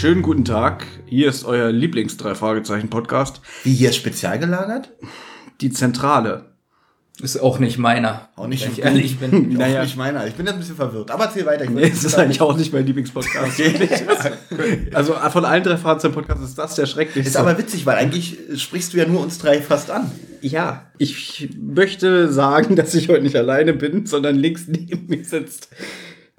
Schönen 0.00 0.22
guten 0.22 0.44
Tag. 0.44 0.86
Hier 1.06 1.28
ist 1.28 1.44
euer 1.44 1.72
Lieblings-Drei-Fragezeichen-Podcast. 1.72 3.40
Wie 3.64 3.74
hier 3.74 3.90
spezial 3.92 4.38
gelagert? 4.38 4.92
Die 5.60 5.70
Zentrale. 5.70 6.52
Ist 7.20 7.38
auch 7.38 7.58
nicht 7.58 7.78
meiner. 7.78 8.28
Auch 8.36 8.46
nicht 8.46 8.64
wenn 8.64 8.72
ich 8.74 8.78
ehrlich 8.84 9.18
bin. 9.18 9.48
Naja. 9.48 9.58
Naja. 9.58 9.80
Auch 9.80 9.84
nicht 9.86 9.96
meiner. 9.96 10.24
Ich 10.28 10.34
bin 10.34 10.46
jetzt 10.46 10.54
ein 10.54 10.60
bisschen 10.60 10.76
verwirrt. 10.76 11.10
Aber 11.10 11.24
erzähl 11.24 11.44
weiter. 11.46 11.68
Nee, 11.68 11.88
es 11.88 12.04
ist 12.04 12.16
eigentlich 12.16 12.40
auch 12.40 12.56
nicht 12.56 12.72
mein 12.72 12.86
Lieblingspodcast. 12.86 13.60
also 14.94 15.14
von 15.14 15.44
allen 15.44 15.64
drei 15.64 15.76
Fragezeichen-Podcasts 15.76 16.44
ist 16.44 16.58
das 16.58 16.76
der 16.76 16.86
schrecklichste. 16.86 17.30
Ist 17.30 17.36
aber 17.36 17.58
witzig, 17.58 17.84
weil 17.84 17.96
eigentlich 17.96 18.38
sprichst 18.54 18.92
du 18.92 18.98
ja 18.98 19.04
nur 19.04 19.20
uns 19.20 19.38
drei 19.38 19.60
fast 19.60 19.90
an. 19.90 20.12
ja, 20.42 20.92
ich 20.98 21.48
möchte 21.60 22.32
sagen, 22.32 22.76
dass 22.76 22.94
ich 22.94 23.08
heute 23.08 23.24
nicht 23.24 23.34
alleine 23.34 23.72
bin, 23.72 24.06
sondern 24.06 24.36
links 24.36 24.68
neben 24.68 25.08
mir 25.08 25.24
sitzt 25.24 25.70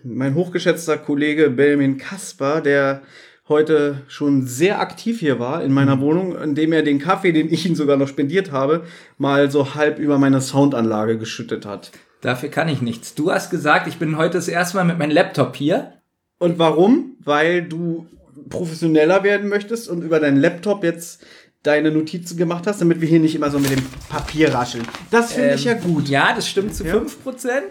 mein 0.04 0.36
hochgeschätzter 0.36 0.98
Kollege 0.98 1.50
Benjamin 1.50 1.98
Kasper, 1.98 2.62
der 2.62 3.02
heute 3.50 4.02
schon 4.08 4.46
sehr 4.48 4.80
aktiv 4.80 5.20
hier 5.20 5.40
war 5.40 5.64
in 5.64 5.74
meiner 5.74 6.00
Wohnung, 6.00 6.38
indem 6.42 6.72
er 6.72 6.84
den 6.84 7.00
Kaffee, 7.00 7.32
den 7.32 7.52
ich 7.52 7.66
ihm 7.66 7.76
sogar 7.76 7.98
noch 7.98 8.08
spendiert 8.08 8.52
habe, 8.52 8.84
mal 9.18 9.52
so 9.52 9.76
halb 9.76 10.00
über 10.00 10.18
meine 10.20 10.40
Soundanlage 10.42 11.18
geschüttet 11.18 11.66
hat. 11.66 11.92
Dafür 12.22 12.50
kann 12.50 12.70
ich 12.70 12.82
nichts. 12.82 13.16
Du 13.16 13.32
hast 13.32 13.50
gesagt, 13.50 13.88
ich 13.88 13.98
bin 13.98 14.18
heute 14.18 14.34
das 14.38 14.48
erste 14.48 14.78
Mal 14.78 14.84
mit 14.84 15.00
meinem 15.00 15.12
Laptop 15.12 15.56
hier. 15.56 15.94
Und 16.38 16.60
warum? 16.60 17.18
Weil 17.20 17.64
du 17.64 18.08
professioneller 18.50 19.24
werden 19.24 19.50
möchtest 19.50 19.90
und 19.90 20.04
über 20.04 20.20
deinen 20.20 20.38
Laptop 20.38 20.84
jetzt 20.84 21.26
deine 21.64 21.92
Notizen 21.92 22.38
gemacht 22.38 22.68
hast, 22.68 22.80
damit 22.82 23.02
wir 23.02 23.08
hier 23.08 23.20
nicht 23.20 23.36
immer 23.36 23.50
so 23.52 23.60
mit 23.60 23.72
dem 23.72 23.84
Papier 24.10 24.54
rascheln. 24.54 24.86
Das 25.12 25.34
finde 25.34 25.56
ich 25.56 25.66
ja 25.66 25.74
gut. 25.74 26.06
Ähm, 26.06 26.12
Ja, 26.12 26.34
das 26.34 26.48
stimmt 26.48 26.74
zu 26.74 26.86
Ja. 26.86 26.96
5%. 26.96 27.62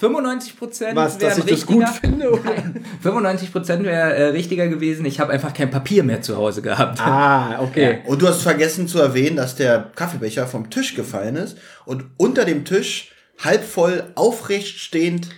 95% 0.00 0.94
Was, 0.94 1.18
dass 1.18 1.38
ich 1.38 1.44
das 1.44 1.66
gut 1.66 1.82
richtiger. 1.82 2.00
finde? 2.00 2.30
Oder? 2.32 2.42
Nein, 2.44 2.84
95% 3.04 3.84
wäre 3.84 4.14
äh, 4.14 4.24
richtiger 4.28 4.68
gewesen. 4.68 5.04
Ich 5.04 5.20
habe 5.20 5.32
einfach 5.32 5.52
kein 5.52 5.70
Papier 5.70 6.02
mehr 6.02 6.22
zu 6.22 6.36
Hause 6.36 6.62
gehabt. 6.62 7.00
Ah, 7.00 7.58
okay. 7.62 7.98
Und 8.06 8.22
du 8.22 8.28
hast 8.28 8.42
vergessen 8.42 8.88
zu 8.88 8.98
erwähnen, 8.98 9.36
dass 9.36 9.56
der 9.56 9.90
Kaffeebecher 9.94 10.46
vom 10.46 10.70
Tisch 10.70 10.94
gefallen 10.94 11.36
ist 11.36 11.58
und 11.84 12.04
unter 12.16 12.44
dem 12.44 12.64
Tisch 12.64 13.12
halb 13.38 13.64
voll 13.64 14.04
aufrecht 14.14 14.78
stehend 14.78 15.28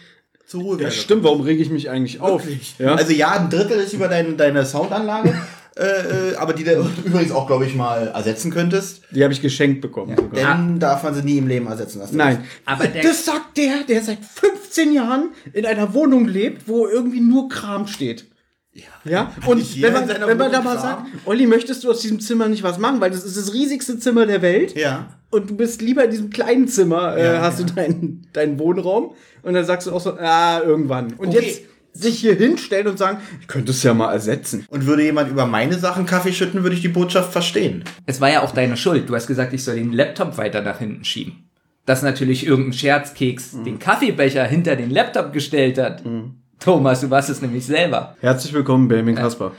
zur 0.47 0.63
Ruhe 0.63 0.83
Ja, 0.83 0.91
stimmt, 0.91 1.25
warum 1.25 1.41
rege 1.41 1.63
ich 1.63 1.71
mich 1.71 1.91
eigentlich 1.91 2.21
auf? 2.21 2.43
Ja? 2.79 2.95
Also 2.95 3.13
ja, 3.13 3.33
ein 3.33 3.51
Drittel 3.51 3.81
ist 3.81 3.93
über 3.95 4.09
dein, 4.09 4.37
deine 4.37 4.65
Soundanlage, 4.67 5.35
äh, 5.77 6.33
äh, 6.33 6.37
aber 6.37 6.53
die 6.53 6.65
du 6.65 6.87
übrigens 7.05 7.33
auch, 7.33 7.47
glaube 7.47 7.65
ich, 7.67 7.75
mal 7.75 8.09
ersetzen 8.09 8.51
könntest. 8.51 9.03
die 9.11 9.23
habe 9.23 9.33
ich 9.33 9.41
geschenkt 9.41 9.81
bekommen. 9.81 10.15
sogar. 10.17 10.57
Denn 10.57 10.79
darf 10.79 11.03
man 11.03 11.15
sie 11.15 11.23
nie 11.23 11.39
im 11.39 11.49
Leben 11.49 11.67
ersetzen 11.67 11.99
lassen. 12.01 12.17
Nein. 12.17 12.45
Aber 12.67 12.87
das 12.89 13.25
sagt 13.25 13.57
der, 13.57 13.85
der 13.89 14.03
seit 14.03 14.19
15 14.23 14.93
Jahren 14.93 15.31
in 15.53 15.65
einer 15.67 15.95
Wohnung 15.95 16.27
lebt, 16.27 16.69
wo 16.69 16.87
irgendwie 16.87 17.21
nur 17.21 17.49
Kram 17.49 17.87
steht. 17.87 18.27
Ja, 19.05 19.33
und 19.47 19.59
nicht 19.59 19.75
jeder 19.75 19.93
wenn 19.93 20.07
man, 20.07 20.29
wenn 20.29 20.39
man 20.39 20.51
da 20.53 20.63
mal 20.63 20.79
sagt, 20.79 21.03
Olli, 21.27 21.47
möchtest 21.47 21.85
du 21.85 21.91
aus 21.91 22.01
diesem 22.01 22.21
Zimmer 22.21 22.49
nicht 22.49 22.63
was 22.63 22.79
machen, 22.79 23.01
weil 23.03 23.11
das 23.11 23.23
ist 23.25 23.37
das 23.37 23.53
riesigste 23.53 23.99
Zimmer 23.99 24.25
der 24.25 24.41
Welt 24.41 24.75
Ja. 24.75 25.09
und 25.31 25.51
du 25.51 25.57
bist 25.57 25.83
lieber 25.83 26.05
in 26.05 26.11
diesem 26.11 26.31
kleinen 26.31 26.69
Zimmer, 26.69 27.15
äh, 27.17 27.35
Ja, 27.35 27.41
hast 27.43 27.61
ja. 27.61 27.67
du 27.67 27.75
deinen, 27.75 28.27
deinen 28.33 28.59
Wohnraum 28.59 29.13
und 29.43 29.53
dann 29.53 29.67
sagst 29.67 29.87
du 29.89 29.93
auch 29.93 30.01
so, 30.01 30.15
ah, 30.19 30.63
irgendwann. 30.63 31.13
Und 31.19 31.29
Okay. 31.29 31.41
jetzt 31.45 31.61
sich 31.93 32.19
hier 32.21 32.35
hinstellen 32.35 32.87
und 32.87 32.99
sagen, 32.99 33.19
ich 33.41 33.47
könnte 33.49 33.73
es 33.73 33.83
ja 33.83 33.93
mal 33.95 34.13
ersetzen. 34.13 34.65
Und 34.69 34.87
würde 34.87 35.03
jemand 35.05 35.31
über 35.31 35.47
meine 35.47 35.79
Sachen 35.79 36.07
Kaffee 36.07 36.33
schütten, 36.33 36.63
würde 36.63 36.75
ich 36.75 36.83
die 36.83 36.89
Botschaft 36.89 37.33
verstehen. 37.33 37.85
Es 38.07 38.21
war 38.21 38.31
ja 38.31 38.43
auch 38.43 38.53
deine 38.53 38.77
Schuld. 38.77 39.09
Du 39.09 39.15
hast 39.15 39.27
gesagt, 39.27 39.53
ich 39.53 39.63
soll 39.65 39.77
den 39.77 39.93
Laptop 39.93 40.39
weiter 40.39 40.63
nach 40.63 40.79
hinten 40.79 41.05
schieben. 41.05 41.45
Dass 41.85 42.03
natürlich 42.03 42.47
irgendein 42.47 42.73
Scherzkeks 42.75 43.53
Mhm. 43.55 43.65
den 43.65 43.79
Kaffeebecher 43.79 44.45
hinter 44.45 44.77
den 44.77 44.91
Laptop 44.91 45.33
gestellt 45.33 45.79
hat. 45.79 46.03
Thomas, 46.61 47.01
du 47.01 47.11
warst 47.11 47.29
es 47.29 47.43
nämlich 47.43 47.67
selber. 47.67 48.17
Herzlich 48.21 48.53
willkommen, 48.53 48.89
Benjamin 48.89 49.17
Kasper. 49.17 49.53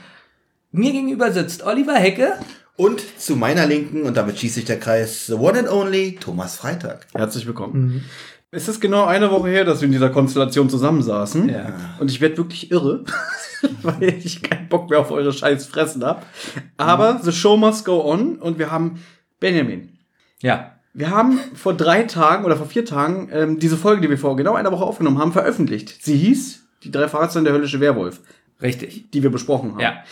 Mir 0.72 0.90
gegenüber 0.92 1.30
sitzt 1.32 1.64
Oliver 1.64 1.94
Hecke. 1.94 2.32
Und 2.76 3.00
zu 3.20 3.36
meiner 3.36 3.66
Linken, 3.66 4.02
und 4.02 4.16
damit 4.16 4.36
schließt 4.38 4.56
sich 4.56 4.64
der 4.64 4.80
Kreis, 4.80 5.26
the 5.28 5.34
one 5.34 5.56
and 5.56 5.68
only 5.70 6.16
Thomas 6.18 6.56
Freitag. 6.56 7.06
Herzlich 7.14 7.46
willkommen. 7.46 8.04
Es 8.54 8.68
ist 8.68 8.80
genau 8.80 9.04
eine 9.04 9.32
Woche 9.32 9.48
her, 9.48 9.64
dass 9.64 9.80
wir 9.80 9.86
in 9.86 9.92
dieser 9.92 10.10
Konstellation 10.10 10.70
zusammensaßen. 10.70 11.48
Ja. 11.48 11.72
Und 11.98 12.08
ich 12.08 12.20
werde 12.20 12.36
wirklich 12.36 12.70
irre, 12.70 13.04
weil 13.82 14.14
ich 14.24 14.42
keinen 14.42 14.68
Bock 14.68 14.90
mehr 14.90 15.00
auf 15.00 15.10
eure 15.10 15.32
scheiß 15.32 15.66
Fressen 15.66 16.04
hab. 16.04 16.24
Aber 16.76 17.18
the 17.20 17.32
show 17.32 17.56
must 17.56 17.84
go 17.84 18.04
on 18.04 18.36
und 18.36 18.60
wir 18.60 18.70
haben 18.70 19.02
Benjamin. 19.40 19.98
Ja. 20.40 20.76
Wir 20.92 21.10
haben 21.10 21.40
vor 21.54 21.74
drei 21.74 22.04
Tagen 22.04 22.44
oder 22.44 22.56
vor 22.56 22.66
vier 22.66 22.84
Tagen 22.84 23.28
ähm, 23.32 23.58
diese 23.58 23.76
Folge, 23.76 24.02
die 24.02 24.10
wir 24.10 24.18
vor 24.18 24.36
genau 24.36 24.54
einer 24.54 24.70
Woche 24.70 24.84
aufgenommen 24.84 25.18
haben, 25.18 25.32
veröffentlicht. 25.32 26.04
Sie 26.04 26.16
hieß 26.16 26.64
Die 26.84 26.92
drei 26.92 27.08
Fahrzeuge 27.08 27.46
der 27.46 27.54
höllische 27.54 27.80
Werwolf, 27.80 28.20
Richtig. 28.62 29.10
die 29.10 29.24
wir 29.24 29.30
besprochen 29.30 29.72
haben. 29.72 29.80
Ja. 29.80 30.04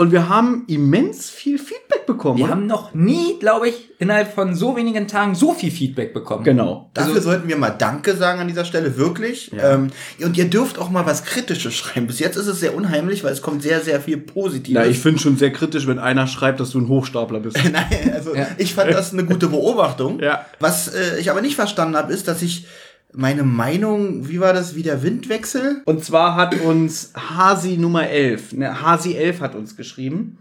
Und 0.00 0.12
wir 0.12 0.30
haben 0.30 0.64
immens 0.66 1.28
viel 1.28 1.58
Feedback 1.58 2.06
bekommen. 2.06 2.38
Wir 2.38 2.46
oder? 2.46 2.54
haben 2.54 2.66
noch 2.66 2.94
nie, 2.94 3.38
glaube 3.38 3.68
ich, 3.68 3.90
innerhalb 3.98 4.32
von 4.34 4.54
so 4.54 4.74
wenigen 4.74 5.06
Tagen 5.06 5.34
so 5.34 5.52
viel 5.52 5.70
Feedback 5.70 6.14
bekommen. 6.14 6.42
genau. 6.42 6.90
Dafür 6.94 7.20
sollten 7.20 7.48
wir 7.48 7.58
mal 7.58 7.68
Danke 7.68 8.16
sagen 8.16 8.40
an 8.40 8.48
dieser 8.48 8.64
Stelle, 8.64 8.96
wirklich. 8.96 9.50
Ähm, 9.62 9.88
und 10.24 10.38
ihr 10.38 10.48
dürft 10.48 10.78
auch 10.78 10.88
mal 10.88 11.04
was 11.04 11.24
Kritisches 11.26 11.74
schreiben. 11.74 12.06
Bis 12.06 12.18
jetzt 12.18 12.36
ist 12.36 12.46
es 12.46 12.60
sehr 12.60 12.74
unheimlich, 12.74 13.24
weil 13.24 13.32
es 13.34 13.42
kommt 13.42 13.62
sehr, 13.62 13.82
sehr 13.82 14.00
viel 14.00 14.16
Positives. 14.16 14.82
Na, 14.82 14.88
ich 14.88 14.98
finde 14.98 15.20
schon 15.20 15.36
sehr 15.36 15.52
kritisch, 15.52 15.86
wenn 15.86 15.98
einer 15.98 16.26
schreibt, 16.26 16.60
dass 16.60 16.70
du 16.70 16.78
ein 16.80 16.88
Hochstapler 16.88 17.40
bist. 17.40 17.58
Nein, 17.70 18.12
also 18.14 18.34
Ja. 18.34 18.46
ich 18.56 18.72
fand 18.72 18.94
das 18.94 19.12
eine 19.12 19.26
gute 19.26 19.48
Beobachtung. 19.48 20.18
Ja. 20.20 20.46
Was 20.60 20.88
äh, 20.94 21.20
ich 21.20 21.30
aber 21.30 21.42
nicht 21.42 21.56
verstanden 21.56 21.94
habe, 21.94 22.10
ist, 22.10 22.26
dass 22.26 22.40
ich 22.40 22.66
meine 23.12 23.42
Meinung, 23.42 24.28
wie 24.28 24.40
war 24.40 24.52
das, 24.52 24.74
wie 24.74 24.82
der 24.82 25.02
Windwechsel? 25.02 25.82
Und 25.84 26.04
zwar 26.04 26.36
hat 26.36 26.60
uns 26.60 27.12
Hasi 27.14 27.76
Nummer 27.76 28.08
11, 28.08 28.52
ne, 28.54 28.82
Hasi 28.82 29.14
11 29.14 29.40
hat 29.40 29.54
uns 29.54 29.76
geschrieben. 29.76 30.38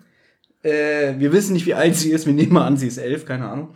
Äh, 0.62 1.16
wir 1.18 1.31
wissen 1.31 1.53
nicht, 1.53 1.66
wie 1.66 1.74
alt 1.74 1.96
sie 1.96 2.12
ist, 2.12 2.25
wir 2.25 2.34
nehmen 2.34 2.53
mal 2.53 2.66
an, 2.66 2.78
sie 2.78 2.88
ist 2.88 2.97
11, 2.97 3.25
keine 3.25 3.50
Ahnung. 3.50 3.69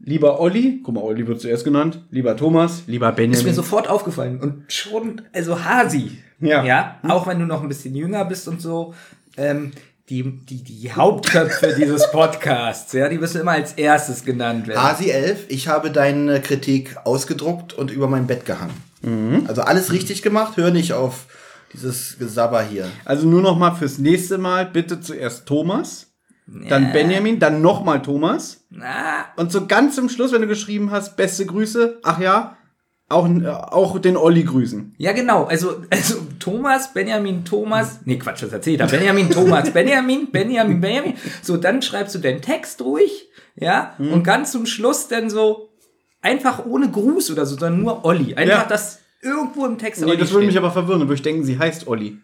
Lieber 0.00 0.38
Olli, 0.38 0.80
guck 0.84 0.94
mal, 0.94 1.00
Olli 1.02 1.26
wird 1.26 1.40
zuerst 1.40 1.64
genannt, 1.64 2.04
lieber 2.10 2.36
Thomas, 2.36 2.84
lieber 2.86 3.08
Ist 3.08 3.16
mir 3.18 3.22
Benjamin. 3.28 3.54
sofort 3.54 3.88
aufgefallen. 3.88 4.38
Und 4.40 4.72
schon, 4.72 5.22
also 5.32 5.64
Hasi. 5.64 6.18
Ja. 6.40 6.64
Ja. 6.64 7.00
Auch 7.02 7.26
wenn 7.26 7.40
du 7.40 7.46
noch 7.46 7.62
ein 7.62 7.68
bisschen 7.68 7.96
jünger 7.96 8.24
bist 8.24 8.46
und 8.46 8.62
so. 8.62 8.94
Ähm, 9.36 9.72
die, 10.08 10.22
die, 10.46 10.62
die 10.62 10.92
Hauptköpfe 10.92 11.74
dieses 11.78 12.10
Podcasts, 12.10 12.92
ja, 12.92 13.08
die 13.08 13.18
müssen 13.18 13.40
immer 13.40 13.52
als 13.52 13.72
erstes 13.74 14.24
genannt 14.24 14.66
werden. 14.66 14.82
Hasi 14.82 15.10
11, 15.10 15.46
ich 15.48 15.68
habe 15.68 15.90
deine 15.90 16.40
Kritik 16.40 16.96
ausgedruckt 17.04 17.74
und 17.74 17.90
über 17.90 18.08
mein 18.08 18.26
Bett 18.26 18.46
gehangen. 18.46 18.82
Mhm. 19.02 19.44
Also 19.48 19.62
alles 19.62 19.92
richtig 19.92 20.22
gemacht, 20.22 20.56
hör 20.56 20.70
nicht 20.70 20.92
auf 20.92 21.26
dieses 21.72 22.18
Gesabber 22.18 22.62
hier. 22.62 22.88
also 23.04 23.26
nur 23.26 23.42
noch 23.42 23.58
mal 23.58 23.74
fürs 23.74 23.98
nächste 23.98 24.38
Mal 24.38 24.66
bitte 24.66 25.00
zuerst 25.00 25.46
Thomas, 25.46 26.06
dann 26.46 26.92
Benjamin, 26.92 27.38
dann 27.38 27.60
noch 27.60 27.84
mal 27.84 28.00
Thomas. 28.00 28.64
Na, 28.70 29.26
Und 29.36 29.52
so 29.52 29.66
ganz 29.66 29.96
zum 29.96 30.08
Schluss, 30.08 30.32
wenn 30.32 30.40
du 30.40 30.46
geschrieben 30.46 30.90
hast, 30.90 31.16
beste 31.16 31.44
Grüße, 31.44 31.98
ach 32.02 32.18
ja, 32.20 32.56
auch, 33.10 33.26
auch 33.72 33.98
den 33.98 34.16
Olli 34.16 34.42
grüßen. 34.44 34.94
ja, 34.98 35.12
genau. 35.12 35.44
Also, 35.44 35.76
also 35.90 36.16
Thomas, 36.38 36.92
Benjamin, 36.92 37.44
Thomas. 37.44 38.00
Nee, 38.04 38.18
Quatsch, 38.18 38.42
das 38.42 38.52
erzählt 38.52 38.80
er. 38.80 38.86
Benjamin, 38.86 39.30
Thomas, 39.30 39.70
Benjamin, 39.72 40.30
Benjamin, 40.30 40.80
Benjamin. 40.80 41.14
So, 41.42 41.56
dann 41.56 41.80
schreibst 41.82 42.14
du 42.14 42.18
deinen 42.18 42.42
Text 42.42 42.82
ruhig, 42.82 43.28
ja, 43.56 43.94
Mhm. 43.98 44.12
und 44.12 44.22
ganz 44.24 44.52
zum 44.52 44.66
Schluss 44.66 45.08
dann 45.08 45.30
so 45.30 45.70
einfach 46.20 46.66
ohne 46.66 46.90
Gruß 46.90 47.30
oder 47.30 47.46
so, 47.46 47.56
sondern 47.56 47.80
nur 47.82 48.04
Olli. 48.04 48.34
Einfach 48.34 48.62
Ja. 48.62 48.66
das 48.68 48.98
irgendwo 49.22 49.64
im 49.66 49.78
Text 49.78 50.04
Nee, 50.04 50.16
das 50.16 50.30
würde 50.32 50.46
mich 50.46 50.58
aber 50.58 50.70
verwirren, 50.70 51.00
würde 51.02 51.14
ich 51.14 51.22
denken, 51.22 51.44
sie 51.44 51.58
heißt 51.58 51.86
Olli. 51.88 52.18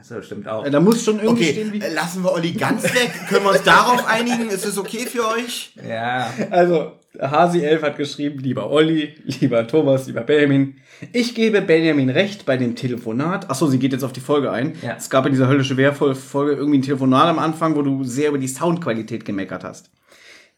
Achso, 0.00 0.20
stimmt 0.22 0.48
auch. 0.48 0.66
Da 0.68 0.80
muss 0.80 1.04
schon 1.04 1.20
irgendwie 1.20 1.44
Okay, 1.44 1.52
stehen, 1.52 1.72
wie. 1.72 1.80
äh, 1.80 1.92
lassen 1.92 2.22
wir 2.24 2.32
Olli 2.32 2.52
ganz 2.52 2.82
weg. 2.84 3.10
Können 3.28 3.44
wir 3.44 3.50
uns 3.52 3.62
darauf 3.62 4.06
einigen? 4.06 4.48
Ist 4.48 4.64
es 4.66 4.78
okay 4.78 5.06
für 5.06 5.28
euch? 5.28 5.74
Ja. 5.86 6.32
Also, 6.50 6.92
Hasi 7.20 7.60
11 7.60 7.82
hat 7.82 7.96
geschrieben, 7.96 8.38
lieber 8.38 8.70
Olli, 8.70 9.14
lieber 9.40 9.66
Thomas, 9.66 10.06
lieber 10.06 10.22
Benjamin. 10.22 10.76
Ich 11.12 11.34
gebe 11.34 11.60
Benjamin 11.62 12.08
recht 12.10 12.46
bei 12.46 12.56
dem 12.56 12.76
Telefonat. 12.76 13.50
Achso, 13.50 13.66
sie 13.66 13.78
geht 13.78 13.92
jetzt 13.92 14.04
auf 14.04 14.12
die 14.12 14.20
Folge 14.20 14.50
ein. 14.50 14.74
Ja. 14.82 14.94
Es 14.96 15.10
gab 15.10 15.26
in 15.26 15.32
dieser 15.32 15.48
höllische 15.48 15.76
Wehrfolge 15.76 16.52
irgendwie 16.52 16.78
ein 16.78 16.82
Telefonat 16.82 17.26
am 17.28 17.38
Anfang, 17.38 17.74
wo 17.76 17.82
du 17.82 18.04
sehr 18.04 18.28
über 18.30 18.38
die 18.38 18.48
Soundqualität 18.48 19.24
gemeckert 19.24 19.64
hast. 19.64 19.90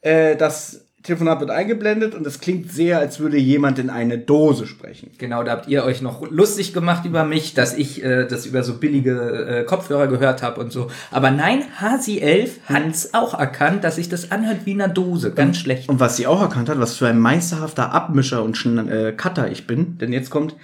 Äh, 0.02 0.36
das 0.36 0.88
Telefonat 1.02 1.40
wird 1.40 1.50
eingeblendet 1.50 2.14
und 2.14 2.24
es 2.26 2.38
klingt 2.40 2.70
sehr, 2.70 2.98
als 2.98 3.18
würde 3.18 3.36
jemand 3.36 3.78
in 3.80 3.90
eine 3.90 4.18
Dose 4.18 4.66
sprechen. 4.68 5.10
Genau, 5.18 5.42
da 5.42 5.52
habt 5.52 5.68
ihr 5.68 5.84
euch 5.84 6.00
noch 6.00 6.30
lustig 6.30 6.72
gemacht 6.72 7.04
über 7.04 7.24
mich, 7.24 7.54
dass 7.54 7.76
ich 7.76 8.04
äh, 8.04 8.26
das 8.26 8.46
über 8.46 8.62
so 8.62 8.74
billige 8.74 9.12
äh, 9.46 9.64
Kopfhörer 9.64 10.06
gehört 10.06 10.42
habe 10.42 10.60
und 10.60 10.70
so. 10.70 10.90
Aber 11.10 11.32
nein, 11.32 11.64
Hasi 11.80 12.20
11 12.20 12.60
hat's 12.66 13.14
auch 13.14 13.38
erkannt, 13.38 13.82
dass 13.82 13.96
sich 13.96 14.08
das 14.08 14.30
anhört 14.30 14.60
wie 14.64 14.74
eine 14.74 14.88
Dose. 14.88 15.32
Ganz 15.32 15.58
schlecht. 15.58 15.88
Und 15.88 15.98
was 15.98 16.16
sie 16.16 16.28
auch 16.28 16.40
erkannt 16.40 16.68
hat, 16.68 16.78
was 16.78 16.96
für 16.96 17.08
ein 17.08 17.18
meisterhafter 17.18 17.92
Abmischer 17.92 18.44
und 18.44 18.56
Schn- 18.56 18.88
äh, 18.88 19.12
Cutter 19.12 19.50
ich 19.50 19.66
bin, 19.66 19.98
denn 19.98 20.12
jetzt 20.12 20.30
kommt 20.30 20.54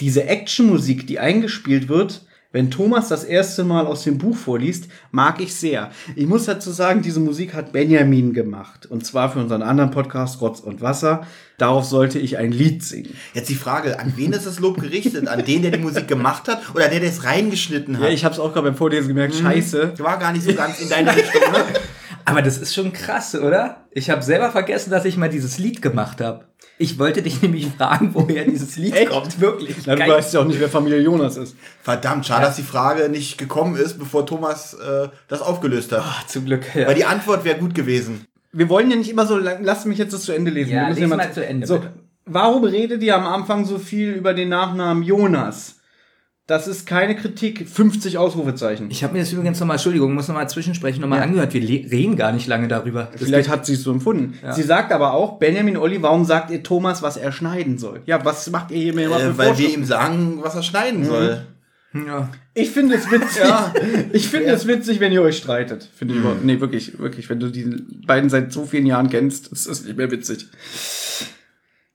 diese 0.00 0.24
Actionmusik, 0.24 1.06
die 1.06 1.18
eingespielt 1.18 1.88
wird, 1.88 2.22
Wenn 2.52 2.70
Thomas 2.70 3.08
das 3.08 3.24
erste 3.24 3.64
Mal 3.64 3.86
aus 3.86 4.04
dem 4.04 4.18
Buch 4.18 4.36
vorliest, 4.36 4.88
mag 5.10 5.40
ich 5.40 5.54
sehr. 5.54 5.90
Ich 6.14 6.26
muss 6.26 6.44
dazu 6.44 6.70
sagen, 6.70 7.00
diese 7.00 7.18
Musik 7.18 7.54
hat 7.54 7.72
Benjamin 7.72 8.34
gemacht. 8.34 8.84
Und 8.84 9.06
zwar 9.06 9.32
für 9.32 9.38
unseren 9.38 9.62
anderen 9.62 9.90
Podcast 9.90 10.42
Rotz 10.42 10.60
und 10.60 10.82
Wasser. 10.82 11.26
Darauf 11.56 11.86
sollte 11.86 12.18
ich 12.18 12.36
ein 12.36 12.52
Lied 12.52 12.82
singen. 12.82 13.16
Jetzt 13.32 13.48
die 13.48 13.54
Frage, 13.54 13.98
an 13.98 14.12
wen 14.16 14.34
ist 14.34 14.46
das 14.46 14.60
Lob 14.60 14.78
gerichtet? 14.78 15.26
An 15.28 15.42
den, 15.42 15.62
der 15.62 15.70
die 15.70 15.78
Musik 15.78 16.08
gemacht 16.08 16.46
hat 16.46 16.74
oder 16.74 16.88
der, 16.88 17.00
der 17.00 17.08
es 17.08 17.24
reingeschnitten 17.24 17.96
hat? 17.96 18.04
Ja, 18.04 18.10
ich 18.10 18.24
habe 18.24 18.34
es 18.34 18.38
auch 18.38 18.52
gerade 18.52 18.66
beim 18.66 18.76
Vorlesen 18.76 19.08
gemerkt. 19.08 19.34
Scheiße. 19.34 19.94
War 19.98 20.18
gar 20.18 20.32
nicht 20.32 20.44
so 20.44 20.52
ganz 20.52 20.78
in 20.78 20.90
deine 20.90 21.10
Richtung, 21.16 21.40
ne? 21.52 21.64
Aber 22.26 22.42
das 22.42 22.58
ist 22.58 22.74
schon 22.74 22.92
krass, 22.92 23.34
oder? 23.34 23.86
Ich 23.90 24.10
habe 24.10 24.22
selber 24.22 24.50
vergessen, 24.50 24.90
dass 24.90 25.06
ich 25.06 25.16
mal 25.16 25.30
dieses 25.30 25.58
Lied 25.58 25.80
gemacht 25.80 26.20
habe. 26.20 26.44
Ich 26.82 26.98
wollte 26.98 27.22
dich 27.22 27.40
nämlich 27.42 27.68
fragen, 27.68 28.10
woher 28.12 28.44
dieses 28.44 28.76
Lied 28.76 28.94
Echt? 28.94 29.10
kommt. 29.10 29.40
Wirklich. 29.40 29.76
Na, 29.86 29.94
du 29.94 30.06
weißt 30.06 30.34
ja 30.34 30.40
auch 30.40 30.44
nicht, 30.44 30.58
wer 30.60 30.68
Familie 30.68 30.98
Jonas 31.00 31.36
ist. 31.36 31.56
Verdammt, 31.82 32.26
schade, 32.26 32.44
dass 32.46 32.56
die 32.56 32.62
Frage 32.62 33.08
nicht 33.08 33.38
gekommen 33.38 33.76
ist, 33.76 33.98
bevor 33.98 34.26
Thomas 34.26 34.74
äh, 34.74 35.08
das 35.28 35.40
aufgelöst 35.42 35.92
hat. 35.92 36.02
Ach, 36.04 36.26
zum 36.26 36.44
Glück. 36.44 36.62
Ja. 36.74 36.86
Weil 36.88 36.94
die 36.96 37.04
Antwort 37.04 37.44
wäre 37.44 37.58
gut 37.58 37.74
gewesen. 37.74 38.26
Wir 38.52 38.68
wollen 38.68 38.90
ja 38.90 38.96
nicht 38.96 39.10
immer 39.10 39.26
so 39.26 39.38
lang. 39.38 39.58
Lass 39.62 39.84
mich 39.84 39.98
jetzt 39.98 40.12
das 40.12 40.24
zu 40.24 40.32
Ende 40.32 40.50
lesen. 40.50 40.72
Ja, 40.72 40.88
lies 40.88 41.08
mal- 41.08 41.32
zu 41.32 41.44
Ende, 41.46 41.66
So, 41.66 41.78
bitte. 41.78 41.92
warum 42.26 42.64
redet 42.64 43.02
ihr 43.02 43.16
am 43.16 43.26
Anfang 43.26 43.64
so 43.64 43.78
viel 43.78 44.10
über 44.12 44.34
den 44.34 44.48
Nachnamen 44.50 45.02
Jonas? 45.02 45.76
Das 46.52 46.68
ist 46.68 46.86
keine 46.86 47.16
Kritik. 47.16 47.66
50 47.66 48.18
Ausrufezeichen. 48.18 48.90
Ich 48.90 49.02
habe 49.02 49.14
mir 49.14 49.20
das 49.20 49.32
übrigens 49.32 49.58
nochmal, 49.58 49.76
Entschuldigung, 49.76 50.12
muss 50.12 50.28
nochmal 50.28 50.50
zwischensprechen, 50.50 51.00
nochmal 51.00 51.20
Ja. 51.20 51.24
angehört. 51.24 51.54
Wir 51.54 51.62
reden 51.66 52.14
gar 52.16 52.30
nicht 52.30 52.46
lange 52.46 52.68
darüber. 52.68 53.08
Das 53.10 53.22
Vielleicht 53.22 53.48
hat 53.48 53.64
sie 53.64 53.72
es 53.72 53.82
so 53.82 53.90
empfunden. 53.90 54.34
Sie 54.52 54.62
sagt 54.62 54.92
aber 54.92 55.14
auch, 55.14 55.38
Benjamin 55.38 55.78
Olli, 55.78 56.02
warum 56.02 56.26
sagt 56.26 56.50
ihr 56.50 56.62
Thomas, 56.62 57.00
was 57.00 57.16
er 57.16 57.32
schneiden 57.32 57.78
soll? 57.78 58.02
Ja, 58.04 58.22
was 58.22 58.50
macht 58.50 58.70
ihr 58.70 58.76
hier 58.82 58.92
mir 58.94 59.06
immer 59.06 59.18
für 59.18 59.28
Äh, 59.30 59.38
weil 59.38 59.56
wir 59.56 59.72
ihm 59.72 59.84
sagen, 59.86 60.40
was 60.42 60.54
er 60.54 60.62
schneiden 60.62 61.06
soll. 61.06 61.40
ja. 61.94 62.28
Ich 62.52 62.68
finde 62.70 62.96
es 62.96 63.10
witzig. 63.10 63.42
Ja. 63.42 63.72
Ich 64.12 64.28
finde 64.28 64.50
es 64.50 64.66
witzig, 64.66 65.00
wenn 65.00 65.10
ihr 65.12 65.22
euch 65.22 65.38
streitet. 65.38 65.88
Finde 65.96 66.12
ich 66.12 66.20
Mhm. 66.20 66.26
überhaupt. 66.26 66.44
Nee, 66.44 66.60
wirklich, 66.60 66.98
wirklich. 66.98 67.30
Wenn 67.30 67.40
du 67.40 67.48
die 67.50 67.64
beiden 68.06 68.28
seit 68.28 68.52
so 68.52 68.66
vielen 68.66 68.84
Jahren 68.84 69.08
kennst, 69.08 69.46
ist 69.52 69.66
es 69.66 69.84
nicht 69.86 69.96
mehr 69.96 70.10
witzig. 70.10 70.46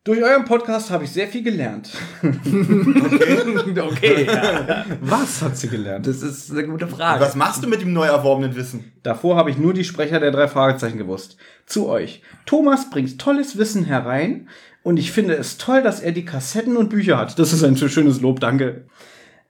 Durch 0.07 0.23
euren 0.23 0.45
Podcast 0.45 0.89
habe 0.89 1.03
ich 1.03 1.11
sehr 1.11 1.27
viel 1.27 1.43
gelernt. 1.43 1.89
okay, 2.23 4.25
ja. 4.25 4.85
Was 5.01 5.41
hat 5.41 5.57
sie 5.57 5.67
gelernt? 5.67 6.07
das 6.07 6.21
ist 6.21 6.49
eine 6.49 6.65
gute 6.65 6.87
Frage. 6.87 7.19
Was 7.19 7.35
machst 7.35 7.61
du 7.61 7.67
mit 7.67 7.81
dem 7.81 7.91
neu 7.91 8.05
erworbenen 8.05 8.55
Wissen? 8.55 8.93
Davor 9.03 9.35
habe 9.35 9.49
ich 9.49 9.57
nur 9.57 9.73
die 9.73 9.83
Sprecher 9.83 10.21
der 10.21 10.31
drei 10.31 10.47
Fragezeichen 10.47 10.97
gewusst. 10.97 11.35
Zu 11.65 11.89
euch. 11.89 12.21
Thomas 12.45 12.89
bringt 12.89 13.19
tolles 13.19 13.57
Wissen 13.57 13.83
herein 13.83 14.47
und 14.81 14.95
ich 14.95 15.11
finde 15.11 15.33
es 15.33 15.57
toll, 15.57 15.83
dass 15.83 15.99
er 15.99 16.13
die 16.13 16.23
Kassetten 16.23 16.77
und 16.77 16.89
Bücher 16.89 17.17
hat. 17.17 17.37
Das 17.37 17.51
ist 17.51 17.65
ein 17.65 17.75
schönes 17.75 18.21
Lob, 18.21 18.39
danke. 18.39 18.85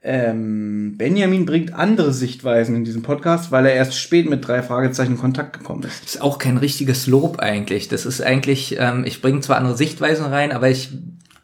Ähm, 0.10 0.96
Benjamin 0.98 1.46
bringt 1.46 1.74
andere 1.74 2.14
Sichtweisen 2.14 2.76
in 2.78 2.86
diesem 2.86 3.02
Podcast, 3.02 3.52
weil 3.52 3.66
er 3.66 3.74
erst 3.74 4.00
spät 4.00 4.30
mit 4.30 4.48
drei 4.48 4.64
Fragezeichen 4.64 5.12
in 5.14 5.18
Kontakt 5.18 5.60
gekommen 5.60 5.84
ist. 5.84 6.06
ist 6.06 6.22
auch 6.22 6.38
kein 6.40 6.56
richtiges 6.58 7.08
Lob 7.08 7.40
eigentlich. 7.40 7.90
Das 7.90 8.06
ist 8.06 8.22
eigentlich, 8.22 8.78
ähm, 8.80 9.04
ich 9.06 9.22
bringe 9.22 9.42
zwar 9.42 9.58
andere 9.58 9.76
Sichtweisen 9.76 10.26
rein, 10.26 10.52
aber 10.54 10.70
ich 10.70 10.90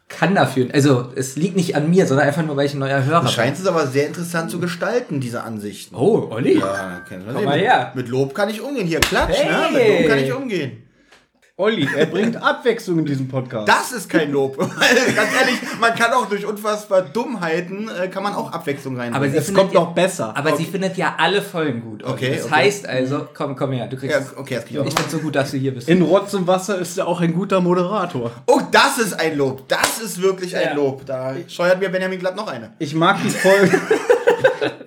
kann 0.08 0.34
dafür, 0.34 0.68
also 0.72 1.08
es 1.16 1.36
liegt 1.36 1.56
nicht 1.56 1.76
an 1.76 1.90
mir, 1.90 2.06
sondern 2.06 2.26
einfach 2.26 2.44
nur, 2.46 2.56
weil 2.56 2.66
ich 2.66 2.74
ein 2.74 2.78
neuer 2.78 3.04
Hörer 3.04 3.20
Du 3.20 3.26
bin. 3.26 3.32
scheinst 3.34 3.60
es 3.60 3.66
aber 3.66 3.86
sehr 3.86 4.06
interessant 4.06 4.50
zu 4.50 4.60
gestalten, 4.60 5.20
diese 5.20 5.42
Ansichten. 5.42 5.94
Oh, 5.96 6.28
Olli? 6.30 6.58
Ja, 6.58 7.00
kennen 7.08 7.26
wir 7.26 7.34
Komm 7.34 7.44
mal 7.44 7.58
her. 7.58 7.92
Mit 7.94 8.08
Lob 8.08 8.34
kann 8.34 8.48
ich 8.48 8.60
umgehen. 8.62 8.86
Hier, 8.86 9.00
klatsch, 9.00 9.34
Hey. 9.36 9.50
ne? 9.50 9.78
Mit 9.78 10.00
Lob 10.02 10.08
kann 10.10 10.18
ich 10.24 10.32
umgehen. 10.32 10.72
Olli, 11.56 11.88
er 11.96 12.06
bringt 12.06 12.34
Abwechslung 12.42 12.98
in 12.98 13.04
diesem 13.06 13.28
Podcast. 13.28 13.68
Das 13.68 13.92
ist 13.92 14.10
kein 14.10 14.32
Lob. 14.32 14.58
Ganz 14.58 14.72
ehrlich, 15.40 15.54
man 15.80 15.94
kann 15.94 16.12
auch 16.12 16.26
durch 16.28 16.44
unfassbar 16.44 17.02
Dummheiten, 17.02 17.88
äh, 17.88 18.08
kann 18.08 18.24
man 18.24 18.34
auch 18.34 18.50
Abwechslung 18.50 18.96
reinbringen. 18.96 19.14
Aber 19.14 19.30
sie 19.30 19.36
es 19.36 19.46
findet 19.46 19.60
kommt 19.62 19.72
ja- 19.72 19.80
noch 19.80 19.94
besser. 19.94 20.36
Aber 20.36 20.56
sie 20.56 20.64
findet 20.64 20.96
ja 20.96 21.14
alle 21.16 21.40
Folgen 21.40 21.80
gut. 21.82 22.02
Olli. 22.02 22.12
Okay, 22.12 22.34
Das 22.38 22.46
okay. 22.46 22.54
heißt 22.56 22.88
also, 22.88 23.28
komm, 23.34 23.54
komm 23.54 23.70
her, 23.70 23.86
du 23.86 23.96
kriegst. 23.96 24.16
ja, 24.18 24.26
okay, 24.36 24.56
das 24.56 24.64
krieg 24.64 24.72
ich 24.74 24.78
auch. 24.80 24.86
Ich 24.86 24.94
find's 24.94 25.12
so 25.12 25.18
gut, 25.20 25.36
dass 25.36 25.52
du 25.52 25.56
hier 25.58 25.72
bist. 25.72 25.88
In 25.88 26.02
Rotz 26.02 26.34
und 26.34 26.48
Wasser 26.48 26.76
ist 26.78 26.98
er 26.98 27.06
auch 27.06 27.20
ein 27.20 27.32
guter 27.32 27.60
Moderator. 27.60 28.32
Oh, 28.48 28.60
das 28.72 28.98
ist 28.98 29.12
ein 29.20 29.36
Lob. 29.38 29.68
Das 29.68 30.00
ist 30.00 30.20
wirklich 30.20 30.56
ein 30.56 30.70
Ja. 30.70 30.74
Lob. 30.74 31.06
Da 31.06 31.34
scheuert 31.46 31.78
mir 31.78 31.88
Benjamin 31.88 32.18
glatt 32.18 32.34
noch 32.34 32.48
eine. 32.48 32.72
Ich 32.80 32.96
mag 32.96 33.18
die 33.22 33.30
Folge. 33.30 33.80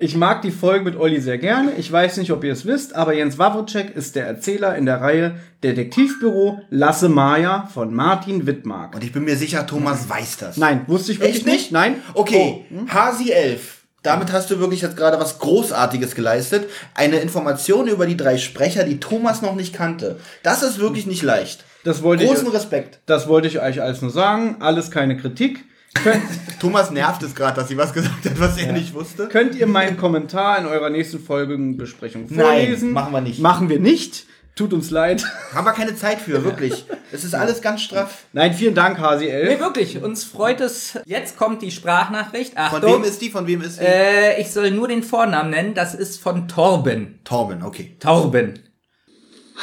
ich 0.00 0.16
mag 0.16 0.42
die 0.42 0.50
Folge 0.50 0.84
mit 0.84 0.96
Olli 0.96 1.20
sehr 1.20 1.38
gerne. 1.38 1.72
Ich 1.76 1.90
weiß 1.90 2.16
nicht, 2.18 2.30
ob 2.32 2.44
ihr 2.44 2.52
es 2.52 2.64
wisst, 2.66 2.94
aber 2.94 3.12
Jens 3.14 3.38
Wawrczyk 3.38 3.94
ist 3.94 4.16
der 4.16 4.26
Erzähler 4.26 4.76
in 4.76 4.86
der 4.86 5.00
Reihe 5.00 5.36
Detektivbüro 5.64 6.60
Lasse 6.70 7.08
Maya 7.08 7.68
von 7.72 7.94
Martin 7.94 8.46
Wittmark. 8.46 8.94
Und 8.94 9.04
ich 9.04 9.12
bin 9.12 9.24
mir 9.24 9.36
sicher, 9.36 9.66
Thomas 9.66 10.08
weiß 10.08 10.38
das. 10.38 10.56
Nein, 10.56 10.82
wusste 10.86 11.12
ich 11.12 11.20
wirklich 11.20 11.36
Echt 11.38 11.46
nicht? 11.46 11.72
Nein? 11.72 11.96
Okay, 12.14 12.64
Oh. 12.72 12.86
Hasi 12.88 13.30
11. 13.30 13.76
Damit 14.02 14.32
hast 14.32 14.50
du 14.50 14.60
wirklich 14.60 14.80
jetzt 14.82 14.96
gerade 14.96 15.18
was 15.18 15.38
Großartiges 15.40 16.14
geleistet. 16.14 16.68
Eine 16.94 17.16
Information 17.18 17.88
über 17.88 18.06
die 18.06 18.16
drei 18.16 18.38
Sprecher, 18.38 18.84
die 18.84 19.00
Thomas 19.00 19.42
noch 19.42 19.56
nicht 19.56 19.74
kannte. 19.74 20.20
Das 20.42 20.62
ist 20.62 20.78
wirklich 20.78 21.06
nicht 21.06 21.22
leicht. 21.22 21.64
Das 21.84 22.02
wollte 22.02 22.24
Großen 22.24 22.46
ich, 22.46 22.54
Respekt. 22.54 23.00
das 23.06 23.28
wollte 23.28 23.48
ich 23.48 23.60
euch 23.60 23.82
alles 23.82 24.00
nur 24.00 24.10
sagen. 24.10 24.56
Alles 24.60 24.90
keine 24.90 25.16
Kritik. 25.16 25.64
Thomas 26.60 26.90
nervt 26.90 27.22
es 27.22 27.34
gerade, 27.34 27.56
dass 27.60 27.68
sie 27.68 27.76
was 27.76 27.92
gesagt 27.92 28.24
hat, 28.24 28.38
was 28.40 28.56
er 28.58 28.72
nicht 28.72 28.94
wusste. 28.94 29.28
könnt 29.28 29.54
ihr 29.54 29.66
meinen 29.66 29.96
Kommentar 29.96 30.58
in 30.58 30.66
eurer 30.66 30.90
nächsten 30.90 31.18
Folgenbesprechung 31.18 32.26
Nein, 32.28 32.46
vorlesen? 32.46 32.92
machen 32.92 33.12
wir 33.12 33.20
nicht. 33.20 33.40
Machen 33.40 33.68
wir 33.68 33.80
nicht. 33.80 34.26
Tut 34.54 34.72
uns 34.72 34.90
leid. 34.90 35.24
Haben 35.54 35.66
wir 35.66 35.72
keine 35.72 35.94
Zeit 35.94 36.20
für, 36.20 36.42
wirklich. 36.44 36.84
Es 37.12 37.22
ist 37.22 37.32
alles 37.34 37.62
ganz 37.62 37.80
straff. 37.80 38.24
Nein, 38.32 38.52
vielen 38.52 38.74
Dank, 38.74 38.98
Hasi 38.98 39.26
Nee, 39.26 39.30
11. 39.30 39.60
wirklich, 39.60 40.02
uns 40.02 40.24
freut 40.24 40.60
es. 40.60 40.98
Jetzt 41.06 41.36
kommt 41.36 41.62
die 41.62 41.70
Sprachnachricht. 41.70 42.54
Von 42.54 42.62
Achtung. 42.62 42.94
wem 42.94 43.04
ist 43.04 43.22
die? 43.22 43.30
Von 43.30 43.46
wem 43.46 43.62
ist 43.62 43.78
die? 43.80 43.84
äh, 43.84 44.40
ich 44.40 44.50
soll 44.50 44.72
nur 44.72 44.88
den 44.88 45.04
Vornamen 45.04 45.50
nennen. 45.50 45.74
Das 45.74 45.94
ist 45.94 46.20
von 46.20 46.48
Torben. 46.48 47.20
Torben, 47.22 47.62
okay. 47.62 47.96
Torben. 48.00 48.58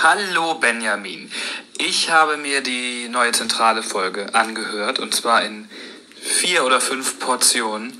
Hallo 0.02 0.56
Benjamin. 0.60 1.30
Ich 1.78 2.10
habe 2.10 2.38
mir 2.38 2.62
die 2.62 3.10
neue 3.10 3.32
zentrale 3.34 3.84
Folge 3.84 4.34
angehört 4.34 5.00
und 5.00 5.14
zwar 5.14 5.44
in 5.44 5.68
vier 6.26 6.66
oder 6.66 6.82
fünf 6.82 7.20
Portionen. 7.20 7.98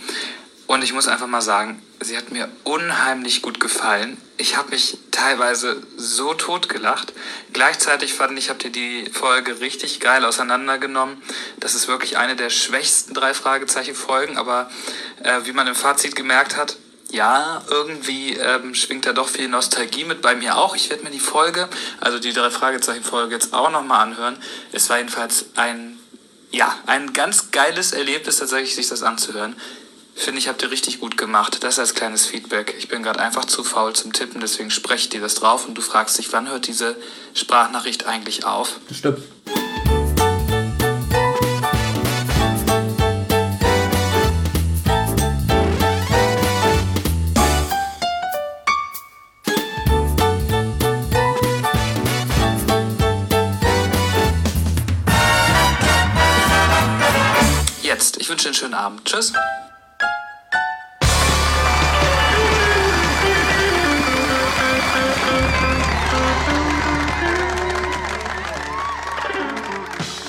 Und 0.68 0.84
ich 0.84 0.94
muss 0.94 1.08
einfach 1.08 1.28
mal 1.28 1.42
sagen, 1.42 1.82
sie 2.00 2.18
hat 2.18 2.32
mir 2.32 2.50
unheimlich 2.64 3.44
gut 3.44 3.60
gefallen. 3.60 4.18
Ich 4.38 4.58
habe 4.58 4.72
mich 4.72 4.98
teilweise 5.12 5.82
so 5.96 6.34
totgelacht. 6.34 7.14
Gleichzeitig 7.54 8.14
fand 8.14 8.38
ich, 8.38 8.50
habt 8.50 8.66
ihr 8.66 8.72
die 8.72 9.06
Folge 9.14 9.60
richtig 9.60 10.00
geil 10.00 10.26
auseinandergenommen. 10.26 11.22
Das 11.60 11.76
ist 11.76 11.88
wirklich 11.88 12.18
eine 12.18 12.36
der 12.36 12.50
schwächsten 12.50 13.14
drei 13.14 13.34
Fragezeichen 13.36 13.96
Folgen, 13.96 14.38
aber 14.38 14.70
äh, 15.24 15.42
wie 15.44 15.54
man 15.54 15.68
im 15.68 15.76
Fazit 15.76 16.16
gemerkt 16.16 16.58
hat, 16.58 16.78
ja, 17.12 17.64
irgendwie 17.70 18.36
ähm, 18.36 18.74
schwingt 18.76 19.06
da 19.06 19.14
doch 19.14 19.30
viel 19.30 19.48
Nostalgie 19.48 20.04
mit 20.04 20.22
bei 20.22 20.36
mir 20.36 20.58
auch. 20.58 20.76
Ich 20.76 20.90
werde 20.90 21.04
mir 21.04 21.12
die 21.12 21.20
Folge, 21.20 21.70
also 22.02 22.20
die 22.20 22.34
drei 22.34 22.50
Fragezeichen 22.50 23.04
Folge 23.04 23.36
jetzt 23.36 23.54
auch 23.54 23.70
nochmal 23.70 24.02
anhören. 24.02 24.38
Es 24.72 24.90
war 24.90 24.98
jedenfalls 24.98 25.46
ein, 25.56 25.95
ja, 26.56 26.74
ein 26.86 27.12
ganz 27.12 27.52
geiles 27.52 27.92
Erlebnis 27.92 28.38
tatsächlich, 28.38 28.76
sich 28.76 28.88
das 28.88 29.04
anzuhören. 29.04 29.56
Finde 30.16 30.40
ich, 30.40 30.48
habt 30.48 30.62
ihr 30.62 30.72
richtig 30.72 31.02
gut 31.02 31.18
gemacht. 31.18 31.64
Das 31.64 31.78
als 31.78 31.94
kleines 31.94 32.26
Feedback. 32.26 32.74
Ich 32.78 32.88
bin 32.88 33.04
gerade 33.04 33.20
einfach 33.20 33.44
zu 33.44 33.66
faul 33.66 33.94
zum 33.94 34.14
Tippen, 34.14 34.40
deswegen 34.40 34.72
spreche 34.72 35.04
ich 35.04 35.10
dir 35.10 35.20
das 35.20 35.36
drauf 35.36 35.68
und 35.68 35.76
du 35.76 35.82
fragst 35.82 36.18
dich, 36.18 36.32
wann 36.32 36.50
hört 36.50 36.68
diese 36.68 36.96
Sprachnachricht 37.34 38.06
eigentlich 38.06 38.46
auf? 38.46 38.80
Das 38.88 38.98
stimmt. 39.00 39.20
Wünsche 58.36 58.50
einen 58.50 58.56
schönen 58.56 58.74
Abend. 58.74 59.06
Tschüss. 59.06 59.32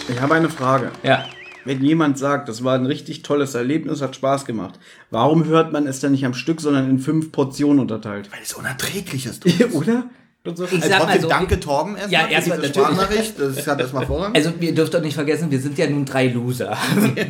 Ich 0.08 0.20
habe 0.20 0.34
eine 0.34 0.48
Frage. 0.48 0.92
Ja. 1.02 1.24
Wenn 1.64 1.82
jemand 1.82 2.16
sagt, 2.16 2.48
das 2.48 2.62
war 2.62 2.76
ein 2.76 2.86
richtig 2.86 3.22
tolles 3.22 3.56
Erlebnis, 3.56 4.00
hat 4.00 4.14
Spaß 4.14 4.44
gemacht, 4.44 4.78
warum 5.10 5.46
hört 5.46 5.72
man 5.72 5.88
es 5.88 5.98
dann 5.98 6.12
nicht 6.12 6.24
am 6.24 6.32
Stück, 6.32 6.60
sondern 6.60 6.88
in 6.88 7.00
fünf 7.00 7.32
Portionen 7.32 7.80
unterteilt? 7.80 8.30
Weil 8.30 8.40
es 8.40 8.52
unerträglich 8.52 9.26
ist. 9.26 9.44
Oder? 9.72 10.08
Ich 10.46 10.60
Also 10.60 10.88
sag 10.88 10.90
mal 10.90 10.98
trotzdem 11.04 11.22
so, 11.22 11.28
danke 11.28 11.60
Torben 11.60 11.96
erstmal 11.96 12.22
Ja, 12.22 12.28
erstmal 12.28 12.58
für 12.58 12.68
diese. 12.68 12.74
Sprachnachricht. 12.80 13.34
Das 13.38 13.66
hat 13.66 13.80
erstmal 13.80 14.06
Vorrang. 14.06 14.34
Also, 14.34 14.52
ihr 14.60 14.74
dürft 14.74 14.94
doch 14.94 15.00
nicht 15.02 15.14
vergessen, 15.14 15.50
wir 15.50 15.60
sind 15.60 15.76
ja 15.78 15.86
nun 15.88 16.04
drei 16.04 16.28
Loser. 16.28 16.76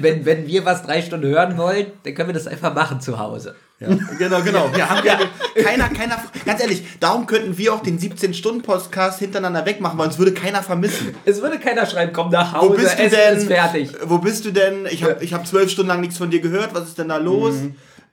wenn, 0.01 0.25
wenn 0.25 0.47
wir 0.47 0.65
was 0.65 0.83
drei 0.83 1.03
Stunden 1.03 1.27
hören 1.29 1.57
wollen, 1.57 1.87
dann 2.05 2.15
können 2.15 2.29
wir 2.29 2.35
das 2.35 2.47
einfach 2.47 2.75
machen 2.75 3.01
zu 3.01 3.19
Hause. 3.19 3.55
Ja, 3.79 3.89
genau, 4.19 4.41
genau. 4.41 4.71
Wir 4.75 4.89
haben 4.89 5.05
ja 5.05 5.19
keiner, 5.63 5.89
keiner, 5.91 6.17
ganz 6.47 6.63
ehrlich, 6.63 6.83
darum 6.99 7.27
könnten 7.27 7.59
wir 7.59 7.75
auch 7.75 7.83
den 7.83 7.99
17-Stunden-Podcast 7.99 9.19
hintereinander 9.19 9.67
wegmachen, 9.67 9.99
weil 9.99 10.07
uns 10.07 10.19
würde 10.19 10.33
keiner 10.33 10.63
vermissen. 10.63 11.15
Es 11.27 11.43
würde 11.43 11.59
keiner 11.59 11.85
schreiben, 11.85 12.13
komm 12.15 12.31
nach 12.31 12.55
Hause, 12.55 12.71
Wo 12.71 12.75
bist 12.75 12.99
du 12.99 13.09
denn? 13.11 13.37
ist 13.37 13.47
fertig. 13.47 13.91
Wo 14.05 14.19
bist 14.19 14.45
du 14.47 14.51
denn? 14.51 14.87
Ich 14.91 15.03
habe 15.05 15.17
ich 15.21 15.35
hab 15.35 15.47
zwölf 15.47 15.71
Stunden 15.71 15.89
lang 15.89 16.01
nichts 16.01 16.17
von 16.17 16.31
dir 16.31 16.41
gehört. 16.41 16.71
Was 16.75 16.89
ist 16.89 16.99
denn 16.99 17.09
da 17.11 17.19
los? 17.19 17.55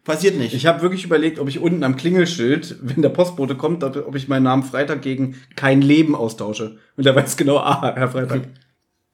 Passiert 0.04 0.38
nicht. 0.38 0.54
Ich 0.54 0.66
habe 0.66 0.82
wirklich 0.82 1.06
überlegt, 1.06 1.40
ob 1.40 1.48
ich 1.48 1.60
unten 1.60 1.84
am 1.84 1.96
Klingelschild, 1.96 2.76
wenn 2.82 3.02
der 3.02 3.10
Postbote 3.10 3.56
kommt, 3.56 3.84
ob 3.84 4.16
ich 4.16 4.28
meinen 4.28 4.44
Namen 4.44 4.64
Freitag 4.64 5.02
gegen 5.02 5.38
kein 5.56 5.82
Leben 5.82 6.14
austausche. 6.14 6.78
Und 6.98 7.06
der 7.06 7.16
weiß 7.16 7.38
genau, 7.38 7.58
ah, 7.58 7.94
Herr 7.96 8.10
Freitag. 8.10 8.42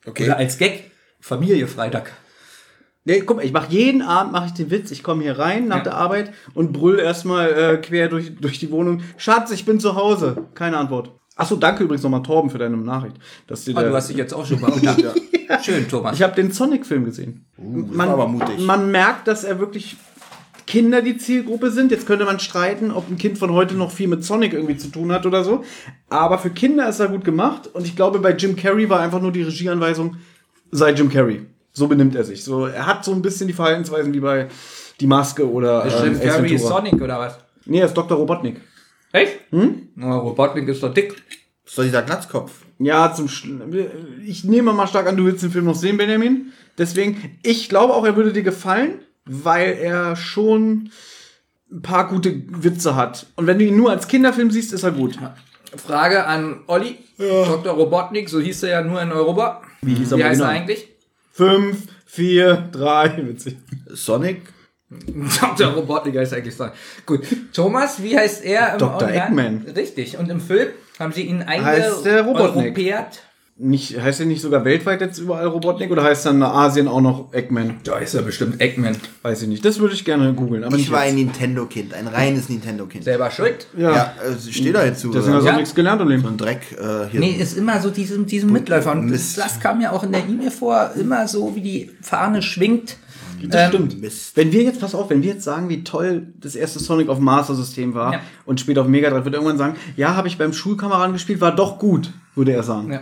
okay. 0.07 0.25
Oder 0.25 0.37
als 0.37 0.57
Gag, 0.57 0.89
Familie 1.19 1.67
Freitag. 1.67 2.11
Nee, 3.05 3.21
guck 3.21 3.37
mal, 3.37 3.45
ich 3.45 3.53
mache 3.53 3.71
jeden 3.71 4.01
Abend 4.01 4.33
mache 4.33 4.47
ich 4.47 4.53
den 4.53 4.71
Witz, 4.71 4.91
ich 4.91 5.03
komme 5.03 5.23
hier 5.23 5.39
rein 5.39 5.67
nach 5.67 5.83
der 5.83 5.93
Arbeit 5.95 6.33
und 6.53 6.73
brüll 6.73 6.99
erstmal 6.99 7.51
äh, 7.53 7.77
quer 7.77 8.09
durch, 8.09 8.35
durch 8.35 8.59
die 8.59 8.71
Wohnung. 8.71 9.01
Schatz, 9.17 9.51
ich 9.51 9.65
bin 9.65 9.79
zu 9.79 9.95
Hause. 9.95 10.47
Keine 10.53 10.77
Antwort. 10.77 11.11
Achso, 11.35 11.55
danke 11.55 11.83
übrigens 11.85 12.03
nochmal 12.03 12.23
Torben 12.23 12.49
für 12.49 12.57
deine 12.57 12.75
Nachricht. 12.77 13.15
Dass 13.47 13.63
dir 13.63 13.75
Ah, 13.77 13.81
der, 13.81 13.91
du 13.91 13.95
hast 13.95 14.09
dich 14.09 14.17
jetzt 14.17 14.33
auch 14.33 14.45
schon 14.45 14.59
bedankt. 14.59 15.05
Schön, 15.63 15.87
Thomas. 15.87 16.15
ich 16.17 16.21
habe 16.21 16.35
den 16.35 16.51
Sonic-Film 16.51 17.05
gesehen. 17.05 17.45
das 17.57 17.97
war 17.97 18.09
aber 18.09 18.27
mutig. 18.27 18.59
man 18.59 18.91
merkt, 18.91 19.27
dass 19.27 19.43
er 19.45 19.59
wirklich 19.59 19.95
Kinder 20.69 21.01
die 21.01 21.17
Zielgruppe 21.17 21.71
sind. 21.71 21.89
Jetzt 21.89 22.05
könnte 22.05 22.25
man 22.25 22.39
streiten, 22.39 22.91
ob 22.91 23.09
ein 23.09 23.17
Kind 23.17 23.39
von 23.39 23.51
heute 23.51 23.73
noch 23.73 23.89
viel 23.89 24.07
mit 24.07 24.23
Sonic 24.23 24.53
irgendwie 24.53 24.77
zu 24.77 24.89
tun 24.89 25.11
hat 25.11 25.25
oder 25.25 25.43
so. 25.43 25.63
Aber 26.09 26.37
für 26.37 26.51
Kinder 26.51 26.87
ist 26.87 26.99
er 26.99 27.07
gut 27.07 27.25
gemacht. 27.25 27.67
Und 27.73 27.87
ich 27.87 27.95
glaube, 27.95 28.19
bei 28.19 28.35
Jim 28.35 28.55
Carrey 28.55 28.87
war 28.87 28.99
einfach 28.99 29.19
nur 29.19 29.31
die 29.31 29.41
Regieanweisung, 29.41 30.17
sei 30.69 30.91
Jim 30.91 31.09
Carrey. 31.09 31.47
So 31.71 31.87
benimmt 31.87 32.15
er 32.15 32.23
sich. 32.23 32.43
So, 32.43 32.67
er 32.67 32.85
hat 32.85 33.03
so 33.03 33.11
ein 33.13 33.23
bisschen 33.23 33.47
die 33.47 33.53
Verhaltensweisen 33.53 34.13
wie 34.13 34.19
bei 34.19 34.47
Die 34.99 35.07
Maske 35.07 35.49
oder 35.51 35.87
Jim 35.87 36.15
Ace 36.15 36.21
Carrey 36.21 36.53
ist. 36.53 36.67
Sonic 36.67 37.01
oder 37.01 37.17
was? 37.17 37.39
Nee, 37.65 37.79
er 37.79 37.87
ist 37.87 37.95
Dr. 37.95 38.15
Robotnik. 38.15 38.61
Echt? 39.11 39.39
Hm? 39.49 39.89
Na, 39.95 40.17
Robotnik 40.17 40.67
ist 40.67 40.83
doch 40.83 40.93
dick. 40.93 41.15
Ist 41.65 41.79
doch 41.79 41.83
dieser 41.83 42.03
Glatzkopf. 42.03 42.51
Ja, 42.77 43.11
zum 43.11 43.27
Sch 43.27 43.47
ich 44.23 44.43
nehme 44.43 44.71
mal 44.71 44.85
stark 44.85 45.07
an, 45.07 45.17
du 45.17 45.25
willst 45.25 45.41
den 45.41 45.51
Film 45.51 45.65
noch 45.65 45.75
sehen, 45.75 45.97
Benjamin. 45.97 46.53
Deswegen, 46.77 47.39
ich 47.41 47.69
glaube 47.69 47.95
auch, 47.95 48.05
er 48.05 48.15
würde 48.15 48.33
dir 48.33 48.43
gefallen, 48.43 48.99
weil 49.29 49.73
er 49.79 50.15
schon 50.15 50.91
ein 51.71 51.81
paar 51.81 52.07
gute 52.07 52.41
Witze 52.47 52.95
hat. 52.95 53.27
Und 53.35 53.47
wenn 53.47 53.59
du 53.59 53.65
ihn 53.65 53.77
nur 53.77 53.91
als 53.91 54.07
Kinderfilm 54.07 54.49
siehst, 54.51 54.73
ist 54.73 54.83
er 54.83 54.91
gut. 54.91 55.17
Frage 55.75 56.25
an 56.25 56.61
Olli. 56.67 56.97
Dr. 57.17 57.73
Robotnik, 57.73 58.29
so 58.29 58.39
hieß 58.39 58.63
er 58.63 58.69
ja 58.69 58.81
nur 58.81 59.01
in 59.01 59.11
Europa. 59.11 59.61
Wie, 59.81 59.93
hieß 59.93 60.13
er 60.13 60.17
Wie 60.17 60.23
heißt 60.23 60.41
er 60.41 60.47
Original? 60.47 60.61
eigentlich? 60.63 60.87
Fünf, 61.31 61.83
vier, 62.05 62.69
drei, 62.71 63.17
witzig. 63.27 63.57
Sonic? 63.87 64.41
Dr. 64.89 65.67
Robotnik 65.73 66.17
heißt 66.17 66.33
eigentlich 66.33 66.55
Sonic. 66.55 66.73
Gut. 67.05 67.21
Thomas, 67.53 68.01
wie 68.01 68.17
heißt 68.17 68.43
er 68.43 68.73
im 68.73 68.79
Dr. 68.79 69.09
Eggman. 69.09 69.65
Richtig. 69.75 70.17
Und 70.17 70.29
im 70.29 70.41
Film 70.41 70.69
haben 70.97 71.13
sie 71.13 71.23
ihn 71.23 71.45
Heißt 71.45 72.05
der 72.05 72.23
Robotnik. 72.23 72.47
eingeeuropäert. 72.77 73.21
Nicht, 73.61 73.99
heißt 73.99 74.21
er 74.21 74.25
nicht 74.25 74.41
sogar 74.41 74.63
weltweit 74.63 75.01
jetzt 75.01 75.17
überall 75.17 75.45
Robotnik 75.47 75.91
oder 75.91 76.01
heißt 76.03 76.25
dann 76.25 76.37
in 76.37 76.43
Asien 76.43 76.87
auch 76.87 77.01
noch 77.01 77.33
Eggman? 77.33 77.75
Da 77.83 77.97
ist 77.97 78.13
er 78.13 78.21
bestimmt 78.21 78.61
Eggman. 78.61 78.95
Weiß 79.21 79.41
ich 79.41 79.49
nicht. 79.49 79.65
Das 79.65 79.79
würde 79.79 79.93
ich 79.95 80.05
gerne 80.05 80.33
googeln. 80.33 80.63
Aber 80.63 80.75
Ich 80.77 80.83
nicht 80.83 80.91
war 80.93 81.01
ein 81.01 81.17
jetzt. 81.17 81.25
Nintendo-Kind, 81.27 81.93
ein 81.93 82.07
reines 82.07 82.47
Nintendo-Kind. 82.47 83.03
Selber 83.03 83.29
schuld. 83.31 83.67
Ja, 83.77 83.91
Ja, 83.93 84.13
äh, 84.25 84.51
steht 84.51 84.73
da 84.75 84.85
jetzt 84.85 85.01
zu. 85.01 85.11
deswegen 85.11 85.33
hast 85.33 85.41
du 85.43 85.47
Ja. 85.47 85.53
auch 85.53 85.57
nichts 85.57 85.75
gelernt 85.75 86.01
im 86.01 86.07
Leben. 86.07 86.21
So 86.23 86.29
ein 86.29 86.37
Dreck 86.37 86.61
äh, 86.71 87.09
hier. 87.11 87.19
Nee, 87.19 87.31
ist 87.37 87.57
immer 87.57 87.81
so 87.81 87.89
diese, 87.89 88.17
diese 88.19 88.45
Mitläufer. 88.47 88.93
Und 88.93 89.07
Mist. 89.09 89.37
das 89.37 89.59
kam 89.59 89.81
ja 89.81 89.91
auch 89.91 90.03
in 90.03 90.13
der 90.13 90.21
E-Mail 90.25 90.51
vor, 90.51 90.91
immer 90.97 91.27
so, 91.27 91.53
wie 91.53 91.61
die 91.61 91.91
Fahne 92.01 92.41
schwingt. 92.41 92.95
Das 93.43 93.61
Ähm, 93.65 93.69
stimmt. 93.87 94.01
Mist. 94.01 94.37
Wenn 94.37 94.53
wir 94.53 94.63
jetzt, 94.63 94.79
pass 94.79 94.95
auf, 94.95 95.09
wenn 95.09 95.21
wir 95.21 95.33
jetzt 95.33 95.43
sagen, 95.43 95.67
wie 95.67 95.83
toll 95.83 96.27
das 96.39 96.55
erste 96.55 96.79
Sonic 96.79 97.09
auf 97.09 97.17
dem 97.17 97.25
Master 97.25 97.55
System 97.55 97.93
war 97.93 98.13
Ja. 98.13 98.19
und 98.45 98.61
später 98.61 98.81
auf 98.81 98.87
Mega 98.87 99.09
Drive, 99.09 99.25
wird 99.25 99.35
irgendwann 99.35 99.57
sagen, 99.57 99.75
ja, 99.97 100.15
habe 100.15 100.29
ich 100.29 100.37
beim 100.37 100.53
Schulkameraden 100.53 101.11
gespielt, 101.11 101.41
war 101.41 101.53
doch 101.53 101.77
gut, 101.77 102.13
würde 102.35 102.53
er 102.53 102.63
sagen. 102.63 102.91
Ja. 102.93 103.01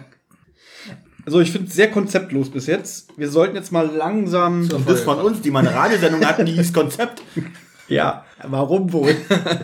Also 1.28 1.42
ich 1.42 1.52
finde 1.52 1.68
es 1.68 1.74
sehr 1.74 1.92
konzeptlos 1.92 2.50
bis 2.50 2.68
jetzt. 2.68 3.10
Wir 3.18 3.30
sollten 3.30 3.58
jetzt 3.58 3.74
mal 3.74 3.86
langsam. 3.86 4.62
Und 4.62 4.90
das 4.90 5.02
von 5.02 5.20
uns, 5.20 5.42
die 5.42 5.52
mal 5.52 5.60
eine 5.60 5.76
Radiosendung 5.76 6.26
hatten, 6.26 6.46
die 6.46 6.54
hieß 6.54 6.74
Konzept. 6.74 7.22
Ja, 7.90 8.26
warum 8.46 8.92
wohl? 8.92 9.16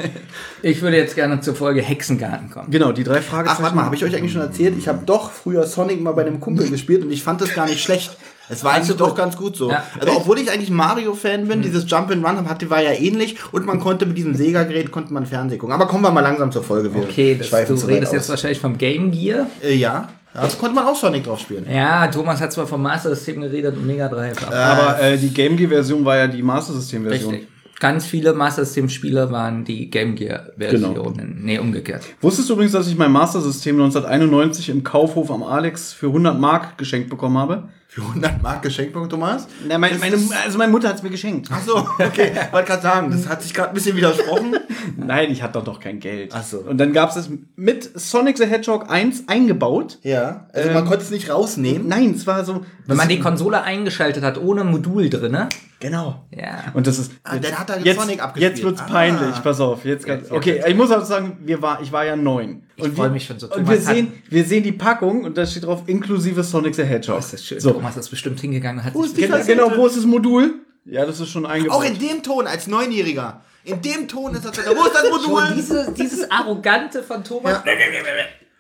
Ich 0.62 0.82
würde 0.82 0.96
jetzt 0.96 1.14
gerne 1.14 1.42
zur 1.42 1.56
Folge 1.56 1.82
Hexengarten 1.82 2.50
kommen. 2.50 2.72
genau, 2.72 2.94
die 2.94 3.04
drei 3.04 3.22
Fragen. 3.22 3.50
Ach, 3.52 3.62
warte 3.62 3.76
mal, 3.76 3.84
habe 3.84 3.98
ich 3.98 4.06
euch 4.06 4.16
eigentlich 4.16 4.32
schon 4.32 4.40
erzählt? 4.40 4.76
Ich 4.78 4.88
habe 4.88 5.00
doch 5.06 5.30
früher 5.30 5.66
Sonic 5.68 6.00
mal 6.00 6.14
bei 6.14 6.26
einem 6.26 6.40
Kumpel 6.40 6.70
gespielt 6.70 7.04
und 7.04 7.12
ich 7.12 7.22
fand 7.22 7.42
das 7.42 7.54
gar 7.54 7.66
nicht 7.66 7.84
schlecht. 7.84 8.16
Es 8.48 8.64
war 8.64 8.76
eigentlich 8.76 8.96
doch 8.96 9.14
ganz 9.14 9.36
gut 9.36 9.58
so. 9.58 9.70
Ja. 9.72 9.84
Also 10.00 10.14
obwohl 10.16 10.40
ich 10.40 10.50
eigentlich 10.50 10.70
Mario-Fan 10.70 11.50
bin, 11.50 11.62
dieses 11.62 11.84
Jump 11.92 12.12
and 12.12 12.26
Run 12.26 12.48
hatte, 12.48 12.70
war 12.70 12.82
ja 12.82 12.94
ähnlich 12.94 13.36
und 13.52 13.66
man 13.66 13.82
konnte 13.82 14.06
mit 14.06 14.18
diesem 14.18 14.36
Sega-Gerät 14.36 14.90
konnte 14.90 15.12
man 15.12 15.26
Fernsehen 15.26 15.60
gucken. 15.60 15.76
Aber 15.76 15.88
kommen 15.88 16.06
wir 16.06 16.12
mal 16.12 16.22
langsam 16.22 16.50
zur 16.50 16.64
Folge. 16.64 16.94
Wir 16.96 17.04
Okay, 17.04 17.38
das, 17.38 17.50
du 17.50 17.74
redest 17.88 18.14
jetzt 18.14 18.30
wahrscheinlich 18.30 18.62
vom 18.62 18.78
Game 18.78 19.12
Gear. 19.12 19.48
Äh, 19.62 19.76
ja, 19.76 20.08
da 20.34 20.48
konnte 20.60 20.76
man 20.76 20.86
auch 20.86 20.96
Sonic 20.96 21.24
drauf 21.24 21.40
spielen. 21.40 21.66
Ja, 21.72 22.08
Thomas 22.08 22.42
hat 22.42 22.52
zwar 22.52 22.66
vom 22.68 22.82
Master 22.82 23.14
System 23.16 23.42
geredet 23.42 23.76
und 23.78 23.86
Mega 23.86 24.08
Drive. 24.10 24.46
Aber 24.48 24.56
Aber 24.56 25.02
äh, 25.02 25.18
die 25.18 25.30
Game 25.30 25.56
Gear-Version 25.58 26.04
war 26.04 26.18
ja 26.18 26.28
die 26.28 26.42
Master 26.42 26.74
System-Version. 26.74 27.32
richtig. 27.32 27.50
Ganz 27.80 28.06
viele 28.06 28.34
Master 28.34 28.64
System 28.64 28.88
Spiele 28.88 29.30
waren 29.32 29.66
die 29.66 29.90
Game 29.90 30.16
Gear 30.16 30.48
Versionen. 30.58 31.40
Nee, 31.44 31.60
umgekehrt. 31.60 32.04
Wusstest 32.22 32.50
du 32.50 32.54
übrigens, 32.54 32.72
dass 32.72 32.88
ich 32.88 32.98
mein 32.98 33.12
Master 33.12 33.42
System 33.42 33.76
1991 33.76 34.70
im 34.70 34.84
Kaufhof 34.84 35.30
am 35.30 35.44
Alex 35.44 35.92
für 35.92 36.08
100 36.08 36.40
Mark 36.40 36.78
geschenkt 36.78 37.10
bekommen 37.10 37.38
habe? 37.38 37.68
Für 37.94 38.02
100 38.02 38.42
Mark 38.42 38.64
Geschenkpunkt, 38.64 39.12
Thomas? 39.12 39.48
Na, 39.68 39.78
meine, 39.78 40.00
meine, 40.00 40.18
also 40.44 40.58
meine 40.58 40.72
Mutter 40.72 40.90
hat 40.90 40.96
es 40.96 41.04
mir 41.04 41.12
geschenkt. 41.12 41.50
Ach 41.54 41.62
so, 41.62 41.78
okay. 42.00 42.32
Wollte 42.52 42.68
gerade 42.68 42.82
sagen, 42.82 43.12
das 43.12 43.30
hat 43.30 43.44
sich 43.44 43.54
gerade 43.54 43.70
ein 43.70 43.76
bisschen 43.76 43.96
widersprochen. 43.96 44.56
Nein, 44.98 45.30
ich 45.30 45.44
hatte 45.44 45.60
doch 45.60 45.64
doch 45.64 45.80
kein 45.80 46.00
Geld. 46.00 46.32
Ach 46.34 46.44
so. 46.44 46.58
Und 46.62 46.80
dann 46.80 46.92
gab 46.92 47.12
es 47.12 47.18
es 47.18 47.30
mit 47.56 47.88
Sonic 48.00 48.40
the 48.40 48.46
Hedgehog 48.48 48.90
1 48.90 49.28
eingebaut. 49.28 50.00
Ja, 50.02 50.48
also 50.54 50.72
man 50.72 50.86
konnte 50.86 51.04
es 51.04 51.12
nicht 51.12 51.30
rausnehmen. 51.30 51.88
Nein, 51.88 52.14
es 52.16 52.26
war 52.26 52.44
so. 52.44 52.66
Wenn 52.88 52.98
man 52.98 53.08
die 53.10 53.20
Konsole 53.20 53.62
eingeschaltet 53.62 54.24
hat, 54.24 54.40
ohne 54.40 54.64
Modul 54.64 55.10
drinne. 55.12 55.50
Genau. 55.80 56.24
Ja. 56.32 56.72
Und 56.74 56.88
das 56.88 56.98
ist. 56.98 57.12
Ah, 57.24 57.38
dann 57.38 57.60
hat 57.60 57.70
er 57.70 57.76
den 57.76 57.86
jetzt, 57.86 58.00
Sonic 58.00 58.24
abgespielt. 58.24 58.56
Jetzt 58.56 58.64
wird's 58.64 58.82
Ah. 58.82 58.86
peinlich. 58.86 59.44
Pass 59.44 59.60
auf. 59.60 59.86
Jetzt 59.86 60.08
Jetzt, 60.08 60.32
okay, 60.32 60.56
jetzt. 60.56 60.68
ich 60.68 60.76
muss 60.76 60.90
auch 60.92 61.04
sagen, 61.06 61.38
wir 61.44 61.62
war, 61.62 61.82
ich 61.82 61.92
war 61.92 62.06
ja 62.06 62.16
neun. 62.16 62.64
Ich 62.76 62.88
freu 62.90 63.10
mich 63.10 63.26
schon 63.26 63.40
so. 63.40 63.50
Und 63.52 63.68
wir 63.70 63.76
hat- 63.78 63.84
sehen, 63.84 64.12
wir 64.30 64.44
sehen 64.46 64.64
die 64.64 64.72
Packung 64.72 65.24
und 65.26 65.38
da 65.38 65.46
steht 65.46 65.64
drauf 65.66 65.84
inklusive 65.88 66.44
Sonic 66.44 66.74
the 66.76 66.84
Hedgehog. 66.84 67.18
Das 67.18 67.34
ist 67.34 67.46
schön. 67.46 67.60
So. 67.60 67.72
Thomas 67.72 67.98
ist 67.98 68.10
bestimmt 68.10 68.40
hingegangen 68.40 68.80
und 68.80 68.86
hat 68.86 68.94
Wo 68.96 69.04
sich 69.04 69.12
ist 69.12 69.18
die 69.18 69.22
Genau, 69.24 69.68
genau, 69.68 69.78
wo 69.78 69.86
ist 69.88 69.98
das 69.98 70.06
Modul? 70.06 70.56
Ja, 70.86 71.06
das 71.06 71.20
ist 71.20 71.30
schon 71.30 71.46
eingebaut. 71.46 71.78
Auch 71.78 71.84
in 71.86 71.98
dem 72.00 72.24
Ton 72.24 72.48
als 72.48 72.68
Neunjähriger. 72.68 73.42
In 73.64 73.82
dem 73.82 74.08
Ton 74.08 74.34
ist 74.36 74.44
das. 74.44 74.58
Wo 74.58 74.86
ist 74.86 74.94
das 74.94 75.10
Modul? 75.28 75.42
schon 75.48 75.56
diese, 75.56 75.94
dieses 75.98 76.30
Arrogante 76.32 77.04
von 77.04 77.24
Thomas. 77.24 77.54
Ja. 77.54 77.64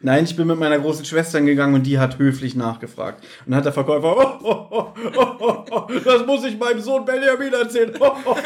Nein, 0.06 0.26
ich 0.26 0.36
bin 0.36 0.48
mit 0.48 0.60
meiner 0.60 0.80
großen 0.80 1.06
Schwester 1.06 1.40
gegangen 1.40 1.74
und 1.76 1.84
die 1.84 1.98
hat 1.98 2.20
höflich 2.20 2.56
nachgefragt. 2.56 3.24
Und 3.46 3.52
dann 3.52 3.56
hat 3.56 3.66
der 3.66 3.72
Verkäufer, 3.72 4.18
oh, 4.18 4.38
oh, 4.44 4.68
oh, 4.70 5.26
oh, 5.40 5.66
oh, 5.72 5.88
das 6.04 6.26
muss 6.26 6.44
ich 6.44 6.60
meinem 6.60 6.82
Sohn 6.82 7.06
Benjamin 7.06 7.54
erzählen. 7.54 7.94
Oh, 8.02 8.12
oh, 8.26 8.32
oh, 8.32 8.38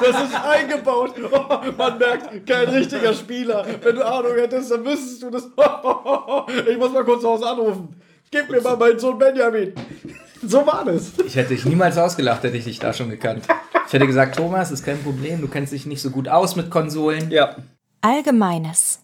das 0.00 0.24
ist 0.24 0.34
eingebaut. 0.34 1.16
Oh, 1.30 1.58
man 1.76 1.98
merkt, 1.98 2.46
kein 2.46 2.66
richtiger 2.70 3.12
Spieler. 3.12 3.66
Wenn 3.82 3.96
du 3.96 4.06
Ahnung 4.06 4.32
hättest, 4.36 4.70
dann 4.70 4.82
wüsstest 4.86 5.22
du 5.22 5.28
das. 5.28 5.50
Oh, 5.54 5.62
oh, 5.82 5.96
oh, 6.02 6.18
oh. 6.26 6.42
Ich 6.66 6.78
muss 6.78 6.90
mal 6.92 7.04
kurz 7.04 7.20
zu 7.20 7.28
Hause 7.28 7.46
anrufen. 7.46 8.00
Gib 8.30 8.48
mir 8.48 8.62
mal 8.62 8.78
meinen 8.78 8.98
Sohn 8.98 9.18
Benjamin. 9.18 9.74
So 10.42 10.66
war 10.66 10.82
das. 10.86 11.12
Ich 11.26 11.36
hätte 11.36 11.50
dich 11.50 11.66
niemals 11.66 11.98
ausgelacht, 11.98 12.42
hätte 12.42 12.56
ich 12.56 12.64
dich 12.64 12.78
da 12.78 12.94
schon 12.94 13.10
gekannt. 13.10 13.44
Ich 13.86 13.92
hätte 13.92 14.06
gesagt, 14.06 14.36
Thomas, 14.36 14.70
ist 14.70 14.82
kein 14.82 15.02
Problem, 15.02 15.42
du 15.42 15.48
kennst 15.48 15.74
dich 15.74 15.84
nicht 15.84 16.00
so 16.00 16.08
gut 16.08 16.26
aus 16.26 16.56
mit 16.56 16.70
Konsolen. 16.70 17.30
Ja. 17.30 17.54
Allgemeines. 18.00 19.03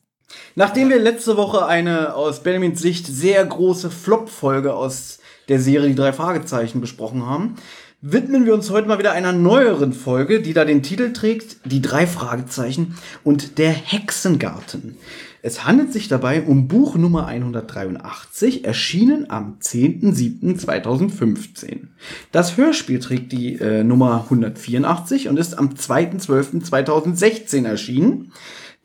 Nachdem 0.54 0.88
wir 0.88 0.98
letzte 0.98 1.36
Woche 1.36 1.66
eine 1.66 2.14
aus 2.14 2.42
Benjamins 2.42 2.80
Sicht 2.80 3.06
sehr 3.06 3.44
große 3.44 3.90
Flop-Folge 3.90 4.74
aus 4.74 5.18
der 5.48 5.60
Serie 5.60 5.90
Die 5.90 5.94
drei 5.94 6.12
Fragezeichen 6.12 6.80
besprochen 6.80 7.26
haben, 7.26 7.56
widmen 8.02 8.46
wir 8.46 8.54
uns 8.54 8.70
heute 8.70 8.88
mal 8.88 8.98
wieder 8.98 9.12
einer 9.12 9.32
neueren 9.32 9.92
Folge, 9.92 10.40
die 10.40 10.54
da 10.54 10.64
den 10.64 10.82
Titel 10.82 11.12
trägt 11.12 11.58
Die 11.64 11.82
drei 11.82 12.06
Fragezeichen 12.06 12.96
und 13.24 13.58
der 13.58 13.72
Hexengarten. 13.72 14.96
Es 15.42 15.64
handelt 15.64 15.90
sich 15.92 16.06
dabei 16.08 16.42
um 16.42 16.68
Buch 16.68 16.96
Nummer 16.96 17.26
183, 17.26 18.66
erschienen 18.66 19.30
am 19.30 19.56
10.07.2015. 19.60 21.86
Das 22.30 22.58
Hörspiel 22.58 22.98
trägt 22.98 23.32
die 23.32 23.54
äh, 23.54 23.82
Nummer 23.82 24.24
184 24.24 25.28
und 25.28 25.38
ist 25.38 25.58
am 25.58 25.70
2.12.2016 25.70 27.66
erschienen. 27.66 28.32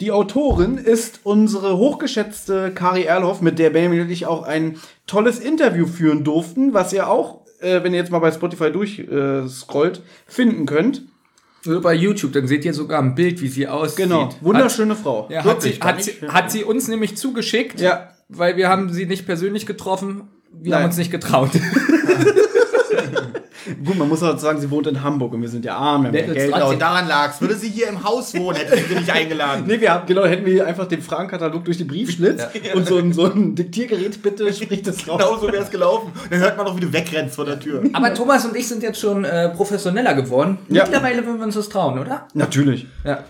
Die 0.01 0.11
Autorin 0.11 0.77
ist 0.77 1.21
unsere 1.23 1.77
hochgeschätzte 1.77 2.71
Kari 2.71 3.03
Erlhoff, 3.03 3.41
mit 3.41 3.59
der 3.59 3.69
Benjamin 3.69 4.01
und 4.01 4.09
ich 4.09 4.25
auch 4.25 4.43
ein 4.43 4.77
tolles 5.07 5.39
Interview 5.39 5.87
führen 5.87 6.25
durften, 6.25 6.73
was 6.73 6.91
ihr 6.91 7.07
auch, 7.09 7.41
äh, 7.61 7.81
wenn 7.81 7.93
ihr 7.93 7.99
jetzt 7.99 8.11
mal 8.11 8.19
bei 8.19 8.31
Spotify 8.31 8.71
durchscrollt, 8.71 9.97
äh, 9.99 10.01
finden 10.27 10.65
könnt. 10.65 11.03
So 11.61 11.79
bei 11.79 11.93
YouTube, 11.93 12.33
dann 12.33 12.45
seht 12.45 12.65
ihr 12.65 12.73
sogar 12.73 13.01
ein 13.01 13.15
Bild, 13.15 13.41
wie 13.41 13.47
sie 13.47 13.67
aussieht. 13.69 13.97
Genau, 13.97 14.29
wunderschöne 14.41 14.95
Frau. 14.95 15.23
Hat, 15.23 15.31
ja, 15.31 15.43
hat, 15.45 15.61
sie, 15.61 15.71
hat, 15.79 16.03
sie, 16.03 16.11
hat 16.27 16.51
sie 16.51 16.63
uns 16.65 16.87
nämlich 16.89 17.15
zugeschickt, 17.15 17.79
Ja. 17.79 18.09
weil 18.27 18.57
wir 18.57 18.67
haben 18.67 18.91
sie 18.91 19.05
nicht 19.05 19.25
persönlich 19.25 19.65
getroffen. 19.65 20.23
Wir 20.51 20.71
Nein. 20.71 20.79
haben 20.81 20.85
uns 20.89 20.97
nicht 20.97 21.11
getraut. 21.11 21.51
Gut, 23.84 23.98
man 23.98 24.07
muss 24.07 24.22
auch 24.22 24.38
sagen, 24.38 24.60
sie 24.60 24.69
wohnt 24.69 24.88
in 24.88 25.01
Hamburg 25.01 25.34
und 25.34 25.41
wir 25.41 25.50
sind 25.50 25.65
ja 25.65 25.75
arm, 25.75 26.03
wir 26.03 26.07
haben 26.10 26.15
ja 26.15 26.34
Geld. 26.34 26.53
Genau, 26.53 26.74
daran 26.74 27.07
lag's. 27.07 27.41
Würde 27.41 27.55
sie 27.55 27.69
hier 27.69 27.88
im 27.88 28.03
Haus 28.03 28.34
wohnen, 28.36 28.57
hätte 28.57 28.77
sie 28.77 28.84
sie 28.84 28.95
nicht 28.95 29.10
eingeladen. 29.10 29.65
Nee, 29.67 29.79
wir 29.79 29.93
haben, 29.93 30.05
genau, 30.05 30.25
hätten 30.25 30.45
wir 30.45 30.65
einfach 30.65 30.88
den 30.88 31.01
Fragenkatalog 31.01 31.65
durch 31.65 31.77
den 31.77 31.88
Briefschlitz 31.88 32.43
und 32.74 32.88
so 32.88 32.98
ein, 32.98 33.13
so 33.13 33.25
ein 33.25 33.55
Diktiergerät, 33.55 34.22
bitte 34.22 34.53
sprich 34.53 34.84
das 34.84 35.07
raus. 35.07 35.19
Genau 35.19 35.38
so 35.38 35.51
wäre 35.51 35.63
es 35.63 35.72
gelaufen. 35.72 36.12
Dann 36.29 36.39
hört 36.39 36.57
man 36.57 36.65
doch, 36.65 36.75
wie 36.75 36.81
du 36.81 36.93
wegrennst 36.93 37.36
vor 37.36 37.45
der 37.45 37.60
Tür. 37.60 37.84
Aber 37.93 38.13
Thomas 38.13 38.45
und 38.45 38.55
ich 38.55 38.67
sind 38.67 38.84
jetzt 38.84 39.00
schon 39.00 39.25
äh, 39.25 39.50
professioneller 39.50 40.13
geworden. 40.13 40.57
Ja. 40.69 40.84
Mittlerweile 40.84 41.25
würden 41.25 41.39
wir 41.39 41.45
uns 41.45 41.55
das 41.55 41.69
trauen, 41.69 42.00
oder? 42.00 42.27
Natürlich. 42.34 42.88
Ja. 43.03 43.24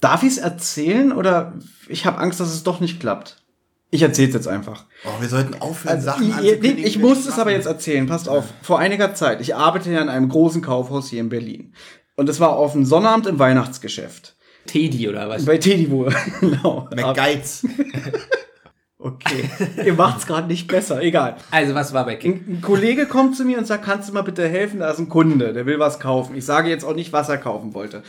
Darf 0.00 0.22
ich 0.24 0.30
es 0.30 0.38
erzählen 0.38 1.12
oder 1.12 1.52
ich 1.88 2.06
habe 2.06 2.18
Angst, 2.18 2.40
dass 2.40 2.52
es 2.52 2.64
doch 2.64 2.80
nicht 2.80 2.98
klappt? 2.98 3.41
Ich 3.94 4.00
erzähle 4.00 4.28
es 4.28 4.34
jetzt 4.34 4.48
einfach. 4.48 4.86
Oh, 5.04 5.20
wir 5.20 5.28
sollten 5.28 5.60
aufhören, 5.60 5.96
Also, 5.96 6.06
Sachen 6.06 6.28
ich, 6.28 6.34
anzukündigen, 6.34 6.84
ich 6.84 6.98
muss 6.98 7.26
es 7.26 7.38
aber 7.38 7.52
jetzt 7.52 7.66
erzählen, 7.66 8.06
passt 8.06 8.26
auf. 8.26 8.46
Vor 8.62 8.78
einiger 8.78 9.14
Zeit, 9.14 9.42
ich 9.42 9.54
arbeite 9.54 9.92
ja 9.92 10.00
in 10.00 10.08
einem 10.08 10.30
großen 10.30 10.62
Kaufhaus 10.62 11.10
hier 11.10 11.20
in 11.20 11.28
Berlin. 11.28 11.74
Und 12.16 12.30
es 12.30 12.40
war 12.40 12.56
auf 12.56 12.72
dem 12.72 12.86
Sonnabend 12.86 13.26
im 13.26 13.38
Weihnachtsgeschäft. 13.38 14.34
Teddy 14.64 15.10
oder 15.10 15.28
was? 15.28 15.44
Bei 15.44 15.58
Teddy 15.58 15.90
wohl. 15.90 16.10
genau. 16.40 16.88
McGeiz. 16.94 17.66
Okay. 19.04 19.50
Ihr 19.84 19.94
macht's 19.94 20.28
gerade 20.28 20.46
nicht 20.46 20.68
besser, 20.68 21.02
egal. 21.02 21.34
Also, 21.50 21.74
was 21.74 21.92
war 21.92 22.04
bei 22.04 22.14
King? 22.14 22.44
Ein, 22.46 22.52
ein 22.54 22.60
Kollege 22.60 23.06
kommt 23.06 23.36
zu 23.36 23.44
mir 23.44 23.58
und 23.58 23.66
sagt, 23.66 23.84
kannst 23.84 24.08
du 24.08 24.12
mal 24.12 24.22
bitte 24.22 24.48
helfen? 24.48 24.78
Da 24.78 24.92
ist 24.92 25.00
ein 25.00 25.08
Kunde, 25.08 25.52
der 25.52 25.66
will 25.66 25.80
was 25.80 25.98
kaufen. 25.98 26.36
Ich 26.36 26.44
sage 26.44 26.70
jetzt 26.70 26.84
auch 26.84 26.94
nicht, 26.94 27.12
was 27.12 27.28
er 27.28 27.38
kaufen 27.38 27.74
wollte. 27.74 28.04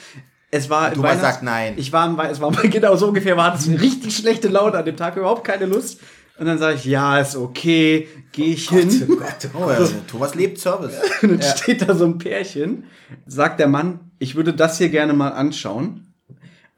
Es 0.54 0.70
war 0.70 0.94
Thomas 0.94 1.12
Weihnachts- 1.14 1.22
sagt 1.22 1.44
nein. 1.44 1.74
Ich 1.78 1.92
war, 1.92 2.30
es 2.30 2.40
war 2.40 2.52
genau 2.64 2.96
so 2.96 3.08
ungefähr, 3.08 3.36
war 3.36 3.52
das 3.52 3.68
eine 3.68 3.82
richtig 3.82 4.16
schlechte 4.16 4.50
Laune 4.50 4.78
an 4.78 4.86
dem 4.86 4.96
Tag, 4.96 5.18
überhaupt 5.18 5.44
keine 5.44 5.66
Lust. 5.66 6.00
Und 6.38 6.46
dann 6.46 6.60
sage 6.60 6.76
ich, 6.76 6.86
ja, 6.86 7.20
ist 7.20 7.36
okay, 7.36 8.08
gehe 8.32 8.54
ich 8.54 8.70
hin. 8.70 9.18
Oh, 9.54 9.70
ja, 9.70 9.88
Thomas 10.08 10.36
lebt 10.36 10.60
Service. 10.60 10.94
Und 11.22 11.32
dann 11.42 11.42
steht 11.42 11.88
da 11.88 11.96
so 11.96 12.06
ein 12.06 12.20
Pärchen, 12.20 12.84
sagt 13.26 13.60
der 13.60 13.68
Mann, 13.68 14.12
ich 14.20 14.36
würde 14.36 14.54
das 14.54 14.78
hier 14.78 14.90
gerne 14.90 15.14
mal 15.14 15.30
anschauen. 15.30 16.14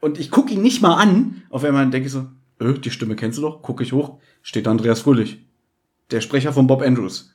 Und 0.00 0.18
ich 0.18 0.30
gucke 0.30 0.54
ihn 0.54 0.62
nicht 0.62 0.80
mal 0.82 0.94
an. 0.94 1.42
Auf 1.50 1.64
einmal 1.64 1.88
denke 1.90 2.06
ich 2.06 2.12
so, 2.12 2.26
äh, 2.60 2.74
die 2.78 2.90
Stimme 2.90 3.14
kennst 3.14 3.38
du 3.38 3.42
doch. 3.42 3.60
Gucke 3.62 3.82
ich 3.82 3.92
hoch, 3.92 4.18
steht 4.42 4.68
Andreas 4.68 5.00
Fröhlich. 5.00 5.44
Der 6.10 6.22
Sprecher 6.22 6.52
von 6.52 6.66
Bob 6.66 6.80
Andrews. 6.82 7.34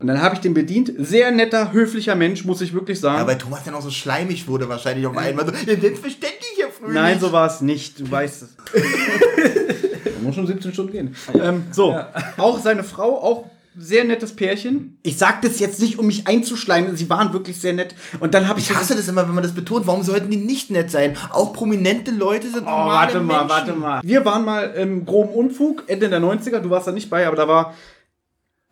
Und 0.00 0.06
dann 0.06 0.20
habe 0.22 0.34
ich 0.34 0.40
den 0.40 0.54
bedient. 0.54 0.90
Sehr 0.98 1.30
netter, 1.30 1.72
höflicher 1.72 2.14
Mensch, 2.14 2.44
muss 2.46 2.62
ich 2.62 2.72
wirklich 2.72 2.98
sagen. 2.98 3.18
Ja, 3.18 3.26
weil 3.26 3.36
Thomas 3.38 3.64
dann 3.64 3.74
auch 3.74 3.82
so 3.82 3.90
schleimig 3.90 4.48
wurde, 4.48 4.66
wahrscheinlich 4.68 5.06
auf 5.06 5.16
einmal 5.16 5.44
so, 5.46 5.52
ja, 5.52 5.78
selbstverständlich, 5.78 6.54
Herr 6.58 6.70
Fröhlich. 6.70 6.94
Nein, 6.94 7.20
so 7.20 7.32
war 7.32 7.46
es 7.46 7.60
nicht. 7.60 8.00
Du 8.00 8.10
weißt 8.10 8.42
es. 8.42 8.48
Da 10.04 10.26
muss 10.26 10.34
schon 10.34 10.46
17 10.46 10.72
Stunden 10.72 10.92
gehen. 10.92 11.16
Ähm, 11.34 11.64
so, 11.72 11.96
auch 12.36 12.58
seine 12.58 12.84
Frau, 12.84 13.22
auch 13.22 13.46
sehr 13.78 14.04
nettes 14.04 14.34
Pärchen. 14.34 14.98
Ich 15.02 15.16
sage 15.16 15.38
das 15.42 15.60
jetzt 15.60 15.80
nicht, 15.80 15.98
um 15.98 16.06
mich 16.06 16.26
einzuschleimen. 16.26 16.96
Sie 16.96 17.08
waren 17.08 17.32
wirklich 17.32 17.58
sehr 17.60 17.72
nett. 17.72 17.94
Und 18.18 18.34
dann 18.34 18.48
habe 18.48 18.60
ich 18.60 18.70
Ich 18.70 18.76
hasse 18.76 18.94
das 18.96 19.08
immer, 19.08 19.26
wenn 19.28 19.34
man 19.34 19.44
das 19.44 19.54
betont. 19.54 19.86
Warum 19.86 20.02
sollten 20.02 20.30
die 20.30 20.36
nicht 20.36 20.70
nett 20.70 20.90
sein? 20.90 21.16
Auch 21.32 21.52
prominente 21.52 22.10
Leute 22.10 22.48
sind 22.50 22.64
Oh, 22.64 22.70
normale 22.70 22.88
warte 23.14 23.20
mal, 23.20 23.38
Menschen. 23.38 23.48
warte 23.48 23.72
mal. 23.74 24.00
Wir 24.04 24.24
waren 24.24 24.44
mal 24.44 24.64
im 24.76 25.06
groben 25.06 25.32
Unfug, 25.32 25.84
Ende 25.86 26.08
der 26.10 26.20
90er, 26.20 26.58
du 26.60 26.68
warst 26.70 26.86
da 26.86 26.92
nicht 26.92 27.08
bei, 27.08 27.26
aber 27.26 27.36
da 27.36 27.48
war 27.48 27.74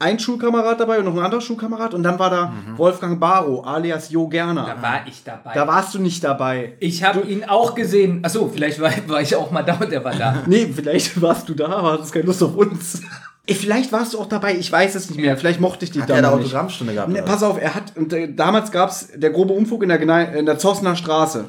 ein 0.00 0.18
Schulkamerad 0.18 0.78
dabei 0.78 0.98
und 1.00 1.06
noch 1.06 1.14
ein 1.14 1.24
anderer 1.24 1.40
Schulkamerad 1.40 1.92
und 1.92 2.02
dann 2.04 2.18
war 2.18 2.30
da 2.30 2.52
Wolfgang 2.76 3.18
Barrow, 3.18 3.66
alias 3.66 4.10
Jo 4.10 4.28
Gerner. 4.28 4.74
Da 4.76 4.82
war 4.82 5.00
ich 5.06 5.24
dabei. 5.24 5.52
Da 5.54 5.66
warst 5.66 5.94
du 5.94 5.98
nicht 5.98 6.22
dabei. 6.22 6.76
ich 6.78 7.02
habe 7.02 7.20
ihn 7.22 7.44
auch 7.44 7.74
gesehen. 7.74 8.24
Achso, 8.24 8.48
vielleicht 8.52 8.80
war, 8.80 8.92
war 9.08 9.20
ich 9.20 9.34
auch 9.34 9.50
mal 9.50 9.62
da 9.62 9.74
und 9.74 9.90
der 9.90 10.04
war 10.04 10.14
da. 10.14 10.42
Nee, 10.46 10.70
vielleicht 10.74 11.20
warst 11.20 11.48
du 11.48 11.54
da, 11.54 11.66
aber 11.68 11.92
hattest 11.92 12.12
keine 12.12 12.26
Lust 12.26 12.42
auf 12.42 12.54
uns. 12.56 13.02
Ey, 13.46 13.54
vielleicht 13.54 13.90
warst 13.92 14.14
du 14.14 14.20
auch 14.20 14.26
dabei, 14.28 14.54
ich 14.56 14.70
weiß 14.70 14.94
es 14.94 15.10
nicht 15.10 15.18
mehr. 15.18 15.36
Vielleicht 15.36 15.60
mochte 15.60 15.84
ich 15.84 15.90
dich 15.90 16.02
Hat 16.02 16.10
er 16.10 16.16
eine 16.16 16.22
damals 16.26 16.42
nicht. 16.44 16.52
Autogrammstunde 16.54 16.94
gehabt? 16.94 17.08
Ne, 17.10 17.22
oder? 17.22 17.32
pass 17.32 17.42
auf, 17.42 17.60
er 17.60 17.74
hat, 17.74 17.96
und 17.96 18.12
äh, 18.12 18.32
damals 18.32 18.70
gab's 18.70 19.08
der 19.14 19.30
grobe 19.30 19.54
Unfug 19.54 19.82
in 19.82 19.88
der, 19.88 20.34
in 20.34 20.46
der 20.46 20.58
Zossener 20.58 20.94
Straße. 20.96 21.46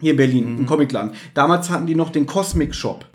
Hier 0.00 0.10
in 0.12 0.16
Berlin, 0.16 0.58
im 0.58 0.66
Comicladen. 0.66 1.12
Damals 1.32 1.70
hatten 1.70 1.86
die 1.86 1.94
noch 1.94 2.10
den 2.10 2.26
Cosmic 2.26 2.74
Shop. 2.74 3.06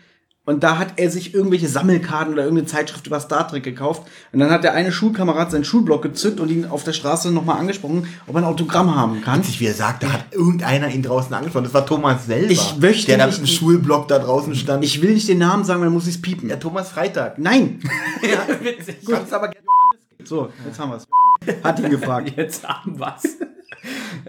Und 0.49 0.63
da 0.63 0.79
hat 0.79 0.93
er 0.95 1.11
sich 1.11 1.35
irgendwelche 1.35 1.67
Sammelkarten 1.67 2.33
oder 2.33 2.41
irgendeine 2.41 2.65
Zeitschrift 2.67 3.05
über 3.05 3.19
Star 3.19 3.47
Trek 3.47 3.61
gekauft. 3.61 4.01
Und 4.31 4.39
dann 4.39 4.49
hat 4.49 4.63
der 4.63 4.73
eine 4.73 4.91
Schulkamerad 4.91 5.51
seinen 5.51 5.63
Schulblock 5.63 6.01
gezückt 6.01 6.39
und 6.39 6.49
ihn 6.49 6.65
auf 6.65 6.83
der 6.83 6.93
Straße 6.93 7.31
nochmal 7.31 7.59
angesprochen, 7.59 8.07
ob 8.25 8.33
er 8.33 8.41
ein 8.41 8.45
Autogramm 8.45 8.95
haben 8.95 9.21
kann. 9.21 9.41
Witzig, 9.41 9.59
wie 9.59 9.67
er 9.67 9.75
sagt, 9.75 10.01
da 10.01 10.11
hat 10.11 10.25
irgendeiner 10.31 10.89
ihn 10.89 11.03
draußen 11.03 11.31
angesprochen. 11.35 11.65
Das 11.65 11.75
war 11.75 11.85
Thomas 11.85 12.25
selber. 12.25 12.49
Ich 12.49 12.77
möchte 12.79 13.05
der 13.05 13.19
da 13.19 13.27
mit 13.27 13.37
dem 13.37 13.45
Schulblock 13.45 14.07
da 14.07 14.17
draußen 14.17 14.55
stand. 14.55 14.83
Ich 14.83 15.03
will 15.03 15.13
nicht 15.13 15.27
den 15.27 15.37
Namen 15.37 15.65
sagen, 15.65 15.83
dann 15.83 15.93
muss 15.93 16.07
ich's 16.07 16.19
piepen. 16.19 16.49
ja, 16.49 16.55
Thomas 16.55 16.89
Freitag. 16.89 17.37
Nein! 17.37 17.83
Witzig. 18.63 19.05
Kannst 19.07 19.31
aber 19.31 19.49
gerne 19.49 19.67
So, 20.23 20.49
jetzt 20.65 20.79
haben 20.79 20.89
wir's. 20.89 21.05
Hat 21.63 21.79
ihn 21.79 21.91
gefragt. 21.91 22.33
Jetzt 22.35 22.67
haben 22.67 22.97
wir's. 22.97 23.37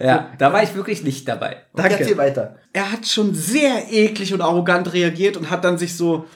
Ja, 0.00 0.32
da 0.38 0.52
war 0.52 0.62
ich 0.62 0.74
wirklich 0.74 1.02
nicht 1.02 1.26
dabei. 1.28 1.58
Danke. 1.74 1.98
Erzähl 1.98 2.16
weiter. 2.16 2.56
er 2.72 2.92
hat 2.92 3.06
schon 3.06 3.34
sehr 3.34 3.90
eklig 3.90 4.32
und 4.32 4.40
arrogant 4.40 4.92
reagiert 4.92 5.36
und 5.36 5.50
hat 5.50 5.64
dann 5.64 5.78
sich 5.78 5.96
so 5.96 6.26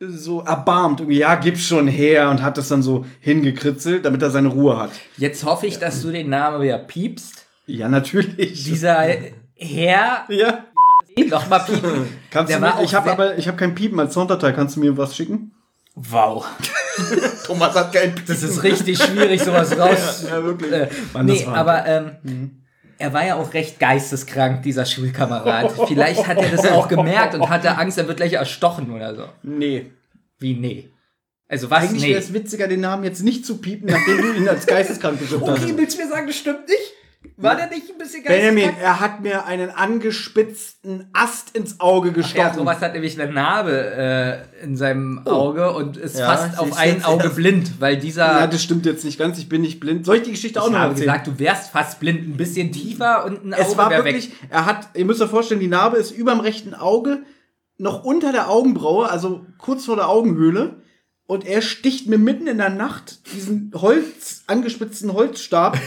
so 0.00 0.42
erbarmt, 0.42 1.00
irgendwie, 1.00 1.18
ja, 1.18 1.34
gib's 1.36 1.62
schon 1.62 1.88
her 1.88 2.28
und 2.30 2.42
hat 2.42 2.58
das 2.58 2.68
dann 2.68 2.82
so 2.82 3.06
hingekritzelt, 3.20 4.04
damit 4.04 4.22
er 4.22 4.30
seine 4.30 4.48
Ruhe 4.48 4.76
hat. 4.78 4.90
Jetzt 5.16 5.44
hoffe 5.44 5.66
ich, 5.66 5.78
dass 5.78 6.02
du 6.02 6.10
den 6.10 6.28
Namen 6.28 6.60
wieder 6.62 6.78
piepst. 6.78 7.46
Ja, 7.66 7.88
natürlich. 7.88 8.64
Dieser 8.64 9.06
Herr, 9.54 10.24
ja. 10.28 10.64
nochmal 11.28 11.60
piepen. 11.60 12.08
Kannst 12.30 12.52
Der 12.52 12.58
du 12.58 12.66
mir, 12.66 12.82
ich 12.82 12.94
habe 12.94 13.10
aber 13.10 13.38
ich 13.38 13.46
habe 13.46 13.56
kein 13.56 13.74
Piepen 13.74 13.98
als 14.00 14.14
Sounddatei, 14.14 14.52
kannst 14.52 14.76
du 14.76 14.80
mir 14.80 14.96
was 14.96 15.16
schicken? 15.16 15.53
Wow. 15.94 16.44
Thomas 17.46 17.74
hat 17.74 17.92
keinen 17.92 18.14
Das 18.26 18.42
ist 18.42 18.62
richtig 18.62 18.98
schwierig, 18.98 19.42
sowas 19.42 19.78
raus. 19.78 20.24
Ja, 20.28 20.42
wirklich. 20.42 20.72
Äh, 20.72 20.88
Mann, 21.12 21.26
das 21.26 21.40
nee, 21.40 21.46
war- 21.46 21.56
aber 21.56 21.86
ähm, 21.86 22.62
er 22.98 23.12
war 23.12 23.26
ja 23.26 23.34
auch 23.36 23.54
recht 23.54 23.78
geisteskrank, 23.78 24.62
dieser 24.62 24.86
Schulkamerad. 24.86 25.72
Vielleicht 25.86 26.26
hat 26.26 26.38
er 26.38 26.50
das 26.50 26.66
auch 26.66 26.88
gemerkt 26.88 27.34
und 27.34 27.48
hatte 27.48 27.76
Angst, 27.76 27.98
er 27.98 28.08
wird 28.08 28.16
gleich 28.16 28.32
erstochen 28.32 28.90
oder 28.90 29.14
so. 29.14 29.28
Nee. 29.42 29.92
Wie 30.38 30.54
nee? 30.54 30.90
Also 31.48 31.70
was? 31.70 31.84
Eigentlich 31.84 32.02
nee. 32.02 32.08
wäre 32.10 32.20
es 32.20 32.32
witziger, 32.32 32.66
den 32.66 32.80
Namen 32.80 33.04
jetzt 33.04 33.22
nicht 33.22 33.46
zu 33.46 33.58
piepen, 33.58 33.88
nachdem 33.88 34.20
du 34.20 34.32
ihn 34.32 34.48
als 34.48 34.66
geisteskrank 34.66 35.20
beschimpft 35.20 35.46
hast. 35.46 35.62
Okay, 35.62 35.74
willst 35.76 35.96
du 35.98 36.02
mir 36.02 36.08
sagen, 36.08 36.26
das 36.26 36.36
stimmt 36.36 36.66
nicht? 36.68 36.92
War 37.36 37.56
der 37.56 37.68
nicht 37.68 37.90
ein 37.90 37.98
bisschen 37.98 38.22
Benjamin, 38.22 38.64
geisteskrank? 38.64 38.84
er 38.84 39.00
hat 39.00 39.20
mir 39.22 39.44
einen 39.46 39.70
angespitzten 39.70 41.08
Ast 41.12 41.56
ins 41.56 41.80
Auge 41.80 42.08
Ja, 42.08 42.14
gestochen. 42.14 42.56
Thomas 42.58 42.80
hat 42.80 42.92
nämlich 42.94 43.20
eine 43.20 43.32
Narbe 43.32 44.44
äh, 44.60 44.64
in 44.64 44.76
seinem 44.76 45.26
Auge 45.26 45.72
und 45.72 45.96
ist 45.96 46.18
Ja, 46.18 46.26
fast 46.36 46.54
ich 46.54 46.58
auf 46.60 46.78
ein 46.78 47.04
Auge 47.04 47.24
erst. 47.24 47.36
blind, 47.36 47.80
weil 47.80 47.96
dieser. 47.96 48.24
ja, 48.40 48.46
das 48.46 48.62
stimmt 48.62 48.86
jetzt 48.86 49.04
nicht 49.04 49.18
ganz. 49.18 49.38
Ich 49.38 49.48
bin 49.48 49.62
nicht 49.62 49.80
blind. 49.80 50.06
Soll 50.06 50.16
ich 50.16 50.22
die 50.22 50.30
Geschichte 50.30 50.60
auch 50.62 50.66
ich 50.66 50.72
noch 50.72 50.78
habe 50.78 50.90
erzählen? 50.90 51.06
gesagt, 51.08 51.26
du 51.26 51.38
wärst 51.38 51.70
fast 51.70 52.00
blind, 52.00 52.28
ein 52.28 52.36
bisschen 52.36 52.72
tiefer 52.72 53.24
und 53.24 53.44
ein 53.44 53.54
Auge 53.54 53.62
es 53.62 53.76
war 53.76 53.90
wirklich, 53.90 54.30
weg. 54.30 54.48
er 54.50 54.66
hat, 54.66 54.88
ihr 54.94 55.04
müsst 55.04 55.20
euch 55.20 55.30
vorstellen, 55.30 55.60
die 55.60 55.68
Narbe 55.68 55.96
ist 55.96 56.12
überm 56.12 56.40
rechten 56.40 56.74
Auge, 56.74 57.22
noch 57.78 58.04
unter 58.04 58.30
der 58.32 58.48
Augenbraue, 58.48 59.10
also 59.10 59.44
kurz 59.58 59.84
vor 59.86 59.96
der 59.96 60.08
Augenhöhle. 60.08 60.76
Und 61.26 61.46
er 61.46 61.62
sticht 61.62 62.06
mir 62.06 62.18
mitten 62.18 62.46
in 62.46 62.58
der 62.58 62.68
Nacht 62.68 63.32
diesen 63.34 63.72
Holz, 63.74 64.42
angespitzten 64.46 65.14
Holzstab 65.14 65.78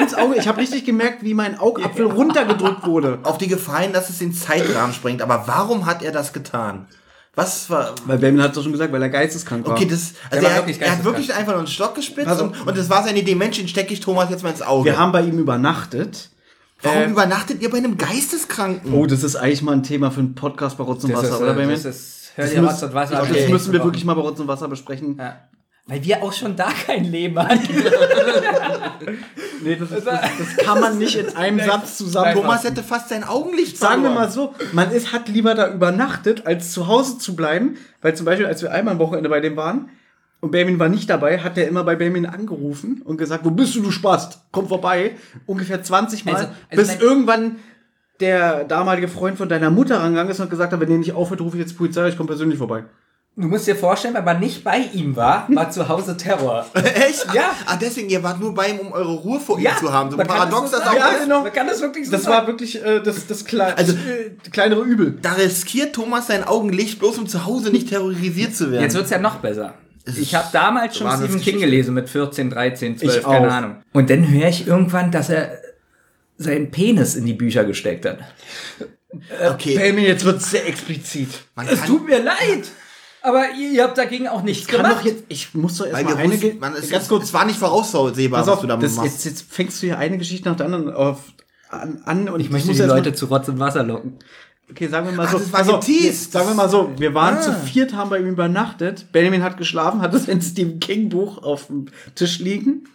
ins 0.00 0.14
Auge. 0.14 0.36
Ich 0.36 0.48
habe 0.48 0.58
richtig 0.58 0.86
gemerkt, 0.86 1.22
wie 1.22 1.34
mein 1.34 1.58
Augapfel 1.58 2.06
runtergedrückt 2.06 2.86
wurde. 2.86 3.18
Auf 3.22 3.36
die 3.36 3.48
Gefahr 3.48 3.80
hin, 3.80 3.92
dass 3.92 4.08
es 4.08 4.18
den 4.18 4.32
Zeitrahmen 4.32 4.94
sprengt. 4.94 5.20
Aber 5.20 5.44
warum 5.46 5.84
hat 5.84 6.02
er 6.02 6.12
das 6.12 6.32
getan? 6.32 6.86
Was 7.34 7.68
war. 7.68 7.94
Weil 8.06 8.16
Benjamin 8.16 8.42
hat 8.42 8.52
es 8.52 8.54
doch 8.56 8.62
schon 8.62 8.72
gesagt, 8.72 8.90
weil 8.94 9.02
er 9.02 9.10
geisteskrank 9.10 9.66
war. 9.66 9.74
Okay, 9.76 9.84
das, 9.84 10.14
also 10.30 10.42
war 10.42 10.52
er, 10.52 10.56
wirklich 10.56 10.80
er 10.80 10.92
hat 10.92 11.04
wirklich 11.04 11.34
einfach 11.34 11.52
nur 11.52 11.58
einen 11.58 11.66
Stock 11.66 11.94
gespitzt 11.94 12.28
Also- 12.28 12.44
und, 12.44 12.66
und 12.66 12.78
das 12.78 12.88
war 12.88 13.04
seine 13.04 13.18
Idee. 13.18 13.34
Mensch, 13.34 13.58
den 13.58 13.68
stecke 13.68 13.92
ich 13.92 14.00
Thomas 14.00 14.30
jetzt 14.30 14.42
mal 14.42 14.48
ins 14.48 14.62
Auge. 14.62 14.86
Wir 14.86 14.98
haben 14.98 15.12
bei 15.12 15.20
ihm 15.20 15.38
übernachtet. 15.38 16.30
Warum 16.82 17.02
äh, 17.02 17.10
übernachtet 17.10 17.60
ihr 17.60 17.70
bei 17.70 17.76
einem 17.78 17.98
Geisteskranken? 17.98 18.94
Oh, 18.94 19.04
das 19.04 19.22
ist 19.22 19.36
eigentlich 19.36 19.60
mal 19.60 19.72
ein 19.72 19.82
Thema 19.82 20.10
für 20.10 20.20
einen 20.20 20.34
Podcast 20.34 20.78
bei 20.78 20.84
Rotz 20.84 21.04
und 21.04 21.12
Wasser, 21.12 21.28
ist, 21.28 21.34
oder 21.34 21.50
äh, 21.50 21.54
Benjamin? 21.54 21.82
das 21.82 21.84
ist, 21.84 22.15
hör 22.36 22.44
Das 22.44 22.54
dir 22.54 22.60
müssen- 22.62 22.72
Rotz 22.74 22.82
und 22.84 22.94
Wasser 22.94 23.14
das 23.16 23.24
an. 23.24 23.30
Okay. 23.32 23.48
müssen 23.48 23.72
wir 23.72 23.82
wirklich 23.84 24.04
mal 24.04 24.14
bei 24.14 24.20
Rotz 24.22 24.38
und 24.40 24.48
Wasser 24.48 24.68
besprechen. 24.68 25.16
Ja. 25.18 25.36
Weil 25.88 26.04
wir 26.04 26.22
auch 26.22 26.32
schon 26.32 26.56
da 26.56 26.68
kein 26.86 27.04
Leben 27.04 27.38
hatten. 27.38 27.60
Nee, 29.62 29.76
das, 29.76 29.90
ist, 29.90 30.06
das, 30.06 30.20
das 30.20 30.56
kann 30.64 30.80
man 30.80 30.98
nicht 30.98 31.16
in 31.16 31.34
einem 31.34 31.58
Satz 31.60 31.96
zusammenfassen. 31.98 32.42
Thomas 32.42 32.64
hätte 32.64 32.82
fast 32.82 33.08
sein 33.08 33.24
Augenlicht 33.24 33.78
Sagen 33.78 34.02
wir 34.02 34.10
verloren. 34.10 34.26
mal 34.26 34.30
so, 34.30 34.54
man 34.72 34.90
ist, 34.92 35.12
hat 35.12 35.28
lieber 35.28 35.54
da 35.54 35.72
übernachtet, 35.72 36.46
als 36.46 36.72
zu 36.72 36.86
Hause 36.86 37.18
zu 37.18 37.34
bleiben. 37.34 37.76
Weil 38.02 38.14
zum 38.14 38.26
Beispiel, 38.26 38.46
als 38.46 38.62
wir 38.62 38.70
einmal 38.72 38.92
am 38.92 38.98
Wochenende 39.00 39.28
bei 39.28 39.40
dem 39.40 39.56
waren 39.56 39.88
und 40.40 40.50
Benjamin 40.50 40.78
war 40.78 40.88
nicht 40.88 41.08
dabei, 41.08 41.38
hat 41.38 41.56
der 41.56 41.68
immer 41.68 41.84
bei 41.84 41.96
Benjamin 41.96 42.26
angerufen 42.26 43.02
und 43.04 43.16
gesagt, 43.16 43.44
wo 43.44 43.50
bist 43.50 43.74
du, 43.74 43.80
du 43.82 43.90
Spast? 43.90 44.40
Komm 44.52 44.68
vorbei. 44.68 45.16
Ungefähr 45.46 45.82
20 45.82 46.24
Mal. 46.26 46.34
Also- 46.34 46.48
also 46.70 46.92
bis 46.92 47.00
irgendwann 47.00 47.56
der 48.20 48.64
damalige 48.64 49.08
Freund 49.08 49.36
von 49.38 49.48
deiner 49.48 49.70
Mutter 49.70 50.00
rangegangen 50.00 50.30
ist 50.32 50.40
und 50.40 50.50
gesagt 50.50 50.72
hat, 50.72 50.80
wenn 50.80 50.90
ihr 50.90 50.98
nicht 50.98 51.12
aufhört, 51.12 51.40
rufe 51.40 51.56
ich 51.56 51.60
jetzt 51.62 51.72
die 51.72 51.76
Polizei, 51.76 52.08
ich 52.08 52.16
komme 52.16 52.28
persönlich 52.28 52.58
vorbei. 52.58 52.84
Du 53.38 53.48
musst 53.48 53.66
dir 53.66 53.76
vorstellen, 53.76 54.14
wenn 54.14 54.24
man 54.24 54.40
nicht 54.40 54.64
bei 54.64 54.78
ihm 54.94 55.14
war, 55.14 55.46
war 55.50 55.70
zu 55.70 55.86
Hause 55.90 56.16
Terror. 56.16 56.64
Echt? 56.74 57.26
Ja. 57.34 57.50
Ah, 57.66 57.76
deswegen, 57.78 58.08
ihr 58.08 58.22
wart 58.22 58.40
nur 58.40 58.54
bei 58.54 58.68
ihm, 58.68 58.78
um 58.78 58.92
eure 58.92 59.12
Ruhe 59.12 59.38
vor 59.40 59.58
ihm 59.58 59.64
Ja, 59.64 59.76
zu 59.78 59.92
haben. 59.92 60.10
So 60.10 60.16
kann 60.16 60.26
paradox 60.26 60.70
das 60.70 60.80
das 60.80 60.88
so 60.90 60.96
auch 60.96 61.00
sagen. 61.02 61.14
ist. 61.16 61.22
genau. 61.24 61.42
Man 61.42 61.52
kann 61.52 61.66
das 61.66 61.82
wirklich 61.82 62.06
so 62.06 62.12
Das 62.12 62.22
sagen. 62.22 62.34
war 62.34 62.46
wirklich 62.46 62.82
äh, 62.82 63.00
das, 63.02 63.26
das 63.26 63.44
Kle 63.44 63.76
Also- 63.76 63.92
äh, 63.92 64.30
kleinere 64.50 64.80
Übel. 64.84 65.18
Da 65.20 65.32
riskiert 65.32 65.94
Thomas 65.94 66.28
sein 66.28 66.44
Augenlicht, 66.44 66.98
bloß 66.98 67.18
um 67.18 67.26
zu 67.26 67.44
Hause 67.44 67.70
nicht 67.70 67.90
terrorisiert 67.90 68.56
zu 68.56 68.70
werden. 68.70 68.82
Jetzt 68.84 68.94
wird's 68.96 69.10
ja 69.10 69.18
noch 69.18 69.34
besser. 69.36 69.74
Ich 70.06 70.34
habe 70.34 70.46
damals 70.52 70.96
schon 70.96 71.10
Stephen 71.10 71.40
King 71.40 71.58
gelesen 71.60 71.92
mit 71.92 72.08
14, 72.08 72.48
13, 72.48 72.96
12, 72.96 73.16
Ich 73.18 73.22
keine 73.22 73.48
auch. 73.48 73.52
Ahnung. 73.52 73.76
Und 73.92 74.08
dann 74.08 74.26
höre 74.30 74.48
ich 74.48 74.66
irgendwann, 74.66 75.10
dass 75.10 75.28
er 75.28 75.58
seinen 76.38 76.70
Penis 76.70 77.14
in 77.14 77.24
die 77.26 77.32
Bücher 77.34 77.64
gesteckt 77.64 78.04
hat. 78.06 78.18
Okay, 79.50 79.76
Benjamin, 79.76 80.04
jetzt 80.04 80.24
wird 80.24 80.38
es 80.40 80.50
sehr 80.50 80.66
explizit. 80.68 81.28
man 81.54 81.66
Es 81.68 81.82
tut 81.84 82.06
mir 82.06 82.22
leid, 82.22 82.68
aber 83.22 83.44
ihr, 83.58 83.70
ihr 83.72 83.82
habt 83.84 83.96
dagegen 83.96 84.28
auch 84.28 84.42
nichts 84.42 84.66
Kann 84.66 84.82
gemacht. 84.82 84.96
doch 85.00 85.04
jetzt, 85.06 85.24
ich 85.28 85.54
muss 85.54 85.78
doch 85.78 85.86
weil 85.86 85.92
erstmal 86.04 86.18
wir 86.18 86.24
eine. 86.24 86.36
Ge- 86.38 86.54
man, 86.54 86.74
es, 86.74 86.90
ganz 86.90 87.08
kurz. 87.08 87.24
es 87.24 87.32
war 87.34 87.44
nicht 87.46 87.58
voraussehbar, 87.58 88.40
was 88.42 88.48
auf, 88.48 88.60
du 88.60 88.66
da 88.66 88.76
das, 88.76 88.96
machst. 88.96 89.10
jetzt, 89.10 89.24
jetzt 89.24 89.52
fängst 89.52 89.82
du 89.82 89.86
hier 89.86 89.98
eine 89.98 90.18
Geschichte 90.18 90.48
nach 90.48 90.56
der 90.56 90.66
anderen 90.66 90.92
auf, 90.92 91.20
an, 91.70 92.02
an 92.04 92.28
und 92.28 92.40
ich 92.40 92.50
möchte 92.50 92.68
muss 92.68 92.76
die 92.76 92.82
erst 92.82 92.90
mal- 92.92 92.98
Leute 92.98 93.14
zu 93.14 93.26
Rotz 93.26 93.48
und 93.48 93.58
Wasser 93.58 93.82
locken. 93.82 94.18
Okay, 94.68 94.88
sagen 94.88 95.06
wir 95.06 95.14
mal 95.14 95.26
Ach, 95.26 95.32
so. 95.32 95.38
das 95.38 95.52
war 95.52 95.60
auf, 95.76 95.86
geteased. 95.86 96.32
Sagen 96.32 96.48
wir 96.48 96.54
mal 96.54 96.68
so, 96.68 96.92
wir 96.98 97.14
waren 97.14 97.36
Ah. 97.36 97.40
zu 97.40 97.52
viert, 97.52 97.94
haben 97.94 98.10
bei 98.10 98.18
ihm 98.18 98.26
übernachtet. 98.26 99.06
Benjamin 99.12 99.42
hat 99.44 99.56
geschlafen, 99.56 100.02
hat 100.02 100.12
das 100.12 100.24
Stephen 100.24 100.80
King 100.80 101.08
Buch 101.08 101.38
auf 101.42 101.68
dem 101.68 101.86
Tisch 102.16 102.40
liegen. 102.40 102.88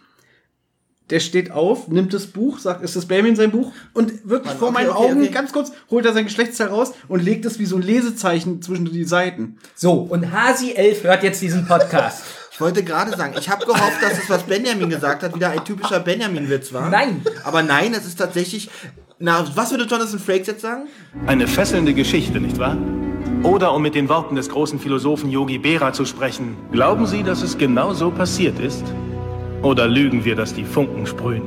Der 1.12 1.20
steht 1.20 1.50
auf, 1.50 1.88
nimmt 1.88 2.14
das 2.14 2.26
Buch, 2.26 2.58
sagt, 2.58 2.82
ist 2.82 2.96
das 2.96 3.04
Benjamin 3.04 3.36
sein 3.36 3.50
Buch? 3.50 3.70
Und 3.92 4.26
wirklich 4.26 4.52
Mann, 4.52 4.58
vor 4.58 4.68
okay, 4.68 4.78
meinen 4.78 4.88
okay, 4.88 4.98
Augen, 4.98 5.20
okay. 5.20 5.30
ganz 5.30 5.52
kurz, 5.52 5.70
holt 5.90 6.06
er 6.06 6.14
sein 6.14 6.24
Geschlechtsteil 6.24 6.68
raus 6.68 6.94
und 7.06 7.22
legt 7.22 7.44
es 7.44 7.58
wie 7.58 7.66
so 7.66 7.76
ein 7.76 7.82
Lesezeichen 7.82 8.62
zwischen 8.62 8.86
die 8.86 9.04
Seiten. 9.04 9.58
So, 9.74 9.92
und 9.92 10.32
Hasi 10.32 10.72
11 10.72 11.04
hört 11.04 11.22
jetzt 11.22 11.42
diesen 11.42 11.66
Podcast. 11.66 12.24
Ich 12.54 12.60
wollte 12.60 12.84
gerade 12.84 13.16
sagen, 13.16 13.34
ich 13.36 13.48
habe 13.48 13.64
gehofft, 13.64 14.02
dass 14.02 14.18
es, 14.18 14.28
was 14.28 14.42
Benjamin 14.42 14.90
gesagt 14.90 15.22
hat, 15.22 15.34
wieder 15.34 15.50
ein 15.50 15.64
typischer 15.64 15.98
Benjamin-Witz 16.00 16.72
war. 16.74 16.90
Nein. 16.90 17.22
Aber 17.44 17.62
nein, 17.62 17.94
es 17.94 18.06
ist 18.06 18.18
tatsächlich. 18.18 18.70
Na, 19.18 19.44
was 19.54 19.70
würde 19.70 19.84
Jonathan 19.84 20.18
Frakes 20.18 20.48
jetzt 20.48 20.60
sagen? 20.60 20.82
Eine 21.26 21.48
fesselnde 21.48 21.94
Geschichte, 21.94 22.40
nicht 22.40 22.58
wahr? 22.58 22.76
Oder 23.42 23.72
um 23.72 23.80
mit 23.80 23.94
den 23.94 24.08
Worten 24.10 24.36
des 24.36 24.50
großen 24.50 24.78
Philosophen 24.78 25.30
Yogi 25.30 25.58
Berra 25.58 25.94
zu 25.94 26.04
sprechen, 26.04 26.56
glauben 26.70 27.06
Sie, 27.06 27.22
dass 27.22 27.40
es 27.42 27.56
genau 27.56 27.94
so 27.94 28.10
passiert 28.10 28.60
ist? 28.60 28.84
Oder 29.62 29.86
lügen 29.86 30.24
wir, 30.24 30.34
dass 30.34 30.54
die 30.54 30.64
Funken 30.64 31.06
sprühen? 31.06 31.42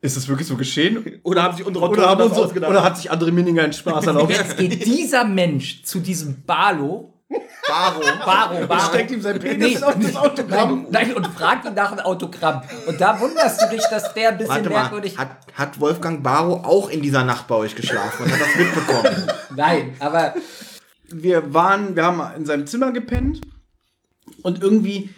Ist 0.00 0.16
das 0.16 0.26
wirklich 0.28 0.48
so 0.48 0.56
geschehen? 0.56 1.20
Oder 1.22 1.42
haben 1.42 1.56
sich 1.56 1.66
unsere 1.66 1.86
Oder, 1.90 2.08
haben 2.08 2.18
das 2.18 2.28
unsere, 2.28 2.46
ausgedacht? 2.46 2.70
oder 2.70 2.82
hat 2.82 2.96
sich 2.96 3.12
André 3.12 3.30
Minninger 3.32 3.62
einen 3.62 3.74
Spaß 3.74 4.06
erlaubt? 4.06 4.30
Jetzt 4.30 4.56
geht 4.56 4.86
dieser 4.86 5.24
Mensch 5.24 5.82
zu 5.82 6.00
diesem 6.00 6.42
Barlo. 6.46 7.12
Baro. 7.68 8.00
Baro, 8.24 8.66
Baro. 8.66 8.88
steckt 8.88 9.10
ihm 9.10 9.20
sein 9.20 9.38
Penis 9.38 9.82
auf 9.82 9.94
das 10.00 10.16
Autogramm. 10.16 10.86
Nein, 10.90 11.08
nein, 11.08 11.16
und 11.16 11.26
fragt 11.26 11.66
ihn 11.66 11.74
nach 11.74 11.92
einem 11.92 12.00
Autogramm. 12.00 12.62
Und 12.86 12.98
da 12.98 13.20
wunderst 13.20 13.62
du 13.62 13.68
dich, 13.68 13.82
dass 13.90 14.14
der 14.14 14.30
ein 14.30 14.38
bisschen 14.38 14.54
Warte 14.54 14.70
mal, 14.70 14.80
merkwürdig... 14.80 15.18
hat, 15.18 15.36
hat 15.54 15.78
Wolfgang 15.80 16.22
Baro 16.22 16.54
auch 16.64 16.88
in 16.88 17.02
dieser 17.02 17.24
Nacht 17.24 17.46
bei 17.46 17.56
euch 17.56 17.76
geschlafen 17.76 18.24
und 18.24 18.32
hat 18.32 18.40
das 18.40 18.56
mitbekommen? 18.56 19.28
Nein, 19.54 19.94
aber 20.00 20.34
wir 21.10 21.52
waren, 21.52 21.94
wir 21.94 22.04
haben 22.04 22.22
in 22.36 22.46
seinem 22.46 22.66
Zimmer 22.66 22.90
gepennt 22.90 23.42
und 24.42 24.62
irgendwie 24.62 25.10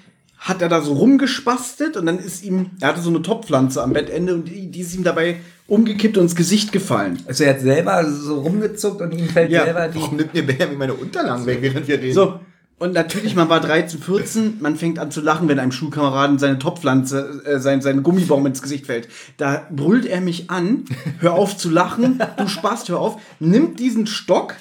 hat 0.42 0.60
er 0.60 0.68
da 0.68 0.80
so 0.82 0.94
rumgespastet 0.94 1.96
und 1.96 2.06
dann 2.06 2.18
ist 2.18 2.42
ihm, 2.44 2.70
er 2.80 2.88
hatte 2.88 3.00
so 3.00 3.10
eine 3.10 3.22
Topfpflanze 3.22 3.80
am 3.82 3.92
Bettende 3.92 4.34
und 4.34 4.48
die, 4.48 4.70
die 4.72 4.80
ist 4.80 4.92
ihm 4.94 5.04
dabei 5.04 5.36
umgekippt 5.68 6.16
und 6.18 6.24
ins 6.24 6.34
Gesicht 6.34 6.72
gefallen. 6.72 7.20
also 7.28 7.44
er 7.44 7.50
hat 7.54 7.60
selber 7.60 8.04
so 8.10 8.40
rumgezuckt 8.40 9.00
und 9.00 9.12
ihm 9.12 9.28
fällt 9.28 9.50
Ja. 9.52 9.64
selber 9.64 9.86
die... 9.88 10.00
Warum 10.00 10.16
nimmt 10.16 10.34
mir 10.34 10.44
Benjamin 10.44 10.78
meine 10.78 10.94
Unterlagen 10.94 11.46
weg, 11.46 11.58
während 11.60 11.86
wir 11.86 12.00
reden? 12.00 12.14
So. 12.14 12.40
Und 12.80 12.92
natürlich, 12.94 13.36
man 13.36 13.48
war 13.48 13.60
13, 13.60 14.00
14, 14.00 14.56
man 14.60 14.74
fängt 14.74 14.98
an 14.98 15.12
zu 15.12 15.20
lachen, 15.20 15.46
wenn 15.46 15.60
einem 15.60 15.70
Schulkameraden 15.70 16.40
seine 16.40 16.58
Topfpflanze, 16.58 17.42
äh, 17.44 17.60
sein, 17.60 17.80
sein 17.80 18.02
Gummibaum 18.02 18.44
ins 18.44 18.60
Gesicht 18.60 18.86
fällt. 18.86 19.06
Da 19.36 19.68
brüllt 19.70 20.04
er 20.06 20.20
mich 20.20 20.50
an, 20.50 20.86
hör 21.20 21.34
auf 21.34 21.56
zu 21.56 21.70
lachen, 21.70 22.20
du 22.36 22.48
Spast, 22.48 22.88
hör 22.88 22.98
auf, 22.98 23.20
nimmt 23.38 23.78
diesen 23.78 24.08
Stock, 24.08 24.56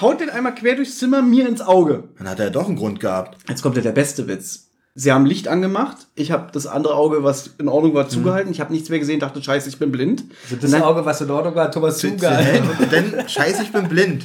haut 0.00 0.20
den 0.20 0.30
einmal 0.30 0.56
quer 0.56 0.74
durchs 0.74 0.98
Zimmer 0.98 1.22
mir 1.22 1.48
ins 1.48 1.60
Auge. 1.60 2.08
Dann 2.18 2.28
hat 2.28 2.40
er 2.40 2.50
doch 2.50 2.66
einen 2.66 2.74
Grund 2.76 2.98
gehabt. 2.98 3.38
Jetzt 3.48 3.62
kommt 3.62 3.76
ja 3.76 3.82
der 3.82 3.92
beste 3.92 4.26
Witz. 4.26 4.67
Sie 5.00 5.12
haben 5.12 5.26
Licht 5.26 5.46
angemacht. 5.46 5.96
Ich 6.16 6.32
habe 6.32 6.48
das 6.52 6.66
andere 6.66 6.94
Auge, 6.96 7.22
was 7.22 7.50
in 7.58 7.68
Ordnung 7.68 7.94
war, 7.94 8.08
zugehalten. 8.08 8.50
Ich 8.50 8.58
habe 8.60 8.72
nichts 8.72 8.88
mehr 8.88 8.98
gesehen, 8.98 9.20
dachte, 9.20 9.40
scheiße, 9.40 9.68
ich 9.68 9.78
bin 9.78 9.92
blind. 9.92 10.24
Das 10.50 10.64
Und 10.64 10.72
dann- 10.72 10.82
Auge, 10.82 11.04
was 11.04 11.20
in 11.20 11.30
Ordnung 11.30 11.54
war, 11.54 11.70
Thomas 11.70 11.98
zugehalten. 11.98 12.68
Und 12.80 12.92
dann, 12.92 13.28
scheiße, 13.28 13.62
ich 13.62 13.70
bin 13.70 13.88
blind. 13.88 14.24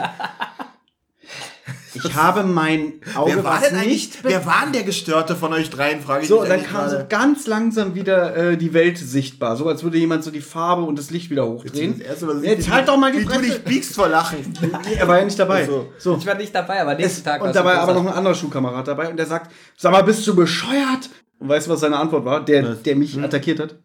Ich 1.96 2.14
habe 2.16 2.44
mein 2.44 2.94
Auge, 3.16 3.36
Wer 3.36 3.44
war 3.44 3.62
was 3.62 3.70
denn 3.70 3.80
nicht 3.88 4.24
wer 4.24 4.46
war 4.46 4.62
denn 4.64 4.74
der 4.74 4.84
Gestörte 4.84 5.36
von 5.36 5.54
euch 5.54 5.70
dreien, 5.70 6.02
frage 6.02 6.24
ich 6.24 6.28
So, 6.30 6.40
mich 6.42 6.50
dann 6.50 6.64
kam 6.64 6.90
so 6.90 6.98
ganz 7.10 7.48
langsam 7.48 7.96
wieder 7.96 8.36
äh, 8.36 8.58
die 8.58 8.74
Welt 8.74 8.98
sichtbar. 8.98 9.56
So 9.56 9.68
als 9.68 9.84
würde 9.84 9.98
jemand 9.98 10.24
so 10.24 10.32
die 10.32 10.42
Farbe 10.42 10.84
und 10.84 10.98
das 10.98 11.12
Licht 11.12 11.30
wieder 11.30 11.46
hochdrehen. 11.46 12.00
Das 12.00 12.08
erste, 12.08 12.28
was 12.28 12.38
ich- 12.42 12.50
Jetzt 12.50 12.70
halt 12.72 12.88
doch 12.88 12.98
mal 12.98 13.12
die 13.12 13.20
Wie 13.20 13.26
du 13.26 13.42
dich 13.42 13.64
biegst 13.64 13.96
vor 13.96 14.08
Lachen. 14.08 14.54
Er 14.98 15.08
war 15.08 15.20
ja 15.20 15.26
nicht 15.26 15.40
dabei. 15.40 15.68
Ach 15.70 15.92
so. 16.00 16.18
Ich 16.18 16.26
war 16.26 16.36
nicht 16.36 16.54
dabei, 16.54 16.82
aber 16.82 16.96
nächsten 16.96 17.20
Es, 17.20 17.24
Tag 17.24 17.42
und 17.42 17.48
war 17.48 17.54
so 17.54 17.60
aber 17.70 17.94
noch 17.94 18.06
ein 18.06 18.14
anderer 18.14 18.36
Schulkamerad 18.36 18.88
dabei 18.88 19.10
und 19.10 19.18
der 19.18 19.26
sagt, 19.26 19.52
sag 19.78 19.92
mal, 19.92 20.04
bist 20.04 20.26
du 20.28 20.36
bescheuert? 20.36 21.10
Und 21.40 21.50
weißt 21.50 21.68
du, 21.68 21.72
was 21.72 21.80
seine 21.82 21.98
Antwort 21.98 22.26
war? 22.26 22.44
Der, 22.46 22.76
der 22.76 22.96
mich 22.96 23.16
Hm. 23.16 23.24
attackiert 23.26 23.60
hat? 23.60 23.76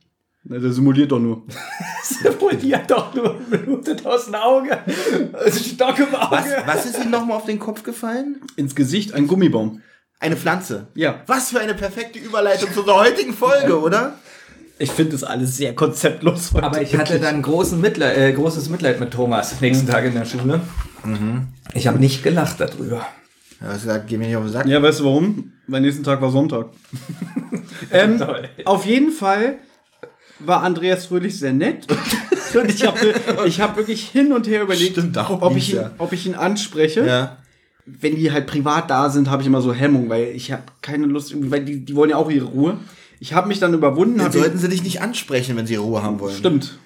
Na, 0.50 0.58
der 0.58 0.72
simuliert 0.72 1.12
doch 1.12 1.18
nur. 1.18 1.42
simuliert 2.02 2.90
doch 2.90 3.12
nur 3.14 3.34
blutet 3.34 4.04
aus 4.06 4.26
dem 4.26 4.34
Auge. 4.36 4.78
Stock 5.50 5.98
im 5.98 6.14
Auge. 6.14 6.30
Was, 6.30 6.66
was 6.66 6.86
ist 6.86 7.04
ihm 7.04 7.10
nochmal 7.10 7.36
auf 7.36 7.44
den 7.44 7.58
Kopf 7.58 7.82
gefallen? 7.82 8.40
Ins 8.56 8.74
Gesicht 8.74 9.12
ein 9.12 9.26
Gummibaum. 9.26 9.82
Eine 10.20 10.36
Pflanze. 10.36 10.88
Ja. 10.94 11.22
Was 11.26 11.50
für 11.50 11.60
eine 11.60 11.74
perfekte 11.74 12.18
Überleitung 12.18 12.72
zu 12.72 12.80
unserer 12.80 13.00
heutigen 13.00 13.34
Folge, 13.34 13.78
oder? 13.82 14.18
Ich 14.78 14.90
finde 14.90 15.12
das 15.12 15.24
alles 15.24 15.56
sehr 15.56 15.74
konzeptlos. 15.74 16.52
heute. 16.54 16.64
Aber 16.64 16.80
ich 16.80 16.96
hatte 16.96 17.20
dann 17.20 17.42
großen 17.42 17.78
Mitleid, 17.78 18.16
äh, 18.16 18.32
großes 18.32 18.70
Mitleid 18.70 19.00
mit 19.00 19.12
Thomas 19.12 19.60
nächsten 19.60 19.86
Tag 19.86 20.04
in 20.04 20.14
der 20.14 20.24
Schule. 20.24 20.60
Ich 21.74 21.88
habe 21.88 21.98
nicht 21.98 22.22
gelacht 22.22 22.60
darüber. 22.60 23.06
Ja, 23.60 23.72
das 23.72 23.82
sagt, 23.82 24.06
geh 24.06 24.16
mir 24.16 24.28
nicht 24.28 24.36
auf 24.36 24.44
den 24.44 24.52
Sack. 24.52 24.66
Ja, 24.66 24.80
weißt 24.80 25.00
du 25.00 25.04
warum? 25.04 25.52
Mein 25.66 25.82
nächsten 25.82 26.04
Tag 26.04 26.22
war 26.22 26.30
Sonntag. 26.30 26.68
ähm, 27.90 28.22
auf 28.64 28.86
jeden 28.86 29.10
Fall 29.10 29.58
war 30.40 30.62
Andreas 30.62 31.06
Fröhlich 31.06 31.38
sehr 31.38 31.52
nett. 31.52 31.86
und 32.54 32.70
ich 32.70 32.86
habe 32.86 33.14
ich 33.46 33.60
hab 33.60 33.76
wirklich 33.76 34.08
hin 34.08 34.32
und 34.32 34.46
her 34.46 34.62
überlegt, 34.62 34.92
Stimmt, 34.92 35.16
ob, 35.16 35.56
ich 35.56 35.70
ihn, 35.70 35.76
ja. 35.76 35.90
ob 35.98 36.12
ich 36.12 36.26
ihn 36.26 36.34
anspreche. 36.34 37.06
Ja. 37.06 37.38
Wenn 37.86 38.16
die 38.16 38.30
halt 38.32 38.46
privat 38.46 38.90
da 38.90 39.08
sind, 39.08 39.30
habe 39.30 39.42
ich 39.42 39.48
immer 39.48 39.62
so 39.62 39.72
Hemmung, 39.72 40.10
weil 40.10 40.24
ich 40.34 40.52
habe 40.52 40.64
keine 40.82 41.06
Lust, 41.06 41.30
irgendwie, 41.30 41.50
weil 41.50 41.64
die, 41.64 41.84
die 41.84 41.96
wollen 41.96 42.10
ja 42.10 42.16
auch 42.16 42.30
ihre 42.30 42.46
Ruhe. 42.46 42.78
Ich 43.18 43.32
habe 43.32 43.48
mich 43.48 43.58
dann 43.58 43.72
überwunden. 43.74 44.18
Dann 44.18 44.30
sollten 44.30 44.58
sie 44.58 44.68
dich 44.68 44.82
nicht 44.82 45.00
ansprechen, 45.00 45.56
wenn 45.56 45.66
sie 45.66 45.76
Ruhe 45.76 46.02
haben 46.02 46.20
wollen. 46.20 46.36
Stimmt. 46.36 46.78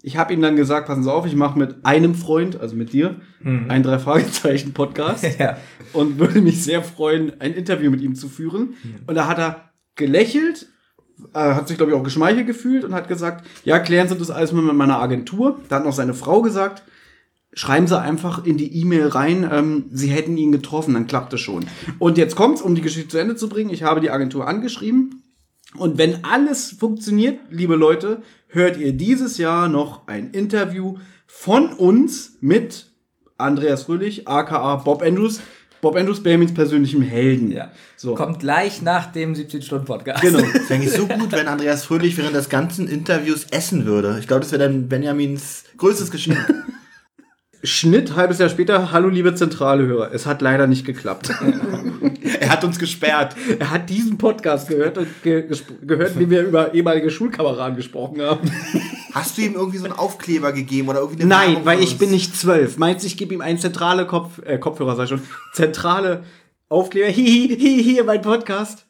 Ich 0.00 0.16
habe 0.16 0.32
ihm 0.32 0.40
dann 0.40 0.56
gesagt, 0.56 0.86
passen 0.86 1.02
Sie 1.02 1.12
auf, 1.12 1.26
ich 1.26 1.34
mache 1.34 1.58
mit 1.58 1.84
einem 1.84 2.14
Freund, 2.14 2.60
also 2.60 2.76
mit 2.76 2.92
dir, 2.92 3.16
ein 3.42 3.82
drei 3.82 3.98
Fragezeichen 3.98 4.72
Podcast 4.72 5.26
Ja. 5.38 5.58
und 5.92 6.18
würde 6.18 6.40
mich 6.40 6.62
sehr 6.62 6.82
freuen, 6.84 7.40
ein 7.40 7.52
Interview 7.52 7.90
mit 7.90 8.00
ihm 8.00 8.14
zu 8.14 8.28
führen. 8.28 8.74
Und 9.06 9.16
da 9.16 9.26
hat 9.26 9.38
er 9.38 9.70
gelächelt, 9.96 10.68
äh, 11.34 11.38
hat 11.38 11.68
sich 11.68 11.76
glaube 11.76 11.92
ich 11.92 11.98
auch 11.98 12.02
geschmeichelt 12.02 12.46
gefühlt 12.46 12.84
und 12.84 12.94
hat 12.94 13.08
gesagt, 13.08 13.46
ja, 13.64 13.78
klären 13.78 14.08
Sie 14.08 14.16
das 14.16 14.30
alles 14.30 14.52
mal 14.52 14.62
mit 14.62 14.74
meiner 14.74 15.00
Agentur. 15.00 15.60
Da 15.68 15.76
hat 15.76 15.84
noch 15.84 15.92
seine 15.92 16.14
Frau 16.14 16.42
gesagt, 16.42 16.82
schreiben 17.52 17.86
Sie 17.86 17.98
einfach 17.98 18.44
in 18.44 18.56
die 18.56 18.80
E-Mail 18.80 19.08
rein, 19.08 19.48
ähm, 19.50 19.84
Sie 19.90 20.08
hätten 20.08 20.36
ihn 20.36 20.52
getroffen, 20.52 20.94
dann 20.94 21.06
klappt 21.06 21.32
es 21.32 21.40
schon. 21.40 21.66
Und 21.98 22.18
jetzt 22.18 22.36
kommt's, 22.36 22.62
um 22.62 22.74
die 22.74 22.82
Geschichte 22.82 23.08
zu 23.08 23.18
Ende 23.18 23.36
zu 23.36 23.48
bringen. 23.48 23.70
Ich 23.70 23.82
habe 23.82 24.00
die 24.00 24.10
Agentur 24.10 24.46
angeschrieben 24.46 25.22
und 25.76 25.98
wenn 25.98 26.24
alles 26.24 26.70
funktioniert, 26.72 27.40
liebe 27.50 27.76
Leute, 27.76 28.22
hört 28.48 28.78
ihr 28.78 28.92
dieses 28.92 29.36
Jahr 29.38 29.68
noch 29.68 30.06
ein 30.06 30.30
Interview 30.30 30.96
von 31.26 31.72
uns 31.74 32.38
mit 32.40 32.86
Andreas 33.36 33.84
Fröhlich, 33.84 34.26
aka 34.26 34.76
Bob 34.76 35.02
Andrews. 35.02 35.40
Bob 35.80 35.96
Andrews, 35.96 36.22
Benjamins 36.22 36.54
persönlichem 36.54 37.02
Helden. 37.02 37.50
Ja. 37.52 37.70
So. 37.96 38.14
Kommt 38.14 38.40
gleich 38.40 38.82
nach 38.82 39.12
dem 39.12 39.34
17-Stunden-Podcast. 39.34 40.22
Genau. 40.22 40.38
Es 40.54 40.68
wäre 40.68 40.74
eigentlich 40.74 40.92
so 40.92 41.06
gut, 41.06 41.32
wenn 41.32 41.48
Andreas 41.48 41.84
Fröhlich 41.84 42.16
während 42.16 42.34
des 42.34 42.48
ganzen 42.48 42.88
Interviews 42.88 43.46
essen 43.50 43.86
würde. 43.86 44.16
Ich 44.20 44.26
glaube, 44.26 44.40
das 44.40 44.52
wäre 44.52 44.64
dann 44.64 44.88
Benjamins 44.88 45.64
größtes 45.76 46.10
Geschenk. 46.10 46.38
Schnitt, 47.64 48.14
halbes 48.14 48.38
Jahr 48.38 48.48
später, 48.48 48.92
hallo 48.92 49.08
liebe 49.08 49.34
zentrale 49.34 49.84
Hörer. 49.84 50.12
Es 50.12 50.26
hat 50.26 50.42
leider 50.42 50.68
nicht 50.68 50.84
geklappt. 50.84 51.30
er 52.40 52.50
hat 52.50 52.62
uns 52.62 52.78
gesperrt. 52.78 53.34
er 53.58 53.70
hat 53.70 53.90
diesen 53.90 54.16
Podcast 54.16 54.68
gehört 54.68 54.96
und 54.96 55.08
ge 55.24 55.48
gehört, 55.82 56.18
wie 56.18 56.30
wir 56.30 56.42
über 56.42 56.72
ehemalige 56.72 57.10
Schulkameraden 57.10 57.76
gesprochen 57.76 58.22
haben. 58.22 58.48
Hast 59.12 59.38
du 59.38 59.42
ihm 59.42 59.54
irgendwie 59.54 59.78
so 59.78 59.84
einen 59.84 59.94
Aufkleber 59.94 60.52
gegeben 60.52 60.88
oder 60.88 61.00
irgendwie 61.00 61.22
eine 61.22 61.28
Nein, 61.28 61.48
Werbung 61.48 61.64
weil 61.66 61.82
ich 61.82 61.98
bin 61.98 62.10
nicht 62.10 62.36
zwölf. 62.36 62.78
Meinst 62.78 63.04
du, 63.04 63.06
ich 63.06 63.16
gebe 63.16 63.34
ihm 63.34 63.40
einen 63.40 63.58
zentrale 63.58 64.06
Kopf, 64.06 64.40
äh, 64.44 64.58
Kopfhörer, 64.58 64.96
sag 64.96 65.04
ich 65.04 65.10
schon, 65.10 65.22
zentrale 65.52 66.24
Aufkleber. 66.68 67.08
Hihi, 67.08 67.56
hihi, 67.56 67.82
hier 67.82 68.04
mein 68.04 68.22
Podcast. 68.22 68.86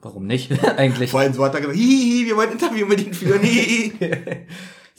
Warum 0.00 0.26
nicht? 0.26 0.52
Eigentlich. 0.76 1.10
Vorhin 1.10 1.32
so 1.32 1.44
hat 1.44 1.54
er 1.54 1.60
gesagt, 1.60 1.78
hihi, 1.78 2.26
wir 2.26 2.36
wollen 2.36 2.48
ein 2.48 2.58
Interview 2.58 2.86
mit 2.86 3.06
ihm 3.06 3.12
führen. 3.12 3.42
Hihi. 3.42 3.92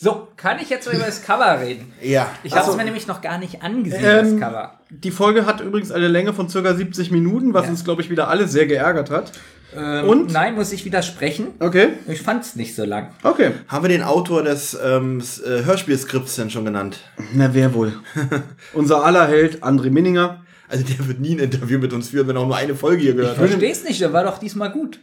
So, 0.01 0.29
kann 0.38 0.59
ich 0.62 0.69
jetzt 0.69 0.85
mal 0.88 0.95
über 0.95 1.05
das 1.05 1.21
Cover 1.23 1.59
reden? 1.59 1.91
ja. 2.01 2.31
Ich 2.43 2.55
habe 2.55 2.71
es 2.71 2.77
mir 2.77 2.85
nämlich 2.85 3.05
noch 3.07 3.19
gar 3.19 3.38
nicht 3.38 3.62
angesehen, 3.62 4.01
Ähm, 4.01 4.39
das 4.39 4.49
Cover. 4.49 4.73
Die 4.89 5.12
Folge 5.12 5.45
hat 5.45 5.59
übrigens 5.59 5.91
eine 5.91 6.07
Länge 6.07 6.33
von 6.33 6.47
circa 6.47 6.73
70 6.73 7.12
Minuten, 7.12 7.53
was 7.53 7.65
Ja. 7.65 7.71
uns, 7.71 7.83
glaube 7.83 8.01
ich, 8.01 8.09
wieder 8.09 8.29
alle 8.29 8.47
sehr 8.47 8.65
geärgert 8.65 9.09
hat. 9.12 9.33
Ähm, 9.75 10.07
und? 10.07 10.31
Nein, 10.31 10.55
muss 10.55 10.71
ich 10.71 10.85
widersprechen. 10.85 11.47
Okay, 11.59 11.89
Ich 12.07 12.21
fand's 12.21 12.55
nicht 12.55 12.75
so 12.75 12.85
lang. 12.85 13.09
okay. 13.23 13.51
Haben 13.67 13.83
wir 13.83 13.89
den 13.89 14.01
Autor 14.03 14.41
des 14.43 14.77
ähm, 14.81 15.21
äh, 15.45 15.63
Hörspielskripts 15.65 16.38
denn 16.38 16.49
schon 16.49 16.63
genannt? 16.63 16.99
Na, 17.33 17.53
wer 17.53 17.73
wohl? 17.73 17.91
Unser 18.73 19.03
aller 19.03 19.27
Held, 19.27 19.63
André 19.63 19.91
Minninger. 19.91 20.43
Also 20.69 20.85
der 20.85 21.07
wird 21.07 21.19
nie 21.19 21.33
ein 21.35 21.39
Interview 21.39 21.77
mit 21.77 21.91
uns 21.93 22.09
führen, 22.09 22.27
wenn 22.29 22.35
er 22.38 22.43
auch 22.43 22.47
nur 22.47 22.55
eine 22.55 22.75
Folge 22.75 23.01
hier 23.01 23.15
gehört 23.15 23.33
Ich 23.35 23.41
hat. 23.41 23.49
versteh's 23.49 23.83
nicht, 23.83 23.99
der 23.99 24.13
war 24.13 24.23
doch 24.23 24.38
diesmal 24.38 24.71
gut. 24.71 24.99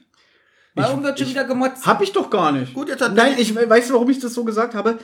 Warum 0.76 1.02
wird 1.02 1.18
schon 1.18 1.28
wieder 1.28 1.44
gemotzt? 1.44 1.86
Hab 1.86 2.02
ich 2.02 2.12
doch 2.12 2.30
gar 2.30 2.52
nicht. 2.52 2.74
Gut, 2.74 2.88
jetzt 2.88 3.02
hat 3.02 3.14
Nein, 3.14 3.34
ich 3.38 3.54
weißt 3.54 3.90
du, 3.90 3.94
warum 3.94 4.10
ich 4.10 4.18
das 4.18 4.34
so 4.34 4.44
gesagt 4.44 4.74
habe? 4.74 4.98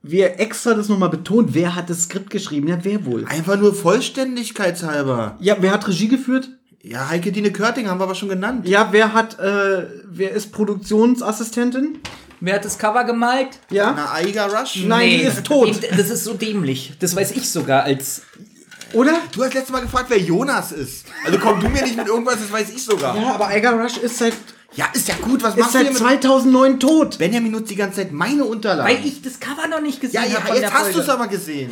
Wir 0.00 0.38
extra 0.38 0.74
das 0.74 0.88
nochmal 0.88 1.10
betont. 1.10 1.54
Wer 1.54 1.74
hat 1.74 1.90
das 1.90 2.04
Skript 2.04 2.30
geschrieben? 2.30 2.68
Ja, 2.68 2.78
wer 2.82 3.04
wohl? 3.04 3.26
Einfach 3.26 3.58
nur 3.58 3.74
vollständigkeitshalber. 3.74 5.36
Ja, 5.40 5.56
wer 5.60 5.72
hat 5.72 5.88
Regie 5.88 6.08
geführt? 6.08 6.50
Ja, 6.80 7.08
Heike 7.08 7.32
Dine 7.32 7.50
Körting 7.50 7.88
haben 7.88 7.98
wir 7.98 8.04
aber 8.04 8.14
schon 8.14 8.28
genannt. 8.28 8.66
Ja, 8.68 8.88
wer 8.92 9.12
hat, 9.12 9.38
äh, 9.40 9.88
wer 10.06 10.30
ist 10.30 10.52
Produktionsassistentin? 10.52 11.98
Wer 12.40 12.54
hat 12.54 12.64
das 12.64 12.78
Cover 12.78 13.02
gemalt? 13.02 13.58
Ja? 13.70 13.92
Na, 13.96 14.12
Aiga 14.12 14.46
Rush? 14.46 14.84
Nein, 14.86 15.08
die 15.08 15.16
ist 15.22 15.44
tot. 15.44 15.80
Das 15.90 16.10
ist 16.10 16.22
so 16.22 16.34
dämlich. 16.34 16.92
Das 17.00 17.16
weiß 17.16 17.32
ich 17.32 17.50
sogar 17.50 17.82
als. 17.82 18.22
Oder? 18.92 19.18
Du 19.32 19.42
hast 19.42 19.54
letztes 19.54 19.72
Mal 19.72 19.80
gefragt, 19.80 20.06
wer 20.08 20.18
Jonas 20.18 20.70
ist. 20.72 21.06
Also 21.26 21.38
komm 21.38 21.60
du 21.60 21.68
mir 21.68 21.82
nicht 21.82 21.96
mit 21.96 22.06
irgendwas, 22.06 22.36
das 22.36 22.52
weiß 22.52 22.70
ich 22.70 22.82
sogar. 22.82 23.16
Ja, 23.16 23.34
aber 23.34 23.54
Iger 23.54 23.72
Rush 23.72 23.98
ist 23.98 24.18
seit, 24.18 24.34
ist 24.92 25.08
ja 25.08 25.14
gut, 25.16 25.42
was 25.42 25.54
ist 25.54 25.60
machst 25.60 25.74
du 25.74 25.78
seit 25.78 25.86
denn 25.86 25.92
mit... 25.94 26.02
2009 26.02 26.80
tot. 26.80 27.18
Benjamin 27.18 27.52
nutzt 27.52 27.70
die 27.70 27.76
ganze 27.76 27.96
Zeit 28.02 28.12
meine 28.12 28.44
Unterlagen. 28.44 28.88
Weil 28.88 29.04
ich 29.04 29.22
das 29.22 29.40
Cover 29.40 29.66
noch 29.68 29.80
nicht 29.80 30.00
gesehen 30.00 30.22
ja, 30.22 30.28
ja, 30.28 30.36
habe. 30.36 30.46
von 30.48 30.56
jetzt 30.56 30.72
hast 30.72 30.94
du 30.94 31.00
es 31.00 31.08
aber 31.08 31.26
gesehen. 31.28 31.70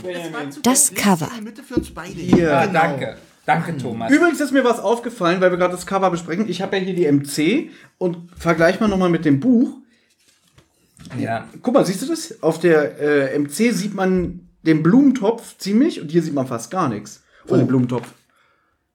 Das 0.62 0.94
Cover. 0.94 1.28
In 1.32 1.38
die 1.38 1.44
Mitte 1.44 1.62
für 1.62 1.74
uns 1.74 1.90
beide. 1.90 2.12
Hier. 2.12 2.56
Ah, 2.56 2.66
Genau. 2.66 2.80
danke. 2.80 3.16
Danke, 3.44 3.76
Thomas. 3.76 4.10
Übrigens 4.10 4.40
ist 4.40 4.50
mir 4.50 4.64
was 4.64 4.80
aufgefallen, 4.80 5.40
weil 5.40 5.52
wir 5.52 5.58
gerade 5.58 5.72
das 5.74 5.86
Cover 5.86 6.10
besprechen. 6.10 6.48
Ich 6.48 6.62
habe 6.62 6.76
ja 6.78 6.82
hier 6.82 6.94
die 6.94 7.06
MC 7.10 7.70
und 7.98 8.28
vergleich 8.36 8.80
mal 8.80 8.88
nochmal 8.88 9.08
mit 9.08 9.24
dem 9.24 9.38
Buch. 9.38 9.76
Ja. 11.16 11.46
Guck 11.62 11.74
mal, 11.74 11.86
siehst 11.86 12.02
du 12.02 12.06
das? 12.06 12.42
Auf 12.42 12.58
der 12.58 12.98
äh, 12.98 13.38
MC 13.38 13.72
sieht 13.72 13.94
man 13.94 14.48
den 14.62 14.82
Blumentopf 14.82 15.56
ziemlich 15.58 16.00
und 16.00 16.10
hier 16.10 16.22
sieht 16.22 16.34
man 16.34 16.48
fast 16.48 16.72
gar 16.72 16.88
nichts 16.88 17.22
von 17.46 17.58
dem 17.58 17.68
Blumentopf. 17.68 18.08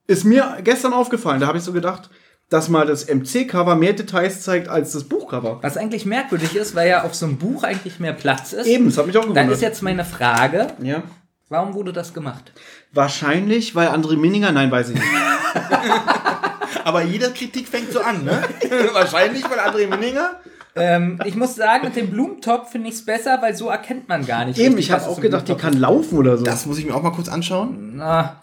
Ist 0.07 0.25
mir 0.25 0.57
gestern 0.61 0.91
aufgefallen. 0.91 1.39
Da 1.39 1.47
habe 1.47 1.57
ich 1.57 1.63
so 1.63 1.71
gedacht, 1.71 2.09
dass 2.51 2.67
mal 2.67 2.85
das 2.85 3.07
MC-Cover 3.07 3.75
mehr 3.75 3.93
Details 3.93 4.41
zeigt 4.41 4.67
als 4.67 4.91
das 4.91 5.05
Buchcover. 5.05 5.59
Was 5.61 5.77
eigentlich 5.77 6.05
merkwürdig 6.05 6.53
ist, 6.53 6.75
weil 6.75 6.89
ja 6.89 7.03
auf 7.03 7.15
so 7.15 7.25
einem 7.25 7.37
Buch 7.37 7.63
eigentlich 7.63 8.01
mehr 8.01 8.11
Platz 8.11 8.51
ist. 8.51 8.67
Eben, 8.67 8.85
das 8.85 8.97
hat 8.97 9.07
mich 9.07 9.17
auch 9.17 9.21
Dann 9.21 9.33
gewundert. 9.33 9.55
ist 9.55 9.61
jetzt 9.61 9.81
meine 9.81 10.03
Frage, 10.03 10.67
ja. 10.83 11.01
warum 11.47 11.73
wurde 11.73 11.93
das 11.93 12.13
gemacht? 12.13 12.51
Wahrscheinlich, 12.91 13.73
weil 13.73 13.87
André 13.87 14.17
Minninger, 14.17 14.51
nein, 14.51 14.69
weiß 14.69 14.89
ich 14.89 14.95
nicht. 14.95 15.07
Aber 16.83 17.03
jede 17.03 17.31
Kritik 17.31 17.69
fängt 17.69 17.93
so 17.93 18.01
an, 18.01 18.25
ne? 18.25 18.43
Wahrscheinlich 18.91 19.43
von 19.43 19.57
André 19.57 19.87
Minninger. 19.87 20.31
Ähm, 20.75 21.21
ich 21.23 21.35
muss 21.37 21.55
sagen, 21.55 21.85
mit 21.85 21.95
dem 21.95 22.09
Blumentopf 22.09 22.69
finde 22.69 22.89
ich 22.89 22.95
es 22.95 23.05
besser, 23.05 23.41
weil 23.41 23.55
so 23.55 23.69
erkennt 23.69 24.09
man 24.09 24.25
gar 24.25 24.43
nicht. 24.43 24.59
Eben, 24.59 24.75
richtig, 24.75 24.87
ich 24.87 24.91
habe 24.91 25.09
auch 25.09 25.21
gedacht, 25.21 25.47
die 25.47 25.55
kann 25.55 25.79
laufen 25.79 26.17
oder 26.17 26.37
so. 26.37 26.43
Das 26.43 26.65
muss 26.65 26.77
ich 26.79 26.85
mir 26.85 26.95
auch 26.95 27.01
mal 27.01 27.11
kurz 27.11 27.29
anschauen. 27.29 27.93
Na, 27.95 28.41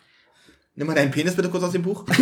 Nimm 0.76 0.86
mal 0.86 0.94
deinen 0.94 1.10
Penis 1.10 1.34
bitte 1.34 1.50
kurz 1.50 1.64
aus 1.64 1.72
dem 1.72 1.82
Buch. 1.82 2.04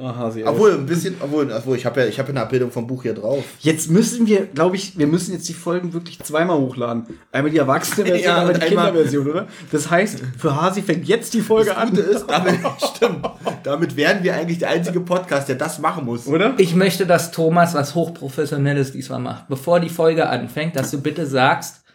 Aha, 0.00 0.30
sie 0.30 0.44
Obwohl, 0.44 0.72
ein 0.72 0.86
bisschen, 0.86 1.16
obwohl, 1.20 1.50
obwohl 1.50 1.76
ich 1.76 1.86
habe 1.86 2.00
ja, 2.00 2.06
ich 2.06 2.18
habe 2.18 2.28
ja 2.28 2.34
eine 2.34 2.42
Abbildung 2.42 2.70
vom 2.70 2.86
Buch 2.86 3.02
hier 3.02 3.14
drauf. 3.14 3.44
Jetzt 3.60 3.90
müssen 3.90 4.26
wir, 4.26 4.46
glaube 4.46 4.76
ich, 4.76 4.98
wir 4.98 5.06
müssen 5.06 5.32
jetzt 5.32 5.48
die 5.48 5.54
Folgen 5.54 5.92
wirklich 5.92 6.18
zweimal 6.20 6.58
hochladen. 6.58 7.06
Einmal 7.32 7.50
die 7.50 7.58
Erwachsene-Version, 7.58 8.24
Ja, 8.24 8.38
einmal 8.38 8.54
die 8.54 8.66
Kinderversion, 8.66 9.30
oder? 9.30 9.46
Das 9.72 9.90
heißt, 9.90 10.22
für 10.38 10.60
Hasi 10.60 10.82
fängt 10.82 11.06
jetzt 11.06 11.34
die 11.34 11.40
Folge 11.40 11.76
an. 11.76 11.94
ist, 11.94 12.26
damit, 12.28 12.58
stimmt. 12.96 13.26
Damit 13.62 13.96
wären 13.96 14.22
wir 14.22 14.34
eigentlich 14.34 14.58
der 14.58 14.70
einzige 14.70 15.00
Podcast, 15.00 15.48
der 15.48 15.56
das 15.56 15.78
machen 15.78 16.04
muss. 16.04 16.26
Oder? 16.26 16.54
ich 16.58 16.74
möchte, 16.74 17.06
dass 17.06 17.30
Thomas 17.30 17.74
was 17.74 17.94
Hochprofessionelles 17.94 18.92
diesmal 18.92 19.20
macht. 19.20 19.48
Bevor 19.48 19.80
die 19.80 19.88
Folge 19.88 20.28
anfängt, 20.28 20.76
dass 20.76 20.90
du 20.90 21.00
bitte 21.00 21.26
sagst, 21.26 21.85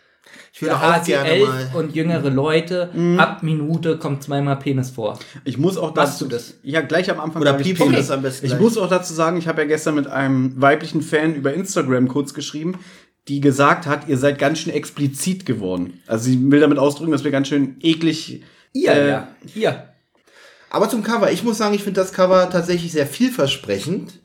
für 0.68 0.76
auch 0.76 0.82
HC 0.82 1.06
gerne 1.06 1.30
11 1.30 1.48
mal. 1.48 1.72
und 1.76 1.96
jüngere 1.96 2.30
Leute, 2.30 2.90
ab 3.18 3.44
Minute 3.44 3.98
kommt 3.98 4.24
zweimal 4.24 4.58
Penis 4.58 4.90
vor. 4.92 5.20
Ich 5.44 5.58
muss 5.58 5.78
auch 5.78 5.94
Machst 5.96 6.14
dazu, 6.16 6.26
du 6.26 6.32
das? 6.32 6.56
Ja, 6.64 6.82
gleich 6.82 7.10
am 7.12 7.20
Anfang. 7.20 7.42
Oder 7.42 7.54
piepst 7.54 7.84
das 7.94 8.12
am 8.12 8.22
besten 8.22 8.46
Ich 8.46 8.52
gleich? 8.52 8.62
muss 8.62 8.78
auch 8.78 8.90
dazu 8.90 9.14
sagen, 9.14 9.38
ich 9.38 9.48
habe 9.48 9.62
ja 9.62 9.68
gestern 9.68 9.96
mit 9.96 10.08
einem 10.08 10.60
weiblichen 10.62 11.02
Fan 11.02 11.36
über 11.36 11.54
Instagram 11.54 12.08
kurz 12.08 12.34
geschrieben, 12.34 12.80
die 13.28 13.40
gesagt 13.40 13.86
hat, 13.86 14.08
ihr 14.08 14.18
seid 14.18 14.40
ganz 14.40 14.60
schön 14.60 14.74
explizit 14.74 15.46
geworden. 15.46 16.02
Also 16.08 16.26
sie 16.26 16.52
will 16.52 16.60
damit 16.60 16.80
ausdrücken, 16.80 17.12
dass 17.12 17.24
wir 17.24 17.32
ganz 17.32 17.48
schön 17.48 17.76
eklig. 17.82 18.42
Ihr, 18.74 18.92
Äh, 18.92 19.10
ja. 19.10 19.28
Ihr. 19.54 19.84
Aber 20.70 20.88
zum 20.90 21.04
Cover. 21.04 21.32
Ich 21.32 21.44
muss 21.44 21.58
sagen, 21.58 21.76
ich 21.76 21.84
finde 21.84 22.00
das 22.00 22.14
Cover 22.14 22.50
tatsächlich 22.50 22.94
sehr 22.94 23.06
vielversprechend. 23.06 24.22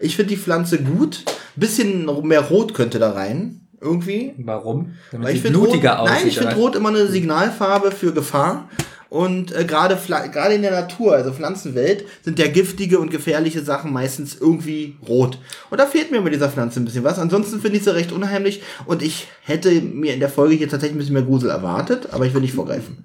Ich 0.00 0.16
finde 0.16 0.30
die 0.30 0.36
Pflanze 0.36 0.82
gut. 0.82 1.22
Bisschen 1.56 2.06
mehr 2.26 2.40
Rot 2.40 2.74
könnte 2.74 2.98
da 2.98 3.12
rein. 3.12 3.63
Irgendwie. 3.84 4.34
Warum? 4.38 4.94
Damit 5.12 5.28
Weil 5.28 5.36
ich 5.36 5.42
finde 5.42 5.58
Rot, 5.58 5.82
nein, 5.82 6.26
ich 6.26 6.38
finde? 6.38 6.56
Rot 6.56 6.74
immer 6.74 6.88
eine 6.88 7.06
Signalfarbe 7.06 7.90
für 7.90 8.12
Gefahr. 8.12 8.68
Und 9.10 9.54
äh, 9.54 9.64
gerade 9.64 9.96
gerade 10.32 10.54
in 10.54 10.62
der 10.62 10.72
Natur, 10.72 11.14
also 11.14 11.32
Pflanzenwelt, 11.32 12.04
sind 12.22 12.38
ja 12.40 12.48
giftige 12.48 12.98
und 12.98 13.10
gefährliche 13.10 13.62
Sachen 13.62 13.92
meistens 13.92 14.36
irgendwie 14.40 14.96
rot. 15.06 15.38
Und 15.70 15.78
da 15.78 15.86
fehlt 15.86 16.10
mir 16.10 16.20
bei 16.22 16.30
dieser 16.30 16.48
Pflanze 16.48 16.80
ein 16.80 16.84
bisschen 16.84 17.04
was. 17.04 17.20
Ansonsten 17.20 17.60
finde 17.60 17.76
ich 17.76 17.84
sie 17.84 17.94
recht 17.94 18.10
unheimlich. 18.10 18.62
Und 18.86 19.02
ich 19.02 19.28
hätte 19.42 19.70
mir 19.70 20.14
in 20.14 20.20
der 20.20 20.30
Folge 20.30 20.56
hier 20.56 20.68
tatsächlich 20.68 20.96
ein 20.96 20.98
bisschen 20.98 21.14
mehr 21.14 21.22
Grusel 21.22 21.50
erwartet, 21.50 22.08
aber 22.10 22.26
ich 22.26 22.34
will 22.34 22.40
nicht 22.40 22.54
vorgreifen. 22.54 23.04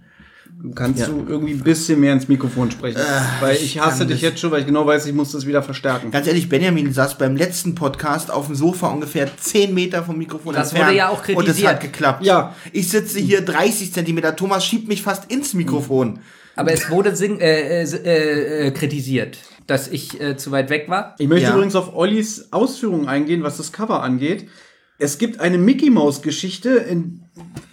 Kannst 0.76 1.00
Ja. 1.00 1.06
du 1.08 1.26
irgendwie 1.26 1.54
ein 1.54 1.64
bisschen 1.64 2.02
mehr 2.02 2.12
ins 2.12 2.28
Mikrofon 2.28 2.70
sprechen? 2.70 3.00
weil 3.40 3.56
ich 3.56 3.80
hasse 3.80 4.06
dich 4.06 4.22
jetzt 4.22 4.40
schon, 4.42 4.52
weil 4.52 4.60
ich 4.62 4.66
genau 4.66 4.86
weiß, 4.86 5.06
ich 5.06 5.14
muss 5.14 5.32
das 5.32 5.46
wieder 5.46 5.64
verstärken. 5.64 6.12
Ganz 6.12 6.28
ehrlich, 6.28 6.50
Benjamin 6.50 6.92
saß 6.92 7.18
beim 7.18 7.38
letzten 7.38 7.76
Podcast 7.76 8.30
auf 8.30 8.48
dem 8.48 8.56
Sofa 8.56 8.88
ungefähr 8.90 9.30
10 9.38 9.74
Meter 9.74 10.04
vom 10.04 10.18
Mikrofon 10.18 10.54
Das 10.54 10.70
entfernt. 10.70 10.88
wurde 10.90 10.98
ja 10.98 11.08
auch 11.10 11.20
Und 11.20 11.30
es 11.30 11.36
kritisiert. 11.36 11.70
hat 11.70 11.80
geklappt. 11.82 12.26
Ja. 12.26 12.56
Ich 12.74 12.90
sitze 12.90 13.20
hier 13.20 13.42
30 13.42 13.94
Zentimeter. 13.94 14.36
Thomas 14.36 14.66
schiebt 14.66 14.90
mich 14.90 15.02
fast 15.02 15.32
ins 15.32 15.54
Mikrofon. 15.54 16.20
Aber 16.58 16.74
es 16.74 16.90
wurde 16.90 17.16
sing 17.16 17.40
äh, 17.40 17.84
äh, 17.84 17.86
äh, 17.86 18.68
äh, 18.68 18.72
kritisiert, 18.72 19.38
dass 19.66 19.88
ich 19.88 20.20
äh, 20.20 20.36
zu 20.36 20.52
weit 20.52 20.70
weg 20.70 20.90
war. 20.90 21.16
Ich 21.20 21.30
möchte 21.30 21.48
Ja. 21.48 21.54
übrigens 21.56 21.76
auf 21.78 21.96
Ollis 21.96 22.50
Ausführungen 22.52 23.08
eingehen, 23.08 23.44
was 23.44 23.56
das 23.56 23.72
Cover 23.72 24.04
angeht. 24.04 24.50
Es 25.00 25.18
gibt 25.18 25.40
eine 25.40 25.58
Mickey 25.58 25.90
Maus 25.90 26.22
Geschichte 26.22 26.70
in, 26.72 27.22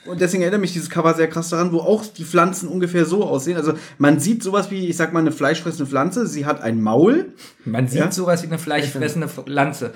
und 0.06 0.20
deswegen 0.20 0.42
erinnert 0.42 0.60
mich 0.60 0.72
dieses 0.72 0.88
Cover 0.90 1.12
sehr 1.14 1.28
krass 1.28 1.48
daran, 1.48 1.72
wo 1.72 1.80
auch 1.80 2.06
die 2.06 2.24
Pflanzen 2.24 2.68
ungefähr 2.68 3.04
so 3.04 3.24
aussehen. 3.24 3.56
Also 3.56 3.72
man 3.98 4.20
sieht 4.20 4.42
sowas 4.44 4.70
wie, 4.70 4.86
ich 4.88 4.96
sag 4.96 5.12
mal, 5.12 5.18
eine 5.20 5.32
fleischfressende 5.32 5.86
Pflanze. 5.90 6.26
Sie 6.28 6.46
hat 6.46 6.60
ein 6.62 6.80
Maul. 6.80 7.32
Man 7.64 7.88
sieht 7.88 7.98
Ja? 8.00 8.12
sowas 8.12 8.42
wie 8.42 8.46
eine 8.46 8.58
fleischfressende 8.60 9.28
Pflanze. 9.28 9.92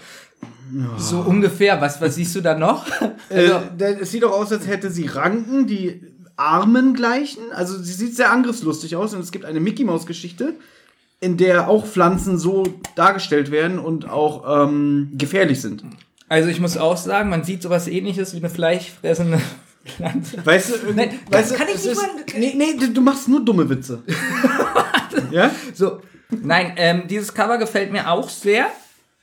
So 0.98 1.20
ungefähr. 1.20 1.80
Was, 1.80 2.00
was 2.00 2.16
siehst 2.16 2.34
du 2.34 2.40
da 2.40 2.58
noch? 2.58 2.86
Äh, 3.28 3.50
der- 3.78 4.00
es 4.02 4.10
sieht 4.10 4.24
auch 4.24 4.32
aus, 4.32 4.50
als 4.52 4.66
hätte 4.66 4.90
sie 4.90 5.06
Ranken, 5.06 5.66
die 5.68 6.02
Armen 6.36 6.94
gleichen. 6.94 7.42
Also 7.54 7.78
sie 7.80 7.92
sieht 7.92 8.16
sehr 8.16 8.32
angriffslustig 8.32 8.96
aus 8.96 9.14
und 9.14 9.20
es 9.20 9.30
gibt 9.30 9.44
eine 9.44 9.60
Mickey 9.60 9.84
Maus 9.84 10.06
Geschichte, 10.06 10.54
in 11.20 11.36
der 11.36 11.68
auch 11.68 11.86
Pflanzen 11.86 12.38
so 12.38 12.64
dargestellt 12.96 13.50
werden 13.52 13.78
und 13.78 14.08
auch 14.08 14.66
ähm, 14.66 15.10
gefährlich 15.12 15.60
sind. 15.60 15.84
Also 16.30 16.48
ich 16.48 16.60
muss 16.60 16.76
auch 16.78 16.96
sagen, 16.96 17.28
man 17.28 17.44
sieht 17.44 17.60
sowas 17.62 17.88
ähnliches 17.88 18.32
wie 18.34 18.38
eine 18.38 18.48
fleischfressende 18.48 19.40
Pflanze. 19.84 20.44
Weißt 20.46 20.70
du, 20.70 20.92
Nein, 20.94 21.10
weißt 21.30 21.32
das 21.32 21.48
du, 21.50 21.54
kann 21.56 21.68
ich 21.68 21.74
es 21.74 21.82
nicht 21.84 21.92
ist, 21.92 22.02
mal- 22.02 22.24
nee, 22.38 22.54
nee, 22.56 22.76
du- 22.78 22.92
du 22.92 23.00
machst 23.02 23.28
nur 23.28 23.44
dumme 23.44 23.68
Witze. 23.68 24.02
ja? 25.30 25.50
So, 25.74 26.00
nein, 26.30 26.72
ähm, 26.76 27.02
dieses 27.08 27.34
Cover 27.34 27.58
gefällt 27.58 27.90
mir 27.92 28.08
auch 28.10 28.28
sehr. 28.28 28.66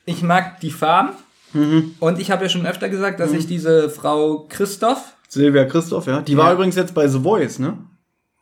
Ich 0.05 0.21
mag 0.21 0.59
die 0.59 0.69
Farben. 0.71 1.13
Mhm. 1.53 1.95
Und 1.99 2.19
ich 2.19 2.29
habe 2.29 2.43
ja 2.43 2.49
schon 2.49 2.65
öfter 2.67 2.89
gesagt, 2.89 3.19
dass 3.21 3.31
ich 3.31 3.47
diese 3.47 3.89
Frau 3.89 4.45
Christoph, 4.49 5.13
Silvia 5.29 5.63
Christoph, 5.65 6.07
ja. 6.07 6.21
Die 6.21 6.35
war 6.37 6.47
Ja. 6.47 6.53
übrigens 6.53 6.75
jetzt 6.75 6.93
bei 6.93 7.07
The 7.07 7.19
Voice, 7.19 7.59
ne? 7.59 7.77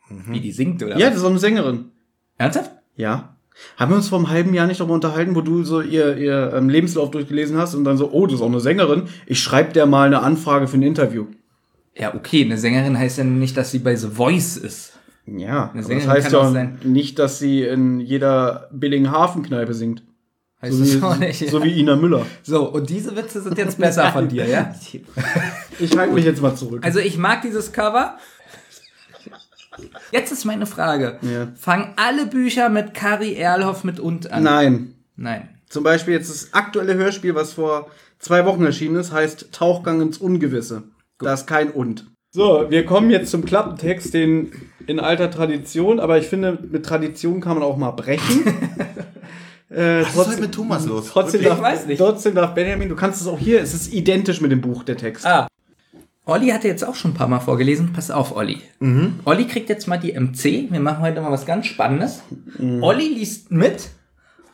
wie 0.08 0.40
die 0.40 0.52
singt, 0.52 0.82
oder? 0.82 0.96
Ja, 0.98 1.08
das 1.08 1.18
ist 1.18 1.24
auch 1.24 1.30
eine 1.30 1.38
Sängerin. 1.38 1.90
Ernsthaft? 2.38 2.70
Ja. 2.96 3.35
Haben 3.76 3.92
wir 3.92 3.96
uns 3.96 4.08
vor 4.08 4.18
einem 4.18 4.28
halben 4.30 4.54
Jahr 4.54 4.66
nicht 4.66 4.80
darüber 4.80 4.94
unterhalten, 4.94 5.34
wo 5.34 5.40
du 5.40 5.64
so 5.64 5.80
ihr, 5.80 6.16
ihr 6.16 6.52
ähm, 6.54 6.68
Lebenslauf 6.68 7.10
durchgelesen 7.10 7.56
hast 7.56 7.74
und 7.74 7.84
dann 7.84 7.96
so, 7.96 8.10
oh, 8.12 8.26
das 8.26 8.36
ist 8.36 8.40
auch 8.42 8.46
eine 8.46 8.60
Sängerin. 8.60 9.04
Ich 9.26 9.40
schreibe 9.40 9.72
der 9.72 9.86
mal 9.86 10.06
eine 10.06 10.22
Anfrage 10.22 10.66
für 10.68 10.76
ein 10.76 10.82
Interview. 10.82 11.26
Ja, 11.96 12.14
okay, 12.14 12.44
eine 12.44 12.58
Sängerin 12.58 12.98
heißt 12.98 13.18
ja 13.18 13.24
nicht, 13.24 13.56
dass 13.56 13.70
sie 13.70 13.78
bei 13.78 13.96
The 13.96 14.08
Voice 14.08 14.56
ist. 14.58 14.92
Ja, 15.26 15.72
das 15.74 15.86
Sängerin 15.86 16.10
heißt 16.10 16.30
kann 16.30 16.40
ja 16.44 16.50
sein. 16.52 16.78
nicht, 16.84 17.18
dass 17.18 17.38
sie 17.38 17.62
in 17.62 18.00
jeder 18.00 18.68
billigen 18.72 19.10
Hafenkneipe 19.10 19.74
singt. 19.74 20.02
Heißt 20.62 20.74
So 20.74 20.84
das 20.84 20.94
wie, 20.94 21.02
auch 21.02 21.16
nicht? 21.18 21.50
so 21.50 21.62
wie 21.64 21.80
Ina 21.80 21.96
Müller. 21.96 22.24
So, 22.42 22.70
und 22.70 22.88
diese 22.88 23.14
Witze 23.16 23.40
sind 23.42 23.58
jetzt 23.58 23.78
besser 23.78 24.10
von 24.12 24.28
dir, 24.28 24.46
ja? 24.46 24.74
Ich 25.78 25.94
halte 25.96 26.14
mich 26.14 26.24
jetzt 26.24 26.40
mal 26.40 26.54
zurück. 26.54 26.82
Also 26.84 27.00
ich 27.00 27.18
mag 27.18 27.42
dieses 27.42 27.70
Cover. 27.72 28.16
Jetzt 30.12 30.32
ist 30.32 30.44
meine 30.44 30.66
Frage. 30.66 31.18
Ja. 31.22 31.48
Fangen 31.56 31.92
alle 31.96 32.26
Bücher 32.26 32.68
mit 32.68 32.94
Kari 32.94 33.34
Erlhoff 33.34 33.84
mit 33.84 34.00
und 34.00 34.30
an? 34.32 34.42
Nein. 34.42 34.94
Nein. 35.16 35.48
Zum 35.68 35.82
Beispiel 35.82 36.14
jetzt 36.14 36.30
das 36.30 36.52
aktuelle 36.54 36.94
Hörspiel, 36.94 37.34
was 37.34 37.54
vor 37.54 37.90
zwei 38.18 38.44
Wochen 38.46 38.64
erschienen 38.64 38.96
ist, 38.96 39.12
heißt 39.12 39.52
Tauchgang 39.52 40.00
ins 40.00 40.18
Ungewisse. 40.18 40.84
Da 41.18 41.34
ist 41.34 41.46
kein 41.46 41.70
Und. 41.70 42.06
So, 42.30 42.66
wir 42.68 42.84
kommen 42.84 43.10
jetzt 43.10 43.30
zum 43.30 43.44
Klappentext, 43.44 44.12
den 44.12 44.52
in 44.86 45.00
alter 45.00 45.30
Tradition, 45.30 45.98
aber 45.98 46.18
ich 46.18 46.26
finde, 46.26 46.58
mit 46.70 46.84
Tradition 46.84 47.40
kann 47.40 47.54
man 47.54 47.62
auch 47.62 47.76
mal 47.78 47.92
brechen. 47.92 48.46
äh, 49.70 50.02
Was 50.02 50.08
ist 50.10 50.16
heute 50.26 50.40
mit 50.42 50.52
Thomas 50.52 50.86
los? 50.86 51.08
Trotzdem 51.10 51.40
Ich 51.40 51.46
darf, 51.46 51.60
weiß 51.62 51.86
nicht. 51.86 51.98
trotzdem 51.98 52.34
darf 52.34 52.54
Benjamin, 52.54 52.88
du 52.88 52.94
kannst 52.96 53.20
es 53.22 53.26
auch 53.26 53.38
hier, 53.38 53.62
es 53.62 53.72
ist 53.74 53.92
identisch 53.92 54.40
mit 54.40 54.52
dem 54.52 54.60
Buch, 54.60 54.84
der 54.84 54.96
Text. 54.96 55.24
Ah. 55.26 55.48
Olli 56.28 56.48
hatte 56.48 56.66
jetzt 56.66 56.84
auch 56.84 56.96
schon 56.96 57.12
ein 57.12 57.14
paar 57.14 57.28
Mal 57.28 57.38
vorgelesen. 57.38 57.92
Pass 57.92 58.10
auf, 58.10 58.34
Olli. 58.34 58.60
Olli 59.24 59.46
kriegt 59.46 59.68
jetzt 59.68 59.86
mal 59.86 59.96
die 59.96 60.12
MC. 60.12 60.70
Wir 60.72 60.80
machen 60.80 61.00
heute 61.00 61.20
mal 61.20 61.30
was 61.30 61.46
ganz 61.46 61.66
Spannendes. 61.66 62.20
Olli 62.80 63.06
liest 63.08 63.52
mit 63.52 63.90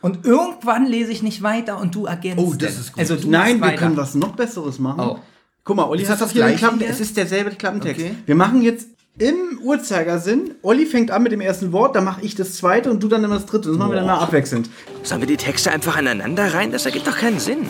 und 0.01 0.23
irgendwann 0.25 0.85
lese 0.85 1.11
ich 1.11 1.23
nicht 1.23 1.41
weiter 1.41 1.79
und 1.79 1.95
du 1.95 2.05
ergänzt. 2.05 2.43
Oh, 2.45 2.53
das 2.53 2.77
ist 2.77 2.91
gut. 2.93 2.99
Also 2.99 3.15
du 3.15 3.27
Nein, 3.29 3.57
wir 3.59 3.67
weiter. 3.67 3.77
können 3.77 3.97
was 3.97 4.13
noch 4.13 4.35
Besseres 4.35 4.77
machen. 4.77 4.99
Oh. 5.01 5.19
Guck 5.63 5.77
mal, 5.77 5.85
Olli 5.85 6.03
Ist 6.03 6.09
hat 6.09 6.21
das 6.21 6.33
das 6.33 6.45
hier 6.47 6.55
Klappen, 6.57 6.79
hier? 6.79 6.89
es 6.89 6.99
ist 6.99 7.17
derselbe 7.17 7.51
Klappentext. 7.51 8.01
Okay. 8.05 8.15
Wir 8.25 8.35
machen 8.35 8.61
jetzt 8.61 8.87
im 9.17 9.59
Uhrzeigersinn, 9.63 10.55
Olli 10.61 10.85
fängt 10.85 11.09
an 11.09 11.23
mit 11.23 11.31
dem 11.31 11.39
ersten 11.41 11.71
Wort, 11.71 11.95
dann 11.95 12.03
mache 12.03 12.21
ich 12.21 12.35
das 12.35 12.55
zweite 12.55 12.91
und 12.91 13.01
du 13.01 13.07
dann 13.07 13.23
immer 13.23 13.35
das 13.35 13.45
dritte. 13.45 13.69
Das 13.69 13.77
machen 13.77 13.91
wir 13.91 13.95
dann 13.95 14.07
mal 14.07 14.17
abwechselnd. 14.19 14.69
Sollen 15.03 15.21
wir 15.21 15.27
die 15.27 15.37
Texte 15.37 15.71
einfach 15.71 15.95
aneinander 15.95 16.53
rein? 16.53 16.71
Das 16.71 16.85
ergibt 16.85 17.07
doch 17.07 17.17
keinen 17.17 17.39
Sinn. 17.39 17.67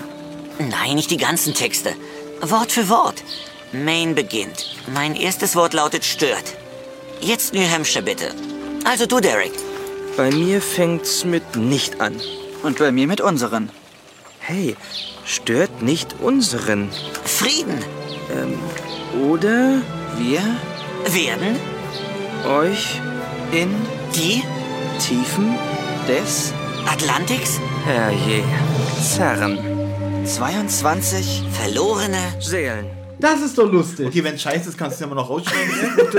Nein, 0.60 0.96
nicht 0.96 1.12
die 1.12 1.18
ganzen 1.18 1.54
Texte. 1.54 1.92
Wort 2.42 2.72
für 2.72 2.89
Wort. 2.89 3.24
Maine 3.74 4.14
beginnt. 4.14 4.76
Mein 4.94 5.16
erstes 5.16 5.56
Wort 5.56 5.74
lautet 5.74 6.06
stört. 6.06 6.56
Jetzt 7.22 7.54
New 7.54 7.68
Hampshire 7.70 8.04
bitte. 8.04 8.34
Also 8.86 9.06
du, 9.06 9.20
Derek. 9.20 9.52
Bei 10.18 10.30
mir 10.30 10.62
fängt's 10.62 11.24
mit 11.26 11.56
nicht 11.56 12.00
an. 12.02 12.20
Und 12.62 12.78
bei 12.80 12.92
mir 12.92 13.08
mit 13.08 13.20
unseren. 13.22 13.70
Hey, 14.40 14.76
stört 15.26 15.82
nicht 15.82 16.16
unseren. 16.22 16.90
Frieden. 17.24 17.80
Oder 19.30 19.82
Wir 20.18 20.42
Werden. 21.06 21.60
euch 22.48 23.00
in 23.52 23.74
Die 24.16 24.44
Tiefen 25.00 25.58
des 26.08 26.54
Atlantiks. 26.88 27.60
herrje 27.86 28.44
zerren. 29.02 29.58
22 30.26 31.44
Verlorene. 31.52 32.20
Seelen. 32.40 32.88
Das 33.24 33.42
ist 33.42 33.58
doch 33.58 33.72
lustig. 33.72 34.08
Okay, 34.08 34.22
wenn 34.24 34.38
scheiße 34.38 34.68
ist, 34.70 34.78
kannst 34.78 35.00
du 35.00 35.06
es 35.06 35.10
ja 35.10 35.16
mal 35.16 35.16
noch 35.16 35.30
rausschneiden. 35.30 35.72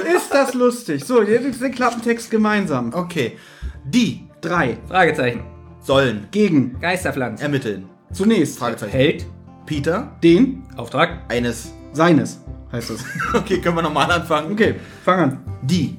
Ist 0.16 0.32
das 0.32 0.54
lustig? 0.54 1.04
So, 1.04 1.20
jetzt 1.22 1.44
ist 1.44 1.60
der 1.60 1.70
Klappentext 1.70 2.30
gemeinsam. 2.30 2.94
okay. 2.94 3.36
Die 3.84 4.26
Drei. 4.40 4.78
Fragezeichen. 4.88 5.42
sollen 5.82 6.28
Gegen. 6.30 6.80
Geisterpflanze. 6.80 7.42
ermitteln. 7.42 7.90
Zunächst. 8.10 8.58
Fragezeichen. 8.58 8.90
Held. 8.92 9.26
Peter, 9.66 10.16
Den 10.22 10.62
Auftrag. 10.76 11.30
eines. 11.30 11.72
seines, 11.92 12.40
heißt 12.72 12.88
es. 12.90 13.04
Okay, 13.34 13.58
können 13.60 13.76
wir 13.76 13.82
nochmal 13.82 14.10
anfangen. 14.10 14.52
Okay, 14.52 14.76
fang 15.04 15.20
an. 15.20 15.38
Die 15.62 15.98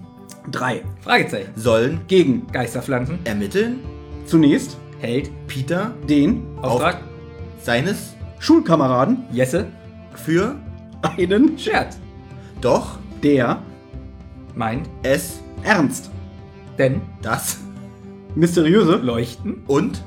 Drei. 0.50 0.82
Fragezeichen. 1.02 1.52
sollen 1.56 2.02
Gegen. 2.08 2.48
Geisterpflanzen. 2.52 3.20
ermitteln. 3.26 3.80
Zunächst. 4.26 4.78
Held. 5.00 5.30
Peter, 5.48 5.94
Den. 6.10 6.44
Auftrag. 6.64 7.02
seines 7.62 8.16
Schulkameraden. 8.40 9.26
Jesse. 9.32 9.68
für 10.16 10.56
Einen. 11.06 11.58
Scherz. 11.58 12.00
doch 12.62 12.98
Der. 13.24 13.62
Meint. 14.56 14.88
es 15.04 15.40
Ernst. 15.64 16.10
Denn. 16.78 17.02
das 17.22 17.60
Mysteriöse. 18.36 18.98
Leuchten. 18.98 19.64
und 19.68 20.04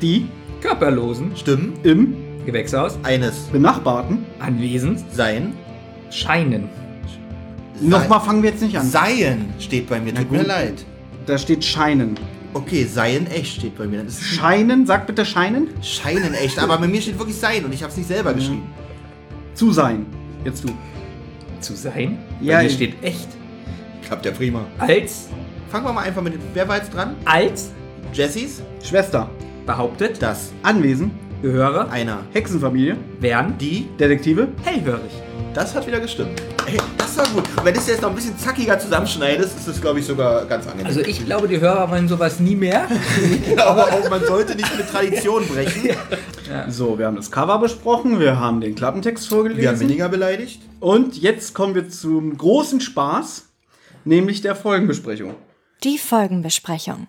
Die. 0.00 0.26
Körperlosen. 0.60 1.36
Stimmen 1.36 1.74
Im. 1.82 2.16
Gewächshaus. 2.46 2.98
eines 3.02 3.44
Benachbarten. 3.52 4.26
Anwesend. 4.38 5.04
sein. 5.12 5.54
Scheinen. 6.10 6.68
Nochmal 7.80 8.20
fangen 8.20 8.42
wir 8.42 8.50
jetzt 8.50 8.62
nicht 8.62 8.78
an. 8.78 8.86
Seien 8.86 9.52
steht 9.58 9.88
bei 9.88 10.00
mir, 10.00 10.14
tut 10.14 10.28
gut. 10.28 10.38
mir 10.38 10.44
leid. 10.44 10.84
Da 11.26 11.38
steht 11.38 11.64
Scheinen. 11.64 12.14
Okay, 12.52 12.84
seien 12.84 13.26
echt 13.26 13.56
steht 13.56 13.76
bei 13.76 13.86
mir. 13.86 14.04
Scheinen, 14.08 14.86
sag 14.86 15.06
bitte 15.06 15.24
Scheinen. 15.24 15.68
scheinen 15.82 16.34
echt, 16.34 16.58
aber 16.58 16.78
bei 16.78 16.86
mir 16.86 17.00
steht 17.02 17.18
wirklich 17.18 17.36
sein 17.36 17.64
und 17.64 17.74
ich 17.74 17.82
habe 17.82 17.90
es 17.90 17.96
nicht 17.96 18.06
selber 18.06 18.32
geschrieben. 18.32 18.62
Zu 19.54 19.72
sein. 19.72 20.06
Jetzt 20.44 20.64
du. 20.64 20.68
Zu 21.60 21.74
sein. 21.74 22.18
Ja, 22.40 22.58
Bei 22.58 22.66
ich- 22.66 22.74
steht 22.74 23.02
echt. 23.02 23.28
Klappt 24.06 24.26
ja 24.26 24.32
prima. 24.32 24.66
Als. 24.78 25.28
Fangen 25.70 25.86
wir 25.86 25.92
mal 25.92 26.02
einfach 26.02 26.22
mit 26.22 26.34
dem. 26.34 26.40
Wer 26.52 26.68
war 26.68 26.76
jetzt 26.76 26.92
dran? 26.92 27.16
Als. 27.24 27.70
Jessys? 28.12 28.62
Schwester. 28.82 29.30
Behauptet. 29.66 30.20
Das. 30.20 30.52
Anwesen. 30.62 31.10
Gehöre. 31.44 31.90
Einer. 31.90 32.20
Hexenfamilie. 32.32 32.96
Werden. 33.20 33.58
Die. 33.58 33.86
Detektive. 34.00 34.48
Hellhörig. 34.62 35.12
Das 35.52 35.74
hat 35.74 35.86
wieder 35.86 36.00
gestimmt. 36.00 36.40
Ey, 36.64 36.78
das 36.96 37.18
war 37.18 37.26
gut. 37.26 37.44
Und 37.58 37.64
wenn 37.66 37.74
du 37.74 37.80
es 37.80 37.86
jetzt 37.86 38.00
noch 38.00 38.08
ein 38.08 38.14
bisschen 38.14 38.38
zackiger 38.38 38.78
zusammenschneidest, 38.78 39.58
ist 39.58 39.68
das, 39.68 39.78
glaube 39.78 39.98
ich, 39.98 40.06
sogar 40.06 40.46
ganz 40.46 40.66
angenehm. 40.66 40.86
Also 40.86 41.00
ich 41.00 41.22
glaube, 41.26 41.46
die 41.46 41.60
Hörer 41.60 41.90
wollen 41.90 42.08
sowas 42.08 42.40
nie 42.40 42.56
mehr. 42.56 42.88
aber 43.58 43.92
auch, 43.92 44.08
man 44.08 44.24
sollte 44.24 44.54
nicht 44.54 44.74
mit 44.74 44.88
Tradition 44.88 45.46
brechen. 45.46 45.90
So, 46.70 46.98
wir 46.98 47.04
haben 47.04 47.16
das 47.16 47.30
Cover 47.30 47.58
besprochen, 47.58 48.20
wir 48.20 48.40
haben 48.40 48.62
den 48.62 48.74
Klappentext 48.74 49.28
vorgelesen. 49.28 49.60
Wir 49.60 49.68
haben 49.68 49.80
weniger 49.80 50.08
beleidigt. 50.08 50.62
Und 50.80 51.18
jetzt 51.20 51.52
kommen 51.54 51.74
wir 51.74 51.90
zum 51.90 52.38
großen 52.38 52.80
Spaß, 52.80 53.50
nämlich 54.06 54.40
der 54.40 54.56
Folgenbesprechung. 54.56 55.34
Die 55.82 55.98
Folgenbesprechung. 55.98 57.08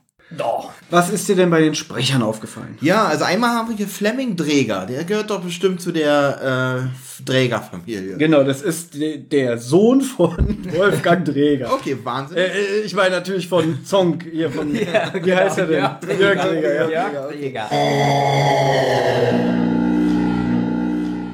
Was 0.89 1.09
ist 1.11 1.27
dir 1.29 1.35
denn 1.35 1.49
bei 1.51 1.61
den 1.61 1.75
Sprechern 1.75 2.21
aufgefallen? 2.23 2.77
Ja, 2.81 3.05
also 3.05 3.23
einmal 3.25 3.51
haben 3.51 3.69
wir 3.69 3.77
hier 3.77 3.87
Flemming 3.87 4.35
Dräger. 4.35 4.85
Der 4.87 5.03
gehört 5.03 5.29
doch 5.29 5.39
bestimmt 5.41 5.81
zu 5.81 5.91
der 5.91 6.89
äh, 6.89 7.23
Dräger-Familie. 7.23 8.17
Genau, 8.17 8.43
das 8.43 8.61
ist 8.63 8.95
de- 8.95 9.17
der 9.19 9.59
Sohn 9.59 10.01
von 10.01 10.35
Wolfgang 10.75 11.23
Dräger. 11.25 11.71
Okay, 11.71 11.95
Wahnsinn. 12.03 12.37
Äh, 12.37 12.47
äh, 12.47 12.81
ich 12.83 12.95
meine 12.95 13.11
natürlich 13.15 13.47
von 13.47 13.85
Zonk, 13.85 14.25
hier 14.31 14.49
von, 14.49 14.73
wie 14.73 15.33
heißt 15.35 15.59
er 15.59 15.67
denn? 15.67 15.77
Ja, 15.83 15.99
Jörg 16.19 16.41
Dräger, 16.41 16.89
ja. 16.91 17.09
Ja, 17.11 17.27
Träger. 17.27 17.69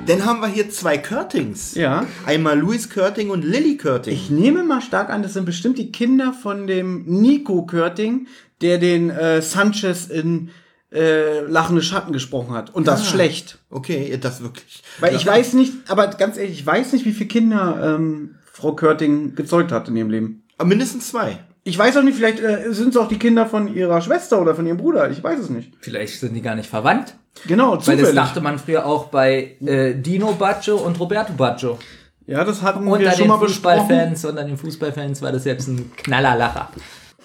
Dann 0.08 0.26
haben 0.26 0.42
wir 0.42 0.48
hier 0.48 0.70
zwei 0.70 0.98
Körtings. 0.98 1.76
Ja. 1.76 2.06
Einmal 2.26 2.60
Louis 2.60 2.90
Körting 2.90 3.30
und 3.30 3.46
Lilly 3.46 3.78
Körting. 3.78 4.14
Ich 4.14 4.30
nehme 4.30 4.64
mal 4.64 4.82
stark 4.82 5.10
an, 5.10 5.24
das 5.24 5.34
sind 5.34 5.46
bestimmt 5.46 5.78
die 5.78 5.92
Kinder 5.92 6.34
von 6.34 6.68
dem 6.68 7.06
Nico 7.06 7.66
Körting, 7.66 8.28
der 8.62 8.78
den 8.78 9.10
äh, 9.10 9.42
Sanchez 9.42 10.08
in 10.08 10.50
äh, 10.94 11.40
Lachende 11.42 11.82
Schatten 11.82 12.12
gesprochen 12.14 12.54
hat. 12.54 12.74
Und 12.76 12.88
das 12.88 13.02
Ah. 13.02 13.06
schlecht. 13.06 13.60
Okay, 13.70 14.18
das 14.20 14.42
wirklich. 14.42 14.84
Weil 15.00 15.16
ich 15.16 15.26
weiß 15.26 15.54
nicht, 15.54 15.74
aber 15.88 16.08
ganz 16.08 16.38
ehrlich, 16.38 16.60
ich 16.60 16.66
weiß 16.66 16.94
nicht, 16.94 17.06
wie 17.06 17.14
viele 17.14 17.28
Kinder 17.30 17.96
ähm, 17.98 18.36
Frau 18.52 18.74
Körting 18.74 19.36
gezeugt 19.36 19.72
hat 19.72 19.88
in 19.88 19.96
ihrem 19.96 20.10
Leben. 20.10 20.44
Aber 20.58 20.68
mindestens 20.68 21.10
zwei. 21.10 21.40
Ich 21.64 21.78
weiß 21.78 21.96
auch 21.98 22.02
nicht, 22.04 22.18
vielleicht 22.18 22.40
äh, 22.40 22.72
sind 22.74 22.90
es 22.90 22.98
auch 22.98 23.08
die 23.08 23.18
Kinder 23.20 23.46
von 23.46 23.74
ihrer 23.74 24.02
Schwester 24.02 24.42
oder 24.42 24.54
von 24.56 24.66
ihrem 24.66 24.78
Bruder. 24.78 25.10
Ich 25.12 25.24
weiß 25.24 25.40
es 25.40 25.50
nicht. 25.50 25.72
Vielleicht 25.80 26.20
sind 26.20 26.34
die 26.34 26.42
gar 26.42 26.56
nicht 26.56 26.70
verwandt. 26.70 27.14
Genau, 27.48 27.74
Weil 27.74 27.80
zufällig. 27.80 28.06
das 28.08 28.14
dachte 28.16 28.42
man 28.42 28.60
früher 28.60 28.86
auch 28.86 29.06
bei 29.06 29.56
äh, 29.66 29.94
Dino 29.96 30.34
Baggio 30.34 30.76
und 30.78 31.00
Roberto 31.00 31.32
Baggio. 31.34 31.80
ja, 32.28 32.44
das 32.44 32.62
hatten 32.64 32.84
wir 32.84 32.92
Unter 32.94 33.12
schon 33.12 33.20
den 33.20 33.28
mal 33.30 33.38
besprochen. 33.38 33.80
Fußballfans, 33.88 34.26
unter 34.26 34.44
den 34.44 34.58
Fußballfans 34.58 35.22
war 35.22 35.32
das 35.32 35.46
jetzt 35.46 35.68
ein 35.70 35.92
Knallerlacher. 35.96 36.70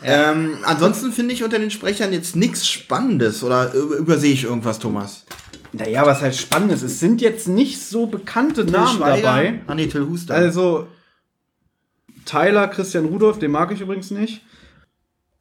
Ähm, 0.03 0.59
ansonsten 0.65 1.11
finde 1.13 1.35
ich 1.35 1.43
unter 1.43 1.59
den 1.59 1.71
Sprechern 1.71 2.13
jetzt 2.13 2.37
nichts 2.37 2.69
Spannendes. 2.69 3.43
Oder 3.43 3.73
über- 3.73 3.97
übersehe 3.97 4.33
ich 4.33 4.45
irgendwas, 4.45 4.79
Thomas? 4.79 5.25
Naja, 5.73 6.07
was 6.07 6.21
halt 6.23 6.35
spannend 6.37 6.73
ist, 6.73 6.83
es 6.83 7.01
sind 7.01 7.21
jetzt 7.21 7.49
nicht 7.49 7.81
so 7.83 8.07
bekannte 8.07 8.65
Namen 8.65 8.99
Schweiger? 8.99 9.23
dabei. 9.23 9.61
Ah, 9.67 9.75
nee, 9.75 9.87
Till 9.87 10.07
Huster. 10.09 10.35
Also, 10.35 10.87
Tyler 12.25 12.69
Christian 12.69 13.07
Rudolph, 13.07 13.39
den 13.39 13.51
mag 13.51 13.71
ich 13.73 13.81
übrigens 13.81 14.11
nicht. 14.11 14.43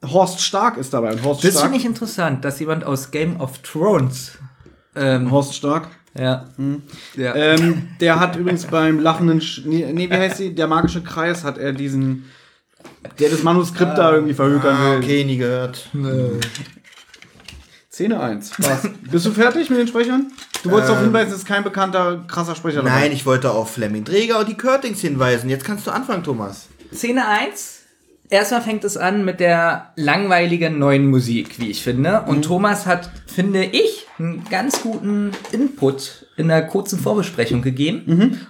Horst 0.03 0.41
Stark 0.41 0.77
ist 0.77 0.93
dabei. 0.93 1.13
Und 1.13 1.23
Horst 1.23 1.43
Das 1.43 1.61
finde 1.61 1.77
ich 1.77 1.85
interessant, 1.85 2.45
dass 2.45 2.59
jemand 2.59 2.83
aus 2.83 3.11
Game 3.11 3.39
of 3.39 3.59
Thrones. 3.59 4.33
Ähm, 4.95 5.31
Horst 5.31 5.55
Stark. 5.55 5.87
ja. 6.17 6.45
ja. 7.15 7.35
Ähm, 7.35 7.89
der 7.99 8.19
hat 8.19 8.35
übrigens 8.35 8.65
beim 8.65 8.99
lachenden, 8.99 9.41
Sch 9.41 9.61
nee, 9.65 9.91
nee, 9.93 10.09
wie 10.09 10.13
heißt 10.15 10.37
sie? 10.37 10.53
Der 10.55 10.67
magische 10.67 11.01
Kreis 11.03 11.43
hat 11.43 11.57
er 11.57 11.73
diesen, 11.73 12.25
der 13.19 13.29
das 13.29 13.43
Manuskript 13.43 13.97
da 13.97 14.13
irgendwie 14.13 14.33
verhökern 14.33 14.75
ah, 14.75 14.91
will. 14.91 14.97
okay, 14.99 15.23
nie 15.23 15.37
gehört. 15.37 15.89
Szene 17.91 18.19
1. 18.19 18.51
Was? 18.57 18.89
Bist 19.09 19.25
du 19.25 19.31
fertig 19.31 19.69
mit 19.69 19.79
den 19.79 19.87
Sprechern? 19.87 20.31
Du 20.63 20.71
wolltest 20.71 20.89
darauf 20.89 21.03
hinweisen, 21.03 21.31
es 21.31 21.39
ist 21.39 21.45
kein 21.45 21.63
bekannter, 21.63 22.25
krasser 22.27 22.55
Sprecher 22.55 22.77
dabei. 22.77 22.89
Nein, 22.89 23.11
ich 23.11 23.25
wollte 23.25 23.51
auf 23.51 23.71
Flemming 23.71 24.03
Dräger 24.03 24.39
und 24.39 24.49
die 24.49 24.55
Körtings 24.55 24.99
hinweisen. 24.99 25.49
Jetzt 25.49 25.63
kannst 25.63 25.87
du 25.87 25.91
anfangen, 25.91 26.23
Thomas. 26.23 26.67
Szene 26.93 27.27
1. 27.27 27.83
Erstmal 28.29 28.61
fängt 28.61 28.83
es 28.83 28.97
an 28.97 29.23
mit 29.23 29.39
der 29.39 29.93
langweiligen 29.95 30.79
neuen 30.79 31.07
Musik, 31.07 31.59
wie 31.59 31.69
ich 31.69 31.83
finde. 31.83 32.23
Und 32.23 32.43
Thomas 32.43 32.85
hat, 32.85 33.11
finde 33.27 33.63
ich, 33.63 34.07
einen 34.17 34.43
ganz 34.49 34.81
guten 34.81 35.31
Input 35.51 36.25
in 36.35 36.47
der 36.47 36.65
kurzen 36.65 36.99
Vorbesprechung 36.99 37.61
gegeben. 37.61 38.47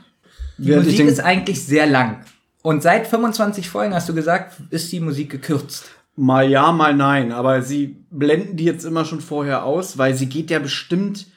Die 0.57 0.69
Während 0.69 0.85
Musik 0.85 1.07
ist 1.07 1.19
eigentlich 1.19 1.65
sehr 1.65 1.85
lang. 1.85 2.23
Und 2.65 2.81
seit 2.81 3.05
25 3.05 3.69
Folgen, 3.69 3.93
hast 3.93 4.09
du 4.09 4.15
gesagt, 4.15 4.55
ist 4.71 4.91
die 4.91 4.99
Musik 4.99 5.29
gekürzt. 5.29 5.85
Mal 6.15 6.49
ja, 6.49 6.71
mal 6.71 6.95
nein. 6.95 7.31
Aber 7.31 7.61
sie 7.61 7.97
blenden 8.09 8.57
die 8.57 8.63
jetzt 8.63 8.85
immer 8.85 9.05
schon 9.05 9.21
vorher 9.21 9.65
aus, 9.65 9.99
weil 9.99 10.15
sie 10.15 10.25
geht 10.25 10.49
ja 10.49 10.57
bestimmt 10.57 11.27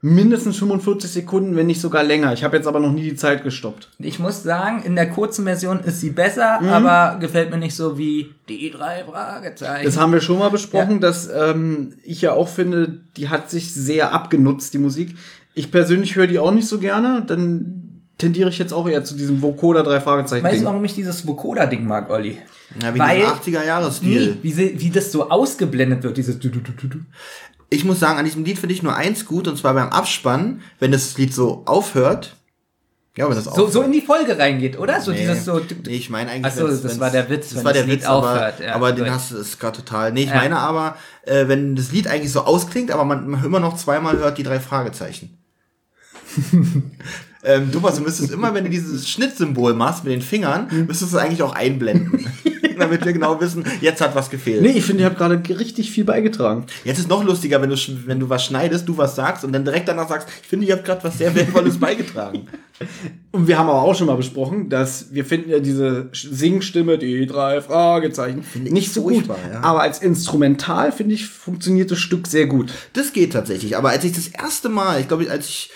mindestens 0.00 0.56
45 0.56 1.10
Sekunden, 1.10 1.56
wenn 1.56 1.66
nicht 1.66 1.82
sogar 1.82 2.04
länger. 2.04 2.32
Ich 2.32 2.42
habe 2.42 2.56
jetzt 2.56 2.66
aber 2.66 2.80
noch 2.80 2.90
nie 2.90 3.02
die 3.02 3.16
Zeit 3.16 3.44
gestoppt. 3.44 3.90
Ich 3.98 4.18
muss 4.18 4.42
sagen, 4.42 4.82
in 4.82 4.96
der 4.96 5.10
kurzen 5.10 5.44
Version 5.44 5.80
ist 5.80 6.00
sie 6.00 6.08
besser, 6.08 6.58
aber 6.62 7.18
gefällt 7.20 7.50
mir 7.50 7.58
nicht 7.58 7.76
so 7.76 7.98
wie 7.98 8.32
die 8.48 8.70
drei 8.70 9.04
Fragezeichen. 9.04 9.84
Das 9.84 9.98
haben 9.98 10.14
wir 10.14 10.22
schon 10.22 10.38
mal 10.38 10.48
besprochen, 10.48 11.02
dass 11.02 11.28
ähm, 11.28 11.96
ich 12.02 12.22
ja 12.22 12.32
auch 12.32 12.48
finde, 12.48 13.02
die 13.18 13.28
hat 13.28 13.50
sich 13.50 13.74
sehr 13.74 14.14
abgenutzt, 14.14 14.72
die 14.72 14.78
Musik. 14.78 15.16
Ich 15.52 15.70
persönlich 15.70 16.16
höre 16.16 16.28
die 16.28 16.38
auch 16.38 16.52
nicht 16.52 16.66
so 16.66 16.78
gerne. 16.78 17.24
Dann 17.26 17.87
tendiere 18.18 18.50
ich 18.50 18.58
jetzt 18.58 18.72
auch 18.72 18.88
eher 18.88 19.04
zu 19.04 19.14
diesem 19.16 19.40
Vokoda 19.40 19.82
drei 19.82 20.00
Fragezeichen. 20.00 20.44
Weißt 20.44 20.54
du, 20.54 20.58
Ding. 20.58 20.66
warum 20.66 20.84
ich 20.84 20.94
dieses 20.94 21.26
Vokoda-Ding 21.26 21.86
mag, 21.86 22.10
Olli? 22.10 22.38
Ja, 22.82 22.94
wie 22.94 22.98
Weil- 22.98 23.16
dieser 23.18 23.32
80er-Jahres-Stil. 23.34 24.26
Nee, 24.32 24.38
wie, 24.42 24.52
sie, 24.52 24.80
wie 24.80 24.90
das 24.90 25.10
so 25.12 25.30
ausgeblendet 25.30 26.02
wird, 26.02 26.16
dieses 26.16 26.38
du, 26.38 26.48
du, 26.50 26.60
du, 26.60 26.72
du, 26.72 26.86
du. 26.88 26.98
Ich 27.70 27.84
muss 27.84 28.00
sagen, 28.00 28.18
an 28.18 28.24
diesem 28.24 28.44
Lied 28.44 28.58
finde 28.58 28.74
ich 28.74 28.82
nur 28.82 28.94
eins 28.96 29.24
gut, 29.26 29.46
und 29.48 29.56
zwar 29.56 29.74
beim 29.74 29.88
Abspann, 29.90 30.60
wenn 30.80 30.90
das 30.92 31.16
Lied 31.18 31.32
so 31.34 31.62
aufhört. 31.66 32.34
Ja, 33.16 33.28
wenn 33.28 33.34
das 33.34 33.44
So, 33.44 33.50
aufhört. 33.50 33.72
so 33.72 33.82
in 33.82 33.92
die 33.92 34.00
Folge 34.00 34.38
reingeht, 34.38 34.78
oder? 34.78 35.00
So 35.00 35.10
Nee, 35.10 35.18
dieses 35.20 35.44
so. 35.44 35.60
nee, 35.86 35.96
ich 35.96 36.08
meine 36.08 36.30
eigentlich. 36.30 36.52
Ach 36.52 36.56
so, 36.58 36.68
wenn's- 36.68 36.82
das 36.82 37.00
war 37.00 37.10
der 37.10 37.28
Witz, 37.28 37.48
Das 37.48 37.58
wenn 37.58 37.64
war 37.64 37.72
das 37.72 37.82
der 37.82 37.88
Lied 37.90 38.00
Witz, 38.00 38.06
aber, 38.08 38.30
aufhört, 38.32 38.60
ja, 38.60 38.74
aber 38.74 38.92
den 38.92 39.10
hast 39.10 39.32
du, 39.32 39.36
ist 39.38 39.58
gerade 39.60 39.76
total. 39.78 40.12
Nee, 40.12 40.22
ich 40.22 40.28
Ja. 40.30 40.36
meine 40.36 40.56
aber, 40.58 40.96
äh, 41.26 41.46
wenn 41.48 41.74
das 41.76 41.90
Lied 41.92 42.06
eigentlich 42.08 42.32
so 42.32 42.42
ausklingt, 42.42 42.90
aber 42.90 43.04
man 43.04 43.42
immer 43.44 43.60
noch 43.60 43.76
zweimal 43.76 44.16
hört 44.18 44.38
die 44.38 44.42
drei 44.44 44.60
Fragezeichen. 44.60 45.36
ähm, 47.44 47.70
Thomas, 47.72 47.96
du 47.96 48.02
müsstest 48.02 48.30
immer, 48.32 48.52
wenn 48.54 48.64
du 48.64 48.70
dieses 48.70 49.08
Schnittsymbol 49.08 49.74
machst 49.74 50.04
mit 50.04 50.12
den 50.12 50.22
Fingern, 50.22 50.70
Hm. 50.70 50.86
müsstest 50.86 51.12
du 51.12 51.16
es 51.16 51.22
eigentlich 51.22 51.42
auch 51.42 51.52
einblenden. 51.54 52.26
damit 52.78 53.04
wir 53.04 53.12
genau 53.12 53.40
wissen, 53.40 53.64
jetzt 53.80 54.00
hat 54.00 54.14
was 54.14 54.30
gefehlt. 54.30 54.62
Nee, 54.62 54.70
ich 54.70 54.84
finde, 54.84 55.02
ihr 55.02 55.06
habt 55.06 55.18
gerade 55.18 55.42
richtig 55.58 55.90
viel 55.90 56.04
beigetragen. 56.04 56.66
Jetzt 56.84 56.98
ist 57.00 57.08
noch 57.08 57.24
lustiger, 57.24 57.60
wenn 57.60 57.70
du, 57.70 57.76
wenn 58.06 58.20
du 58.20 58.28
was 58.28 58.44
schneidest, 58.44 58.88
du 58.88 58.96
was 58.96 59.16
sagst 59.16 59.44
und 59.44 59.52
dann 59.52 59.64
direkt 59.64 59.88
danach 59.88 60.08
sagst, 60.08 60.28
ich 60.42 60.48
finde, 60.48 60.64
ihr 60.66 60.74
habt 60.74 60.84
gerade 60.84 61.02
was 61.02 61.18
sehr 61.18 61.34
Wertvolles 61.34 61.78
beigetragen. 61.80 62.46
Und 63.32 63.48
wir 63.48 63.58
haben 63.58 63.68
aber 63.68 63.82
auch 63.82 63.96
schon 63.96 64.06
mal 64.06 64.16
besprochen, 64.16 64.68
dass 64.68 65.12
wir 65.12 65.24
finden 65.24 65.50
ja 65.50 65.58
diese 65.58 66.08
Singstimme, 66.12 66.98
die 66.98 67.26
drei 67.26 67.60
Fragezeichen, 67.60 68.44
ich 68.54 68.70
nicht 68.70 68.94
so 68.94 69.02
gut. 69.02 69.26
ja. 69.26 69.60
Aber 69.62 69.82
als 69.82 69.98
Instrumental, 70.00 70.92
finde 70.92 71.14
ich, 71.14 71.26
funktioniert 71.26 71.90
das 71.90 71.98
Stück 71.98 72.28
sehr 72.28 72.46
gut. 72.46 72.72
Das 72.92 73.12
geht 73.12 73.32
tatsächlich. 73.32 73.76
Aber 73.76 73.90
als 73.90 74.04
ich 74.04 74.12
das 74.12 74.28
erste 74.28 74.68
Mal, 74.68 75.00
ich 75.00 75.08
glaube, 75.08 75.28
als 75.30 75.48
ich, 75.48 75.70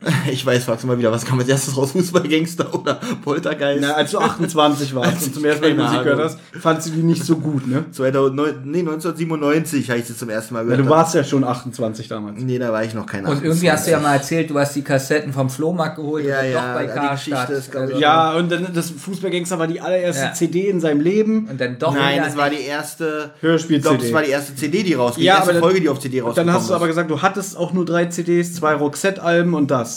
ich 0.30 0.46
weiß, 0.46 0.62
fragst 0.64 0.84
du 0.84 0.86
mal 0.86 0.96
wieder, 0.96 1.10
was 1.10 1.24
kam 1.26 1.40
als 1.40 1.48
erstes 1.48 1.76
raus? 1.76 1.90
Fußballgangster 1.90 2.72
oder 2.72 3.00
Poltergeist? 3.24 3.80
Na, 3.82 3.94
als 3.94 4.12
du 4.12 4.18
28 4.18 4.94
warst 4.94 5.26
und 5.26 5.34
zum 5.34 5.44
ersten 5.44 5.60
Mal 5.62 5.70
die 5.72 5.76
Musik 5.76 5.98
gehört 6.04 6.20
Ahnung. 6.20 6.24
hast, 6.52 6.62
fandst 6.62 6.86
du 6.86 6.90
die 6.92 7.02
nicht 7.02 7.24
so 7.24 7.34
gut, 7.34 7.66
ne? 7.66 7.84
2009, 7.90 8.60
nee, 8.64 8.78
1997 8.78 9.90
habe 9.90 9.98
ich 9.98 10.06
das 10.06 10.16
zum 10.18 10.28
ersten 10.30 10.54
Mal 10.54 10.60
Ja, 10.60 10.64
gehört. 10.66 10.86
du 10.86 10.88
warst 10.88 11.14
ja 11.16 11.24
schon 11.24 11.42
28 11.42 12.06
damals. 12.06 12.40
nee, 12.40 12.60
da 12.60 12.72
war 12.72 12.84
ich 12.84 12.94
noch 12.94 13.06
kein 13.06 13.26
Und 13.26 13.42
irgendwie 13.42 13.72
hast 13.72 13.88
du 13.88 13.90
ja 13.90 13.98
mal 13.98 14.14
erzählt, 14.14 14.50
du 14.50 14.58
hast 14.60 14.76
die 14.76 14.82
Kassetten 14.82 15.32
vom 15.32 15.50
Flohmarkt 15.50 15.96
geholt 15.96 16.24
Ja, 16.26 16.40
und 16.42 16.50
ja, 16.52 16.60
doch 16.68 16.74
bei 16.80 16.86
die 16.86 16.92
Karstadt. 16.92 17.48
Geschichte 17.48 17.52
ist, 17.54 17.76
Also- 17.76 17.98
Ja, 17.98 18.34
und 18.36 18.52
dann 18.52 18.68
das 18.72 18.90
Fußballgangster 18.90 19.58
war 19.58 19.66
die 19.66 19.80
allererste 19.80 20.26
Ja. 20.26 20.32
CD 20.32 20.68
in 20.68 20.80
seinem 20.80 21.00
Leben. 21.00 21.48
Und 21.50 21.60
dann 21.60 21.76
doch 21.76 21.92
Nein, 21.92 22.22
das 22.24 22.36
war 22.36 22.50
die 22.50 22.62
erste 22.62 23.32
Hörspiel-CD. 23.40 23.76
Ich 23.78 23.82
glaube, 23.82 23.98
das 24.04 24.12
war 24.12 24.22
die 24.22 24.30
erste 24.30 24.54
CD, 24.54 24.84
die 24.84 24.94
rausging. 24.94 25.24
Ja, 25.24 25.32
die 25.32 25.36
erste 25.38 25.42
aber 25.50 25.52
dann- 25.54 25.62
Folge, 25.62 25.80
die 25.80 25.88
auf 25.88 25.98
CD 25.98 26.20
rausgekommen 26.20 26.46
Dann 26.46 26.54
hast 26.54 26.70
du 26.70 26.74
aber 26.74 26.86
gesagt, 26.86 27.10
du 27.10 27.20
hattest 27.20 27.56
auch 27.56 27.72
nur 27.72 27.84
drei 27.84 28.04
CDs, 28.06 28.54
zwei 28.54 28.74
Roxette-Alben 28.74 29.54
und 29.54 29.72
das. 29.72 29.87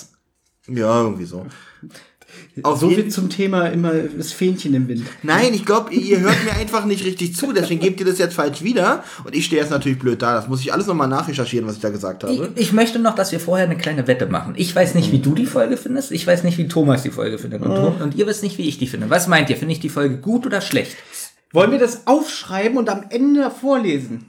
Ja, 0.67 1.01
irgendwie 1.03 1.25
so. 1.25 1.45
Auf 2.63 2.79
so 2.79 2.89
viel 2.89 3.09
zum 3.09 3.29
Thema 3.29 3.67
immer 3.67 3.91
das 3.93 4.31
Fähnchen 4.31 4.73
im 4.73 4.87
Wind. 4.87 5.05
Nein, 5.21 5.53
ich 5.53 5.65
glaube, 5.65 5.93
ihr 5.93 6.21
hört 6.21 6.45
mir 6.45 6.53
einfach 6.53 6.85
nicht 6.85 7.03
richtig 7.03 7.35
zu, 7.35 7.51
deswegen 7.51 7.81
gebt 7.81 7.99
ihr 7.99 8.05
das 8.05 8.19
jetzt 8.19 8.35
falsch 8.35 8.61
wieder. 8.63 9.03
Und 9.25 9.35
ich 9.35 9.45
stehe 9.45 9.61
jetzt 9.61 9.69
natürlich 9.71 9.99
blöd 9.99 10.21
da. 10.21 10.35
Das 10.35 10.47
muss 10.47 10.61
ich 10.61 10.71
alles 10.71 10.87
nochmal 10.87 11.09
nachrecherchieren, 11.09 11.67
was 11.67 11.75
ich 11.75 11.81
da 11.81 11.89
gesagt 11.89 12.23
Ich, 12.23 12.39
habe. 12.39 12.51
ich 12.55 12.71
möchte 12.71 12.99
noch, 12.99 13.15
dass 13.15 13.33
wir 13.33 13.41
vorher 13.41 13.65
eine 13.65 13.77
kleine 13.77 14.07
Wette 14.07 14.27
machen. 14.27 14.53
Ich 14.55 14.73
weiß 14.73 14.95
nicht, 14.95 15.11
wie 15.11 15.19
du 15.19 15.33
die 15.35 15.45
Folge 15.45 15.75
findest. 15.75 16.13
Ich 16.13 16.25
weiß 16.25 16.43
nicht, 16.43 16.57
wie 16.57 16.69
Thomas 16.69 17.03
die 17.03 17.09
Folge 17.11 17.37
findet. 17.37 17.63
Und, 17.63 17.75
Tom- 17.75 18.01
und 18.01 18.15
ihr 18.15 18.27
wisst 18.27 18.43
nicht, 18.43 18.57
wie 18.57 18.67
ich 18.69 18.77
die 18.77 18.87
finde. 18.87 19.09
Was 19.09 19.27
meint 19.27 19.49
ihr? 19.49 19.57
Finde 19.57 19.73
ich 19.73 19.81
die 19.81 19.89
Folge 19.89 20.17
gut 20.17 20.45
oder 20.45 20.61
schlecht? 20.61 20.95
Wollen 21.51 21.71
wir 21.71 21.79
das 21.79 22.07
aufschreiben 22.07 22.77
und 22.77 22.89
am 22.89 23.03
Ende 23.09 23.51
vorlesen? 23.51 24.25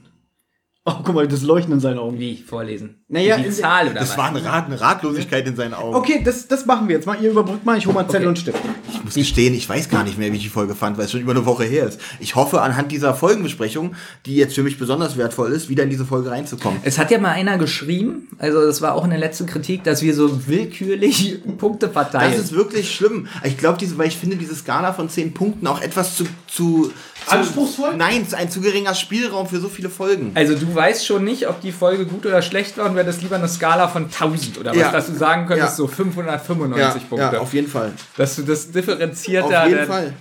Oh, 0.85 0.95
guck 1.01 1.15
mal, 1.15 1.25
das 1.29 1.43
Leuchten 1.43 1.71
in 1.75 1.79
seinen 1.79 1.97
Augen. 1.97 2.19
Wie 2.19 2.35
vorlesen? 2.45 3.05
Naja, 3.07 3.37
die 3.37 3.49
Zahl 3.51 3.85
oder 3.87 4.01
Das 4.01 4.09
was? 4.11 4.17
war 4.17 4.25
eine, 4.27 4.43
Rat, 4.43 4.65
eine 4.65 4.81
Ratlosigkeit 4.81 5.47
in 5.47 5.55
seinen 5.55 5.73
Augen. 5.73 5.95
Okay, 5.95 6.21
das, 6.25 6.45
das 6.49 6.65
machen 6.65 6.89
wir 6.89 6.95
jetzt 6.97 7.05
mal. 7.05 7.15
Ihr 7.23 7.31
überbrückt 7.31 7.63
mal, 7.65 7.77
ich 7.77 7.85
hole 7.85 7.93
mal 7.95 8.03
Zettel 8.05 8.23
Okay. 8.23 8.27
und 8.27 8.39
Stift. 8.39 8.59
Ich 8.91 9.01
muss 9.01 9.13
gestehen, 9.13 9.53
ich 9.53 9.69
weiß 9.69 9.87
gar 9.87 10.03
nicht 10.03 10.17
mehr, 10.17 10.29
wie 10.33 10.35
ich 10.37 10.43
die 10.43 10.49
Folge 10.49 10.75
fand, 10.75 10.97
weil 10.97 11.05
es 11.05 11.11
schon 11.11 11.21
über 11.21 11.31
eine 11.31 11.45
Woche 11.45 11.63
her 11.63 11.87
ist. 11.87 12.01
Ich 12.19 12.35
hoffe, 12.35 12.61
anhand 12.61 12.91
dieser 12.91 13.13
Folgenbesprechung, 13.13 13.95
die 14.25 14.35
jetzt 14.35 14.55
für 14.55 14.63
mich 14.63 14.77
besonders 14.77 15.15
wertvoll 15.15 15.53
ist, 15.53 15.69
wieder 15.69 15.83
in 15.83 15.89
diese 15.89 16.05
Folge 16.05 16.31
reinzukommen. 16.31 16.81
Es 16.83 16.97
hat 16.97 17.11
ja 17.11 17.17
mal 17.17 17.31
einer 17.31 17.57
geschrieben, 17.57 18.27
also 18.37 18.59
das 18.65 18.81
war 18.81 18.95
auch 18.95 19.05
in 19.05 19.11
der 19.11 19.19
letzten 19.19 19.45
Kritik, 19.45 19.85
dass 19.85 20.01
wir 20.01 20.13
so 20.13 20.47
willkürlich 20.47 21.39
Punkte 21.59 21.87
verteilen. 21.87 22.33
Das 22.33 22.41
ist 22.43 22.51
wirklich 22.51 22.93
schlimm. 22.93 23.27
Ich 23.45 23.57
glaube, 23.57 23.77
diese, 23.77 23.97
weil 23.97 24.07
ich 24.09 24.17
finde 24.17 24.35
diese 24.35 24.53
Skala 24.53 24.91
von 24.91 25.07
10 25.07 25.33
Punkten 25.33 25.65
auch 25.65 25.79
etwas 25.81 26.17
zu, 26.17 26.25
zu, 26.47 26.91
zu 27.33 27.39
Anspruchsvoll? 27.39 27.95
Nein, 27.97 28.21
es 28.21 28.29
ist 28.29 28.33
ein 28.35 28.49
zu 28.49 28.61
geringer 28.61 28.93
Spielraum 28.95 29.47
für 29.47 29.59
so 29.59 29.69
viele 29.69 29.89
Folgen. 29.89 30.31
also 30.35 30.55
du 30.55 30.73
weißt 30.73 31.05
schon 31.05 31.23
nicht, 31.23 31.47
ob 31.47 31.61
die 31.61 31.71
Folge 31.71 32.05
gut 32.05 32.25
oder 32.25 32.41
schlecht 32.41 32.77
war 32.77 32.85
und 32.89 32.95
wäre 32.95 33.05
das 33.05 33.21
lieber 33.21 33.35
eine 33.35 33.47
Skala 33.47 33.87
von 33.87 34.05
1000 34.05 34.59
oder 34.59 34.71
was, 34.71 34.77
Ja. 34.77 34.91
dass 34.91 35.07
du 35.07 35.13
sagen 35.13 35.45
könntest, 35.47 35.71
Ja. 35.71 35.75
so 35.75 35.87
595 35.87 37.09
Punkte. 37.09 37.29
ja, 37.33 37.39
auf 37.39 37.53
jeden 37.53 37.67
Fall. 37.67 37.91
dass 38.17 38.35
du 38.35 38.41
das 38.43 38.71
differenzierter... 38.71 39.63
Auf 39.63 39.67
jeden 39.69 39.77
dann- 39.79 39.87
Fall. 39.87 40.13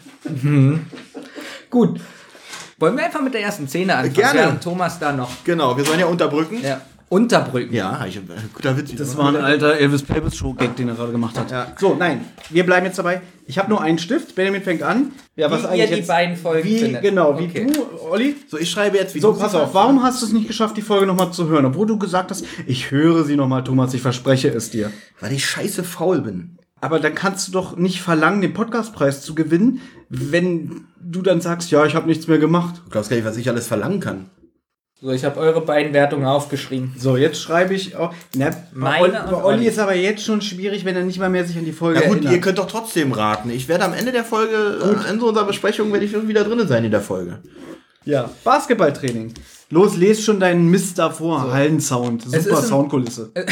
Gut. 1.70 2.00
Wollen 2.78 2.96
wir 2.96 3.04
einfach 3.04 3.22
mit 3.22 3.32
der 3.34 3.42
ersten 3.42 3.68
Szene 3.68 3.94
anfangen? 3.94 4.14
Gerne. 4.14 4.60
Thomas 4.60 4.98
da 4.98 5.12
noch 5.12 5.30
Genau, 5.44 5.76
wir 5.76 5.84
sollen 5.84 6.00
ja 6.00 6.06
unterbrücken. 6.06 6.60
ja, 6.62 6.80
unterbrücken. 7.12 7.74
Ja, 7.74 8.06
ich, 8.08 8.16
äh, 8.16 8.20
guter 8.54 8.74
Witz. 8.78 8.94
Das 8.96 9.18
war 9.18 9.28
ein 9.28 9.36
alter 9.36 9.76
Elvis 9.76 10.02
Pelvis 10.02 10.34
Show 10.34 10.54
Gag, 10.54 10.76
den 10.76 10.88
er 10.88 10.94
gerade 10.94 11.12
gemacht 11.12 11.38
hat. 11.38 11.50
Ja. 11.50 11.66
So, 11.78 11.94
nein, 11.94 12.22
wir 12.48 12.64
bleiben 12.64 12.86
jetzt 12.86 12.98
dabei. 12.98 13.20
Ich 13.46 13.58
habe 13.58 13.68
nur 13.68 13.82
einen 13.82 13.98
Stift. 13.98 14.34
Benjamin 14.34 14.62
fängt 14.62 14.82
an. 14.82 15.12
Ja, 15.36 15.50
Wie 15.50 15.78
ihr 15.78 15.88
die 15.88 16.00
beiden 16.00 16.36
Folgen 16.36 16.66
wie, 16.66 16.78
findet. 16.78 17.02
Genau, 17.02 17.38
wie 17.38 17.44
Okay. 17.44 17.66
du, 17.70 18.08
Olli. 18.10 18.36
So, 18.48 18.56
ich 18.56 18.70
schreibe 18.70 18.96
jetzt, 18.96 19.14
wie 19.14 19.20
So, 19.20 19.32
du 19.32 19.38
pass 19.38 19.54
auf. 19.54 19.74
Warum 19.74 20.02
hast 20.02 20.22
du 20.22 20.26
es 20.26 20.32
nicht 20.32 20.46
geschafft, 20.48 20.74
die 20.78 20.82
Folge 20.82 21.06
nochmal 21.06 21.32
zu 21.32 21.48
hören? 21.48 21.66
Obwohl 21.66 21.86
du 21.86 21.98
gesagt 21.98 22.30
hast, 22.30 22.46
ich 22.66 22.90
höre 22.90 23.24
sie 23.24 23.36
nochmal, 23.36 23.62
Thomas, 23.62 23.92
ich 23.92 24.00
verspreche 24.00 24.48
es 24.48 24.70
dir. 24.70 24.90
Weil 25.20 25.32
ich 25.32 25.44
scheiße 25.44 25.84
faul 25.84 26.22
bin. 26.22 26.56
Aber 26.80 26.98
dann 26.98 27.14
kannst 27.14 27.46
du 27.46 27.52
doch 27.52 27.76
nicht 27.76 28.00
verlangen, 28.00 28.40
den 28.40 28.54
Podcastpreis 28.54 29.20
zu 29.20 29.34
gewinnen, 29.34 29.82
wenn 30.08 30.86
du 30.98 31.20
dann 31.20 31.42
sagst, 31.42 31.70
ja, 31.70 31.84
ich 31.84 31.94
habe 31.94 32.06
nichts 32.06 32.26
mehr 32.26 32.38
gemacht. 32.38 32.80
Du 32.86 32.90
glaubst 32.90 33.10
gar 33.10 33.16
nicht, 33.16 33.26
was 33.26 33.36
ich 33.36 33.50
alles 33.50 33.66
verlangen 33.66 34.00
kann. 34.00 34.30
So, 35.04 35.10
ich 35.10 35.24
habe 35.24 35.40
eure 35.40 35.60
beiden 35.60 35.92
Wertungen 35.92 36.26
aufgeschrieben. 36.26 36.94
So, 36.96 37.16
jetzt 37.16 37.40
schreibe 37.42 37.74
ich 37.74 37.96
auch. 37.96 38.14
Na, 38.36 38.50
bei 38.50 38.56
Meine 38.72 39.02
Olli, 39.02 39.12
bei 39.12 39.32
Olli 39.34 39.44
Olli. 39.58 39.66
ist 39.66 39.80
aber 39.80 39.96
jetzt 39.96 40.24
schon 40.24 40.40
schwierig, 40.40 40.84
wenn 40.84 40.94
er 40.94 41.02
nicht 41.02 41.18
mal 41.18 41.28
mehr 41.28 41.44
sich 41.44 41.58
an 41.58 41.64
die 41.64 41.72
Folge 41.72 42.00
Ja 42.00 42.06
gut, 42.06 42.18
erinnert. 42.18 42.34
ihr 42.34 42.40
könnt 42.40 42.58
doch 42.58 42.68
trotzdem 42.68 43.10
raten. 43.10 43.50
Ich 43.50 43.66
werde 43.66 43.84
am 43.84 43.94
Ende 43.94 44.12
der 44.12 44.24
Folge, 44.24 44.54
äh, 44.54 45.10
in 45.12 45.18
so 45.18 45.26
unserer 45.26 45.44
Besprechung, 45.46 45.92
werde 45.92 46.04
ich 46.06 46.12
schon 46.12 46.28
wieder 46.28 46.44
drin 46.44 46.68
sein 46.68 46.84
in 46.84 46.92
der 46.92 47.00
Folge. 47.00 47.38
Ja, 48.04 48.30
Basketballtraining. 48.44 49.34
Los, 49.70 49.96
les 49.96 50.22
schon 50.24 50.38
deinen 50.38 50.68
Mist 50.70 50.98
davor. 51.00 51.50
Hallensound. 51.52 52.24
Es 52.32 52.44
Super 52.44 52.58
ein- 52.58 52.64
Soundkulisse. 52.64 53.32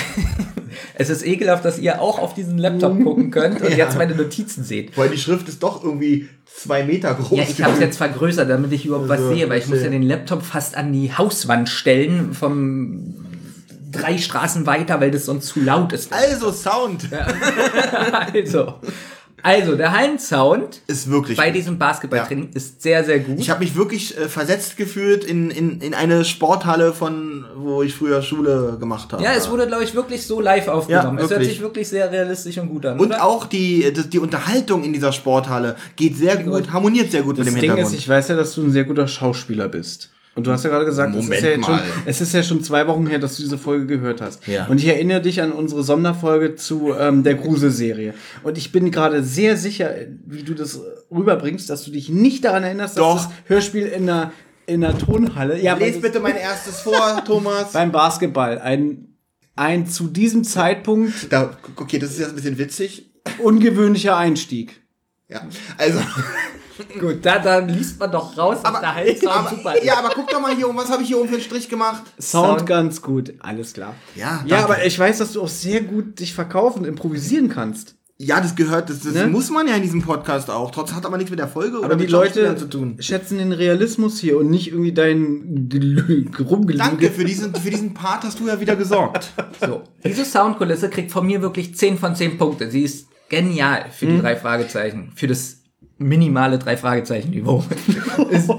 Es 0.95 1.09
ist 1.11 1.27
ekelhaft, 1.27 1.65
dass 1.65 1.79
ihr 1.79 2.01
auch 2.01 2.19
auf 2.19 2.35
diesen 2.35 2.57
Laptop 2.59 3.03
gucken 3.03 3.31
könnt 3.31 3.61
und 3.61 3.71
Ja. 3.71 3.77
jetzt 3.77 3.97
meine 3.99 4.15
Notizen 4.15 4.63
seht. 4.63 4.97
Weil 4.97 5.09
die 5.09 5.19
Schrift 5.19 5.49
ist 5.49 5.63
doch 5.63 5.83
irgendwie 5.83 6.29
zwei 6.57 6.85
Meter 6.85 7.15
groß. 7.15 7.39
Ja, 7.39 7.45
ich 7.49 7.63
habe 7.63 7.75
es 7.75 7.81
jetzt 7.81 7.97
vergrößert, 7.97 8.49
damit 8.49 8.73
ich 8.73 8.87
überhaupt 8.87 9.09
was 9.09 9.21
Also, 9.21 9.35
sehe, 9.35 9.49
weil 9.49 9.59
ich 9.59 9.67
muss 9.67 9.83
ja 9.83 9.89
den 9.89 10.03
Laptop 10.03 10.43
fast 10.43 10.77
an 10.77 10.93
die 10.93 11.13
Hauswand 11.17 11.69
stellen 11.69 12.33
vom 12.35 13.15
drei 13.91 14.19
Straßen 14.19 14.67
weiter, 14.67 15.01
weil 15.01 15.11
das 15.11 15.27
sonst 15.27 15.49
zu 15.49 15.61
laut 15.61 15.93
ist. 15.93 16.13
Also, 16.13 16.53
Sound 16.53 17.09
Also, 18.35 18.75
also 19.43 19.77
der 19.77 19.93
Hallensound 19.93 20.81
ist 20.87 21.11
wirklich. 21.11 21.37
bei 21.37 21.47
gut. 21.47 21.57
diesem 21.57 21.79
Basketballtraining 21.79 22.51
ist 22.55 22.83
sehr, 22.83 23.05
sehr 23.05 23.21
gut. 23.21 23.39
Ich 23.39 23.51
habe 23.51 23.61
mich 23.61 23.75
wirklich 23.77 24.17
äh, 24.17 24.29
versetzt 24.29 24.77
gefühlt 24.77 25.25
in, 25.25 25.51
in, 25.51 25.81
in 25.81 25.95
eine 25.95 26.25
Sporthalle 26.25 26.93
von, 26.93 27.45
wo 27.57 27.83
ich 27.83 27.95
früher 27.95 28.23
Schule 28.23 28.77
gemacht 28.79 29.13
habe. 29.13 29.23
ja, 29.23 29.33
es 29.33 29.51
wurde, 29.51 29.67
glaube 29.67 29.85
ich, 29.85 29.95
wirklich 29.95 30.27
so 30.27 30.41
live 30.41 30.69
aufgenommen. 30.69 31.19
Ja, 31.19 31.25
es 31.25 31.31
hört 31.31 31.45
sich 31.45 31.61
wirklich 31.61 31.89
sehr 31.89 32.11
realistisch 32.11 32.59
und 32.59 32.69
gut 32.69 32.87
an. 32.87 32.99
Und 32.99 33.09
oder? 33.09 33.25
auch 33.25 33.47
die, 33.47 33.93
das, 33.93 34.09
die 34.09 34.19
Unterhaltung 34.19 34.85
in 34.85 34.93
dieser 34.93 35.13
Sporthalle 35.13 35.77
geht 35.97 36.17
sehr 36.17 36.37
gut, 36.37 36.73
harmoniert 36.73 37.11
sehr 37.11 37.23
gut 37.23 37.39
Das 37.39 37.47
mit 37.47 37.55
dem 37.55 37.61
Ding 37.61 37.71
Hintergrund. 37.71 37.95
ist, 37.95 38.01
ich 38.01 38.09
weiß 38.09 38.29
ja, 38.29 38.37
dass 38.37 38.55
du 38.55 38.63
ein 38.63 38.73
sehr 38.73 38.85
guter 38.85 39.09
Schauspieler 39.09 39.69
bist. 39.69 40.11
Und 40.37 40.47
du 40.47 40.53
hast 40.53 40.63
ja 40.65 40.71
gerade 40.71 40.85
gesagt, 40.85 41.15
es 41.17 41.29
ist, 41.29 41.43
ja 41.43 41.55
schon, 41.63 41.81
es 42.07 42.21
ist 42.21 42.33
ja 42.35 42.43
schon 42.43 42.63
zwei 42.63 42.87
Wochen 42.87 43.07
her, 43.09 43.19
dass 43.19 43.37
du 43.37 43.43
diese 43.43 43.59
Folge 43.59 43.87
gehört 43.87 44.21
hast. 44.21 44.47
Ja. 44.47 44.67
Und 44.67 44.79
ich 44.79 44.87
erinnere 44.87 45.21
dich 45.21 45.43
an 45.43 45.51
unsere 45.51 45.83
Sonderfolge 45.83 46.55
zu 46.55 46.95
ähm, 46.99 47.25
der 47.25 47.35
Grusel-Serie. 47.35 48.15
Und 48.45 48.57
ich 48.57 48.71
bin 48.71 48.91
gerade 48.93 49.25
sehr 49.25 49.57
sicher, 49.57 49.93
wie 50.27 50.45
du 50.45 50.55
das 50.55 50.81
rüberbringst, 51.11 51.69
dass 51.69 51.83
du 51.85 51.91
dich 51.91 52.09
nicht 52.11 52.45
daran 52.45 52.63
erinnerst, 52.63 52.97
dass 52.97 53.03
Doch. 53.03 53.17
das 53.27 53.29
Hörspiel 53.47 53.87
in 53.87 54.07
der, 54.07 54.33
in 54.67 54.83
der 54.83 54.97
Tonhalle, 54.97 55.61
ja, 55.61 55.75
das- 55.75 56.01
bitte 56.01 56.21
mein 56.21 56.37
erstes 56.37 56.81
vor, 56.81 57.23
Thomas. 57.27 57.73
beim 57.73 57.91
Basketball, 57.91 58.61
ein, 58.61 59.09
ein 59.57 59.89
zu 59.89 60.07
diesem 60.07 60.45
Zeitpunkt 60.45 61.31
Da, 61.33 61.59
okay, 61.77 61.99
das 61.99 62.13
ist 62.13 62.21
jetzt 62.21 62.29
ein 62.31 62.37
bisschen 62.37 62.57
witzig. 62.57 63.11
ungewöhnlicher 63.43 64.17
Einstieg. 64.17 64.81
Ja, 65.29 65.43
also, 65.77 65.99
gut, 66.99 67.19
da, 67.25 67.39
da 67.39 67.59
liest 67.59 67.99
man 67.99 68.11
doch 68.11 68.37
raus, 68.37 68.57
dass 68.63 68.65
aber, 68.65 68.81
der 68.81 68.95
Hallensound 68.95 69.37
aber, 69.37 69.51
super 69.51 69.75
ist. 69.77 69.85
ja, 69.85 69.99
aber 69.99 70.11
guck 70.15 70.29
doch 70.29 70.41
mal 70.41 70.55
hier, 70.55 70.69
um 70.69 70.77
was 70.77 70.91
habe 70.91 71.03
ich 71.03 71.09
hier 71.09 71.19
oben 71.19 71.29
für 71.29 71.35
einen 71.35 71.43
Strich 71.45 71.69
gemacht? 71.69 72.03
Sound, 72.21 72.59
Sound. 72.59 72.67
ganz 72.67 73.03
gut, 73.03 73.35
alles 73.41 73.73
klar. 73.73 73.95
Ja, 74.15 74.43
Ja, 74.47 74.57
danke. 74.59 74.65
aber 74.65 74.85
ich 74.87 74.99
weiß, 74.99 75.19
dass 75.19 75.33
du 75.33 75.43
auch 75.43 75.49
sehr 75.49 75.81
gut 75.83 76.19
dich 76.21 76.35
verkaufen, 76.35 76.85
improvisieren 76.85 77.49
kannst. 77.49 77.95
Ja, 78.23 78.39
das 78.39 78.55
gehört, 78.55 78.91
das, 78.91 79.01
das 79.01 79.15
Ne? 79.15 79.29
muss 79.29 79.49
man 79.49 79.67
ja 79.67 79.77
in 79.77 79.81
diesem 79.83 80.03
Podcast 80.03 80.51
auch. 80.51 80.71
Trotz 80.73 80.93
hat 80.93 81.07
aber 81.07 81.17
nichts 81.17 81.31
mit 81.31 81.39
der 81.41 81.49
Folge 81.49 81.79
Aber 81.79 81.87
oder 81.87 81.97
die 81.97 82.03
mit 82.03 82.11
Leute 82.11 82.55
zu 82.55 82.69
tun. 82.69 82.97
schätzen 83.01 83.39
den 83.39 83.53
Realismus 83.53 84.19
hier 84.21 84.37
und 84.39 84.51
nicht 84.51 84.69
irgendwie 84.69 84.93
dein 84.93 85.71
Rumgelüge. 86.39 86.85
Danke, 86.85 87.11
für 87.11 87.25
diesen, 87.25 87.55
für 87.55 87.71
diesen 87.71 87.95
Part 87.95 88.25
hast 88.25 88.39
du 88.39 88.47
ja 88.47 88.61
wieder 88.61 88.77
gesorgt. 88.77 89.31
So, 89.67 89.83
diese 90.05 90.25
Soundkulisse 90.27 90.91
kriegt 90.91 91.11
von 91.11 91.27
mir 91.27 91.41
wirklich 91.43 91.75
10 91.75 91.97
von 91.99 92.15
10 92.15 92.37
Punkte. 92.39 92.71
Sie 92.71 92.83
ist 92.83 93.09
genial 93.31 93.87
für 93.91 94.07
die 94.07 94.19
drei 94.19 94.37
Fragezeichen, 94.37 95.13
für 95.15 95.27
das 95.27 95.60
minimale 96.01 96.59
drei 96.59 96.77
Fragezeichen 96.77 97.31
Niveau. 97.31 97.63
ist, 98.31 98.51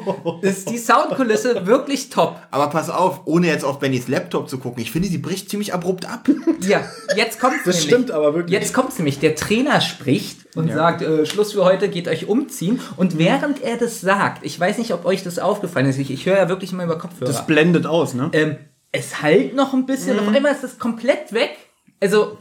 ist 0.42 0.70
die 0.70 0.78
Soundkulisse 0.78 1.66
wirklich 1.66 2.10
top. 2.10 2.40
Aber 2.52 2.68
pass 2.68 2.90
auf, 2.90 3.22
ohne 3.26 3.48
jetzt 3.48 3.66
auf 3.66 3.80
Bennys 3.80 4.08
Laptop 4.08 4.48
zu 4.48 4.60
gucken, 4.60 4.82
ich 4.82 4.92
finde, 4.92 5.08
sie 5.08 5.18
bricht 5.18 5.50
ziemlich 5.50 5.74
abrupt 5.74 6.06
ab. 6.06 6.30
Ja, 6.62 6.84
jetzt 7.16 7.40
kommt's 7.40 7.64
Das 7.66 7.76
nämlich. 7.76 7.84
stimmt 7.84 8.12
aber 8.12 8.36
wirklich. 8.36 8.54
Jetzt 8.54 8.74
kommt's 8.74 8.98
nämlich. 9.00 9.20
Der 9.20 9.36
Trainer 9.36 9.82
spricht 9.82 10.56
und 10.56 10.72
sagt, 10.72 11.02
äh, 11.02 11.26
Schluss 11.26 11.54
für 11.54 11.66
heute, 11.66 11.90
geht 11.90 12.08
euch 12.08 12.28
umziehen. 12.28 12.80
Und 12.96 13.18
während 13.18 13.62
er 13.64 13.78
das 13.78 14.02
sagt, 14.02 14.46
ich 14.46 14.60
weiß 14.60 14.78
nicht, 14.78 14.94
ob 14.94 15.06
euch 15.06 15.24
das 15.24 15.40
aufgefallen 15.40 15.88
ist, 15.88 15.98
ich, 15.98 16.12
ich 16.12 16.26
höre 16.28 16.38
ja 16.38 16.50
wirklich 16.50 16.72
immer 16.72 16.84
über 16.84 17.00
Kopfhörer. 17.00 17.32
Das 17.32 17.48
blendet 17.48 17.88
aus, 17.88 18.14
ne? 18.14 18.30
ähm, 18.34 18.58
es 18.92 19.22
halt 19.22 19.56
noch 19.56 19.74
ein 19.74 19.86
bisschen, 19.86 20.20
auf 20.20 20.28
einmal 20.28 20.52
ist 20.52 20.64
es 20.64 20.78
komplett 20.78 21.34
weg. 21.34 21.52
Also, 22.00 22.38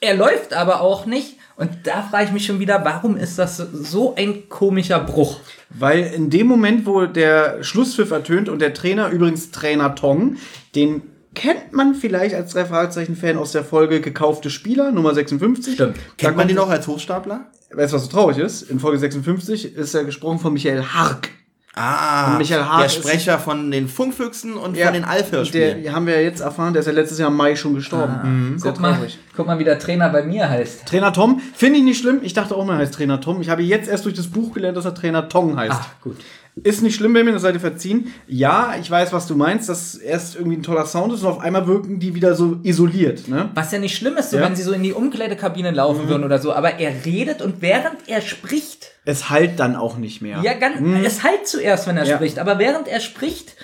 er 0.00 0.14
läuft 0.14 0.52
aber 0.52 0.80
auch 0.80 1.06
nicht. 1.06 1.36
Und 1.62 1.70
da 1.84 2.02
frage 2.02 2.24
ich 2.24 2.32
mich 2.32 2.44
schon 2.44 2.58
wieder, 2.58 2.84
warum 2.84 3.16
ist 3.16 3.38
das 3.38 3.56
so 3.56 4.16
ein 4.16 4.48
komischer 4.48 4.98
Bruch? 4.98 5.38
Weil 5.70 6.12
in 6.12 6.28
dem 6.28 6.48
Moment, 6.48 6.86
wo 6.86 7.06
der 7.06 7.62
Schlusspfiff 7.62 8.10
ertönt 8.10 8.48
und 8.48 8.58
der 8.58 8.74
Trainer, 8.74 9.10
übrigens 9.10 9.52
Trainer 9.52 9.94
Tong, 9.94 10.38
den 10.74 11.02
kennt 11.34 11.72
man 11.72 11.94
vielleicht 11.94 12.34
als 12.34 12.54
drei 12.54 12.64
Fragezeichen-Fan 12.64 13.38
aus 13.38 13.52
der 13.52 13.62
Folge 13.62 14.00
Gekaufte 14.00 14.50
Spieler, 14.50 14.90
Nummer 14.90 15.14
56. 15.14 15.74
Stimmt. 15.74 15.98
Kennt 16.18 16.36
man 16.36 16.48
die 16.48 16.54
noch 16.54 16.68
als 16.68 16.88
Hochstapler? 16.88 17.46
Weißt 17.70 17.92
du, 17.92 17.96
was 17.96 18.06
so 18.06 18.10
traurig 18.10 18.38
ist? 18.38 18.62
In 18.62 18.80
Folge 18.80 18.98
56 18.98 19.76
ist 19.76 19.94
er 19.94 20.02
gesprochen 20.02 20.40
von 20.40 20.52
Michael 20.52 20.82
Hark. 20.82 21.28
Ah, 21.74 22.32
Und 22.32 22.38
Michael 22.38 22.64
Hart 22.64 22.80
der 22.80 22.86
ist- 22.86 22.94
Sprecher 22.96 23.38
von 23.38 23.70
den 23.70 23.88
Funkfüchsen 23.88 24.54
und 24.54 24.76
von 24.76 24.92
den 24.92 25.04
Alf-Hörspielen. 25.04 25.82
Der 25.82 25.94
haben 25.94 26.06
wir 26.06 26.16
ja 26.16 26.20
jetzt 26.20 26.40
erfahren, 26.40 26.74
der 26.74 26.80
ist 26.80 26.86
ja 26.86 26.92
letztes 26.92 27.18
Jahr 27.18 27.30
im 27.30 27.36
Mai 27.36 27.56
schon 27.56 27.74
gestorben. 27.74 28.56
Sehr 28.58 28.72
Guck 28.72 28.80
mal, 28.82 28.94
traurig. 28.94 29.18
guck 29.34 29.46
mal, 29.46 29.58
wie 29.58 29.64
der 29.64 29.78
Trainer 29.78 30.10
bei 30.10 30.22
mir 30.22 30.48
heißt. 30.50 30.84
Trainer 30.86 31.12
Tom, 31.14 31.40
finde 31.54 31.78
ich 31.78 31.84
nicht 31.84 31.98
schlimm. 32.00 32.20
Ich 32.22 32.34
dachte 32.34 32.54
auch 32.56 32.64
mal, 32.66 32.74
er 32.74 32.78
heißt 32.80 32.92
Trainer 32.94 33.20
Tom. 33.22 33.40
Ich 33.40 33.48
habe 33.48 33.62
jetzt 33.62 33.88
erst 33.88 34.04
durch 34.04 34.14
das 34.14 34.26
Buch 34.26 34.52
gelernt, 34.52 34.76
dass 34.76 34.84
er 34.84 34.94
Trainer 34.94 35.28
Tong 35.30 35.56
heißt. 35.56 35.72
Ach, 35.74 35.88
gut. 36.02 36.16
Ist 36.62 36.82
nicht 36.82 36.94
schlimm, 36.96 37.14
Benjamin, 37.14 37.32
das 37.32 37.40
seid 37.42 37.54
ihr 37.54 37.60
verziehen. 37.60 38.12
Ja, 38.26 38.74
ich 38.78 38.90
weiß, 38.90 39.10
was 39.14 39.26
du 39.26 39.34
meinst, 39.34 39.70
dass 39.70 39.94
erst 39.94 40.34
irgendwie 40.36 40.58
ein 40.58 40.62
toller 40.62 40.84
Sound 40.84 41.14
ist 41.14 41.22
und 41.22 41.28
auf 41.30 41.40
einmal 41.40 41.66
wirken 41.66 41.98
die 41.98 42.14
wieder 42.14 42.34
so 42.34 42.58
isoliert. 42.62 43.26
Ne? 43.28 43.48
Was 43.54 43.72
ja 43.72 43.78
nicht 43.78 43.96
schlimm 43.96 44.18
ist, 44.18 44.28
so 44.32 44.36
Ja. 44.36 44.42
wenn 44.42 44.54
sie 44.54 44.62
so 44.62 44.72
in 44.72 44.82
die 44.82 44.92
Umkleidekabine 44.92 45.70
laufen 45.70 46.10
würden 46.10 46.24
oder 46.24 46.38
so, 46.38 46.52
aber 46.52 46.78
er 46.78 47.06
redet 47.06 47.40
und 47.40 47.62
während 47.62 47.96
er 48.06 48.20
spricht, 48.20 48.88
Es 49.04 49.30
halt 49.30 49.58
dann 49.58 49.74
auch 49.76 49.96
nicht 49.96 50.22
mehr. 50.22 50.40
ja, 50.42 50.54
ganz, 50.54 50.76
es 51.04 51.22
halt 51.24 51.46
zuerst, 51.46 51.86
wenn 51.88 51.96
er 51.96 52.04
Ja. 52.04 52.16
spricht, 52.16 52.38
aber 52.38 52.58
während 52.58 52.86
er 52.88 53.00
spricht, 53.00 53.56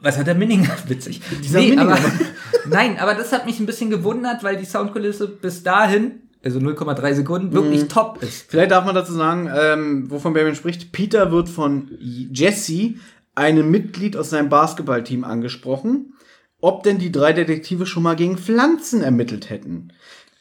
was 0.00 0.18
hat 0.18 0.26
der 0.26 0.34
Minninger? 0.34 0.68
Witzig. 0.88 1.20
Dieser 1.44 1.60
Minninger. 1.60 1.82
aber, 1.82 1.98
nein, 2.68 2.98
aber 2.98 3.14
das 3.14 3.32
hat 3.32 3.46
mich 3.46 3.60
ein 3.60 3.66
bisschen 3.66 3.90
gewundert, 3.90 4.42
weil 4.42 4.56
die 4.56 4.64
Soundkulisse 4.64 5.28
bis 5.28 5.62
dahin, 5.62 6.22
also 6.44 6.58
0,3 6.58 7.14
Sekunden, 7.14 7.52
wirklich 7.52 7.82
Mhm. 7.84 7.88
top 7.88 8.22
ist. 8.22 8.46
Vielleicht 8.48 8.70
darf 8.72 8.84
man 8.84 8.94
dazu 8.94 9.12
sagen, 9.12 9.48
ähm, 9.56 10.10
wovon 10.10 10.32
Benjamin 10.32 10.54
spricht. 10.56 10.92
Peter 10.92 11.30
wird 11.32 11.48
von 11.48 11.90
Jesse, 12.00 12.94
einem 13.34 13.70
Mitglied 13.70 14.16
aus 14.16 14.30
seinem 14.30 14.48
Basketballteam, 14.48 15.22
angesprochen, 15.24 16.14
ob 16.60 16.82
denn 16.82 16.98
die 16.98 17.12
drei 17.12 17.32
Detektive 17.32 17.84
schon 17.86 18.02
mal 18.02 18.16
gegen 18.16 18.38
Pflanzen 18.38 19.02
ermittelt 19.02 19.50
hätten. 19.50 19.92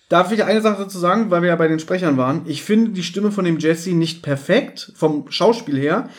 Darf 0.10 0.32
ich 0.32 0.44
eine 0.44 0.62
Sache 0.62 0.84
dazu 0.84 1.00
sagen, 1.00 1.32
weil 1.32 1.42
wir 1.42 1.50
ja 1.50 1.56
bei 1.56 1.68
den 1.68 1.80
Sprechern 1.80 2.18
waren? 2.18 2.42
Ich 2.46 2.64
finde 2.64 2.92
die 2.92 3.04
Stimme 3.04 3.32
von 3.32 3.46
dem 3.46 3.58
Jesse 3.58 3.94
nicht 3.94 4.22
perfekt, 4.22 4.92
vom 4.96 5.32
Schauspiel 5.32 5.78
her, 5.78 6.10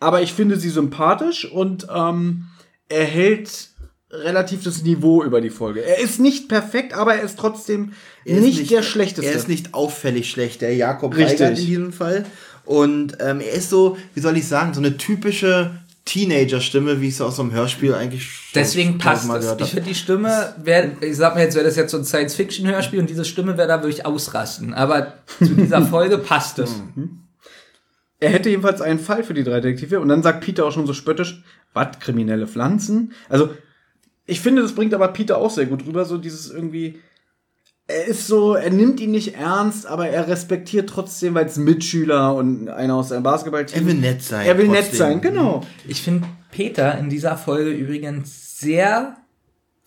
aber 0.00 0.22
ich 0.22 0.32
finde 0.32 0.56
sie 0.56 0.70
sympathisch 0.70 1.50
und 1.50 1.86
ähm, 1.94 2.46
er 2.88 3.04
hält 3.04 3.68
relativ 4.10 4.62
das 4.64 4.82
Niveau 4.82 5.22
über 5.22 5.40
die 5.40 5.50
Folge. 5.50 5.84
Er 5.84 5.98
ist 5.98 6.20
nicht 6.20 6.48
perfekt, 6.48 6.94
aber 6.94 7.14
er 7.14 7.22
ist 7.22 7.38
trotzdem 7.38 7.92
Er 8.24 8.38
ist 8.38 8.42
nicht, 8.42 8.70
der 8.70 8.82
schlechteste. 8.82 9.30
Er 9.30 9.36
ist 9.36 9.48
nicht 9.48 9.74
auffällig 9.74 10.30
schlecht, 10.30 10.60
der 10.60 10.74
Jakob 10.74 11.16
Richtig. 11.16 11.40
Weigert 11.40 11.58
in 11.58 11.66
diesem 11.66 11.92
Fall. 11.92 12.24
Und 12.64 13.18
ähm, 13.20 13.40
er 13.40 13.52
ist 13.52 13.70
so, 13.70 13.96
wie 14.14 14.20
soll 14.20 14.36
ich 14.36 14.48
sagen, 14.48 14.74
so 14.74 14.80
eine 14.80 14.96
typische 14.96 15.78
Teenager-Stimme, 16.06 17.00
wie 17.00 17.08
ich 17.08 17.14
es 17.14 17.20
aus 17.20 17.36
so 17.36 17.42
einem 17.42 17.52
Hörspiel 17.52 17.92
eigentlich 17.92 18.24
schon 18.24 18.52
Deswegen 18.54 18.96
passt 18.98 19.28
gehört 19.28 19.60
Ich 19.60 19.70
finde 19.70 19.88
die 19.88 19.94
Stimme, 19.94 20.54
wär, 20.62 21.02
ich 21.02 21.16
sag 21.16 21.34
mir 21.34 21.42
jetzt, 21.42 21.56
wäre 21.56 21.66
das 21.66 21.76
jetzt 21.76 21.90
so 21.90 21.98
ein 21.98 22.04
Science-Fiction-Hörspiel 22.04 23.00
und 23.00 23.10
diese 23.10 23.24
Stimme 23.24 23.58
wäre 23.58 23.68
da 23.68 23.82
wirklich 23.82 24.06
ausrasten. 24.06 24.72
Aber 24.72 25.14
zu 25.38 25.54
dieser 25.54 25.82
Folge 25.86 26.18
passt 26.18 26.60
es. 26.60 26.80
Er 28.20 28.30
hätte 28.30 28.48
jedenfalls 28.48 28.80
einen 28.80 29.00
Fall 29.00 29.24
für 29.24 29.34
die 29.34 29.44
drei 29.44 29.60
Detektive 29.60 30.00
und 30.00 30.08
dann 30.08 30.22
sagt 30.22 30.44
Peter 30.44 30.64
auch 30.64 30.72
schon 30.72 30.86
so 30.86 30.94
spöttisch, 30.94 31.42
was, 31.74 31.98
kriminelle 31.98 32.46
Pflanzen? 32.46 33.12
Also, 33.28 33.50
ich 34.26 34.40
finde, 34.40 34.62
das 34.62 34.74
bringt 34.74 34.94
aber 34.94 35.08
Peter 35.08 35.38
auch 35.38 35.50
sehr 35.50 35.66
gut 35.66 35.84
rüber, 35.86 36.04
so 36.04 36.18
dieses 36.18 36.50
irgendwie, 36.50 37.00
er 37.88 38.06
ist 38.06 38.26
so, 38.26 38.54
er 38.54 38.70
nimmt 38.70 39.00
ihn 39.00 39.12
nicht 39.12 39.36
ernst, 39.36 39.86
aber 39.86 40.08
er 40.08 40.26
respektiert 40.26 40.88
trotzdem, 40.90 41.34
weil 41.34 41.46
es 41.46 41.56
Mitschüler 41.56 42.34
und 42.34 42.68
einer 42.68 42.96
aus 42.96 43.10
seinem 43.10 43.22
Basketballteam. 43.22 43.80
Er 43.80 43.86
will 43.86 43.94
nett 43.94 44.22
sein. 44.22 44.46
Er 44.46 44.58
will 44.58 44.68
nett 44.68 44.86
trotzdem. 44.86 44.98
sein, 44.98 45.20
genau. 45.20 45.62
Ich 45.86 46.02
finde 46.02 46.26
Peter 46.50 46.98
in 46.98 47.08
dieser 47.08 47.36
Folge 47.36 47.70
übrigens 47.70 48.58
sehr 48.58 49.16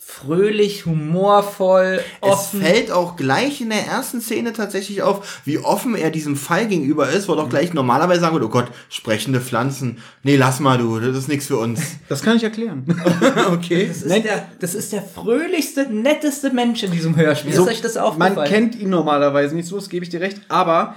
fröhlich, 0.02 0.86
humorvoll, 0.86 2.00
Es 2.22 2.30
offen. 2.30 2.62
fällt 2.62 2.90
auch 2.90 3.18
gleich 3.18 3.60
in 3.60 3.70
der 3.70 3.86
ersten 3.86 4.22
Szene 4.22 4.54
tatsächlich 4.54 5.02
auf, 5.02 5.42
wie 5.46 5.60
offen 5.60 5.94
er 5.94 6.10
diesem 6.10 6.38
Fall 6.38 6.68
gegenüber 6.68 7.10
ist, 7.10 7.28
wo 7.28 7.36
doch 7.36 7.50
gleich 7.50 7.74
normalerweise 7.74 8.22
sagen 8.22 8.34
würde, 8.34 8.46
oh 8.48 8.50
Gott, 8.50 8.68
sprechende 8.90 9.42
Pflanzen. 9.42 9.98
Nee, 10.24 10.38
lass 10.38 10.62
mal 10.62 10.78
du, 10.78 11.00
das 11.00 11.16
ist 11.18 11.28
nichts 11.28 11.48
für 11.48 11.58
uns. 11.58 11.82
Das 12.10 12.24
kann 12.24 12.38
ich 12.38 12.44
erklären. 12.44 12.86
okay. 13.52 13.88
Das 13.88 14.02
ist, 14.02 14.24
der, 14.26 14.48
das 14.60 14.74
ist 14.74 14.94
der 14.94 15.04
fröhlichste, 15.04 15.86
netteste 15.94 16.50
Mensch 16.52 16.82
in 16.82 16.92
diesem 16.92 17.16
Hörspiel. 17.16 17.52
ist 17.52 17.60
euch 17.60 17.82
das 17.82 17.98
aufgefallen? 17.98 18.36
Man 18.36 18.48
kennt 18.48 18.76
ihn 18.76 18.90
normalerweise 18.90 19.56
nicht 19.56 19.68
so, 19.68 19.76
das 19.76 19.90
gebe 19.90 20.04
ich 20.04 20.10
dir 20.10 20.22
recht, 20.22 20.42
aber 20.48 20.96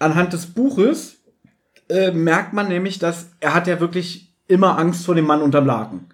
anhand 0.00 0.32
des 0.32 0.46
Buches 0.46 1.16
äh, 1.88 2.10
merkt 2.10 2.54
man 2.54 2.68
nämlich, 2.68 2.98
dass 2.98 3.26
er 3.40 3.54
hat 3.54 3.66
ja 3.68 3.78
wirklich 3.78 4.34
immer 4.48 4.78
Angst 4.78 5.04
vor 5.04 5.14
dem 5.14 5.26
Mann 5.26 5.42
unterm 5.42 5.66
Laken. 5.66 6.06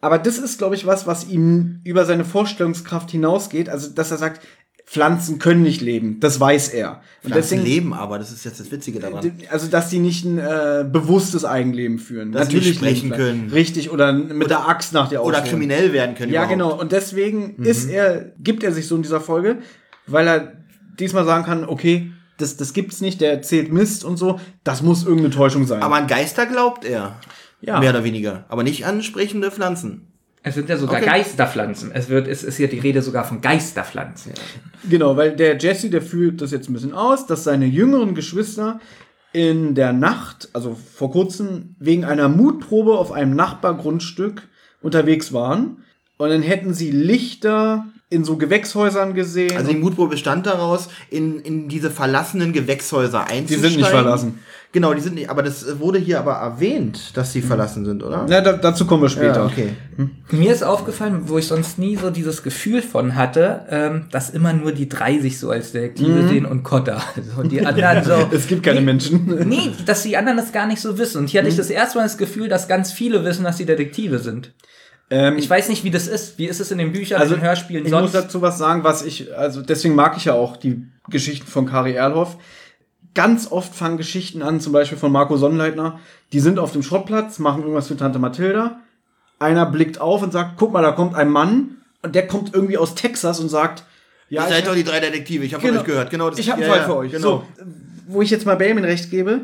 Aber 0.00 0.18
das 0.18 0.38
ist, 0.38 0.58
glaube 0.58 0.74
ich, 0.76 0.86
was, 0.86 1.06
was 1.06 1.28
ihm 1.28 1.80
über 1.84 2.04
seine 2.04 2.24
Vorstellungskraft 2.24 3.10
hinausgeht. 3.10 3.68
Also, 3.68 3.90
dass 3.90 4.10
er 4.10 4.18
sagt, 4.18 4.40
Pflanzen 4.86 5.38
können 5.38 5.62
nicht 5.62 5.82
leben. 5.82 6.18
Das 6.18 6.40
weiß 6.40 6.68
er. 6.70 7.02
Und 7.22 7.32
Pflanzen 7.32 7.62
leben 7.62 7.92
aber, 7.92 8.18
das 8.18 8.32
ist 8.32 8.44
jetzt 8.46 8.58
das 8.58 8.70
Witzige 8.70 9.00
daran. 9.00 9.32
also, 9.50 9.66
dass 9.66 9.90
die 9.90 9.98
nicht 9.98 10.24
ein 10.24 10.38
äh, 10.38 10.86
bewusstes 10.90 11.44
Eigenleben 11.44 11.98
führen. 11.98 12.32
Dass 12.32 12.48
sie 12.48 12.56
nicht 12.56 12.76
sprechen 12.76 13.10
können. 13.10 13.50
Richtig, 13.52 13.90
oder 13.90 14.12
mit 14.14 14.48
der 14.48 14.66
Axt 14.66 14.94
nach 14.94 15.08
der 15.10 15.24
Oder 15.24 15.42
kriminell 15.42 15.92
werden 15.92 16.14
können. 16.14 16.32
Ja, 16.32 16.44
überhaupt. 16.44 16.52
genau. 16.52 16.80
Und 16.80 16.92
deswegen 16.92 17.54
Mhm. 17.58 17.64
ist 17.64 17.90
er, 17.90 18.32
gibt 18.38 18.62
er 18.62 18.72
sich 18.72 18.86
so 18.88 18.96
in 18.96 19.02
dieser 19.02 19.20
Folge, 19.20 19.58
weil 20.06 20.26
er 20.26 20.52
diesmal 20.98 21.26
sagen 21.26 21.44
kann, 21.44 21.64
okay, 21.66 22.10
das, 22.38 22.56
das 22.56 22.72
gibt's 22.72 23.00
nicht, 23.02 23.20
der 23.20 23.32
erzählt 23.32 23.70
Mist 23.72 24.04
und 24.04 24.16
so. 24.16 24.40
Das 24.64 24.80
muss 24.80 25.02
irgendeine 25.02 25.34
Täuschung 25.34 25.66
sein. 25.66 25.82
Aber 25.82 25.96
an 25.96 26.06
Geister 26.06 26.46
glaubt 26.46 26.84
er. 26.86 27.20
Ja. 27.60 27.80
Mehr 27.80 27.90
oder 27.90 28.04
weniger. 28.04 28.44
Aber 28.48 28.62
nicht 28.62 28.86
an 28.86 29.02
sprechende 29.02 29.50
Pflanzen. 29.50 30.06
es 30.42 30.54
sind 30.54 30.68
ja 30.68 30.76
sogar 30.76 30.96
Okay. 31.00 31.06
Geisterpflanzen. 31.06 31.90
Es 31.92 32.08
wird, 32.08 32.28
es 32.28 32.44
ist 32.44 32.56
hier 32.56 32.68
die 32.68 32.78
Rede 32.78 33.02
sogar 33.02 33.24
von 33.24 33.40
Geisterpflanzen. 33.40 34.32
Genau, 34.88 35.16
weil 35.16 35.34
der 35.34 35.58
Jesse, 35.58 35.90
der 35.90 36.02
fühlt 36.02 36.40
das 36.40 36.52
jetzt 36.52 36.70
ein 36.70 36.72
bisschen 36.72 36.94
aus, 36.94 37.26
dass 37.26 37.44
seine 37.44 37.66
jüngeren 37.66 38.14
Geschwister 38.14 38.80
in 39.32 39.74
der 39.74 39.92
Nacht, 39.92 40.48
also 40.52 40.74
vor 40.94 41.10
kurzem, 41.10 41.74
wegen 41.78 42.04
einer 42.04 42.28
Mutprobe 42.28 42.96
auf 42.96 43.12
einem 43.12 43.34
Nachbargrundstück 43.34 44.48
unterwegs 44.80 45.32
waren. 45.32 45.82
Und 46.16 46.30
dann 46.30 46.42
hätten 46.42 46.72
sie 46.72 46.90
Lichter 46.90 47.86
in 48.10 48.24
so 48.24 48.36
Gewächshäusern 48.36 49.14
gesehen. 49.14 49.56
Also 49.56 49.70
die 49.70 49.76
Mutprobe 49.76 50.10
bestand 50.10 50.46
daraus, 50.46 50.88
in, 51.10 51.40
in 51.40 51.68
diese 51.68 51.90
verlassenen 51.90 52.52
Gewächshäuser 52.52 53.28
einzusteigen. 53.28 53.62
sind 53.70 53.76
nicht 53.76 53.88
verlassen. 53.88 54.38
Genau, 54.70 54.92
die 54.92 55.00
sind 55.00 55.14
nicht, 55.14 55.30
aber 55.30 55.42
das 55.42 55.78
wurde 55.80 55.98
hier 55.98 56.18
aber 56.18 56.34
erwähnt, 56.34 57.16
dass 57.16 57.32
sie 57.32 57.40
verlassen 57.40 57.86
sind, 57.86 58.02
oder? 58.02 58.26
Na, 58.28 58.42
da, 58.42 58.52
dazu 58.52 58.86
kommen 58.86 59.02
wir 59.02 59.08
später. 59.08 59.36
Ja, 59.36 59.46
okay. 59.46 59.70
Mir 60.30 60.52
ist 60.52 60.62
aufgefallen, 60.62 61.22
wo 61.24 61.38
ich 61.38 61.46
sonst 61.46 61.78
nie 61.78 61.96
so 61.96 62.10
dieses 62.10 62.42
Gefühl 62.42 62.82
von 62.82 63.14
hatte, 63.14 63.62
ähm, 63.70 64.04
dass 64.10 64.28
immer 64.28 64.52
nur 64.52 64.72
die 64.72 64.86
drei 64.88 65.18
sich 65.20 65.38
so 65.38 65.50
als 65.50 65.72
Detektive 65.72 66.10
Mhm. 66.22 66.28
sehen 66.28 66.46
und 66.46 66.64
Kotta. 66.64 67.02
Also, 67.16 67.40
und 67.40 67.50
die 67.50 67.64
anderen 67.64 68.04
so. 68.04 68.28
Es 68.30 68.46
gibt 68.46 68.62
keine 68.62 68.82
Menschen. 68.82 69.48
Nee, 69.48 69.70
dass 69.86 70.02
die 70.02 70.16
anderen 70.18 70.36
das 70.36 70.52
gar 70.52 70.66
nicht 70.66 70.82
so 70.82 70.98
wissen. 70.98 71.18
Und 71.18 71.30
hier 71.30 71.40
hatte 71.40 71.48
ich 71.50 71.56
das 71.56 71.70
erste 71.70 71.96
Mal 71.98 72.04
das 72.04 72.18
Gefühl, 72.18 72.48
dass 72.48 72.68
ganz 72.68 72.92
viele 72.92 73.24
wissen, 73.24 73.44
dass 73.44 73.56
sie 73.56 73.64
Detektive 73.64 74.18
sind. 74.18 74.52
Ähm, 75.10 75.38
Ich 75.38 75.48
weiß 75.48 75.68
nicht, 75.68 75.84
wie 75.84 75.90
das 75.90 76.06
ist. 76.06 76.38
Wie 76.38 76.46
ist 76.46 76.60
es 76.60 76.70
in 76.70 76.78
den 76.78 76.92
Büchern, 76.92 77.20
also 77.20 77.34
in 77.34 77.40
den 77.40 77.46
Hörspielen 77.48 77.86
ich 77.86 77.90
muss 77.92 78.00
sonst? 78.00 78.12
dazu 78.14 78.42
was 78.42 78.58
sagen, 78.58 78.84
was 78.84 79.02
ich, 79.02 79.34
also 79.36 79.62
deswegen 79.62 79.94
mag 79.94 80.16
ich 80.16 80.26
ja 80.26 80.34
auch 80.34 80.56
die 80.56 80.84
Geschichten 81.08 81.46
von 81.46 81.66
Kari 81.66 81.92
Erlhoff. 81.94 82.36
Ganz 83.14 83.50
oft 83.50 83.74
fangen 83.74 83.96
Geschichten 83.96 84.42
an, 84.42 84.60
zum 84.60 84.72
Beispiel 84.72 84.98
von 84.98 85.10
Marco 85.10 85.36
Sonnleitner, 85.36 85.98
die 86.32 86.40
sind 86.40 86.58
auf 86.58 86.72
dem 86.72 86.82
Schrottplatz, 86.82 87.38
machen 87.38 87.62
irgendwas 87.62 87.88
für 87.88 87.96
Tante 87.96 88.18
Mathilda. 88.18 88.80
Einer 89.38 89.66
blickt 89.66 90.00
auf 90.00 90.22
und 90.22 90.32
sagt, 90.32 90.52
guck 90.56 90.72
mal, 90.72 90.82
da 90.82 90.92
kommt 90.92 91.14
ein 91.14 91.30
Mann 91.30 91.78
und 92.02 92.14
der 92.14 92.26
kommt 92.26 92.54
irgendwie 92.54 92.76
aus 92.76 92.94
Texas 92.94 93.40
und 93.40 93.48
sagt, 93.48 93.84
ja, 94.28 94.42
Ihr 94.42 94.48
ich 94.48 94.54
seid 94.54 94.66
doch 94.66 94.74
die 94.74 94.84
drei 94.84 95.00
Detektive, 95.00 95.44
ich 95.44 95.54
habe 95.54 95.62
Genau. 95.62 95.74
von 95.76 95.80
euch 95.80 95.86
gehört. 95.86 96.10
Genau, 96.10 96.28
das- 96.28 96.38
ich 96.38 96.50
habe 96.50 96.62
einen 96.62 96.70
ja, 96.70 96.76
Fall 96.76 96.84
für 96.86 96.96
euch. 96.96 97.12
Genau. 97.12 97.22
So, 97.22 97.44
wo 98.08 98.20
ich 98.20 98.28
jetzt 98.30 98.44
mal 98.44 98.56
Benjamin 98.56 98.84
recht 98.84 99.10
gebe, 99.10 99.40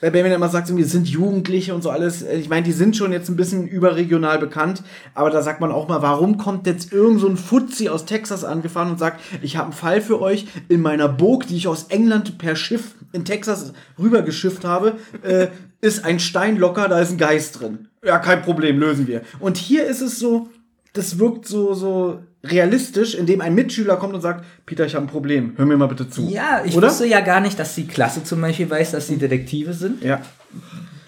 weil 0.00 0.10
Benjamin 0.10 0.36
immer 0.36 0.48
sagt, 0.48 0.74
wir 0.74 0.86
sind 0.86 1.08
Jugendliche 1.08 1.74
und 1.74 1.82
so 1.82 1.90
alles. 1.90 2.22
Ich 2.22 2.48
meine, 2.48 2.64
die 2.64 2.72
sind 2.72 2.96
schon 2.96 3.12
jetzt 3.12 3.30
ein 3.30 3.36
bisschen 3.36 3.66
überregional 3.66 4.38
bekannt, 4.38 4.82
aber 5.14 5.30
da 5.30 5.40
sagt 5.42 5.60
man 5.60 5.72
auch 5.72 5.88
mal, 5.88 6.02
warum 6.02 6.36
kommt 6.36 6.66
jetzt 6.66 6.92
irgend 6.92 7.20
so 7.20 7.28
ein 7.28 7.38
Fuzzi 7.38 7.88
aus 7.88 8.04
Texas 8.04 8.44
angefahren 8.44 8.90
und 8.90 8.98
sagt, 8.98 9.20
ich 9.40 9.56
habe 9.56 9.66
einen 9.66 9.72
Fall 9.72 10.02
für 10.02 10.20
euch 10.20 10.46
in 10.68 10.82
meiner 10.82 11.08
Burg, 11.08 11.46
die 11.46 11.56
ich 11.56 11.66
aus 11.66 11.84
England 11.84 12.36
per 12.36 12.56
Schiff 12.56 12.94
in 13.12 13.24
Texas 13.24 13.72
rübergeschifft 13.98 14.64
habe, 14.64 14.94
äh, 15.22 15.48
ist 15.80 16.04
ein 16.04 16.20
Stein 16.20 16.56
locker, 16.56 16.88
da 16.88 17.00
ist 17.00 17.12
ein 17.12 17.18
Geist 17.18 17.60
drin. 17.60 17.88
Ja, 18.04 18.18
kein 18.18 18.42
Problem, 18.42 18.78
lösen 18.78 19.06
wir. 19.06 19.22
Und 19.40 19.56
hier 19.56 19.86
ist 19.86 20.02
es 20.02 20.18
so, 20.18 20.48
das 20.92 21.18
wirkt 21.18 21.46
so, 21.46 21.74
so 21.74 22.20
realistisch, 22.50 23.14
indem 23.14 23.40
ein 23.40 23.54
Mitschüler 23.54 23.96
kommt 23.96 24.14
und 24.14 24.20
sagt, 24.20 24.44
Peter, 24.66 24.84
ich 24.86 24.94
habe 24.94 25.04
ein 25.06 25.08
Problem, 25.08 25.52
hör 25.56 25.66
mir 25.66 25.76
mal 25.76 25.86
bitte 25.86 26.08
zu. 26.08 26.28
Ja, 26.28 26.62
ich 26.64 26.76
Oder? 26.76 26.88
wusste 26.88 27.06
ja 27.06 27.20
gar 27.20 27.40
nicht, 27.40 27.58
dass 27.58 27.74
die 27.74 27.86
Klasse 27.86 28.24
zum 28.24 28.40
Beispiel 28.40 28.68
weiß, 28.70 28.92
dass 28.92 29.06
sie 29.08 29.16
Detektive 29.16 29.72
sind. 29.72 30.02
Ja. 30.02 30.20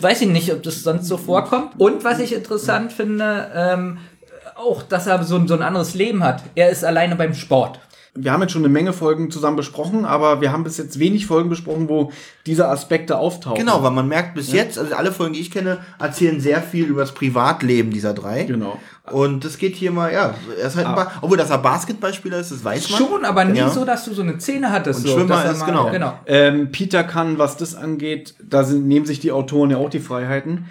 Weiß 0.00 0.20
ich 0.22 0.28
nicht, 0.28 0.52
ob 0.52 0.62
das 0.62 0.82
sonst 0.82 1.06
so 1.06 1.16
vorkommt. 1.16 1.72
Und 1.78 2.04
was 2.04 2.20
ich 2.20 2.32
interessant 2.34 2.92
finde, 2.92 3.50
ähm, 3.54 3.98
auch, 4.54 4.82
dass 4.82 5.06
er 5.06 5.22
so, 5.24 5.36
ein- 5.36 5.48
so 5.48 5.54
ein 5.54 5.62
anderes 5.62 5.94
Leben 5.94 6.22
hat. 6.22 6.42
Er 6.54 6.70
ist 6.70 6.84
alleine 6.84 7.16
beim 7.16 7.34
Sport. 7.34 7.80
Wir 8.20 8.32
haben 8.32 8.42
jetzt 8.42 8.52
schon 8.52 8.62
eine 8.62 8.72
Menge 8.72 8.92
Folgen 8.92 9.30
zusammen 9.30 9.56
besprochen, 9.56 10.04
aber 10.04 10.40
wir 10.40 10.52
haben 10.52 10.64
bis 10.64 10.76
jetzt 10.76 10.98
wenig 10.98 11.26
Folgen 11.26 11.48
besprochen, 11.48 11.88
wo 11.88 12.10
diese 12.46 12.68
Aspekte 12.68 13.16
auftauchen. 13.18 13.58
Genau, 13.58 13.82
weil 13.82 13.92
man 13.92 14.08
merkt 14.08 14.34
bis 14.34 14.52
jetzt, 14.52 14.78
also 14.78 14.94
alle 14.94 15.12
Folgen, 15.12 15.34
die 15.34 15.40
ich 15.40 15.50
kenne, 15.50 15.78
erzählen 15.98 16.40
sehr 16.40 16.60
viel 16.62 16.86
über 16.86 17.00
das 17.02 17.12
Privatleben 17.12 17.90
dieser 17.90 18.14
drei. 18.14 18.44
Genau. 18.44 18.78
Und 19.10 19.44
das 19.44 19.56
geht 19.56 19.74
hier 19.76 19.90
mal, 19.90 20.12
ja, 20.12 20.34
er 20.60 20.66
ist 20.66 20.76
halt 20.76 20.86
ein 20.86 20.94
ba 20.94 21.12
obwohl 21.22 21.36
dass 21.38 21.50
er 21.50 21.58
Basketballspieler 21.58 22.38
ist, 22.40 22.50
das 22.52 22.62
weiß 22.64 22.90
man. 22.90 22.98
Schon, 23.00 23.24
aber 23.24 23.44
nie 23.44 23.58
Ja. 23.58 23.70
so, 23.70 23.84
dass 23.84 24.04
du 24.04 24.12
so 24.12 24.22
eine 24.22 24.38
Szene 24.40 24.70
hattest. 24.70 25.00
Und 25.00 25.06
so, 25.06 25.14
Schwimmer 25.18 25.44
er 25.44 25.52
ist, 25.52 25.60
mal- 25.60 25.66
genau. 25.66 25.90
genau. 25.90 26.12
Ähm, 26.26 26.70
Peter 26.72 27.04
kann, 27.04 27.38
was 27.38 27.56
das 27.56 27.74
angeht, 27.74 28.34
da 28.42 28.64
sind, 28.64 28.86
nehmen 28.86 29.06
sich 29.06 29.20
die 29.20 29.32
Autoren 29.32 29.70
ja 29.70 29.76
auch 29.78 29.90
die 29.90 30.00
Freiheiten. 30.00 30.66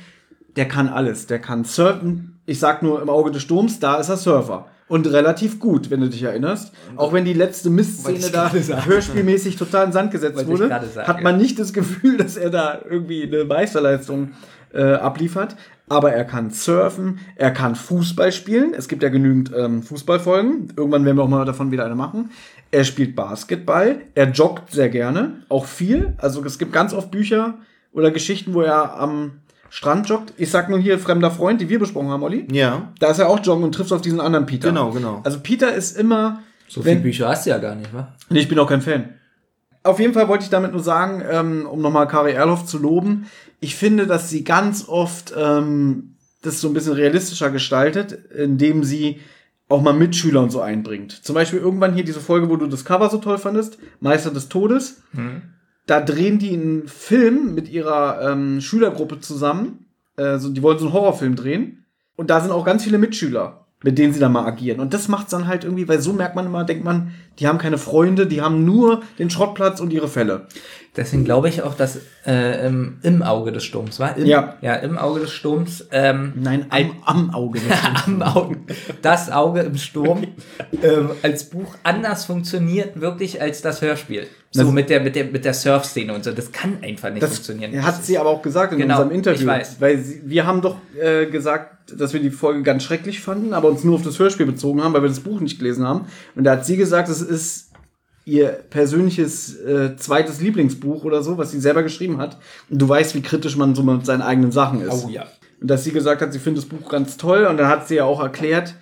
Der 0.56 0.68
kann 0.68 0.90
alles. 0.90 1.28
Der 1.28 1.40
kann 1.40 1.64
surfen. 1.64 2.40
Ich 2.46 2.60
sag 2.60 2.82
nur 2.84 3.02
im 3.02 3.10
Auge 3.10 3.32
des 3.32 3.42
Sturms, 3.44 3.80
da 3.80 3.96
ist 3.96 4.10
er 4.10 4.18
Surfer. 4.18 4.66
Und 4.88 5.06
relativ 5.08 5.60
gut, 5.60 5.90
wenn 5.90 6.00
du 6.00 6.10
dich 6.10 6.24
erinnerst. 6.24 6.72
Auch 6.96 7.12
wenn 7.12 7.26
die 7.26 7.34
letzte 7.34 7.70
Mistszene 7.70 8.30
da 8.32 8.50
sagen. 8.50 8.86
hörspielmäßig 8.86 9.58
total 9.58 9.88
in 9.88 9.92
Sand 9.92 10.12
gesetzt 10.12 10.38
Wollte 10.38 10.50
wurde, 10.50 10.70
sagen, 10.70 11.08
hat 11.08 11.24
man 11.24 11.38
nicht 11.38 11.60
das 11.60 11.74
Gefühl, 11.74 12.18
dass 12.18 12.38
er 12.38 12.50
da 12.50 12.80
irgendwie 12.90 13.24
eine 13.24 13.44
Meisterleistung 13.44 14.32
äh, 14.74 14.94
abliefert. 14.94 15.56
Aber 15.90 16.12
er 16.12 16.26
kann 16.26 16.52
surfen, 16.52 17.20
er 17.36 17.52
kann 17.52 17.76
Fußball 17.76 18.32
spielen. 18.32 18.74
Es 18.74 18.90
gibt 18.90 19.04
ja 19.04 19.10
genügend 19.10 19.52
ähm, 19.56 19.84
Fußballfolgen. 19.84 20.74
Irgendwann 20.76 21.06
werden 21.06 21.18
wir 21.18 21.24
auch 21.24 21.30
mal 21.30 21.46
davon 21.46 21.72
wieder 21.72 21.86
eine 21.86 21.96
machen. 21.96 22.32
Er 22.72 22.84
spielt 22.84 23.16
Basketball, 23.16 24.02
er 24.14 24.30
joggt 24.32 24.72
sehr 24.72 24.90
gerne, 24.90 25.44
auch 25.48 25.66
viel. 25.66 26.14
Also 26.18 26.44
es 26.44 26.60
gibt 26.60 26.74
ganz 26.74 26.94
oft 26.94 27.12
Bücher 27.12 27.56
oder 27.94 28.12
Geschichten, 28.12 28.54
wo 28.54 28.62
er 28.62 29.00
am 29.00 29.40
Strand 29.70 30.08
joggt. 30.10 30.34
Ich 30.38 30.50
sag 30.52 30.70
nur 30.70 30.80
hier 30.80 30.98
Fremder 31.00 31.32
Freund, 31.32 31.60
die 31.62 31.70
wir 31.70 31.80
besprochen 31.80 32.10
haben, 32.10 32.24
Olli. 32.24 32.48
Ja. 32.52 32.92
Da 33.00 33.12
ist 33.12 33.20
er 33.20 33.30
auch 33.30 33.40
joggen 33.44 33.64
und 33.64 33.74
trifft 33.74 33.92
auf 33.92 34.02
diesen 34.02 34.20
anderen 34.22 34.46
Peter. 34.46 34.70
Genau, 34.70 34.92
genau. 34.92 35.22
Also 35.24 35.40
Peter 35.42 35.74
ist 35.74 35.98
immer. 35.98 36.42
So 36.68 36.84
wenn- 36.84 36.94
viele 36.98 37.04
Bücher 37.04 37.28
hast 37.30 37.46
du 37.46 37.50
ja 37.52 37.58
gar 37.58 37.76
nicht, 37.76 37.94
wa? 37.94 38.14
Nee, 38.30 38.40
ich 38.40 38.48
bin 38.50 38.60
auch 38.60 38.68
kein 38.70 38.82
Fan. 38.82 39.10
Auf 39.84 40.00
jeden 40.00 40.14
Fall 40.14 40.28
wollte 40.28 40.44
ich 40.44 40.50
damit 40.50 40.74
nur 40.74 40.84
sagen, 40.84 41.24
ähm, 41.30 41.66
um 41.66 41.82
nochmal 41.82 42.08
Kari 42.08 42.32
Erloff 42.34 42.66
zu 42.66 42.78
loben, 42.78 43.28
ich 43.62 43.76
finde, 43.76 44.06
dass 44.06 44.30
sie 44.30 44.44
ganz 44.44 44.88
oft 44.90 45.34
ähm, 45.38 46.16
das 46.42 46.60
so 46.62 46.68
ein 46.68 46.74
bisschen 46.74 46.94
realistischer 46.94 47.50
gestaltet, 47.52 48.12
indem 48.36 48.84
sie 48.84 49.22
auch 49.70 49.82
mal 49.82 49.94
Mitschüler 49.94 50.42
und 50.42 50.50
so 50.52 50.62
einbringt. 50.62 51.12
Zum 51.12 51.36
Beispiel 51.36 51.60
irgendwann 51.60 51.94
hier 51.94 52.04
diese 52.06 52.20
Folge, 52.22 52.50
wo 52.50 52.56
du 52.58 52.68
das 52.68 52.86
Cover 52.86 53.10
so 53.10 53.18
toll 53.18 53.38
fandest, 53.38 53.78
Meister 54.00 54.32
des 54.32 54.48
Todes. 54.50 55.02
Da 55.88 56.02
drehen 56.02 56.38
die 56.38 56.54
einen 56.54 56.88
Film 56.88 57.56
mit 57.56 57.70
ihrer 57.70 58.22
ähm, 58.22 58.62
Schülergruppe 58.62 59.20
zusammen. 59.20 59.86
Äh, 60.18 60.38
so, 60.38 60.50
die 60.50 60.62
wollen 60.62 60.78
so 60.78 60.86
einen 60.86 60.94
Horrorfilm 60.94 61.36
drehen. 61.36 61.86
Und 62.16 62.30
da 62.30 62.42
sind 62.42 62.52
auch 62.52 62.66
ganz 62.66 62.84
viele 62.84 62.98
Mitschüler, 62.98 63.66
mit 63.84 63.98
denen 63.98 64.14
sie 64.14 64.20
dann 64.20 64.34
mal 64.34 64.46
agieren. 64.46 64.80
Und 64.80 64.94
das 64.94 65.08
macht's 65.08 65.32
dann 65.32 65.48
halt 65.48 65.64
irgendwie, 65.64 65.88
weil 65.88 66.02
so 66.02 66.12
merkt 66.12 66.36
man 66.36 66.46
immer, 66.46 66.66
denkt 66.66 66.84
man, 66.84 67.14
die 67.40 67.48
haben 67.48 67.58
keine 67.58 67.78
Freunde, 67.78 68.28
die 68.28 68.42
haben 68.42 68.66
nur 68.66 69.02
den 69.18 69.30
Schrottplatz 69.30 69.80
und 69.80 69.94
ihre 69.94 70.08
Fälle. 70.08 70.48
Deswegen 70.98 71.24
glaube 71.24 71.48
ich 71.48 71.62
auch, 71.62 71.76
dass 71.76 72.00
äh, 72.26 72.66
im, 72.66 72.98
im 73.04 73.22
Auge 73.22 73.52
des 73.52 73.64
Sturms 73.64 74.00
war. 74.00 74.18
Im, 74.18 74.26
Ja. 74.26 74.56
Ja, 74.62 74.76
im 74.76 74.98
Auge 74.98 75.20
des 75.22 75.32
Sturms. 75.32 75.88
Ähm, 75.92 76.34
Nein, 76.36 76.66
am, 76.70 76.92
am 77.06 77.30
Auge. 77.30 77.60
am 78.06 78.22
Auge. 78.24 78.58
Das 79.04 79.32
Auge 79.32 79.62
im 79.62 79.78
Sturm 79.78 80.26
ähm, 80.82 81.12
als 81.22 81.50
Buch 81.52 81.76
anders 81.84 82.26
funktioniert 82.26 83.00
wirklich 83.00 83.40
als 83.40 83.62
das 83.62 83.82
Hörspiel. 83.82 84.28
So 84.58 84.64
Das- 84.64 84.74
mit 84.74 84.90
der 84.90 85.02
mit 85.02 85.16
der 85.16 85.26
mit 85.26 85.46
der 85.46 85.54
Surf-Szene 85.54 86.14
und 86.14 86.24
so. 86.24 86.32
Das 86.32 86.52
kann 86.52 86.78
einfach 86.82 87.10
nicht 87.10 87.22
Das 87.24 87.32
funktionieren. 87.34 87.86
hat 87.86 88.04
sie 88.04 88.18
aber 88.18 88.30
auch 88.30 88.42
gesagt 88.42 88.74
in 88.74 88.80
Genau, 88.80 88.96
unserem 88.96 89.12
Interview. 89.16 89.42
ich 89.42 89.46
weiß. 89.48 89.76
Weil 89.80 89.98
sie, 90.00 90.22
wir 90.26 90.46
haben 90.46 90.62
doch 90.62 90.78
äh, 91.02 91.26
gesagt, 91.28 91.94
dass 92.00 92.14
wir 92.14 92.20
die 92.20 92.32
Folge 92.32 92.64
ganz 92.64 92.84
schrecklich 92.84 93.22
fanden, 93.22 93.54
aber 93.54 93.70
uns 93.70 93.84
nur 93.84 93.96
auf 93.96 94.04
das 94.04 94.20
Hörspiel 94.20 94.46
bezogen 94.46 94.84
haben, 94.84 94.94
weil 94.94 95.02
wir 95.04 95.10
das 95.10 95.20
Buch 95.22 95.40
nicht 95.40 95.60
gelesen 95.60 95.86
haben. 95.88 96.06
Und 96.36 96.44
da 96.44 96.52
hat 96.52 96.66
sie 96.66 96.76
gesagt, 96.78 97.08
es 97.10 97.22
ist 97.22 97.72
ihr 98.26 98.48
persönliches 98.70 99.56
äh, 99.62 99.96
zweites 99.96 100.42
Lieblingsbuch 100.42 101.04
oder 101.06 101.24
so, 101.24 101.38
was 101.38 101.52
sie 101.52 101.60
selber 101.62 101.84
geschrieben 101.84 102.18
hat. 102.18 102.38
Und 102.70 102.82
du 102.82 102.90
weißt, 102.90 103.16
wie 103.16 103.22
kritisch 103.22 103.56
man 103.56 103.74
so 103.76 103.84
mit 103.84 104.06
seinen 104.06 104.22
eigenen 104.22 104.52
Sachen 104.52 104.82
ist. 104.82 105.06
Oh 105.06 105.10
ja. 105.10 105.26
Und 105.62 105.70
dass 105.72 105.84
sie 105.84 105.92
gesagt 105.92 106.22
hat, 106.22 106.34
sie 106.34 106.40
findet 106.40 106.64
das 106.64 106.70
Buch 106.70 106.90
ganz 106.90 107.18
toll. 107.18 107.46
Und 107.46 107.58
dann 107.58 107.68
hat 107.68 107.88
sie 107.88 107.96
ja 107.96 108.04
auch 108.04 108.22
erklärt, 108.22 108.76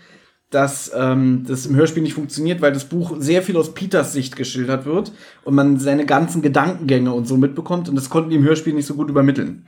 dass 0.55 0.89
ähm, 0.95 1.43
das 1.45 1.65
im 1.65 1.75
Hörspiel 1.75 2.01
nicht 2.01 2.13
funktioniert, 2.13 2.61
weil 2.61 2.71
das 2.71 2.85
Buch 2.85 3.17
sehr 3.19 3.41
viel 3.41 3.57
aus 3.57 3.73
Peters 3.73 4.13
Sicht 4.13 4.37
geschildert 4.37 4.85
wird 4.85 5.11
und 5.43 5.53
man 5.53 5.79
seine 5.79 6.05
ganzen 6.05 6.41
Gedankengänge 6.41 7.11
und 7.11 7.27
so 7.27 7.35
mitbekommt. 7.35 7.89
Und 7.89 7.95
das 7.95 8.09
konnten 8.09 8.29
die 8.29 8.37
im 8.37 8.43
Hörspiel 8.45 8.73
nicht 8.73 8.85
so 8.85 8.93
gut 8.95 9.09
übermitteln. 9.09 9.67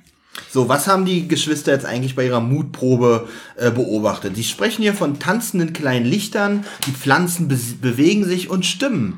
So, 0.50 0.70
was 0.70 0.88
haben 0.88 1.04
die 1.04 1.28
Geschwister 1.28 1.74
jetzt 1.74 1.86
eigentlich 1.86 2.16
bei 2.16 2.26
ihrer 2.26 2.40
Mutprobe 2.40 3.28
äh, 3.58 3.70
beobachtet? 3.70 4.38
Sie 4.38 4.46
sprechen 4.46 4.82
hier 4.82 4.94
von 4.94 5.20
tanzenden 5.20 5.74
kleinen 5.74 6.06
Lichtern, 6.06 6.64
die 6.86 6.92
Pflanzen 6.92 7.50
be 7.50 7.58
bewegen 7.82 8.24
sich 8.24 8.50
und 8.50 8.66
stimmen. 8.66 9.18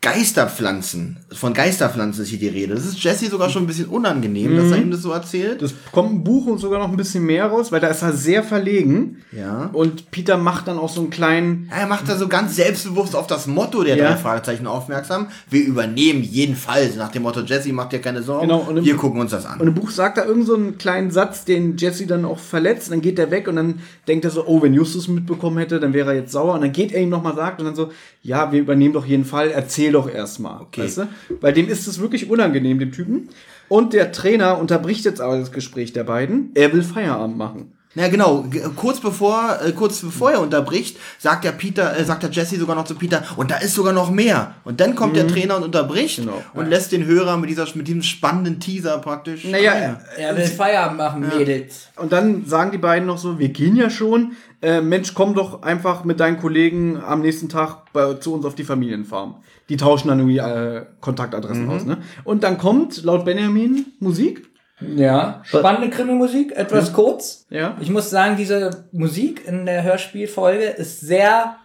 Geisterpflanzen, 0.00 1.16
von 1.32 1.52
Geisterpflanzen 1.54 2.22
ist 2.22 2.30
hier 2.30 2.38
die 2.38 2.46
Rede. 2.46 2.72
Das 2.76 2.86
ist 2.86 3.02
Jesse 3.02 3.26
sogar 3.28 3.50
schon 3.50 3.64
ein 3.64 3.66
bisschen 3.66 3.86
unangenehm, 3.86 4.56
dass 4.56 4.70
er 4.70 4.78
ihm 4.78 4.92
das 4.92 5.02
so 5.02 5.10
erzählt. 5.10 5.60
Das 5.60 5.74
kommt 5.90 6.12
im 6.12 6.22
Buch 6.24 6.46
und 6.46 6.58
sogar 6.58 6.78
noch 6.78 6.88
ein 6.88 6.96
bisschen 6.96 7.26
mehr 7.26 7.46
raus, 7.46 7.72
weil 7.72 7.80
da 7.80 7.88
ist 7.88 8.02
er 8.02 8.12
sehr 8.12 8.44
verlegen. 8.44 9.16
Ja. 9.32 9.70
Und 9.72 10.12
Peter 10.12 10.36
macht 10.36 10.68
dann 10.68 10.78
auch 10.78 10.88
so 10.88 11.00
einen 11.00 11.10
kleinen. 11.10 11.68
Er 11.76 11.88
macht 11.88 12.08
da 12.08 12.16
so 12.16 12.28
ganz 12.28 12.54
selbstbewusst 12.54 13.16
auf 13.16 13.26
das 13.26 13.48
Motto 13.48 13.82
der 13.82 13.96
Ja. 13.96 14.10
drei 14.10 14.16
Fragezeichen 14.16 14.68
aufmerksam. 14.68 15.28
Wir 15.50 15.64
übernehmen 15.64 16.22
jeden 16.22 16.54
Fall. 16.54 16.90
Nach 16.96 17.10
dem 17.10 17.24
Motto, 17.24 17.40
Jesse, 17.40 17.72
mach 17.72 17.88
dir 17.88 17.98
keine 17.98 18.22
Sorgen. 18.22 18.46
Genau, 18.46 18.60
und 18.68 18.84
wir 18.84 18.96
gucken 18.96 19.20
uns 19.20 19.32
das 19.32 19.46
an. 19.46 19.60
Und 19.60 19.66
im 19.66 19.74
Buch 19.74 19.90
sagt 19.90 20.16
er 20.18 20.26
irgend 20.26 20.46
so 20.46 20.54
einen 20.54 20.78
kleinen 20.78 21.10
Satz, 21.10 21.44
den 21.44 21.76
Jesse 21.76 22.06
dann 22.06 22.24
auch 22.24 22.38
verletzt. 22.38 22.86
Und 22.88 22.92
dann 22.92 23.00
geht 23.02 23.18
er 23.18 23.32
weg 23.32 23.48
und 23.48 23.56
dann 23.56 23.80
denkt 24.06 24.24
er 24.24 24.30
so, 24.30 24.46
oh, 24.46 24.62
wenn 24.62 24.74
Justus 24.74 25.08
mitbekommen 25.08 25.58
hätte, 25.58 25.80
dann 25.80 25.92
wäre 25.92 26.10
er 26.10 26.20
jetzt 26.20 26.30
sauer. 26.30 26.54
Und 26.54 26.60
dann 26.60 26.72
geht 26.72 26.92
er 26.92 27.02
ihm 27.02 27.08
nochmal 27.08 27.34
sagt 27.34 27.58
und 27.58 27.66
dann 27.66 27.74
so, 27.74 27.90
ja, 28.22 28.52
wir 28.52 28.60
übernehmen 28.60 28.94
doch 28.94 29.04
jeden 29.04 29.24
Fall, 29.24 29.50
erzähl 29.50 29.87
doch 29.92 30.08
erstmal. 30.12 30.60
Okay. 30.62 30.82
Weißt 30.84 30.98
du? 30.98 31.08
Weil 31.40 31.52
dem 31.52 31.68
ist 31.68 31.86
es 31.86 32.00
wirklich 32.00 32.28
unangenehm, 32.30 32.78
dem 32.78 32.92
Typen. 32.92 33.28
Und 33.68 33.92
der 33.92 34.12
Trainer 34.12 34.58
unterbricht 34.58 35.04
jetzt 35.04 35.20
aber 35.20 35.38
das 35.38 35.52
Gespräch 35.52 35.92
der 35.92 36.04
beiden. 36.04 36.50
Er 36.54 36.72
will 36.72 36.82
Feierabend 36.82 37.36
machen. 37.36 37.72
Ja, 37.94 38.06
genau. 38.08 38.42
G- 38.42 38.60
Kurz 38.76 39.00
bevor, 39.00 39.58
äh, 39.66 39.72
kurz 39.72 40.00
bevor 40.00 40.30
er 40.30 40.40
unterbricht, 40.40 40.98
sagt 41.18 41.42
der 41.44 41.52
Peter, 41.52 41.96
äh, 41.98 42.04
sagt 42.04 42.22
der 42.22 42.30
Jesse 42.30 42.56
sogar 42.56 42.76
noch 42.76 42.84
zu 42.84 42.94
Peter, 42.94 43.24
und 43.36 43.50
da 43.50 43.56
ist 43.56 43.74
sogar 43.74 43.92
noch 43.92 44.10
mehr. 44.10 44.54
Und 44.64 44.80
dann 44.80 44.94
kommt 44.94 45.16
der 45.16 45.26
Trainer 45.26 45.56
und 45.56 45.64
unterbricht 45.64 46.18
Mhm. 46.20 46.24
Genau. 46.26 46.42
und 46.54 46.68
lässt 46.68 46.92
den 46.92 47.06
Hörer 47.06 47.38
mit 47.38 47.50
dieser, 47.50 47.66
mit 47.74 47.88
diesem 47.88 48.02
spannenden 48.02 48.60
Teaser 48.60 48.98
praktisch. 48.98 49.44
Naja. 49.46 50.00
Er 50.16 50.36
will 50.36 50.44
Feierabend 50.44 50.98
machen, 50.98 51.26
Mädels. 51.36 51.88
Und 51.96 52.12
dann 52.12 52.44
sagen 52.46 52.70
die 52.70 52.78
beiden 52.78 53.06
noch 53.06 53.18
so, 53.18 53.38
wir 53.38 53.48
gehen 53.48 53.74
ja 53.74 53.90
schon. 53.90 54.32
Äh, 54.60 54.80
Mensch, 54.80 55.14
komm 55.14 55.34
doch 55.34 55.62
einfach 55.62 56.04
mit 56.04 56.18
deinen 56.20 56.38
Kollegen 56.38 57.00
am 57.00 57.22
nächsten 57.22 57.48
Tag 57.48 57.92
bei, 57.92 58.14
zu 58.14 58.34
uns 58.34 58.44
auf 58.44 58.54
die 58.54 58.64
Familienfarm. 58.64 59.36
Die 59.68 59.76
tauschen 59.76 60.08
dann 60.08 60.18
irgendwie 60.18 60.38
äh, 60.38 60.86
Kontaktadressen 61.00 61.68
aus. 61.68 61.84
Ne? 61.84 61.98
Und 62.24 62.42
dann 62.42 62.58
kommt 62.58 63.04
laut 63.04 63.24
Benjamin 63.24 63.86
Musik. 64.00 64.48
Ja. 64.80 65.42
Spannende 65.44 65.90
Krimi-Musik, 65.90 66.52
etwas 66.52 66.92
kurz. 66.92 67.46
Ja. 67.50 67.76
Ich 67.80 67.90
muss 67.90 68.10
sagen, 68.10 68.36
diese 68.36 68.86
Musik 68.92 69.46
in 69.46 69.66
der 69.66 69.82
Hörspielfolge 69.82 70.64
ist 70.64 71.00
sehr 71.00 71.56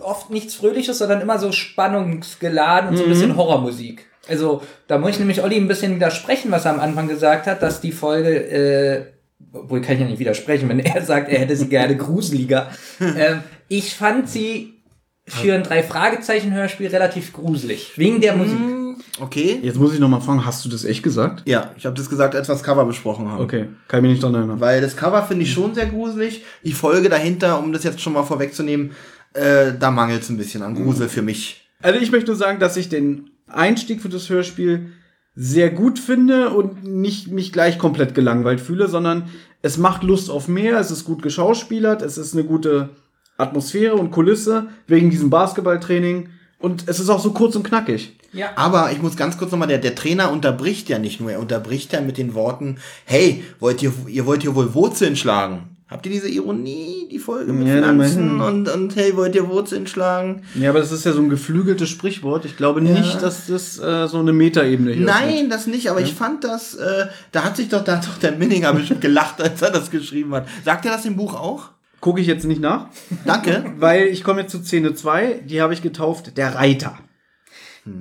oft 0.00 0.30
nichts 0.30 0.54
Fröhliches, 0.54 0.98
sondern 0.98 1.20
immer 1.20 1.38
so 1.38 1.52
spannungsgeladen 1.52 2.90
und 2.90 2.96
so 2.96 3.04
ein 3.04 3.08
bisschen 3.08 3.36
Horrormusik. 3.36 4.06
Also, 4.28 4.62
da 4.86 4.98
muss 4.98 5.12
ich 5.12 5.18
nämlich 5.18 5.42
Olli 5.42 5.56
ein 5.56 5.68
bisschen 5.68 5.96
widersprechen, 5.96 6.50
was 6.50 6.66
er 6.66 6.74
am 6.74 6.80
Anfang 6.80 7.08
gesagt 7.08 7.46
hat, 7.46 7.62
dass 7.62 7.80
die 7.80 7.92
Folge, 7.92 8.30
äh, 8.30 9.06
obwohl 9.52 9.80
kann 9.80 9.94
ich 9.94 10.00
ja 10.00 10.06
nicht 10.06 10.18
widersprechen, 10.18 10.68
wenn 10.68 10.80
er 10.80 11.02
sagt, 11.02 11.30
er 11.30 11.38
hätte 11.38 11.56
sie 11.56 11.68
gerne 11.68 11.96
gruseliger. 11.96 12.70
ähm, 13.00 13.40
ich 13.68 13.94
fand 13.94 14.28
sie 14.28 14.74
für 15.26 15.54
ein 15.54 15.62
Drei-Fragezeichen-Hörspiel 15.62 16.88
relativ 16.88 17.32
gruselig. 17.32 17.92
Wegen 17.96 18.20
der 18.20 18.36
Musik. 18.36 18.58
Okay. 19.20 19.58
Jetzt 19.62 19.78
muss 19.78 19.92
ich 19.92 20.00
noch 20.00 20.08
mal 20.08 20.20
fragen, 20.20 20.44
hast 20.44 20.64
du 20.64 20.68
das 20.68 20.84
echt 20.84 21.02
gesagt? 21.02 21.42
Ja, 21.46 21.72
ich 21.76 21.86
habe 21.86 21.96
das 21.96 22.08
gesagt, 22.08 22.34
als 22.34 22.48
wir 22.48 22.54
das 22.54 22.62
Cover 22.62 22.84
besprochen 22.84 23.28
haben. 23.28 23.42
Okay, 23.42 23.66
kann 23.88 23.98
ich 23.98 24.02
mich 24.02 24.10
nicht 24.12 24.22
dran 24.22 24.34
erinnern. 24.34 24.60
Weil 24.60 24.80
das 24.80 24.96
Cover 24.96 25.22
finde 25.22 25.44
ich 25.44 25.52
schon 25.52 25.74
sehr 25.74 25.86
gruselig. 25.86 26.44
Die 26.64 26.72
Folge 26.72 27.08
dahinter, 27.08 27.58
um 27.58 27.72
das 27.72 27.84
jetzt 27.84 28.00
schon 28.00 28.12
mal 28.12 28.22
vorwegzunehmen, 28.22 28.92
äh, 29.34 29.72
da 29.78 29.90
mangelt 29.90 30.22
es 30.22 30.28
ein 30.30 30.36
bisschen 30.36 30.62
an 30.62 30.74
Grusel 30.74 31.08
für 31.08 31.22
mich. 31.22 31.68
Also 31.82 32.00
ich 32.00 32.10
möchte 32.10 32.28
nur 32.28 32.36
sagen, 32.36 32.58
dass 32.58 32.76
ich 32.76 32.88
den 32.88 33.30
Einstieg 33.46 34.00
für 34.02 34.08
das 34.08 34.28
Hörspiel 34.28 34.92
sehr 35.40 35.70
gut 35.70 36.00
finde 36.00 36.50
und 36.50 36.82
nicht 36.82 37.28
mich 37.28 37.52
gleich 37.52 37.78
komplett 37.78 38.12
gelangweilt 38.12 38.60
fühle, 38.60 38.88
sondern 38.88 39.28
es 39.62 39.78
macht 39.78 40.02
Lust 40.02 40.30
auf 40.30 40.48
mehr, 40.48 40.80
es 40.80 40.90
ist 40.90 41.04
gut 41.04 41.22
geschauspielert, 41.22 42.02
es 42.02 42.18
ist 42.18 42.34
eine 42.34 42.42
gute 42.42 42.88
Atmosphäre 43.36 43.94
und 43.94 44.10
Kulisse 44.10 44.66
wegen 44.88 45.10
diesem 45.10 45.30
Basketballtraining 45.30 46.30
und 46.58 46.88
es 46.88 46.98
ist 46.98 47.08
auch 47.08 47.20
so 47.20 47.30
kurz 47.30 47.54
und 47.54 47.62
knackig. 47.62 48.16
Ja. 48.32 48.48
Aber 48.56 48.90
ich 48.90 49.00
muss 49.00 49.16
ganz 49.16 49.38
kurz 49.38 49.52
nochmal, 49.52 49.68
der, 49.68 49.78
der 49.78 49.94
Trainer 49.94 50.32
unterbricht 50.32 50.88
ja 50.88 50.98
nicht 50.98 51.20
nur, 51.20 51.30
er 51.30 51.38
unterbricht 51.38 51.92
ja 51.92 52.00
mit 52.00 52.18
den 52.18 52.34
Worten, 52.34 52.78
hey, 53.04 53.44
wollt 53.60 53.80
ihr, 53.80 53.92
ihr 54.08 54.26
wollt 54.26 54.42
hier 54.42 54.56
wohl 54.56 54.74
Wurzeln 54.74 55.14
schlagen? 55.14 55.76
Habt 55.90 56.04
ihr 56.04 56.12
diese 56.12 56.28
Ironie, 56.28 57.08
die 57.10 57.18
Folge 57.18 57.50
mit 57.52 57.66
Ja, 57.66 57.78
Pflanzen 57.78 58.30
immerhin. 58.30 58.40
und, 58.40 58.68
und 58.68 58.94
hey, 58.96 59.16
wollt 59.16 59.34
ihr 59.34 59.48
Wurzeln 59.48 59.86
schlagen? 59.86 60.42
Ja, 60.54 60.68
aber 60.68 60.80
das 60.80 60.92
ist 60.92 61.06
ja 61.06 61.12
so 61.12 61.20
ein 61.22 61.30
geflügeltes 61.30 61.88
Sprichwort. 61.88 62.44
Ich 62.44 62.58
glaube 62.58 62.82
nicht, 62.82 63.22
dass 63.22 63.46
das 63.46 63.78
äh, 63.78 64.06
so 64.06 64.18
eine 64.18 64.34
Metaebene 64.34 64.92
hier 64.92 65.06
Nein, 65.06 65.48
das 65.48 65.66
nicht, 65.66 65.90
aber 65.90 66.02
ich 66.02 66.12
fand 66.12 66.44
das, 66.44 66.74
äh, 66.74 67.06
da 67.32 67.42
hat 67.44 67.56
sich 67.56 67.70
doch, 67.70 67.82
da 67.84 67.96
hat 67.96 68.06
doch 68.06 68.18
der 68.18 68.32
Minninger 68.32 68.70
bestimmt 68.74 69.00
gelacht, 69.00 69.40
als 69.40 69.62
er 69.62 69.70
das 69.70 69.90
geschrieben 69.90 70.34
hat. 70.34 70.46
Sagt 70.62 70.84
er 70.84 70.92
das 70.92 71.06
im 71.06 71.16
Buch 71.16 71.34
auch? 71.34 71.70
Gucke 72.00 72.20
ich 72.20 72.26
jetzt 72.26 72.44
nicht 72.44 72.60
nach, 72.60 72.88
Danke. 73.24 73.64
weil 73.78 74.08
ich 74.08 74.22
komme 74.22 74.42
jetzt 74.42 74.52
zu 74.52 74.58
Szene 74.62 74.94
2, 74.94 75.40
die 75.46 75.62
habe 75.62 75.72
ich 75.72 75.80
getauft, 75.82 76.36
der 76.36 76.54
Reiter. 76.54 76.98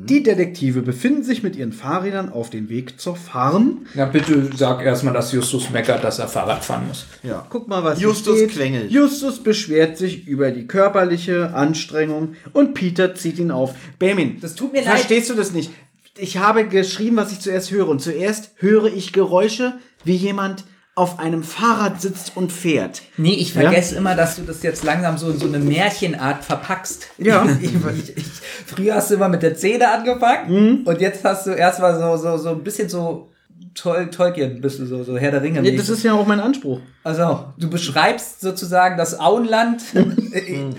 Die 0.06 0.24
Detektive 0.24 0.82
befinden 0.82 1.24
sich 1.24 1.44
mit 1.44 1.56
ihren 1.56 1.72
Fahrrädern 1.72 2.30
auf 2.30 2.50
dem 2.50 2.68
Weg 2.70 3.00
zur 3.00 3.16
Farm. 3.16 3.86
Na 3.94 4.06
bitte 4.06 4.50
sag 4.56 4.84
erstmal, 4.84 5.14
dass 5.14 5.32
Justus 5.32 5.70
meckert, 5.70 6.04
dass 6.04 6.20
er 6.20 6.28
Fahrrad 6.28 6.64
fahren 6.66 6.88
muss. 6.88 7.06
Ja. 7.24 7.46
Guck 7.50 7.68
mal, 7.68 7.84
was 7.84 8.00
hier 8.00 8.08
Justus 8.10 8.38
steht. 8.38 8.52
quengelt. 8.52 8.92
Justus 8.92 9.40
beschwert 9.42 9.98
sich 9.98 10.28
über 10.28 10.52
die 10.52 10.68
körperliche 10.68 11.54
Anstrengung 11.54 12.36
und 12.54 12.74
Peter 12.74 13.16
zieht 13.16 13.40
ihn 13.40 13.52
auf. 13.52 13.76
Benjamin, 14.00 14.40
Das 14.42 14.56
tut 14.56 14.74
mir 14.74 14.80
leid. 14.82 14.90
verstehst 14.96 15.30
du 15.30 15.34
das 15.36 15.52
nicht? 15.54 15.72
Ich 16.18 16.38
habe 16.38 16.68
geschrieben, 16.68 17.16
was 17.18 17.32
ich 17.32 17.40
zuerst 17.40 17.72
höre. 17.72 17.88
Und 17.88 18.02
zuerst 18.02 18.52
höre 18.56 18.86
ich 18.88 19.14
Geräusche, 19.14 19.74
wie 20.04 20.16
jemand 20.16 20.66
auf 20.98 21.20
einem 21.20 21.44
Fahrrad 21.44 22.02
sitzt 22.02 22.36
und 22.36 22.52
fährt. 22.52 23.04
Nee, 23.18 23.36
ich 23.36 23.54
vergesse 23.54 23.96
immer, 23.96 24.16
dass 24.16 24.36
du 24.38 24.42
das 24.42 24.64
jetzt 24.64 24.84
langsam 24.84 25.18
so 25.20 25.30
in 25.30 25.38
so 25.38 25.46
eine 25.46 25.60
Märchenart 25.60 26.44
verpackst. 26.44 27.08
Ja. 27.20 27.46
Ich, 27.62 27.74
ich, 27.74 28.18
ich, 28.18 28.26
früher 28.66 28.96
hast 28.96 29.12
du 29.12 29.16
immer 29.16 29.30
mit 29.30 29.42
der 29.42 29.56
Szene 29.56 29.92
angefangen 29.92 30.84
und 30.86 31.02
jetzt 31.02 31.24
hast 31.24 31.48
du 31.48 31.52
erstmal 31.52 32.00
so, 32.00 32.18
so, 32.18 32.38
so 32.38 32.50
ein 32.50 32.64
bisschen 32.64 32.88
so 32.90 33.30
Tol 33.74 34.10
Tolkien, 34.10 34.60
bist 34.60 34.80
du 34.80 34.86
so, 34.86 35.04
so 35.04 35.18
Herr 35.18 35.32
der 35.32 35.42
Ringe. 35.42 35.62
Ja, 35.62 35.78
das 35.78 35.90
ist 35.90 36.04
ja 36.04 36.14
auch 36.14 36.26
mein 36.26 36.40
Anspruch. 36.40 36.80
Also, 37.04 37.46
du 37.58 37.70
beschreibst 37.70 38.42
sozusagen 38.42 38.98
das 38.98 39.20
Auenland. 39.20 39.84
nee, 39.94 40.74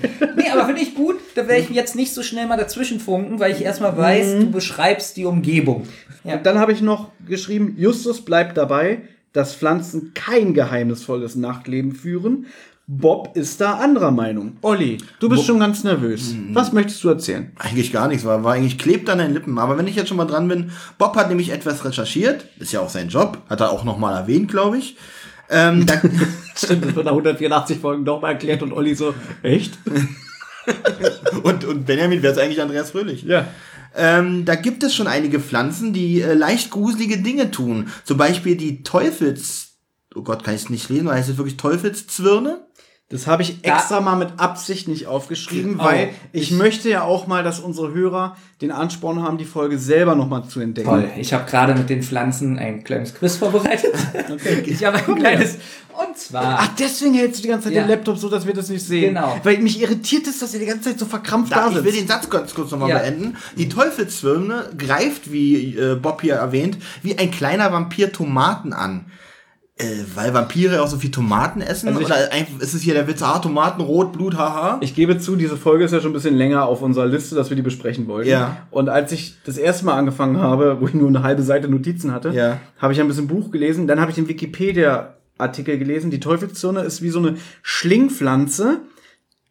aber 0.52 0.66
finde 0.66 0.82
ich 0.82 0.94
gut. 0.94 1.16
Da 1.36 1.46
werde 1.46 1.62
ich 1.62 1.70
jetzt 1.70 1.94
nicht 1.94 2.12
so 2.12 2.22
schnell 2.22 2.46
mal 2.46 2.56
dazwischen 2.56 2.98
funken, 2.98 3.38
weil 3.38 3.52
ich 3.52 3.62
erstmal 3.62 3.96
weiß, 3.96 4.40
du 4.40 4.50
beschreibst 4.50 5.16
die 5.16 5.26
Umgebung. 5.26 5.86
Ja. 6.24 6.34
Und 6.34 6.46
dann 6.46 6.58
habe 6.58 6.72
ich 6.72 6.80
noch 6.80 7.10
geschrieben, 7.26 7.74
Justus 7.78 8.24
bleibt 8.24 8.56
dabei, 8.56 9.02
dass 9.32 9.54
Pflanzen 9.54 10.12
kein 10.14 10.54
geheimnisvolles 10.54 11.36
Nachtleben 11.36 11.92
führen. 11.92 12.46
Bob 12.90 13.36
ist 13.36 13.60
da 13.60 13.74
anderer 13.74 14.10
Meinung. 14.10 14.56
Olli, 14.62 14.96
du 15.20 15.28
bist 15.28 15.44
schon 15.44 15.60
ganz 15.60 15.84
nervös. 15.84 16.34
Was 16.52 16.72
möchtest 16.72 17.04
du 17.04 17.10
erzählen? 17.10 17.52
Eigentlich 17.58 17.92
gar 17.92 18.08
nichts, 18.08 18.24
war, 18.24 18.44
war 18.44 18.54
eigentlich 18.54 18.78
klebt 18.78 19.10
an 19.10 19.18
den 19.18 19.34
Lippen. 19.34 19.58
Aber 19.58 19.76
wenn 19.76 19.86
ich 19.86 19.94
jetzt 19.94 20.08
schon 20.08 20.16
mal 20.16 20.24
dran 20.24 20.48
bin, 20.48 20.70
Bob 20.96 21.14
hat 21.14 21.28
nämlich 21.28 21.50
etwas 21.50 21.84
recherchiert, 21.84 22.46
ist 22.58 22.72
ja 22.72 22.80
auch 22.80 22.88
sein 22.88 23.10
Job, 23.10 23.42
hat 23.50 23.60
er 23.60 23.72
auch 23.72 23.84
nochmal 23.84 24.16
erwähnt, 24.16 24.50
glaube 24.50 24.78
ich. 24.78 24.96
Ähm, 25.50 25.84
da, 25.84 26.00
Stimmt, 26.56 26.86
das 26.86 26.94
wird 26.94 27.04
nach 27.04 27.12
184 27.12 27.78
Folgen 27.78 28.04
nochmal 28.04 28.32
erklärt 28.32 28.62
und 28.62 28.72
Olli 28.72 28.94
so, 28.94 29.14
echt? 29.42 29.78
und, 31.42 31.64
und 31.66 31.84
Benjamin 31.84 32.22
wäre 32.22 32.32
es 32.32 32.38
eigentlich 32.38 32.62
Andreas 32.62 32.92
Fröhlich. 32.92 33.22
Ja. 33.22 33.48
Ähm, 33.94 34.44
da 34.44 34.54
gibt 34.54 34.82
es 34.82 34.94
schon 34.94 35.06
einige 35.06 35.40
Pflanzen, 35.40 35.92
die 35.92 36.20
äh, 36.20 36.34
leicht 36.34 36.70
gruselige 36.70 37.18
Dinge 37.18 37.50
tun. 37.50 37.88
Zum 38.04 38.16
Beispiel 38.16 38.56
die 38.56 38.82
Teufels... 38.82 39.76
Oh 40.14 40.22
Gott, 40.22 40.44
kann 40.44 40.54
ich 40.54 40.62
es 40.62 40.70
nicht 40.70 40.88
lesen? 40.88 41.06
Oder 41.06 41.16
heißt 41.16 41.28
es 41.28 41.36
wirklich 41.36 41.56
Teufelszwirne? 41.56 42.67
Das 43.10 43.26
habe 43.26 43.40
ich 43.42 43.64
extra 43.64 44.02
mal 44.02 44.16
mit 44.16 44.28
Absicht 44.36 44.86
nicht 44.86 45.06
aufgeschrieben, 45.06 45.78
Oh, 45.80 45.84
weil 45.84 46.10
ich, 46.32 46.50
möchte 46.50 46.90
ja 46.90 47.02
auch 47.04 47.26
mal, 47.26 47.42
dass 47.42 47.58
unsere 47.58 47.94
Hörer 47.94 48.36
den 48.60 48.70
Ansporn 48.70 49.22
haben, 49.22 49.38
die 49.38 49.46
Folge 49.46 49.78
selber 49.78 50.14
nochmal 50.14 50.44
zu 50.46 50.60
entdecken. 50.60 50.90
Toll. 50.90 51.10
Ich 51.16 51.32
habe 51.32 51.48
gerade 51.48 51.74
mit 51.74 51.88
den 51.88 52.02
Pflanzen 52.02 52.58
ein 52.58 52.84
kleines 52.84 53.14
Quiz 53.14 53.36
vorbereitet. 53.36 53.94
Ich 54.66 54.84
habe 54.84 54.98
ein 54.98 55.14
kleines. 55.14 55.54
Und 56.06 56.18
zwar. 56.18 56.58
Ach, 56.60 56.68
deswegen 56.78 57.14
hältst 57.14 57.38
du 57.38 57.42
die 57.44 57.48
ganze 57.48 57.68
Zeit 57.68 57.76
Ja. 57.76 57.82
den 57.84 57.88
Laptop 57.88 58.18
so, 58.18 58.28
dass 58.28 58.46
wir 58.46 58.52
das 58.52 58.68
nicht 58.68 58.84
sehen. 58.84 59.14
Genau. 59.14 59.40
Weil 59.42 59.56
mich 59.58 59.80
irritiert 59.80 60.26
ist, 60.26 60.42
dass 60.42 60.52
ihr 60.52 60.60
die 60.60 60.66
ganze 60.66 60.90
Zeit 60.90 60.98
so 60.98 61.06
verkrampft 61.06 61.50
da, 61.52 61.62
Da, 61.64 61.68
ich 61.70 61.76
will 61.76 61.84
sitzt. 61.84 61.96
den 62.02 62.08
Satz 62.08 62.28
ganz 62.28 62.54
kurz 62.54 62.70
nochmal 62.72 62.90
Ja. 62.90 62.98
beenden. 62.98 63.36
Die 63.56 63.70
Teufelszwirne 63.70 64.70
greift, 64.76 65.32
wie 65.32 65.76
äh, 65.78 65.94
Bob 65.96 66.20
hier 66.20 66.34
erwähnt, 66.34 66.76
wie 67.02 67.18
ein 67.18 67.30
kleiner 67.30 67.72
Vampir 67.72 68.12
Tomaten 68.12 68.74
an. 68.74 69.06
Äh, 69.80 70.02
weil 70.16 70.34
Vampire 70.34 70.82
auch 70.82 70.88
so 70.88 70.96
viel 70.98 71.12
Tomaten 71.12 71.60
essen? 71.60 71.86
Also 71.88 72.00
ich- 72.00 72.06
Oder 72.06 72.32
ist 72.60 72.74
es 72.74 72.82
hier 72.82 72.94
der 72.94 73.06
Witz, 73.06 73.22
ah, 73.22 73.38
Tomaten, 73.38 73.80
Rot, 73.80 74.12
Blut, 74.12 74.36
haha? 74.36 74.78
Ich 74.80 74.94
gebe 74.96 75.18
zu, 75.18 75.36
diese 75.36 75.56
Folge 75.56 75.84
ist 75.84 75.92
ja 75.92 76.00
schon 76.00 76.10
ein 76.10 76.14
bisschen 76.14 76.36
länger 76.36 76.66
auf 76.66 76.82
unserer 76.82 77.06
Liste, 77.06 77.36
dass 77.36 77.48
wir 77.48 77.56
die 77.56 77.62
besprechen 77.62 78.08
wollten. 78.08 78.28
Ja. 78.28 78.66
Und 78.72 78.88
als 78.88 79.12
ich 79.12 79.36
das 79.44 79.56
erste 79.56 79.84
Mal 79.86 79.94
angefangen 79.94 80.38
habe, 80.40 80.78
wo 80.80 80.86
ich 80.88 80.94
nur 80.94 81.06
eine 81.08 81.22
halbe 81.22 81.42
Seite 81.44 81.68
Notizen 81.68 82.12
hatte, 82.12 82.30
Ja. 82.30 82.58
habe 82.78 82.92
ich 82.92 83.00
ein 83.00 83.06
bisschen 83.06 83.28
Buch 83.28 83.52
gelesen. 83.52 83.86
Dann 83.86 84.00
habe 84.00 84.10
ich 84.10 84.16
den 84.16 84.26
Wikipedia-Artikel 84.28 85.78
gelesen. 85.78 86.10
Die 86.10 86.18
Teufelszone 86.20 86.80
ist 86.80 87.00
wie 87.02 87.10
so 87.10 87.20
eine 87.20 87.36
Schlingpflanze. 87.62 88.80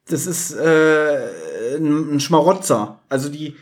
Das 0.09 0.27
ist 0.27 0.51
äh, 0.53 1.77
ein 1.77 2.15
ein 2.15 2.19
Schmarotzer. 2.19 2.99
Also 3.07 3.29
die 3.29 3.55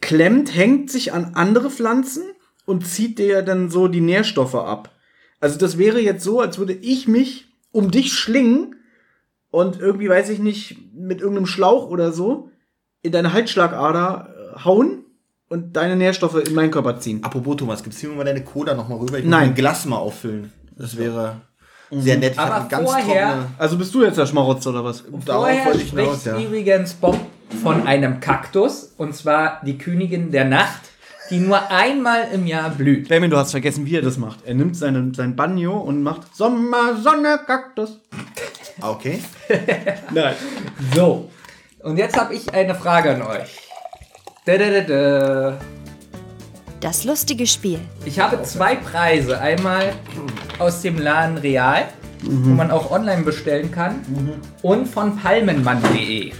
klemmt, 0.00 0.54
hängt 0.54 0.90
sich 0.90 1.12
an 1.12 1.32
andere 1.34 1.70
Pflanzen 1.70 2.24
und 2.66 2.86
zieht 2.86 3.18
dir 3.18 3.42
dann 3.42 3.70
so 3.70 3.88
die 3.88 4.00
Nährstoffe 4.00 4.54
ab. 4.56 4.90
Also 5.40 5.58
das 5.58 5.78
wäre 5.78 6.00
jetzt 6.00 6.24
so, 6.24 6.40
als 6.40 6.58
würde 6.58 6.72
ich 6.72 7.06
mich 7.08 7.46
um 7.72 7.90
dich 7.90 8.12
schlingen 8.12 8.74
und 9.50 9.78
irgendwie, 9.80 10.08
weiß 10.08 10.28
ich 10.30 10.38
nicht, 10.38 10.76
mit 10.94 11.20
irgendeinem 11.20 11.46
Schlauch 11.46 11.88
oder 11.88 12.12
so 12.12 12.50
in 13.02 13.12
deine 13.12 13.32
Halsschlagader 13.32 14.28
äh, 14.56 14.64
hauen 14.64 15.04
und 15.48 15.76
deine 15.76 15.96
Nährstoffe 15.96 16.34
in 16.46 16.54
meinen 16.54 16.70
Körper 16.70 16.98
ziehen. 16.98 17.22
Apropos 17.22 17.56
Thomas, 17.56 17.82
gibst 17.82 18.02
du 18.02 18.08
mir 18.08 18.16
mal 18.16 18.24
deine 18.24 18.42
Cola 18.44 18.74
nochmal 18.74 18.98
rüber? 18.98 19.18
Ich 19.18 19.24
Nein. 19.24 19.48
mein 19.48 19.54
Glas 19.54 19.86
mal 19.86 19.96
auffüllen. 19.96 20.52
Das 20.76 20.96
wäre 20.96 21.40
sehr 21.90 22.18
nett. 22.18 22.32
Ich 22.34 22.38
Aber 22.38 22.56
eine 22.56 22.68
ganz 22.68 22.90
vorher- 22.90 23.26
trockene... 23.28 23.46
Also 23.58 23.78
bist 23.78 23.94
du 23.94 24.02
jetzt 24.02 24.18
der 24.18 24.26
Schmarotzer 24.26 24.70
oder 24.70 24.84
was? 24.84 25.04
Darauf 25.24 25.44
Vorher 25.46 25.64
wollte 25.66 25.78
ich 25.82 25.88
spricht 25.88 26.06
hinaus, 26.06 26.24
ja. 26.24 26.38
übrigens 26.38 26.94
Bob 26.94 27.18
von 27.62 27.86
einem 27.86 28.20
Kaktus. 28.20 28.92
Und 28.98 29.14
zwar 29.14 29.62
die 29.64 29.78
Königin 29.78 30.30
der 30.30 30.44
Nacht, 30.44 30.87
die 31.30 31.38
nur 31.38 31.70
einmal 31.70 32.28
im 32.32 32.46
Jahr 32.46 32.70
blüht. 32.70 33.08
Benjamin, 33.08 33.30
du 33.30 33.36
hast 33.36 33.50
vergessen, 33.50 33.86
wie 33.86 33.96
er 33.96 34.02
das 34.02 34.16
macht. 34.16 34.40
Er 34.44 34.54
nimmt 34.54 34.76
seinen, 34.76 35.14
sein 35.14 35.36
Banjo 35.36 35.76
und 35.76 36.02
macht 36.02 36.34
Sommer, 36.34 36.96
Sonne, 37.02 37.38
Kaktus. 37.46 38.00
Ah, 38.80 38.90
Okay. 38.90 39.20
Nein. 40.12 40.34
So. 40.94 41.30
Und 41.82 41.96
jetzt 41.96 42.16
habe 42.18 42.34
ich 42.34 42.52
eine 42.54 42.74
Frage 42.74 43.14
an 43.14 43.22
euch. 43.22 43.58
Da, 44.46 44.56
da, 44.56 44.70
da, 44.70 44.80
da. 44.80 45.58
Das 46.80 47.04
lustige 47.04 47.46
Spiel. 47.46 47.80
Ich 48.04 48.20
habe 48.20 48.40
zwei 48.44 48.76
Preise. 48.76 49.40
Einmal 49.40 49.92
aus 50.58 50.80
dem 50.82 50.96
Laden 50.98 51.38
Real, 51.38 51.88
wo 52.22 52.50
man 52.50 52.70
auch 52.70 52.90
online 52.90 53.22
bestellen 53.22 53.70
kann, 53.72 53.96
und 54.62 54.86
von 54.86 55.16
palmenmann.de. 55.18 56.32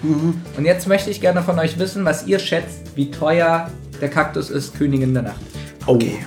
Und 0.57 0.65
jetzt 0.65 0.87
möchte 0.87 1.11
ich 1.11 1.21
gerne 1.21 1.43
von 1.43 1.59
euch 1.59 1.79
wissen, 1.79 2.05
was 2.05 2.27
ihr 2.27 2.39
schätzt, 2.39 2.97
wie 2.97 3.11
teuer 3.11 3.69
der 4.01 4.09
Kaktus 4.09 4.51
ist, 4.51 4.77
Königin 4.77 5.15
der 5.15 5.23
Nacht. 5.23 5.41
Okay. 5.87 6.19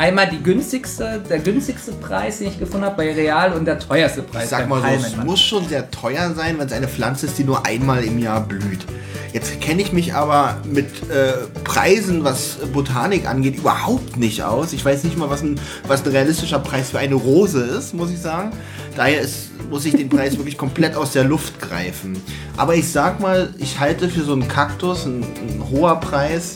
Einmal 0.00 0.30
die 0.30 0.42
günstigste, 0.42 1.22
der 1.28 1.40
günstigste 1.40 1.92
Preis, 1.92 2.38
den 2.38 2.48
ich 2.48 2.58
gefunden 2.58 2.86
habe 2.86 2.96
bei 2.96 3.12
Real 3.12 3.52
und 3.52 3.66
der 3.66 3.78
teuerste 3.78 4.22
Preis 4.22 4.44
Ich 4.44 4.48
sag 4.48 4.66
mal 4.66 4.80
so, 4.80 5.06
es 5.06 5.16
muss 5.18 5.40
schon 5.42 5.68
sehr 5.68 5.90
teuer 5.90 6.32
sein, 6.34 6.58
wenn 6.58 6.66
es 6.66 6.72
eine 6.72 6.88
Pflanze 6.88 7.26
ist, 7.26 7.36
die 7.36 7.44
nur 7.44 7.66
einmal 7.66 8.02
im 8.02 8.18
Jahr 8.18 8.40
blüht. 8.40 8.86
Jetzt 9.34 9.60
kenne 9.60 9.82
ich 9.82 9.92
mich 9.92 10.14
aber 10.14 10.56
mit 10.64 10.86
äh, 11.10 11.34
Preisen, 11.64 12.24
was 12.24 12.56
Botanik 12.72 13.28
angeht, 13.28 13.56
überhaupt 13.58 14.16
nicht 14.16 14.42
aus. 14.42 14.72
Ich 14.72 14.82
weiß 14.82 15.04
nicht 15.04 15.18
mal, 15.18 15.28
was 15.28 15.42
ein, 15.42 15.60
was 15.86 16.02
ein 16.02 16.12
realistischer 16.12 16.60
Preis 16.60 16.92
für 16.92 16.98
eine 16.98 17.16
Rose 17.16 17.60
ist, 17.60 17.92
muss 17.92 18.10
ich 18.10 18.20
sagen. 18.20 18.52
Daher 18.96 19.20
ist, 19.20 19.50
muss 19.68 19.84
ich 19.84 19.94
den 19.94 20.08
Preis 20.08 20.34
wirklich 20.38 20.56
komplett 20.56 20.96
aus 20.96 21.12
der 21.12 21.24
Luft 21.24 21.60
greifen. 21.60 22.16
Aber 22.56 22.74
ich 22.74 22.90
sag 22.90 23.20
mal, 23.20 23.52
ich 23.58 23.78
halte 23.78 24.08
für 24.08 24.22
so 24.22 24.32
einen 24.32 24.48
Kaktus 24.48 25.04
ein, 25.04 25.22
ein 25.22 25.62
hoher 25.70 26.00
Preis. 26.00 26.54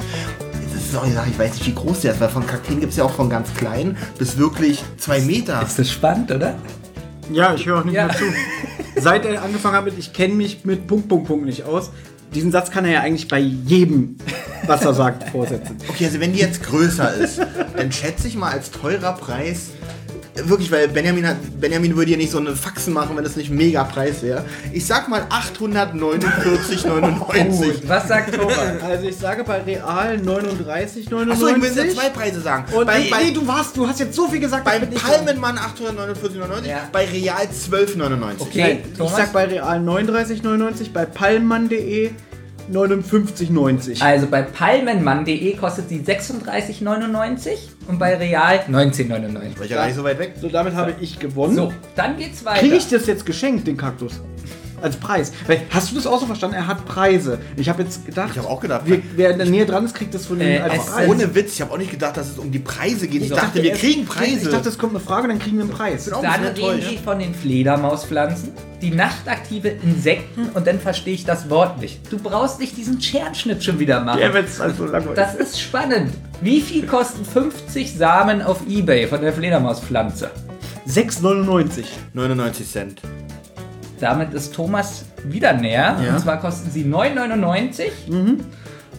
Ist 0.94 1.00
auch 1.00 1.06
Sache, 1.12 1.28
ich 1.28 1.38
weiß 1.40 1.54
nicht, 1.54 1.66
wie 1.66 1.74
groß 1.74 2.02
der 2.02 2.12
ist, 2.12 2.20
weil 2.20 2.28
von 2.28 2.46
Kakteen 2.46 2.78
gibt 2.78 2.92
es 2.92 2.98
ja 2.98 3.02
auch 3.04 3.10
von 3.10 3.28
ganz 3.28 3.52
klein 3.54 3.96
bis 4.16 4.38
wirklich 4.38 4.80
zwei 4.96 5.20
Meter. 5.20 5.60
Ist 5.60 5.76
das 5.76 5.90
spannend, 5.90 6.30
oder? 6.30 6.54
Ja, 7.32 7.52
ich 7.52 7.66
höre 7.66 7.80
auch 7.80 7.84
nicht 7.84 7.94
Ja. 7.94 8.06
mehr 8.06 8.14
zu. 8.16 8.22
Seit 9.00 9.24
er 9.24 9.42
angefangen 9.42 9.74
hat 9.74 9.86
mit, 9.86 9.98
ich 9.98 10.12
kenne 10.12 10.34
mich 10.34 10.64
mit 10.64 10.86
Punkt, 10.86 11.08
Punkt, 11.08 11.26
Punkt 11.26 11.46
nicht 11.46 11.64
aus. 11.64 11.90
Diesen 12.32 12.52
Satz 12.52 12.70
kann 12.70 12.84
er 12.84 12.92
ja 12.92 13.00
eigentlich 13.00 13.26
bei 13.26 13.40
jedem, 13.40 14.18
was 14.68 14.84
er 14.84 14.94
sagt, 14.94 15.28
vorsetzen. 15.30 15.78
Okay, 15.88 16.06
also 16.06 16.20
wenn 16.20 16.32
die 16.32 16.38
jetzt 16.38 16.62
größer 16.62 17.12
ist, 17.14 17.40
dann 17.76 17.90
schätze 17.90 18.28
ich 18.28 18.36
mal 18.36 18.52
als 18.52 18.70
teurer 18.70 19.14
Preis 19.14 19.70
wirklich, 20.36 20.70
weil 20.72 20.88
Benjamin 20.88 21.26
hat, 21.26 21.36
Benjamin 21.60 21.96
würde 21.96 22.12
ja 22.12 22.16
nicht 22.16 22.30
so 22.30 22.38
eine 22.38 22.54
Faxen 22.56 22.92
machen, 22.92 23.16
wenn 23.16 23.24
das 23.24 23.36
nicht 23.36 23.50
mega 23.50 23.84
Preis 23.84 24.22
wäre. 24.22 24.44
Ich 24.72 24.86
sag 24.86 25.08
mal 25.08 25.22
849,99. 25.30 27.86
Was 27.86 28.08
sagt 28.08 28.34
Thomas? 28.34 28.54
Also 28.84 29.06
ich 29.06 29.16
sage 29.16 29.44
bei 29.44 29.60
Real 29.62 30.16
39,99. 30.16 31.30
Achso, 31.30 31.46
ich 31.48 31.62
will 31.62 31.72
jetzt 31.74 31.96
zwei 31.96 32.10
Preise 32.10 32.40
sagen. 32.40 32.64
Und 32.74 32.86
bei, 32.86 32.98
nee, 32.98 33.10
bei, 33.10 33.22
nee, 33.24 33.30
du 33.32 33.46
warst, 33.46 33.76
du 33.76 33.86
hast 33.88 33.98
jetzt 34.00 34.14
so 34.14 34.28
viel 34.28 34.40
gesagt. 34.40 34.64
bei 34.64 34.78
Palmenmann 34.78 35.58
849,99, 35.58 36.66
Ja. 36.66 36.88
bei 36.92 37.06
Real 37.06 37.46
12,99. 37.46 38.40
Okay, 38.40 38.60
Nein, 38.60 38.82
ich 39.06 39.10
sag 39.10 39.32
bei 39.32 39.44
Real 39.46 39.78
39,99, 39.80 40.92
bei 40.92 41.06
palmmann.de 41.06 42.10
59,90. 42.72 44.02
Also 44.02 44.26
bei 44.26 44.42
palmenmann.de 44.42 45.56
kostet 45.56 45.88
sie 45.88 46.00
36,99 46.00 47.50
und 47.88 47.98
bei 47.98 48.16
Real 48.16 48.60
19,99. 48.68 49.58
War 49.58 49.64
ich 49.64 49.70
ja 49.70 49.76
gar 49.76 49.86
nicht 49.86 49.96
so 49.96 50.04
weit 50.04 50.18
weg. 50.18 50.34
So, 50.40 50.48
damit 50.48 50.74
habe 50.74 50.94
ich 51.00 51.18
gewonnen. 51.18 51.54
So, 51.54 51.72
dann 51.96 52.16
geht's 52.16 52.44
weiter. 52.44 52.60
Kriege 52.60 52.76
ich 52.76 52.88
das 52.88 53.06
jetzt 53.06 53.26
geschenkt, 53.26 53.66
den 53.66 53.76
Kaktus? 53.76 54.20
Als 54.82 54.96
Preis. 54.96 55.32
Weil, 55.46 55.62
hast 55.70 55.90
du 55.90 55.94
das 55.94 56.06
auch 56.06 56.20
so 56.20 56.26
verstanden? 56.26 56.56
Er 56.56 56.66
hat 56.66 56.84
Preise. 56.84 57.38
Ich 57.56 57.68
habe 57.68 57.82
jetzt 57.82 58.04
gedacht, 58.04 58.30
Ich 58.32 58.38
habe 58.38 58.48
auch 58.48 58.60
gedacht, 58.60 58.82
wir, 58.84 59.00
wer 59.16 59.30
in 59.30 59.38
der 59.38 59.46
Nähe 59.48 59.64
dran 59.66 59.84
ist, 59.84 59.94
kriegt 59.94 60.12
das 60.14 60.26
von 60.26 60.36
ihm 60.40 60.46
Äh, 60.46 60.58
als 60.58 60.86
Preis. 60.86 61.08
ohne 61.08 61.34
Witz, 61.34 61.54
ich 61.54 61.60
habe 61.62 61.72
auch 61.72 61.78
nicht 61.78 61.90
gedacht, 61.90 62.16
dass 62.16 62.28
es 62.30 62.38
um 62.38 62.50
die 62.52 62.58
Preise 62.58 63.06
geht. 63.08 63.22
Ich 63.22 63.30
Ich 63.30 63.34
dachte, 63.34 63.62
wir 63.62 63.70
erst- 63.70 63.80
kriegen 63.80 64.02
Ich 64.02 64.08
Preise. 64.08 64.50
dachte, 64.50 64.68
es 64.68 64.76
kommt 64.78 64.94
eine 64.94 65.00
Frage, 65.04 65.28
dann 65.28 65.38
kriegen 65.38 65.56
wir 65.56 65.64
einen 65.64 65.72
Preis. 65.72 66.04
Dann 66.06 66.24
reden 66.24 66.44
enttäuscht. 66.46 66.90
wir 66.90 66.98
von 66.98 67.18
den 67.18 67.34
Fledermauspflanzen, 67.34 68.52
die 68.82 68.90
nachtaktive 68.90 69.68
Insekten 69.68 70.48
und 70.54 70.66
dann 70.66 70.78
verstehe 70.80 71.14
ich 71.14 71.24
das 71.24 71.48
Wort 71.48 71.80
nicht. 71.80 72.00
Du 72.12 72.18
brauchst 72.18 72.60
nicht 72.60 72.76
diesen 72.76 73.00
Scherenschnitt 73.00 73.64
schon 73.64 73.78
wieder 73.78 74.00
machen. 74.02 74.20
Wenn 74.32 74.44
es 74.44 74.60
also 74.60 74.84
langweilig 74.84 75.14
Das 75.16 75.34
ist 75.34 75.60
spannend. 75.60 76.12
Wie 76.40 76.60
viel 76.60 76.84
kosten 76.86 77.24
50 77.24 77.94
Samen 77.96 78.42
auf 78.42 78.60
Ebay 78.68 79.06
von 79.06 79.20
der 79.22 79.32
Fledermauspflanze? 79.32 80.30
6,99. 80.86 81.84
99 82.12 82.70
Cent. 82.70 83.00
Damit 84.04 84.34
ist 84.34 84.54
Thomas 84.54 85.06
wieder 85.24 85.54
näher. 85.54 85.96
Ja. 86.04 86.12
Und 86.12 86.20
zwar 86.20 86.38
kosten 86.38 86.70
sie 86.70 86.84
9,99. 86.84 87.88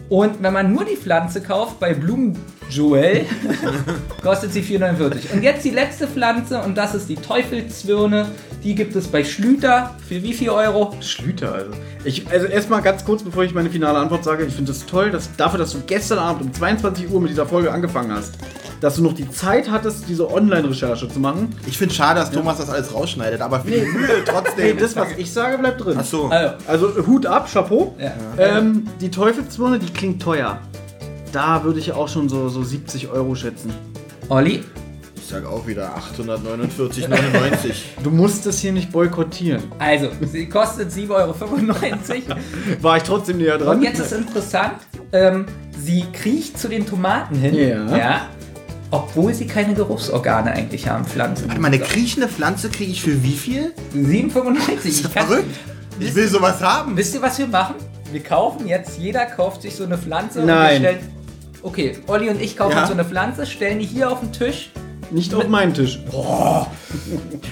Und 0.10 0.42
wenn 0.42 0.52
man 0.52 0.74
nur 0.74 0.84
die 0.84 0.96
Pflanze 0.96 1.42
kauft, 1.42 1.80
bei 1.80 1.94
Blumenjoel, 1.94 3.28
kostet 4.24 4.54
sie 4.54 4.62
4,49. 4.62 5.32
Und 5.32 5.44
jetzt 5.44 5.64
die 5.64 5.70
letzte 5.70 6.08
Pflanze 6.08 6.60
und 6.60 6.76
das 6.76 6.96
ist 6.96 7.08
die 7.08 7.18
Teufelszwirne. 7.18 8.26
Die 8.64 8.74
gibt 8.74 8.96
es 8.96 9.08
bei 9.08 9.24
Schlüter 9.24 9.96
für 10.10 10.24
wie 10.24 10.34
viel 10.34 10.50
Euro? 10.50 10.96
Schlüter, 11.02 11.54
also. 11.54 11.70
Ich, 12.04 12.28
also 12.32 12.48
erstmal 12.48 12.82
ganz 12.82 13.06
kurz, 13.06 13.22
bevor 13.22 13.44
ich 13.44 13.54
meine 13.54 13.70
finale 13.70 14.00
Antwort 14.00 14.24
sage, 14.24 14.44
ich 14.46 14.56
finde 14.56 14.72
es 14.72 14.88
toll, 14.88 15.12
dass 15.12 15.36
dafür, 15.36 15.60
dass 15.60 15.74
du 15.74 15.82
gestern 15.86 16.18
Abend 16.18 16.42
um 16.42 16.52
22 16.52 17.12
Uhr 17.12 17.22
mit 17.22 17.30
dieser 17.30 17.46
Folge 17.46 17.72
angefangen 17.72 18.12
hast, 18.12 18.34
dass 18.82 18.96
du 18.96 19.04
noch 19.04 19.14
die 19.14 19.30
Zeit 19.32 19.70
hattest, 19.72 20.08
diese 20.08 20.30
Online-Recherche 20.32 21.08
zu 21.10 21.20
machen. 21.20 21.50
Ich 21.68 21.78
finde 21.78 21.94
schade, 21.94 22.20
dass 22.20 22.32
Thomas 22.32 22.58
das 22.58 22.70
alles 22.70 22.94
rausschneidet, 22.94 23.42
aber 23.42 23.62
für 23.62 23.72
die 23.72 23.78
Mühe 23.82 24.08
Nee, 24.08 24.24
trotzdem. 24.26 24.78
das, 24.78 24.96
was 24.96 25.08
ich 25.18 25.32
sage, 25.32 25.58
bleibt 25.58 25.84
drin. 25.84 25.98
Ach 26.00 26.06
so. 26.06 26.26
Also, 26.28 26.56
Also 26.68 27.08
Hut 27.08 27.26
ab, 27.26 27.50
Chapeau. 27.52 27.96
ja. 28.00 28.14
Ähm, 28.38 28.88
die 29.02 29.10
Teufelszwirne, 29.12 29.80
die 29.80 29.92
klingt 29.92 30.22
teuer. 30.22 30.60
Da 31.32 31.64
würde 31.64 31.80
ich 31.80 31.92
auch 31.92 32.08
schon 32.08 32.30
so, 32.30 32.48
so 32.50 32.64
70 32.64 33.10
Euro 33.10 33.36
schätzen. 33.36 33.72
Olli, 34.30 34.64
Ich 35.18 35.26
sage 35.28 35.50
auch 35.50 35.66
wieder 35.68 35.92
849,99. 35.98 37.74
Du 38.04 38.12
musst 38.12 38.46
es 38.46 38.60
hier 38.60 38.72
nicht 38.72 38.92
boykottieren. 38.92 39.64
also, 39.80 40.10
sie 40.22 40.48
kostet 40.48 40.92
7,95 40.92 41.10
Euro. 41.10 41.34
War 42.82 42.98
ich 42.98 43.04
trotzdem 43.04 43.38
näher 43.38 43.58
dran? 43.58 43.78
Und 43.78 43.84
jetzt 43.84 44.00
ist 44.00 44.12
interessant, 44.14 44.74
ähm, 45.12 45.46
sie 45.78 46.06
kriecht 46.14 46.58
zu 46.60 46.68
den 46.68 46.86
Tomaten 46.86 47.36
hin. 47.36 47.56
Ja. 47.90 48.28
Obwohl 48.92 49.34
sie 49.34 49.48
keine 49.48 49.74
Geruchsorgane 49.74 50.52
eigentlich 50.52 50.88
haben, 50.88 51.06
Pflanzen. 51.06 51.48
Warte 51.48 51.60
mal, 51.62 51.68
eine 51.68 51.80
kriechende 51.80 52.28
Pflanze 52.28 52.70
kriege 52.70 52.92
ich 52.92 53.02
für 53.02 53.24
wie 53.24 53.36
viel? 53.36 53.74
7,95. 53.96 54.86
Ich 54.86 55.02
Verrückt. 55.08 55.56
Ich 56.00 56.14
will 56.14 56.28
sowas 56.28 56.62
haben. 56.62 56.96
Wisst 56.96 57.14
ihr, 57.16 57.22
was 57.22 57.38
wir 57.40 57.48
machen? 57.48 57.76
Wir 58.12 58.22
kaufen 58.22 58.68
jetzt, 58.68 58.98
jeder 59.00 59.26
kauft 59.26 59.62
sich 59.64 59.76
so 59.76 59.84
eine 59.84 59.98
Pflanze 59.98 60.42
und 60.42 60.46
Nein. 60.48 60.82
wir 60.84 60.90
stellen. 60.90 61.10
Okay, 61.64 61.98
Olli 62.08 62.30
und 62.30 62.40
ich 62.42 62.56
kaufen 62.56 62.74
Ja. 62.74 62.80
uns 62.82 62.88
so 62.90 62.94
eine 62.94 63.04
Pflanze, 63.06 63.46
stellen 63.46 63.80
die 63.80 63.86
hier 63.86 64.12
auf 64.12 64.20
den 64.20 64.32
Tisch, 64.32 64.70
Nicht 65.10 65.34
auf 65.34 65.48
meinen 65.48 65.74
Tisch. 65.74 66.00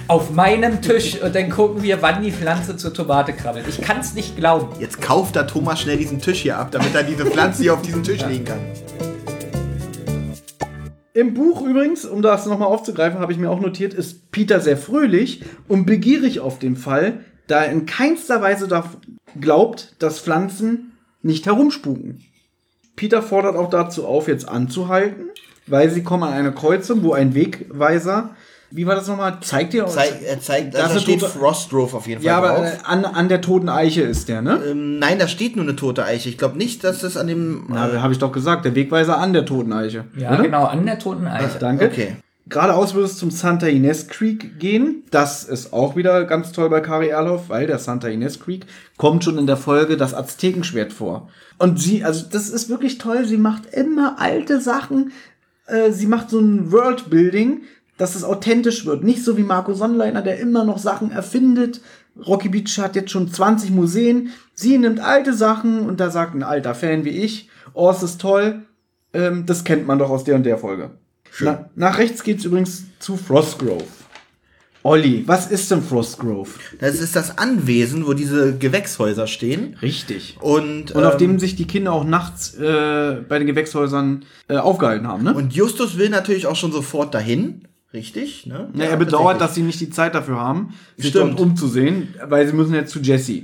auf 0.07 0.29
meinem 0.31 0.81
Tisch 0.81 1.19
und 1.21 1.33
dann 1.35 1.49
gucken 1.49 1.81
wir, 1.81 2.01
wann 2.01 2.21
die 2.21 2.31
Pflanze 2.31 2.77
zur 2.77 2.93
Tomate 2.93 3.33
krabbelt. 3.33 3.65
Ich 3.67 3.81
kann 3.81 3.99
es 3.99 4.13
nicht 4.13 4.35
glauben. 4.37 4.67
Jetzt 4.79 5.01
kauft 5.01 5.35
da 5.35 5.43
Thomas 5.43 5.81
schnell 5.81 5.97
diesen 5.97 6.21
Tisch 6.21 6.41
hier 6.41 6.57
ab, 6.57 6.71
damit 6.71 6.93
er 6.93 7.03
diese 7.03 7.25
Pflanze 7.25 7.63
hier 7.63 7.73
auf 7.73 7.81
diesen 7.81 8.03
Tisch 8.03 8.23
legen 8.25 8.45
kann. 8.45 8.59
Im 11.13 11.35
Buch 11.35 11.61
übrigens, 11.61 12.05
um 12.05 12.23
das 12.23 12.47
nochmal 12.47 12.69
aufzugreifen, 12.69 13.19
habe 13.19 13.31
ich 13.31 13.37
mir 13.37 13.51
auch 13.51 13.59
notiert, 13.59 13.93
ist 13.93 14.31
Peter 14.31 14.59
sehr 14.59 14.77
fröhlich 14.77 15.43
und 15.67 15.85
begierig 15.85 16.39
auf 16.39 16.57
den 16.57 16.75
Fall, 16.75 17.19
da 17.45 17.63
er 17.63 17.71
in 17.71 17.85
keinster 17.85 18.41
Weise 18.41 18.67
glaubt, 19.39 19.95
dass 19.99 20.19
Pflanzen 20.19 20.93
nicht 21.21 21.45
herumspuken. 21.45 22.23
Peter 22.95 23.21
fordert 23.21 23.55
auch 23.55 23.69
dazu 23.69 24.07
auf, 24.07 24.27
jetzt 24.27 24.47
anzuhalten, 24.47 25.29
weil 25.67 25.91
sie 25.91 26.03
kommen 26.03 26.23
an 26.23 26.33
eine 26.33 26.51
Kreuzung, 26.51 27.03
wo 27.03 27.13
ein 27.13 27.35
Wegweiser, 27.35 28.35
wie 28.75 28.85
war 28.87 28.95
das 28.95 29.07
nochmal, 29.07 29.37
zeigt 29.41 29.73
ihr? 29.73 29.85
Zeig, 29.87 30.21
er 30.27 30.39
zeigt, 30.41 30.73
Das 30.73 30.81
also 30.81 30.93
da 30.93 30.97
ist 30.97 31.03
steht 31.03 31.19
total- 31.19 31.37
Frostgrove 31.39 31.93
auf 31.97 32.07
jeden 32.07 32.21
Fall 32.21 32.27
ja, 32.27 32.37
aber 32.37 32.49
drauf. 32.49 32.65
äh, 32.65 32.77
an, 32.85 33.05
an 33.05 33.29
der 33.29 33.41
toten 33.41 33.69
Eiche 33.69 34.01
ist 34.01 34.29
der, 34.29 34.41
ne? 34.41 34.61
Ähm, 34.69 34.99
nein, 34.99 35.19
da 35.19 35.27
steht 35.27 35.55
nur 35.55 35.63
eine 35.65 35.75
tote 35.75 36.03
Eiche. 36.05 36.29
Ich 36.29 36.37
glaube 36.37 36.57
nicht, 36.57 36.83
dass 36.83 36.99
das 37.01 37.17
an 37.17 37.27
dem. 37.27 37.67
Ja, 37.73 38.01
habe 38.01 38.13
ich 38.13 38.19
doch 38.19 38.31
gesagt, 38.31 38.65
der 38.65 38.75
Wegweiser 38.75 39.17
an 39.17 39.33
der 39.33 39.45
toten 39.45 39.71
Eiche. 39.73 40.05
Ja, 40.17 40.33
oder? 40.33 40.43
genau, 40.43 40.65
an 40.65 40.85
der 40.85 40.99
toten 40.99 41.27
Eiche. 41.27 41.57
Danke. 41.59 41.85
Okay. 41.85 42.15
Geradeaus 42.49 42.93
würde 42.93 43.05
es 43.05 43.17
zum 43.17 43.31
Santa 43.31 43.67
Ines 43.67 44.09
Creek 44.09 44.59
gehen. 44.59 45.03
Das 45.11 45.45
ist 45.45 45.71
auch 45.71 45.95
wieder 45.95 46.25
ganz 46.25 46.51
toll 46.51 46.69
bei 46.69 46.81
Kari 46.81 47.07
Erloff, 47.07 47.47
weil 47.47 47.67
der 47.67 47.79
Santa 47.79 48.09
Ines 48.09 48.41
Creek 48.41 48.65
kommt 48.97 49.23
schon 49.23 49.37
in 49.37 49.47
der 49.47 49.55
Folge 49.55 49.95
das 49.95 50.13
Aztekenschwert 50.13 50.91
vor. 50.91 51.29
Und 51.57 51.79
sie, 51.79 52.03
also 52.03 52.25
das 52.29 52.49
ist 52.49 52.67
wirklich 52.69 52.97
toll. 52.97 53.23
Sie 53.25 53.37
macht 53.37 53.73
immer 53.73 54.17
alte 54.19 54.59
Sachen. 54.59 55.13
Äh, 55.67 55.91
sie 55.91 56.05
macht 56.07 56.29
so 56.31 56.39
ein 56.39 56.69
Worldbuilding, 56.73 57.61
dass 58.03 58.15
es 58.15 58.25
authentisch 58.25 58.85
wird. 58.85 59.01
Nicht 59.01 59.23
so 59.23 59.37
wie 59.37 59.43
Marco 59.43 59.73
Sonnleiner, 59.73 60.21
der 60.21 60.37
immer 60.37 60.65
noch 60.65 60.77
Sachen 60.77 61.13
erfindet. 61.13 61.79
Rocky 62.27 62.49
Beach 62.49 62.77
hat 62.77 62.97
jetzt 62.97 63.11
schon 63.11 63.31
20 63.31 63.71
Museen. 63.71 64.31
Sie 64.53 64.77
nimmt 64.77 64.99
alte 64.99 65.33
Sachen 65.33 65.79
und 65.87 66.01
da 66.01 66.09
sagt 66.09 66.35
ein 66.35 66.43
alter 66.43 66.75
Fan 66.75 67.05
wie 67.05 67.11
ich, 67.11 67.47
oh, 67.73 67.89
es 67.89 68.03
ist 68.03 68.19
toll. 68.19 68.63
Ähm, 69.13 69.45
das 69.45 69.63
kennt 69.63 69.87
man 69.87 69.99
doch 69.99 70.09
aus 70.09 70.25
der 70.25 70.35
und 70.35 70.43
der 70.43 70.57
Folge. 70.57 70.91
Na, 71.39 71.69
nach 71.77 71.97
rechts 71.97 72.25
geht's 72.25 72.43
übrigens 72.43 72.83
zu 72.99 73.15
Frostgrove. 73.15 73.85
Olli, 74.85 75.23
was 75.25 75.49
ist 75.49 75.71
denn 75.71 75.81
Frostgrove? 75.81 76.49
Das 76.81 76.99
ist 76.99 77.15
das 77.15 77.37
Anwesen, 77.37 78.05
wo 78.05 78.13
diese 78.13 78.57
Gewächshäuser 78.57 79.27
stehen. 79.27 79.77
Richtig. 79.81 80.35
Und, 80.41 80.91
Und 80.91 81.05
auf 81.05 81.13
ähm, 81.13 81.19
dem 81.19 81.39
sich 81.39 81.55
die 81.55 81.67
Kinder 81.67 81.93
auch 81.93 82.03
nachts 82.03 82.53
äh, 82.55 83.21
bei 83.29 83.39
den 83.39 83.47
Gewächshäusern 83.47 84.25
äh, 84.49 84.57
aufgehalten 84.57 85.07
haben, 85.07 85.23
ne? 85.23 85.33
Und 85.33 85.53
Justus 85.53 85.97
will 85.97 86.09
natürlich 86.09 86.47
auch 86.47 86.57
schon 86.57 86.73
sofort 86.73 87.13
dahin. 87.13 87.65
Richtig, 87.93 88.47
ne? 88.47 88.69
ja, 88.73 88.85
er 88.85 88.97
bedauert, 88.97 89.39
dass 89.39 89.53
sie 89.53 89.61
nicht 89.61 89.79
die 89.79 89.91
Zeit 89.91 90.15
dafür 90.15 90.39
haben, 90.39 90.73
sich 90.97 91.11
Stimmt. 91.11 91.33
dort 91.33 91.41
umzusehen, 91.41 92.15
weil 92.27 92.47
sie 92.47 92.53
müssen 92.53 92.73
jetzt 92.73 92.91
zu 92.91 92.99
Jesse. 92.99 93.43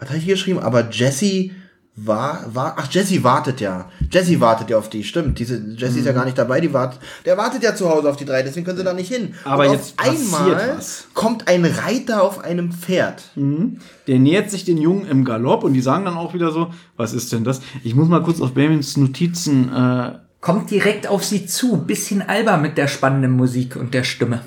Was 0.00 0.08
habe 0.08 0.18
ich 0.18 0.24
hier 0.24 0.34
geschrieben? 0.34 0.58
Aber 0.58 0.90
Jesse 0.90 1.50
war, 1.96 2.44
war, 2.52 2.74
ach, 2.76 2.90
Jesse 2.90 3.22
wartet 3.22 3.60
ja. 3.60 3.88
Jesse 4.10 4.40
wartet 4.40 4.68
ja 4.68 4.78
auf 4.78 4.90
die, 4.90 5.04
stimmt. 5.04 5.38
Diese, 5.38 5.62
Jesse 5.76 6.00
ist 6.00 6.06
ja 6.06 6.12
gar 6.12 6.24
nicht 6.24 6.36
dabei, 6.36 6.60
die 6.60 6.72
wartet, 6.72 6.98
der 7.24 7.36
wartet 7.36 7.62
ja 7.62 7.76
zu 7.76 7.88
Hause 7.88 8.10
auf 8.10 8.16
die 8.16 8.24
drei, 8.24 8.42
deswegen 8.42 8.66
können 8.66 8.78
sie 8.78 8.84
da 8.84 8.92
nicht 8.92 9.14
hin. 9.14 9.34
Aber 9.44 9.68
Und 9.68 9.74
jetzt 9.74 9.94
einmal 9.98 10.74
was. 10.76 11.06
kommt 11.14 11.46
ein 11.46 11.64
Reiter 11.64 12.24
auf 12.24 12.40
einem 12.42 12.72
Pferd. 12.72 13.22
Der 13.36 14.18
nähert 14.18 14.50
sich 14.50 14.64
den 14.64 14.78
Jungen 14.78 15.06
im 15.06 15.24
Galopp 15.24 15.62
und 15.62 15.72
die 15.72 15.80
sagen 15.80 16.04
dann 16.04 16.16
auch 16.16 16.34
wieder 16.34 16.50
so, 16.50 16.72
was 16.96 17.12
ist 17.12 17.32
denn 17.32 17.44
das? 17.44 17.60
Ich 17.84 17.94
muss 17.94 18.08
mal 18.08 18.24
kurz 18.24 18.40
auf 18.40 18.54
Benjamins 18.54 18.96
Notizen, 18.96 19.72
äh, 19.72 20.12
Kommt 20.44 20.70
direkt 20.70 21.06
auf 21.06 21.24
sie 21.24 21.46
zu. 21.46 21.78
Bisschen 21.78 22.20
alber 22.20 22.58
mit 22.58 22.76
der 22.76 22.86
spannenden 22.86 23.30
Musik 23.30 23.76
und 23.76 23.94
der 23.94 24.04
Stimme. 24.04 24.44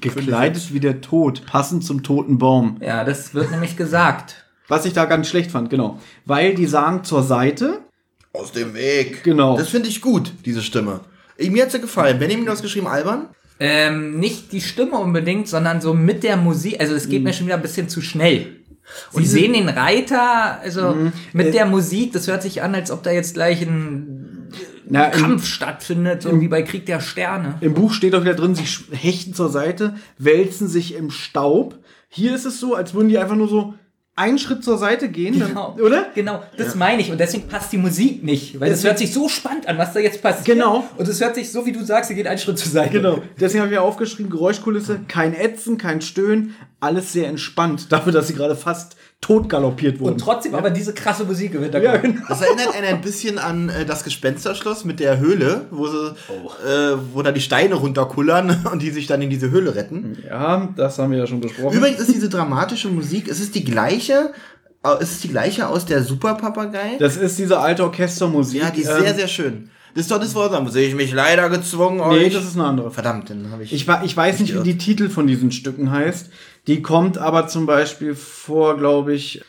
gekleidet 0.00 0.72
wie 0.72 0.78
der 0.78 1.00
Tod, 1.00 1.44
passend 1.44 1.84
zum 1.84 2.04
toten 2.04 2.38
Baum. 2.38 2.76
Ja, 2.80 3.02
das 3.02 3.34
wird 3.34 3.50
nämlich 3.50 3.76
gesagt. 3.76 4.44
Was 4.68 4.84
ich 4.84 4.92
da 4.92 5.06
ganz 5.06 5.28
schlecht 5.28 5.50
fand, 5.50 5.70
genau. 5.70 5.98
Weil 6.24 6.54
die 6.54 6.66
sagen 6.66 7.02
zur 7.02 7.24
Seite, 7.24 7.80
Aus 8.32 8.52
dem 8.52 8.74
Weg. 8.74 9.24
Genau. 9.24 9.56
Das 9.58 9.70
finde 9.70 9.88
ich 9.88 10.00
gut, 10.00 10.34
diese 10.44 10.62
Stimme. 10.62 11.00
Mir 11.36 11.64
hat's 11.64 11.72
ja 11.72 11.80
gefallen. 11.80 12.20
Benjamin, 12.20 12.46
du 12.46 12.52
hast 12.52 12.62
geschrieben, 12.62 12.86
albern? 12.86 13.26
Ähm, 13.58 14.20
nicht 14.20 14.52
die 14.52 14.60
Stimme 14.60 14.98
unbedingt, 14.98 15.48
sondern 15.48 15.80
so 15.80 15.94
mit 15.94 16.22
der 16.22 16.36
Musik. 16.36 16.78
Also 16.78 16.94
es 16.94 17.08
geht 17.08 17.24
mir 17.24 17.32
schon 17.32 17.46
wieder 17.46 17.56
ein 17.56 17.62
bisschen 17.62 17.88
zu 17.88 18.00
schnell. 18.00 18.60
Sie 19.12 19.26
sehen 19.26 19.52
den 19.52 19.68
Reiter, 19.68 20.60
also 20.60 20.96
mit 21.32 21.54
der 21.54 21.66
Musik, 21.66 22.12
das 22.12 22.28
hört 22.28 22.42
sich 22.42 22.62
an, 22.62 22.74
als 22.74 22.90
ob 22.90 23.02
da 23.02 23.10
jetzt 23.10 23.34
gleich 23.34 23.62
ein 23.62 24.09
na, 24.90 25.08
Kampf 25.10 25.46
stattfindet, 25.46 26.22
so 26.22 26.40
wie 26.40 26.48
bei 26.48 26.62
Krieg 26.62 26.86
der 26.86 27.00
Sterne. 27.00 27.54
im 27.60 27.74
Buch 27.74 27.92
steht 27.92 28.14
auch 28.14 28.22
wieder 28.22 28.34
drin, 28.34 28.54
sie 28.54 28.64
hechten 28.94 29.34
zur 29.34 29.48
Seite, 29.48 29.94
wälzen 30.18 30.68
sich 30.68 30.94
im 30.94 31.10
Staub. 31.10 31.78
Hier 32.08 32.34
ist 32.34 32.44
es 32.44 32.60
so, 32.60 32.74
als 32.74 32.92
würden 32.94 33.08
die 33.08 33.18
einfach 33.18 33.36
nur 33.36 33.48
so 33.48 33.74
einen 34.16 34.38
Schritt 34.38 34.62
zur 34.62 34.76
Seite 34.76 35.08
gehen, 35.08 35.38
Genau. 35.38 35.74
dann, 35.76 35.86
oder? 35.86 36.06
Genau, 36.14 36.42
das 36.58 36.74
meine 36.74 37.00
ich. 37.00 37.10
Und 37.10 37.18
deswegen 37.18 37.48
passt 37.48 37.72
die 37.72 37.78
Musik 37.78 38.22
nicht. 38.22 38.60
Weil 38.60 38.70
es 38.70 38.84
hört 38.84 38.98
sich 38.98 39.14
so 39.14 39.28
spannend 39.30 39.66
an, 39.66 39.78
was 39.78 39.94
da 39.94 40.00
jetzt 40.00 40.20
passiert. 40.20 40.44
Genau. 40.44 40.84
Und 40.98 41.08
es 41.08 41.20
hört 41.22 41.36
sich 41.36 41.50
so, 41.50 41.64
wie 41.64 41.72
du 41.72 41.82
sagst, 41.82 42.08
sie 42.08 42.14
geht 42.14 42.26
einen 42.26 42.38
Schritt 42.38 42.58
zur 42.58 42.70
Seite. 42.70 42.90
Genau. 42.92 43.22
Deswegen 43.40 43.62
habe 43.62 43.72
ich 43.72 43.78
mir 43.78 43.82
aufgeschrieben, 43.82 44.30
Geräuschkulisse, 44.30 45.00
kein 45.08 45.32
Ätzen, 45.32 45.78
kein 45.78 46.02
Stöhnen, 46.02 46.54
alles 46.80 47.12
sehr 47.14 47.28
entspannt, 47.28 47.86
dafür, 47.92 48.12
dass 48.12 48.26
sie 48.28 48.34
gerade 48.34 48.56
fast 48.56 48.96
tot 49.20 49.48
galoppiert 49.50 50.00
wurden. 50.00 50.14
Und 50.14 50.18
trotzdem 50.18 50.54
aber 50.54 50.70
diese 50.70 50.94
krasse 50.94 51.24
Musik 51.24 51.54
im 51.54 51.62
Hintergrund. 51.62 51.94
ja, 51.94 52.00
genau. 52.00 52.22
Das 52.28 52.40
erinnert 52.40 52.74
einen 52.74 52.86
ein 52.86 53.00
bisschen 53.02 53.38
an 53.38 53.68
äh, 53.68 53.84
das 53.84 54.02
Gespensterschloss 54.02 54.84
mit 54.84 54.98
der 54.98 55.18
Höhle, 55.18 55.66
wo 55.70 55.86
sie, 55.88 56.14
äh, 56.66 56.96
wo 57.12 57.20
da 57.22 57.30
die 57.30 57.40
Steine 57.42 57.74
runterkullern 57.74 58.66
und 58.72 58.80
die 58.80 58.90
sich 58.90 59.06
dann 59.06 59.20
in 59.20 59.28
diese 59.30 59.50
Höhle 59.50 59.74
retten. 59.74 60.18
ja, 60.26 60.68
das 60.76 60.98
haben 60.98 61.12
wir 61.12 61.18
ja 61.18 61.26
schon 61.26 61.40
besprochen. 61.40 61.76
Übrigens 61.76 62.00
ist 62.00 62.14
diese 62.14 62.28
dramatische 62.30 62.88
Musik, 62.88 63.28
es 63.28 63.40
ist 63.40 63.54
die 63.54 63.64
gleiche, 63.64 64.32
äh, 64.82 64.88
es 65.00 65.12
ist 65.12 65.24
die 65.24 65.28
gleiche 65.28 65.68
aus 65.68 65.84
der 65.84 66.02
Super 66.02 66.34
Papagei. 66.34 66.96
das 66.98 67.16
ist 67.18 67.38
diese 67.38 67.58
alte 67.60 67.84
Orchestermusik. 67.84 68.62
Ja, 68.62 68.70
die 68.70 68.80
ist 68.80 68.88
ähm, 68.88 69.02
sehr, 69.02 69.14
sehr 69.14 69.28
schön. 69.28 69.70
Das 69.94 70.02
ist 70.02 70.10
doch 70.12 70.20
das 70.20 70.34
Wort, 70.36 70.52
da 70.52 70.64
sehe 70.70 70.88
ich 70.88 70.94
mich 70.94 71.12
leider 71.12 71.50
gezwungen, 71.50 71.98
Nee, 71.98 72.26
euch. 72.26 72.32
das 72.32 72.44
ist 72.44 72.54
eine 72.54 72.64
andere. 72.64 72.90
Verdammt, 72.92 73.28
dann 73.28 73.50
habe 73.50 73.64
ich. 73.64 73.72
Ich, 73.72 73.88
ich 74.04 74.16
weiß 74.16 74.38
nicht, 74.40 74.56
wie 74.56 74.62
die 74.62 74.78
Titel 74.78 75.08
von 75.10 75.26
diesen 75.26 75.50
Stücken 75.50 75.90
heißt. 75.90 76.30
Die 76.66 76.82
kommt 76.82 77.18
aber 77.18 77.48
zum 77.48 77.66
Beispiel 77.66 78.14
vor, 78.14 78.76
glaube 78.76 79.14
ich, 79.14 79.42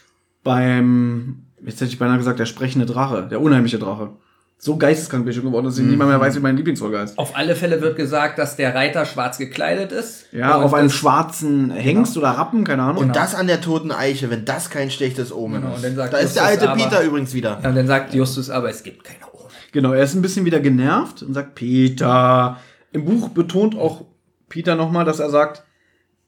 beim, 0.43 1.43
jetzt 1.63 1.81
hätte 1.81 1.91
ich 1.91 1.99
beinahe 1.99 2.17
gesagt, 2.17 2.39
der 2.39 2.45
sprechende 2.45 2.85
Drache, 2.85 3.27
der 3.29 3.41
unheimliche 3.41 3.79
Drache. 3.79 4.09
So 4.57 4.77
geisteskrank 4.77 5.23
bin 5.25 5.31
ich 5.31 5.35
schon 5.37 5.45
geworden, 5.45 5.65
dass 5.65 5.79
ich 5.79 5.83
nicht 5.83 5.97
mal 5.97 6.05
mehr 6.05 6.19
weiß, 6.19 6.35
wie 6.35 6.39
meine 6.39 6.55
Lieblingsfolge 6.55 6.99
heißt. 6.99 7.17
Auf 7.17 7.35
alle 7.35 7.55
Fälle 7.55 7.81
wird 7.81 7.95
gesagt, 7.95 8.37
dass 8.37 8.55
der 8.57 8.75
Reiter 8.75 9.05
schwarz 9.05 9.39
gekleidet 9.39 9.91
ist. 9.91 10.25
Ja, 10.31 10.61
auf 10.61 10.75
einem 10.75 10.91
schwarzen 10.91 11.71
Hengst 11.71 12.15
oder 12.15 12.29
Rappen, 12.29 12.63
keine 12.63 12.83
Ahnung. 12.83 13.01
und 13.03 13.15
das 13.15 13.33
an 13.33 13.47
der 13.47 13.59
toten 13.61 13.91
Eiche, 13.91 14.29
wenn 14.29 14.45
das 14.45 14.69
kein 14.69 14.91
schlechtes 14.91 15.33
Omen 15.33 15.61
Genau, 15.61 15.71
ist. 15.73 15.77
und 15.77 15.83
dann 15.85 15.95
sagt 15.95 16.13
da 16.13 16.17
ist 16.19 16.35
der 16.35 16.43
Justus 16.43 16.59
alte 16.61 16.69
aber- 16.69 16.83
Peter 16.83 17.03
übrigens 17.03 17.33
wieder. 17.33 17.59
Ja, 17.63 17.69
und 17.69 17.75
dann 17.75 17.87
sagt 17.87 18.13
Justus, 18.13 18.51
aber 18.51 18.69
es 18.69 18.83
gibt 18.83 19.03
keine 19.03 19.25
Ohren. 19.33 19.49
Genau, 19.71 19.93
er 19.93 20.03
ist 20.03 20.13
ein 20.13 20.21
bisschen 20.21 20.45
wieder 20.45 20.59
genervt 20.59 21.23
und 21.23 21.33
sagt, 21.33 21.55
Peter. 21.55 22.57
Im 22.93 23.05
Buch 23.05 23.29
betont 23.29 23.75
auch 23.75 24.05
Peter 24.47 24.75
nochmal, 24.75 25.05
dass 25.05 25.19
er 25.19 25.29
sagt, 25.31 25.63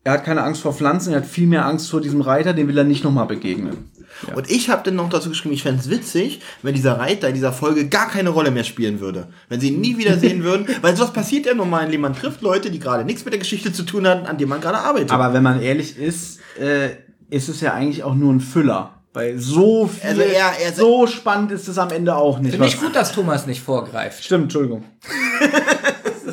er 0.04 0.14
hat 0.14 0.24
keine 0.26 0.44
Angst 0.44 0.62
vor 0.62 0.74
Pflanzen, 0.74 1.14
er 1.14 1.20
hat 1.22 1.26
viel 1.26 1.48
mehr 1.48 1.66
Angst 1.66 1.90
vor 1.90 2.02
diesem 2.02 2.22
Reiter, 2.22 2.54
dem 2.54 2.68
will 2.68 2.78
er 2.78 2.84
nicht 2.84 3.04
nochmal 3.04 3.26
begegnen. 3.26 3.90
Und 4.36 4.50
ich 4.52 4.70
habe 4.70 4.84
dann 4.84 4.96
noch 4.96 5.10
dazu 5.10 5.30
geschrieben, 5.30 5.54
ich 5.56 5.64
fände 5.64 5.82
es 5.82 5.90
witzig, 5.90 6.40
wenn 6.62 6.76
dieser 6.76 7.00
Reiter 7.00 7.28
in 7.30 7.34
dieser 7.34 7.52
Folge 7.52 7.88
gar 7.90 8.08
keine 8.10 8.30
Rolle 8.30 8.52
mehr 8.52 8.64
spielen 8.64 9.00
würde. 9.00 9.28
Wenn 9.50 9.60
sie 9.60 9.70
ihn 9.70 9.82
nie 9.82 9.98
wieder 9.98 10.18
sehen 10.18 10.44
würden. 10.44 10.68
Weil 10.82 10.96
sowas 10.96 11.12
passiert 11.14 11.46
ja 11.48 11.54
normal, 11.54 11.86
indem 11.86 12.02
man 12.02 12.14
trifft 12.16 12.42
Leute, 12.42 12.70
die 12.70 12.80
gerade 12.80 13.06
nichts 13.06 13.26
mit 13.26 13.34
der 13.34 13.40
Geschichte 13.40 13.74
zu 13.74 13.84
tun 13.84 14.06
haben, 14.08 14.26
an 14.26 14.38
denen 14.38 14.50
man 14.50 14.62
gerade 14.62 14.78
arbeitet. 14.78 15.12
Aber 15.12 15.34
wenn 15.34 15.42
man 15.44 15.62
ehrlich 15.62 15.98
ist, 15.98 16.40
äh, 16.60 16.90
ist 17.30 17.50
es 17.50 17.60
ja 17.62 17.74
eigentlich 17.74 18.04
auch 18.04 18.14
nur 18.16 18.32
ein 18.32 18.40
Füller. 18.40 18.92
Weil 19.14 19.38
so 19.40 19.88
viel, 19.88 20.10
Also 20.10 20.22
er- 20.22 20.60
er- 20.64 20.74
so 20.74 21.06
spannend 21.08 21.52
ist 21.52 21.68
es 21.68 21.78
am 21.78 21.90
Ende 21.92 22.16
auch 22.16 22.40
nicht. 22.40 22.52
Finde 22.52 22.68
ich 22.68 22.80
gut, 22.80 22.96
dass 22.96 23.12
Thomas 23.14 23.46
nicht 23.48 23.62
vorgreift. 23.62 24.24
Stimmt, 24.24 24.44
Entschuldigung. 24.44 24.84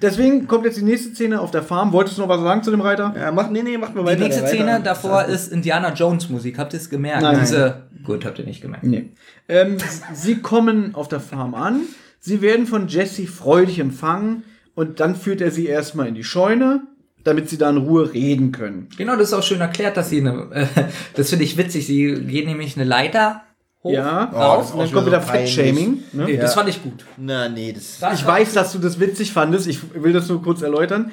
Deswegen 0.00 0.46
kommt 0.46 0.64
jetzt 0.64 0.78
die 0.78 0.84
nächste 0.84 1.14
Szene 1.14 1.40
auf 1.40 1.50
der 1.50 1.62
Farm. 1.62 1.92
Wolltest 1.92 2.18
du 2.18 2.22
noch 2.22 2.28
was 2.28 2.40
sagen 2.40 2.62
zu 2.62 2.70
dem 2.70 2.80
Reiter? 2.80 3.14
ja, 3.16 3.32
mach, 3.32 3.50
nee, 3.50 3.62
nee, 3.62 3.78
mach 3.78 3.94
mal 3.94 4.02
Die 4.02 4.06
weiter. 4.06 4.20
nächste 4.24 4.42
der 4.42 4.50
Reiter. 4.50 4.64
Szene 4.64 4.80
davor 4.82 5.24
ist 5.24 5.52
Indiana 5.52 5.92
Jones 5.92 6.28
Musik. 6.28 6.58
Habt 6.58 6.72
ihr 6.72 6.80
es 6.80 6.90
gemerkt? 6.90 7.22
Nein. 7.22 7.38
Diese, 7.40 7.82
gut, 8.04 8.24
habt 8.24 8.38
ihr 8.38 8.44
nicht 8.44 8.60
gemerkt. 8.62 8.84
Nee. 8.84 9.10
Ähm, 9.48 9.76
sie 10.12 10.36
kommen 10.36 10.94
auf 10.94 11.08
der 11.08 11.20
Farm 11.20 11.54
an. 11.54 11.80
Sie 12.20 12.40
werden 12.40 12.66
von 12.66 12.88
Jesse 12.88 13.26
freudig 13.26 13.78
empfangen. 13.78 14.44
Und 14.74 15.00
dann 15.00 15.16
führt 15.16 15.40
er 15.42 15.50
sie 15.50 15.66
erstmal 15.66 16.06
in 16.08 16.14
die 16.14 16.24
Scheune, 16.24 16.82
damit 17.24 17.48
sie 17.50 17.58
da 17.58 17.68
in 17.68 17.76
Ruhe 17.76 18.12
reden 18.14 18.52
können. 18.52 18.88
Genau, 18.96 19.16
das 19.16 19.28
ist 19.28 19.34
auch 19.34 19.42
schön 19.42 19.60
erklärt, 19.60 19.96
dass 19.98 20.08
sie 20.08 20.20
eine, 20.20 20.48
äh, 20.52 20.66
das 21.14 21.28
finde 21.30 21.44
ich 21.44 21.56
witzig, 21.58 21.86
sie 21.86 22.14
gehen 22.26 22.46
nämlich 22.46 22.74
eine 22.76 22.84
Leiter 22.84 23.42
hoch, 23.84 23.90
Ja, 23.92 24.24
raus. 24.24 24.70
und 24.72 24.78
dann 24.80 24.92
kommt 24.92 25.06
wieder 25.06 25.20
Fettshaming. 25.20 26.02
Ne? 26.12 26.24
Nee, 26.26 26.36
Das 26.36 26.54
fand 26.54 26.68
ich 26.68 26.82
gut. 26.82 27.04
Na, 27.16 27.48
nee, 27.48 27.72
das. 27.72 27.98
Das 28.00 28.20
Ich 28.20 28.26
weiß, 28.26 28.52
dass 28.54 28.72
du 28.72 28.78
das 28.78 28.98
witzig 29.00 29.32
fandest. 29.32 29.66
Ich 29.66 29.78
will 29.94 30.12
das 30.12 30.28
nur 30.28 30.42
kurz 30.42 30.62
erläutern. 30.62 31.10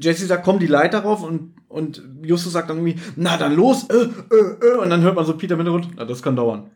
Jesse 0.00 0.26
sagt, 0.26 0.44
komm 0.44 0.58
die 0.58 0.66
Leiter 0.66 1.00
rauf 1.00 1.22
und, 1.22 1.54
und 1.68 2.02
Justus 2.22 2.52
sagt 2.52 2.70
dann 2.70 2.78
irgendwie, 2.86 3.00
na 3.16 3.36
dann 3.36 3.54
los, 3.56 3.86
äh, 3.90 3.94
äh, 3.94 4.66
äh. 4.66 4.76
Und 4.78 4.90
dann 4.90 5.02
hört 5.02 5.16
man 5.16 5.24
so 5.26 5.34
Peter 5.36 5.54
im 5.54 5.60
Hintergrund, 5.60 5.88
na 5.96 6.04
das 6.04 6.22
kann 6.22 6.36
dauern. 6.36 6.70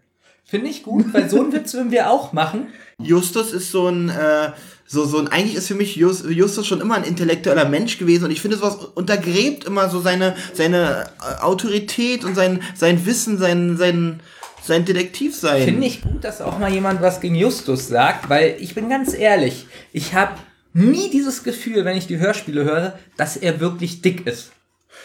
Finde 0.44 0.68
ich 0.68 0.82
gut, 0.82 1.14
weil 1.14 1.30
so 1.30 1.40
einen 1.40 1.52
Witz 1.52 1.72
würden 1.74 1.92
wir 1.92 2.10
auch 2.10 2.32
machen. 2.32 2.66
Justus 2.98 3.52
ist 3.52 3.70
so 3.70 3.86
ein, 3.86 4.08
äh, 4.08 4.50
so, 4.86 5.04
so 5.04 5.18
ein, 5.18 5.28
eigentlich 5.28 5.54
ist 5.54 5.68
für 5.68 5.76
mich 5.76 5.96
Jus- 5.96 6.28
Justus 6.28 6.66
schon 6.66 6.80
immer 6.80 6.96
ein 6.96 7.04
intellektueller 7.04 7.64
Mensch 7.68 7.96
gewesen 7.96 8.24
und 8.24 8.32
ich 8.32 8.40
finde, 8.40 8.56
sowas 8.56 8.74
untergräbt 8.94 9.64
immer 9.64 9.88
so 9.88 10.00
seine, 10.00 10.34
seine 10.52 11.06
äh, 11.20 11.40
Autorität 11.42 12.24
und 12.24 12.34
sein, 12.34 12.60
sein 12.74 13.06
Wissen, 13.06 13.38
sein, 13.38 13.76
sein, 13.76 14.18
sein 14.62 14.84
Detektivsein. 14.84 15.64
Finde 15.64 15.86
ich 15.86 16.02
gut, 16.02 16.24
dass 16.24 16.40
auch 16.40 16.58
mal 16.58 16.72
jemand 16.72 17.02
was 17.02 17.20
gegen 17.20 17.34
Justus 17.34 17.88
sagt, 17.88 18.28
weil 18.28 18.56
ich 18.60 18.74
bin 18.74 18.88
ganz 18.88 19.14
ehrlich, 19.14 19.66
ich 19.92 20.14
habe 20.14 20.34
nie 20.72 21.10
dieses 21.10 21.42
Gefühl, 21.42 21.84
wenn 21.84 21.96
ich 21.96 22.06
die 22.06 22.18
Hörspiele 22.18 22.64
höre, 22.64 22.98
dass 23.16 23.36
er 23.36 23.60
wirklich 23.60 24.02
dick 24.02 24.26
ist. 24.26 24.52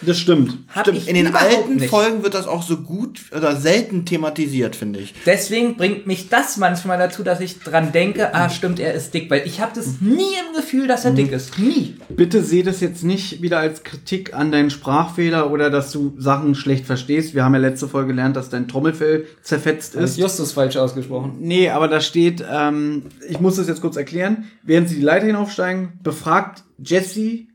Das 0.02 0.20
stimmt. 0.20 0.58
Hab 0.74 0.86
Stimmt, 0.86 1.08
in 1.08 1.16
den 1.16 1.36
alten 1.36 1.76
nicht. 1.78 1.90
Folgen 1.90 2.24
wird 2.24 2.36
das 2.36 2.48
auch 2.48 2.62
so 2.62 2.78
gut 2.78 3.22
oder 3.36 3.56
selten 3.56 4.06
thematisiert, 4.06 4.76
finde 4.76 5.00
ich. 5.00 5.14
Deswegen 5.26 5.76
bringt 5.76 6.06
mich 6.06 6.30
das 6.30 6.58
manchmal 6.58 7.00
dazu, 7.00 7.24
dass 7.24 7.40
ich 7.40 7.60
dran 7.60 7.92
denke, 7.92 8.34
ah 8.36 8.50
stimmt, 8.50 8.80
er 8.80 8.94
ist 8.94 9.14
dick, 9.14 9.30
weil 9.32 9.44
ich 9.46 9.60
habe 9.60 9.72
das 9.74 10.00
nie 10.00 10.22
im 10.48 10.56
Gefühl, 10.56 10.88
dass 10.88 11.06
er 11.06 11.12
dick 11.12 11.32
ist. 11.32 11.58
Nie. 11.58 11.96
Bitte 12.10 12.44
seh 12.44 12.62
das 12.62 12.80
jetzt 12.80 13.04
nicht 13.04 13.42
wieder 13.42 13.60
als 13.60 13.84
Kritik 13.84 14.36
an 14.36 14.52
deinen 14.52 14.70
Sprachfehler 14.70 15.52
oder 15.52 15.70
dass 15.70 15.92
du 15.92 16.14
Sachen 16.18 16.54
schlecht 16.54 16.86
verstehst. 16.86 17.34
Wir 17.34 17.44
haben 17.44 17.54
ja 17.56 17.60
letzte 17.60 17.88
Folge 17.88 18.10
gelernt, 18.10 18.36
dass 18.36 18.50
dein 18.50 18.68
Trommelfell 18.68 19.26
zerfetzt 19.42 19.96
ist. 19.96 20.18
Justus 20.18 20.52
falsch 20.52 20.78
ausgesprochen. 20.78 21.38
Nee, 21.40 21.70
aber 21.70 21.88
da 21.88 22.02
steht, 22.02 22.46
ähm, 22.50 23.04
ich 23.28 23.40
muss 23.40 23.56
das 23.56 23.68
jetzt 23.68 23.82
kurz 23.82 23.96
erklären. 23.96 24.46
Während 24.64 24.90
sie 24.90 24.96
die 24.96 25.02
Leiter 25.02 25.26
hinaufsteigen, 25.26 25.94
befragt 26.04 26.64
Jesse 26.78 27.48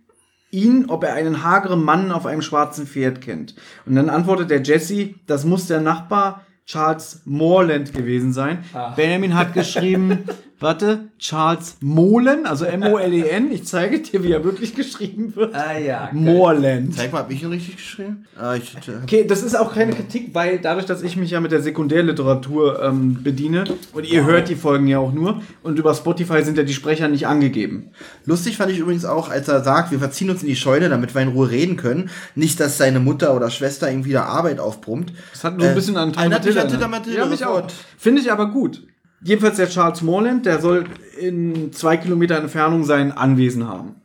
ihn, 0.53 0.87
ob 0.89 1.03
er 1.03 1.15
einen 1.15 1.43
hageren 1.43 1.83
Mann 1.83 2.13
auf 2.13 2.27
einem 2.27 2.43
schwarzen 2.43 2.87
Pferd 2.87 3.21
kennt. 3.21 3.57
Und 3.85 3.97
dann 3.97 4.09
antwortet 4.09 4.51
der 4.51 4.63
Jesse, 4.63 5.15
das 5.27 5.45
muss 5.45 5.67
der 5.67 5.81
Nachbar 5.81 6.47
Charles 6.67 7.23
Morland 7.25 7.93
gewesen 7.93 8.33
sein. 8.33 8.65
Benjamin 8.95 9.35
hat 9.35 9.53
geschrieben, 9.53 10.25
warte, 10.63 11.09
Charles 11.19 11.77
Molen, 11.81 12.47
also 12.47 12.65
M-O-L-E-N. 12.65 13.51
Ich 13.53 13.65
zeige 13.67 14.01
dir, 14.01 14.23
wie 14.23 14.33
er 14.33 14.43
wirklich 14.45 14.75
geschrieben 14.75 15.35
wird. 15.37 15.55
Ah 15.55 15.77
ja. 15.79 16.09
Morland. 16.13 16.95
Zeig 16.95 17.13
mal, 17.13 17.19
hab 17.21 17.31
ich 17.31 17.43
ihn 17.43 17.51
richtig 17.51 17.77
geschrieben? 17.77 18.25
Ah, 18.39 18.55
ich, 18.55 18.75
Okay, 19.03 19.25
das 19.27 19.43
ist 19.43 19.55
auch 19.57 19.75
keine 19.75 19.93
Kritik, 19.93 20.31
weil 20.35 20.59
dadurch, 20.59 20.87
dass 20.87 21.03
ich 21.03 21.17
mich 21.17 21.31
ja 21.31 21.41
mit 21.41 21.53
der 21.53 21.61
Sekundärliteratur 21.61 22.83
ähm, 22.83 23.23
bediene 23.23 23.65
und 23.93 24.05
ihr 24.07 24.25
hört 24.25 24.49
die 24.49 24.55
Folgen 24.57 24.87
ja 24.87 24.99
auch 24.99 25.13
nur 25.13 25.43
und 25.63 25.79
über 25.79 25.95
Spotify 25.95 26.43
sind 26.43 26.57
ja 26.59 26.65
die 26.65 26.75
Sprecher 26.75 27.09
nicht 27.09 27.27
angegeben. 27.27 27.91
Lustig 28.25 28.57
fand 28.57 28.73
ich 28.73 28.79
übrigens 28.79 29.05
auch, 29.05 29.29
als 29.31 29.49
er 29.49 29.63
sagt, 29.63 29.91
wir 29.91 29.99
verziehen 29.99 30.31
uns 30.31 30.43
in 30.43 30.49
die 30.49 30.57
Scheune, 30.57 30.89
damit 30.89 31.15
wir 31.15 31.23
in 31.23 31.29
Ruhe 31.29 31.51
reden 31.51 31.77
können. 31.77 32.11
Nicht, 32.35 32.61
dass 32.61 32.79
seine 32.79 33.01
Mutter 33.01 33.35
oder 33.37 33.51
Schwester 33.51 33.91
ihm 33.91 34.05
wieder 34.05 34.27
Arbeit 34.27 34.61
aufbrummt. 34.61 35.13
Das 35.33 35.45
hat 35.45 35.57
nur 35.57 35.67
ein 35.67 35.73
Äh, 35.73 35.75
bisschen 35.75 35.97
an 35.97 36.15
erinnert 36.15 36.45
mich 36.45 36.61
an? 36.61 36.69
Tita 36.69 36.89
Matilda 36.89 37.19
Ja, 37.21 37.27
mich 37.27 37.45
auch. 37.45 37.63
Finde 37.99 38.21
ich 38.23 38.31
aber 38.33 38.51
gut. 38.51 38.83
Jedenfalls 39.25 39.57
der 39.57 39.69
Charles 39.69 40.03
Morland, 40.03 40.47
der 40.47 40.61
soll 40.61 40.85
in 41.19 41.73
zwei 41.73 41.97
Kilometer 41.97 42.37
Entfernung 42.37 42.85
sein 42.85 43.13
Anwesen 43.13 43.69
haben. 43.69 43.97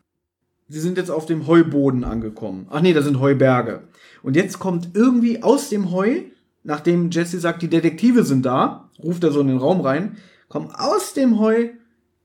Sie 0.70 0.80
sind 0.80 0.98
jetzt 0.98 1.10
auf 1.10 1.26
dem 1.26 1.48
Heuboden 1.48 2.04
angekommen. 2.04 2.68
Ach 2.70 2.82
nee, 2.82 2.94
da 2.94 3.02
sind 3.02 3.20
Heuberge. 3.20 3.84
Und 4.22 4.36
jetzt 4.36 4.60
kommt 4.60 4.90
irgendwie 4.94 5.42
aus 5.42 5.70
dem 5.70 5.92
Heu, 5.92 6.24
nachdem 6.64 7.10
Jesse 7.10 7.40
sagt, 7.40 7.62
die 7.62 7.70
Detektive 7.70 8.24
sind 8.24 8.46
da, 8.46 8.90
ruft 9.02 9.24
er 9.24 9.32
so 9.32 9.40
in 9.40 9.48
den 9.48 9.58
Raum 9.58 9.82
rein, 9.82 10.18
kommen 10.50 10.70
aus 10.72 11.14
dem 11.14 11.40
Heu 11.40 11.70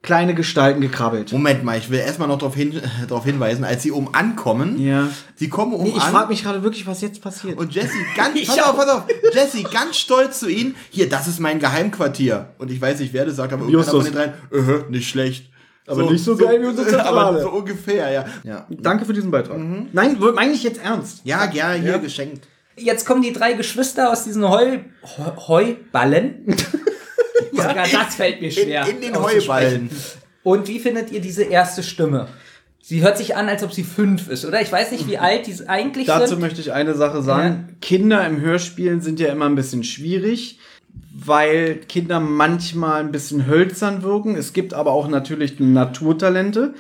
kleine 0.03 0.35
Gestalten 0.35 0.81
gekrabbelt. 0.81 1.33
Moment 1.33 1.63
mal, 1.63 1.79
ich 1.79 1.89
will 1.89 2.01
erstmal 2.01 2.27
noch 2.29 2.39
darauf 2.39 2.57
hin, 2.57 2.81
darauf 3.09 3.25
hinweisen, 3.25 3.65
als 3.65 3.83
sie 3.85 3.93
oben 3.93 4.13
ankommen. 4.15 4.79
Ja. 4.81 5.09
Sie 5.37 5.49
kommen 5.49 5.73
oben 5.75 5.85
Nee, 5.85 5.95
ich 5.97 6.03
an. 6.03 6.11
frage 6.13 6.29
mich 6.29 6.43
gerade 6.43 6.63
wirklich, 6.65 6.87
was 6.87 7.01
jetzt 7.03 7.23
passiert. 7.23 7.57
Und 7.57 7.73
Jesse 7.73 7.95
ganz, 8.17 8.35
pass 8.47 8.59
auf, 8.59 8.77
pass 8.77 8.89
auf, 8.89 9.05
Jesse 9.33 9.63
ganz 9.63 9.97
stolz 9.97 10.41
zu 10.41 10.49
ihnen, 10.49 10.75
hier, 10.91 11.09
das 11.09 11.29
ist 11.29 11.39
mein 11.39 11.61
Geheimquartier. 11.61 12.51
Und 12.59 12.71
ich 12.73 12.81
weiß 12.81 12.99
nicht, 12.99 13.13
wer 13.13 13.27
das 13.27 13.37
sagt, 13.37 13.53
aber 13.53 13.63
irgendeiner 13.63 13.85
von 13.91 14.01
Justus. 14.01 14.13
den 14.51 14.61
dreien, 14.61 14.87
äh, 14.87 14.91
nicht 14.91 15.09
schlecht. 15.09 15.51
Aber 15.87 16.11
nicht 16.11 16.25
so 16.25 16.37
geil 16.37 16.61
wie 16.63 16.67
unsere 16.67 16.87
Zentrale. 16.91 17.21
Aber 17.21 17.41
so 17.41 17.51
ungefähr, 17.51 18.11
ja. 18.11 18.25
Ja, 18.45 18.67
Danke 18.71 19.05
für 19.05 19.13
diesen 19.13 19.31
Beitrag. 19.31 19.59
Nein, 19.93 20.17
meine 20.35 20.53
ich 20.53 20.63
jetzt 20.63 20.83
ernst. 20.83 21.21
ja, 21.25 21.51
ja 21.53 21.73
hier 21.73 21.99
geschenkt. 21.99 22.47
Jetzt 22.77 23.05
kommen 23.05 23.23
die 23.23 23.33
drei 23.33 23.53
Geschwister 23.53 24.11
aus 24.11 24.25
diesen 24.25 24.49
Heu, 24.49 24.79
Heu, 25.49 25.75
Heuballen. 27.53 27.69
Sogar 27.87 28.05
das 28.05 28.15
fällt 28.15 28.41
mir 28.41 28.49
In, 28.49 28.53
schwer. 28.53 28.87
in 28.89 29.01
den 29.01 29.15
auszusprechen. 29.17 29.91
Heuballen. 29.91 29.91
Und 30.45 30.69
wie 30.69 30.79
findet 30.81 31.13
ihr 31.13 31.21
diese 31.21 31.45
erste 31.45 31.83
Stimme? 31.83 32.29
Sie 32.85 33.01
hört 33.03 33.17
sich 33.17 33.37
an, 33.37 33.49
als 33.49 33.63
ob 33.63 33.73
sie 33.73 33.85
fünf 33.85 34.29
ist, 34.29 34.45
oder? 34.45 34.61
Ich 34.61 34.73
weiß 34.73 34.91
nicht, 34.91 35.07
wie 35.07 35.17
alt 35.17 35.47
die 35.47 35.69
eigentlich 35.69 36.07
Dazu 36.09 36.31
sind. 36.31 36.41
möchte 36.41 36.61
ich 36.61 36.73
eine 36.73 36.95
Sache 36.95 37.23
sagen. 37.23 37.77
Kinder 37.81 38.27
im 38.27 38.41
Hörspielen 38.41 39.01
sind 39.01 39.21
ja 39.21 39.29
immer 39.29 39.47
ein 39.47 39.55
bisschen 39.55 39.85
schwierig, 39.85 40.59
weil 41.15 41.77
Kinder 41.89 42.19
manchmal 42.19 42.99
ein 43.01 43.13
bisschen 43.13 43.47
hölzern 43.47 44.03
wirken. 44.03 44.35
Es 44.35 44.53
gibt 44.53 44.75
aber 44.75 44.91
auch 44.91 45.07
natürlich 45.07 45.61
Naturtalente. 45.61 46.75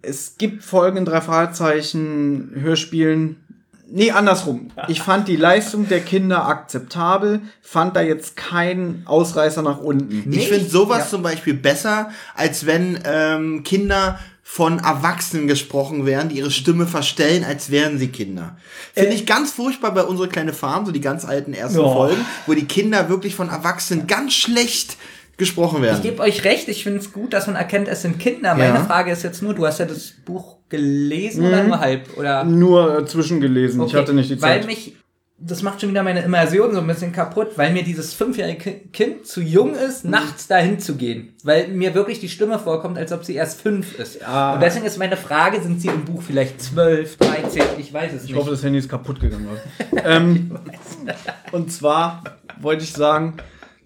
Es 0.00 0.36
gibt 0.38 0.64
Folgen 0.64 0.96
in 0.98 1.04
drei 1.04 1.20
Fragezeichen 1.20 2.52
Hörspielen, 2.54 3.43
Nee, 3.90 4.10
andersrum. 4.10 4.70
Ich 4.88 5.00
fand 5.02 5.28
die 5.28 5.36
Leistung 5.36 5.88
der 5.88 6.00
Kinder 6.00 6.46
akzeptabel, 6.46 7.40
fand 7.62 7.94
da 7.96 8.00
jetzt 8.00 8.36
keinen 8.36 9.02
Ausreißer 9.06 9.62
nach 9.62 9.78
unten. 9.78 10.32
Ich 10.32 10.48
finde 10.48 10.68
sowas 10.68 11.10
zum 11.10 11.22
Beispiel 11.22 11.54
besser, 11.54 12.10
als 12.34 12.66
wenn 12.66 12.98
ähm, 13.04 13.62
Kinder 13.62 14.18
von 14.42 14.78
Erwachsenen 14.78 15.46
gesprochen 15.48 16.04
werden, 16.06 16.28
die 16.28 16.36
ihre 16.38 16.50
Stimme 16.50 16.86
verstellen, 16.86 17.44
als 17.44 17.70
wären 17.70 17.98
sie 17.98 18.08
Kinder. 18.08 18.56
Finde 18.92 19.14
ich 19.14 19.26
ganz 19.26 19.52
furchtbar 19.52 19.92
bei 19.92 20.02
unsere 20.04 20.28
kleine 20.28 20.52
Farm, 20.52 20.84
so 20.86 20.92
die 20.92 21.00
ganz 21.00 21.24
alten 21.24 21.54
ersten 21.54 21.78
Ja. 21.80 21.90
Folgen, 21.90 22.24
wo 22.46 22.52
die 22.52 22.66
Kinder 22.66 23.08
wirklich 23.08 23.34
von 23.34 23.48
Erwachsenen 23.48 24.06
ganz 24.06 24.34
schlecht 24.34 24.96
gesprochen 25.36 25.82
werden. 25.82 25.96
Ich 25.96 26.02
gebe 26.02 26.22
euch 26.22 26.44
recht, 26.44 26.68
ich 26.68 26.84
finde 26.84 27.00
es 27.00 27.12
gut, 27.12 27.32
dass 27.32 27.46
man 27.46 27.56
erkennt, 27.56 27.88
es 27.88 28.02
sind 28.02 28.18
Kinder. 28.20 28.54
Meine 28.54 28.74
Ja. 28.78 28.84
Frage 28.84 29.10
ist 29.10 29.22
jetzt 29.24 29.42
nur, 29.42 29.54
du 29.54 29.66
hast 29.66 29.78
ja 29.78 29.86
das 29.86 30.12
Buch 30.24 30.58
gelesen 30.76 31.46
oder 31.46 31.62
Mhm. 31.62 31.68
nur 31.68 31.80
halb? 31.80 32.16
Oder? 32.16 32.44
Nur 32.44 32.98
äh, 33.00 33.04
zwischengelesen. 33.06 33.80
Ich 33.82 33.88
Okay, 33.88 33.96
hatte 33.98 34.14
nicht 34.14 34.30
die 34.30 34.38
Zeit. 34.38 34.60
Weil 34.62 34.66
mich, 34.66 34.94
das 35.38 35.62
macht 35.62 35.80
schon 35.80 35.90
wieder 35.90 36.02
meine 36.02 36.22
Immersion 36.22 36.72
so 36.72 36.80
ein 36.80 36.86
bisschen 36.86 37.12
kaputt, 37.12 37.48
weil 37.56 37.72
mir 37.72 37.82
dieses 37.82 38.14
fünfjährige 38.14 38.58
Ki- 38.58 38.80
Kind 38.92 39.26
zu 39.26 39.40
jung 39.42 39.70
Mhm. 39.72 39.78
ist, 39.88 40.04
nachts 40.04 40.46
dahin 40.46 40.78
zu 40.78 40.94
gehen. 40.96 41.34
Weil 41.42 41.68
mir 41.68 41.94
wirklich 41.94 42.20
die 42.20 42.28
Stimme 42.28 42.58
vorkommt, 42.58 42.96
als 42.98 43.12
ob 43.12 43.24
sie 43.24 43.34
erst 43.34 43.60
fünf 43.60 43.98
ist. 43.98 44.16
Und 44.16 44.60
deswegen 44.60 44.86
ist 44.86 44.98
meine 44.98 45.16
Frage, 45.16 45.60
sind 45.60 45.80
sie 45.80 45.88
im 45.88 46.04
Buch 46.04 46.22
vielleicht 46.22 46.62
zwölf, 46.62 47.16
dreizehn, 47.18 47.64
ich 47.78 47.92
weiß 47.92 48.12
es 48.14 48.22
Ich 48.24 48.30
nicht. 48.30 48.38
hoffe, 48.38 48.50
das 48.52 48.62
Handy 48.62 48.78
ist 48.78 48.88
kaputt 48.88 49.20
gegangen. 49.20 49.48
Oder? 49.50 50.04
ähm, 50.06 50.58
und 51.52 51.72
zwar 51.72 52.22
wollte 52.60 52.84
ich 52.84 52.92
sagen, 52.92 53.34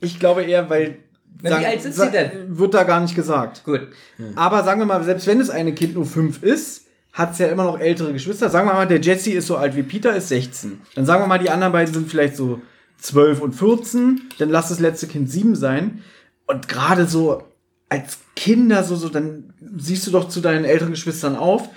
ich 0.01 0.19
glaube 0.21 0.45
eher, 0.45 0.69
weil. 0.71 0.97
Na, 1.43 1.61
wie 1.61 1.67
alt 1.67 1.83
sind 1.83 1.95
sie 1.95 2.11
denn? 2.11 2.59
Wird 2.59 2.75
da 2.75 2.83
gar 2.85 3.01
nicht 3.01 3.15
gesagt. 3.15 3.65
Gut. 3.65 3.89
Aber 4.35 4.65
sagen 4.65 4.81
wir 4.81 4.87
mal, 4.87 5.03
selbst 5.05 5.27
wenn 5.27 5.39
das 5.39 5.51
eine 5.51 5.73
Kind 5.73 5.95
nur 5.95 6.07
fünf 6.07 6.43
ist, 6.43 6.87
hat 7.13 7.33
es 7.33 7.39
ja 7.39 7.49
immer 7.49 7.65
noch 7.65 7.79
ältere 7.81 8.13
Geschwister. 8.13 8.49
Sagen 8.49 8.69
wir 8.69 8.75
mal, 8.75 8.87
der 8.87 9.01
Jesse 9.01 9.33
ist 9.33 9.47
so 9.47 9.57
alt 9.57 9.75
wie 9.77 9.83
Peter, 9.83 10.15
ist 10.15 10.29
16. 10.29 10.81
Dann 10.95 11.07
sagen 11.07 11.23
wir 11.23 11.27
mal, 11.27 11.39
die 11.39 11.51
anderen 11.51 11.73
beiden 11.73 11.93
sind 11.93 12.09
vielleicht 12.09 12.37
so 12.37 12.61
12 12.99 13.41
und 13.41 13.53
14. 13.55 14.23
Dann 14.39 14.51
lass 14.51 14.69
das 14.69 14.81
letzte 14.81 15.07
Kind 15.07 15.31
sieben 15.31 15.57
sein. 15.57 16.03
Und 16.47 16.69
gerade 16.69 17.07
so 17.07 17.43
als 17.89 18.19
Kinder, 18.37 18.85
so, 18.85 18.97
so, 18.97 19.09
dann 19.09 19.53
siehst 19.77 20.07
du 20.07 20.11
doch 20.11 20.29
zu 20.29 20.41
deinen 20.41 20.65
älteren 20.65 20.93
Geschwistern 20.93 21.37
auf. 21.37 21.69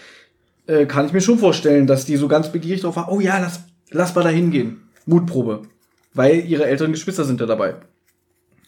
Äh, 0.68 0.86
kann 0.86 1.07
ich 1.07 1.14
mir 1.14 1.22
schon 1.22 1.39
vorstellen, 1.39 1.88
dass 1.88 2.05
die 2.05 2.18
so 2.18 2.28
ganz 2.28 2.51
begierig 2.51 2.82
drauf 2.82 2.95
waren. 2.95 3.09
Oh 3.09 3.20
ja, 3.20 3.39
lass, 3.39 3.62
lass 3.89 4.14
mal 4.14 4.24
da 4.24 4.30
hingehen. 4.30 4.89
Mutprobe. 5.05 5.64
Weil 6.14 6.45
ihre 6.45 6.66
älteren 6.66 6.91
Geschwister 6.91 7.24
sind 7.24 7.41
da 7.41 7.45
dabei. 7.45 7.76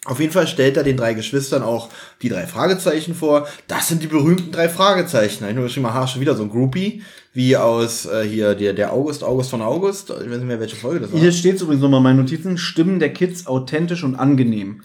Auf 0.05 0.19
jeden 0.19 0.33
Fall 0.33 0.47
stellt 0.47 0.75
er 0.75 0.83
den 0.83 0.97
drei 0.97 1.13
Geschwistern 1.13 1.63
auch 1.63 1.89
die 2.21 2.27
drei 2.27 2.45
Fragezeichen 2.45 3.15
vor. 3.15 3.47
Das 3.67 3.87
sind 3.87 4.03
die 4.03 4.07
berühmten 4.07 4.51
drei 4.51 4.67
Fragezeichen. 4.67 5.45
Ich 5.47 5.55
nur 5.55 5.69
mal 5.91 6.07
schon 6.07 6.21
wieder 6.21 6.35
so 6.35 6.43
ein 6.43 6.49
Groupie, 6.49 7.03
wie 7.33 7.55
aus 7.55 8.05
äh, 8.05 8.27
hier 8.27 8.53
der, 8.53 8.73
der 8.73 8.91
August, 8.91 9.23
August 9.23 9.49
von 9.49 9.61
August. 9.61 10.09
Ich 10.09 10.29
weiß 10.29 10.37
nicht 10.37 10.43
mehr, 10.43 10.59
welche 10.59 10.75
Folge 10.75 10.99
das 10.99 11.13
war. 11.13 11.19
Hier 11.19 11.31
steht 11.31 11.61
übrigens 11.61 11.81
nochmal 11.81 11.99
in 11.99 12.03
meinen 12.03 12.19
Notizen, 12.19 12.57
Stimmen 12.57 12.99
der 12.99 13.13
Kids 13.13 13.47
authentisch 13.47 14.03
und 14.03 14.15
angenehm. 14.15 14.81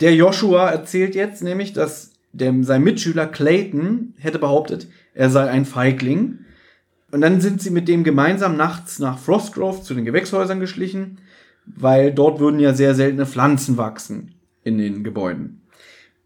Der 0.00 0.14
Joshua 0.14 0.68
erzählt 0.68 1.14
jetzt 1.14 1.42
nämlich, 1.42 1.72
dass 1.72 2.10
der, 2.32 2.52
sein 2.62 2.82
Mitschüler 2.82 3.26
Clayton 3.26 4.12
hätte 4.18 4.38
behauptet, 4.38 4.88
er 5.14 5.30
sei 5.30 5.48
ein 5.48 5.64
Feigling. 5.64 6.40
Und 7.12 7.20
dann 7.20 7.40
sind 7.40 7.62
sie 7.62 7.70
mit 7.70 7.88
dem 7.88 8.04
gemeinsam 8.04 8.56
nachts 8.56 8.98
nach 8.98 9.18
Frostgrove 9.18 9.82
zu 9.82 9.94
den 9.94 10.04
Gewächshäusern 10.04 10.60
geschlichen, 10.60 11.18
weil 11.66 12.12
dort 12.12 12.40
würden 12.40 12.60
ja 12.60 12.74
sehr 12.74 12.94
seltene 12.94 13.26
Pflanzen 13.26 13.76
wachsen 13.76 14.34
in 14.62 14.78
den 14.78 15.04
Gebäuden. 15.04 15.62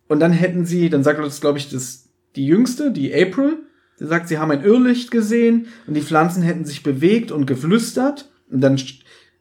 Und 0.09 0.21
dann 0.21 0.33
hätten 0.33 0.65
sie, 0.65 0.89
dann 0.91 1.05
sagt 1.05 1.19
das, 1.19 1.41
glaube 1.41 1.59
ich, 1.59 1.71
das, 1.71 2.09
die 2.37 2.47
jüngste, 2.47 2.91
die 2.91 3.13
April, 3.15 3.59
sie 3.97 4.07
sagt, 4.07 4.29
sie 4.29 4.39
haben 4.39 4.51
ein 4.51 4.65
Irrlicht 4.65 5.11
gesehen 5.11 5.67
und 5.87 5.95
die 5.95 6.03
Pflanzen 6.03 6.43
hätten 6.43 6.65
sich 6.65 6.83
bewegt 6.83 7.31
und 7.31 7.47
geflüstert. 7.47 8.31
Und 8.51 8.61
dann 8.63 8.81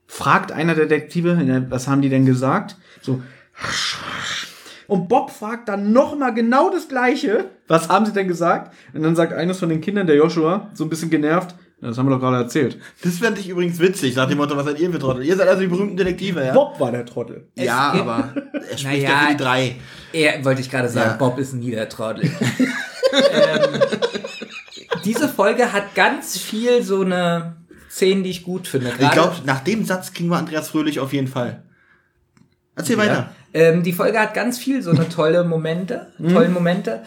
fragt 0.08 0.52
einer 0.52 0.76
der 0.76 0.86
Detektive, 0.86 1.66
was 1.70 1.88
haben 1.88 2.02
die 2.02 2.10
denn 2.10 2.26
gesagt? 2.26 2.76
So. 3.02 3.22
Und 4.88 5.10
Bob 5.10 5.32
fragt 5.32 5.68
dann 5.70 5.92
nochmal 5.92 6.34
genau 6.34 6.70
das 6.70 6.88
Gleiche. 6.88 7.46
Was 7.68 7.90
haben 7.90 8.06
sie 8.06 8.14
denn 8.14 8.28
gesagt? 8.28 8.74
Und 8.94 9.04
dann 9.04 9.16
sagt 9.16 9.34
eines 9.34 9.60
von 9.60 9.70
den 9.70 9.82
Kindern, 9.82 10.08
der 10.08 10.16
Joshua, 10.16 10.70
so 10.74 10.86
ein 10.86 10.90
bisschen 10.90 11.10
genervt, 11.10 11.52
"Ja, 11.52 11.58
das 11.82 11.98
haben 11.98 12.08
wir 12.08 12.16
doch 12.16 12.20
gerade 12.22 12.38
erzählt. 12.38 12.78
Das 13.04 13.20
fände 13.20 13.40
ich 13.40 13.50
übrigens 13.50 13.80
witzig, 13.80 14.16
nach 14.16 14.28
dem 14.28 14.38
Motto, 14.38 14.56
was 14.58 14.66
seid 14.66 14.80
ihr 14.80 14.92
für 14.92 15.00
Trottel? 15.00 15.24
Ihr 15.24 15.36
seid 15.38 15.48
also 15.48 15.62
die 15.62 15.68
berühmten 15.68 15.96
Detektive, 15.98 16.44
ja? 16.44 16.54
Bob 16.54 16.80
war 16.80 16.92
der 16.92 17.06
Trottel. 17.06 17.48
Ja, 17.56 17.94
Es- 17.94 18.02
aber 18.02 18.34
er 18.72 18.78
spricht 18.78 19.04
ja, 19.04 19.10
Naja, 19.10 19.20
für 19.28 19.32
die 19.34 19.38
drei. 19.44 19.76
Er, 20.14 20.44
wollte 20.46 20.62
ich 20.62 20.70
gerade 20.72 20.90
sagen, 20.90 21.12
Ja. 21.12 21.18
Bob 21.18 21.38
ist 21.38 21.54
nie 21.54 21.72
der 21.72 21.88
Trottel. 21.90 22.26
ähm, 23.34 23.82
diese 25.06 25.28
Folge 25.30 25.72
hat 25.72 25.96
ganz 25.96 26.38
viel 26.38 26.84
so 26.84 27.02
eine 27.02 27.58
Szene, 27.90 28.24
die 28.24 28.30
ich 28.32 28.44
gut 28.44 28.68
finde. 28.68 28.90
Ich 28.90 28.98
Gerade- 28.98 29.14
glaube, 29.14 29.36
nach 29.46 29.60
dem 29.62 29.86
Satz 29.86 30.14
kriegen 30.14 30.30
wir 30.30 30.38
Andreas 30.38 30.70
Fröhlich 30.70 31.00
auf 31.00 31.14
jeden 31.14 31.28
Fall. 31.28 31.64
Erzähl 32.76 32.98
weiter. 32.98 33.32
Ja. 33.54 33.60
Ähm, 33.62 33.82
die 33.84 33.94
Folge 33.94 34.20
hat 34.20 34.34
ganz 34.34 34.58
viel 34.60 34.82
so 34.84 34.92
eine 34.92 35.08
tolle 35.10 35.44
Momente, 35.44 36.08
Mhm. 36.20 36.34
tollen 36.34 36.54
Momente, 36.54 37.02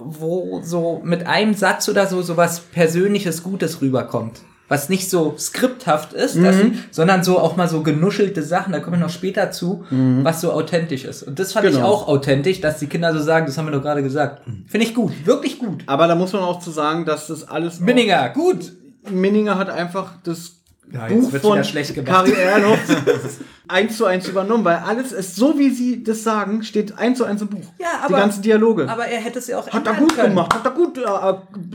wo 0.00 0.60
so 0.64 1.00
mit 1.04 1.26
einem 1.26 1.54
Satz 1.54 1.88
oder 1.88 2.06
so 2.06 2.22
sowas 2.22 2.60
Persönliches 2.60 3.42
Gutes 3.42 3.80
rüberkommt. 3.80 4.40
Was 4.70 4.90
nicht 4.90 5.08
so 5.08 5.34
skripthaft 5.38 6.12
ist, 6.12 6.36
dass, 6.36 6.56
Mhm. 6.56 6.74
sondern 6.90 7.24
so 7.24 7.38
auch 7.38 7.56
mal 7.56 7.68
so 7.68 7.82
genuschelte 7.82 8.42
Sachen, 8.42 8.72
da 8.74 8.80
kommen 8.80 8.98
wir 8.98 9.06
noch 9.06 9.12
später 9.12 9.50
zu, 9.50 9.84
Mhm. 9.88 10.24
was 10.24 10.42
so 10.42 10.52
authentisch 10.52 11.04
ist. 11.06 11.22
Und 11.22 11.38
das 11.38 11.54
fand 11.54 11.66
ich 11.66 11.76
Genau. 11.76 11.86
auch 11.86 12.06
authentisch, 12.06 12.60
dass 12.60 12.78
die 12.78 12.86
Kinder 12.86 13.14
so 13.14 13.20
sagen, 13.20 13.46
das 13.46 13.56
haben 13.56 13.64
wir 13.66 13.72
doch 13.72 13.80
gerade 13.82 14.02
gesagt. 14.02 14.42
Finde 14.66 14.86
ich 14.86 14.94
gut, 14.94 15.12
wirklich 15.24 15.58
gut. 15.58 15.84
Aber 15.86 16.06
da 16.06 16.14
muss 16.14 16.34
man 16.34 16.42
auch 16.42 16.60
zu 16.60 16.70
sagen, 16.70 17.06
dass 17.06 17.28
das 17.28 17.48
alles. 17.48 17.80
Minninger, 17.80 18.28
gut. 18.30 18.72
Minninger 19.10 19.56
hat 19.56 19.70
einfach 19.70 20.12
das 20.24 20.57
Ja, 20.92 21.06
jetzt 21.08 21.20
Buch 21.20 21.32
wird's 21.32 21.44
von 21.44 21.54
wieder 21.54 21.64
schlecht 21.64 21.94
gemacht. 21.94 22.10
Kari 22.10 22.32
Erlhoff 22.32 22.78
eins 23.68 23.96
zu 23.98 24.06
eins 24.06 24.26
übernommen, 24.26 24.64
weil 24.64 24.76
alles 24.76 25.12
ist 25.12 25.36
so, 25.36 25.58
wie 25.58 25.68
sie 25.70 26.02
das 26.02 26.22
sagen, 26.22 26.62
steht 26.62 26.96
eins 26.96 27.18
zu 27.18 27.24
eins 27.24 27.42
im 27.42 27.48
Buch. 27.48 27.60
Ja, 27.78 27.86
Die 28.00 28.04
aber- 28.06 28.16
ganzen 28.16 28.40
Dialoge. 28.42 28.88
Aber 28.88 29.04
er 29.06 29.20
hätte 29.20 29.38
es 29.40 29.46
ja 29.48 29.58
auch 29.58 29.68
hat 29.68 29.86
er 29.86 29.92
gut 29.94 30.14
können. 30.16 30.30
gemacht, 30.30 30.54
hat 30.54 30.64
er 30.64 30.70
gut 30.70 30.96
äh, 30.96 31.02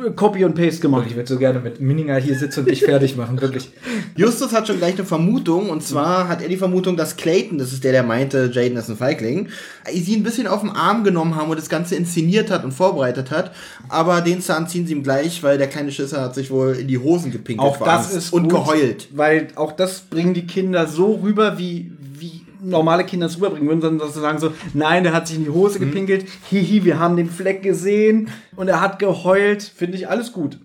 äh, 0.08 0.12
Copy 0.16 0.44
und 0.44 0.56
Paste 0.56 0.82
gemacht. 0.82 1.06
Ich 1.08 1.16
würde 1.16 1.30
so 1.30 1.38
gerne 1.38 1.60
mit 1.60 1.80
Minninger 1.80 2.16
hier 2.18 2.36
sitzen 2.36 2.62
und 2.62 2.70
dich 2.72 2.84
fertig 2.84 3.16
machen, 3.16 3.40
wirklich. 3.40 3.72
Justus 4.16 4.52
hat 4.54 4.68
schon 4.68 4.78
gleich 4.80 4.96
eine 4.96 5.06
Vermutung, 5.06 5.70
und 5.70 5.84
zwar 5.84 6.28
hat 6.28 6.42
er 6.42 6.50
die 6.50 6.58
Vermutung, 6.58 6.98
dass 6.98 7.16
Clayton, 7.16 7.60
das 7.60 7.72
ist 7.74 7.84
der, 7.84 7.92
der 7.92 8.04
meinte, 8.04 8.50
Jaden 8.52 8.78
ist 8.78 8.90
ein 8.90 8.98
Feigling, 8.98 9.50
sie 9.92 10.16
ein 10.16 10.24
bisschen 10.24 10.48
auf 10.48 10.62
den 10.62 10.70
Arm 10.70 11.04
genommen 11.04 11.36
haben 11.36 11.50
und 11.50 11.58
das 11.60 11.70
Ganze 11.70 11.96
inszeniert 11.96 12.50
hat 12.52 12.64
und 12.64 12.72
vorbereitet 12.72 13.32
hat, 13.32 13.52
aber 13.90 14.22
den 14.22 14.42
Zahn 14.42 14.68
ziehen 14.68 14.88
sie 14.88 14.94
ihm 14.94 15.04
gleich, 15.04 15.44
weil 15.44 15.58
der 15.58 15.68
kleine 15.68 15.92
Schisser 15.92 16.22
hat 16.22 16.36
sich 16.36 16.52
wohl 16.52 16.74
in 16.76 16.88
die 16.88 16.98
Hosen 16.98 17.32
gepinkelt 17.32 17.68
Auch 17.68 17.78
das 17.80 18.06
Angst 18.08 18.16
ist 18.16 18.34
und 18.34 18.44
gut, 18.44 18.52
geheult. 18.52 19.08
Weil 19.14 19.48
auch 19.56 19.72
das 19.72 20.02
bringen 20.02 20.34
die 20.34 20.48
Kinder 20.48 20.88
so 20.88 21.16
rüber, 21.24 21.58
wie, 21.58 21.92
wie 22.18 22.42
normale 22.62 23.04
Kinder 23.04 23.26
es 23.26 23.36
rüberbringen 23.38 23.68
würden, 23.68 23.82
sondern 23.82 24.08
dass 24.08 24.14
sie 24.16 24.22
sagen 24.22 24.40
so, 24.40 24.54
nein, 24.74 25.04
der 25.04 25.14
hat 25.14 25.28
sich 25.28 25.36
in 25.38 25.44
die 25.44 25.50
Hose 25.50 25.80
Mhm. 25.80 25.86
gepinkelt, 25.86 26.26
hihi, 26.50 26.86
wir 26.86 26.98
haben 27.00 27.18
den 27.18 27.30
Fleck 27.30 27.62
gesehen 27.62 28.30
und 28.56 28.70
er 28.70 28.80
hat 28.80 29.00
geheult, 29.00 29.64
finde 29.64 29.98
ich 29.98 30.08
alles 30.10 30.32
gut. 30.32 30.60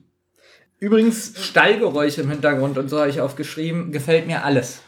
Übrigens, 0.81 1.33
Stallgeräusche 1.41 2.23
im 2.23 2.31
Hintergrund 2.31 2.79
und 2.79 2.89
so 2.89 3.01
habe 3.01 3.11
ich 3.11 3.21
aufgeschrieben, 3.21 3.91
gefällt 3.91 4.29
mir 4.29 4.45
alles. 4.45 4.81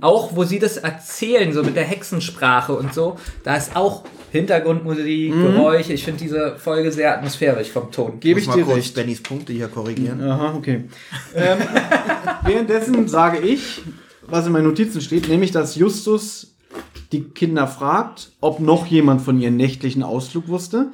Auch 0.00 0.36
wo 0.36 0.44
sie 0.44 0.58
das 0.58 0.76
erzählen, 0.76 1.52
so 1.52 1.62
mit 1.62 1.74
der 1.74 1.84
Hexensprache 1.84 2.74
und 2.74 2.94
so, 2.94 3.16
da 3.42 3.56
ist 3.56 3.74
auch 3.74 4.04
Hintergrundmusik, 4.30 5.34
Mhm. 5.34 5.42
Geräusche. 5.42 5.92
Ich 5.94 6.04
finde 6.04 6.20
diese 6.20 6.56
Folge 6.56 6.92
sehr 6.92 7.16
atmosphärisch 7.16 7.70
vom 7.70 7.90
Ton. 7.90 8.20
gebe 8.20 8.34
Muss 8.38 8.42
ich 8.42 8.48
mal 8.48 8.56
dir 8.56 8.64
kurz 8.64 8.76
recht. 8.76 8.94
Bennys 8.94 9.22
Punkte 9.22 9.52
hier 9.52 9.68
korrigieren. 9.68 10.22
Aha, 10.22 10.54
okay. 10.54 10.84
ähm, 11.34 11.58
währenddessen 12.44 13.08
sage 13.08 13.38
ich, 13.38 13.82
was 14.26 14.46
in 14.46 14.52
meinen 14.52 14.66
Notizen 14.66 15.00
steht, 15.00 15.28
nämlich, 15.28 15.50
dass 15.50 15.74
Justus 15.76 16.54
die 17.12 17.24
Kinder 17.24 17.66
fragt, 17.66 18.32
ob 18.40 18.60
noch 18.60 18.86
jemand 18.86 19.22
von 19.22 19.40
ihren 19.40 19.56
nächtlichen 19.56 20.02
Ausflug 20.02 20.48
wusste. 20.48 20.92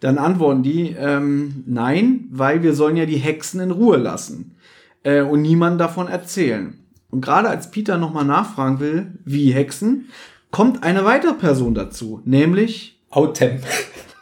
Dann 0.00 0.16
antworten 0.16 0.62
die, 0.62 0.96
ähm, 0.98 1.62
nein, 1.66 2.24
weil 2.30 2.62
wir 2.62 2.72
sollen 2.74 2.96
ja 2.96 3.04
die 3.04 3.18
Hexen 3.18 3.60
in 3.60 3.70
Ruhe 3.70 3.98
lassen 3.98 4.56
äh, 5.02 5.20
und 5.20 5.42
niemand 5.42 5.78
davon 5.78 6.08
erzählen. 6.08 6.79
Und 7.10 7.20
gerade 7.22 7.48
als 7.48 7.70
Peter 7.70 7.98
nochmal 7.98 8.24
nachfragen 8.24 8.80
will, 8.80 9.12
wie 9.24 9.52
Hexen, 9.52 10.08
kommt 10.50 10.82
eine 10.82 11.04
weitere 11.04 11.34
Person 11.34 11.74
dazu, 11.74 12.22
nämlich 12.24 13.00
Autem. 13.10 13.60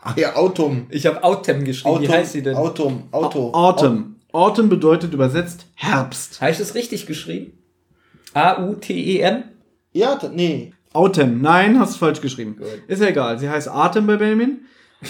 Ach 0.02 0.16
ja, 0.16 0.36
Autumn. 0.36 0.86
Ich 0.90 1.06
habe 1.06 1.22
Autem 1.22 1.64
geschrieben. 1.64 1.96
Autumn, 1.96 2.08
Wie 2.08 2.12
heißt 2.12 2.32
sie 2.32 2.42
denn? 2.42 2.54
Autumn, 2.56 3.02
Auto. 3.10 3.52
Autumn. 3.52 4.16
Autumn 4.32 4.68
bedeutet 4.68 5.12
übersetzt 5.12 5.66
Herbst. 5.74 6.40
Habe 6.40 6.50
ich 6.52 6.58
das 6.58 6.74
richtig 6.74 7.06
geschrieben? 7.06 7.52
A-U-T-E-M? 8.34 9.44
Ja, 9.92 10.16
t- 10.16 10.28
nee. 10.32 10.72
Autumn. 10.92 11.40
Nein, 11.42 11.78
hast 11.78 11.94
du 11.94 11.98
falsch 11.98 12.20
geschrieben. 12.20 12.56
Ist 12.86 13.02
ja 13.02 13.08
egal. 13.08 13.38
Sie 13.38 13.48
heißt 13.48 13.68
Atem 13.68 14.06
bei 14.06 14.16
Benjamin. 14.16 14.58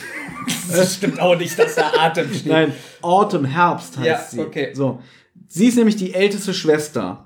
Das 0.70 0.96
stimmt 0.96 1.18
auch 1.18 1.34
nicht, 1.38 1.58
dass 1.58 1.76
da 1.76 1.92
Atem 1.98 2.28
steht. 2.32 2.46
Nein, 2.52 2.74
Autumn, 3.00 3.46
Herbst 3.46 3.96
heißt 3.96 4.06
Ja, 4.06 4.18
sie. 4.18 4.40
okay. 4.40 4.72
So. 4.74 5.00
Sie 5.46 5.66
ist 5.66 5.76
nämlich 5.76 5.96
die 5.96 6.12
älteste 6.12 6.52
Schwester. 6.52 7.24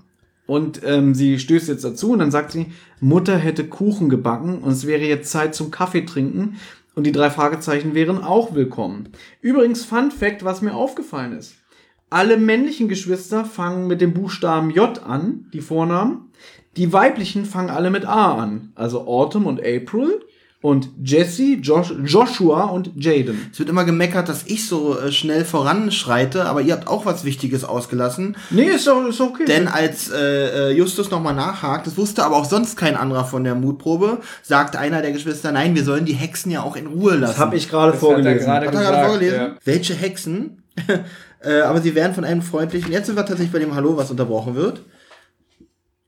Und 0.53 0.83
ähm, 0.85 1.15
sie 1.15 1.39
stößt 1.39 1.69
jetzt 1.69 1.83
dazu 1.83 2.13
und 2.13 2.19
dann 2.19 2.31
sagt 2.31 2.53
sie, 2.53 2.67
Mutter 3.01 3.39
hätte 3.39 3.67
Kuchen 3.67 4.11
gebacken 4.11 4.59
und 4.59 4.71
es 4.71 4.87
wäre 4.87 5.01
jetzt 5.01 5.31
Zeit 5.31 5.55
zum 5.55 5.71
Kaffee 5.71 6.03
trinken 6.03 6.59
und 6.95 7.05
die 7.05 7.13
drei 7.13 7.31
Fragezeichen 7.31 7.95
wären 7.95 8.23
auch 8.23 8.55
willkommen. 8.55 9.09
Übrigens, 9.41 9.83
Fun 9.87 10.11
Fact, 10.11 10.45
was 10.45 10.61
mir 10.61 10.75
aufgefallen 10.75 11.33
ist. 11.39 11.55
Alle 12.11 12.37
männlichen 12.37 12.89
Geschwister 12.89 13.47
fangen 13.47 13.87
mit 13.87 14.03
dem 14.03 14.13
Buchstaben 14.13 14.69
J 14.69 15.03
an, 15.03 15.47
die 15.55 15.63
Vornamen. 15.63 16.31
Die 16.77 16.93
weiblichen 16.93 17.47
fangen 17.47 17.71
alle 17.71 17.91
mit 17.91 18.05
A 18.05 18.35
an. 18.35 18.73
Also 18.75 19.07
Autumn 19.07 19.47
und 19.47 19.59
April 19.59 20.21
und 20.63 20.91
Jesse, 21.03 21.55
Josh, 21.61 21.93
Joshua 22.05 22.67
und 22.67 22.93
Jaden. 22.95 23.49
Es 23.53 23.59
wird 23.59 23.69
immer 23.69 23.85
gemeckert, 23.85 24.29
dass 24.29 24.45
ich 24.47 24.67
so 24.69 24.97
äh, 24.97 25.11
schnell 25.11 25.45
voranschreite, 25.45 26.45
aber 26.45 26.63
ihr 26.63 26.75
habt 26.75 26.87
auch 26.87 27.05
was 27.05 27.25
Wichtiges 27.25 27.65
ausgelassen. 27.65 28.37
Nee, 28.51 28.69
ist 28.69 28.87
doch 28.87 29.05
ist 29.07 29.21
okay. 29.21 29.45
Denn 29.45 29.67
als 29.67 30.11
äh, 30.11 30.71
äh, 30.71 30.73
Justus 30.73 31.11
nochmal 31.11 31.35
nachhakt, 31.35 31.89
das 31.89 31.97
wusste 31.97 32.25
aber 32.25 32.37
auch 32.37 32.45
sonst 32.45 32.77
kein 32.77 32.97
anderer 32.97 33.25
von 33.25 33.43
der 33.43 33.57
Mutprobe, 33.57 34.21
sagt 34.43 34.77
einer 34.77 35.03
der 35.03 35.11
Geschwister, 35.11 35.51
nein, 35.51 35.75
wir 35.75 35.83
sollen 35.83 36.05
die 36.05 36.15
Hexen 36.15 36.53
ja 36.53 36.63
auch 36.63 36.77
in 36.77 36.87
Ruhe 36.87 37.17
lassen. 37.17 37.33
das 37.33 37.39
habe 37.39 37.57
ich 37.57 37.69
gerade 37.69 37.93
er 37.95 37.99
vorgelesen. 37.99 38.47
gerade 38.47 38.67
Hat 38.69 38.75
er 38.75 38.79
gesagt, 38.79 38.89
gerade 38.95 39.09
vorgelesen? 39.09 39.39
ja. 39.39 39.57
Welche 39.65 39.95
Hexen? 39.95 40.63
äh, 41.43 41.61
aber 41.63 41.81
sie 41.81 41.97
werden 41.97 42.15
von 42.15 42.25
einem 42.25 42.41
freundlichen. 42.41 42.93
Jetzt 42.93 43.07
sind 43.07 43.17
wir 43.17 43.27
tatsächlich 43.27 43.53
bei 43.53 43.59
dem 43.59 43.75
Hallo, 43.75 43.97
was 43.97 44.13
unterbrochen 44.13 44.55
wird. 44.55 44.77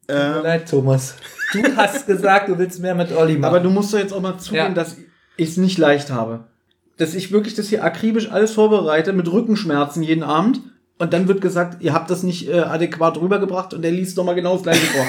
Tut 0.06 0.16
mir 0.16 0.42
leid, 0.42 0.70
Thomas. 0.70 1.16
Du 1.54 1.76
hast 1.76 2.06
gesagt, 2.06 2.48
du 2.48 2.58
willst 2.58 2.80
mehr 2.80 2.94
mit 2.94 3.12
Olli 3.16 3.34
machen. 3.34 3.44
Aber 3.44 3.60
du 3.60 3.70
musst 3.70 3.92
doch 3.94 3.98
jetzt 3.98 4.12
auch 4.12 4.20
mal 4.20 4.38
zugeben, 4.38 4.66
Ja. 4.66 4.74
dass 4.74 4.96
ich 5.36 5.50
es 5.50 5.56
nicht 5.56 5.78
leicht 5.78 6.10
habe. 6.10 6.44
Dass 6.96 7.14
ich 7.14 7.32
wirklich 7.32 7.54
das 7.54 7.68
hier 7.68 7.82
akribisch 7.84 8.30
alles 8.30 8.52
vorbereite 8.52 9.12
mit 9.12 9.30
Rückenschmerzen 9.30 10.02
jeden 10.02 10.22
Abend. 10.22 10.60
Und 10.98 11.12
dann 11.12 11.26
wird 11.26 11.40
gesagt, 11.40 11.82
ihr 11.82 11.92
habt 11.92 12.08
das 12.10 12.22
nicht 12.22 12.48
äh, 12.48 12.60
adäquat 12.60 13.20
rübergebracht 13.20 13.74
und 13.74 13.82
der 13.82 13.90
liest 13.90 14.16
doch 14.16 14.24
mal 14.24 14.34
genau 14.34 14.54
das 14.54 14.62
gleiche 14.62 14.86
vor. 14.86 15.04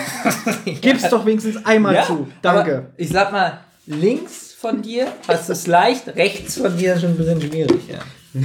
Gib's 0.82 1.08
doch 1.10 1.26
wenigstens 1.28 1.64
einmal 1.66 1.94
ja, 1.94 2.04
zu. 2.04 2.28
Danke. 2.42 2.88
Ich 2.98 3.10
sag 3.10 3.32
mal, 3.32 3.60
links 3.86 4.56
von 4.60 4.82
dir 4.82 5.08
hast 5.28 5.48
du 5.48 5.54
es 5.54 5.68
leicht, 5.68 6.08
rechts 6.16 6.58
von 6.58 6.76
dir 6.76 7.00
schon 7.00 7.12
ein 7.12 7.18
bisschen 7.18 7.40
schwierig. 7.42 7.82
Ja. 7.88 8.00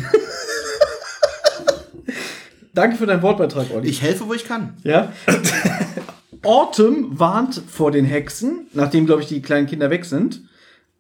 Danke 2.75 2.97
für 2.97 3.07
deinen 3.07 3.23
Wortbeitrag, 3.23 3.67
Olli. 3.75 3.89
Ich 3.89 4.03
helfe, 4.03 4.29
wo 4.29 4.35
ich 4.35 4.45
kann. 4.47 4.75
Ja. 4.85 5.13
Autumn 6.43 7.19
warnt 7.19 7.61
vor 7.69 7.91
den 7.91 8.05
Hexen, 8.05 8.67
nachdem, 8.73 9.07
glaube 9.07 9.23
ich, 9.23 9.29
die 9.29 9.43
kleinen 9.43 9.67
Kinder 9.67 9.91
weg 9.91 10.05
sind. 10.05 10.43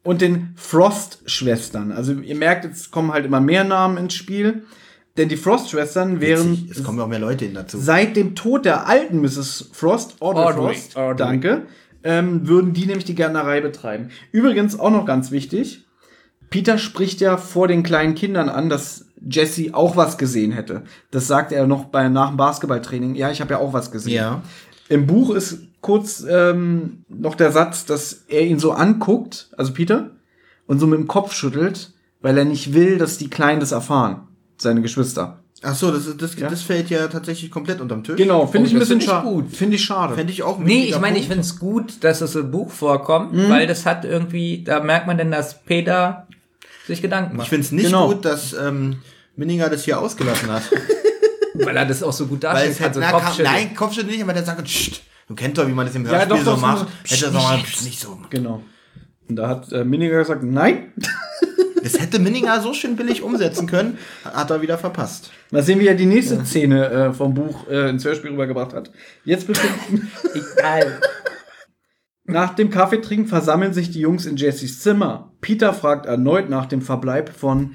Und 0.02 0.22
den 0.22 0.54
Frost-Schwestern. 0.56 1.92
Also 1.92 2.12
ihr 2.14 2.34
merkt, 2.34 2.64
jetzt 2.64 2.90
kommen 2.90 3.12
halt 3.12 3.26
immer 3.26 3.40
mehr 3.40 3.64
Namen 3.64 3.98
ins 3.98 4.14
Spiel. 4.14 4.62
Denn 5.16 5.28
die 5.28 5.36
Frost-Schwestern 5.36 6.20
wären 6.20 6.68
Es 6.70 6.82
kommen 6.82 6.98
ja 6.98 7.04
auch 7.04 7.08
mehr 7.08 7.18
Leute 7.18 7.44
hin 7.44 7.54
dazu. 7.54 7.78
seit 7.78 8.16
dem 8.16 8.34
Tod 8.34 8.64
der 8.64 8.86
alten 8.86 9.20
Mrs. 9.20 9.70
Frost, 9.72 10.16
Audrey, 10.20 10.44
Audrey, 10.44 10.74
Frost, 10.74 10.96
Audrey. 10.96 11.16
danke, 11.16 11.62
ähm, 12.04 12.46
würden 12.48 12.72
die 12.72 12.86
nämlich 12.86 13.04
die 13.04 13.14
Gärtnerei 13.14 13.60
betreiben. 13.60 14.10
Übrigens 14.32 14.78
auch 14.78 14.90
noch 14.90 15.04
ganz 15.04 15.30
wichtig, 15.30 15.84
Peter 16.48 16.78
spricht 16.78 17.20
ja 17.20 17.36
vor 17.36 17.68
den 17.68 17.82
kleinen 17.82 18.14
Kindern 18.14 18.48
an, 18.48 18.68
dass 18.70 19.06
Jesse 19.28 19.74
auch 19.74 19.96
was 19.96 20.16
gesehen 20.16 20.52
hätte. 20.52 20.82
Das 21.10 21.26
sagt 21.26 21.52
er 21.52 21.66
noch 21.66 21.84
bei, 21.86 22.08
nach 22.08 22.28
dem 22.28 22.36
Basketballtraining. 22.38 23.14
Ja, 23.16 23.30
ich 23.30 23.40
habe 23.40 23.50
ja 23.52 23.58
auch 23.58 23.72
was 23.72 23.90
gesehen. 23.90 24.14
Ja. 24.14 24.42
Im 24.90 25.06
Buch 25.06 25.30
ist 25.34 25.58
kurz 25.80 26.22
ähm, 26.28 27.04
noch 27.08 27.34
der 27.36 27.52
Satz, 27.52 27.86
dass 27.86 28.24
er 28.28 28.42
ihn 28.42 28.58
so 28.58 28.72
anguckt, 28.72 29.48
also 29.56 29.72
Peter, 29.72 30.10
und 30.66 30.78
so 30.80 30.86
mit 30.86 30.98
dem 30.98 31.06
Kopf 31.06 31.32
schüttelt, 31.32 31.92
weil 32.20 32.36
er 32.36 32.44
nicht 32.44 32.74
will, 32.74 32.98
dass 32.98 33.16
die 33.16 33.30
Kleinen 33.30 33.60
das 33.60 33.72
erfahren, 33.72 34.26
seine 34.58 34.82
Geschwister. 34.82 35.38
Ach 35.62 35.74
so, 35.74 35.90
das, 35.90 36.06
ist- 36.06 36.20
das, 36.20 36.36
das 36.36 36.62
fällt 36.62 36.90
ja 36.90 37.06
tatsächlich 37.08 37.50
komplett 37.50 37.80
unterm 37.80 38.02
Tisch. 38.02 38.16
Genau, 38.16 38.46
finde 38.46 38.68
ich 38.68 38.74
ein 38.74 38.80
das 38.80 38.88
bisschen 38.88 39.00
find 39.00 39.02
ich 39.04 39.08
schade. 39.10 39.28
gut. 39.28 39.50
Finde 39.54 39.76
ich 39.76 39.84
schade. 39.84 40.14
Fände 40.14 40.32
ich 40.32 40.42
auch 40.42 40.58
ein 40.58 40.64
Nee, 40.64 40.84
ich 40.86 40.98
meine, 41.00 41.18
ich 41.18 41.26
finde 41.28 41.42
es 41.42 41.58
gut, 41.58 42.02
dass 42.02 42.20
es 42.20 42.34
im 42.34 42.50
Buch 42.50 42.70
vorkommt, 42.70 43.32
weil 43.48 43.66
das 43.66 43.84
hat 43.86 44.04
irgendwie, 44.04 44.64
da 44.64 44.80
merkt 44.80 45.06
man 45.06 45.18
denn, 45.18 45.30
dass 45.30 45.62
Peter 45.62 46.26
sich 46.86 47.00
Gedanken 47.02 47.32
Ich 47.32 47.38
macht. 47.38 47.48
finde 47.48 47.64
es 47.66 47.72
nicht 47.72 47.86
Genau. 47.86 48.08
gut, 48.08 48.24
dass 48.24 48.54
ähm, 48.54 48.96
Minninger 49.36 49.68
das 49.68 49.84
hier 49.84 50.00
ausgelassen 50.00 50.50
hat. 50.50 50.62
Weil 51.54 51.76
er 51.76 51.86
das 51.86 52.02
auch 52.02 52.12
so 52.12 52.26
gut 52.26 52.42
Weil 52.44 52.68
es 52.70 52.78
kann. 52.78 52.86
hätte, 52.92 53.00
So 53.00 53.06
Kopfschütteln. 53.16 53.52
nein, 53.52 53.74
Kopfschütteln 53.74 54.12
nicht, 54.12 54.22
aber 54.22 54.32
der 54.32 54.44
sagt, 54.44 54.64
Psst, 54.64 55.02
du 55.28 55.34
kennst 55.34 55.58
doch, 55.58 55.66
wie 55.66 55.72
man 55.72 55.86
das 55.86 55.94
im 55.94 56.04
Ja, 56.04 56.12
Hörspiel 56.12 56.36
doch, 56.36 56.44
so 56.44 56.50
doch, 56.52 56.60
macht. 56.60 56.78
so- 57.04 57.14
Hätte 57.14 57.24
er 57.26 57.30
doch 57.32 57.42
mal 57.42 57.58
pst, 57.62 57.84
nicht 57.84 58.00
so. 58.00 58.18
Genau. 58.30 58.62
Und 59.28 59.36
da 59.36 59.48
hat 59.48 59.72
äh, 59.72 59.84
Miniger 59.84 60.18
gesagt, 60.18 60.42
nein. 60.42 60.92
Das 61.82 61.98
hätte 61.98 62.18
Minninger 62.18 62.60
so 62.60 62.74
schön 62.74 62.94
billig 62.94 63.22
umsetzen 63.22 63.66
können, 63.66 63.96
hat 64.22 64.50
er 64.50 64.60
wieder 64.60 64.76
verpasst. 64.76 65.30
Mal 65.50 65.62
sehen, 65.62 65.80
wie 65.80 65.86
er 65.86 65.94
die 65.94 66.04
nächste 66.04 66.44
Szene 66.44 66.90
äh, 66.90 67.12
vom 67.14 67.32
Buch 67.32 67.66
äh, 67.70 67.88
ins 67.88 68.04
Hörspiel 68.04 68.32
rübergebracht 68.32 68.74
hat. 68.74 68.90
Jetzt 69.24 69.46
bestimmt. 69.46 69.72
Egal. 70.34 71.00
nach 72.24 72.54
dem 72.54 72.68
Kaffeetrinken 72.68 73.26
versammeln 73.28 73.72
sich 73.72 73.90
die 73.90 74.00
Jungs 74.00 74.26
in 74.26 74.36
Jessys 74.36 74.80
Zimmer. 74.80 75.32
Peter 75.40 75.72
fragt 75.72 76.04
erneut 76.04 76.50
nach 76.50 76.66
dem 76.66 76.82
Verbleib 76.82 77.30
von 77.34 77.74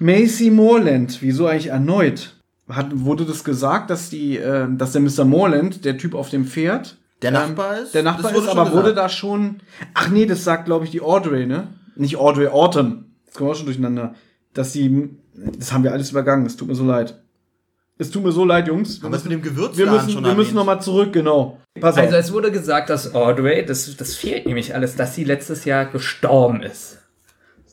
Macy 0.00 0.50
Morland. 0.50 1.18
Wieso 1.22 1.46
eigentlich 1.46 1.68
erneut? 1.68 2.41
Hat, 2.74 2.88
wurde 2.92 3.24
das 3.24 3.44
gesagt, 3.44 3.90
dass 3.90 4.10
die, 4.10 4.36
äh, 4.38 4.66
dass 4.70 4.92
der 4.92 5.00
Mr. 5.00 5.24
Morland, 5.24 5.84
der 5.84 5.98
Typ 5.98 6.14
auf 6.14 6.30
dem 6.30 6.46
Pferd, 6.46 6.96
Der 7.22 7.28
ähm, 7.30 7.34
Nachbar 7.34 7.78
ist? 7.78 7.94
Der 7.94 8.02
Nachbar 8.02 8.22
Das 8.22 8.32
wurde 8.34 8.44
ist, 8.46 8.50
schon 8.52 8.58
aber 8.58 8.72
wurde 8.72 8.94
da 8.94 9.08
schon. 9.08 9.60
Ach 9.94 10.08
nee, 10.08 10.26
das 10.26 10.44
sagt, 10.44 10.64
glaube 10.66 10.84
ich, 10.84 10.90
die 10.90 11.00
Audrey, 11.00 11.46
ne? 11.46 11.68
Nicht 11.96 12.16
Audrey, 12.16 12.48
Autumn. 12.48 13.06
Jetzt 13.26 13.36
kommen 13.36 13.48
wir 13.48 13.52
auch 13.52 13.56
schon 13.56 13.66
durcheinander. 13.66 14.14
Dass 14.54 14.72
sie. 14.72 15.10
Das 15.58 15.72
haben 15.72 15.84
wir 15.84 15.92
alles 15.92 16.10
übergangen. 16.10 16.44
Es 16.46 16.56
tut 16.56 16.68
mir 16.68 16.74
so 16.74 16.84
leid. 16.84 17.18
Es 17.98 18.10
tut 18.10 18.24
mir 18.24 18.32
so 18.32 18.44
leid, 18.44 18.66
Jungs. 18.68 19.00
Wir 19.00 19.04
Haben 19.04 19.12
wir 19.12 19.16
es 19.18 19.24
müssen, 19.24 19.36
mit 19.36 19.44
dem 19.44 19.50
Gewürzladen 19.54 19.78
wir 19.78 19.92
müssen, 19.92 20.10
schon 20.10 20.24
wir 20.24 20.34
müssen 20.34 20.54
nochmal 20.54 20.80
zurück, 20.82 21.12
genau. 21.12 21.58
Pass 21.80 21.96
Also 21.96 22.16
auf. 22.16 22.20
es 22.20 22.32
wurde 22.32 22.50
gesagt, 22.50 22.90
dass 22.90 23.14
Audrey, 23.14 23.64
das, 23.64 23.96
das 23.96 24.14
fehlt 24.14 24.46
nämlich 24.46 24.74
alles, 24.74 24.96
dass 24.96 25.14
sie 25.14 25.24
letztes 25.24 25.64
Jahr 25.64 25.84
gestorben 25.86 26.62
ist. 26.62 26.98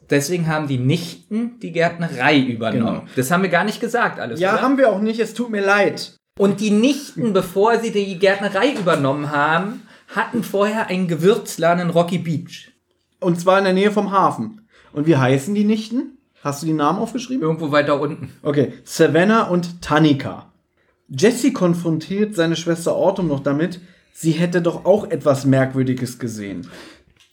Deswegen 0.09 0.47
haben 0.47 0.67
die 0.67 0.77
Nichten 0.77 1.59
die 1.59 1.71
Gärtnerei 1.71 2.39
übernommen. 2.39 3.01
Genau. 3.01 3.11
Das 3.15 3.31
haben 3.31 3.43
wir 3.43 3.49
gar 3.49 3.63
nicht 3.63 3.79
gesagt 3.79 4.19
alles. 4.19 4.39
Ja, 4.39 4.53
oder? 4.53 4.61
haben 4.61 4.77
wir 4.77 4.89
auch 4.89 5.01
nicht. 5.01 5.19
Es 5.19 5.33
tut 5.33 5.51
mir 5.51 5.63
leid. 5.63 6.15
Und 6.37 6.61
die 6.61 6.71
Nichten, 6.71 7.33
bevor 7.33 7.79
sie 7.79 7.91
die 7.91 8.17
Gärtnerei 8.17 8.73
übernommen 8.73 9.31
haben, 9.31 9.83
hatten 10.07 10.43
vorher 10.43 10.87
einen 10.87 11.07
Gewürzladen 11.07 11.87
in 11.87 11.89
Rocky 11.89 12.17
Beach. 12.17 12.71
Und 13.19 13.39
zwar 13.39 13.59
in 13.59 13.65
der 13.65 13.73
Nähe 13.73 13.91
vom 13.91 14.11
Hafen. 14.11 14.67
Und 14.93 15.05
wie 15.05 15.17
heißen 15.17 15.53
die 15.53 15.65
Nichten? 15.65 16.17
Hast 16.41 16.63
du 16.63 16.67
die 16.67 16.73
Namen 16.73 16.99
aufgeschrieben? 16.99 17.43
Irgendwo 17.43 17.71
weiter 17.71 17.99
unten. 17.99 18.31
Okay, 18.41 18.73
Savannah 18.85 19.43
und 19.43 19.81
Tanika. 19.81 20.51
Jesse 21.09 21.51
konfrontiert 21.51 22.35
seine 22.35 22.55
Schwester 22.55 22.95
Autumn 22.95 23.27
noch 23.27 23.41
damit, 23.41 23.81
sie 24.13 24.31
hätte 24.31 24.61
doch 24.61 24.85
auch 24.85 25.09
etwas 25.09 25.45
Merkwürdiges 25.45 26.19
gesehen. 26.19 26.67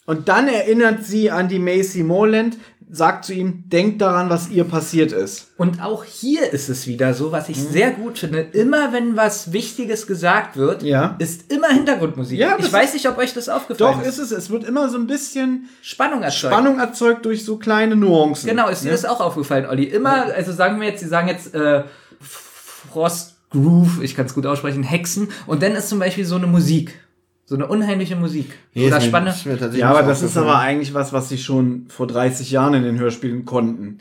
Und 0.07 0.29
dann 0.29 0.49
erinnert 0.49 1.05
sie 1.05 1.31
an 1.31 1.49
die 1.49 1.59
Macy 1.59 2.03
Morland, 2.03 2.57
sagt 2.89 3.25
zu 3.25 3.35
ihm, 3.35 3.65
denkt 3.69 4.01
daran, 4.01 4.31
was 4.31 4.49
ihr 4.49 4.63
passiert 4.63 5.11
ist. 5.11 5.49
Und 5.57 5.83
auch 5.83 6.05
hier 6.05 6.53
ist 6.53 6.69
es 6.69 6.87
wieder 6.87 7.15
so, 7.15 7.33
was 7.33 7.49
ich 7.49 7.61
sehr 7.61 7.91
gut 7.91 8.21
finde. 8.21 8.39
Immer 8.41 8.93
wenn 8.93 9.17
was 9.17 9.53
Wichtiges 9.53 10.07
gesagt 10.07 10.57
wird, 10.57 10.85
Ja. 10.85 11.17
ist 11.19 11.53
immer 11.53 11.67
Hintergrundmusik. 11.69 12.39
Ja, 12.39 12.57
ich 12.61 12.73
weiß 12.73 12.95
nicht, 12.95 13.09
ob 13.09 13.19
euch 13.19 13.35
das 13.35 13.49
aufgefallen 13.49 13.99
Doch, 13.99 14.07
ist 14.07 14.19
es. 14.19 14.31
Es 14.31 14.51
wird 14.51 14.63
immer 14.63 14.89
so 14.89 14.99
ein 14.99 15.09
bisschen 15.09 15.69
Spannung 15.83 16.23
erzeugt. 16.23 16.53
Spannung 16.55 16.79
erzeugt 16.79 17.25
durch 17.25 17.45
so 17.45 17.57
kleine 17.57 17.97
Nuancen. 17.97 18.49
Genau, 18.49 18.69
ist 18.69 18.85
dir 18.85 18.93
das 18.93 19.05
auch 19.05 19.21
aufgefallen, 19.21 19.67
Olli? 19.67 19.85
Immer, 19.85 20.27
also 20.33 20.53
sagen 20.53 20.81
wir 20.81 20.87
jetzt, 20.87 21.01
sie 21.01 21.09
sagen 21.09 21.27
jetzt 21.27 21.53
äh, 21.57 21.83
Frost 22.21 23.35
Groove, 23.51 24.01
ich 24.03 24.15
kann 24.15 24.27
es 24.27 24.35
gut 24.35 24.47
aussprechen, 24.47 24.83
Hexen, 24.83 25.29
und 25.47 25.63
dann 25.63 25.73
ist 25.73 25.89
zum 25.89 25.99
Beispiel 25.99 26.25
so 26.25 26.37
eine 26.37 26.47
Musik. 26.47 27.01
So 27.49 27.55
eine 27.55 27.69
unheimliche 27.69 28.17
Musik. 28.17 28.59
Nee, 28.75 28.89
Oder 28.89 29.01
spannende. 29.01 29.79
Ja, 29.79 29.91
aber 29.91 30.03
das 30.03 30.21
ist 30.23 30.37
aber 30.37 30.59
eigentlich 30.59 30.95
was, 30.95 31.13
was 31.13 31.29
sie 31.29 31.39
schon 31.39 31.87
vor 31.89 32.09
30 32.09 32.51
Jahren 32.51 32.75
in 32.75 32.83
den 32.83 32.99
Hörspielen 32.99 33.45
konnten. 33.45 34.01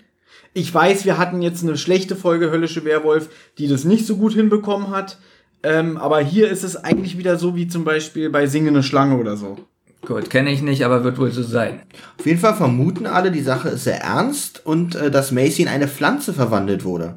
Ich 0.54 0.74
weiß, 0.74 1.06
wir 1.06 1.20
hatten 1.20 1.44
jetzt 1.44 1.62
eine 1.62 1.78
schlechte 1.78 2.16
Folge 2.16 2.50
Höllische 2.50 2.86
Werwolf, 2.86 3.30
die 3.60 3.68
das 3.68 3.84
nicht 3.84 4.08
so 4.08 4.18
gut 4.18 4.34
hinbekommen 4.34 4.90
hat. 4.90 5.20
Ähm, 5.62 5.98
aber 5.98 6.22
hier 6.22 6.50
ist 6.50 6.64
es 6.64 6.76
eigentlich 6.76 7.20
wieder 7.20 7.38
so 7.38 7.56
wie 7.56 7.68
zum 7.68 7.84
Beispiel 7.84 8.32
bei 8.32 8.48
Singende 8.48 8.82
Schlange 8.82 9.18
oder 9.18 9.38
so. 9.38 9.58
Gut, 10.06 10.30
kenne 10.32 10.52
ich 10.52 10.64
nicht, 10.64 10.84
aber 10.84 11.04
wird 11.04 11.20
wohl 11.20 11.32
so 11.32 11.44
sein. 11.44 11.82
Auf 12.18 12.26
jeden 12.26 12.40
Fall 12.40 12.56
vermuten 12.56 13.06
alle, 13.06 13.32
die 13.32 13.42
Sache 13.42 13.70
ist 13.70 13.84
sehr 13.84 14.02
ernst 14.02 14.66
und 14.66 14.96
äh, 14.96 15.12
dass 15.12 15.32
Macy 15.32 15.64
in 15.64 15.68
eine 15.68 15.88
Pflanze 15.88 16.34
verwandelt 16.34 16.84
wurde. 16.84 17.16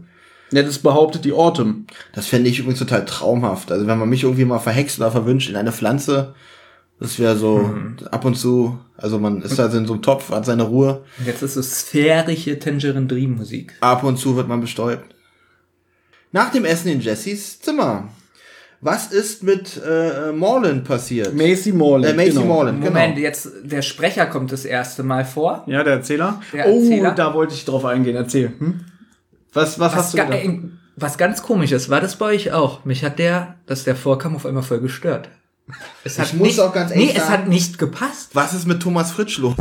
Ja, 0.51 0.63
das 0.63 0.79
behauptet 0.79 1.25
die 1.25 1.33
Autumn. 1.33 1.87
Das 2.15 2.27
fände 2.27 2.49
ich 2.49 2.59
übrigens 2.59 2.79
total 2.79 3.05
traumhaft. 3.05 3.71
Also 3.71 3.87
wenn 3.87 3.99
man 3.99 4.09
mich 4.09 4.23
irgendwie 4.25 4.45
mal 4.47 4.59
verhext 4.59 4.99
oder 4.99 5.11
verwünscht 5.11 5.51
in 5.51 5.57
eine 5.57 5.73
Pflanze, 5.73 6.35
das 7.01 7.19
wäre 7.19 7.37
so 7.37 7.59
Mhm. 7.59 7.97
ab 8.11 8.25
und 8.25 8.35
zu, 8.37 8.79
also 8.97 9.19
man 9.19 9.43
ist 9.43 9.61
also 9.61 9.77
in 9.79 9.87
so 9.87 9.93
einem 9.93 10.03
Topf, 10.03 10.31
hat 10.31 10.47
seine 10.47 10.65
Ruhe, 10.65 11.03
jetzt 11.25 11.43
ist 11.43 11.57
es 11.57 11.81
sphärische 11.81 12.59
Tangerine 12.59 13.07
Dream 13.07 13.37
Musik. 13.37 13.75
ab 13.81 14.03
und 14.05 14.17
zu 14.19 14.37
wird 14.37 14.49
man 14.49 14.61
bestäubt. 14.61 15.15
Nach 16.33 16.51
dem 16.51 16.65
Essen 16.65 16.89
in 16.89 17.01
Jessys 17.01 17.61
Zimmer. 17.61 18.09
Was 18.81 19.09
ist 19.13 19.43
mit 19.43 19.81
äh, 19.85 20.31
Morland 20.33 20.85
passiert? 20.85 21.35
Macy 21.35 21.73
Morland. 21.73 22.15
Äh, 22.15 22.17
Macy 22.17 22.31
genau. 22.31 22.45
Morland, 22.45 22.81
Moment, 22.81 23.17
genau. 23.17 23.27
jetzt 23.27 23.49
der 23.65 23.83
Sprecher 23.83 24.27
kommt 24.27 24.53
das 24.53 24.65
erste 24.65 25.03
Mal 25.03 25.25
vor. 25.25 25.65
Ja, 25.67 25.83
der 25.83 25.95
Erzähler. 25.95 26.41
Der 26.53 26.67
Erzähler. 26.67 27.11
Oh, 27.13 27.15
da 27.17 27.35
wollte 27.35 27.55
ich 27.55 27.65
drauf 27.65 27.85
eingehen. 27.85 28.15
Erzähl. 28.15 28.53
Hm? 28.59 28.81
Was, 29.59 29.81
was, 29.81 29.91
Was, 29.91 29.99
hast 29.99 30.15
du 30.15 30.19
gedacht? 30.19 30.49
was 30.95 31.19
ganz 31.19 31.43
komisches, 31.43 31.91
war 31.91 32.01
das 32.01 32.15
bei 32.15 32.27
euch 32.27 32.53
auch? 32.53 32.85
Mich 32.85 33.05
hat 33.05 33.19
der, 33.19 33.57
dass 33.67 33.83
der 33.83 33.97
vorkam, 33.97 34.37
auf 34.37 34.47
einmal 34.47 34.63
voll 34.63 34.79
gestört. 34.79 35.31
Es 36.05 36.19
Ich 36.19 36.35
muss 36.35 36.59
auch 36.59 36.73
ganz 36.73 36.91
ehrlich 36.91 37.09
Nee, 37.09 37.13
es 37.17 37.23
sagen- 37.27 37.33
hat 37.33 37.49
nicht 37.49 37.79
gepasst. 37.79 38.31
Was 38.35 38.55
ist 38.55 38.67
mit 38.67 38.81
Thomas 38.83 39.13
Fritsch 39.13 39.39
los? 39.39 39.55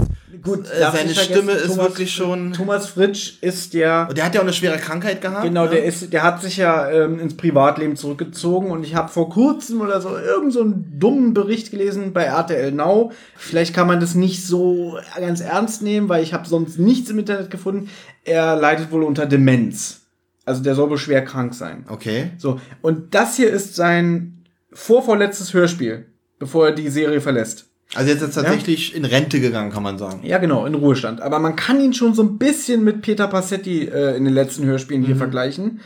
Gut, 0.44 0.66
Äh, 0.70 0.80
seine 0.92 1.10
nicht 1.10 1.20
Stimme 1.20 1.52
ist 1.54 1.68
Thomas 1.68 1.78
wirklich 1.90 2.14
schon- 2.14 2.54
Thomas 2.54 2.88
Fritsch 2.88 3.38
ist 3.42 3.74
ja. 3.74 4.06
Der 4.06 4.24
hat 4.26 4.36
ja 4.36 4.42
auch 4.42 4.46
eine 4.46 4.54
schwere 4.54 4.78
Krankheit 4.78 5.20
gehabt. 5.20 5.44
Genau, 5.44 5.66
ne? 5.66 5.72
der 5.72 5.84
ist, 5.84 6.14
der 6.14 6.24
hat 6.24 6.42
sich 6.42 6.58
ja 6.58 6.90
ähm, 6.90 7.20
ins 7.20 7.36
Privatleben 7.36 7.96
zurückgezogen 7.98 8.70
und 8.72 8.84
ich 8.86 8.96
habe 8.96 9.10
vor 9.10 9.30
kurzem 9.30 9.82
oder 9.82 10.00
so 10.00 10.16
irgend 10.18 10.54
so 10.54 10.62
einen 10.62 10.94
dummen 11.00 11.34
Bericht 11.34 11.72
gelesen 11.72 12.14
bei 12.14 12.24
RTL 12.24 12.72
Now. 12.72 13.12
Vielleicht 13.36 13.74
kann 13.74 13.88
man 13.88 14.00
das 14.00 14.16
nicht 14.16 14.46
so 14.46 14.98
ganz 15.18 15.42
ernst 15.42 15.82
nehmen, 15.82 16.08
weil 16.08 16.24
ich 16.24 16.34
habe 16.34 16.48
sonst 16.48 16.78
nichts 16.80 17.10
im 17.10 17.20
Internet 17.20 17.50
gefunden. 17.50 17.90
Er 18.24 18.56
leidet 18.56 18.92
wohl 18.92 19.04
unter 19.04 19.26
Demenz. 19.26 20.02
Also 20.46 20.64
der 20.64 20.76
soll 20.76 20.90
wohl 20.90 20.98
schwer 20.98 21.26
krank 21.26 21.54
sein. 21.56 21.84
Okay. 21.90 22.32
So, 22.38 22.62
und 22.82 23.14
das 23.16 23.36
hier 23.36 23.50
ist 23.50 23.76
sein 23.76 24.37
vorvorletztes 24.72 25.54
Hörspiel, 25.54 26.06
bevor 26.40 26.68
er 26.68 26.72
die 26.74 26.90
Serie 26.90 27.22
verlässt. 27.22 27.66
Also 27.96 28.12
jetzt 28.12 28.22
ist 28.22 28.36
er 28.36 28.44
tatsächlich 28.44 28.96
in 28.96 29.06
Rente 29.06 29.40
gegangen, 29.40 29.72
kann 29.72 29.84
man 29.84 29.98
sagen. 29.98 30.20
Ja, 30.24 30.40
genau, 30.40 30.66
in 30.66 30.76
Ruhestand. 30.76 31.22
Aber 31.22 31.40
man 31.40 31.56
kann 31.56 31.80
ihn 31.80 31.94
schon 31.94 32.14
so 32.14 32.22
ein 32.22 32.38
bisschen 32.38 32.84
mit 32.84 33.02
Peter 33.02 33.28
Passetti 33.28 33.86
äh, 33.86 34.18
in 34.18 34.26
den 34.26 34.34
letzten 34.34 34.66
Hörspielen 34.66 35.04
hier 35.04 35.16
vergleichen. 35.16 35.80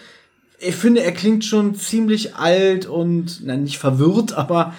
Ich 0.60 0.76
finde, 0.76 1.04
er 1.04 1.12
klingt 1.12 1.46
schon 1.46 1.76
ziemlich 1.76 2.36
alt 2.36 2.88
und, 2.88 3.42
na, 3.44 3.56
nicht 3.56 3.78
verwirrt, 3.78 4.34
aber 4.34 4.74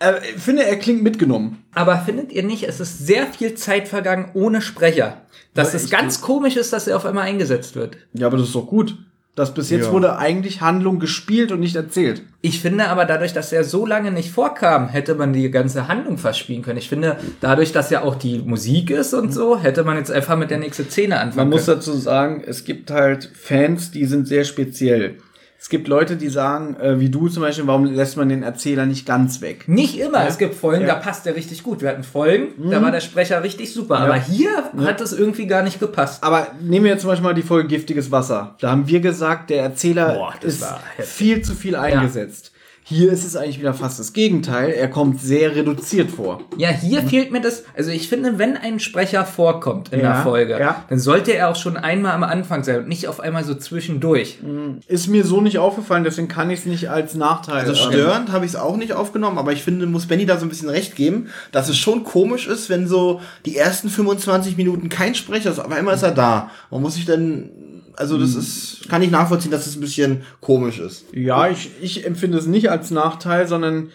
äh, 0.00 0.14
ich 0.34 0.42
finde, 0.42 0.64
er 0.64 0.76
klingt 0.76 1.02
mitgenommen. 1.02 1.64
Aber 1.74 1.96
findet 1.98 2.32
ihr 2.32 2.42
nicht, 2.42 2.64
es 2.64 2.80
ist 2.80 3.06
sehr 3.06 3.26
viel 3.28 3.54
Zeit 3.54 3.86
vergangen 3.86 4.30
ohne 4.34 4.60
Sprecher? 4.60 5.22
Dass 5.54 5.72
Ja, 5.72 5.78
es 5.78 5.90
ganz 5.90 6.20
komisch 6.20 6.56
ist, 6.56 6.72
dass 6.72 6.88
er 6.88 6.96
auf 6.96 7.06
einmal 7.06 7.24
eingesetzt 7.24 7.76
wird. 7.76 7.96
Ja, 8.14 8.26
aber 8.26 8.36
das 8.36 8.48
ist 8.48 8.54
doch 8.54 8.66
gut. 8.66 8.96
Das 9.36 9.52
bis 9.52 9.68
jetzt 9.70 9.86
Ja. 9.86 9.92
wurde 9.92 10.16
eigentlich 10.16 10.60
Handlung 10.60 11.00
gespielt 11.00 11.50
und 11.50 11.58
nicht 11.58 11.74
erzählt. 11.74 12.22
Ich 12.40 12.60
finde 12.60 12.86
aber 12.88 13.04
dadurch, 13.04 13.32
dass 13.32 13.52
er 13.52 13.64
so 13.64 13.84
lange 13.84 14.12
nicht 14.12 14.30
vorkam, 14.30 14.88
hätte 14.88 15.16
man 15.16 15.32
die 15.32 15.50
ganze 15.50 15.88
Handlung 15.88 16.18
fast 16.18 16.38
spielen 16.38 16.62
können. 16.62 16.78
Ich 16.78 16.88
finde, 16.88 17.16
dadurch, 17.40 17.72
dass 17.72 17.90
ja 17.90 18.02
auch 18.02 18.14
die 18.14 18.38
Musik 18.38 18.90
ist 18.90 19.12
und 19.12 19.32
so, 19.34 19.58
hätte 19.58 19.82
man 19.82 19.96
jetzt 19.96 20.12
einfach 20.12 20.36
mit 20.36 20.50
der 20.50 20.58
nächsten 20.58 20.84
Szene 20.88 21.16
Man 21.16 21.28
anfangen 21.28 21.50
muss 21.50 21.64
können. 21.66 21.78
dazu 21.78 21.94
sagen, 21.94 22.44
es 22.46 22.64
gibt 22.64 22.92
halt 22.92 23.28
Fans, 23.34 23.90
die 23.90 24.04
sind 24.04 24.28
sehr 24.28 24.44
speziell. 24.44 25.16
Es 25.64 25.70
gibt 25.70 25.88
Leute, 25.88 26.16
die 26.18 26.28
sagen, 26.28 26.76
äh, 26.78 27.00
wie 27.00 27.08
du 27.08 27.30
zum 27.30 27.42
Beispiel, 27.42 27.66
warum 27.66 27.86
lässt 27.86 28.18
man 28.18 28.28
den 28.28 28.42
Erzähler 28.42 28.84
nicht 28.84 29.06
ganz 29.06 29.40
weg? 29.40 29.66
Nicht 29.66 29.98
immer. 29.98 30.26
Es 30.26 30.36
gibt 30.36 30.54
Folgen, 30.54 30.82
Ja. 30.82 30.88
da 30.88 30.94
passt 30.96 31.24
der 31.24 31.36
richtig 31.36 31.62
gut. 31.62 31.80
Wir 31.80 31.88
hatten 31.88 32.02
Folgen, 32.02 32.70
da 32.70 32.82
war 32.82 32.90
der 32.90 33.00
Sprecher 33.00 33.42
richtig 33.42 33.72
super. 33.72 33.98
Aber 33.98 34.16
hier 34.16 34.50
hat 34.84 35.00
es 35.00 35.14
irgendwie 35.14 35.46
gar 35.46 35.62
nicht 35.62 35.80
gepasst. 35.80 36.22
Aber 36.22 36.48
nehmen 36.60 36.84
wir 36.84 36.92
jetzt 36.92 37.00
zum 37.00 37.08
Beispiel 37.08 37.24
mal 37.24 37.32
die 37.32 37.40
Folge 37.40 37.68
Giftiges 37.68 38.12
Wasser. 38.12 38.56
Da 38.60 38.72
haben 38.72 38.86
wir 38.88 39.00
gesagt, 39.00 39.48
der 39.48 39.62
Erzähler 39.62 40.12
Boah, 40.12 40.34
ist 40.42 40.66
viel 41.00 41.40
zu 41.40 41.54
viel 41.54 41.76
eingesetzt. 41.76 42.52
Hier 42.86 43.10
ist 43.10 43.24
es 43.24 43.34
eigentlich 43.34 43.58
wieder 43.58 43.72
fast 43.72 43.98
das 43.98 44.12
Gegenteil. 44.12 44.68
Er 44.68 44.88
kommt 44.88 45.18
sehr 45.18 45.56
reduziert 45.56 46.10
vor. 46.10 46.42
Ja, 46.58 46.68
hier 46.68 47.02
fehlt 47.02 47.32
mir 47.32 47.40
das. 47.40 47.64
Also 47.74 47.90
ich 47.90 48.10
finde, 48.10 48.38
wenn 48.38 48.58
ein 48.58 48.78
Sprecher 48.78 49.24
vorkommt 49.24 49.90
in 49.90 50.00
Ja, 50.00 50.12
der 50.12 50.22
Folge, 50.22 50.58
ja. 50.60 50.84
dann 50.90 50.98
sollte 50.98 51.32
er 51.32 51.48
auch 51.48 51.56
schon 51.56 51.78
einmal 51.78 52.12
am 52.12 52.22
Anfang 52.24 52.62
sein 52.62 52.80
und 52.80 52.88
nicht 52.88 53.08
auf 53.08 53.20
einmal 53.20 53.42
so 53.42 53.54
zwischendurch. 53.54 54.38
Ist 54.86 55.08
mir 55.08 55.24
so 55.24 55.40
nicht 55.40 55.56
aufgefallen, 55.58 56.04
deswegen 56.04 56.28
kann 56.28 56.50
ich 56.50 56.58
es 56.60 56.66
nicht 56.66 56.90
als 56.90 57.14
Nachteil. 57.14 57.66
Also 57.66 57.72
ähm, 57.72 57.90
störend 57.90 58.32
habe 58.32 58.44
ich 58.44 58.50
es 58.52 58.56
auch 58.56 58.76
nicht 58.76 58.92
aufgenommen, 58.92 59.38
aber 59.38 59.52
ich 59.52 59.62
finde, 59.62 59.86
muss 59.86 60.06
Benny 60.06 60.26
da 60.26 60.36
so 60.36 60.44
ein 60.44 60.50
bisschen 60.50 60.68
recht 60.68 60.94
geben, 60.94 61.28
dass 61.52 61.70
es 61.70 61.78
schon 61.78 62.04
komisch 62.04 62.46
ist, 62.46 62.68
wenn 62.68 62.86
so 62.86 63.22
die 63.46 63.56
ersten 63.56 63.88
25 63.88 64.58
Minuten 64.58 64.90
kein 64.90 65.14
Sprecher 65.14 65.50
ist, 65.50 65.58
aber 65.58 65.78
immer 65.78 65.94
ist 65.94 66.02
er 66.02 66.10
da. 66.12 66.50
Man 66.70 66.82
muss 66.82 66.96
sich 66.96 67.06
dann, 67.06 67.48
also 67.96 68.18
das 68.18 68.34
ist, 68.34 68.88
kann 68.88 69.02
ich 69.02 69.10
nachvollziehen, 69.10 69.50
dass 69.50 69.66
es 69.66 69.76
ein 69.76 69.80
bisschen 69.80 70.22
komisch 70.40 70.78
ist. 70.78 71.04
Ja, 71.12 71.48
ich, 71.48 71.70
ich 71.80 72.06
empfinde 72.06 72.38
es 72.38 72.46
nicht 72.46 72.70
als 72.70 72.90
Nachteil, 72.90 73.46
sondern 73.46 73.90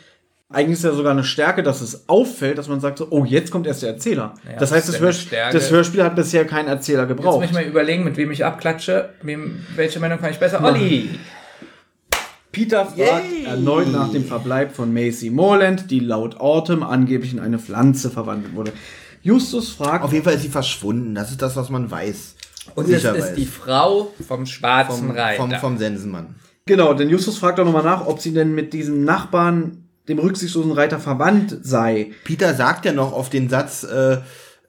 eigentlich 0.52 0.80
ist 0.80 0.84
ja 0.84 0.94
sogar 0.94 1.12
eine 1.12 1.24
Stärke, 1.24 1.62
dass 1.62 1.82
es 1.82 2.10
auffällt, 2.10 2.58
dass 2.58 2.68
man 2.68 2.80
sagt 2.80 2.98
so, 2.98 3.08
oh, 3.12 3.24
jetzt 3.24 3.52
kommt 3.52 3.68
erst 3.68 3.84
der 3.84 3.90
Erzähler. 3.90 4.34
Ja, 4.50 4.58
das 4.58 4.72
heißt, 4.72 4.90
das 4.90 5.00
das, 5.00 5.22
Stärke. 5.22 5.58
das 5.58 5.70
Hörspiel 5.70 6.04
hat 6.04 6.16
bisher 6.16 6.46
keinen 6.46 6.68
Erzähler 6.68 7.04
Jetzt 7.04 7.10
muss 7.10 7.18
gebraucht. 7.18 7.46
ich 7.46 7.52
mal 7.52 7.64
überlegen, 7.64 8.04
mit 8.04 8.18
wem 8.18 8.32
ich 8.32 8.44
abklatsche. 8.44 9.10
Wem, 9.22 9.64
welche 9.76 10.00
Meinung 10.00 10.20
kann 10.20 10.32
ich 10.32 10.40
besser? 10.40 10.64
Olli! 10.64 11.10
Peter 12.52 12.88
fragt 12.88 13.46
erneut 13.46 13.92
nach 13.92 14.12
dem 14.12 14.26
Verbleib 14.26 14.76
von 14.76 14.92
Macy 14.92 15.30
Morland, 15.30 15.92
die 15.92 16.00
laut 16.00 16.40
Autumn 16.40 16.82
angeblich 16.82 17.32
in 17.32 17.40
eine 17.40 17.60
Pflanze 17.60 18.10
verwandelt 18.10 18.56
wurde. 18.56 18.72
Justus 19.22 19.70
fragt, 19.70 20.04
Auf 20.04 20.14
jeden 20.14 20.24
Fall 20.24 20.34
ist 20.34 20.42
sie 20.42 20.50
verschwunden, 20.50 21.14
das 21.14 21.30
ist 21.30 21.42
das, 21.44 21.56
was 21.56 21.70
man 21.70 21.92
weiß. 21.92 22.36
Und 22.76 22.88
Sicher 22.88 23.16
ist 23.16 23.30
weiß. 23.30 23.36
die 23.36 23.46
Frau 23.46 24.12
vom 24.28 24.46
schwarzen 24.46 25.08
vom, 25.08 25.12
Reiter. 25.12 25.42
vom, 25.42 25.52
vom 25.52 25.78
Sensenmann. 25.78 26.36
genau, 26.66 26.94
denn 26.94 27.10
Justus 27.10 27.38
fragt 27.38 27.60
auch 27.60 27.66
nochmal 27.66 27.84
nach, 27.84 28.06
ob 28.06 28.20
sie 28.20 28.34
denn 28.34 28.54
mit 28.54 28.74
diesem 28.74 29.04
Nachbarn, 29.04 29.86
dem 30.08 30.20
rücksichtslosen 30.20 30.72
Reiter, 30.72 31.00
verwandt 31.00 31.58
sei. 31.62 32.12
Peter 32.24 32.54
sagt 32.54 32.86
ja 32.86 32.94
noch 32.94 33.14
auf 33.14 33.30
den 33.30 33.50
Satz, 33.50 33.84
äh, 33.84 34.18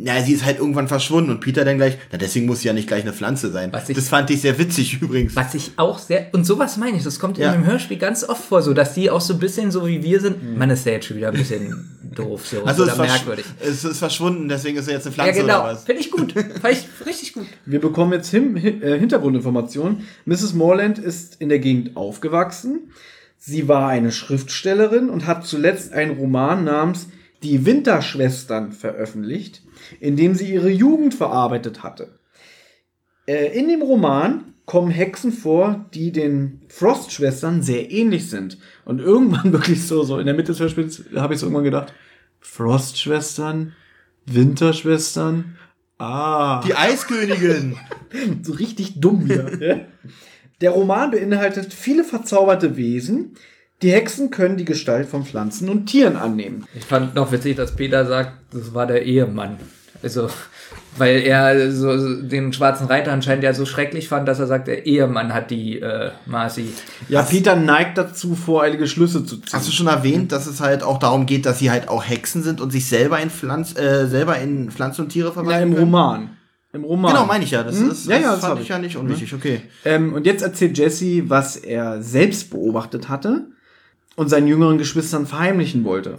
ja, 0.02 0.22
sie 0.22 0.32
ist 0.32 0.44
halt 0.44 0.58
irgendwann 0.58 0.88
verschwunden 0.88 1.30
und 1.30 1.40
Peter 1.40 1.64
dann 1.64 1.76
gleich, 1.76 1.98
na 2.10 2.18
deswegen 2.18 2.46
muss 2.46 2.60
sie 2.60 2.68
ja 2.68 2.72
nicht 2.74 2.88
gleich 2.88 3.02
eine 3.02 3.12
Pflanze 3.12 3.50
sein. 3.50 3.72
Was 3.72 3.88
ich- 3.88 3.96
das 3.96 4.08
fand 4.08 4.30
ich 4.30 4.40
sehr 4.40 4.58
witzig 4.58 4.94
übrigens. 5.02 5.36
Was 5.36 5.54
ich 5.54 5.72
auch 5.76 5.98
sehr, 5.98 6.28
und 6.32 6.44
sowas 6.46 6.76
meine 6.76 6.96
ich, 6.96 7.04
das 7.04 7.18
kommt 7.18 7.38
Ja. 7.38 7.52
in 7.52 7.60
dem 7.62 7.66
Hörspiel 7.66 7.98
ganz 7.98 8.24
oft 8.24 8.42
vor, 8.44 8.62
so 8.62 8.72
dass 8.74 8.94
die 8.94 9.10
auch 9.10 9.20
so 9.20 9.34
ein 9.34 9.38
bisschen 9.40 9.70
so 9.70 9.86
wie 9.86 10.02
wir 10.02 10.20
sind. 10.20 10.56
Man 10.58 10.70
ist 10.70 10.86
ja 10.86 10.92
jetzt 10.92 11.06
schon 11.06 11.16
wieder 11.18 11.28
ein 11.28 11.34
bisschen 11.36 11.98
doof 12.14 12.46
so, 12.46 12.64
Also 12.64 12.82
oder 12.84 12.92
es, 12.92 12.98
ist 12.98 13.04
versch- 13.04 13.12
merkwürdig. 13.14 13.44
es 13.60 13.84
ist 13.84 13.98
verschwunden, 13.98 14.48
deswegen 14.48 14.78
ist 14.78 14.88
er 14.88 14.94
jetzt 14.94 15.06
eine 15.06 15.16
Ja, 15.16 15.22
Pflanze 15.24 15.44
oder 15.44 15.52
genau. 15.54 15.64
was? 15.64 15.84
Finde 15.84 16.00
ich 16.00 16.10
gut. 16.10 16.32
Fand 16.62 16.74
ich 16.74 17.06
richtig 17.06 17.32
gut. 17.34 17.46
Wir 17.66 17.80
bekommen 17.80 18.12
jetzt 18.12 18.30
Him 18.30 18.56
Hi- 18.56 18.80
äh, 18.82 18.98
Hintergrundinformationen. 18.98 20.06
Mrs. 20.24 20.54
Morland 20.54 20.98
ist 20.98 21.36
in 21.40 21.48
der 21.48 21.58
Gegend 21.58 21.96
aufgewachsen. 21.96 22.90
Sie 23.38 23.68
war 23.68 23.88
eine 23.88 24.12
Schriftstellerin 24.12 25.08
und 25.08 25.26
hat 25.26 25.46
zuletzt 25.46 25.92
einen 25.92 26.12
Roman 26.18 26.64
namens 26.64 27.08
Die 27.42 27.64
Winterschwestern 27.64 28.72
veröffentlicht, 28.72 29.62
in 29.98 30.16
dem 30.16 30.34
sie 30.34 30.52
ihre 30.52 30.70
Jugend 30.70 31.14
verarbeitet 31.14 31.82
hatte. 31.82 32.18
Äh, 33.26 33.58
in 33.58 33.68
dem 33.68 33.82
Roman 33.82 34.54
kommen 34.66 34.90
Hexen 34.90 35.32
vor, 35.32 35.86
die 35.94 36.12
den 36.12 36.62
Frost-Schwestern 36.68 37.62
sehr 37.62 37.90
ähnlich 37.90 38.30
sind. 38.30 38.58
Und 38.84 39.00
irgendwann 39.00 39.52
wirklich 39.52 39.86
so, 39.86 40.04
so 40.04 40.18
in 40.18 40.26
der 40.26 40.34
Mitte 40.34 40.52
des 40.52 40.60
Hörspiels 40.60 41.04
habe 41.16 41.34
ich 41.34 41.40
so 41.40 41.46
irgendwann 41.46 41.64
gedacht, 41.64 41.92
Frost-Schwestern, 42.40 43.74
Winterschwestern, 44.26 45.56
ah. 45.98 46.62
Die 46.64 46.74
Eiskönigin! 46.74 47.76
so 48.42 48.52
richtig 48.52 49.00
dumm 49.00 49.26
ja. 49.26 49.44
Der 50.60 50.70
Roman 50.70 51.10
beinhaltet 51.10 51.72
viele 51.72 52.04
verzauberte 52.04 52.76
Wesen. 52.76 53.36
Die 53.82 53.92
Hexen 53.92 54.30
können 54.30 54.56
die 54.56 54.64
Gestalt 54.66 55.08
von 55.08 55.24
Pflanzen 55.24 55.68
und 55.70 55.86
Tieren 55.86 56.16
annehmen. 56.16 56.66
Ich 56.74 56.84
fand 56.84 57.14
noch 57.14 57.32
witzig, 57.32 57.56
dass 57.56 57.76
Peter 57.76 58.06
sagt, 58.06 58.34
das 58.52 58.74
war 58.74 58.86
der 58.86 59.04
Ehemann. 59.04 59.58
Also, 60.02 60.28
weil 60.96 61.20
er 61.20 61.70
so 61.72 62.22
den 62.22 62.52
schwarzen 62.52 62.86
Reiter 62.86 63.12
anscheinend 63.12 63.44
ja 63.44 63.52
so 63.52 63.66
schrecklich 63.66 64.08
fand, 64.08 64.26
dass 64.26 64.38
er 64.40 64.46
sagt, 64.46 64.66
der 64.66 64.86
Ehemann 64.86 65.34
hat 65.34 65.50
die 65.50 65.78
äh, 65.80 66.10
Marcy. 66.26 66.72
Ja, 67.08 67.22
Peter 67.22 67.54
neigt 67.54 67.98
dazu, 67.98 68.34
voreilige 68.34 68.86
Schlüsse 68.86 69.24
zu 69.24 69.36
ziehen. 69.36 69.50
Hast 69.52 69.68
du 69.68 69.72
schon 69.72 69.88
erwähnt, 69.88 70.32
dass 70.32 70.46
es 70.46 70.60
halt 70.60 70.82
auch 70.82 70.98
darum 70.98 71.26
geht, 71.26 71.44
dass 71.44 71.58
sie 71.58 71.70
halt 71.70 71.88
auch 71.88 72.02
Hexen 72.08 72.42
sind 72.42 72.60
und 72.60 72.70
sich 72.70 72.86
selber 72.88 73.20
in 73.20 73.28
Pflanz, 73.30 73.76
äh, 73.78 74.06
selber 74.06 74.38
in 74.38 74.70
Pflanzen 74.70 75.02
und 75.02 75.08
Tiere 75.10 75.28
Ja, 75.28 75.32
verwandeln 75.34 75.62
im 75.68 75.74
können? 75.74 75.84
Roman. 75.84 76.30
Im 76.72 76.84
Roman. 76.84 77.12
Genau, 77.12 77.26
meine 77.26 77.44
ich 77.44 77.50
ja. 77.50 77.62
Das, 77.62 77.76
Hm? 77.78 77.90
ist, 77.90 78.06
Ja, 78.06 78.14
das 78.16 78.22
ja, 78.24 78.30
das 78.36 78.40
fand 78.40 78.60
ich. 78.60 78.68
ja 78.68 78.78
nicht 78.78 78.96
unwichtig. 78.96 79.34
Okay. 79.34 79.62
Ähm, 79.84 80.12
und 80.14 80.24
jetzt 80.24 80.42
erzählt 80.42 80.78
Jesse, 80.78 81.24
was 81.28 81.56
er 81.56 82.00
selbst 82.02 82.50
beobachtet 82.50 83.08
hatte 83.08 83.46
und 84.16 84.28
seinen 84.30 84.46
jüngeren 84.46 84.78
Geschwistern 84.78 85.26
verheimlichen 85.26 85.84
wollte. 85.84 86.18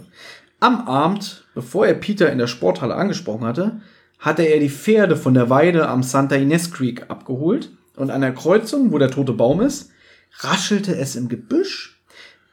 Am 0.62 0.86
Abend, 0.86 1.42
bevor 1.56 1.88
er 1.88 1.94
Peter 1.94 2.30
in 2.30 2.38
der 2.38 2.46
Sporthalle 2.46 2.94
angesprochen 2.94 3.44
hatte, 3.44 3.80
hatte 4.20 4.44
er 4.44 4.60
die 4.60 4.70
Pferde 4.70 5.16
von 5.16 5.34
der 5.34 5.50
Weide 5.50 5.88
am 5.88 6.04
Santa 6.04 6.36
Ines 6.36 6.70
Creek 6.70 7.10
abgeholt 7.10 7.72
und 7.96 8.10
an 8.10 8.20
der 8.20 8.32
Kreuzung, 8.32 8.92
wo 8.92 8.98
der 8.98 9.10
tote 9.10 9.32
Baum 9.32 9.60
ist, 9.60 9.90
raschelte 10.38 10.94
es 10.94 11.16
im 11.16 11.28
Gebüsch. 11.28 12.00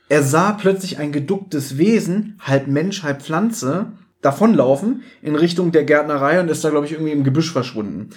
Er 0.07 0.23
sah 0.23 0.53
plötzlich 0.53 0.97
ein 0.97 1.11
geducktes 1.11 1.77
Wesen, 1.77 2.39
halb 2.39 2.65
Mensch, 2.65 3.03
halb 3.03 3.21
Pflanze, 3.21 3.91
davonlaufen 4.23 5.03
in 5.21 5.35
Richtung 5.35 5.71
der 5.71 5.83
Gärtnerei 5.83 6.39
und 6.39 6.49
ist 6.49 6.63
da, 6.63 6.71
glaube 6.71 6.87
ich, 6.87 6.93
irgendwie 6.93 7.11
im 7.11 7.23
Gebüsch 7.23 7.53
verschwunden. 7.53 8.09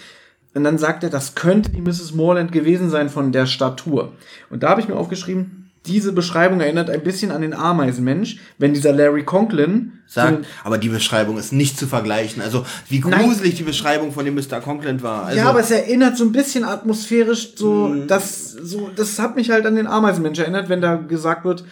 Und 0.55 0.65
dann 0.65 0.79
sagt 0.79 1.05
er, 1.05 1.11
das 1.11 1.35
könnte 1.35 1.71
die 1.71 1.83
Mrs. 1.83 2.15
Morland 2.15 2.51
gewesen 2.51 2.89
sein 2.89 3.11
von 3.11 3.31
der 3.31 3.45
Statur. 3.45 4.15
Und 4.49 4.63
da 4.63 4.71
habe 4.71 4.81
ich 4.81 4.89
mir 4.89 4.97
aufgeschrieben, 4.97 5.62
diese 5.87 6.13
Beschreibung 6.13 6.61
erinnert 6.61 6.91
ein 6.91 7.03
bisschen 7.03 7.31
an 7.31 7.43
den 7.43 7.55
Ameisenmensch, 7.55 8.39
wenn 8.59 8.73
dieser 8.73 8.93
Larry 8.93 9.25
Conklin 9.25 9.93
Sagt, 10.13 10.45
so, 10.45 10.51
aber 10.65 10.77
die 10.77 10.91
Beschreibung 10.91 11.39
ist 11.39 11.55
nicht 11.55 11.79
zu 11.79 11.87
vergleichen. 11.87 12.43
Also, 12.43 12.67
wie 12.91 12.99
Nein. 13.01 13.25
gruselig 13.25 13.55
die 13.55 13.63
Beschreibung 13.63 14.13
von 14.13 14.27
dem 14.27 14.35
Mr. 14.35 14.61
Conklin 14.61 15.01
war. 15.01 15.25
Also, 15.25 15.39
ja, 15.39 15.49
aber 15.49 15.61
es 15.61 15.71
erinnert 15.71 16.19
so 16.19 16.25
ein 16.25 16.33
bisschen 16.33 16.65
atmosphärisch, 16.65 17.55
so, 17.57 17.95
das, 18.07 18.53
so, 18.53 18.91
das 18.95 19.19
hat 19.19 19.37
mich 19.37 19.49
halt 19.49 19.65
an 19.65 19.75
den 19.75 19.87
Ameisenmensch 19.87 20.39
erinnert, 20.39 20.69
wenn 20.69 20.83
da 20.83 20.97
gesagt 20.97 21.47
wird, 21.47 21.65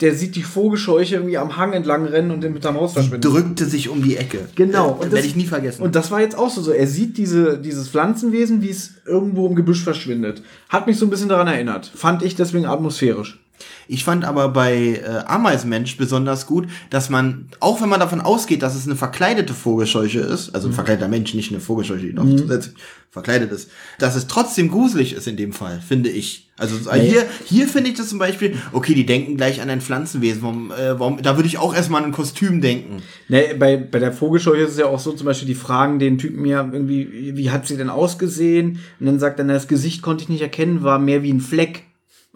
der 0.00 0.14
sieht 0.14 0.36
die 0.36 0.44
Vogelscheuche 0.44 1.16
irgendwie 1.16 1.38
am 1.38 1.56
Hang 1.56 1.72
entlang 1.72 2.04
rennen 2.04 2.30
und 2.30 2.40
den 2.40 2.52
mit 2.52 2.64
am 2.66 2.76
Haus 2.76 2.92
verschwinden. 2.92 3.28
drückte 3.28 3.64
sich 3.64 3.88
um 3.88 4.00
die 4.00 4.16
Ecke. 4.16 4.48
Genau. 4.54 4.90
Und 4.90 5.10
werde 5.10 5.26
ich 5.26 5.34
nie 5.34 5.46
vergessen. 5.46 5.82
Und 5.82 5.96
das 5.96 6.12
war 6.12 6.20
jetzt 6.20 6.38
auch 6.38 6.50
so, 6.50 6.62
so. 6.62 6.70
Er 6.70 6.86
sieht 6.86 7.18
diese, 7.18 7.58
dieses 7.58 7.88
Pflanzenwesen, 7.88 8.62
wie 8.62 8.70
es 8.70 8.92
irgendwo 9.06 9.48
im 9.48 9.56
Gebüsch 9.56 9.82
verschwindet. 9.82 10.42
Hat 10.68 10.86
mich 10.86 10.98
so 10.98 11.06
ein 11.06 11.10
bisschen 11.10 11.28
daran 11.28 11.48
erinnert. 11.48 11.90
Fand 11.92 12.22
ich 12.22 12.36
deswegen 12.36 12.66
atmosphärisch. 12.66 13.40
Ich 13.86 14.04
fand 14.04 14.24
aber 14.24 14.48
bei 14.50 15.02
äh, 15.02 15.24
Ameisenmensch 15.26 15.96
besonders 15.96 16.46
gut, 16.46 16.68
dass 16.90 17.10
man, 17.10 17.48
auch 17.60 17.80
wenn 17.80 17.88
man 17.88 18.00
davon 18.00 18.20
ausgeht, 18.20 18.62
dass 18.62 18.74
es 18.74 18.86
eine 18.86 18.96
verkleidete 18.96 19.54
Vogelscheuche 19.54 20.20
ist, 20.20 20.54
also 20.54 20.68
ein 20.68 20.74
verkleideter 20.74 21.08
Mensch, 21.08 21.34
nicht 21.34 21.50
eine 21.50 21.60
Vogelscheuche, 21.60 22.06
die 22.06 22.12
noch 22.12 22.28
zusätzlich 22.36 22.74
verkleidet 23.10 23.50
ist, 23.52 23.70
dass 23.98 24.16
es 24.16 24.26
trotzdem 24.26 24.70
gruselig 24.70 25.14
ist 25.14 25.26
in 25.26 25.36
dem 25.36 25.52
Fall, 25.52 25.80
finde 25.80 26.10
ich. 26.10 26.48
Also 26.58 26.90
äh, 26.90 27.00
hier, 27.00 27.26
hier 27.44 27.68
finde 27.68 27.90
ich 27.90 27.96
das 27.96 28.08
zum 28.08 28.18
Beispiel, 28.18 28.56
okay, 28.72 28.94
die 28.94 29.06
denken 29.06 29.36
gleich 29.36 29.62
an 29.62 29.70
ein 29.70 29.80
Pflanzenwesen, 29.80 30.42
warum, 30.42 30.72
äh, 30.72 30.98
warum, 30.98 31.22
da 31.22 31.36
würde 31.36 31.48
ich 31.48 31.58
auch 31.58 31.74
erstmal 31.74 32.02
an 32.02 32.10
ein 32.10 32.12
Kostüm 32.12 32.60
denken. 32.60 33.02
Ne, 33.28 33.54
bei, 33.58 33.76
bei 33.76 33.98
der 33.98 34.12
Vogelscheuche 34.12 34.64
ist 34.64 34.72
es 34.72 34.78
ja 34.78 34.86
auch 34.86 34.98
so, 34.98 35.12
zum 35.12 35.24
Beispiel, 35.24 35.48
die 35.48 35.54
fragen 35.54 35.98
den 35.98 36.18
Typen 36.18 36.44
ja 36.44 36.68
irgendwie, 36.70 37.36
wie 37.36 37.50
hat 37.50 37.66
sie 37.66 37.76
denn 37.76 37.90
ausgesehen? 37.90 38.80
Und 39.00 39.06
dann 39.06 39.18
sagt 39.18 39.38
er, 39.38 39.44
na, 39.44 39.54
das 39.54 39.68
Gesicht 39.68 40.02
konnte 40.02 40.24
ich 40.24 40.28
nicht 40.28 40.42
erkennen, 40.42 40.82
war 40.82 40.98
mehr 40.98 41.22
wie 41.22 41.32
ein 41.32 41.40
Fleck. 41.40 41.84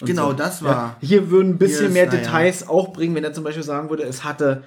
Genau, 0.07 0.29
so. 0.31 0.33
das 0.35 0.63
war. 0.63 0.97
Hier 1.01 1.31
würden 1.31 1.51
ein 1.53 1.59
bisschen 1.59 1.87
ist- 1.87 1.93
mehr. 1.93 2.07
Details 2.07 2.69
auch 2.69 2.93
bringen, 2.93 3.15
wenn 3.15 3.25
er 3.25 3.33
zum 3.33 3.45
Beispiel 3.45 3.63
sagen 3.63 3.91
würde, 3.91 4.03
es 4.05 4.25
hatte 4.25 4.63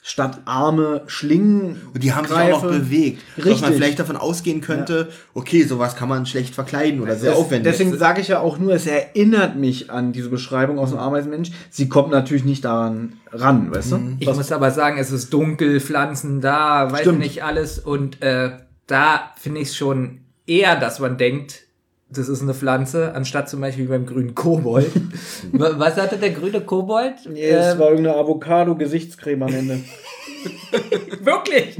statt 0.00 0.40
Arme 0.46 1.02
Schlingen. 1.06 1.82
Und 1.92 2.02
die 2.02 2.12
haben 2.14 2.26
sich 2.26 2.34
auch 2.36 2.48
noch 2.48 2.62
Greife. 2.62 2.78
bewegt. 2.78 3.22
Dass 3.36 3.44
Richtig. 3.46 3.62
man 3.62 3.72
vielleicht 3.74 3.98
davon 3.98 4.16
ausgehen 4.16 4.60
könnte, 4.60 5.08
okay, 5.34 5.64
sowas 5.64 5.96
kann 5.96 6.08
man 6.08 6.24
schlecht 6.24 6.54
verkleiden 6.54 7.00
oder 7.02 7.16
sehr 7.16 7.32
Das, 7.32 7.40
aufwendig. 7.40 7.72
deswegen 7.72 7.96
sage 7.98 8.20
ich 8.20 8.28
ja 8.28 8.38
auch 8.40 8.58
nur, 8.58 8.72
es 8.72 8.86
erinnert 8.86 9.56
mich 9.56 9.90
an 9.90 10.12
diese 10.12 10.28
Beschreibung 10.30 10.78
aus 10.78 10.90
dem 10.90 10.98
Ameisenmensch. 11.00 11.50
Sie 11.68 11.88
kommt 11.88 12.10
natürlich 12.10 12.44
nicht 12.44 12.64
daran 12.64 13.14
ran, 13.32 13.74
weißt 13.74 13.92
du? 13.92 14.00
Ich 14.20 14.28
muss 14.32 14.52
aber 14.52 14.70
sagen, 14.70 14.98
es 14.98 15.10
ist 15.10 15.32
dunkel, 15.32 15.80
Pflanzen 15.80 16.40
da, 16.40 16.90
weiß 16.90 17.00
Stimmt. 17.00 17.18
nicht 17.18 17.42
alles. 17.44 17.78
Und 17.80 18.22
äh, 18.22 18.52
da 18.86 19.32
finde 19.36 19.60
ich 19.60 19.68
es 19.70 19.76
schon 19.76 20.20
eher, 20.46 20.76
dass 20.76 21.00
man 21.00 21.18
denkt, 21.18 21.62
das 22.10 22.28
ist 22.28 22.40
eine 22.42 22.54
Pflanze, 22.54 23.14
anstatt 23.14 23.48
zum 23.50 23.60
Beispiel 23.60 23.86
beim 23.86 24.06
grünen 24.06 24.34
Kobold. 24.34 24.90
Wa- 25.52 25.74
Was 25.76 25.96
hatte 25.96 26.16
der 26.16 26.30
grüne 26.30 26.60
Kobold? 26.62 27.14
es 27.26 27.26
Ähm, 27.36 27.78
war 27.78 27.90
irgendeine 27.90 28.16
Avocado-Gesichtscreme 28.16 29.42
am 29.42 29.54
Ende. 29.54 29.80
wirklich? 31.22 31.76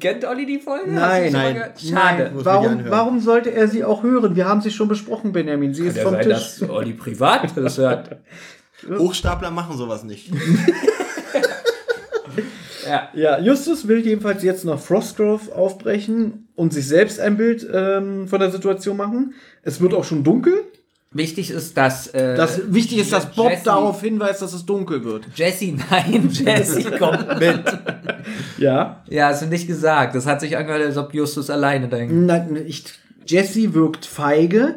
Kennt 0.00 0.24
Olli 0.26 0.46
die 0.46 0.58
Folge? 0.60 0.90
Nein, 0.92 1.32
nein. 1.32 1.56
Schade. 1.76 2.30
Mich 2.34 2.44
Warum, 2.44 2.84
warum 2.88 3.20
sollte 3.20 3.50
er 3.52 3.66
sie 3.68 3.82
auch 3.84 4.02
hören? 4.02 4.36
Wir 4.36 4.46
haben 4.46 4.60
sie 4.60 4.70
schon 4.70 4.88
besprochen, 4.88 5.32
Benjamin. 5.32 5.72
Sie 5.74 5.86
ist 5.86 5.96
Kann 5.96 6.04
ja 6.04 6.04
vom 6.04 6.14
sein, 6.14 6.22
Tisch. 6.24 6.58
dass 6.60 6.70
Olli 6.70 6.92
privat 6.92 7.56
das 7.56 7.78
hört. 7.78 8.16
Hochstapler 8.98 9.50
machen 9.50 9.76
sowas 9.76 10.04
nicht. 10.04 10.30
Ja. 12.86 13.08
Ja, 13.14 13.40
Justus 13.40 13.88
will 13.88 14.04
jedenfalls 14.06 14.42
jetzt 14.42 14.64
nach 14.64 14.78
Frostgrove 14.78 15.52
aufbrechen 15.54 16.45
und 16.56 16.72
sich 16.72 16.88
selbst 16.88 17.20
ein 17.20 17.36
Bild 17.36 17.66
ähm, 17.72 18.26
von 18.28 18.40
der 18.40 18.50
Situation 18.50 18.96
machen. 18.96 19.34
Es 19.62 19.80
wird 19.80 19.94
auch 19.94 20.04
schon 20.04 20.24
dunkel. 20.24 20.54
Wichtig 21.12 21.50
ist, 21.50 21.76
dass. 21.76 22.08
Äh, 22.08 22.34
Das, 22.36 22.60
wichtig 22.74 22.98
ist, 22.98 23.12
dass 23.12 23.26
Bob 23.32 23.50
Jesse- 23.50 23.64
darauf 23.64 24.00
hinweist, 24.02 24.42
dass 24.42 24.52
es 24.52 24.66
dunkel 24.66 25.04
wird. 25.04 25.24
Jesse, 25.34 25.74
nein, 25.90 26.28
Jesse 26.30 26.90
kommt 26.98 27.38
mit. 27.40 27.62
Ja. 28.58 29.02
Ja, 29.08 29.28
hast 29.28 29.42
du 29.42 29.46
nicht 29.46 29.66
gesagt. 29.66 30.14
Das 30.14 30.26
hat 30.26 30.40
sich 30.40 30.56
angehört, 30.56 30.82
als 30.82 30.96
ob 30.96 31.14
Justus 31.14 31.48
alleine 31.48 31.88
dahin. 31.88 32.26
Nein, 32.26 32.56
ich, 32.66 32.84
Jesse 33.26 33.72
wirkt 33.74 34.04
feige. 34.04 34.76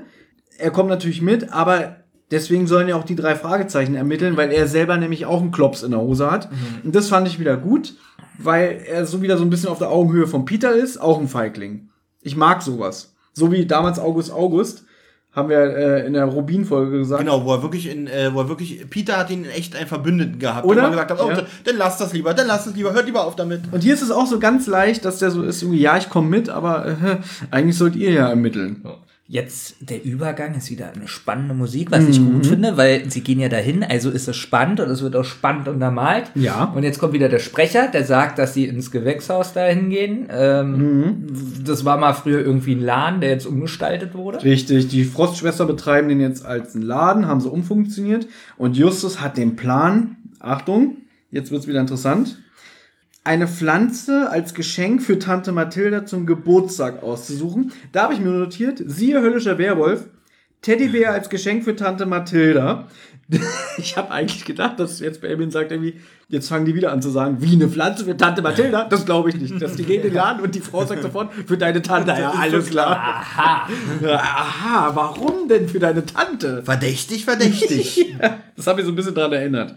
Er 0.57 0.72
kommt 0.72 0.89
natürlich 0.89 1.22
mit, 1.22 1.51
aber 1.51 1.95
deswegen 2.31 2.68
sollen 2.68 2.88
ja 2.88 2.95
auch 2.95 3.03
die 3.03 3.15
drei 3.15 3.35
Fragezeichen 3.35 3.95
ermitteln, 3.95 4.38
weil 4.38 4.51
er 4.51 4.68
selber 4.68 4.97
nämlich 4.97 5.26
auch 5.26 5.41
einen 5.41 5.51
Klops 5.51 5.84
in 5.84 5.91
der 5.91 5.99
Hose 6.01 6.30
hat. 6.30 6.49
Und 6.84 6.95
das 6.95 7.07
fand 7.10 7.27
ich 7.27 7.39
wieder 7.39 7.57
gut, 7.57 7.95
weil 8.38 8.81
er 8.88 9.06
so 9.06 9.22
wieder 9.22 9.38
so 9.38 9.43
ein 9.43 9.49
bisschen 9.49 9.69
auf 9.69 9.80
der 9.80 9.89
Augenhöhe 9.89 10.27
von 10.27 10.45
Peter 10.45 10.73
ist, 10.73 10.99
auch 10.99 11.19
ein 11.19 11.27
Feigling. 11.27 11.89
Ich 12.22 12.35
mag 12.35 12.61
sowas. 12.61 13.14
So 13.34 13.51
wie 13.51 13.65
damals 13.65 13.99
August 13.99 14.31
August, 14.31 14.84
haben 15.31 15.49
wir 15.49 15.60
äh, 15.60 16.07
in 16.07 16.14
der 16.14 16.26
Rubin-Folge 16.26 16.97
gesagt. 16.97 17.22
Genau, 17.22 17.45
wo 17.45 17.53
er 17.53 17.61
wirklich 17.61 17.88
in, 17.89 18.07
äh, 18.07 18.34
wo 18.34 18.41
er 18.41 18.49
wirklich, 18.49 18.89
Peter 18.89 19.15
hat 19.18 19.30
ihn 19.30 19.45
echt 19.45 19.76
einen 19.76 19.88
Verbündeten 19.88 20.39
gehabt. 20.39 20.65
Oder? 20.65 20.77
Und 20.77 20.81
man 20.84 20.91
gesagt 20.91 21.11
hat, 21.11 21.22
oh, 21.23 21.30
Ja. 21.30 21.43
dann 21.64 21.77
lass 21.77 21.97
das 21.99 22.14
lieber, 22.14 22.34
dann 22.34 22.47
lass 22.47 22.65
es 22.65 22.76
lieber, 22.76 22.93
hört 22.93 23.06
lieber 23.06 23.23
auf 23.26 23.35
damit. 23.35 23.61
Und 23.72 23.84
hier 23.84 23.93
ist 23.93 24.01
es 24.01 24.10
auch 24.10 24.26
so 24.26 24.39
ganz 24.39 24.65
leicht, 24.65 25.06
dass 25.06 25.19
der 25.19 25.30
so 25.30 25.43
ist, 25.43 25.61
irgendwie, 25.61 25.81
ja, 25.81 25.97
ich 25.97 26.10
komme 26.10 26.27
mit, 26.30 26.49
aber 26.49 26.88
äh, 26.88 27.18
eigentlich 27.51 27.77
sollt 27.77 27.95
ihr 27.95 28.11
ja 28.11 28.27
ermitteln. 28.27 28.84
Jetzt 29.31 29.76
der 29.80 30.03
Übergang 30.03 30.56
ist 30.56 30.72
wieder 30.72 30.91
eine 30.91 31.07
spannende 31.07 31.53
Musik, 31.53 31.91
was 31.91 32.07
ich 32.07 32.18
gut 32.18 32.47
finde, 32.47 32.77
weil 32.77 33.11
sie 33.11 33.22
gehen 33.22 33.39
ja 33.39 33.47
dahin, 33.47 33.84
also 33.84 34.10
ist 34.10 34.27
es 34.27 34.35
spannend 34.35 34.80
und 34.80 34.89
es 34.89 35.03
wird 35.03 35.15
auch 35.15 35.23
spannend 35.23 35.68
untermalt. 35.68 36.31
Ja. 36.34 36.64
Und 36.76 36.81
jetzt 36.81 36.97
kommt 36.97 37.14
wieder 37.14 37.30
der 37.30 37.38
Sprecher, 37.38 37.89
der 37.89 38.06
sagt, 38.06 38.39
dass 38.39 38.56
sie 38.56 38.65
ins 38.65 38.89
Gewächshaus 38.89 39.53
dahin 39.53 39.91
gehen. 39.91 40.26
Ähm, 40.31 41.27
Das 41.64 41.85
war 41.85 41.97
mal 41.97 42.14
früher 42.14 42.39
irgendwie 42.39 42.73
ein 42.73 42.81
Laden, 42.81 43.22
der 43.22 43.30
jetzt 43.30 43.45
umgestaltet 43.45 44.15
wurde. 44.15 44.43
Richtig, 44.43 44.88
die 44.88 45.03
Frostschwester 45.03 45.68
betreiben 45.68 46.10
den 46.10 46.22
jetzt 46.22 46.43
als 46.43 46.73
einen 46.73 46.85
Laden, 46.85 47.27
haben 47.27 47.39
sie 47.39 47.51
umfunktioniert. 47.51 48.26
Und 48.57 48.77
Justus 48.77 49.22
hat 49.22 49.38
den 49.38 49.56
Plan, 49.56 50.18
Achtung, 50.39 50.97
jetzt 51.30 51.51
wird's 51.51 51.68
wieder 51.68 51.81
interessant, 51.81 52.39
eine 53.24 53.48
Pflanze 53.48 54.30
als 54.30 54.54
Geschenk 54.54 55.02
für 55.04 55.20
Tante 55.20 55.52
Mathilda 55.52 56.06
zum 56.06 56.26
Geburtstag 56.26 57.04
auszusuchen. 57.04 57.74
Da 57.91 58.04
habe 58.04 58.14
ich 58.14 58.20
mir 58.20 58.30
notiert, 58.30 58.82
siehe 58.86 59.22
höllischer 59.22 59.58
Werwolf, 59.58 60.08
Teddybär 60.62 61.14
als 61.14 61.30
Geschenk 61.30 61.64
für 61.64 61.76
Tante 61.76 62.06
Mathilda. 62.06 62.88
Ich 63.78 63.96
habe 63.96 64.10
eigentlich 64.10 64.44
gedacht, 64.44 64.80
dass 64.80 65.00
jetzt 65.00 65.22
Belmin 65.22 65.52
sagt 65.52 65.72
irgendwie, 65.72 66.02
jetzt 66.30 66.50
fangen 66.50 66.66
die 66.66 66.74
wieder 66.74 66.91
an 66.91 67.02
zu 67.02 67.12
sagen, 67.12 67.38
wie 67.40 67.54
eine 67.54 67.70
Pflanze 67.70 68.04
für 68.04 68.18
Tante 68.18 68.41
Mathilda. 68.41 68.86
Das 68.86 69.06
glaube 69.06 69.30
ich 69.30 69.36
nicht. 69.36 69.62
Dass 69.62 69.76
die 69.76 69.84
gehen 69.84 69.98
in 69.98 70.08
den 70.08 70.16
Laden 70.16 70.41
und 70.41 70.56
die 70.56 70.60
Frau 70.60 70.84
sagt 70.84 71.04
sofort, 71.04 71.32
für 71.34 71.56
deine 71.56 71.82
Tante. 71.84 72.10
Ja, 72.10 72.32
alles 72.32 72.72
klar. 72.72 72.98
Aha. 72.98 73.70
Aha, 74.04 74.91
warum 74.96 75.48
denn 75.48 75.70
für 75.70 75.78
deine 75.80 76.06
Tante? 76.06 76.64
Verdächtig, 76.64 77.26
verdächtig. 77.26 78.16
Das 78.56 78.68
hat 78.68 78.76
mich 78.76 78.86
so 78.86 78.91
ein 78.91 78.96
bisschen 78.96 79.16
dran 79.16 79.32
erinnert. 79.32 79.76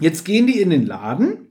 Jetzt 0.00 0.24
gehen 0.24 0.48
die 0.48 0.60
in 0.60 0.70
den 0.70 0.86
Laden 0.86 1.45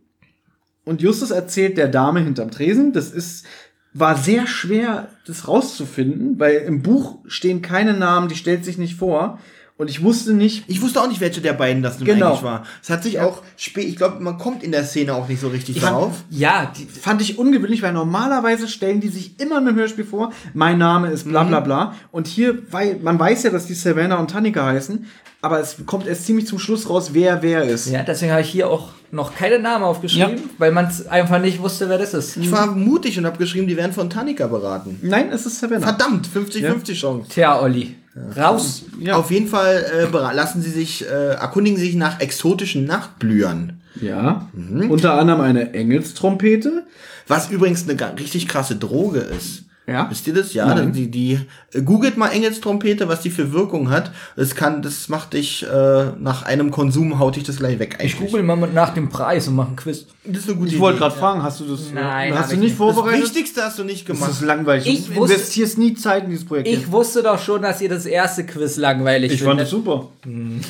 und 0.85 1.01
Justus 1.01 1.31
erzählt 1.31 1.77
der 1.77 1.87
Dame 1.87 2.21
hinterm 2.21 2.51
Tresen, 2.51 2.93
das 2.93 3.11
ist, 3.11 3.45
war 3.93 4.15
sehr 4.15 4.47
schwer, 4.47 5.09
das 5.25 5.47
rauszufinden, 5.47 6.39
weil 6.39 6.57
im 6.57 6.81
Buch 6.81 7.19
stehen 7.25 7.61
keine 7.61 7.93
Namen, 7.93 8.29
die 8.29 8.35
stellt 8.35 8.63
sich 8.63 8.77
nicht 8.77 8.95
vor. 8.95 9.39
Und 9.77 9.89
ich 9.89 10.01
wusste 10.01 10.33
nicht, 10.33 10.63
Ich 10.67 10.81
wusste 10.81 11.01
auch 11.01 11.07
nicht, 11.09 11.19
welche 11.19 11.41
der 11.41 11.51
beiden 11.51 11.83
das 11.83 11.99
nun 11.99 12.05
Genau. 12.07 12.27
eigentlich 12.29 12.43
war. 12.43 12.63
Es 12.81 12.89
hat 12.89 13.03
sich 13.03 13.19
auch 13.19 13.41
spät, 13.57 13.85
ich 13.89 13.97
glaube, 13.97 14.23
man 14.23 14.37
kommt 14.37 14.63
in 14.63 14.71
der 14.71 14.85
Szene 14.85 15.13
auch 15.13 15.27
nicht 15.27 15.41
so 15.41 15.49
richtig 15.49 15.81
drauf. 15.81 16.13
Ja, 16.29 16.71
die, 16.77 16.85
fand 16.85 17.21
ich 17.21 17.37
ungewöhnlich, 17.37 17.81
weil 17.81 17.91
normalerweise 17.91 18.69
stellen 18.69 19.01
die 19.01 19.09
sich 19.09 19.37
immer 19.37 19.57
in 19.57 19.67
einem 19.67 19.75
Hörspiel 19.75 20.05
vor, 20.05 20.31
mein 20.53 20.77
Name 20.77 21.09
ist 21.09 21.27
bla 21.27 21.43
bla 21.43 21.59
bla. 21.59 21.93
Und 22.13 22.27
hier, 22.27 22.57
weil 22.71 22.99
man 23.03 23.19
weiß 23.19 23.43
ja, 23.43 23.49
dass 23.49 23.65
die 23.65 23.73
Savannah 23.73 24.15
und 24.15 24.31
Tannika 24.31 24.65
heißen, 24.65 25.07
aber 25.41 25.59
es 25.59 25.75
kommt 25.85 26.07
erst 26.07 26.25
ziemlich 26.25 26.47
zum 26.47 26.57
Schluss 26.57 26.89
raus, 26.89 27.09
wer 27.11 27.41
wer 27.43 27.63
ist. 27.63 27.87
ja, 27.87 28.01
deswegen 28.03 28.31
habe 28.31 28.41
ich 28.41 28.49
hier 28.49 28.69
auch 28.69 28.93
noch 29.11 29.35
keine 29.35 29.59
Namen 29.59 29.83
aufgeschrieben, 29.83 30.37
Ja. 30.37 30.43
weil 30.57 30.71
man 30.71 30.85
es 30.85 31.05
einfach 31.07 31.39
nicht 31.41 31.61
wusste, 31.61 31.89
wer 31.89 31.97
das 31.97 32.13
ist. 32.13 32.37
Ich 32.37 32.49
war 32.49 32.67
mutig 32.67 33.17
und 33.19 33.25
habe 33.25 33.37
geschrieben, 33.37 33.67
die 33.67 33.75
werden 33.75 33.91
von 33.91 34.09
Tanika 34.09 34.47
beraten. 34.47 34.97
Nein, 35.01 35.29
es 35.33 35.45
ist 35.45 35.59
Savannah. 35.59 35.85
Verdammt, 35.85 36.27
50-50 36.33 36.93
Chance. 36.95 37.29
Tja, 37.29 37.61
Olli, 37.61 37.95
raus. 38.15 38.83
Ja. 38.99 39.17
Auf 39.17 39.31
jeden 39.31 39.47
Fall 39.47 40.09
äh, 40.13 40.33
lassen 40.33 40.61
sie 40.61 40.69
sich, 40.69 41.05
äh, 41.05 41.33
erkundigen 41.33 41.77
sie 41.77 41.87
sich 41.87 41.95
nach 41.95 42.19
exotischen 42.19 42.85
Nachtblühern. 42.85 43.81
Ja. 44.01 44.49
Unter 44.89 45.13
anderem 45.13 45.41
eine 45.41 45.73
Engelstrompete. 45.73 46.85
Was 47.27 47.49
übrigens 47.49 47.87
eine 47.89 48.19
richtig 48.19 48.47
krasse 48.47 48.75
Droge 48.75 49.19
ist. 49.19 49.63
Ja. 49.87 50.09
Wisst 50.09 50.25
ihr 50.25 50.33
das? 50.33 50.53
Ja, 50.55 50.65
Nein. 50.73 50.93
die, 50.93 51.11
die 51.11 51.39
äh, 51.73 51.81
googelt 51.83 52.17
mal 52.17 52.29
Engelstrompete, 52.29 53.07
was 53.07 53.21
die 53.21 53.29
für 53.29 53.51
Wirkung 53.53 53.91
hat. 53.91 54.11
Das 54.35 54.55
kann, 54.55 54.81
das 54.81 55.09
macht 55.09 55.33
dich 55.33 55.63
äh, 55.63 56.05
nach 56.19 56.41
einem 56.43 56.71
Konsum 56.71 57.19
haut 57.19 57.35
dich 57.35 57.43
das 57.43 57.57
gleich 57.57 57.77
weg. 57.77 57.99
Ich 58.01 58.17
google 58.17 58.41
mal 58.41 58.55
nach 58.73 58.95
dem 58.95 59.09
Preis 59.09 59.47
und 59.47 59.55
mache 59.55 59.67
einen 59.67 59.75
Quiz. 59.75 60.07
Das 60.23 60.39
ist 60.39 60.49
eine 60.49 60.57
gute 60.57 60.73
Ich 60.73 60.79
wollte 60.79 60.97
gerade 60.97 61.15
fragen, 61.15 61.43
hast 61.43 61.59
du 61.59 61.65
das 61.65 61.91
Nein, 61.93 62.33
hast 62.33 62.49
du 62.49 62.55
ich 62.55 62.59
nicht 62.61 62.69
nicht. 62.71 62.79
Das 62.81 62.95
vorbereitet? 62.95 63.25
Wichtigste 63.25 63.61
hast 63.63 63.77
du 63.77 63.83
nicht 63.83 64.09
Das 64.09 64.17
gemacht. 64.17 64.31
ist 64.31 64.41
langweilig. 64.41 64.87
Ich 64.87 65.05
du 65.07 65.15
wusste- 65.17 65.35
investierst 65.35 65.77
nie 65.77 65.93
Zeit 65.93 66.23
in 66.23 66.31
dieses 66.31 66.45
Projekt. 66.45 66.67
Ich 66.67 66.91
wusste 66.91 67.21
doch 67.21 67.37
schon, 67.39 67.61
dass 67.61 67.79
ihr 67.79 67.89
das 67.89 68.07
erste 68.07 68.43
Quiz 68.43 68.77
langweilig 68.77 69.33
ich 69.33 69.39
fand 69.43 69.59
findet. 69.59 69.65
es 69.65 69.71
super. 69.71 70.09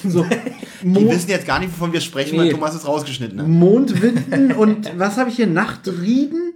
So. 0.09 0.25
die 0.83 1.09
wissen 1.09 1.29
jetzt 1.29 1.47
gar 1.47 1.59
nicht, 1.59 1.71
wovon 1.71 1.93
wir 1.93 2.01
sprechen, 2.01 2.33
Nee. 2.35 2.39
weil 2.39 2.49
Thomas 2.49 2.75
es 2.75 2.85
rausgeschnitten 2.85 3.39
hat. 3.39 3.47
Mondwinden 3.47 4.51
und 4.51 4.91
was 4.97 5.15
habe 5.17 5.29
ich 5.29 5.37
hier? 5.37 5.47
Nachtrieden? 5.47 6.51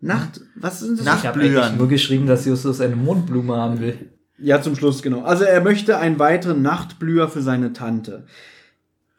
Nacht, 0.00 0.40
was 0.54 0.80
sind 0.80 0.98
das? 0.98 1.04
Nacht- 1.06 1.18
Ich 1.20 1.26
habe 1.28 1.38
nur 1.78 1.88
geschrieben, 1.88 2.26
dass 2.26 2.44
Justus 2.46 2.80
eine 2.80 2.96
Mondblume 2.96 3.56
haben 3.56 3.80
will. 3.80 4.10
Ja, 4.38 4.62
zum 4.62 4.76
Schluss, 4.76 5.02
genau. 5.02 5.22
Also 5.22 5.42
er 5.44 5.60
möchte 5.60 5.98
einen 5.98 6.18
weiteren 6.20 6.62
Nachtblüher 6.62 7.28
für 7.28 7.42
seine 7.42 7.72
Tante. 7.72 8.24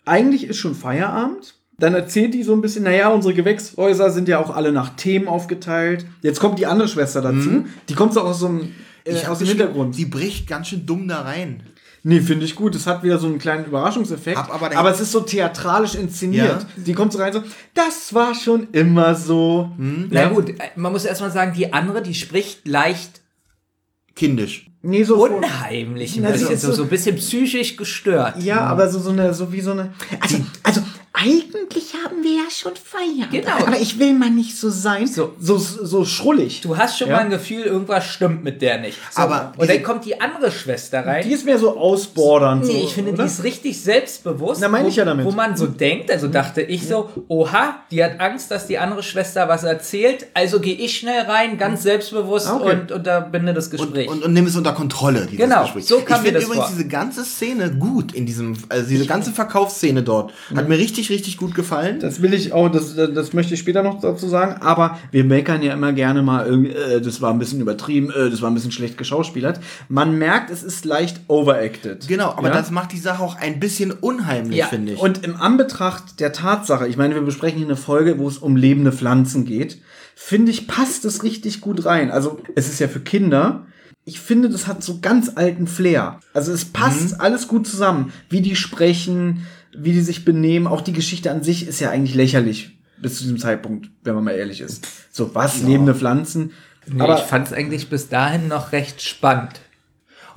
Eigentlich 0.05 0.47
ist 0.47 0.57
schon 0.57 0.75
Feierabend. 0.75 1.55
Dann 1.77 1.93
erzählt 1.93 2.33
die 2.33 2.43
so 2.43 2.53
ein 2.53 2.61
bisschen, 2.61 2.83
naja, 2.83 3.09
unsere 3.09 3.33
Gewächshäuser 3.33 4.09
sind 4.11 4.27
ja 4.27 4.39
auch 4.39 4.53
alle 4.55 4.71
nach 4.73 4.95
Themen 4.95 5.27
aufgeteilt. 5.29 6.05
Jetzt 6.21 6.39
kommt 6.39 6.59
die 6.59 6.65
andere 6.65 6.87
Schwester 6.89 7.21
dazu. 7.21 7.65
Die 7.87 7.93
kommt 7.93 8.13
so 8.13 8.21
aus 8.21 8.39
so 8.39 8.47
einem, 8.47 8.71
äh, 9.05 9.25
aus 9.27 9.39
dem 9.39 9.47
Hintergrund. 9.47 9.97
Die 9.97 10.05
bricht 10.05 10.47
ganz 10.47 10.67
schön 10.69 10.85
dumm 10.85 11.07
da 11.07 11.21
rein. 11.21 11.63
Nee, 12.03 12.21
finde 12.21 12.45
ich 12.45 12.55
gut. 12.55 12.75
Es 12.75 12.87
hat 12.87 13.03
wieder 13.03 13.17
so 13.19 13.27
einen 13.27 13.39
kleinen 13.39 13.65
Überraschungseffekt. 13.65 14.37
Hab 14.37 14.53
aber 14.53 14.75
aber, 14.75 14.89
es 14.91 14.99
ist 15.01 15.11
so 15.11 15.19
theatralisch 15.19 15.95
inszeniert. 15.95 16.61
Ja. 16.61 16.67
Die 16.77 16.93
kommt 16.93 17.11
so 17.13 17.19
rein 17.19 17.33
so, 17.33 17.43
das 17.73 18.13
war 18.13 18.33
schon 18.35 18.67
immer 18.71 19.15
so. 19.15 19.71
Na 19.77 20.29
gut, 20.29 20.49
äh, 20.49 20.53
man 20.75 20.91
muss 20.93 21.05
erstmal 21.05 21.31
sagen, 21.31 21.53
die 21.55 21.73
andere, 21.73 22.01
die 22.01 22.13
spricht 22.13 22.67
leicht 22.67 23.21
Kindisch. 24.15 24.65
Nee, 24.81 25.03
so 25.03 25.15
unheimlich. 25.25 26.15
ein 26.17 26.23
Na, 26.23 26.31
bisschen, 26.31 26.57
so- 26.57 26.67
so, 26.69 26.73
so 26.73 26.83
ein 26.83 26.89
bisschen 26.89 27.15
psychisch 27.17 27.75
gestört. 27.75 28.41
Ja, 28.41 28.61
aber 28.61 28.89
so, 28.89 28.99
so 28.99 29.09
eine, 29.11 29.33
so 29.33 29.51
wie 29.51 29.59
so 29.61 29.71
eine. 29.71 29.93
Also, 30.21 30.37
also 30.63 30.81
eigentlich 31.21 31.93
haben 32.03 32.23
wir 32.23 32.31
ja 32.31 32.49
schon 32.49 32.73
Feierabend. 32.75 33.31
Genau. 33.31 33.67
Aber 33.67 33.79
ich 33.79 33.99
will 33.99 34.13
mal 34.13 34.29
nicht 34.29 34.57
so 34.57 34.69
sein. 34.69 35.07
So. 35.07 35.33
so, 35.39 35.57
so 35.57 36.05
schrullig. 36.05 36.61
Du 36.61 36.77
hast 36.77 36.97
schon 36.97 37.09
Ja. 37.09 37.15
mal 37.17 37.21
ein 37.23 37.29
Gefühl, 37.29 37.63
irgendwas 37.63 38.05
stimmt 38.05 38.43
mit 38.43 38.61
der 38.61 38.79
nicht. 38.79 38.97
So, 39.11 39.21
Aber 39.21 39.51
und 39.57 39.61
diese- 39.63 39.73
dann 39.73 39.83
kommt 39.83 40.05
die 40.05 40.19
andere 40.21 40.51
Schwester 40.51 41.05
rein. 41.05 41.23
Die 41.27 41.33
ist 41.33 41.45
mehr 41.45 41.59
so 41.59 41.77
ausbordernd. 41.77 42.65
Nee, 42.65 42.71
so, 42.71 42.83
ich 42.85 42.93
finde, 42.93 43.11
oder? 43.13 43.23
die 43.23 43.29
ist 43.29 43.43
richtig 43.43 43.81
selbstbewusst. 43.81 44.61
Na, 44.61 44.67
meine 44.69 44.87
ich 44.87 44.95
wo, 44.95 44.99
ja 44.99 45.05
damit. 45.05 45.25
Wo 45.25 45.31
man 45.31 45.55
so 45.57 45.65
denkt, 45.67 46.09
also 46.11 46.27
dachte 46.27 46.61
ich 46.61 46.87
so, 46.87 47.09
oha, 47.27 47.75
die 47.91 48.03
hat 48.03 48.19
Angst, 48.19 48.51
dass 48.51 48.67
die 48.67 48.77
andere 48.77 49.03
Schwester 49.03 49.47
was 49.47 49.63
erzählt, 49.63 50.27
also 50.33 50.59
gehe 50.59 50.75
ich 50.75 50.97
schnell 50.97 51.21
rein, 51.23 51.57
ganz 51.57 51.83
selbstbewusst 51.83 52.47
Ah, 52.47 52.55
okay. 52.57 52.71
und 52.71 52.91
unterbinde 52.91 53.53
das 53.53 53.69
Gespräch. 53.69 54.07
Und, 54.09 54.23
und 54.23 54.33
nimm 54.33 54.45
es 54.45 54.55
unter 54.55 54.73
Kontrolle, 54.73 55.25
dieses 55.25 55.37
Genau, 55.37 55.63
Gespräch. 55.63 55.85
so 55.85 55.99
kam 56.01 56.17
ich 56.25 56.31
mir 56.31 56.39
finde 56.39 56.39
übrigens 56.45 56.65
vor. 56.67 56.73
diese 56.75 56.87
ganze 56.87 57.25
Szene 57.25 57.71
gut 57.71 58.13
in 58.13 58.25
diesem, 58.25 58.55
also 58.69 58.87
diese 58.89 59.05
ganze 59.05 59.31
Verkaufsszene 59.31 60.03
dort. 60.03 60.31
Hat 60.55 60.67
mir 60.69 60.77
richtig, 60.77 61.08
richtig 61.09 61.37
gut 61.37 61.55
gefallen. 61.55 61.99
Das 61.99 62.21
will 62.21 62.33
ich 62.33 62.53
auch, 62.53 62.69
das, 62.69 62.95
das 62.95 63.33
möchte 63.33 63.53
ich 63.53 63.59
später 63.59 63.83
noch 63.83 63.99
dazu 63.99 64.27
sagen, 64.27 64.61
aber 64.61 64.97
wir 65.11 65.23
meckern 65.23 65.61
ja 65.61 65.73
immer 65.73 65.93
gerne 65.93 66.21
mal, 66.21 66.65
äh, 66.65 67.01
das 67.01 67.21
war 67.21 67.31
ein 67.31 67.39
bisschen 67.39 67.61
übertrieben, 67.61 68.09
äh, 68.11 68.29
das 68.29 68.41
war 68.41 68.49
ein 68.49 68.53
bisschen 68.53 68.71
schlecht 68.71 68.97
geschauspielert. 68.97 69.59
Man 69.87 70.17
merkt, 70.17 70.49
es 70.49 70.63
ist 70.63 70.85
leicht 70.85 71.21
overacted. 71.27 72.07
Genau, 72.07 72.29
aber 72.31 72.49
ja? 72.49 72.53
das 72.53 72.71
macht 72.71 72.91
die 72.91 72.99
Sache 72.99 73.23
auch 73.23 73.35
ein 73.37 73.59
bisschen 73.59 73.91
unheimlich, 73.91 74.57
ja, 74.57 74.67
finde 74.67 74.93
ich. 74.93 74.99
Und 74.99 75.23
im 75.23 75.35
Anbetracht 75.35 76.19
der 76.19 76.33
Tatsache, 76.33 76.87
ich 76.87 76.97
meine, 76.97 77.15
wir 77.15 77.21
besprechen 77.21 77.57
hier 77.57 77.67
eine 77.67 77.75
Folge, 77.77 78.19
wo 78.19 78.27
es 78.27 78.37
um 78.37 78.55
lebende 78.55 78.91
Pflanzen 78.91 79.45
geht, 79.45 79.79
finde 80.15 80.51
ich, 80.51 80.67
passt 80.67 81.05
es 81.05 81.23
richtig 81.23 81.61
gut 81.61 81.85
rein. 81.85 82.11
Also, 82.11 82.39
es 82.55 82.67
ist 82.67 82.79
ja 82.79 82.87
für 82.87 82.99
Kinder. 82.99 83.65
Ich 84.05 84.19
finde, 84.19 84.49
das 84.49 84.67
hat 84.67 84.83
so 84.83 84.99
ganz 85.01 85.31
alten 85.35 85.67
Flair. 85.67 86.19
Also, 86.33 86.51
es 86.51 86.65
passt 86.65 87.13
Mhm. 87.13 87.21
alles 87.21 87.47
gut 87.47 87.67
zusammen. 87.67 88.11
Wie 88.29 88.41
die 88.41 88.55
sprechen, 88.55 89.45
wie 89.77 89.93
die 89.93 90.01
sich 90.01 90.25
benehmen. 90.25 90.67
Auch 90.67 90.81
die 90.81 90.93
Geschichte 90.93 91.31
an 91.31 91.43
sich 91.43 91.67
ist 91.67 91.79
ja 91.79 91.89
eigentlich 91.89 92.15
lächerlich. 92.15 92.77
Bis 93.01 93.17
zu 93.17 93.23
diesem 93.23 93.37
Zeitpunkt, 93.37 93.89
wenn 94.03 94.15
man 94.15 94.23
mal 94.25 94.31
ehrlich 94.31 94.61
ist. 94.61 94.87
So, 95.11 95.33
was? 95.33 95.61
Lebende 95.61 95.95
Pflanzen? 95.95 96.51
nee, 96.85 97.01
aber 97.01 97.17
ich 97.17 97.23
fand 97.23 97.47
es 97.47 97.53
eigentlich 97.53 97.89
bis 97.89 98.09
dahin 98.09 98.47
noch 98.47 98.71
recht 98.71 99.01
spannend. 99.01 99.61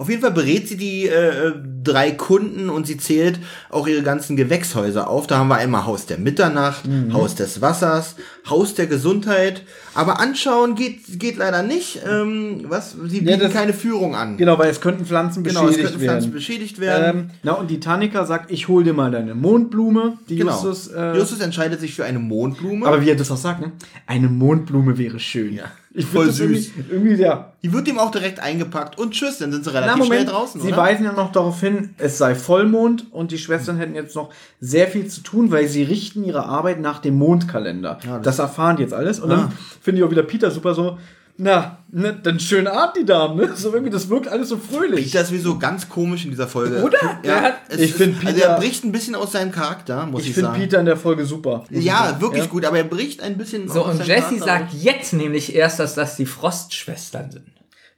Auf 0.02 0.08
jeden 0.10 0.20
Fall 0.20 0.32
berät 0.32 0.66
sie 0.66 0.76
die 0.76 1.06
äh, 1.06 1.52
drei 1.84 2.10
Kunden 2.10 2.68
und 2.70 2.88
sie 2.88 2.96
zählt 2.96 3.38
auch 3.70 3.86
ihre 3.86 4.02
ganzen 4.02 4.34
Gewächshäuser 4.34 5.08
auf. 5.08 5.28
Da 5.28 5.38
haben 5.38 5.46
wir 5.46 5.54
einmal 5.58 5.86
Haus 5.86 6.06
der 6.06 6.18
Mitternacht, 6.18 6.84
Mhm. 6.88 7.12
Haus 7.14 7.36
des 7.36 7.60
Wassers, 7.60 8.16
Haus 8.50 8.74
der 8.74 8.88
Gesundheit. 8.88 9.62
Aber 9.94 10.18
anschauen 10.18 10.74
geht, 10.74 11.20
geht 11.20 11.36
leider 11.36 11.62
nicht. 11.62 12.00
Ähm, 12.04 12.64
was? 12.68 12.96
Sie 13.06 13.20
bieten 13.20 13.38
das- 13.38 13.52
keine 13.52 13.72
Führung 13.74 14.16
an. 14.16 14.38
Genau, 14.38 14.58
weil 14.58 14.70
es 14.70 14.80
könnten 14.80 15.04
Pflanzen 15.06 15.44
Genau, 15.44 15.60
beschädigt 15.66 15.84
es 15.84 15.90
könnten 15.92 16.04
Pflanzen 16.04 16.22
werden. 16.26 16.32
beschädigt 16.32 16.80
werden. 16.80 17.18
Ähm, 17.20 17.30
na, 17.44 17.52
und 17.52 17.70
die 17.70 17.78
Tanika 17.78 18.24
sagt, 18.26 18.50
ich 18.50 18.66
hol 18.66 18.82
dir 18.82 18.92
mal 18.94 19.12
deine 19.12 19.36
Mondblume. 19.36 20.18
Die 20.28 20.34
genau. 20.36 20.50
Justus, 20.52 20.88
äh, 20.88 21.16
Justus 21.16 21.38
entscheidet 21.40 21.78
sich 21.78 21.94
für 21.94 22.04
eine 22.04 22.18
Mondblume. 22.18 22.86
Aber 22.86 23.00
wie 23.04 23.10
er 23.10 23.14
das 23.16 23.30
auch 23.30 23.36
sagt, 23.36 23.60
ne? 23.60 23.70
Eine 24.08 24.26
Mondblume 24.28 24.98
wäre 24.98 25.20
schön. 25.20 25.54
Ja. 25.54 25.66
Ich 25.94 26.06
Voll 26.06 26.26
das 26.26 26.36
süß. 26.36 26.68
Irgendwie, 26.68 26.92
irgendwie 26.92 27.22
ja. 27.22 27.52
die 27.62 27.72
wird 27.72 27.86
ihm 27.86 27.98
auch 27.98 28.10
direkt 28.10 28.40
eingepackt 28.40 28.98
und 28.98 29.12
tschüss, 29.12 29.38
dann 29.38 29.52
sind 29.52 29.64
sie 29.64 29.70
Na, 29.72 29.80
relativ 29.80 30.04
Moment, 30.04 30.22
schnell 30.22 30.32
draußen, 30.32 30.60
sie 30.60 30.68
oder? 30.68 30.76
weisen 30.78 31.04
ja 31.04 31.12
noch 31.12 31.32
darauf 31.32 31.60
hin, 31.60 31.94
es 31.98 32.16
sei 32.18 32.34
Vollmond 32.34 33.12
und 33.12 33.30
die 33.30 33.38
Schwestern 33.38 33.76
hätten 33.76 33.94
jetzt 33.94 34.16
noch 34.16 34.30
sehr 34.60 34.88
viel 34.88 35.06
zu 35.06 35.20
tun, 35.22 35.50
weil 35.50 35.68
sie 35.68 35.82
richten 35.82 36.24
ihre 36.24 36.46
Arbeit 36.46 36.80
nach 36.80 36.98
dem 37.00 37.18
Mondkalender. 37.18 37.98
das, 38.22 38.38
erfahren 38.38 38.76
die 38.76 38.82
jetzt 38.82 38.94
alles. 38.94 39.20
Und 39.20 39.30
dann 39.30 39.52
finde 39.80 40.00
ich 40.00 40.06
auch 40.06 40.10
wieder 40.10 40.22
Peter 40.22 40.50
super 40.50 40.74
so, 40.74 40.98
na, 41.38 41.78
ne, 41.90 42.16
dann 42.22 42.38
schönen 42.38 42.66
Abend, 42.68 42.96
die 42.98 43.04
Damen, 43.04 43.36
ne? 43.36 43.52
So 43.56 43.72
irgendwie, 43.72 43.90
das 43.90 44.08
wirkt 44.08 44.28
alles 44.28 44.48
so 44.50 44.56
fröhlich. 44.58 45.06
Peter 45.06 45.22
ist 45.22 45.28
sowieso 45.28 45.58
ganz 45.58 45.88
komisch 45.88 46.24
in 46.24 46.30
dieser 46.30 46.46
Folge. 46.46 46.82
Oder? 46.82 46.98
Der 47.24 47.34
Ja, 47.36 47.42
hat- 47.42 47.54
es 47.68 47.78
Ich 47.78 47.90
ist- 47.90 47.96
find 47.96 48.16
Also 48.24 48.34
Peter- 48.38 48.48
er 48.50 48.58
bricht 48.58 48.84
ein 48.84 48.92
bisschen 48.92 49.14
aus 49.14 49.32
seinem 49.32 49.50
Charakter, 49.50 50.06
muss 50.06 50.22
ich, 50.22 50.28
ich 50.28 50.34
finde 50.34 50.50
sagen. 50.50 50.60
Peter 50.60 50.78
in 50.80 50.86
der 50.86 50.96
Folge 50.96 51.24
super. 51.24 51.64
ich 51.70 51.84
ja, 51.84 52.06
sagen. 52.06 52.20
wirklich 52.20 52.44
Ja. 52.44 52.50
gut, 52.50 52.64
aber 52.64 52.76
er 52.78 52.84
bricht 52.84 53.22
ein 53.22 53.36
bisschen 53.38 53.68
So, 53.68 53.80
aus 53.82 53.92
und 53.92 53.96
seinem 53.98 54.08
Jesse 54.08 54.22
Charakter 54.36 54.44
sagt 54.46 54.74
jetzt 54.74 55.12
nämlich 55.14 55.54
erst, 55.54 55.78
dass 55.80 55.94
das 55.94 56.16
die 56.16 56.26
Frostschwestern 56.26 57.30
sind. 57.30 57.46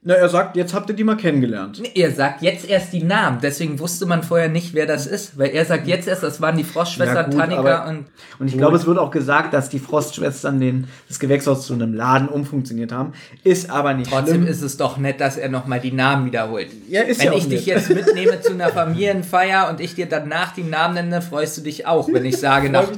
Na, 0.07 0.13
er 0.13 0.29
sagt, 0.29 0.55
jetzt 0.55 0.75
habt 0.75 0.91
ihr 0.91 0.95
die 0.95 1.03
mal 1.03 1.17
kennengelernt. 1.17 1.81
Er 1.95 2.11
sagt 2.11 2.43
jetzt 2.43 2.69
erst 2.69 2.93
die 2.93 3.03
Namen, 3.03 3.39
deswegen 3.43 3.79
wusste 3.79 4.05
man 4.05 4.23
vorher 4.23 4.51
nicht, 4.51 4.75
wer 4.75 4.85
das 4.85 5.07
ist, 5.07 5.39
weil 5.39 5.49
er 5.49 5.65
sagt 5.65 5.87
jetzt 5.87 6.07
erst, 6.07 6.23
das 6.23 6.43
waren 6.43 6.59
die 6.59 6.65
Frostschwestern 6.65 7.31
gut, 7.31 7.41
Tanika 7.41 7.89
und 7.89 8.05
Und 8.39 8.49
ich 8.49 8.59
glaube, 8.59 8.77
es 8.77 8.85
wird 8.85 8.99
auch 8.99 9.11
gesagt, 9.11 9.55
dass 9.55 9.71
die 9.71 9.79
Frostschwestern 9.79 10.61
den, 10.61 10.89
das 11.09 11.19
Gewächshaus 11.19 11.67
zu 11.67 11.73
einem 11.73 11.95
Laden 11.95 12.29
umfunktioniert 12.29 12.93
haben. 12.93 13.15
Ist 13.45 13.71
aber 13.71 13.95
nicht 13.95 14.11
Trotzdem 14.11 14.43
schlimm. 14.43 14.47
ist 14.47 14.61
es 14.61 14.77
doch 14.77 14.99
nett, 14.99 15.23
dass 15.23 15.39
er 15.39 15.49
nochmal 15.49 15.81
die 15.81 15.93
Namen 15.93 16.27
wiederholt. 16.27 16.69
Ja, 16.87 17.01
ist 17.01 17.21
wenn 17.21 17.33
ja 17.33 17.39
ich 17.39 17.49
dich 17.49 17.65
jetzt 17.65 17.89
mitnehme 17.89 18.39
zu 18.43 18.53
einer 18.53 18.69
Familienfeier 18.75 19.71
und 19.71 19.81
ich 19.81 19.95
dir 19.95 20.05
danach 20.05 20.53
die 20.53 20.65
Namen 20.65 20.97
nenne, 20.97 21.23
freust 21.23 21.57
du 21.57 21.63
dich 21.63 21.87
auch, 21.87 22.09
wenn 22.13 22.27
ich 22.27 22.37
sage 22.37 22.69
nach. 22.71 22.89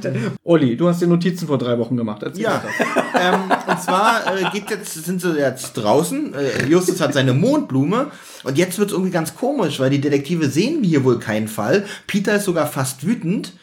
Olli, 0.43 0.75
du 0.75 0.89
hast 0.89 1.01
dir 1.01 1.07
Notizen 1.07 1.47
vor 1.47 1.57
drei 1.57 1.77
Wochen 1.79 1.95
gemacht. 1.95 2.21
Erzähl 2.23 2.43
Ja, 2.43 2.61
ähm, 3.17 3.39
und 3.65 3.81
zwar 3.81 4.23
äh, 4.35 4.49
geht 4.51 4.69
jetzt, 4.69 5.05
sind 5.05 5.21
sie 5.21 5.37
jetzt 5.37 5.71
draußen. 5.71 6.33
Äh, 6.33 6.65
Justus 6.67 6.96
hat 7.01 7.13
seine 7.13 7.33
Mondblume 7.33 8.07
und 8.43 8.57
jetzt 8.57 8.77
wird 8.79 8.89
es 8.89 8.93
irgendwie 8.93 9.11
ganz 9.11 9.35
komisch, 9.35 9.79
weil 9.79 9.89
die 9.89 10.01
Detektive 10.01 10.49
sehen 10.49 10.83
hier 10.83 11.03
wohl 11.03 11.19
keinen 11.19 11.47
Fall. 11.47 11.85
Peter 12.07 12.35
ist 12.35 12.45
sogar 12.45 12.67
fast 12.67 13.05
wütend. 13.05 13.53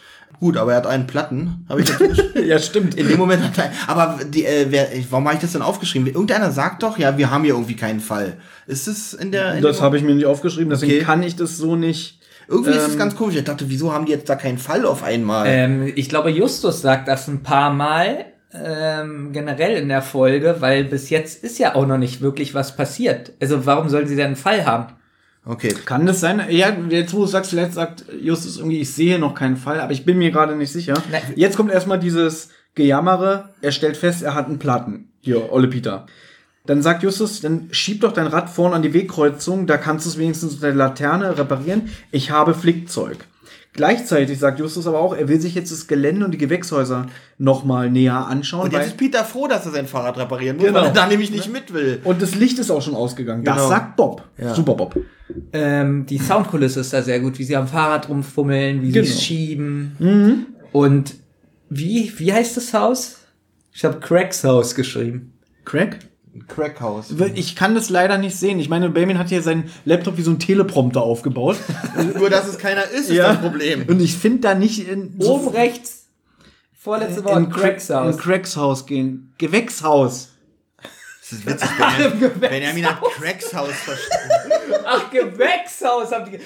Gut, 0.41 0.57
aber 0.57 0.73
er 0.73 0.79
hat 0.79 0.87
einen 0.89 1.07
Platten. 1.07 1.65
Habe 1.69 1.81
ich 1.83 1.89
natürlich. 1.91 2.21
Ja, 2.47 2.59
stimmt. 2.59 2.97
In 2.97 3.09
dem 3.09 3.19
Moment 3.19 3.43
hat 3.43 3.57
er. 3.57 3.71
Aber 3.87 4.19
die, 4.25 4.45
äh, 4.45 4.67
wer, 4.69 4.89
warum 5.09 5.27
habe 5.27 5.37
ich 5.37 5.41
das 5.41 5.53
denn 5.53 5.63
aufgeschrieben? 5.63 6.09
Irgendeiner 6.09 6.51
sagt 6.51 6.83
doch, 6.83 6.99
ja, 6.99 7.17
wir 7.17 7.31
haben 7.31 7.45
hier 7.45 7.55
irgendwie 7.55 7.77
keinen 7.77 8.01
Fall. 8.01 8.37
Ist 8.67 8.89
es 8.89 9.15
in 9.15 9.31
der. 9.33 9.55
In 9.55 9.63
Das 9.63 9.81
habe 9.81 9.97
ich 9.97 10.03
mir 10.03 10.15
nicht 10.15 10.27
aufgeschrieben, 10.27 10.71
deswegen 10.71 10.93
Okay. 10.93 11.03
kann 11.05 11.23
ich 11.23 11.37
das 11.37 11.57
so 11.57 11.77
nicht. 11.77 12.19
Irgendwie 12.49 12.73
ist 12.73 12.83
es 12.89 12.93
ähm, 12.95 12.99
ganz 12.99 13.15
komisch. 13.17 13.37
Ich 13.37 13.45
dachte, 13.45 13.71
wieso 13.71 13.93
haben 13.93 14.05
die 14.07 14.13
jetzt 14.13 14.29
da 14.29 14.35
keinen 14.35 14.59
Fall 14.59 14.85
auf 14.85 15.03
einmal? 15.03 15.47
Ähm, 15.49 15.93
ich 15.95 16.09
glaube, 16.11 16.31
Justus 16.31 16.83
sagt 16.83 17.09
das 17.09 17.27
ein 17.29 17.43
paar 17.43 17.73
Mal 17.73 18.27
ähm, 18.55 19.33
generell 19.33 19.77
in 19.77 19.89
der 19.89 20.03
Folge, 20.03 20.57
weil 20.61 20.85
bis 20.85 21.11
jetzt 21.11 21.43
ist 21.43 21.59
ja 21.59 21.75
auch 21.75 21.87
noch 21.87 21.99
nicht 21.99 22.21
wirklich 22.21 22.55
was 22.55 22.77
passiert. 22.77 23.33
Also 23.41 23.67
warum 23.67 23.89
soll 23.89 24.07
sie 24.07 24.17
denn 24.17 24.27
einen 24.27 24.37
Fall 24.37 24.65
haben? 24.65 24.95
Okay. 25.47 25.75
Kann 25.85 26.07
das 26.07 26.21
sein? 26.21 26.43
Ja, 26.49 26.75
jetzt 26.89 27.13
wo 27.13 27.21
du 27.21 27.27
sagst, 27.27 27.51
vielleicht 27.51 27.75
sagt 27.75 28.07
Justus 28.19 28.57
irgendwie, 28.57 28.81
ich 28.81 28.93
sehe 28.93 29.19
noch 29.19 29.35
keinen 29.35 29.57
Fall, 29.57 29.81
aber 29.81 29.93
ich 29.93 30.05
bin 30.05 30.19
mir 30.19 30.31
gerade 30.31 30.57
nicht 30.57 30.73
sicher. 30.73 30.95
Nein. 31.11 31.23
Jetzt 31.37 31.57
kommt 31.57 31.71
erstmal 31.71 31.99
dieses 31.99 32.49
Gejammere, 32.75 33.51
er 33.61 33.73
stellt 33.73 33.97
fest, 33.97 34.23
er 34.23 34.35
hat 34.35 34.47
einen 34.47 34.59
Platten. 34.59 35.11
Hier, 35.21 35.53
Olle 35.53 35.69
Peter. 35.69 36.07
Dann 36.67 36.81
sagt 36.81 37.03
Justus, 37.03 37.43
dann 37.43 37.69
schieb 37.73 38.01
doch 38.01 38.13
dein 38.13 38.27
Rad 38.27 38.49
vorne 38.49 38.75
an 38.75 38.83
die 38.83 38.95
Wegkreuzung, 38.95 39.67
da 39.67 39.77
kannst 39.77 40.07
du 40.07 40.11
es 40.11 40.19
wenigstens 40.19 40.55
mit 40.55 40.63
der 40.63 40.75
Laterne 40.75 41.37
reparieren. 41.37 41.91
Ich 42.11 42.31
habe 42.31 42.55
Flickzeug. 42.55 43.19
Gleichzeitig 43.75 44.39
sagt 44.39 44.61
Justus 44.61 44.87
aber 44.87 45.01
auch, 45.01 45.15
er 45.17 45.29
will 45.29 45.41
sich 45.41 45.55
jetzt 45.57 45.73
das 45.73 45.89
Gelände 45.89 46.25
und 46.25 46.31
die 46.31 46.39
Gewächshäuser 46.39 47.07
nochmal 47.39 47.91
näher 47.91 48.27
anschauen. 48.29 48.67
Und 48.67 48.73
jetzt 48.73 48.87
ist 48.87 48.97
Peter 48.97 49.25
froh, 49.25 49.49
dass 49.49 49.67
er 49.67 49.73
sein 49.73 49.89
Fahrrad 49.89 50.17
reparieren 50.17 50.57
muss, 50.57 50.67
Genau. 50.67 50.79
weil 50.79 50.87
er 50.87 50.93
da 50.93 51.07
nämlich 51.09 51.33
nicht 51.33 51.53
mit 51.53 51.75
will. 51.75 52.01
und 52.05 52.23
das 52.23 52.37
Licht 52.37 52.59
ist 52.61 52.71
auch 52.71 52.81
schon 52.83 52.95
ausgegangen. 52.95 53.43
Das 53.45 53.57
Genau. 53.57 53.69
sagt 53.69 53.97
Bob. 53.97 54.23
Ja. 54.39 54.55
Super 54.55 54.75
Bob. 54.75 54.97
Ähm, 55.53 56.07
die 56.07 56.19
Soundkulisse 56.19 56.81
ist 56.81 56.93
da 56.93 57.03
sehr 57.03 57.19
gut, 57.19 57.37
wie 57.41 57.45
sie 57.45 57.57
am 57.57 57.67
Fahrrad 57.67 58.09
rumfummeln, 58.09 58.81
wie 58.83 58.93
Genau. 58.93 59.07
sie 59.07 59.13
schieben. 59.21 60.47
Und 60.73 61.15
wie, 61.69 62.13
wie 62.19 62.33
heißt 62.33 62.57
das 62.57 62.73
Haus? 62.75 63.19
Ich 63.73 63.85
habe 63.85 63.99
Craigs 63.99 64.45
Haus 64.45 64.77
geschrieben. 64.77 65.33
Craig? 65.65 65.99
Crackhaus. 66.49 67.15
Ich 67.35 67.57
kann 67.57 67.75
das 67.75 67.91
leider 67.91 68.19
nicht 68.19 68.37
sehen. 68.37 68.59
Ich 68.59 68.69
meine, 68.69 68.91
Benjamin 68.91 69.19
hat 69.19 69.29
hier 69.29 69.43
seinen 69.43 69.71
Laptop 69.85 70.17
wie 70.17 70.23
so 70.23 70.31
ein 70.31 70.39
Teleprompter 70.39 71.03
aufgebaut. 71.03 71.57
Nur, 72.19 72.31
dass 72.31 72.49
es 72.49 72.59
keiner 72.59 72.85
ist, 72.85 73.11
ist 73.11 73.19
das 73.19 73.41
Problem. 73.41 73.85
Und 73.87 74.01
ich 74.01 74.17
finde 74.17 74.41
da 74.41 74.55
nicht 74.55 74.89
in, 74.89 75.15
Oben 75.19 75.49
rechts, 75.49 76.07
vorletzte 76.77 77.25
Wort, 77.25 77.39
in 77.39 77.51
Craigs 77.51 77.89
In 77.91 77.97
Haus. 77.97 78.19
Craigs 78.19 78.57
Haus 78.57 78.87
gehen. 78.87 79.33
Gewächshaus. 79.39 80.31
Das 81.45 81.55
ist 81.55 81.63
witzig. 81.63 81.71
Benjamin, 81.79 82.41
Benjamin 82.41 82.87
hat 82.87 83.01
Cracks 83.03 83.55
Haus 83.55 83.71
verstanden. 83.71 84.55
Ach, 84.85 85.11
Gewächshaus. 85.11 86.13
Hab 86.13 86.33
ich, 86.33 86.41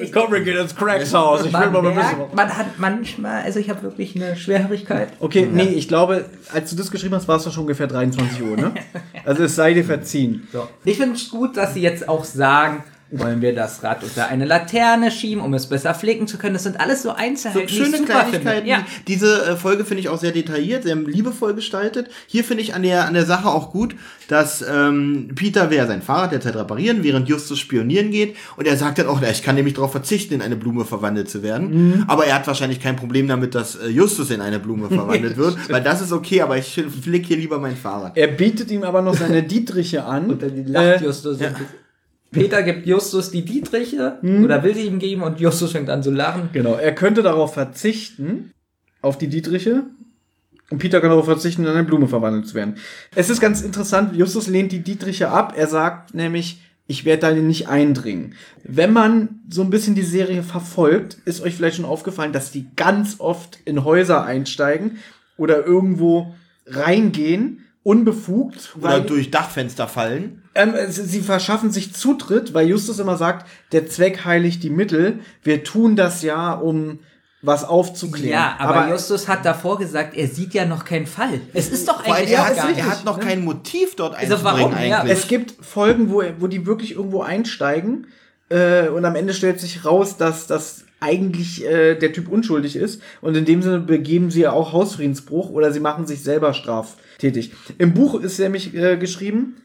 ich, 0.00 0.12
Komm, 0.12 0.32
wir 0.32 0.40
gehen 0.40 0.58
ins 0.58 0.74
Craigs 0.74 1.12
Haus. 1.12 1.44
Ich 1.44 1.52
will 1.52 1.70
man, 1.70 1.72
mal 1.72 1.96
wissen. 1.96 2.18
merkt, 2.18 2.34
man 2.34 2.56
hat 2.56 2.78
manchmal, 2.78 3.42
also 3.42 3.58
ich 3.58 3.70
habe 3.70 3.82
wirklich 3.82 4.16
eine 4.16 4.36
Schwerhörigkeit. 4.36 5.08
Okay, 5.20 5.48
nee, 5.50 5.64
ich 5.64 5.88
glaube, 5.88 6.24
als 6.52 6.70
du 6.70 6.76
das 6.76 6.90
geschrieben 6.90 7.14
hast, 7.14 7.28
war 7.28 7.36
es 7.36 7.44
doch 7.44 7.52
schon 7.52 7.62
ungefähr 7.62 7.86
23 7.86 8.42
Uhr, 8.42 8.56
ne? 8.56 8.74
Also 9.24 9.44
es 9.44 9.54
sei 9.54 9.72
dir 9.72 9.84
verziehen. 9.84 10.48
So. 10.52 10.68
Ich 10.84 10.96
finde 10.96 11.14
es 11.14 11.30
gut, 11.30 11.56
dass 11.56 11.74
sie 11.74 11.80
jetzt 11.80 12.08
auch 12.08 12.24
sagen, 12.24 12.82
wollen 13.12 13.42
wir 13.42 13.54
das 13.54 13.82
Rad 13.82 14.02
unter 14.02 14.28
eine 14.28 14.44
Laterne 14.44 15.10
schieben, 15.10 15.42
um 15.42 15.52
es 15.54 15.66
besser 15.66 15.94
pflegen 15.94 16.26
zu 16.26 16.38
können. 16.38 16.54
Das 16.54 16.62
sind 16.62 16.80
alles 16.80 17.02
so 17.02 17.10
So 17.10 17.14
Einzelheiten, 17.14 17.66
die 17.68 17.72
ich 17.74 17.78
schöne 17.84 17.98
super 17.98 18.24
Kleinigkeiten. 18.24 18.66
Ja. 18.66 18.86
Diese 19.06 19.44
äh, 19.46 19.56
Folge 19.56 19.84
finde 19.84 20.00
ich 20.00 20.08
auch 20.08 20.18
sehr 20.18 20.32
detailliert, 20.32 20.82
sehr 20.84 20.96
liebevoll 20.96 21.54
gestaltet. 21.54 22.08
Hier 22.26 22.42
finde 22.44 22.62
ich 22.62 22.74
an 22.74 22.82
der, 22.82 23.06
an 23.06 23.14
der 23.14 23.26
Sache 23.26 23.48
auch 23.48 23.70
gut, 23.70 23.94
dass 24.28 24.62
ähm, 24.62 25.28
Peter 25.34 25.70
will 25.70 25.76
ja 25.76 25.86
sein 25.86 26.00
Fahrrad 26.02 26.32
derzeit 26.32 26.56
reparieren, 26.56 27.02
während 27.04 27.28
Justus 27.28 27.58
spionieren 27.58 28.10
geht. 28.10 28.36
Und 28.56 28.66
er 28.66 28.76
sagt 28.76 28.98
dann 28.98 29.06
auch, 29.08 29.20
na, 29.20 29.30
ich 29.30 29.42
kann 29.42 29.54
nämlich 29.56 29.74
darauf 29.74 29.92
verzichten, 29.92 30.34
in 30.34 30.42
eine 30.42 30.56
Blume 30.56 30.84
verwandelt 30.84 31.28
zu 31.28 31.42
werden. 31.42 32.04
Aber 32.08 32.24
er 32.26 32.34
hat 32.36 32.46
wahrscheinlich 32.46 32.80
kein 32.80 32.96
Problem 32.96 33.28
damit, 33.28 33.54
dass 33.54 33.76
äh, 33.76 33.88
Justus 33.88 34.30
in 34.30 34.40
eine 34.40 34.58
Blume 34.58 34.88
verwandelt 34.88 35.36
wird. 35.36 35.56
Weil 35.70 35.82
das 35.82 36.00
ist 36.00 36.12
okay, 36.12 36.40
aber 36.40 36.56
ich 36.56 36.82
flick 37.02 37.26
hier 37.26 37.36
lieber 37.36 37.58
mein 37.58 37.76
Fahrrad. 37.76 38.16
Er 38.16 38.28
bietet 38.28 38.70
ihm 38.70 38.84
aber 38.84 39.02
noch 39.02 39.14
seine 39.14 39.42
Dietriche 39.42 40.04
an. 40.04 40.26
Und 40.30 40.42
dann 40.42 40.66
lacht 40.66 41.02
Äh, 41.02 41.04
Justus. 41.04 41.38
ja. 41.40 41.50
Peter 42.32 42.62
gibt 42.62 42.86
Justus 42.86 43.30
die 43.30 43.44
Dietriche 43.44 44.18
oder 44.22 44.62
will 44.64 44.74
sie 44.74 44.86
ihm 44.86 44.98
geben 44.98 45.22
und 45.22 45.38
Justus 45.38 45.72
fängt 45.72 45.90
an 45.90 46.02
zu 46.02 46.10
lachen. 46.10 46.48
Genau, 46.52 46.74
er 46.74 46.94
könnte 46.94 47.22
darauf 47.22 47.54
verzichten, 47.54 48.52
auf 49.02 49.18
die 49.18 49.28
Dietriche. 49.28 49.84
Und 50.70 50.78
Peter 50.78 51.02
kann 51.02 51.10
darauf 51.10 51.26
verzichten, 51.26 51.64
in 51.64 51.68
eine 51.68 51.84
Blume 51.84 52.08
verwandelt 52.08 52.48
zu 52.48 52.54
werden. 52.54 52.76
Es 53.14 53.28
ist 53.28 53.40
ganz 53.40 53.60
interessant, 53.60 54.16
Justus 54.16 54.46
lehnt 54.46 54.72
die 54.72 54.80
Dietriche 54.80 55.28
ab. 55.28 55.52
Er 55.54 55.66
sagt 55.66 56.14
nämlich, 56.14 56.62
ich 56.86 57.04
werde 57.04 57.20
da 57.20 57.32
nicht 57.32 57.68
eindringen. 57.68 58.34
Wenn 58.64 58.92
man 58.92 59.40
so 59.50 59.62
ein 59.62 59.70
bisschen 59.70 59.94
die 59.94 60.02
Serie 60.02 60.42
verfolgt, 60.42 61.18
ist 61.26 61.42
euch 61.42 61.54
vielleicht 61.54 61.76
schon 61.76 61.84
aufgefallen, 61.84 62.32
dass 62.32 62.52
die 62.52 62.66
ganz 62.74 63.16
oft 63.18 63.58
in 63.66 63.84
Häuser 63.84 64.24
einsteigen 64.24 64.98
oder 65.36 65.66
irgendwo 65.66 66.34
reingehen, 66.66 67.64
unbefugt. 67.82 68.74
Oder 68.80 68.90
weil- 68.90 69.02
durch 69.02 69.30
Dachfenster 69.30 69.88
fallen. 69.88 70.42
ähm, 70.54 70.74
sie 70.88 71.04
sie 71.04 71.20
verschaffen 71.20 71.70
sich 71.70 71.94
Zutritt, 71.94 72.54
weil 72.54 72.68
Justus 72.68 72.98
immer 72.98 73.16
sagt, 73.16 73.46
der 73.72 73.86
Zweck 73.88 74.24
heiligt 74.24 74.62
die 74.62 74.70
Mittel. 74.70 75.20
Wir 75.42 75.64
tun 75.64 75.96
das 75.96 76.22
ja, 76.22 76.52
um 76.52 77.00
was 77.44 77.64
aufzuklären. 77.64 78.30
Ja, 78.30 78.54
aber, 78.58 78.88
Justus 78.90 79.26
hat 79.26 79.44
davor 79.44 79.76
gesagt, 79.78 80.14
er 80.16 80.28
sieht 80.28 80.54
ja 80.54 80.64
noch 80.64 80.84
keinen 80.84 81.06
Fall. 81.06 81.40
Es 81.52 81.70
ist 81.70 81.88
doch 81.88 82.04
eigentlich 82.04 82.30
er 82.30 82.46
hat, 82.46 82.56
gar 82.56 82.68
er 82.68 82.74
nicht. 82.76 82.84
hat 82.88 83.04
noch 83.04 83.18
kein 83.18 83.44
Motiv 83.44 83.96
dort 83.96 84.14
Also? 84.14 84.36
Ja, 84.36 84.54
eigentlich. 84.54 85.18
es 85.18 85.26
gibt 85.26 85.64
Folgen, 85.64 86.12
wo, 86.12 86.22
wo 86.38 86.46
die 86.46 86.66
wirklich 86.66 86.92
irgendwo 86.92 87.22
einsteigen 87.22 88.06
äh, 88.48 88.88
und 88.88 89.04
am 89.04 89.16
Ende 89.16 89.34
stellt 89.34 89.58
sich 89.58 89.84
raus, 89.84 90.16
dass 90.16 90.46
das 90.46 90.84
eigentlich 91.02 91.64
äh, 91.64 91.96
der 91.96 92.12
Typ 92.12 92.28
unschuldig 92.28 92.76
ist 92.76 93.02
und 93.20 93.36
in 93.36 93.44
dem 93.44 93.60
Sinne 93.60 93.80
begeben 93.80 94.30
sie 94.30 94.42
ja 94.42 94.52
auch 94.52 94.72
Hausfriedensbruch 94.72 95.50
oder 95.50 95.72
sie 95.72 95.80
machen 95.80 96.06
sich 96.06 96.22
selber 96.22 96.54
straftätig. 96.54 97.52
Im 97.78 97.92
Buch 97.92 98.20
ist 98.20 98.38
nämlich 98.38 98.74
äh, 98.74 98.96
geschrieben, 98.96 99.56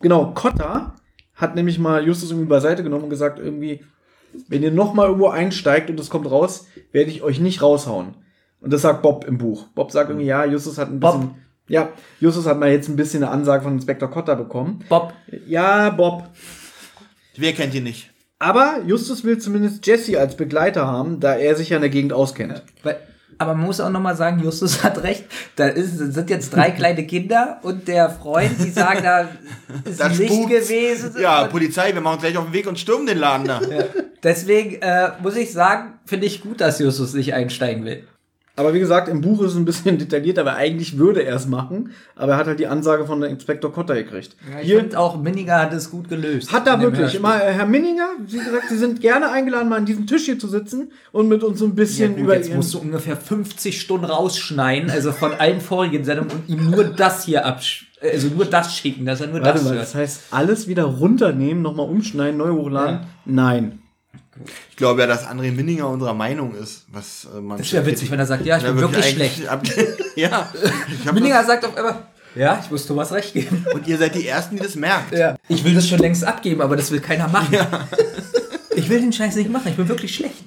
genau, 0.00 0.32
Cotta 0.34 0.96
hat 1.34 1.54
nämlich 1.54 1.78
mal 1.78 2.04
Justus 2.06 2.30
irgendwie 2.30 2.48
beiseite 2.48 2.82
genommen 2.82 3.04
und 3.04 3.10
gesagt 3.10 3.38
irgendwie, 3.38 3.84
wenn 4.48 4.62
ihr 4.62 4.70
noch 4.70 4.92
mal 4.92 5.06
irgendwo 5.06 5.28
einsteigt 5.28 5.90
und 5.90 5.98
es 5.98 6.10
kommt 6.10 6.30
raus, 6.30 6.66
werde 6.92 7.10
ich 7.10 7.22
euch 7.22 7.40
nicht 7.40 7.62
raushauen. 7.62 8.14
Und 8.60 8.72
das 8.72 8.82
sagt 8.82 9.02
Bob 9.02 9.24
im 9.24 9.38
Buch. 9.38 9.68
Bob 9.74 9.90
sagt 9.90 10.10
irgendwie, 10.10 10.26
ja, 10.26 10.44
Justus 10.44 10.76
hat 10.76 10.88
ein 10.88 11.00
bisschen, 11.00 11.20
Bob. 11.28 11.34
ja, 11.68 11.88
Justus 12.20 12.46
hat 12.46 12.58
mal 12.58 12.70
jetzt 12.70 12.88
ein 12.88 12.96
bisschen 12.96 13.22
eine 13.22 13.32
Ansage 13.32 13.62
von 13.64 13.72
Inspektor 13.72 14.10
Cotta 14.10 14.34
bekommen. 14.34 14.84
Bob, 14.88 15.14
Ja, 15.46 15.90
Bob. 15.90 16.28
Wer 17.36 17.52
kennt 17.54 17.74
ihn 17.74 17.84
nicht? 17.84 18.10
Aber 18.40 18.80
Justus 18.86 19.22
will 19.22 19.38
zumindest 19.38 19.86
Jesse 19.86 20.18
als 20.18 20.34
Begleiter 20.34 20.86
haben, 20.86 21.20
da 21.20 21.34
er 21.34 21.54
sich 21.54 21.68
ja 21.68 21.76
in 21.76 21.82
der 21.82 21.90
Gegend 21.90 22.14
auskennt. 22.14 22.62
weil, 22.82 22.96
aber 23.36 23.54
man 23.54 23.66
muss 23.66 23.80
auch 23.80 23.90
nochmal 23.90 24.16
sagen, 24.16 24.42
Justus 24.42 24.82
hat 24.82 25.02
recht. 25.02 25.24
Da 25.56 25.68
ist, 25.68 25.96
sind 25.96 26.28
jetzt 26.28 26.54
drei 26.54 26.70
kleine 26.70 27.06
Kinder 27.06 27.58
und 27.62 27.86
der 27.86 28.10
Freund, 28.10 28.52
die 28.58 28.70
sagen, 28.70 29.00
da 29.02 29.28
ist 29.84 30.00
Da 30.00 30.06
ein 30.06 30.16
Licht 30.16 30.48
gewesen. 30.48 31.14
Ja, 31.20 31.44
Polizei, 31.44 31.94
wir 31.94 32.00
machen 32.00 32.14
uns 32.14 32.22
gleich 32.22 32.36
auf 32.36 32.44
den 32.44 32.52
Weg 32.54 32.66
und 32.66 32.78
stürmen 32.78 33.06
den 33.06 33.18
Laden 33.18 33.46
da. 33.46 33.60
deswegen 34.22 34.82
äh, 34.82 35.12
muss 35.22 35.36
ich 35.36 35.52
sagen, 35.52 35.98
finde 36.06 36.26
ich 36.26 36.42
gut, 36.42 36.60
dass 36.60 36.78
Justus 36.80 37.14
nicht 37.14 37.34
einsteigen 37.34 37.84
will. 37.84 38.04
Aber 38.56 38.74
wie 38.74 38.80
gesagt, 38.80 39.08
im 39.08 39.20
Buch 39.20 39.40
ist 39.42 39.52
es 39.52 39.56
ein 39.56 39.64
bisschen 39.64 39.96
detaillierter, 39.98 40.42
aber 40.42 40.54
eigentlich 40.54 40.98
würde 40.98 41.22
er 41.22 41.36
es 41.36 41.46
machen. 41.46 41.90
Aber 42.16 42.32
er 42.32 42.38
hat 42.38 42.46
halt 42.46 42.58
die 42.60 42.66
Ansage 42.66 43.06
von 43.06 43.20
der 43.20 43.30
Inspektor 43.30 43.72
Cotta 43.72 43.94
gekriegt. 43.94 44.36
Ich 44.60 44.66
Hier 44.66 44.86
auch, 44.98 45.20
Minninger 45.20 45.58
hat 45.58 45.72
es 45.72 45.90
gut 45.90 46.08
gelöst. 46.08 46.52
hat 46.52 46.66
er 46.66 46.80
wirklich. 46.80 47.14
Immer, 47.14 47.36
äh, 47.42 47.52
Herr 47.52 47.66
Minninger, 47.66 48.08
wie 48.26 48.38
gesagt, 48.38 48.68
Sie 48.68 48.76
sind 48.76 49.00
gerne 49.00 49.30
eingeladen, 49.30 49.68
mal 49.68 49.76
an 49.76 49.86
diesem 49.86 50.06
Tisch 50.06 50.24
hier 50.26 50.38
zu 50.38 50.48
sitzen 50.48 50.92
und 51.12 51.28
mit 51.28 51.42
uns 51.42 51.58
so 51.58 51.64
ein 51.66 51.70
Ja, 51.70 51.74
bisschen 51.74 52.14
gut, 52.14 52.24
über 52.24 52.36
jetzt 52.36 52.52
musst 52.54 52.74
du 52.74 52.78
ungefähr 52.80 53.16
50 53.16 53.80
Stunden 53.80 54.04
rausschneiden, 54.06 54.90
also 54.90 55.12
von 55.12 55.32
allen 55.32 55.60
vorigen 55.60 56.04
Sendungen 56.04 56.32
und 56.32 56.48
ihm 56.48 56.70
nur 56.70 56.84
das 56.84 57.24
hier 57.24 57.46
absch 57.46 57.86
also 58.02 58.28
nur 58.28 58.46
das 58.46 58.74
schicken, 58.74 59.04
dass 59.04 59.20
er 59.20 59.26
nur 59.26 59.42
Warte 59.42 59.54
das 59.58 59.64
mal, 59.64 59.70
hört. 59.74 59.82
das 59.82 59.94
heißt, 59.94 60.20
alles 60.30 60.68
wieder 60.68 60.84
runternehmen, 60.84 61.62
nochmal 61.62 61.86
umschneiden, 61.86 62.38
neu 62.38 62.50
hochladen? 62.52 63.00
Nein. 63.26 63.80
Ich 64.70 64.76
glaube 64.76 65.00
ja, 65.00 65.06
dass 65.06 65.26
André 65.26 65.52
Minninger 65.52 65.88
unserer 65.88 66.14
Meinung 66.14 66.54
ist. 66.54 66.84
Was 66.92 67.26
äh, 67.34 67.40
man 67.40 67.58
Das 67.58 67.72
wäre 67.72 67.86
witzig, 67.86 68.10
wenn 68.10 68.18
er 68.18 68.26
sagt, 68.26 68.44
ja, 68.46 68.58
ich 68.58 68.64
bin 68.64 68.76
wirklich 68.78 69.10
schlecht. 69.10 69.48
Ab, 69.48 69.62
ja. 70.16 70.48
Minninger 71.12 71.44
sagt 71.44 71.64
auf 71.64 71.76
einmal, 71.76 72.06
ja, 72.34 72.60
ich 72.62 72.70
muss 72.70 72.86
Thomas 72.86 73.12
recht 73.12 73.32
geben. 73.32 73.66
und 73.74 73.86
ihr 73.88 73.98
seid 73.98 74.14
die 74.14 74.26
Ersten, 74.26 74.56
die 74.56 74.62
das 74.62 74.76
merkt. 74.76 75.12
Ja. 75.12 75.36
Ich 75.48 75.64
will 75.64 75.74
das 75.74 75.88
schon 75.88 75.98
längst 75.98 76.24
abgeben, 76.24 76.60
aber 76.60 76.76
das 76.76 76.90
will 76.90 77.00
keiner 77.00 77.28
machen. 77.28 77.56
Ich 78.76 78.88
will 78.88 79.00
den 79.00 79.12
Scheiß 79.12 79.34
nicht 79.34 79.50
machen, 79.50 79.68
ich 79.68 79.76
bin 79.76 79.88
wirklich 79.88 80.14
schlecht. 80.14 80.44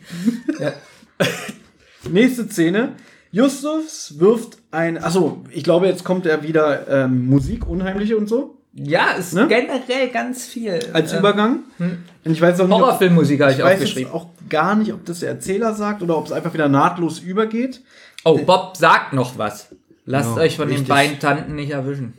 Ja. 0.57 0.73
Nächste 2.09 2.49
Szene. 2.49 2.93
Justus 3.31 4.15
wirft 4.17 4.57
ein. 4.71 4.97
Achso, 4.97 5.43
ich 5.51 5.63
glaube, 5.63 5.87
jetzt 5.87 6.03
kommt 6.03 6.25
er 6.25 6.41
wieder 6.41 6.87
ähm, 6.87 7.27
Musik, 7.27 7.67
Unheimliche 7.67 8.17
und 8.17 8.27
so. 8.27 8.62
Ja, 8.75 9.11
ist 9.11 9.33
Ne? 9.33 9.47
generell 9.47 10.09
ganz 10.11 10.45
viel. 10.47 10.79
Als 10.93 11.13
Ähm, 11.13 11.19
Übergang. 11.19 11.59
Und 11.77 12.31
ich 12.31 12.41
weiß 12.41 12.59
auch 12.59 12.65
nicht. 12.67 12.73
ob- 12.75 12.81
Horrorfilmmusik 12.81 13.39
habe 13.41 13.51
ich, 13.51 13.57
Ich 13.59 13.63
weiß 13.63 13.71
jetzt 13.79 13.89
aufgeschrieben. 13.89 14.11
auch 14.13 14.27
gar 14.49 14.75
nicht, 14.75 14.91
ob 14.93 15.05
das 15.05 15.19
der 15.19 15.29
Erzähler 15.29 15.73
sagt 15.75 16.01
oder 16.01 16.17
ob 16.17 16.25
es 16.25 16.31
einfach 16.31 16.53
wieder 16.53 16.69
nahtlos 16.69 17.19
übergeht. 17.19 17.81
Oh, 18.25 18.37
Bob 18.39 18.75
sagt 18.77 19.13
noch 19.13 19.37
was. 19.37 19.67
Lasst 20.05 20.35
Ja, 20.35 20.41
euch 20.41 20.55
von 20.57 20.69
wichtig. 20.69 20.85
den 20.85 20.89
beiden 20.89 21.19
Tanten 21.19 21.55
nicht 21.55 21.69
erwischen. 21.71 22.13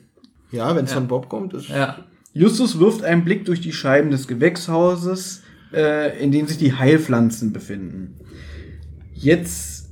Ja, 0.52 0.74
wenn 0.76 0.84
es 0.84 0.92
von 0.92 1.08
Bob 1.08 1.28
kommt, 1.28 1.54
ist. 1.54 1.68
Ja. 1.68 1.98
Justus 2.32 2.78
wirft 2.78 3.02
einen 3.04 3.24
Blick 3.24 3.44
durch 3.46 3.60
die 3.60 3.72
Scheiben 3.72 4.10
des 4.10 4.28
Gewächshauses, 4.28 5.42
äh, 5.72 6.16
in 6.22 6.30
denen 6.30 6.46
sich 6.46 6.58
die 6.58 6.72
Heilpflanzen 6.74 7.52
befinden. 7.52 8.20
Jetzt 9.12 9.88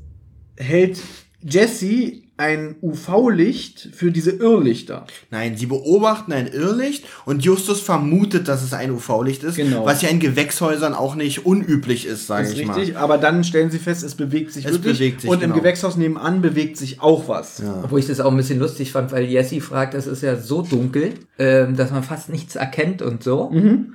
hält 0.57 1.01
Jesse 1.43 2.22
ein 2.43 2.75
UV-Licht 2.83 3.91
für 3.95 4.11
diese 4.11 4.33
Irrlichter. 4.33 5.07
Nein, 5.31 5.57
sie 5.57 5.67
beobachten 5.67 6.33
ein 6.33 6.49
Irrlicht 6.49 7.05
und 7.25 7.45
Justus 7.45 7.81
vermutet, 7.81 8.49
dass 8.49 8.63
es 8.65 8.73
ein 8.73 8.91
UV-Licht 8.91 9.45
ist, 9.45 9.57
Genau. 9.57 9.85
was 9.87 10.03
ja 10.03 10.09
in 10.09 10.19
Gewächshäusern 10.19 10.93
auch 10.95 11.15
nicht 11.15 11.47
unüblich 11.47 12.05
ist, 12.07 12.27
sage 12.27 12.43
Das 12.45 12.53
ist 12.55 12.59
ich 12.61 12.69
richtig, 12.69 12.97
aber 12.97 13.19
dann 13.19 13.45
stellen 13.45 13.71
sie 13.71 13.79
fest, 13.79 14.03
es 14.03 14.17
bewegt 14.17 14.53
sich 14.53 14.65
Es 14.65 14.73
wirklich. 14.73 14.99
bewegt 14.99 15.21
sich, 15.21 15.31
und 15.31 15.37
im 15.37 15.51
genau. 15.51 15.55
Gewächshaus 15.57 15.97
nebenan 15.97 16.43
bewegt 16.43 16.77
sich 16.77 17.01
auch 17.01 17.29
was. 17.29 17.63
Obwohl 17.85 18.01
ich 18.01 18.07
das 18.09 18.19
auch 18.21 18.31
ein 18.31 18.37
bisschen 18.37 18.59
lustig 18.59 18.91
fand, 18.93 19.13
weil 19.13 19.25
Jesse 19.25 19.61
fragt, 19.61 19.95
es 19.95 20.07
ist 20.09 20.23
ja 20.23 20.37
so 20.37 20.63
dunkel, 20.63 21.15
ähm, 21.39 21.77
dass 21.77 21.91
man 21.93 22.03
fast 22.03 22.29
nichts 22.29 22.57
erkennt 22.57 23.03
und 23.03 23.23
so. 23.23 23.51
Mhm. 23.51 23.95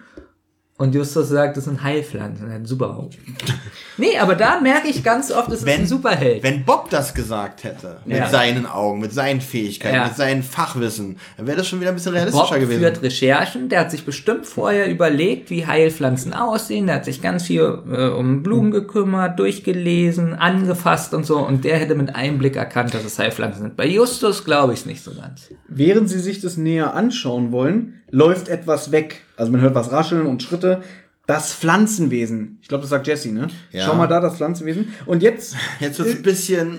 Und 0.79 0.93
Justus 0.93 1.29
sagt, 1.29 1.57
das 1.57 1.63
sind 1.65 1.81
Heilpflanzen, 1.81 2.51
ein 2.51 2.67
Superhaupt. 2.67 3.17
nee, 3.97 4.15
aber 4.19 4.35
da 4.35 4.59
merke 4.61 4.87
ich 4.87 5.03
ganz 5.03 5.31
oft, 5.31 5.47
es 5.51 5.61
ist 5.61 5.65
Wenn- 5.65 5.81
ein 5.81 5.87
Superheld. 5.87 6.43
Wenn 6.43 6.65
Bob 6.65 6.91
das 6.91 7.15
gesagt 7.15 7.63
hätte, 7.63 7.97
mit 8.05 8.17
Ja. 8.17 8.29
seinen 8.29 8.67
Augen, 8.67 8.99
mit 8.99 9.11
seinen 9.11 9.41
Fähigkeiten, 9.41 9.95
Ja. 9.95 10.05
mit 10.05 10.15
seinem 10.15 10.43
Fachwissen, 10.43 11.17
dann 11.35 11.47
wäre 11.47 11.57
das 11.57 11.67
schon 11.67 11.79
wieder 11.79 11.89
ein 11.89 11.95
bisschen 11.95 12.11
Bob 12.13 12.19
realistischer 12.21 12.59
gewesen. 12.59 12.79
führt 12.81 13.01
Recherchen, 13.01 13.69
der 13.69 13.79
hat 13.79 13.89
sich 13.89 14.05
bestimmt 14.05 14.45
vorher 14.45 14.87
überlegt, 14.87 15.49
wie 15.49 15.65
Heilpflanzen 15.65 16.33
aussehen, 16.33 16.85
der 16.85 16.97
hat 16.97 17.05
sich 17.05 17.23
ganz 17.23 17.45
viel 17.45 17.79
äh, 17.91 18.09
um 18.09 18.43
Blumen 18.43 18.69
gekümmert, 18.69 19.39
durchgelesen, 19.39 20.35
angefasst 20.35 21.15
und 21.15 21.25
so 21.25 21.39
und 21.39 21.65
der 21.65 21.77
hätte 21.79 21.95
mit 21.95 22.15
einem 22.15 22.37
Blick 22.37 22.55
erkannt, 22.55 22.93
dass 22.93 23.03
es 23.03 23.17
Heilpflanzen 23.17 23.63
sind. 23.63 23.77
Bei 23.77 23.87
Justus 23.87 24.45
glaube 24.45 24.73
ich 24.73 24.81
es 24.81 24.85
nicht 24.85 25.03
so 25.03 25.11
ganz. 25.15 25.49
Während 25.67 26.07
sie 26.07 26.19
sich 26.19 26.39
das 26.39 26.55
näher 26.55 26.93
anschauen 26.93 27.51
wollen, 27.51 28.03
läuft 28.11 28.47
etwas 28.47 28.91
weg. 28.91 29.21
Also 29.37 29.51
man 29.51 29.61
hört 29.61 29.75
was 29.75 29.91
rascheln 29.91 30.25
und 30.25 30.43
Schritte. 30.43 30.81
Das 31.27 31.53
Pflanzenwesen. 31.53 32.57
Ich 32.61 32.67
glaube, 32.67 32.81
das 32.81 32.89
sagt 32.89 33.07
Jesse, 33.07 33.31
ne? 33.31 33.47
Ja. 33.71 33.85
Schau 33.85 33.95
mal 33.95 34.07
da, 34.07 34.19
das 34.19 34.37
Pflanzenwesen. 34.37 34.93
Und 35.05 35.21
jetzt, 35.23 35.55
Jetzt 35.79 35.99
wird 35.99 36.09
es 36.09 36.15
ein 36.15 36.21
bisschen. 36.23 36.77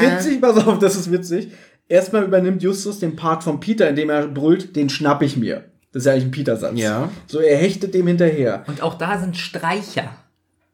witzig, 0.00 0.40
pass 0.40 0.66
auf, 0.66 0.78
das 0.78 0.96
ist 0.96 1.12
witzig. 1.12 1.52
Erstmal 1.88 2.24
übernimmt 2.24 2.62
Justus 2.62 2.98
den 3.00 3.16
Part 3.16 3.44
von 3.44 3.60
Peter, 3.60 3.88
indem 3.88 4.08
er 4.10 4.26
brüllt, 4.28 4.76
den 4.76 4.88
schnapp 4.88 5.22
ich 5.22 5.36
mir. 5.36 5.64
Das 5.92 6.02
ist 6.02 6.06
ja 6.06 6.12
eigentlich 6.12 6.24
ein 6.24 6.30
Peter-Satz. 6.30 6.78
Ja. 6.78 7.10
So, 7.26 7.38
er 7.40 7.58
hechtet 7.58 7.92
dem 7.92 8.06
hinterher. 8.06 8.64
Und 8.66 8.82
auch 8.82 8.94
da 8.94 9.18
sind 9.18 9.36
Streicher. 9.36 10.10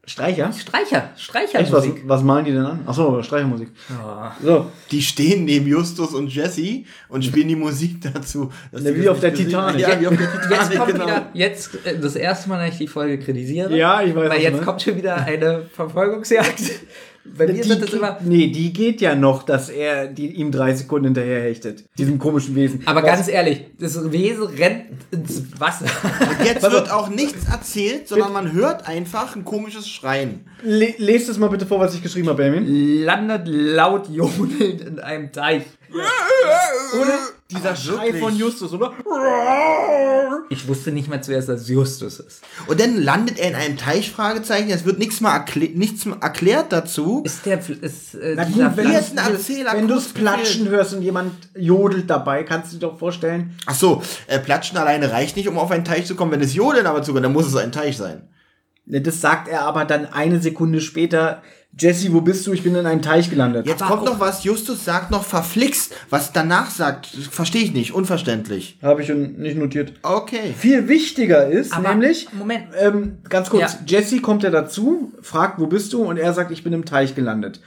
Streicher? 0.09 0.51
Streicher, 0.51 1.03
Echt, 1.59 1.71
was, 1.71 1.83
Streichermusik. 1.85 2.01
was 2.07 2.23
malen 2.23 2.45
die 2.45 2.51
denn 2.51 2.65
an? 2.65 2.79
Achso, 2.87 3.21
Streichermusik. 3.21 3.69
So, 4.41 4.65
Die 4.89 5.01
stehen 5.01 5.45
neben 5.45 5.67
Justus 5.67 6.13
und 6.15 6.33
Jesse 6.33 6.83
und 7.09 7.23
spielen 7.23 7.47
die 7.47 7.55
Musik 7.55 8.01
dazu. 8.13 8.51
Ja, 8.71 8.79
die 8.79 9.01
wie 9.01 9.07
auf 9.09 9.19
der 9.19 9.33
Titanic. 9.33 9.81
Ja, 9.81 9.99
wie 10.01 10.07
auf 10.07 10.15
der 10.17 10.25
Jetzt 10.27 10.41
Titanic, 10.49 10.77
kommt 10.79 10.91
genau. 10.93 11.05
wieder, 11.05 11.29
jetzt 11.33 11.85
äh, 11.85 11.99
das 11.99 12.15
erste 12.15 12.49
Mal, 12.49 12.57
dass 12.65 12.73
ich 12.73 12.79
die 12.79 12.87
Folge 12.87 13.19
kritisiere. 13.19 13.77
Ja, 13.77 14.01
ich 14.01 14.15
weiß, 14.15 14.29
Weil 14.31 14.41
jetzt 14.41 14.53
meinst. 14.53 14.65
kommt 14.65 14.81
schon 14.81 14.95
wieder 14.97 15.15
eine 15.17 15.63
Verfolgungsjagd. 15.73 16.59
Bei 17.25 17.45
mir 17.47 17.53
die, 17.61 17.69
das 17.69 17.79
geht- 17.79 17.93
immer. 17.93 18.17
nee, 18.23 18.47
die 18.47 18.73
geht 18.73 19.01
ja 19.01 19.13
noch, 19.15 19.43
dass 19.43 19.69
er 19.69 20.07
die, 20.07 20.27
ihm 20.35 20.51
drei 20.51 20.73
Sekunden 20.73 21.05
hinterher 21.05 21.41
hechtet. 21.43 21.83
Diesem 21.97 22.17
komischen 22.17 22.55
Wesen. 22.55 22.81
Aber 22.85 23.01
Was- 23.03 23.09
ganz 23.09 23.27
ehrlich, 23.27 23.65
das 23.79 24.11
Wesen 24.11 24.47
rennt 24.47 24.85
ins 25.11 25.43
Wasser. 25.59 25.85
Jetzt 26.43 26.63
wird 26.69 26.91
auch 26.91 27.09
nichts 27.09 27.47
erzählt, 27.49 28.07
sondern 28.07 28.33
man 28.33 28.51
hört 28.53 28.87
einfach 28.87 29.35
ein 29.35 29.45
komisches 29.45 29.87
Schreien. 29.87 30.45
Le 30.63 30.93
lest 30.97 31.29
es 31.29 31.37
mal 31.37 31.49
bitte 31.49 31.65
vor, 31.65 31.79
was 31.79 31.93
ich 31.93 32.01
geschrieben 32.03 32.29
habe, 32.29 32.43
Benjamin. 32.43 33.03
Landet 33.03 33.41
laut 33.47 34.09
johnelnd 34.09 34.81
in 34.81 34.99
einem 34.99 35.31
Teich. 35.31 35.63
Ohne, 35.93 37.13
dieser 37.51 37.75
Schrei 37.75 38.05
wirklich? 38.07 38.23
von 38.23 38.35
Justus, 38.35 38.73
oder? 38.73 38.93
Ich 40.49 40.67
wusste 40.67 40.91
nicht 40.91 41.07
mal 41.07 41.21
zuerst, 41.21 41.49
dass 41.49 41.61
es 41.61 41.69
Justus 41.69 42.19
ist. 42.19 42.41
Und 42.67 42.79
dann 42.79 43.01
landet 43.01 43.39
er 43.39 43.49
in 43.49 43.55
einem 43.55 43.77
Teich, 43.77 44.11
Fragezeichen. 44.11 44.69
Es 44.69 44.85
wird 44.85 44.99
nichts 44.99 45.21
mal 45.21 45.35
erklä 45.35 45.71
nichts 45.73 46.05
mal 46.05 46.17
erklärt 46.21 46.71
dazu. 46.71 47.23
Ist 47.25 47.45
der, 47.45 47.59
ist, 47.59 48.15
äh, 48.15 48.33
Na 48.35 48.43
gut, 48.45 48.77
wenn, 48.77 48.91
ist 48.91 49.17
ein 49.17 49.33
Erzähler, 49.33 49.73
wenn 49.73 49.87
du 49.87 49.95
es 49.95 50.09
platschen 50.09 50.69
hörst 50.69 50.93
und 50.93 51.01
jemand 51.01 51.33
jodelt 51.55 52.09
dabei, 52.09 52.43
kannst 52.43 52.71
du 52.71 52.77
dir 52.77 52.87
doch 52.87 52.99
vorstellen. 52.99 53.55
Ach 53.65 53.75
so, 53.75 54.03
äh, 54.27 54.39
Platschen 54.39 54.77
alleine 54.77 55.11
reicht 55.11 55.35
nicht, 55.35 55.47
um 55.47 55.57
auf 55.57 55.71
einen 55.71 55.85
Teich 55.85 56.05
zu 56.05 56.15
kommen. 56.15 56.31
Wenn 56.31 56.41
es 56.41 56.53
Jodeln 56.53 56.87
aber 56.87 57.01
zukommt, 57.03 57.25
dann 57.25 57.33
muss 57.33 57.47
es 57.47 57.55
ein 57.55 57.71
Teich 57.71 57.97
sein. 57.97 58.27
Ne, 58.85 59.01
Das 59.01 59.21
sagt 59.21 59.47
er 59.47 59.61
aber 59.61 59.85
dann 59.85 60.05
eine 60.05 60.39
Sekunde 60.39 60.81
später. 60.81 61.41
Jesse, 61.77 62.11
wo 62.13 62.21
bist 62.21 62.45
du? 62.45 62.51
Ich 62.51 62.63
bin 62.63 62.75
in 62.75 62.85
einem 62.85 63.01
Teich 63.01 63.29
gelandet. 63.29 63.65
Jetzt 63.67 63.83
kommt 63.83 64.03
noch 64.03 64.19
was, 64.19 64.43
Justus 64.43 64.83
sagt 64.83 65.11
noch 65.11 65.23
verflixt. 65.23 65.93
Was 66.09 66.33
danach 66.33 66.71
sagt, 66.71 67.05
verstehe 67.07 67.61
ich 67.63 67.73
nicht, 67.73 67.93
unverständlich. 67.93 68.77
Habe 68.81 69.01
ich 69.01 69.09
nicht 69.09 69.57
notiert. 69.57 69.93
Okay. 70.01 70.53
Viel 70.57 70.87
wichtiger 70.87 71.47
ist 71.47 71.73
Aber, 71.73 71.89
nämlich, 71.89 72.27
Moment. 72.33 72.65
ähm, 72.77 73.19
ganz 73.29 73.49
kurz, 73.49 73.73
Ja. 73.73 73.79
Jesse 73.85 74.19
kommt 74.19 74.43
ja 74.43 74.49
dazu, 74.49 75.13
fragt, 75.21 75.59
wo 75.59 75.67
bist 75.67 75.93
du? 75.93 76.03
Und 76.03 76.17
er 76.17 76.33
sagt, 76.33 76.51
ich 76.51 76.63
bin 76.63 76.73
im 76.73 76.85
Teich 76.85 77.15
gelandet. 77.15 77.61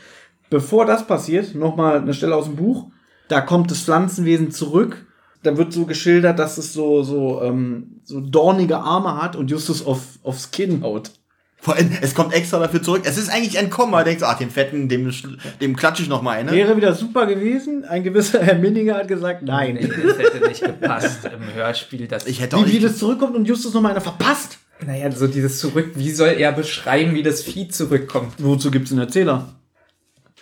Bevor 0.50 0.84
das 0.84 1.06
passiert, 1.06 1.54
nochmal 1.54 1.98
eine 1.98 2.12
Stelle 2.12 2.36
aus 2.36 2.44
dem 2.46 2.56
Buch, 2.56 2.88
da 3.28 3.40
kommt 3.40 3.70
das 3.70 3.80
Pflanzenwesen 3.82 4.50
zurück. 4.50 5.06
Da 5.42 5.56
wird 5.56 5.72
so 5.72 5.86
geschildert, 5.86 6.38
dass 6.38 6.58
es 6.58 6.72
so, 6.72 7.02
so, 7.02 7.40
ähm, 7.42 8.00
so 8.04 8.20
dornige 8.20 8.78
Arme 8.78 9.20
hat 9.22 9.34
und 9.36 9.50
Justus 9.50 9.84
auf, 9.84 10.00
aufs 10.22 10.50
Kinn 10.50 10.82
haut. 10.82 11.12
Vor 11.62 11.76
allem, 11.76 11.96
Es 12.00 12.14
kommt 12.16 12.34
extra 12.34 12.58
dafür 12.58 12.82
zurück. 12.82 13.02
Es 13.04 13.16
ist 13.16 13.30
eigentlich 13.30 13.56
entkommen. 13.56 13.92
Man 13.92 14.04
denkt 14.04 14.18
so, 14.20 14.26
ach, 14.26 14.36
den 14.36 14.50
Fetten, 14.50 14.88
dem, 14.88 15.12
dem 15.60 15.76
klatsche 15.76 16.02
ich 16.02 16.08
noch 16.08 16.20
mal 16.20 16.32
eine. 16.32 16.50
Wäre 16.50 16.76
wieder 16.76 16.92
super 16.92 17.24
gewesen. 17.26 17.84
Ein 17.84 18.02
gewisser 18.02 18.42
Herr 18.42 18.56
Minninger 18.56 18.96
hat 18.96 19.06
gesagt, 19.06 19.42
nein. 19.44 19.74
Nee, 19.80 19.86
das 19.86 20.18
hätte 20.18 20.48
nicht 20.48 20.60
gepasst 20.64 21.20
im 21.24 21.54
Hörspiel. 21.54 22.08
Das 22.08 22.26
Ich 22.26 22.40
hätte 22.40 22.56
auch 22.56 22.66
Wie, 22.66 22.80
das 22.80 22.98
zurückkommt 22.98 23.36
und 23.36 23.46
Justus 23.46 23.72
nochmal 23.74 23.92
einer 23.92 24.00
verpasst. 24.00 24.58
naja, 24.84 25.12
so 25.12 25.28
dieses 25.28 25.60
Zurück. 25.60 25.92
Wie 25.94 26.10
soll 26.10 26.30
er 26.30 26.50
beschreiben, 26.50 27.14
wie 27.14 27.22
das 27.22 27.42
Vieh 27.44 27.68
zurückkommt? 27.68 28.32
Wozu 28.38 28.72
gibt's 28.72 28.90
einen 28.90 29.00
Erzähler? 29.00 29.48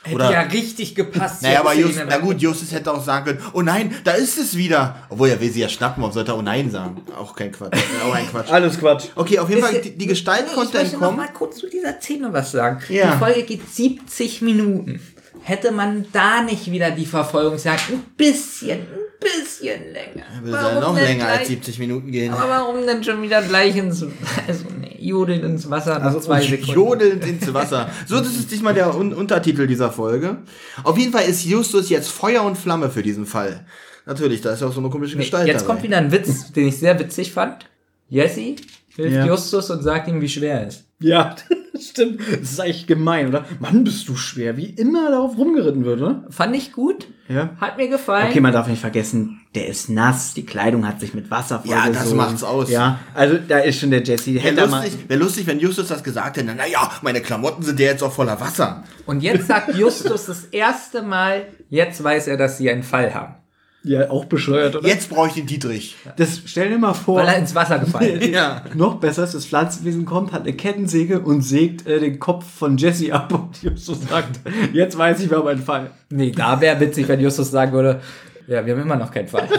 Hätte 0.02 0.14
Oder- 0.14 0.32
ja 0.32 0.40
richtig 0.42 0.94
gepasst. 0.94 1.42
Naja, 1.42 1.60
aber 1.60 1.74
Just, 1.74 1.94
Szene. 1.94 2.06
na 2.08 2.16
gut, 2.18 2.40
Justus 2.40 2.72
hätte 2.72 2.90
auch 2.90 3.04
sagen 3.04 3.26
können, 3.26 3.40
oh 3.52 3.60
nein, 3.60 3.94
da 4.04 4.12
ist 4.12 4.38
es 4.38 4.56
wieder. 4.56 4.96
Obwohl, 5.10 5.28
er 5.28 5.38
will 5.40 5.50
sie 5.50 5.60
ja 5.60 5.68
schnappen, 5.68 6.02
warum 6.02 6.14
sollte 6.14 6.32
er 6.32 6.38
oh 6.38 6.42
nein 6.42 6.70
sagen? 6.70 7.02
Auch 7.18 7.36
kein 7.36 7.52
Quatsch. 7.52 7.76
Auch 8.08 8.14
ein 8.14 8.26
Quatsch. 8.30 8.50
Alles 8.50 8.78
Quatsch. 8.80 9.08
Okay, 9.14 9.38
auf 9.38 9.50
jeden 9.50 9.60
Fall, 9.60 9.78
die, 9.80 9.90
die 9.98 10.06
Gestalt 10.06 10.44
Ich 10.48 10.54
konnte 10.54 10.78
möchte 10.78 10.94
noch 10.96 11.02
entkommen. 11.10 11.16
mal 11.26 11.32
kurz 11.34 11.58
zu 11.58 11.68
dieser 11.68 12.00
Szene 12.00 12.32
was 12.32 12.50
sagen. 12.50 12.80
Ja. 12.88 13.12
Die 13.12 13.18
Folge 13.18 13.42
geht 13.42 13.68
70 13.70 14.40
Minuten. 14.40 15.00
Hätte 15.42 15.70
man 15.70 16.06
da 16.12 16.42
nicht 16.42 16.70
wieder 16.70 16.90
die 16.90 17.06
Verfolgungsjagd 17.06 17.90
ein 17.90 18.02
bisschen, 18.16 18.80
ein 18.80 18.86
bisschen 19.20 19.92
länger. 19.92 20.24
Wir 20.42 20.58
sollen 20.60 20.80
noch 20.80 20.94
länger 20.98 21.26
als 21.26 21.36
gleich- 21.38 21.48
70 21.48 21.78
Minuten 21.78 22.10
gehen. 22.10 22.32
Aber 22.32 22.48
warum 22.48 22.86
denn 22.86 23.04
schon 23.04 23.22
wieder 23.22 23.42
gleich 23.42 23.76
ins, 23.76 24.02
also 24.48 24.64
nee, 24.80 24.96
Jodeln 24.98 25.42
ins 25.44 25.68
Wasser 25.70 25.98
nach 25.98 26.06
Also 26.06 26.20
zwei 26.20 26.40
Sekunden? 26.40 26.72
jodelnd 26.72 27.24
ins 27.26 27.54
Wasser. 27.54 27.90
So, 28.06 28.18
das 28.18 28.34
ist 28.34 28.50
diesmal 28.50 28.74
der 28.74 28.94
Un 28.96 29.12
Untertitel 29.12 29.66
dieser 29.66 29.90
Folge. 29.92 30.38
Auf 30.84 30.98
jeden 30.98 31.12
Fall 31.12 31.24
ist 31.28 31.44
Justus 31.44 31.88
jetzt 31.90 32.08
Feuer 32.10 32.42
und 32.42 32.56
Flamme 32.58 32.90
für 32.90 33.02
diesen 33.02 33.26
Fall. 33.26 33.64
Natürlich, 34.06 34.40
da 34.40 34.52
ist 34.52 34.60
ja 34.62 34.66
auch 34.68 34.72
so 34.72 34.80
eine 34.80 34.90
komische 34.90 35.16
Nee, 35.16 35.22
Gestalt 35.24 35.46
jetzt 35.46 35.62
dabei. 35.62 35.74
kommt 35.74 35.82
wieder 35.84 35.98
ein 35.98 36.10
Witz, 36.10 36.52
den 36.52 36.68
ich 36.68 36.78
sehr 36.78 36.98
witzig 36.98 37.32
fand. 37.32 37.66
Jesse 38.08 38.56
hilft 38.96 39.14
Ja. 39.16 39.26
Justus 39.26 39.70
und 39.70 39.82
sagt 39.82 40.08
ihm, 40.08 40.20
wie 40.20 40.28
schwer 40.28 40.62
er 40.62 40.66
ist. 40.68 40.84
Ja, 41.02 41.34
stimmt. 41.80 42.20
Das 42.20 42.52
ist 42.52 42.60
eigentlich 42.60 42.86
gemein, 42.86 43.28
oder? 43.28 43.44
Mann, 43.58 43.84
bist 43.84 44.06
du 44.08 44.16
schwer, 44.16 44.56
wie 44.58 44.66
immer 44.66 45.10
darauf 45.10 45.36
rumgeritten 45.38 45.84
wird, 45.84 46.00
oder? 46.02 46.24
Fand 46.28 46.54
ich 46.54 46.72
gut. 46.72 47.06
Ja. 47.28 47.56
Hat 47.60 47.78
mir 47.78 47.88
gefallen. 47.88 48.28
Okay, 48.28 48.40
man 48.40 48.52
darf 48.52 48.66
nicht 48.68 48.80
vergessen, 48.80 49.40
der 49.54 49.68
ist 49.68 49.88
nass, 49.88 50.34
die 50.34 50.44
Kleidung 50.44 50.86
hat 50.86 51.00
sich 51.00 51.14
mit 51.14 51.30
Wasser 51.30 51.62
Ja, 51.64 51.76
das 51.76 51.84
vollgesogen. 51.96 52.16
macht's 52.16 52.42
aus. 52.42 52.70
Ja, 52.70 52.98
also 53.14 53.38
da 53.48 53.58
ist 53.60 53.78
schon 53.80 53.90
der 53.90 54.02
Jesse. 54.02 54.34
Wäre 54.34 54.66
lustig, 54.66 54.92
wär 55.08 55.16
lustig, 55.16 55.46
wenn 55.46 55.58
Justus 55.58 55.88
das 55.88 56.02
gesagt 56.04 56.36
hätte. 56.36 56.54
Naja, 56.54 56.90
meine 57.02 57.20
Klamotten 57.20 57.62
sind 57.62 57.80
ja 57.80 57.86
jetzt 57.86 58.02
auch 58.02 58.12
voller 58.12 58.38
Wasser. 58.40 58.84
Und 59.06 59.22
jetzt 59.22 59.46
sagt 59.46 59.74
Justus 59.74 60.26
das 60.26 60.44
erste 60.46 61.02
Mal, 61.02 61.46
jetzt 61.70 62.02
weiß 62.04 62.26
er, 62.26 62.36
dass 62.36 62.58
sie 62.58 62.68
einen 62.70 62.82
Fall 62.82 63.14
haben. 63.14 63.36
Ja, 63.82 64.10
auch 64.10 64.26
bescheuert, 64.26 64.76
oder? 64.76 64.86
Jetzt 64.86 65.08
brauche 65.08 65.28
ich 65.28 65.34
den 65.34 65.46
Dietrich. 65.46 65.96
Das, 66.16 66.42
stell 66.44 66.68
dir 66.68 66.78
mal 66.78 66.92
vor. 66.92 67.16
Weil 67.16 67.28
er 67.28 67.38
ins 67.38 67.54
Wasser 67.54 67.78
gefallen 67.78 68.20
ist. 68.20 68.28
Ja. 68.30 68.62
noch 68.74 68.96
besser 68.96 69.24
ist, 69.24 69.34
das 69.34 69.46
Pflanzenwesen 69.46 70.04
kommt, 70.04 70.32
hat 70.32 70.42
eine 70.42 70.52
Kettensäge 70.52 71.20
und 71.20 71.42
sägt 71.42 71.86
äh, 71.86 71.98
den 71.98 72.18
Kopf 72.18 72.44
von 72.44 72.76
Jesse 72.76 73.12
ab 73.12 73.32
und 73.32 73.62
Justus 73.62 74.02
sagt, 74.08 74.40
jetzt 74.72 74.98
weiß 74.98 75.20
ich, 75.20 75.30
wir 75.30 75.38
haben 75.38 75.48
einen 75.48 75.62
Fall. 75.62 75.90
Nee, 76.10 76.30
da 76.30 76.60
wäre 76.60 76.78
witzig, 76.78 77.08
wenn 77.08 77.20
Justus 77.20 77.50
sagen 77.50 77.72
würde, 77.72 78.00
ja, 78.46 78.64
wir 78.64 78.74
haben 78.74 78.82
immer 78.82 78.96
noch 78.96 79.10
keinen 79.10 79.28
Fall. 79.28 79.48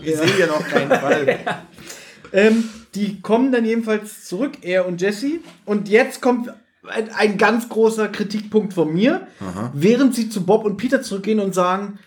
Wir 0.00 0.16
sehen 0.16 0.30
ja 0.38 0.46
noch 0.46 0.66
keinen 0.66 0.90
Fall. 0.90 1.38
Ähm, 2.30 2.64
die 2.94 3.22
kommen 3.22 3.52
dann 3.52 3.64
jedenfalls 3.64 4.26
zurück, 4.26 4.58
er 4.60 4.86
und 4.86 5.00
Jesse. 5.00 5.40
Und 5.64 5.88
jetzt 5.88 6.20
kommt 6.20 6.52
ein, 6.86 7.08
ein 7.16 7.38
ganz 7.38 7.70
großer 7.70 8.08
Kritikpunkt 8.08 8.74
von 8.74 8.92
mir. 8.92 9.26
Während 9.72 10.14
sie 10.14 10.28
zu 10.28 10.44
Bob 10.44 10.66
und 10.66 10.76
Peter 10.76 11.00
zurückgehen 11.00 11.40
und 11.40 11.54
sagen, 11.54 11.98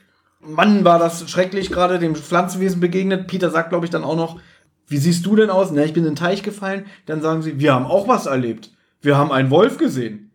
Mann, 0.43 0.83
war 0.83 0.99
das 0.99 1.29
schrecklich, 1.29 1.69
gerade 1.69 1.99
dem 1.99 2.15
Pflanzenwesen 2.15 2.79
begegnet. 2.79 3.27
Peter 3.27 3.49
sagt, 3.51 3.69
glaube 3.69 3.85
ich, 3.85 3.91
dann 3.91 4.03
auch 4.03 4.15
noch, 4.15 4.39
wie 4.87 4.97
siehst 4.97 5.25
du 5.25 5.35
denn 5.35 5.49
aus? 5.49 5.71
Na, 5.71 5.83
ich 5.83 5.93
bin 5.93 6.03
in 6.03 6.11
den 6.11 6.15
Teich 6.15 6.43
gefallen. 6.43 6.85
Dann 7.05 7.21
sagen 7.21 7.41
sie, 7.41 7.59
wir 7.59 7.73
haben 7.73 7.85
auch 7.85 8.07
was 8.07 8.25
erlebt. 8.25 8.71
Wir 9.01 9.17
haben 9.17 9.31
einen 9.31 9.51
Wolf 9.51 9.77
gesehen. 9.77 10.31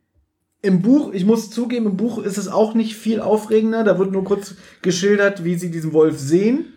Im 0.63 0.83
Buch, 0.83 1.13
ich 1.13 1.25
muss 1.25 1.51
zugeben, 1.51 1.87
im 1.87 1.97
Buch 1.97 2.19
ist 2.19 2.39
es 2.39 2.49
auch 2.49 2.75
nicht 2.75 2.97
viel 2.97 3.21
aufregender. 3.21 3.85
Da 3.85 3.99
wird 3.99 4.13
nur 4.13 4.25
kurz 4.25 4.55
geschildert, 4.83 5.45
wie 5.45 5.57
sie 5.57 5.71
diesen 5.71 5.93
Wolf 5.93 6.19
sehen. 6.19 6.73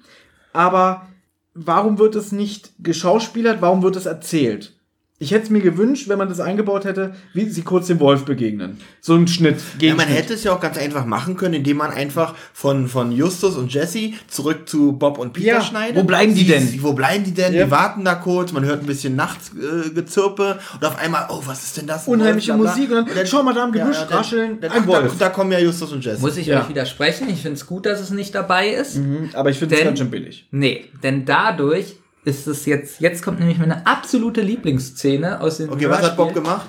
Aber 0.53 1.07
warum 1.53 1.97
wird 1.99 2.15
es 2.15 2.31
nicht 2.31 2.71
geschauspielert? 2.79 3.61
Warum 3.61 3.81
wird 3.81 3.95
es 3.95 4.05
erzählt? 4.05 4.78
Ich 5.21 5.31
hätte 5.31 5.43
es 5.43 5.49
mir 5.49 5.59
gewünscht, 5.59 6.07
wenn 6.07 6.17
man 6.17 6.29
das 6.29 6.39
eingebaut 6.39 6.85
hätte, 6.85 7.13
wie 7.33 7.49
sie 7.49 7.61
kurz 7.61 7.87
dem 7.87 7.99
Wolf 7.99 8.23
begegnen. 8.23 8.79
So 9.01 9.15
ein 9.15 9.27
Schnitt. 9.27 9.57
Ja, 9.81 9.93
man 9.93 10.07
hätte 10.07 10.33
es 10.33 10.45
ja 10.45 10.53
auch 10.53 10.61
ganz 10.61 10.77
einfach 10.77 11.05
machen 11.05 11.35
können, 11.35 11.55
indem 11.55 11.75
man 11.75 11.91
einfach 11.91 12.35
von, 12.53 12.87
von 12.87 13.11
Justus 13.11 13.57
und 13.57 13.73
Jesse 13.73 14.13
zurück 14.29 14.69
zu 14.69 14.93
Bob 14.93 15.17
und 15.17 15.33
Peter 15.33 15.47
Ja, 15.47 15.61
schneidet. 15.61 15.97
wo 15.97 16.03
bleiben 16.03 16.33
die 16.33 16.39
Sie- 16.41 16.47
denn? 16.47 16.65
sie- 16.65 16.81
Wo 16.81 16.93
bleiben 16.93 17.25
die 17.25 17.33
denn? 17.33 17.53
Ja. 17.53 17.65
Die 17.65 17.71
warten 17.71 18.05
da 18.05 18.15
kurz, 18.15 18.53
man 18.53 18.63
hört 18.63 18.79
ein 18.81 18.85
bisschen 18.85 19.17
Nachtsgezirpe 19.17 20.57
äh, 20.59 20.75
und 20.75 20.85
auf 20.85 20.97
einmal, 20.97 21.25
oh, 21.29 21.41
was 21.45 21.63
ist 21.63 21.75
denn 21.77 21.87
das? 21.87 22.07
Unheimliche 22.07 22.57
Wolf. 22.57 22.69
Musik 22.75 22.91
und 22.91 23.09
dann, 23.15 23.27
schau 23.27 23.43
mal 23.43 23.53
da 23.53 23.65
im 23.65 23.71
Gebüsch, 23.73 23.97
ja, 23.97 24.05
dann- 24.05 24.17
rascheln, 24.17 24.61
dann- 24.61 24.71
ein 24.71 24.81
ach, 24.83 24.87
Wolf. 24.87 25.17
Da, 25.17 25.25
da 25.25 25.29
kommen 25.31 25.51
ja 25.51 25.59
Justus 25.59 25.91
und 25.91 26.03
Jesse. 26.05 26.21
Muss 26.21 26.37
ich 26.37 26.47
Ja. 26.47 26.61
euch 26.61 26.69
widersprechen? 26.69 27.27
Ich 27.29 27.41
finde 27.41 27.55
es 27.57 27.65
gut, 27.65 27.85
dass 27.85 27.99
es 27.99 28.09
nicht 28.11 28.33
dabei 28.35 28.69
ist. 28.69 28.95
Mhm, 28.97 29.31
Aber 29.33 29.49
ich 29.49 29.57
finde 29.59 29.75
es 29.75 29.83
ganz 29.83 29.99
schön 29.99 30.09
billig. 30.09 30.47
Nee, 30.51 30.85
denn 31.03 31.25
dadurch 31.25 31.97
ist 32.25 32.47
es 32.47 32.65
jetzt, 32.65 32.99
jetzt 32.99 33.23
kommt 33.23 33.39
nämlich 33.39 33.57
meine 33.57 33.85
absolute 33.85 34.41
Lieblingsszene 34.41 35.39
aus 35.41 35.57
dem 35.57 35.71
okay, 35.71 35.89
was 35.89 36.01
hat 36.03 36.17
Bob 36.17 36.33
gemacht? 36.33 36.67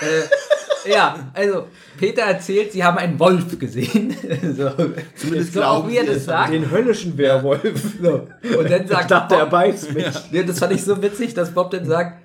Äh, 0.00 0.90
ja, 0.90 1.30
also 1.32 1.66
Peter 1.98 2.22
erzählt, 2.22 2.72
sie 2.72 2.84
haben 2.84 2.98
einen 2.98 3.18
Wolf 3.18 3.58
gesehen. 3.58 4.14
so, 4.56 4.70
Zumindest 5.16 5.52
so 5.54 5.60
glauben 5.60 5.88
wie 5.90 5.96
er 5.96 6.04
das 6.04 6.26
sagt. 6.26 6.52
Den 6.52 6.70
höllischen 6.70 7.16
Werwolf. 7.16 7.80
So. 8.02 8.28
Und 8.58 8.70
dann 8.70 8.82
Ich 8.82 8.88
sagt 8.90 9.10
dachte, 9.10 9.34
er 9.34 9.40
Bob, 9.42 9.50
beißt 9.50 9.94
mich. 9.94 10.06
ja, 10.30 10.42
das 10.42 10.58
fand 10.58 10.72
ich 10.72 10.84
so 10.84 11.00
witzig, 11.02 11.34
dass 11.34 11.52
Bob 11.52 11.70
dann 11.70 11.86
sagt, 11.86 12.20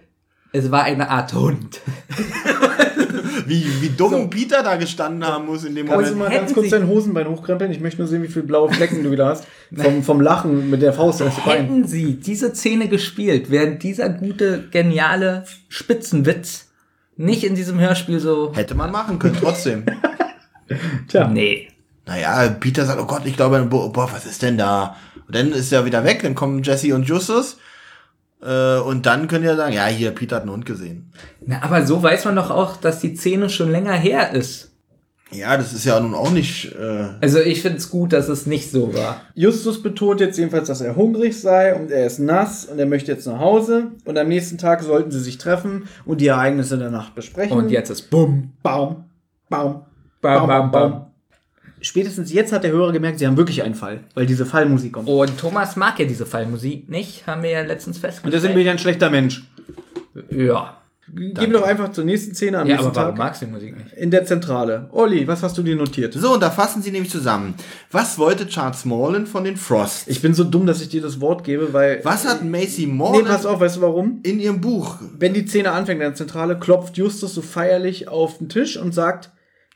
es 0.52 0.72
war 0.72 0.84
eine 0.84 1.10
Art 1.10 1.34
Hund. 1.34 1.80
Wie, 3.50 3.66
wie 3.82 3.90
dumm 3.90 4.30
Peter 4.30 4.64
da 4.64 4.76
gestanden 4.76 5.26
haben 5.26 5.48
muss 5.48 5.66
in 5.66 5.76
dem 5.76 5.88
Kannst 5.88 6.12
du 6.12 6.16
Moment. 6.16 6.34
mal 6.34 6.40
ganz 6.40 6.54
kurz 6.54 6.70
dein 6.70 6.88
Hosenbein 6.88 7.28
hochkrempeln? 7.28 7.72
Ich 7.72 7.80
möchte 7.80 8.00
nur 8.00 8.08
sehen, 8.08 8.24
wie 8.24 8.28
viele 8.28 8.46
blaue 8.46 8.72
Flecken 8.72 9.04
du 9.04 9.12
wieder 9.12 9.26
hast. 9.26 9.46
Vom, 9.76 10.04
vom 10.04 10.22
Lachen 10.22 10.70
mit 10.70 10.82
der 10.82 10.94
Faust 10.94 11.22
aufs 11.22 11.44
Bein. 11.44 11.64
Hätten 11.64 11.88
sie 11.88 12.16
diese 12.16 12.54
Szene 12.54 12.88
gespielt, 12.88 13.52
wäre 13.52 13.72
dieser 13.76 14.10
gute, 14.10 14.66
geniale 14.72 15.46
Spitzenwitz 15.68 16.70
nicht 17.20 17.44
in 17.44 17.54
diesem 17.54 17.80
Hörspiel 17.80 18.20
so. 18.22 18.54
Hätte 18.56 18.76
man 18.76 18.92
machen 18.92 19.20
können, 19.20 19.36
trotzdem. 19.40 19.84
Tja. 21.10 21.28
Nee. 21.28 21.68
Naja, 22.06 22.48
Peter 22.48 22.86
sagt, 22.86 23.02
oh 23.02 23.06
Gott, 23.06 23.26
ich 23.26 23.36
glaube, 23.36 23.62
boah, 23.66 24.10
was 24.14 24.26
ist 24.26 24.42
denn 24.42 24.58
da? 24.58 24.96
Und 25.28 25.36
dann 25.36 25.52
ist 25.52 25.72
er 25.74 25.86
wieder 25.86 26.06
weg, 26.06 26.22
dann 26.24 26.34
kommen 26.34 26.64
Jesse 26.64 26.96
und 26.96 27.04
Justus. 27.08 27.58
Äh, 28.42 28.78
und 28.80 29.06
dann 29.06 29.28
können 29.28 29.44
die 29.44 29.50
ja 29.50 29.56
sagen, 29.56 29.74
ja, 29.74 29.86
hier, 29.88 30.12
Peter 30.12 30.38
hat 30.38 30.44
einen 30.44 30.52
Hund 30.52 30.66
gesehen. 30.66 31.12
Na, 31.46 31.62
aber 31.62 31.86
so 31.86 32.02
weiß 32.02 32.26
man 32.26 32.36
doch 32.36 32.50
auch, 32.52 32.78
dass 32.78 33.00
die 33.00 33.16
Szene 33.16 33.50
schon 33.50 33.72
länger 33.72 33.94
her 33.94 34.32
ist. 34.34 34.68
Ja, 35.32 35.58
das 35.58 35.74
ist 35.74 35.86
ja 35.86 36.00
nun 36.00 36.16
auch 36.16 36.32
nicht. 36.32 36.74
Äh, 36.74 37.10
Also 37.22 37.40
ich 37.40 37.62
finde 37.62 37.78
es 37.78 37.92
gut, 37.92 38.14
dass 38.14 38.30
es 38.30 38.48
nicht 38.48 38.72
so 38.72 38.96
war. 38.96 39.22
Justus 39.36 39.84
betont 39.84 40.22
jetzt 40.22 40.40
jedenfalls, 40.40 40.68
dass 40.68 40.82
er 40.82 40.96
hungrig 40.96 41.40
sei 41.40 41.76
und 41.76 41.92
er 41.92 42.08
ist 42.08 42.18
nass 42.18 42.66
und 42.66 42.80
er 42.80 42.88
möchte 42.88 43.12
jetzt 43.12 43.28
nach 43.28 43.38
Hause. 43.40 43.92
Und 44.06 44.18
am 44.18 44.28
nächsten 44.28 44.58
Tag 44.58 44.82
sollten 44.82 45.12
sie 45.12 45.20
sich 45.20 45.38
treffen 45.38 45.84
und 46.06 46.20
die 46.22 46.28
Ereignisse 46.28 46.80
der 46.80 46.90
Nacht 46.90 47.14
besprechen. 47.14 47.56
Und 47.56 47.70
jetzt 47.70 47.92
ist 47.92 48.10
Bumm. 48.10 48.54
Baum, 48.64 49.04
Baum, 49.50 49.84
Bam, 50.22 50.48
bam, 50.48 50.72
bam. 50.72 51.06
Spätestens 51.82 52.32
jetzt 52.34 52.52
hat 52.52 52.64
der 52.64 52.72
Hörer 52.72 52.92
gemerkt, 52.92 53.20
sie 53.20 53.28
haben 53.28 53.38
wirklich 53.38 53.64
einen 53.64 53.76
Fall, 53.76 54.02
weil 54.14 54.26
diese 54.26 54.46
Fallmusik 54.46 54.94
kommt. 54.94 55.08
Und 55.08 55.38
Thomas 55.38 55.76
mag 55.76 55.98
ja 56.00 56.06
diese 56.06 56.26
Fallmusik 56.26 56.90
nicht, 56.90 57.26
haben 57.28 57.44
wir 57.44 57.50
ja 57.52 57.62
letztens 57.62 57.98
Und 57.98 58.02
festgestellt. 58.02 58.34
deswegen 58.34 58.54
bin 58.56 58.64
ich 58.64 58.70
ein 58.70 58.80
schlechter 58.80 59.10
Mensch. 59.10 59.44
ja. 60.30 60.76
gehen 61.12 61.34
wir 61.36 61.48
doch 61.54 61.64
einfach 61.64 61.92
zur 61.92 62.04
nächsten 62.04 62.36
Szene 62.36 62.60
am 62.60 62.68
Ja, 62.68 62.76
nächsten 62.76 62.88
aber 62.90 62.96
warum 63.02 63.16
Tag. 63.16 63.18
magst 63.18 63.42
du 63.42 63.46
die 63.48 63.52
Musik 63.52 63.76
nicht? 63.78 63.94
In 63.94 64.12
der 64.12 64.26
Zentrale. 64.26 64.90
Olli, 64.92 65.28
was 65.28 65.42
hast 65.42 65.58
du 65.58 65.64
dir 65.64 65.76
notiert? 65.76 66.14
So, 66.14 66.34
und 66.36 66.44
da 66.44 66.52
fassen 66.52 66.82
sie 66.84 66.92
nämlich 66.92 67.12
zusammen. 67.12 67.56
Was 67.92 68.20
wollte 68.20 68.48
Charles 68.48 68.86
Morland 68.86 69.28
von 69.28 69.44
den 69.44 69.58
Frosts? 69.58 70.08
Ich 70.08 70.22
bin 70.22 70.34
so 70.36 70.44
dumm, 70.44 70.68
dass 70.68 70.82
ich 70.82 70.90
dir 70.90 71.02
das 71.02 71.20
Wort 71.20 71.44
gebe, 71.44 71.74
weil. 71.74 72.02
Was 72.04 72.28
hat 72.28 72.44
Macy 72.44 72.86
Nee, 72.86 72.94
Morland 72.94 73.28
pass 73.28 73.46
auf, 73.48 73.60
weißt 73.60 73.78
du 73.78 73.82
warum? 73.82 74.20
in 74.24 74.40
ihrem 74.40 74.62
Buch? 74.62 74.98
Wenn 75.18 75.34
die 75.34 75.48
Szene 75.48 75.72
anfängt 75.72 76.00
in 76.02 76.08
der 76.08 76.14
Zentrale, 76.16 76.60
klopft 76.60 76.98
Justus 76.98 77.34
so 77.34 77.42
feierlich 77.42 78.08
auf 78.08 78.38
den 78.38 78.50
Tisch 78.50 78.78
und 78.78 78.94
sagt, 78.94 79.32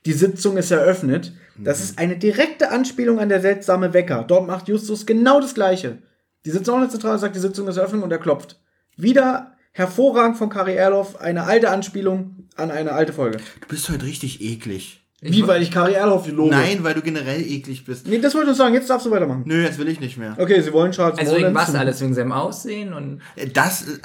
die 0.06 0.14
Sitzung 0.14 0.58
ist 0.58 0.70
eröffnet. 0.70 1.32
Das 1.58 1.82
ist 1.82 2.00
eine 2.00 2.18
direkte 2.18 2.72
Anspielung 2.72 3.20
an 3.20 3.30
der 3.30 3.42
seltsame 3.42 3.94
Wecker. 3.94 4.24
Dort 4.24 4.48
macht 4.48 4.68
Justus 4.68 5.06
genau 5.06 5.40
das 5.40 5.54
Gleiche. 5.54 6.00
Die 6.46 6.52
sitzt 6.52 6.70
auch 6.70 6.76
in 6.76 6.82
der 6.82 6.90
Zentrale, 6.90 7.20
sagt, 7.20 7.36
die 7.36 7.40
Sitzung 7.40 7.68
ist 7.68 7.78
eröffnet 7.78 8.04
und 8.04 8.12
er 8.12 8.18
klopft. 8.18 8.60
Wieder 8.98 9.56
hervorragend 9.72 10.38
von 10.38 10.50
Kari 10.50 10.76
Erloff, 10.76 11.16
eine 11.18 11.44
alte 11.44 11.70
Anspielung 11.70 12.48
an 12.56 12.72
eine 12.72 12.94
alte 12.94 13.14
Folge. 13.14 13.40
Du 13.62 13.68
bist 13.68 13.90
heute 13.90 14.06
richtig 14.06 14.42
eklig. 14.42 15.03
Wie, 15.24 15.48
weil 15.48 15.62
ich 15.62 15.72
Kari 15.72 15.94
Erloff 15.94 16.28
lobe? 16.30 16.50
Nein, 16.52 16.80
weil 16.84 16.94
du 16.94 17.02
generell 17.02 17.42
eklig 17.42 17.86
bist. 17.86 18.08
Nee, 18.08 18.20
das 18.20 18.34
wollte 18.34 18.46
ich 18.52 18.58
nur 18.58 18.66
sagen, 18.66 18.74
jetzt 18.74 18.90
darfst 18.90 19.06
du 19.06 19.12
weitermachen. 19.12 19.44
Nö, 19.46 19.64
jetzt 19.64 19.80
will 19.80 19.88
ich 19.88 20.00
nicht 20.00 20.18
mehr. 20.18 20.36
Okay, 20.38 20.62
sie 20.62 20.74
wollen 20.74 20.92
Charles 20.92 21.18
Also 21.18 21.36
wegen 21.36 21.54
was 21.56 21.74
alles? 21.74 22.02
Wegen 22.02 22.14
seinem 22.14 22.32
Aussehen 22.32 22.94
und. 22.94 23.22
Das, 23.54 23.84
äh, 23.84 23.98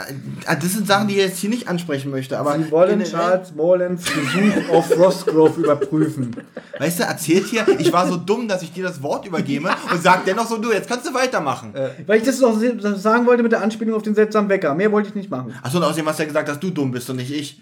das 0.47 0.73
sind 0.73 0.86
Sachen, 0.86 1.09
die 1.09 1.15
ich 1.15 1.20
jetzt 1.20 1.39
hier 1.39 1.51
nicht 1.51 1.69
ansprechen 1.69 2.11
möchte. 2.11 2.39
Aber 2.39 2.57
Sie 2.57 2.70
wollen 2.70 3.03
Charles 3.03 3.55
Morlands 3.55 4.05
Besuch 4.05 4.69
auf 4.70 4.89
Frostgrove 4.89 5.61
überprüfen. 5.61 6.36
Weißt 6.78 7.01
du, 7.01 7.05
erzählt 7.05 7.47
hier, 7.47 7.66
ich 7.78 7.93
war 7.93 8.07
so 8.07 8.16
dumm, 8.16 8.47
dass 8.47 8.62
ich 8.62 8.73
dir 8.73 8.85
das 8.85 9.03
Wort 9.03 9.27
übergebe 9.27 9.70
und 9.90 10.03
sag 10.03 10.24
dennoch 10.24 10.47
so, 10.47 10.59
du, 10.59 10.73
jetzt 10.73 10.89
kannst 10.89 11.09
du 11.09 11.15
weitermachen. 11.15 11.74
Weil 12.07 12.19
ich 12.19 12.24
das 12.24 12.40
noch 12.40 12.59
sagen 12.97 13.27
wollte 13.27 13.43
mit 13.43 13.53
der 13.53 13.62
Anspielung 13.62 13.95
auf 13.95 14.03
den 14.03 14.15
seltsamen 14.15 14.49
Wecker. 14.49 14.74
Mehr 14.74 14.93
wollte 14.93 15.09
ich 15.09 15.15
nicht 15.15 15.31
machen. 15.31 15.55
Achso, 15.62 15.78
und 15.78 15.85
außerdem 15.85 16.07
hast 16.07 16.19
du 16.19 16.23
ja 16.23 16.28
gesagt, 16.28 16.49
dass 16.49 16.61
du 16.61 16.70
dumm 16.70 16.93
bist 16.93 17.11
und 17.11 17.16
nicht 17.16 17.32
ich. 17.32 17.61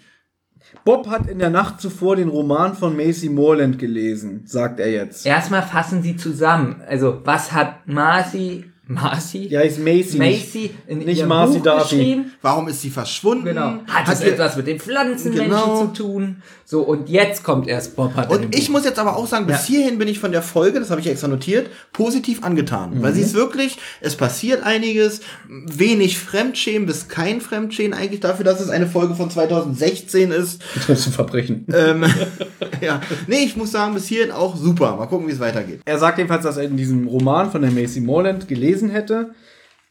Bob 0.83 1.09
hat 1.09 1.27
in 1.27 1.39
der 1.39 1.49
Nacht 1.49 1.81
zuvor 1.81 2.15
den 2.15 2.29
Roman 2.29 2.73
von 2.75 2.95
Macy 2.95 3.29
Morland 3.29 3.79
gelesen, 3.79 4.43
sagt 4.45 4.79
er 4.79 4.91
jetzt. 4.91 5.25
Erstmal 5.25 5.61
fassen 5.61 6.01
sie 6.01 6.15
zusammen. 6.15 6.81
Also, 6.87 7.21
was 7.23 7.51
hat 7.51 7.87
Marcy. 7.87 8.65
Marcy? 8.87 9.47
Ja, 9.47 9.61
ist 9.61 9.79
Macy. 9.79 10.17
Macy 10.17 10.71
in 10.87 10.99
nicht 10.99 11.17
ihrem 11.19 11.29
Marcy 11.29 11.59
Buch 11.59 11.77
geschrieben. 11.83 12.31
Warum 12.41 12.67
ist 12.67 12.81
sie 12.81 12.89
verschwunden? 12.89 13.45
Genau. 13.45 13.79
Hat 13.87 14.07
es 14.11 14.21
etwas 14.21 14.55
mit 14.55 14.67
den 14.67 14.79
Pflanzenmenschen 14.79 15.49
Genau. 15.49 15.85
zu 15.87 16.03
tun? 16.03 16.41
So, 16.65 16.81
und 16.81 17.07
jetzt 17.09 17.43
kommt 17.43 17.67
erst 17.67 17.95
Bob 17.95 18.13
hat 18.15 18.29
Und 18.29 18.53
ich 18.55 18.67
Buch. 18.67 18.73
muss 18.73 18.85
jetzt 18.85 18.99
aber 18.99 19.15
auch 19.15 19.25
sagen, 19.27 19.45
bis 19.47 19.65
hierhin 19.65 19.97
bin 19.97 20.07
ich 20.09 20.19
von 20.19 20.31
der 20.33 20.41
Folge, 20.41 20.79
das 20.79 20.89
habe 20.91 20.99
ich 20.99 21.07
extra 21.07 21.27
notiert, 21.29 21.69
positiv 21.93 22.43
angetan. 22.43 23.01
Weil 23.01 23.13
sie 23.13 23.21
ist 23.21 23.33
wirklich, 23.33 23.77
es 24.01 24.15
passiert 24.15 24.63
einiges, 24.63 25.21
wenig 25.47 26.17
Fremdschämen 26.17 26.85
bis 26.85 27.07
kein 27.07 27.39
Fremdschämen 27.41 27.97
eigentlich 27.97 28.19
dafür, 28.19 28.43
dass 28.45 28.59
es 28.59 28.69
eine 28.69 28.87
Folge 28.87 29.15
von 29.15 29.29
2016 29.29 30.31
ist. 30.31 30.61
Das 30.87 30.99
ist 30.99 31.07
ein 31.07 31.13
Verbrechen. 31.13 31.65
ähm, 31.73 32.03
ja, 32.81 33.01
nee, 33.27 33.43
ich 33.45 33.55
muss 33.55 33.71
sagen, 33.71 33.93
bis 33.93 34.07
hierhin 34.07 34.31
auch 34.31 34.55
super. 34.55 34.95
Mal 34.97 35.05
gucken, 35.07 35.27
wie 35.27 35.31
es 35.31 35.39
weitergeht. 35.39 35.81
Er 35.85 35.97
sagt 35.99 36.17
jedenfalls, 36.17 36.43
dass 36.43 36.57
er 36.57 36.63
in 36.63 36.77
diesem 36.77 37.07
Roman 37.07 37.49
von 37.51 37.61
der 37.61 37.71
Macy 37.71 38.01
Morland 38.01 38.47
gelesen 38.47 38.76
hätte. 38.89 39.31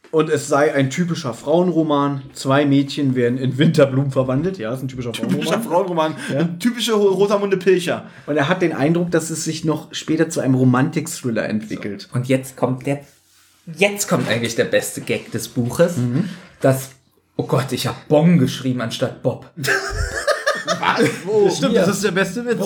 Und 0.09 0.29
es 0.29 0.47
sei 0.47 0.73
ein 0.73 0.89
typischer 0.89 1.33
Frauenroman. 1.33 2.21
Zwei 2.33 2.65
Mädchen 2.65 3.13
werden 3.15 3.37
in 3.37 3.57
Winterblumen 3.57 4.11
verwandelt. 4.11 4.57
Ja, 4.57 4.73
ist 4.73 4.81
ein 4.81 4.87
typischer 4.87 5.11
Typischer 5.11 5.59
Frauenroman. 5.61 6.15
Frauenroman, 6.17 6.59
typische 6.59 6.93
Ro- 6.93 7.09
Rosamunde 7.13 7.57
Pilcher. 7.57 8.05
Und 8.25 8.37
er 8.37 8.47
hat 8.47 8.61
den 8.61 8.71
Eindruck, 8.73 9.11
dass 9.11 9.29
es 9.29 9.43
sich 9.43 9.65
noch 9.65 9.93
später 9.93 10.29
zu 10.29 10.39
einem 10.39 10.55
Romantik-Thriller 10.55 11.47
entwickelt. 11.49 12.07
Und 12.13 12.29
jetzt 12.29 12.55
kommt 12.55 12.85
der. 12.85 13.01
Jetzt 13.75 14.07
kommt 14.07 14.29
eigentlich 14.29 14.55
der 14.55 14.63
beste 14.63 15.01
Gag 15.01 15.29
des 15.33 15.49
Buches. 15.49 15.97
Mhm. 15.97 16.29
Das. 16.61 16.91
Oh 17.35 17.43
Gott, 17.43 17.71
ich 17.73 17.85
habe 17.85 17.97
Bong 18.07 18.37
geschrieben 18.37 18.79
anstatt 18.79 19.21
Bob. 19.21 19.51
Stimmt, 21.53 21.75
das 21.75 21.89
ist 21.89 22.03
der 22.03 22.11
beste 22.11 22.45
Witz. 22.45 22.65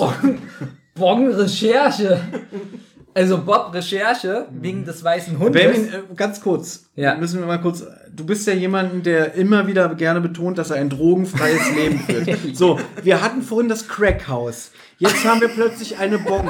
Bong 0.96 1.28
Recherche. 1.34 2.22
Also 3.14 3.40
Bob 3.40 3.74
Recherche 3.74 4.48
wegen 4.52 4.86
des 4.86 5.04
weißen 5.04 5.38
Hundes. 5.38 5.62
Benjamin, 5.62 5.90
äh, 5.94 6.16
ganz 6.16 6.40
kurz. 6.42 6.86
Ja. 6.96 7.16
Müssen 7.16 7.40
wir 7.40 7.48
mal 7.48 7.60
kurz. 7.62 7.84
Du 8.16 8.26
bist 8.26 8.48
ja 8.48 8.54
jemand, 8.54 9.06
der 9.06 9.34
immer 9.36 9.68
wieder 9.68 9.94
gerne 9.96 10.22
betont, 10.22 10.58
dass 10.58 10.70
er 10.72 10.78
ein 10.78 10.90
drogenfreies 10.90 11.72
Leben 11.76 12.00
führt. 12.00 12.56
So, 12.56 12.80
wir 13.04 13.22
hatten 13.22 13.42
vorhin 13.42 13.70
das 13.70 13.88
Crackhaus. 13.88 14.72
Jetzt 14.98 15.26
haben 15.26 15.42
wir 15.42 15.50
plötzlich 15.50 15.98
eine 15.98 16.20
Bon. 16.20 16.50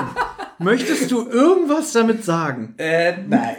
Möchtest 0.60 1.10
du 1.12 1.28
irgendwas 1.28 1.92
damit 1.94 2.24
sagen? 2.24 2.76
Äh, 2.78 3.14
nein. 3.28 3.56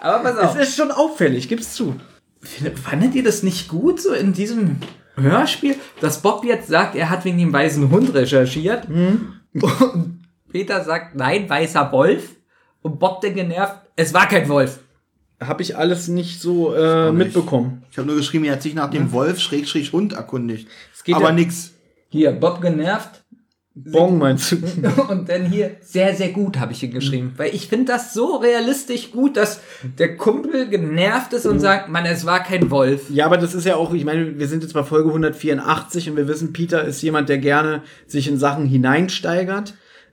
Aber 0.00 0.18
pass 0.22 0.38
auf. 0.38 0.56
Es 0.58 0.68
ist 0.68 0.76
schon 0.76 0.90
auffällig, 0.90 1.48
gib's 1.48 1.74
zu. 1.74 1.96
Findet- 2.40 2.78
Fandet 2.78 3.14
ihr 3.14 3.22
das 3.24 3.42
nicht 3.42 3.68
gut, 3.68 4.00
so 4.00 4.12
in 4.12 4.32
diesem 4.32 4.76
Hörspiel, 5.16 5.76
dass 6.00 6.22
Bob 6.22 6.44
jetzt 6.44 6.68
sagt, 6.68 6.94
er 6.96 7.10
hat 7.10 7.24
wegen 7.24 7.38
dem 7.38 7.52
weißen 7.52 7.90
Hund 7.90 8.14
recherchiert? 8.14 8.88
Mhm. 8.88 9.34
Und 9.60 10.18
Peter 10.52 10.84
sagt, 10.84 11.14
nein, 11.16 11.48
weißer 11.48 11.90
Wolf. 11.92 12.36
Und 12.82 12.98
Bob 12.98 13.20
der 13.20 13.30
genervt, 13.32 13.76
es 13.96 14.12
war 14.12 14.28
kein 14.28 14.48
Wolf. 14.48 14.80
Habe 15.40 15.62
ich 15.62 15.76
alles 15.76 16.08
nicht 16.08 16.40
so 16.40 16.74
äh, 16.74 17.10
mitbekommen. 17.10 17.82
Ich 17.90 17.98
habe 17.98 18.06
nur 18.06 18.16
geschrieben, 18.16 18.44
er 18.44 18.52
hat 18.54 18.62
sich 18.62 18.74
nach 18.74 18.90
dem 18.90 19.12
Wolf 19.12 19.40
Schrägstrich 19.40 19.92
Hund 19.92 20.12
erkundigt. 20.12 20.68
geht 21.04 21.14
Aber 21.16 21.26
ja- 21.28 21.32
nix. 21.32 21.72
Hier, 22.10 22.32
Bob 22.32 22.60
genervt. 22.60 23.22
Bon 23.74 24.18
meinst 24.18 24.52
du? 24.52 24.56
Und 25.08 25.30
dann 25.30 25.46
hier, 25.46 25.76
sehr, 25.80 26.14
sehr 26.14 26.28
gut, 26.28 26.58
habe 26.58 26.72
ich 26.72 26.80
hier 26.80 26.90
geschrieben. 26.90 27.32
Weil 27.38 27.54
ich 27.54 27.68
finde 27.68 27.86
das 27.92 28.12
so 28.12 28.36
realistisch 28.36 29.10
gut, 29.12 29.38
dass 29.38 29.60
der 29.98 30.18
Kumpel 30.18 30.68
genervt 30.68 31.32
ist 31.32 31.46
und 31.46 31.58
sagt, 31.58 31.88
Mann, 31.88 32.04
es 32.04 32.26
war 32.26 32.42
kein 32.42 32.70
Wolf. 32.70 33.08
Ja, 33.08 33.24
aber 33.24 33.38
das 33.38 33.54
ist 33.54 33.64
ja 33.64 33.76
auch, 33.76 33.94
ich 33.94 34.04
meine, 34.04 34.38
wir 34.38 34.46
sind 34.46 34.62
jetzt 34.62 34.74
bei 34.74 34.84
Folge 34.84 35.08
184 35.08 36.10
und 36.10 36.16
wir 36.16 36.28
wissen, 36.28 36.52
Peter 36.52 36.84
ist 36.84 37.00
jemand, 37.00 37.30
der 37.30 37.38
gerne 37.38 37.82
sich 38.06 38.28
in 38.28 38.36
Sachen 38.36 38.66
hineinsteigert 38.66 39.72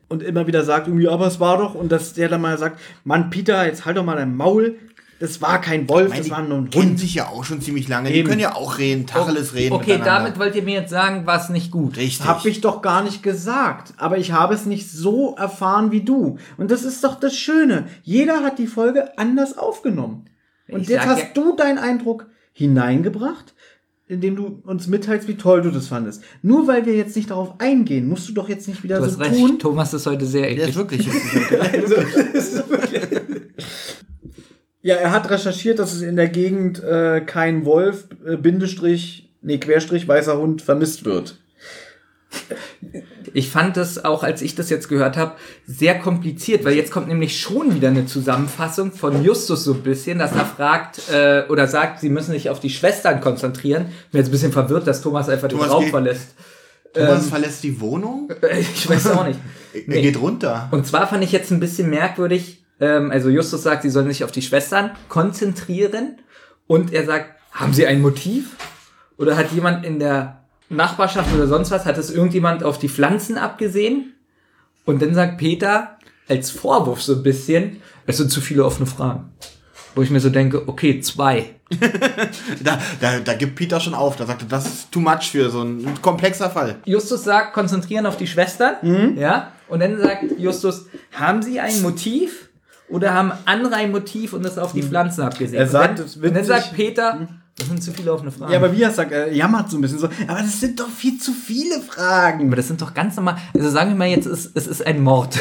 und 0.10 0.22
immer 0.24 0.48
wieder 0.48 0.64
sagt, 0.64 0.88
irgendwie, 0.88 1.08
aber 1.08 1.28
es 1.28 1.40
war 1.40 1.58
doch, 1.58 1.76
und 1.76 1.92
dass 1.92 2.14
der 2.14 2.28
dann 2.30 2.42
mal 2.42 2.58
sagt, 2.58 2.80
Mann, 3.04 3.30
Peter, 3.30 3.66
jetzt 3.66 3.86
halt 3.86 3.96
doch 3.98 4.04
mal 4.04 4.16
dein 4.18 4.36
Maul, 4.36 4.76
das 5.20 5.42
war 5.42 5.60
kein 5.60 5.90
Wolf, 5.90 6.10
Meine, 6.10 6.22
das 6.22 6.32
war 6.32 6.42
nur 6.42 6.58
ein 6.60 6.66
die 6.70 6.78
kennen 6.78 6.92
Hund. 6.92 7.00
sich 7.00 7.14
ja 7.16 7.28
auch 7.28 7.44
schon 7.44 7.60
ziemlich 7.62 7.90
lange. 7.90 8.10
Eben. 8.10 8.18
Die 8.20 8.24
können 8.24 8.40
ja 8.40 8.56
auch 8.56 8.78
reden, 8.78 9.06
Tacheles 9.06 9.54
reden. 9.54 9.74
Okay, 9.76 10.00
damit 10.04 10.40
wollt 10.40 10.56
ihr 10.56 10.64
mir 10.64 10.76
jetzt 10.76 10.92
sagen, 10.92 11.26
war 11.28 11.42
es 11.42 11.50
nicht 11.50 11.72
gut. 11.72 11.98
Richtig. 11.98 12.26
Hab 12.26 12.46
ich 12.46 12.62
doch 12.62 12.82
gar 12.82 13.04
nicht 13.04 13.22
gesagt, 13.22 13.94
aber 13.98 14.18
ich 14.18 14.32
habe 14.32 14.54
es 14.54 14.66
nicht 14.66 14.90
so 14.90 15.36
erfahren 15.36 15.92
wie 15.92 16.02
du. 16.02 16.38
Und 16.58 16.72
das 16.72 16.84
ist 16.86 17.04
doch 17.04 17.20
das 17.20 17.36
Schöne. 17.36 17.88
Jeder 18.04 18.44
hat 18.44 18.60
die 18.60 18.68
Folge 18.68 19.18
anders 19.18 19.58
aufgenommen. 19.58 20.26
Und 20.72 20.84
Ich 20.84 20.88
jetzt 20.88 21.06
hast 21.06 21.20
ja- 21.20 21.26
du 21.34 21.54
deinen 21.58 21.80
Eindruck 21.80 22.28
hineingebracht, 22.54 23.54
indem 24.10 24.36
du 24.36 24.60
uns 24.64 24.88
mitteilst, 24.88 25.28
wie 25.28 25.36
toll 25.36 25.62
du 25.62 25.70
das 25.70 25.88
fandest. 25.88 26.24
Nur 26.42 26.68
weil 26.68 26.86
wir 26.86 26.96
jetzt 26.96 27.16
nicht 27.16 27.30
darauf 27.30 27.60
eingehen, 27.60 28.10
musst 28.10 28.28
du 28.28 28.34
doch 28.34 28.50
jetzt 28.50 28.68
nicht 28.68 28.84
wieder 28.84 28.98
Du 28.98 29.06
so 29.06 29.12
hast 29.12 29.20
recht, 29.20 29.40
tun. 29.40 29.60
Thomas 29.60 29.94
ist 29.94 30.08
heute 30.08 30.26
sehr 30.26 30.54
Der 30.54 30.68
eklig. 30.68 31.08
ist 32.34 32.70
wirklich. 32.70 33.02
Ja, 34.82 34.96
er 34.96 35.12
hat 35.12 35.30
recherchiert, 35.30 35.78
dass 35.78 35.94
es 35.94 36.02
in 36.02 36.16
der 36.16 36.28
Gegend 36.28 36.84
äh, 36.84 37.22
kein 37.22 37.66
Wolf, 37.66 38.08
äh, 38.26 38.36
Bindestrich, 38.36 39.32
nee, 39.44 39.60
Querstrich, 39.60 40.08
weißer 40.08 40.38
Hund 40.40 40.64
vermisst 40.64 41.06
wird. 41.06 41.40
Ich 43.34 43.50
fand 43.50 43.78
das 43.78 44.04
auch, 44.04 44.24
als 44.24 44.42
ich 44.42 44.56
das 44.56 44.70
jetzt 44.70 44.90
gehört 44.90 45.18
habe, 45.18 45.34
sehr 45.66 45.98
kompliziert, 46.00 46.66
weil 46.66 46.74
jetzt 46.74 46.92
kommt 46.92 47.08
nämlich 47.08 47.40
schon 47.40 47.76
wieder 47.76 47.90
eine 47.90 48.06
Zusammenfassung 48.06 48.92
von 48.92 49.24
Justus 49.24 49.64
so 49.64 49.74
ein 49.74 49.84
bisschen, 49.84 50.20
dass 50.20 50.34
er 50.34 50.46
fragt 50.46 51.10
äh, 51.12 51.44
oder 51.50 51.68
sagt, 51.68 52.00
sie 52.00 52.10
müssen 52.10 52.32
sich 52.32 52.50
auf 52.50 52.60
die 52.60 52.70
Schwestern 52.70 53.22
konzentrieren. 53.22 53.88
Ich 54.06 54.12
bin 54.12 54.20
jetzt 54.20 54.30
ein 54.30 54.32
bisschen 54.32 54.52
verwirrt, 54.52 54.88
dass 54.88 55.02
Thomas 55.02 55.30
einfach 55.30 55.48
Thomas 55.48 55.68
den 55.68 55.72
Raum 55.72 55.88
verlässt. 55.88 56.36
Thomas 56.94 57.30
verlässt 57.30 57.64
die 57.64 57.80
Wohnung? 57.80 58.30
Ich 58.60 58.90
weiß 58.90 59.08
auch 59.12 59.26
nicht. 59.26 59.40
Er 59.88 60.02
geht 60.02 60.20
runter. 60.20 60.68
Und 60.72 60.88
zwar 60.88 61.08
fand 61.08 61.24
ich 61.24 61.32
jetzt 61.32 61.52
ein 61.52 61.60
bisschen 61.60 61.92
merkwürdig, 61.92 62.64
ähm, 62.80 63.12
also 63.12 63.30
Justus 63.30 63.62
sagt, 63.62 63.84
sie 63.84 63.92
sollen 63.92 64.08
sich 64.08 64.24
auf 64.24 64.32
die 64.32 64.42
Schwestern 64.42 64.92
konzentrieren 65.08 66.18
und 66.66 66.92
er 66.92 67.06
sagt, 67.06 67.36
haben 67.52 67.74
sie 67.74 67.86
ein 67.86 68.02
Motiv? 68.02 68.56
Oder 69.18 69.36
hat 69.36 69.52
jemand 69.52 69.86
in 69.86 70.00
der 70.00 70.39
Nachbarschaft 70.70 71.34
oder 71.34 71.48
sonst 71.48 71.72
was, 71.72 71.86
hat 71.86 71.98
es 71.98 72.12
irgendjemand 72.12 72.64
auf 72.64 72.78
die 72.78 72.90
Pflanzen 72.90 73.38
abgesehen? 73.38 74.14
Und 74.86 75.02
dann 75.02 75.14
sagt 75.14 75.38
Peter 75.38 75.98
als 76.28 76.52
Vorwurf 76.52 77.02
so 77.02 77.16
ein 77.16 77.24
bisschen, 77.24 77.82
es 78.06 78.18
sind 78.18 78.32
zu 78.32 78.42
viele 78.42 78.64
offene 78.64 78.86
Fragen. 78.86 79.32
Wo 79.96 80.04
ich 80.04 80.12
mir 80.12 80.20
so 80.20 80.30
denke, 80.30 80.68
okay, 80.68 81.02
zwei. 81.02 81.56
Da, 82.64 82.80
da, 83.00 83.20
da 83.20 83.34
gibt 83.36 83.56
Peter 83.56 83.80
schon 83.80 83.94
auf. 83.94 84.16
Da 84.16 84.26
sagt 84.26 84.42
er, 84.42 84.48
das 84.48 84.66
ist 84.66 84.92
too 84.92 85.00
much 85.00 85.32
für 85.32 85.50
so 85.50 85.62
ein 85.62 86.02
komplexer 86.02 86.50
Fall. 86.50 86.78
Justus 86.86 87.24
sagt, 87.24 87.54
konzentrieren 87.54 88.06
auf 88.06 88.18
die 88.18 88.28
Schwestern. 88.28 89.18
Ja. 89.18 89.52
Und 89.68 89.82
dann 89.82 89.98
sagt 90.00 90.38
Justus, 90.38 90.88
haben 91.14 91.42
sie 91.42 91.60
ein 91.60 91.82
Motiv? 91.82 92.50
Oder 92.90 93.14
haben 93.14 93.32
andere 93.46 93.76
ein 93.76 93.92
Motiv 93.92 94.34
und 94.34 94.44
das 94.44 94.58
auf 94.58 94.74
die 94.74 94.82
Pflanzen 94.82 95.22
abgesehen? 95.22 95.60
Er 95.60 95.68
sagt, 95.68 96.00
und 96.00 96.16
dann, 96.16 96.30
und 96.30 96.36
dann 96.36 96.44
sagt 96.44 96.74
Peter, 96.74 97.28
das 97.60 97.68
sind 97.68 97.84
zu 97.84 97.92
viele 97.92 98.14
offene 98.14 98.32
Fragen. 98.32 98.52
Ja, 98.52 98.58
aber 98.60 98.72
wie 98.72 98.82
er 98.82 98.92
sagt, 98.92 99.12
er 99.12 99.32
jammert 99.32 99.70
so 99.70 99.78
ein 99.78 99.82
bisschen 99.82 100.00
so, 100.00 100.08
aber 100.28 100.40
das 100.40 100.60
sind 100.60 100.80
doch 100.80 100.90
viel 100.90 101.20
zu 101.20 101.32
viele 101.34 101.82
Fragen. 101.82 102.48
Aber 102.48 102.56
das 102.56 102.68
sind 102.68 102.82
doch 102.82 102.94
ganz 102.94 103.16
normal. 103.16 103.38
Also 103.54 103.70
sagen 103.70 103.92
wir 103.92 103.98
mal, 103.98 104.08
jetzt 104.08 104.26
ist 104.26 104.52
es 104.56 104.68
ist 104.68 104.86
ein 104.86 105.02
Mord. 105.02 105.38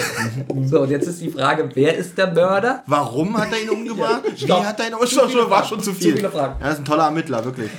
so, 0.65 0.81
und 0.81 0.91
jetzt 0.91 1.07
ist 1.07 1.21
die 1.21 1.31
Frage, 1.31 1.71
wer 1.75 1.97
ist 1.97 2.19
der 2.19 2.33
Mörder? 2.33 2.83
Warum 2.87 3.37
hat 3.39 3.49
er 3.53 3.63
ihn 3.63 3.71
umgebracht? 3.71 4.23
Wie 4.37 4.45
Stopp. 4.45 4.65
hat 4.65 4.81
er 4.81 4.89
ihn 4.89 4.95
umgebracht? 4.95 5.51
War 5.51 5.65
schon 5.65 5.81
zu 5.81 5.95
viel. 5.95 6.17
viele 6.17 6.31
Fragen. 6.31 6.57
Ja, 6.61 6.67
das 6.67 6.75
ist 6.75 6.81
ein 6.81 6.85
toller 6.85 7.05
Ermittler, 7.05 7.45
wirklich. 7.45 7.71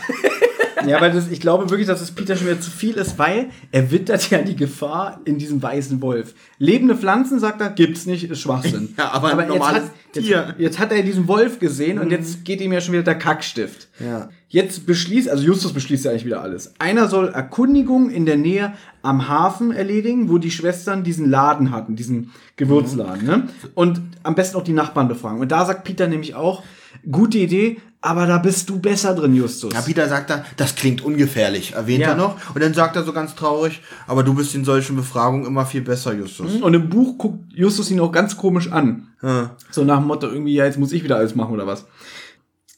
Ja, 0.87 1.01
weil 1.01 1.11
das, 1.11 1.29
ich 1.29 1.39
glaube 1.39 1.69
wirklich, 1.69 1.87
dass 1.87 2.01
es 2.01 2.11
Peter 2.11 2.35
schon 2.35 2.47
wieder 2.47 2.61
zu 2.61 2.71
viel 2.71 2.95
ist, 2.95 3.17
weil 3.17 3.49
er 3.71 3.91
wittert 3.91 4.29
ja 4.29 4.41
die 4.41 4.55
Gefahr 4.55 5.21
in 5.25 5.37
diesem 5.37 5.61
weißen 5.61 6.01
Wolf. 6.01 6.33
Lebende 6.57 6.95
Pflanzen, 6.95 7.39
sagt 7.39 7.61
er, 7.61 7.69
gibt's 7.69 8.05
nicht, 8.05 8.29
ist 8.29 8.39
Schwachsinn. 8.39 8.95
Ja, 8.97 9.11
aber 9.11 9.37
ein 9.37 9.51
jetzt 9.51 9.71
hat, 9.71 9.83
jetzt. 10.13 10.29
Mhm. 10.29 10.53
jetzt 10.57 10.79
hat 10.79 10.91
er 10.91 11.03
diesen 11.03 11.27
Wolf 11.27 11.59
gesehen 11.59 11.99
und 11.99 12.11
jetzt 12.11 12.45
geht 12.45 12.61
ihm 12.61 12.73
ja 12.73 12.81
schon 12.81 12.93
wieder 12.93 13.03
der 13.03 13.17
Kackstift. 13.17 13.87
Ja. 13.99 14.29
Jetzt 14.47 14.85
beschließt, 14.85 15.29
also 15.29 15.43
Justus 15.43 15.73
beschließt 15.73 16.05
ja 16.05 16.11
eigentlich 16.11 16.25
wieder 16.25 16.41
alles. 16.41 16.73
Einer 16.79 17.07
soll 17.07 17.29
Erkundigung 17.29 18.09
in 18.09 18.25
der 18.25 18.37
Nähe 18.37 18.73
am 19.01 19.27
Hafen 19.27 19.71
erledigen, 19.71 20.29
wo 20.29 20.39
die 20.39 20.51
Schwestern 20.51 21.03
diesen 21.03 21.29
Laden 21.29 21.71
hatten, 21.71 21.95
diesen 21.95 22.31
Gewürzladen, 22.55 23.25
ne? 23.25 23.47
Und 23.75 24.01
am 24.23 24.35
besten 24.35 24.57
auch 24.57 24.63
die 24.63 24.73
Nachbarn 24.73 25.07
befragen. 25.07 25.39
Und 25.39 25.51
da 25.51 25.65
sagt 25.65 25.83
Peter 25.83 26.07
nämlich 26.07 26.35
auch, 26.35 26.63
gute 27.11 27.37
Idee, 27.37 27.77
aber 28.01 28.27
da 28.27 28.37
bist 28.37 28.69
du 28.69 28.79
besser 28.79 29.13
drin, 29.13 29.35
Justus. 29.35 29.73
Ja, 29.73 29.81
Peter 29.81 30.07
sagt 30.07 30.29
dann, 30.29 30.43
das 30.55 30.75
klingt 30.75 31.03
ungefährlich, 31.03 31.73
erwähnt 31.73 32.01
Ja. 32.01 32.09
er 32.11 32.15
noch. 32.15 32.37
Und 32.55 32.63
dann 32.63 32.73
sagt 32.73 32.95
er 32.95 33.03
so 33.03 33.11
ganz 33.11 33.35
traurig, 33.35 33.81
aber 34.07 34.23
du 34.23 34.33
bist 34.33 34.55
in 34.55 34.63
solchen 34.63 34.95
Befragungen 34.95 35.45
immer 35.45 35.65
viel 35.65 35.81
besser, 35.81 36.13
Justus. 36.13 36.61
Und 36.61 36.73
im 36.73 36.89
Buch 36.89 37.17
guckt 37.17 37.51
Justus 37.53 37.91
ihn 37.91 37.99
auch 37.99 38.11
ganz 38.13 38.37
komisch 38.37 38.71
an. 38.71 39.07
Ja. 39.21 39.57
So 39.69 39.83
nach 39.83 39.97
dem 39.99 40.07
Motto, 40.07 40.27
irgendwie, 40.27 40.53
ja, 40.53 40.65
jetzt 40.65 40.79
muss 40.79 40.93
ich 40.93 41.03
wieder 41.03 41.17
alles 41.17 41.35
machen 41.35 41.53
oder 41.53 41.67
was. 41.67 41.85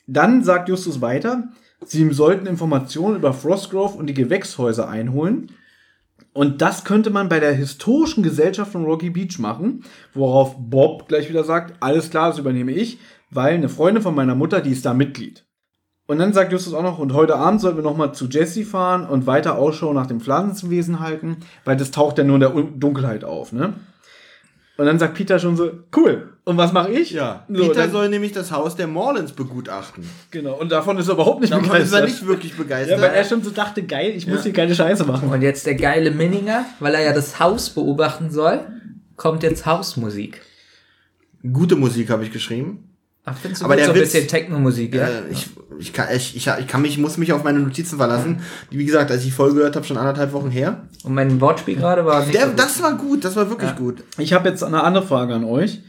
Dann 0.07 0.43
sagt 0.43 0.69
Justus 0.69 1.01
weiter, 1.01 1.49
sie 1.85 2.11
sollten 2.13 2.47
Informationen 2.47 3.15
über 3.17 3.33
Frostgrove 3.33 3.95
und 3.97 4.07
die 4.07 4.13
Gewächshäuser 4.15 4.89
einholen. 4.89 5.51
Und 6.33 6.61
das 6.61 6.83
könnte 6.83 7.09
man 7.09 7.29
bei 7.29 7.39
der 7.39 7.53
historischen 7.53 8.23
Gesellschaft 8.23 8.71
von 8.71 8.85
Rocky 8.85 9.09
Beach 9.09 9.37
machen, 9.37 9.83
worauf 10.13 10.55
Bob 10.57 11.07
gleich 11.09 11.29
wieder 11.29 11.43
sagt, 11.43 11.75
alles 11.81 12.09
klar, 12.09 12.29
das 12.29 12.39
übernehme 12.39 12.71
ich, 12.71 12.97
weil 13.31 13.55
eine 13.55 13.69
Freundin 13.69 14.03
von 14.03 14.13
meiner 14.15 14.35
Mutter, 14.35 14.61
die 14.61 14.71
ist 14.71 14.85
da 14.85 14.93
Mitglied. 14.93 15.45
Und 16.07 16.19
dann 16.19 16.33
sagt 16.33 16.51
Justus 16.51 16.73
auch 16.73 16.83
noch, 16.83 16.99
und 16.99 17.13
heute 17.13 17.35
Abend 17.37 17.61
sollten 17.61 17.77
wir 17.77 17.83
nochmal 17.83 18.13
zu 18.13 18.27
Jesse 18.27 18.65
fahren 18.65 19.05
und 19.07 19.27
weiter 19.27 19.57
Ausschau 19.57 19.93
nach 19.93 20.07
dem 20.07 20.19
Pflanzenwesen 20.19 20.99
halten, 20.99 21.37
weil 21.63 21.77
das 21.77 21.91
taucht 21.91 22.17
ja 22.17 22.23
nur 22.25 22.35
in 22.35 22.41
der 22.41 22.53
Un- 22.55 22.79
Dunkelheit 22.79 23.23
auf, 23.23 23.53
ne? 23.53 23.73
Und 24.77 24.87
dann 24.87 24.97
sagt 24.97 25.13
Peter 25.13 25.37
schon 25.37 25.55
so, 25.57 25.69
cool. 25.95 26.33
Und 26.43 26.57
was 26.57 26.73
mache 26.73 26.91
ich? 26.91 27.11
Ja, 27.11 27.45
So, 27.47 27.67
Peter 27.67 27.87
soll 27.89 28.09
nämlich 28.09 28.31
das 28.31 28.51
Haus 28.51 28.75
der 28.75 28.87
Morlands 28.87 29.31
begutachten. 29.33 30.03
genau. 30.31 30.55
Und 30.59 30.71
davon 30.71 30.97
ist 30.97 31.07
er 31.07 31.13
überhaupt 31.13 31.41
nicht 31.41 31.53
Davon 31.53 31.65
ist 31.65 31.71
begeistert. 31.71 31.99
er 32.01 32.05
nicht 32.07 32.25
wirklich 32.25 32.51
ja, 32.53 32.57
begeistert. 32.57 33.01
weil 33.01 33.11
er 33.13 33.23
schon 33.23 33.43
so 33.43 33.51
dachte, 33.51 33.83
geil, 33.83 34.11
ich 34.15 34.25
muss 34.27 34.37
Ja. 34.37 34.43
hier 34.45 34.53
keine 34.53 34.73
Scheiße 34.73 35.05
machen. 35.05 35.29
Und 35.29 35.41
jetzt 35.43 35.67
der 35.67 35.75
geile 35.75 36.09
Minninger, 36.09 36.65
weil 36.79 36.95
er 36.95 37.01
ja 37.03 37.13
das 37.13 37.39
Haus 37.39 37.69
beobachten 37.69 38.31
soll, 38.31 38.59
kommt 39.17 39.43
jetzt 39.43 39.65
Hausmusik. 39.67 40.41
Gute 41.53 41.75
Musik 41.75 42.09
habe 42.09 42.23
ich 42.23 42.31
geschrieben. 42.31 42.90
Ach, 43.23 43.35
findest 43.39 43.61
du 43.61 43.65
Aber 43.65 43.75
gut, 43.75 43.79
der 43.81 43.85
so 43.87 43.91
ein 43.93 43.97
Witz- 43.99 44.11
bisschen 44.13 44.27
Techno-Musik, 44.27 44.95
ja? 44.95 45.07
Äh, 45.07 45.21
ich, 45.31 45.49
ich, 45.79 45.93
kann, 45.93 46.07
ich, 46.13 46.35
ich, 46.35 46.47
ich 46.47 46.67
kann 46.67 46.81
mich, 46.81 46.97
muss 46.97 47.17
mich 47.17 47.31
auf 47.33 47.43
meine 47.43 47.59
Notizen 47.59 47.97
verlassen. 47.97 48.41
Die, 48.71 48.79
Wie 48.79 48.85
gesagt, 48.85 49.11
als 49.11 49.19
ich 49.21 49.27
die 49.27 49.31
Folge 49.31 49.57
gehört 49.57 49.75
habe, 49.75 49.85
schon 49.85 49.97
anderthalb 49.97 50.33
Wochen 50.33 50.49
her. 50.49 50.81
Und 51.03 51.13
mein 51.13 51.39
Wortspiel 51.39 51.75
gerade 51.75 52.03
war 52.05 52.25
Der, 52.25 52.41
so 52.41 52.47
gut. 52.49 52.59
das 52.59 52.81
war 52.81 52.93
gut, 52.97 53.23
das 53.23 53.35
war 53.35 53.49
wirklich 53.49 53.75
gut. 53.75 54.03
Ich 54.17 54.33
habe 54.33 54.49
jetzt 54.49 54.63
eine 54.63 54.83
andere 54.83 55.05
Frage 55.05 55.35
an 55.35 55.43
euch. 55.43 55.81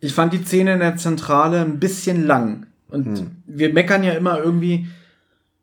Ich 0.00 0.12
fand 0.14 0.32
die 0.32 0.42
Szene 0.44 0.72
in 0.74 0.80
der 0.80 0.96
Zentrale 0.96 1.60
ein 1.60 1.78
bisschen 1.78 2.26
lang. 2.26 2.66
Und 2.88 3.30
wir 3.46 3.72
meckern 3.72 4.02
ja 4.02 4.12
immer 4.14 4.38
irgendwie, 4.42 4.88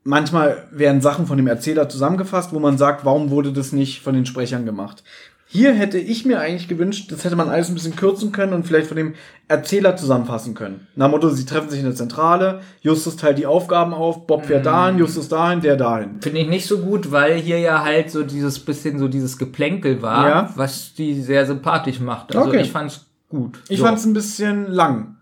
manchmal 0.06 0.64
werden 0.72 1.02
Sachen 1.02 1.28
von 1.28 1.36
dem 1.38 1.48
Erzähler 1.48 1.90
zusammengefasst, 1.90 2.54
wo 2.54 2.60
man 2.60 2.78
sagt, 2.78 3.04
warum 3.04 3.30
wurde 3.32 3.52
das 3.52 3.74
nicht 3.74 4.02
von 4.02 4.14
den 4.16 4.26
Sprechern 4.26 4.66
gemacht? 4.66 5.04
Hier 5.50 5.74
hätte 5.74 5.98
ich 5.98 6.26
mir 6.26 6.42
eigentlich 6.42 6.68
gewünscht, 6.68 7.10
das 7.12 7.24
hätte 7.24 7.38
man 7.38 7.48
alles 7.48 7.70
ein 7.70 7.74
bisschen 7.74 7.96
kürzen 7.96 8.34
können 8.34 8.52
und 8.52 8.66
vielleicht 8.68 8.88
von 8.88 8.98
dem 8.98 9.14
Erzähler 9.48 9.96
zusammenfassen 9.96 10.54
können. 10.56 10.88
Dem 10.98 11.10
Motto, 11.10 11.30
sie 11.30 11.46
treffen 11.46 11.70
sich 11.70 11.80
in 11.80 11.86
der 11.86 11.96
Zentrale, 11.96 12.60
Justus 12.82 13.16
teilt 13.16 13.38
die 13.38 13.46
Aufgaben 13.46 13.94
auf, 13.94 14.28
Bob 14.28 14.46
fährt 14.46 14.66
dahin, 14.66 14.98
Justus 14.98 15.30
dahin, 15.30 15.62
der 15.62 15.78
dahin. 15.78 16.22
Finde 16.22 16.40
ich 16.42 16.50
nicht 16.50 16.66
so 16.68 16.80
gut, 16.80 17.12
weil 17.14 17.36
hier 17.36 17.60
ja 17.60 17.82
halt 17.82 18.12
so 18.12 18.24
dieses 18.24 18.60
bisschen 18.60 19.00
so 19.00 19.08
dieses 19.08 19.38
Geplänkel 19.38 20.02
war, 20.02 20.28
Ja. 20.30 20.54
was 20.56 20.94
die 20.96 21.22
sehr 21.22 21.46
sympathisch 21.46 22.02
macht. 22.02 22.36
Also 22.36 22.50
Okay. 22.50 22.60
ich 22.62 22.72
fand's 22.72 23.06
gut. 23.30 23.60
Ich 23.70 23.80
So. 23.80 23.86
fand 23.86 24.00
es 24.00 24.06
ein 24.06 24.14
bisschen 24.14 24.70
lang. 24.70 25.16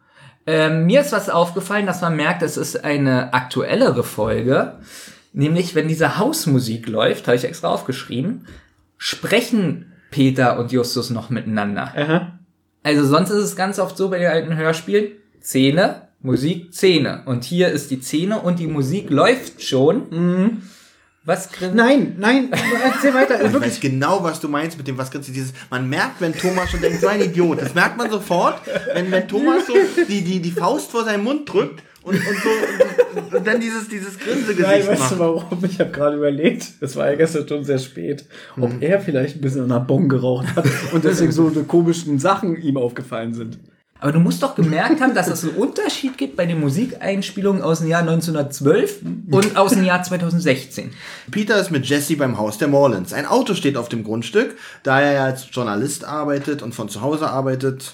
Ähm, 0.48 0.88
mir 0.88 1.02
ist 1.02 1.12
was 1.12 1.30
aufgefallen, 1.30 1.86
dass 1.86 2.02
man 2.02 2.16
merkt, 2.16 2.42
es 2.42 2.58
ist 2.58 2.84
eine 2.84 3.32
aktuellere 3.34 4.04
Folge. 4.04 4.74
Nämlich, 5.34 5.76
wenn 5.76 5.88
diese 5.88 6.18
Hausmusik 6.18 6.88
läuft, 6.88 7.28
habe 7.28 7.36
ich 7.38 7.44
extra 7.44 7.68
aufgeschrieben, 7.68 8.48
sprechen 8.98 9.92
Peter 10.12 10.60
und 10.60 10.72
Justus 10.72 11.10
noch 11.10 11.30
miteinander. 11.30 11.94
Aha. 11.96 12.40
Also 12.84 13.06
sonst 13.06 13.32
ist 13.32 13.44
es 13.44 13.56
ganz 13.56 13.80
oft 13.80 13.98
so 13.98 14.10
bei 14.10 14.20
den 14.20 14.28
alten 14.28 14.56
Hörspielen, 14.56 15.14
Szene, 15.42 16.08
Musik, 16.22 16.74
Szene. 16.74 17.24
Und 17.26 17.44
hier 17.44 17.70
ist 17.70 17.92
die 17.92 18.02
Szene 18.02 18.40
und 18.42 18.60
die 18.60 18.68
Musik 18.68 19.10
läuft 19.10 19.62
schon. 19.62 20.62
Was 21.26 21.52
grinst? 21.52 21.76
Nein, 21.76 22.16
nein, 22.20 22.50
erzähl 22.84 23.14
weiter. 23.14 23.36
Ich 23.46 23.52
Wirklich. 23.52 23.74
weiß 23.74 23.80
genau, 23.80 24.24
was 24.24 24.40
du 24.40 24.48
meinst 24.48 24.78
mit 24.78 24.88
dem, 24.88 24.98
was 24.98 25.10
grinst 25.10 25.28
du 25.30 25.34
dieses. 25.34 25.54
Man 25.72 25.90
merkt, 25.90 26.22
wenn 26.22 26.34
Thomas 26.34 26.70
schon 26.70 26.82
denkt, 26.82 27.02
so 27.02 27.08
ein 27.08 27.20
Idiot. 27.22 27.62
Das 27.62 27.74
merkt 27.74 27.98
man 27.98 28.10
sofort, 28.12 28.62
wenn, 28.94 29.12
wenn 29.12 29.28
Thomas 29.28 29.66
so 29.66 29.74
die, 30.08 30.22
die, 30.22 30.40
die 30.40 30.52
Faust 30.52 30.92
vor 30.92 31.04
seinen 31.04 31.24
Mund 31.24 31.52
drückt 31.52 31.82
und, 32.04 32.16
und 32.16 32.24
so 32.24 33.20
und, 33.20 33.34
und 33.34 33.48
dann 33.48 33.60
dieses, 33.60 33.88
dieses 33.90 34.18
Nein, 34.18 34.26
Grinsegesicht 34.26 34.88
weißt 34.88 35.12
du 35.12 35.16
macht. 35.16 35.20
warum? 35.20 35.66
Ich 35.66 35.80
habe 35.80 35.90
gerade 35.90 36.18
überlegt, 36.18 36.68
es 36.80 36.96
war 36.96 37.10
ja 37.10 37.16
gestern 37.16 37.48
schon 37.48 37.64
sehr 37.64 37.80
spät, 37.80 38.26
ob 38.60 38.72
er 38.80 39.00
vielleicht 39.00 39.38
ein 39.38 39.42
bisschen 39.42 39.64
an 39.64 39.72
einer 39.72 39.80
Bon 39.80 40.08
geraucht 40.08 40.56
hat 40.56 40.66
und 40.94 41.04
deswegen 41.04 41.32
so 41.32 41.50
komischen 41.68 42.20
Sachen 42.20 42.56
ihm 42.62 42.78
aufgefallen 42.78 43.34
sind. 43.34 43.58
Aber 44.02 44.12
du 44.12 44.20
musst 44.20 44.44
doch 44.44 44.56
gemerkt 44.56 45.00
haben, 45.02 45.16
dass 45.16 45.28
es 45.28 45.44
einen 45.44 45.56
Unterschied 45.56 46.18
gibt 46.18 46.36
bei 46.36 46.46
den 46.46 46.60
Musikeinspielungen 46.60 47.62
aus 47.62 47.80
dem 47.80 47.88
Jahr 47.88 48.02
1912 48.02 49.00
und 49.32 49.56
aus 49.58 49.72
dem 49.72 49.86
Jahr 49.86 50.04
2016. 50.04 50.92
Peter 51.32 51.58
ist 51.60 51.72
mit 51.72 51.86
Jesse 51.86 52.18
beim 52.18 52.38
Haus 52.38 52.58
der 52.58 52.68
Morlands. 52.68 53.14
Ein 53.14 53.26
Auto 53.26 53.54
steht 53.54 53.78
auf 53.78 53.88
dem 53.88 54.04
Grundstück. 54.04 54.58
Da 54.84 55.00
er 55.00 55.14
ja 55.14 55.24
als 55.24 55.48
Journalist 55.50 56.04
arbeitet 56.06 56.62
und 56.62 56.76
von 56.76 56.90
zu 56.90 57.02
Hause 57.02 57.30
arbeitet, 57.30 57.94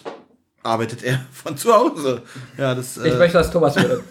arbeitet 0.64 1.04
er 1.04 1.22
von 1.32 1.56
zu 1.56 1.72
Hause. 1.74 2.24
Ja, 2.58 2.74
das. 2.74 2.98
Ich 2.98 3.14
Äh, 3.14 3.18
möchte, 3.18 3.38
dass 3.38 3.52
Thomas 3.52 3.76
würde. 3.76 4.04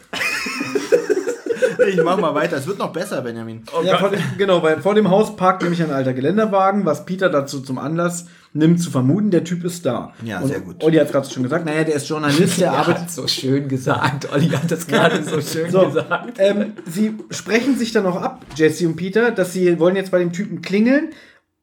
ich 1.89 2.03
mach 2.03 2.19
mal 2.19 2.35
weiter. 2.35 2.57
Es 2.57 2.67
wird 2.69 2.79
noch 2.79 2.93
besser, 2.93 3.21
Benjamin. 3.23 3.65
ja, 3.85 3.99
vor 3.99 4.11
dem, 4.11 4.21
genau, 4.39 4.63
weil 4.63 4.81
vor 4.81 4.95
dem 4.95 5.11
Haus 5.11 5.35
parkt 5.35 5.63
nämlich 5.63 5.83
ein 5.83 5.91
alter 5.91 6.13
Geländerwagen, 6.13 6.85
was 6.87 7.05
Peter 7.05 7.29
dazu 7.29 7.61
zum 7.61 7.79
Anlass 7.79 8.27
nimmt, 8.53 8.81
zu 8.83 8.91
vermuten, 8.91 9.31
der 9.31 9.45
Typ 9.45 9.65
ist 9.65 9.87
da. 9.87 10.13
Ja, 10.25 10.41
und 10.41 10.49
sehr 10.49 10.61
gut. 10.61 10.83
Olli 10.83 10.97
hat 10.99 11.11
gerade 11.13 11.29
schon 11.31 11.43
gesagt, 11.45 11.65
naja, 11.65 11.85
der 11.85 11.95
ist 11.95 12.09
Journalist, 12.09 12.61
der 12.61 12.69
Er 12.73 12.79
arbeitet 12.79 13.03
hat 13.03 13.11
so 13.11 13.27
schön 13.29 13.69
gesagt. 13.69 14.33
Olli 14.33 14.49
hat 14.49 14.71
das 14.71 14.87
gerade 14.87 15.23
so 15.23 15.41
schön 15.41 15.71
So, 15.71 15.87
gesagt. 15.87 16.39
ähm, 16.39 16.73
sie 16.87 17.15
sprechen 17.31 17.79
sich 17.79 17.93
dann 17.93 18.05
noch 18.05 18.21
ab, 18.21 18.45
Jesse 18.57 18.87
und 18.89 18.97
Peter, 18.97 19.31
dass 19.31 19.53
sie 19.53 19.79
wollen 19.79 19.97
jetzt 19.97 20.11
bei 20.11 20.19
dem 20.19 20.33
Typen 20.33 20.63
klingeln 20.63 21.11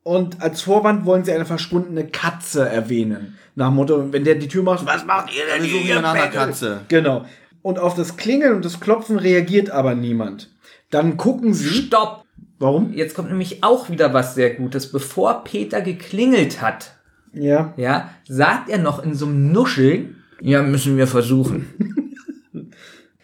und 0.04 0.42
als 0.42 0.62
Vorwand 0.62 1.06
wollen 1.06 1.26
sie 1.26 1.34
eine 1.34 1.46
verschwundene 1.46 2.08
Katze 2.08 2.68
erwähnen. 2.68 3.38
Nach 3.56 3.68
dem 3.68 3.76
Motto, 3.76 4.14
wenn 4.14 4.24
der 4.24 4.36
die 4.36 4.48
Tür 4.48 4.64
macht, 4.64 4.86
was 4.86 5.06
macht 5.06 5.32
ihr 5.36 5.44
denn 5.54 5.64
Wir 5.70 5.80
hier? 5.82 6.02
nach 6.02 6.14
einer? 6.14 6.28
Katze. 6.28 6.82
Genau. 6.88 7.26
Und 7.64 7.80
auf 7.80 7.96
das 7.96 8.16
Klingeln 8.16 8.56
und 8.56 8.64
das 8.64 8.80
Klopfen 8.80 9.18
reagiert 9.18 9.72
aber 9.72 9.94
niemand. 9.96 10.56
Dann 10.90 11.18
gucken 11.18 11.54
sie. 11.54 11.68
Stopp! 11.68 12.24
Warum? 12.60 12.94
Jetzt 12.94 13.16
kommt 13.16 13.30
nämlich 13.30 13.64
auch 13.64 13.90
wieder 13.90 14.14
was 14.14 14.36
sehr 14.36 14.56
Gutes. 14.56 14.92
Bevor 14.92 15.44
Peter 15.44 15.82
geklingelt 15.82 16.62
hat, 16.62 16.94
Ja. 17.34 17.74
ja, 17.78 18.10
sagt 18.28 18.70
er 18.70 18.80
noch 18.80 19.04
in 19.04 19.14
so 19.14 19.26
einem 19.28 19.52
Nuscheln, 19.52 20.16
ja, 20.42 20.62
müssen 20.64 20.98
wir 20.98 21.08
versuchen. 21.08 21.68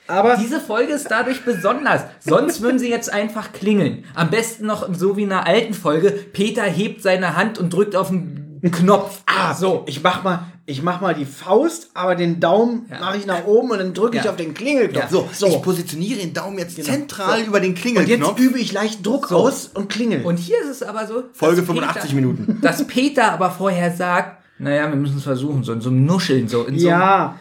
Aber 0.07 0.35
Diese 0.35 0.59
Folge 0.59 0.93
ist 0.93 1.09
dadurch 1.09 1.45
besonders. 1.45 2.03
Sonst 2.19 2.61
würden 2.61 2.77
sie 2.77 2.89
jetzt 2.89 3.11
einfach 3.11 3.53
klingeln. 3.53 4.03
Am 4.15 4.29
besten 4.29 4.65
noch 4.65 4.93
so 4.93 5.15
wie 5.15 5.23
in 5.23 5.31
einer 5.31 5.47
alten 5.47 5.73
Folge. 5.73 6.11
Peter 6.11 6.63
hebt 6.63 7.01
seine 7.01 7.35
Hand 7.37 7.57
und 7.57 7.71
drückt 7.73 7.95
auf 7.95 8.09
den 8.09 8.59
Knopf. 8.71 9.23
Ah, 9.25 9.53
so. 9.53 9.83
ich 9.87 10.03
mach 10.03 10.23
mal, 10.23 10.45
ich 10.65 10.81
mach 10.81 11.01
mal 11.01 11.13
die 11.13 11.25
Faust, 11.25 11.89
aber 11.93 12.15
den 12.15 12.39
Daumen 12.39 12.85
Ja. 12.89 12.99
mache 12.99 13.17
ich 13.17 13.25
nach 13.25 13.45
oben 13.45 13.71
und 13.71 13.79
dann 13.79 13.93
drücke 13.93 14.17
ich 14.17 14.23
Ja. 14.23 14.31
auf 14.31 14.37
den 14.37 14.53
Klingelknopf. 14.53 15.09
So, 15.09 15.27
so. 15.33 15.47
ich 15.47 15.61
positioniere 15.61 16.19
den 16.19 16.33
Daumen 16.33 16.57
jetzt 16.57 16.81
zentral 16.83 17.39
So. 17.41 17.45
über 17.47 17.59
den 17.59 17.71
und 17.71 17.75
jetzt 17.75 17.81
Klingelknopf. 17.81 18.39
übe 18.39 18.59
ich 18.59 18.71
leicht 18.71 19.05
Druck 19.05 19.27
So. 19.27 19.35
aus 19.37 19.69
und 19.73 19.89
klingel. 19.89 20.23
Und 20.23 20.37
hier 20.37 20.61
ist 20.61 20.69
es 20.69 20.83
aber 20.83 21.05
so. 21.05 21.23
Folge 21.33 21.57
dass 21.57 21.65
85 21.65 22.01
Peter, 22.03 22.15
Minuten. 22.15 22.59
Dass 22.61 22.83
Peter 22.87 23.33
aber 23.33 23.51
vorher 23.51 23.91
sagt, 23.93 24.41
naja, 24.59 24.87
wir 24.87 24.95
müssen 24.95 25.17
es 25.17 25.23
versuchen, 25.23 25.63
so 25.63 25.73
in 25.73 25.81
so 25.81 25.89
einem 25.89 26.05
Nuscheln, 26.05 26.47
so 26.47 26.63
in 26.63 26.79
so 26.79 26.87
ja. 26.87 27.37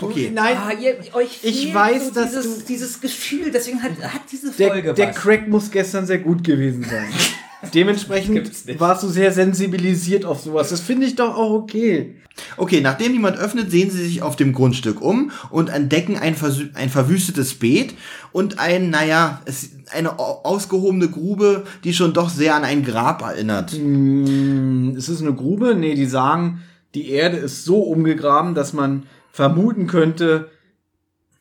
Okay. 0.00 0.30
Nein, 0.34 0.56
Ah, 0.56 0.72
ihr, 0.72 0.96
euch 1.14 1.38
Ich 1.42 1.72
weiß, 1.72 2.06
so 2.08 2.14
dass 2.14 2.30
dieses, 2.30 2.58
du- 2.58 2.64
dieses 2.64 3.00
Gefühl, 3.00 3.50
deswegen 3.52 3.82
hat, 3.82 3.92
hat 4.02 4.22
diese 4.32 4.50
Folge 4.52 4.82
der, 4.82 4.92
der 4.94 5.08
was. 5.10 5.16
Crack 5.16 5.46
muss 5.48 5.70
gestern 5.70 6.06
sehr 6.06 6.18
gut 6.18 6.42
gewesen 6.42 6.82
sein. 6.84 7.06
Dementsprechend 7.74 8.50
warst 8.80 9.02
du 9.02 9.08
sehr 9.08 9.32
sensibilisiert 9.32 10.24
auf 10.24 10.40
sowas. 10.40 10.68
Das 10.70 10.80
finde 10.80 11.06
ich 11.06 11.16
doch 11.16 11.36
auch 11.36 11.50
okay. 11.52 12.14
Okay, 12.56 12.80
nachdem 12.80 13.12
jemand 13.14 13.36
öffnet, 13.36 13.68
sehen 13.70 13.90
sie 13.90 14.04
sich 14.04 14.22
auf 14.22 14.36
dem 14.36 14.52
Grundstück 14.52 15.00
um 15.02 15.32
und 15.50 15.68
entdecken 15.70 16.16
ein, 16.16 16.36
ein 16.74 16.88
verwüstetes 16.88 17.54
Beet 17.56 17.94
und 18.30 18.60
ein, 18.60 18.90
naja, 18.90 19.42
es, 19.44 19.70
eine 19.90 20.20
au- 20.20 20.42
ausgehobene 20.44 21.08
Grube, 21.08 21.64
die 21.82 21.92
schon 21.92 22.12
doch 22.12 22.28
sehr 22.30 22.54
an 22.54 22.62
ein 22.62 22.84
Grab 22.84 23.22
erinnert. 23.22 23.72
Hm, 23.72 24.94
Ist 24.96 25.08
es 25.08 25.20
eine 25.20 25.34
Grube? 25.34 25.74
Nee, 25.74 25.96
die 25.96 26.06
sagen, 26.06 26.60
die 26.94 27.10
Erde 27.10 27.38
ist 27.38 27.64
so 27.64 27.80
umgegraben, 27.82 28.54
dass 28.54 28.72
man 28.72 29.02
vermuten 29.32 29.88
könnte, 29.88 30.48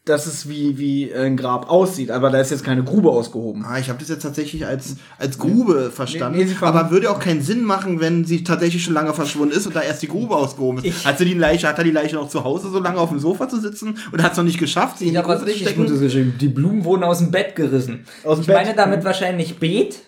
dass 0.10 0.26
es 0.26 0.48
wie, 0.50 0.78
wie 0.78 1.14
ein 1.14 1.38
Grab 1.38 1.70
aussieht, 1.70 2.12
aber 2.12 2.30
da 2.30 2.40
ist 2.40 2.52
jetzt 2.52 2.64
keine 2.64 2.84
Grube 2.84 3.10
ausgehoben. 3.10 3.66
Ah, 3.66 3.78
ich 3.80 3.90
habe 3.90 4.00
das 4.00 4.10
jetzt 4.10 4.22
tatsächlich 4.24 4.66
als, 4.66 4.96
als 5.18 5.38
Grube 5.38 5.92
verstanden. 5.94 6.40
Nee, 6.40 6.46
nee, 6.46 6.56
aber 6.62 6.92
würde 6.92 7.10
auch 7.10 7.20
keinen 7.20 7.42
Sinn 7.42 7.64
machen, 7.64 8.00
wenn 8.00 8.26
sie 8.26 8.44
tatsächlich 8.44 8.84
schon 8.84 8.94
lange 8.94 9.14
verschwunden 9.14 9.56
ist 9.56 9.68
und 9.68 9.76
da 9.76 9.82
erst 9.82 10.02
die 10.02 10.08
Grube 10.08 10.36
ausgehoben 10.36 10.84
ist. 10.84 11.06
Hat 11.06 11.18
sie 11.18 11.26
die 11.26 11.34
Leiche, 11.34 11.68
hat 11.68 11.78
er 11.78 11.84
die 11.84 11.92
Leiche 11.92 12.16
noch 12.16 12.30
zu 12.30 12.44
Hause 12.44 12.70
so 12.70 12.80
lange 12.80 12.98
auf 13.00 13.10
dem 13.10 13.20
Sofa 13.20 13.48
zu 13.50 13.60
sitzen 13.60 13.98
und 14.12 14.24
hat 14.24 14.32
es 14.32 14.38
noch 14.38 14.44
nicht 14.46 14.60
geschafft, 14.60 15.00
sie 15.00 15.08
in 15.10 15.16
Ich 15.16 15.20
die 15.20 15.24
Grube 15.24 15.40
zu 15.40 15.46
richtig 15.46 15.62
stecken? 15.68 15.84
Gutes 15.86 16.00
geschrieben. 16.00 16.36
Die 16.40 16.48
Blumen 16.48 16.84
wurden 16.84 17.04
aus 17.04 17.20
dem 17.20 17.32
Bett 17.32 17.56
gerissen. 17.56 18.06
Aus 18.24 18.38
dem 18.38 18.42
ich 18.42 18.48
Bett? 18.48 18.56
meine 18.56 18.76
damit 18.76 19.04
wahrscheinlich 19.04 19.58
Beet. 19.58 20.00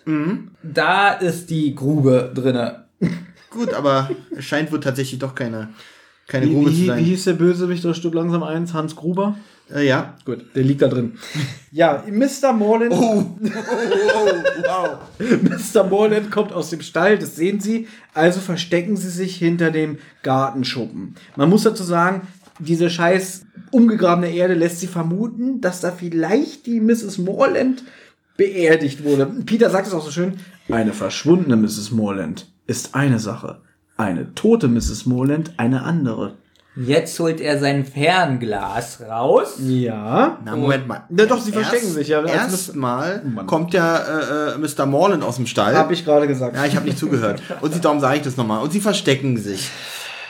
Da 0.64 1.12
ist 1.14 1.50
die 1.50 1.76
Grube 1.76 2.32
drinne. 2.34 2.86
Gut, 3.50 3.74
aber 3.74 4.10
es 4.36 4.46
scheint 4.46 4.72
wohl 4.72 4.80
tatsächlich 4.80 5.20
doch 5.20 5.34
keine, 5.34 5.70
keine 6.28 6.46
Wie, 6.48 6.54
Grube 6.54 6.70
zu 6.72 6.78
wie, 6.78 6.86
sein. 6.88 7.00
wie 7.00 7.04
hieß 7.04 7.24
der 7.24 7.34
Bösewicht 7.34 7.86
aus 7.86 7.98
Stück 7.98 8.14
langsam 8.14 8.44
eins? 8.44 8.74
Hans 8.74 8.96
Gruber? 8.96 9.36
Äh, 9.74 9.88
ja. 9.88 10.16
Gut, 10.26 10.46
der 10.56 10.64
liegt 10.64 10.82
da 10.82 10.88
drin. 10.88 11.14
Ja, 11.72 12.04
Mr. 12.10 12.54
Morland. 12.54 12.94
Oh, 12.94 13.26
oh, 13.40 13.40
wow. 14.66 14.98
Mr. 15.20 15.84
Morland 15.84 16.32
kommt 16.32 16.52
aus 16.52 16.70
dem 16.70 16.82
Stall, 16.82 17.18
das 17.18 17.36
sehen 17.36 17.60
Sie. 17.60 17.88
Also 18.14 18.40
verstecken 18.40 18.98
Sie 18.98 19.10
sich 19.10 19.36
hinter 19.36 19.72
dem 19.72 19.98
Gartenschuppen. 20.24 21.16
Man 21.36 21.50
muss 21.50 21.64
dazu 21.64 21.84
sagen, 21.84 22.28
diese 22.60 22.90
scheiß 22.90 23.46
umgegrabene 23.72 24.32
Erde 24.32 24.54
lässt 24.54 24.80
Sie 24.80 24.88
vermuten, 24.88 25.62
dass 25.62 25.82
da 25.82 25.92
vielleicht 25.92 26.66
die 26.66 26.82
Mrs. 26.82 27.18
Morland 27.20 27.84
beerdigt 28.38 29.04
wurde. 29.04 29.28
Peter 29.46 29.70
sagt 29.70 29.88
es 29.88 29.94
auch 29.94 30.04
so 30.04 30.12
schön. 30.12 30.40
Eine 30.70 30.94
verschwundene 30.94 31.58
Mrs. 31.58 31.92
Morland 31.92 32.52
ist 32.68 32.96
eine 32.96 33.20
Sache. 33.20 33.62
Eine 33.98 34.34
tote 34.34 34.68
Mrs. 34.68 35.06
Morland 35.06 35.54
eine 35.58 35.84
andere. 35.84 36.38
Jetzt 36.82 37.20
holt 37.20 37.42
er 37.42 37.60
sein 37.60 37.86
Fernglas 37.86 39.02
raus. 39.02 39.56
Ja. 39.60 40.38
Na, 40.46 40.56
Moment 40.56 40.88
mal. 40.88 41.04
Ja, 41.10 41.26
doch, 41.26 41.42
sie 41.42 41.52
verstecken 41.52 41.90
sich 41.92 42.08
ja. 42.08 42.22
Als 42.22 42.32
Erstmal 42.32 43.22
Mann. 43.26 43.46
kommt 43.48 43.74
ja 43.74 43.98
äh, 43.98 44.52
äh, 44.54 44.58
Mr. 44.58 44.86
Morland 44.86 45.24
aus 45.24 45.36
dem 45.36 45.46
Stall. 45.46 45.76
Habe 45.76 45.94
ich 45.94 46.06
gerade 46.06 46.26
gesagt. 46.26 46.56
Ja, 46.56 46.66
ich 46.66 46.78
habe 46.78 46.86
nicht 46.86 46.98
zugehört. 46.98 47.42
Und 47.60 47.74
sie, 47.74 47.82
darum 47.82 48.00
sage 48.00 48.18
ich 48.18 48.22
das 48.22 48.38
nochmal. 48.38 48.64
Und 48.64 48.72
sie 48.72 48.80
verstecken 48.80 49.36
sich. 49.38 49.70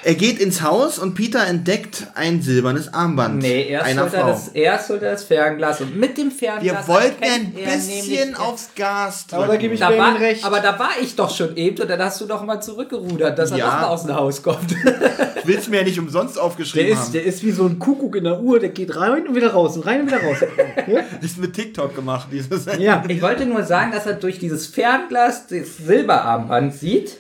Er 0.03 0.15
geht 0.15 0.39
ins 0.39 0.61
Haus 0.61 0.97
und 0.97 1.13
Peter 1.13 1.45
entdeckt 1.45 2.07
ein 2.15 2.41
silbernes 2.41 2.93
Armband 2.93 3.39
Nee, 3.39 3.67
erst 3.67 3.85
einer 3.85 4.03
holt, 4.03 4.13
er 4.13 4.19
Frau. 4.21 4.30
das, 4.30 4.47
erst 4.49 4.89
holt 4.89 5.01
er 5.01 5.11
das 5.11 5.23
Fernglas 5.26 5.81
und 5.81 5.97
mit 5.97 6.17
dem 6.17 6.31
Fernglas. 6.31 6.63
Wir 6.63 6.88
wollten 6.88 7.21
ein 7.23 7.53
er 7.57 7.71
bisschen 7.76 8.35
aufs 8.35 8.69
Gas 8.76 9.27
drücken. 9.27 9.43
Aber 9.43 9.53
da 9.53 9.57
gebe 9.59 9.73
ich 9.73 9.80
Da 9.81 9.97
war, 9.97 10.17
recht. 10.19 10.45
aber 10.45 10.61
da 10.61 10.80
war 10.80 10.91
ich 11.01 11.15
doch 11.17 11.35
schon 11.35 11.57
eben 11.57 11.81
und 11.81 11.89
dann 11.89 11.99
hast 11.99 12.21
du 12.21 12.26
doch 12.26 12.45
mal 12.45 12.61
zurückgerudert, 12.61 13.38
dass 13.38 13.51
er 13.51 13.57
Ja. 13.57 13.65
doch 13.65 13.73
mal 13.81 13.88
aus 13.88 14.05
dem 14.05 14.15
Haus 14.15 14.41
kommt. 14.41 14.73
Willst 15.43 15.67
du 15.67 15.71
mir 15.71 15.77
ja 15.77 15.84
nicht 15.84 15.99
umsonst 15.99 16.38
Der 16.38 16.43
aufgeschrieben 16.43 16.91
ist, 16.93 16.99
haben. 16.99 17.11
der 17.13 17.23
ist 17.26 17.43
wie 17.43 17.51
so 17.51 17.65
ein 17.65 17.77
Kuckuck 17.80 18.15
in 18.15 18.23
der 18.23 18.39
Uhr, 18.39 18.59
der 18.59 18.69
geht 18.69 18.95
rein 18.95 19.27
und 19.27 19.35
wieder 19.35 19.51
raus 19.51 19.76
und 19.76 19.85
rein 19.85 20.01
und 20.01 20.07
wieder 20.07 20.21
raus. 20.23 20.38
ja? 20.88 21.01
Das 21.21 21.31
ist 21.31 21.38
mit 21.39 21.53
TikTok 21.53 21.93
gemacht, 21.95 22.30
dieses. 22.31 22.65
ja. 22.77 23.03
Ich 23.07 23.21
wollte 23.21 23.45
nur 23.45 23.63
sagen, 23.63 23.91
dass 23.91 24.05
er 24.05 24.13
durch 24.13 24.39
dieses 24.39 24.67
Fernglas 24.67 25.47
das 25.47 25.77
Silberarmband 25.77 26.73
sieht. 26.73 27.17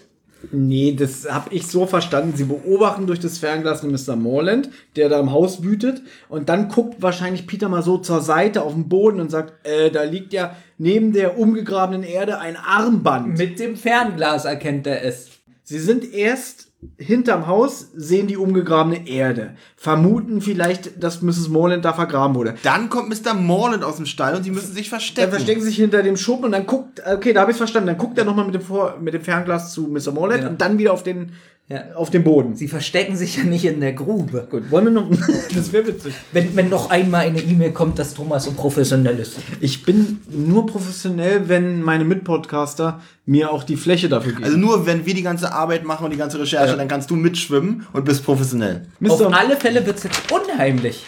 Nee, 0.51 0.95
das 0.97 1.29
habe 1.29 1.53
ich 1.53 1.67
so 1.67 1.85
verstanden. 1.85 2.35
Sie 2.35 2.45
beobachten 2.45 3.07
durch 3.07 3.19
das 3.19 3.37
Fernglas 3.37 3.81
den 3.81 3.91
Mr. 3.91 4.15
Morland, 4.15 4.69
der 4.95 5.09
da 5.09 5.19
im 5.19 5.31
Haus 5.31 5.63
wütet. 5.63 6.01
Und 6.29 6.49
dann 6.49 6.69
guckt 6.69 7.01
wahrscheinlich 7.01 7.45
Peter 7.45 7.67
mal 7.67 7.83
so 7.83 7.97
zur 7.97 8.21
Seite 8.21 8.61
auf 8.63 8.73
den 8.73 8.87
Boden 8.87 9.19
und 9.19 9.29
sagt, 9.29 9.67
äh, 9.67 9.91
da 9.91 10.03
liegt 10.03 10.31
ja 10.31 10.55
neben 10.77 11.11
der 11.11 11.37
umgegrabenen 11.37 12.03
Erde 12.03 12.39
ein 12.39 12.55
Armband. 12.55 13.37
Mit 13.37 13.59
dem 13.59 13.75
Fernglas 13.75 14.45
erkennt 14.45 14.87
er 14.87 15.03
es. 15.03 15.29
Sie 15.63 15.79
sind 15.79 16.13
erst 16.13 16.68
hinterm 16.97 17.45
Haus, 17.47 17.89
sehen 17.93 18.27
die 18.27 18.37
umgegrabene 18.37 19.07
Erde. 19.07 19.55
Vermuten 19.75 20.39
vielleicht, 20.41 21.03
dass 21.03 21.21
Mrs. 21.21 21.49
Morland 21.49 21.83
da 21.83 21.91
vergraben 21.93 22.35
wurde. 22.35 22.55
Dann 22.63 22.89
kommt 22.89 23.09
Mr. 23.09 23.33
Morland 23.33 23.83
aus 23.83 23.97
dem 23.97 24.05
Stall 24.05 24.35
und 24.35 24.43
sie 24.43 24.51
müssen 24.51 24.73
sich 24.73 24.87
verstecken. 24.89 25.29
Dann 25.29 25.31
verstecken 25.39 25.61
sie 25.61 25.67
sich 25.67 25.75
hinter 25.77 26.03
dem 26.03 26.15
Schuppen 26.15 26.45
und 26.45 26.51
dann 26.53 26.65
guckt, 26.65 27.01
okay, 27.05 27.33
da 27.33 27.41
habe 27.41 27.51
ich 27.51 27.57
verstanden, 27.57 27.87
dann 27.87 27.97
guckt 27.97 28.17
er 28.17 28.23
nochmal 28.23 28.45
mit, 28.45 28.55
dem 28.55 28.61
Vor- 28.61 28.97
mit 29.01 29.13
dem 29.13 29.21
Fernglas 29.21 29.73
zu 29.73 29.87
Mr. 29.87 30.11
Morland 30.13 30.43
Ja. 30.43 30.49
und 30.49 30.61
dann 30.61 30.77
wieder 30.77 30.93
auf 30.93 31.03
den, 31.03 31.33
Ja. 31.71 31.83
auf 31.93 32.09
den 32.09 32.23
Boden. 32.23 32.55
Sie 32.55 32.67
verstecken 32.67 33.15
sich 33.15 33.37
ja 33.37 33.43
nicht 33.43 33.63
in 33.63 33.79
der 33.79 33.93
Grube. 33.93 34.47
Gut, 34.49 34.71
wollen 34.71 34.85
wir 34.85 34.91
noch, 34.91 35.07
das 35.55 35.71
wäre 35.71 35.85
witzig. 35.85 36.15
Wenn, 36.31 36.55
wenn 36.55 36.67
noch 36.69 36.89
einmal 36.89 37.27
eine 37.27 37.39
E-Mail 37.41 37.71
kommt, 37.73 37.99
dass 37.99 38.15
Thomas 38.15 38.45
so 38.45 38.53
professionell 38.53 39.19
ist. 39.19 39.35
Ich 39.61 39.83
bin 39.83 40.19
nur 40.31 40.65
professionell, 40.65 41.47
wenn 41.47 41.83
meine 41.83 42.05
Mitpodcaster 42.05 43.01
mir 43.27 43.51
auch 43.51 43.63
die 43.63 43.75
Fläche 43.77 44.09
dafür 44.09 44.31
geben. 44.31 44.45
Also 44.45 44.57
nur 44.57 44.87
wenn 44.87 45.05
wir 45.05 45.13
die 45.13 45.21
ganze 45.21 45.53
Arbeit 45.53 45.85
machen 45.85 46.05
und 46.05 46.09
die 46.11 46.17
ganze 46.17 46.39
Recherche, 46.39 46.71
Ja. 46.71 46.75
dann 46.75 46.87
kannst 46.87 47.11
du 47.11 47.15
mitschwimmen 47.15 47.85
und 47.93 48.03
bist 48.03 48.25
professionell. 48.25 48.87
Auf 49.07 49.19
Mr. 49.19 49.31
alle 49.37 49.55
Fälle 49.55 49.85
wird 49.85 49.97
es 49.97 50.03
jetzt 50.05 50.21
unheimlich. 50.31 51.05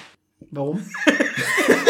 Warum? 0.51 0.79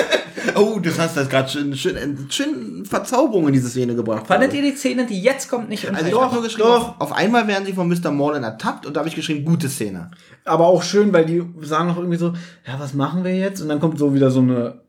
Oh, 0.61 0.79
das 0.79 0.99
hast 0.99 1.17
du 1.17 1.25
gerade 1.25 1.49
schön, 1.49 1.75
schön, 1.75 2.27
schön 2.29 2.85
Verzauberung 2.85 3.47
in 3.47 3.53
diese 3.53 3.69
Szene 3.69 3.95
gebracht. 3.95 4.27
Fandet 4.27 4.53
ihr 4.53 4.61
die 4.61 4.71
Szene, 4.75 5.05
die 5.05 5.21
jetzt 5.21 5.49
kommt, 5.49 5.69
nicht 5.69 5.88
Also 5.89 6.05
ich 6.05 6.19
habe 6.19 6.33
nur 6.35 6.43
geschrieben, 6.43 6.67
doch. 6.67 6.89
auf, 6.99 7.01
auf 7.01 7.11
einmal 7.13 7.47
werden 7.47 7.65
sie 7.65 7.73
von 7.73 7.88
Mr. 7.88 8.11
Morland 8.11 8.45
ertappt 8.45 8.85
und 8.85 8.95
da 8.95 8.99
habe 8.99 9.09
ich 9.09 9.15
geschrieben, 9.15 9.43
gute 9.45 9.69
Szene. 9.69 10.11
Aber 10.45 10.67
auch 10.67 10.83
schön, 10.83 11.11
weil 11.13 11.25
die 11.25 11.43
sagen 11.61 11.88
noch 11.88 11.97
irgendwie 11.97 12.17
so, 12.17 12.33
ja, 12.67 12.79
was 12.79 12.93
machen 12.93 13.23
wir 13.23 13.35
jetzt? 13.35 13.61
Und 13.61 13.69
dann 13.69 13.79
kommt 13.79 13.97
so 13.99 14.13
wieder 14.13 14.29
so 14.31 14.39
eine 14.41 14.81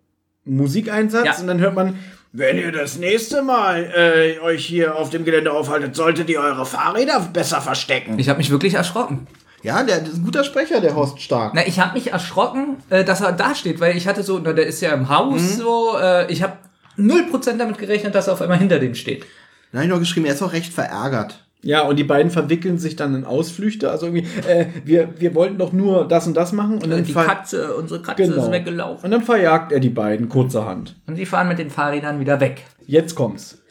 Musikeinsatz 0.44 1.24
Ja. 1.26 1.36
und 1.40 1.46
dann 1.46 1.60
hört 1.60 1.74
man, 1.74 1.96
wenn 2.32 2.56
ihr 2.56 2.72
das 2.72 2.96
nächste 2.98 3.42
Mal 3.42 3.92
äh, 3.94 4.40
euch 4.40 4.64
hier 4.64 4.96
auf 4.96 5.10
dem 5.10 5.24
Gelände 5.24 5.52
aufhaltet, 5.52 5.94
solltet 5.94 6.30
ihr 6.30 6.40
eure 6.40 6.64
Fahrräder 6.64 7.20
besser 7.32 7.60
verstecken. 7.60 8.18
Ich 8.18 8.28
habe 8.28 8.38
mich 8.38 8.50
wirklich 8.50 8.74
erschrocken. 8.74 9.26
Ja, 9.62 9.82
der, 9.82 10.00
das 10.00 10.10
ist 10.10 10.16
ein 10.18 10.24
guter 10.24 10.44
Sprecher, 10.44 10.80
der 10.80 10.94
Horst 10.94 11.20
Stark. 11.20 11.52
Na, 11.54 11.66
ich 11.66 11.78
habe 11.80 11.94
mich 11.94 12.12
erschrocken, 12.12 12.76
äh, 12.90 13.04
dass 13.04 13.20
er 13.20 13.32
da 13.32 13.54
steht, 13.54 13.80
weil 13.80 13.96
ich 13.96 14.08
hatte 14.08 14.22
so, 14.22 14.40
na, 14.42 14.52
der 14.52 14.66
ist 14.66 14.80
ja 14.80 14.92
im 14.92 15.08
Haus 15.08 15.56
so, 15.56 15.96
äh, 16.00 16.30
ich 16.32 16.42
habe 16.42 16.54
0% 16.98 17.56
damit 17.58 17.78
gerechnet, 17.78 18.14
dass 18.14 18.26
er 18.26 18.34
auf 18.34 18.42
einmal 18.42 18.58
hinter 18.58 18.78
dem 18.78 18.94
steht. 18.94 19.24
Dann 19.72 19.80
habe 19.80 19.84
ich 19.86 19.90
noch 19.92 20.00
geschrieben, 20.00 20.26
er 20.26 20.34
ist 20.34 20.42
auch 20.42 20.52
recht 20.52 20.72
verärgert. 20.72 21.38
Ja, 21.64 21.82
und 21.82 21.94
die 21.96 22.02
beiden 22.04 22.32
verwickeln 22.32 22.76
sich 22.78 22.96
dann 22.96 23.14
in 23.14 23.24
Ausflüchte. 23.24 23.88
Also 23.90 24.06
irgendwie, 24.06 24.26
äh, 24.48 24.66
wir, 24.84 25.14
wir 25.20 25.32
wollten 25.36 25.58
doch 25.58 25.72
nur 25.72 26.08
das 26.08 26.26
und 26.26 26.34
das 26.36 26.50
machen. 26.52 26.74
Und 26.82 26.90
dann 26.90 26.98
Äh, 26.98 27.02
Die 27.02 27.12
ver- 27.12 27.24
Katze, 27.24 27.74
unsere 27.76 28.02
Katze 28.02 28.24
genau. 28.24 28.42
ist 28.42 28.50
weggelaufen. 28.50 29.04
Und 29.04 29.10
dann 29.12 29.22
verjagt 29.22 29.70
er 29.70 29.78
die 29.78 29.88
beiden 29.88 30.28
kurzerhand. 30.28 30.96
Und 31.06 31.14
sie 31.14 31.24
fahren 31.24 31.46
mit 31.46 31.60
den 31.60 31.70
Fahrrädern 31.70 32.18
wieder 32.18 32.40
weg. 32.40 32.64
Jetzt 32.84 33.14
kommt's. 33.14 33.61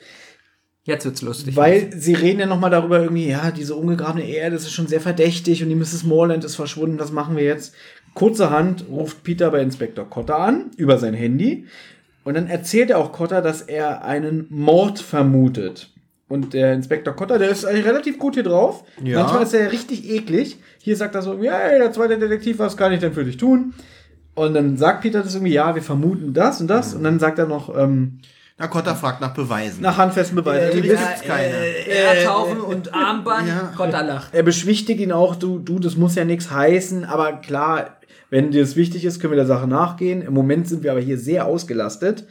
Jetzt 0.83 1.05
wird's 1.05 1.21
lustig. 1.21 1.55
Weil 1.55 1.91
sie 1.95 2.13
reden 2.13 2.39
ja 2.39 2.47
nochmal 2.47 2.71
darüber 2.71 2.99
irgendwie, 2.99 3.29
ja, 3.29 3.51
diese 3.51 3.75
umgegrabene 3.75 4.27
Erde, 4.27 4.55
das 4.55 4.63
ist 4.63 4.73
schon 4.73 4.87
sehr 4.87 5.01
verdächtig 5.01 5.61
und 5.61 5.69
die 5.69 5.75
Mrs. 5.75 6.03
Morland 6.03 6.43
ist 6.43 6.55
verschwunden, 6.55 6.99
was 6.99 7.11
machen 7.11 7.35
wir 7.37 7.43
jetzt? 7.43 7.75
Kurzerhand 8.15 8.85
ruft 8.89 9.23
Peter 9.23 9.51
bei 9.51 9.61
Inspektor 9.61 10.09
Cotter 10.09 10.39
an, 10.39 10.71
über 10.77 10.97
sein 10.97 11.13
Handy. 11.13 11.67
Und 12.23 12.35
dann 12.35 12.47
erzählt 12.47 12.89
er 12.89 12.97
auch 12.97 13.11
Cotter, 13.11 13.41
dass 13.41 13.61
er 13.61 14.03
einen 14.03 14.47
Mord 14.49 14.99
vermutet. 14.99 15.91
Und 16.27 16.53
der 16.53 16.73
Inspektor 16.73 17.15
Cotter, 17.15 17.37
der 17.37 17.49
ist 17.49 17.65
eigentlich 17.65 17.85
relativ 17.85 18.17
gut 18.17 18.35
hier 18.35 18.43
drauf. 18.43 18.83
Ja. 19.03 19.19
Manchmal 19.19 19.43
ist 19.43 19.53
er 19.53 19.63
ja 19.63 19.67
richtig 19.67 20.09
eklig. 20.09 20.57
Hier 20.79 20.95
sagt 20.95 21.13
er 21.13 21.21
so, 21.21 21.41
ja, 21.41 21.57
hey, 21.57 21.77
der 21.77 21.91
zweite 21.91 22.17
Detektiv, 22.17 22.59
was 22.59 22.77
kann 22.77 22.93
ich 22.93 22.99
denn 22.99 23.13
für 23.13 23.25
dich 23.25 23.37
tun? 23.37 23.73
Und 24.33 24.53
dann 24.53 24.77
sagt 24.77 25.01
Peter 25.01 25.23
das 25.23 25.35
irgendwie, 25.35 25.53
ja, 25.53 25.75
wir 25.75 25.81
vermuten 25.81 26.33
das 26.33 26.61
und 26.61 26.67
das. 26.67 26.93
Und 26.93 27.03
dann 27.03 27.19
sagt 27.19 27.37
er 27.37 27.47
noch, 27.47 27.75
ähm, 27.77 28.19
Na, 28.57 28.67
Kotter 28.67 28.95
fragt 28.95 29.21
nach 29.21 29.33
Beweisen. 29.33 29.81
nach 29.81 29.97
handfesten 29.97 30.35
Beweisen. 30.35 30.77
Äh, 30.79 30.83
wissen- 30.83 30.97
gibt's 30.97 31.21
keine. 31.23 31.53
Erdhaufen 31.87 32.59
und 32.61 32.93
Armband, 32.93 33.47
ja. 33.47 33.71
Kotter 33.75 34.03
lacht. 34.03 34.33
er 34.33 34.43
beschwichtigt 34.43 34.99
ihn 34.99 35.11
auch, 35.11 35.35
du, 35.35 35.57
du, 35.59 35.79
das 35.79 35.95
muss 35.95 36.15
ja 36.15 36.25
nichts 36.25 36.51
heißen, 36.51 37.05
aber 37.05 37.33
klar, 37.33 37.97
wenn 38.29 38.51
dir 38.51 38.61
das 38.61 38.75
wichtig 38.75 39.03
ist, 39.05 39.19
können 39.19 39.31
wir 39.31 39.37
der 39.37 39.45
Sache 39.47 39.67
nachgehen. 39.67 40.21
Im 40.21 40.33
Moment 40.33 40.67
sind 40.67 40.83
wir 40.83 40.91
aber 40.91 41.01
hier 41.01 41.17
sehr 41.17 41.45
ausgelastet. 41.45 42.27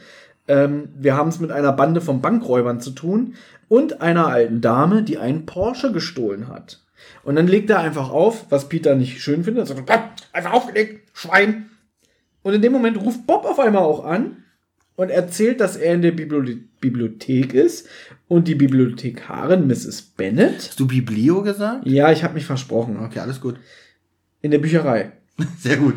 Ähm, 0.47 0.89
wir 0.97 1.15
haben 1.15 1.29
es 1.29 1.39
mit 1.39 1.51
einer 1.51 1.73
Bande 1.73 2.01
von 2.01 2.21
Bankräubern 2.21 2.79
zu 2.79 2.91
tun 2.91 3.35
und 3.67 4.01
einer 4.01 4.27
alten 4.27 4.61
Dame, 4.61 5.03
die 5.03 5.17
einen 5.17 5.45
Porsche 5.45 5.91
gestohlen 5.91 6.47
hat. 6.47 6.79
Und 7.23 7.35
dann 7.35 7.47
legt 7.47 7.69
er 7.69 7.79
einfach 7.79 8.09
auf, 8.09 8.45
was 8.49 8.67
Peter 8.69 8.95
nicht 8.95 9.21
schön 9.21 9.43
findet. 9.43 9.63
Er 9.69 9.75
sagt, 9.75 9.85
"Bob, 9.85 10.01
einfach 10.33 10.53
aufgelegt, 10.53 11.09
Schwein. 11.13 11.69
Und 12.41 12.53
in 12.53 12.61
dem 12.61 12.71
Moment 12.71 12.97
ruft 12.99 13.27
Bob 13.27 13.45
auf 13.45 13.59
einmal 13.59 13.83
auch 13.83 14.03
an 14.05 14.37
und 14.95 15.09
erzählt, 15.09 15.59
dass 15.59 15.75
er 15.77 15.93
in 15.95 16.01
der 16.01 16.11
Bibli 16.11 16.63
Bibliothek 16.79 17.53
ist 17.53 17.87
und 18.27 18.47
die 18.47 18.55
Bibliothekarin 18.55 19.67
Mrs. 19.67 20.01
Bennett. 20.01 20.57
Hast 20.57 20.79
du 20.79 20.87
Biblio 20.87 21.43
gesagt? 21.43 21.85
Ja, 21.85 22.11
ich 22.11 22.23
habe 22.23 22.33
mich 22.33 22.45
versprochen. 22.45 22.97
Okay, 22.99 23.19
alles 23.19 23.39
gut. 23.39 23.55
In 24.41 24.49
der 24.51 24.57
Bücherei. 24.59 25.11
Sehr 25.59 25.77
gut. 25.77 25.93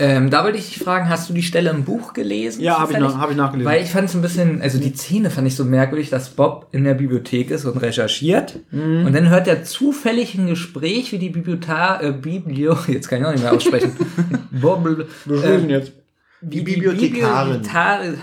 Ähm, 0.00 0.30
da 0.30 0.44
wollte 0.44 0.58
ich 0.58 0.68
dich 0.72 0.78
fragen, 0.82 1.08
hast 1.08 1.28
du 1.28 1.34
die 1.34 1.42
Stelle 1.42 1.70
im 1.70 1.84
Buch 1.84 2.14
gelesen? 2.14 2.62
Ja, 2.62 2.78
hab 2.80 2.90
ich 2.90 2.98
nach- 2.98 3.18
hab 3.18 3.30
ich 3.30 3.36
nachgelesen. 3.36 3.70
Weil 3.70 3.82
ich 3.82 3.90
fand 3.90 4.08
es 4.08 4.14
ein 4.14 4.22
bisschen, 4.22 4.62
also 4.62 4.78
die 4.78 4.94
Szene 4.94 5.28
fand 5.30 5.46
ich 5.46 5.54
so 5.56 5.64
merkwürdig, 5.64 6.08
dass 6.10 6.30
Bob 6.30 6.68
in 6.72 6.84
der 6.84 6.94
Bibliothek 6.94 7.50
ist 7.50 7.64
und 7.64 7.76
recherchiert. 7.76 8.58
Mhm. 8.70 9.06
Und 9.06 9.12
dann 9.12 9.28
hört 9.28 9.46
er 9.48 9.64
zufällig 9.64 10.34
ein 10.36 10.46
Gespräch, 10.46 11.12
wie 11.12 11.18
die 11.18 11.28
Bibliothek, 11.30 12.00
äh, 12.02 12.12
Biblio, 12.12 12.76
jetzt 12.88 13.08
kann 13.08 13.20
ich 13.20 13.26
auch 13.26 13.32
nicht 13.32 13.42
mehr 13.42 13.52
aussprechen. 13.52 13.92
Bob, 14.52 14.86
äh, 15.28 15.58
jetzt. 15.68 15.92
Die 16.42 16.60
Bibliothekarin. 16.60 17.62
Bibliothekar- 17.62 18.14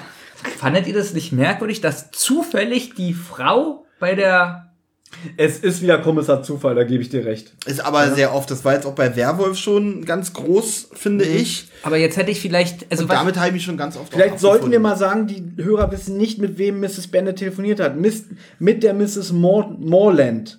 Fandet 0.58 0.88
ihr 0.88 0.94
das 0.94 1.14
nicht 1.14 1.32
merkwürdig, 1.34 1.82
dass 1.82 2.12
zufällig 2.12 2.94
die 2.96 3.14
Frau 3.14 3.86
bei 4.00 4.16
der 4.16 4.72
Es 5.36 5.60
ist 5.60 5.82
wieder 5.82 5.98
Kommissar 5.98 6.44
Zufall, 6.44 6.76
da 6.76 6.84
gebe 6.86 7.02
ich 7.04 7.10
dir 7.10 7.26
recht. 7.26 7.54
Ist 7.66 7.82
aber 7.84 8.12
sehr 8.12 8.34
oft, 8.34 8.50
das 8.50 8.64
war 8.64 8.74
jetzt 8.74 8.86
auch 8.86 8.96
bei 8.96 9.16
Werwolf 9.18 9.58
schon 9.58 10.06
ganz 10.06 10.32
groß, 10.34 10.92
finde 10.94 11.26
ich. 11.26 11.68
Aber 11.84 11.98
jetzt 11.98 12.16
hätte 12.16 12.32
ich 12.32 12.40
vielleicht, 12.40 12.90
also 12.90 13.04
Und 13.04 13.12
damit 13.12 13.36
habe 13.38 13.48
ich 13.48 13.54
mich 13.54 13.64
schon 13.64 13.76
ganz 13.76 13.98
oft 13.98 14.14
Vielleicht 14.14 14.40
sollten 14.40 14.72
wir 14.72 14.80
mal 14.80 14.96
sagen, 14.96 15.28
die 15.28 15.44
Hörer 15.62 15.92
wissen 15.92 16.16
nicht, 16.18 16.40
mit 16.40 16.58
wem 16.58 16.80
Mrs. 16.80 17.08
Bennet 17.08 17.38
telefoniert 17.38 17.80
hat. 17.82 17.98
Miss, 17.98 18.26
mit 18.60 18.84
der 18.84 18.94
Mrs. 18.94 19.32
Mor 19.34 19.76
Morland. 19.78 20.59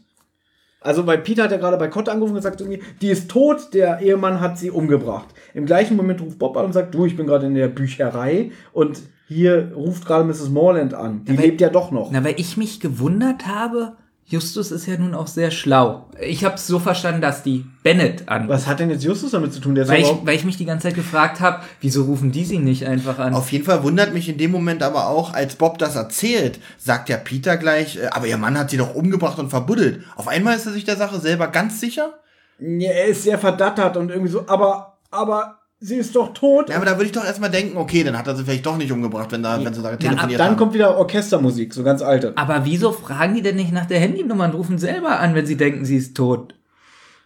Also, 0.81 1.07
weil 1.07 1.19
Peter 1.19 1.45
hat 1.45 1.51
ja 1.51 1.59
gerade 1.59 1.77
bei 1.77 1.89
Cotta 1.89 2.11
angerufen 2.13 2.33
und 2.33 2.39
gesagt, 2.39 2.61
irgendwie, 2.61 2.83
die 3.03 3.09
ist 3.09 3.31
tot, 3.31 3.75
der 3.75 4.01
Ehemann 4.01 4.41
hat 4.41 4.57
sie 4.59 4.71
umgebracht. 4.71 5.27
Im 5.53 5.67
gleichen 5.67 5.97
Moment 5.97 6.23
ruft 6.23 6.39
Bob 6.39 6.57
an 6.57 6.67
und 6.67 6.73
sagt, 6.73 6.95
du, 6.95 7.05
ich 7.05 7.17
bin 7.17 7.27
gerade 7.27 7.47
in 7.47 7.55
der 7.55 7.69
Bücherei 7.69 8.51
und 8.73 8.99
hier 9.29 9.73
ruft 9.77 10.07
gerade 10.07 10.25
Mrs. 10.25 10.49
Morland 10.49 10.95
an. 10.95 11.25
Die 11.27 11.33
Aber- 11.33 11.43
lebt 11.43 11.61
ja 11.61 11.69
doch 11.69 11.91
noch. 11.91 12.11
na, 12.11 12.25
weil 12.25 12.35
ich 12.39 12.57
mich 12.57 12.81
gewundert 12.81 13.47
habe, 13.47 13.93
Justus 14.31 14.71
ist 14.71 14.87
ja 14.87 14.97
nun 14.97 15.13
auch 15.17 15.27
sehr 15.27 15.51
schlau. 15.51 16.07
Ich 16.21 16.45
habe 16.45 16.55
es 16.55 16.65
so 16.65 16.79
verstanden, 16.79 17.21
dass 17.21 17.43
die 17.43 17.67
Bennett 17.83 18.29
an. 18.29 18.49
Was 18.49 18.69
hat 18.69 18.79
denn 18.79 18.89
jetzt 18.89 19.03
Justus 19.03 19.33
damit 19.33 19.53
zu 19.53 19.59
tun? 19.59 19.75
Der 19.75 19.89
Weil 19.89 20.03
ich, 20.03 20.13
weil 20.23 20.37
ich 20.37 20.45
mich 20.45 20.57
die 20.57 20.67
ganze 20.67 20.87
Zeit 20.87 20.95
gefragt 20.95 21.41
habe, 21.41 21.65
wieso 21.81 22.05
rufen 22.05 22.31
die 22.31 22.45
sie 22.45 22.61
nicht 22.61 22.87
einfach 22.87 23.19
an? 23.19 23.35
Auf 23.35 23.51
jeden 23.51 23.65
Fall 23.65 23.83
wundert 23.83 24.15
mich 24.15 24.29
in 24.29 24.39
dem 24.39 24.53
Moment 24.53 24.85
aber 24.85 25.09
auch, 25.09 25.35
als 25.35 25.57
Bob 25.57 25.79
das 25.79 25.97
erzählt, 25.97 26.61
sagt 26.79 27.09
ja 27.09 27.17
Peter 27.17 27.57
gleich, 27.57 27.97
äh, 27.97 28.07
aber 28.13 28.29
ihr 28.29 28.39
Mann 28.39 28.57
hat 28.57 28.71
sie 28.71 28.77
doch 28.77 28.95
umgebracht 28.95 29.41
und 29.41 29.51
verbuddelt. 29.51 30.05
Auf 30.15 30.29
einmal 30.29 30.55
ist 30.55 30.67
er 30.67 30.73
sich 30.73 30.85
der 30.85 30.97
Sache 30.97 31.19
selber 31.19 31.49
ganz 31.49 31.81
sicher. 31.81 32.15
Ja, 32.61 32.93
er 32.93 33.07
ist 33.07 33.25
sehr 33.25 33.39
verdattert 33.39 33.97
und 33.97 34.11
irgendwie 34.11 34.31
so, 34.31 34.47
aber, 34.47 34.99
aber 35.11 35.60
sie 35.81 35.97
ist 35.97 36.15
doch 36.15 36.33
tot. 36.35 36.69
Ja, 36.69 36.77
aber 36.77 36.85
da 36.85 36.93
würde 36.93 37.07
ich 37.07 37.13
doch 37.13 37.25
erstmal 37.25 37.51
denken, 37.51 37.77
okay, 37.79 38.05
dann 38.05 38.17
hat 38.17 38.27
er 38.27 38.37
sie 38.37 38.45
vielleicht 38.45 38.67
doch 38.67 38.77
nicht 38.77 38.93
umgebracht, 38.93 39.33
wenn, 39.33 39.43
da, 39.43 39.63
wenn 39.65 39.75
sie 39.75 39.83
da 39.83 39.97
telefoniert 39.97 40.39
Dann 40.39 40.51
haben. 40.51 40.57
kommt 40.57 40.75
wieder 40.75 40.97
Orchestermusik, 40.99 41.75
so 41.75 41.83
ganz 41.83 42.03
alte. 42.03 42.37
Aber 42.37 42.65
wieso 42.65 42.93
fragen 42.93 43.35
die 43.35 43.43
denn 43.43 43.57
nicht 43.57 43.73
nach 43.73 43.87
der 43.87 43.99
Handynummer 43.99 44.45
und 44.45 44.55
rufen 44.55 44.79
selber 44.79 45.19
an, 45.19 45.35
wenn 45.35 45.47
sie 45.47 45.57
denken, 45.57 45.85
sie 45.85 45.97
ist 45.97 46.17
tot? 46.17 46.55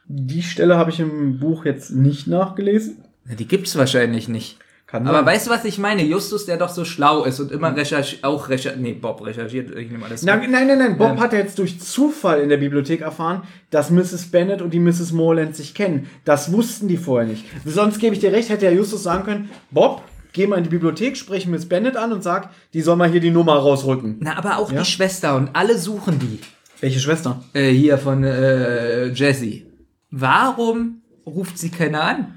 Die 0.07 0.43
Stelle 0.43 0.77
habe 0.77 0.91
ich 0.91 1.01
im 1.01 1.41
Buch 1.41 1.65
jetzt 1.65 1.91
nicht 1.91 2.27
nachgelesen. 2.27 3.05
Na, 3.25 3.35
die 3.35 3.49
gibt's 3.49 3.77
wahrscheinlich 3.77 4.29
nicht. 4.29 4.59
Kann 4.95 5.09
Aber 5.09 5.19
sein. 5.19 5.27
weißt 5.27 5.47
du, 5.49 5.51
was 5.51 5.65
ich 5.65 5.79
meine? 5.79 6.05
Justus, 6.05 6.47
der 6.47 6.57
doch 6.57 6.69
so 6.69 6.85
schlau 6.85 7.25
ist 7.25 7.41
und 7.41 7.51
immer 7.51 7.75
recherchiert, 7.77 8.23
auch 8.23 8.49
recherchiert, 8.49 8.81
nee, 8.81 8.93
Bob 8.93 9.27
recherchiert, 9.27 9.77
ich 9.77 9.91
nehme 9.91 10.07
alles 10.07 10.23
Na, 10.23 10.37
nein, 10.37 10.53
nein, 10.69 10.79
nein. 10.79 10.97
Bob 10.97 11.11
Ähm. 11.15 11.21
hat 11.21 11.33
ja 11.33 11.41
jetzt 11.41 11.59
durch 11.59 11.81
Zufall 11.81 12.41
in 12.43 12.49
der 12.49 12.59
Bibliothek 12.59 13.01
erfahren, 13.01 13.43
dass 13.71 13.91
Mrs. 13.91 14.27
Bennet 14.31 14.63
und 14.63 14.73
die 14.73 14.79
Mrs. 14.79 15.11
Morland 15.11 15.57
sich 15.57 15.75
kennen. 15.75 16.09
Das 16.25 16.53
wussten 16.53 16.87
die 16.87 16.97
vorher 16.97 17.27
nicht. 17.27 17.45
Sonst 17.65 17.99
gebe 17.99 18.15
ich 18.15 18.21
dir 18.21 18.31
recht, 18.31 18.51
hätte 18.51 18.67
ja 18.67 18.71
Justus 18.71 19.03
sagen 19.03 19.25
können, 19.25 19.51
Bob, 19.73 20.03
geh 20.33 20.47
mal 20.47 20.59
in 20.59 20.63
die 20.63 20.71
Bibliothek, 20.71 21.17
sprich 21.17 21.49
Miss 21.49 21.67
Bennet 21.69 21.97
an 21.97 22.13
und 22.13 22.23
sag, 22.23 22.51
die 22.73 22.81
soll 22.81 22.95
mal 22.95 23.11
hier 23.11 23.21
die 23.21 23.33
Nummer 23.33 23.55
rausrücken. 23.57 24.19
Na, 24.21 24.39
aber 24.39 24.59
auch 24.59 24.71
Ja? 24.71 24.79
die 24.79 24.85
Schwester 24.87 25.35
und 25.35 25.51
alle 25.55 25.77
suchen 25.77 26.21
die. 26.21 26.39
Welche 26.81 27.01
Schwester? 27.01 27.43
Äh, 27.53 27.71
hier 27.73 27.99
von 27.99 28.23
äh, 28.23 29.07
Jessie. 29.09 29.67
Warum 30.13 31.03
ruft 31.27 31.59
sie 31.59 31.71
keiner 31.71 32.03
an? 32.05 32.37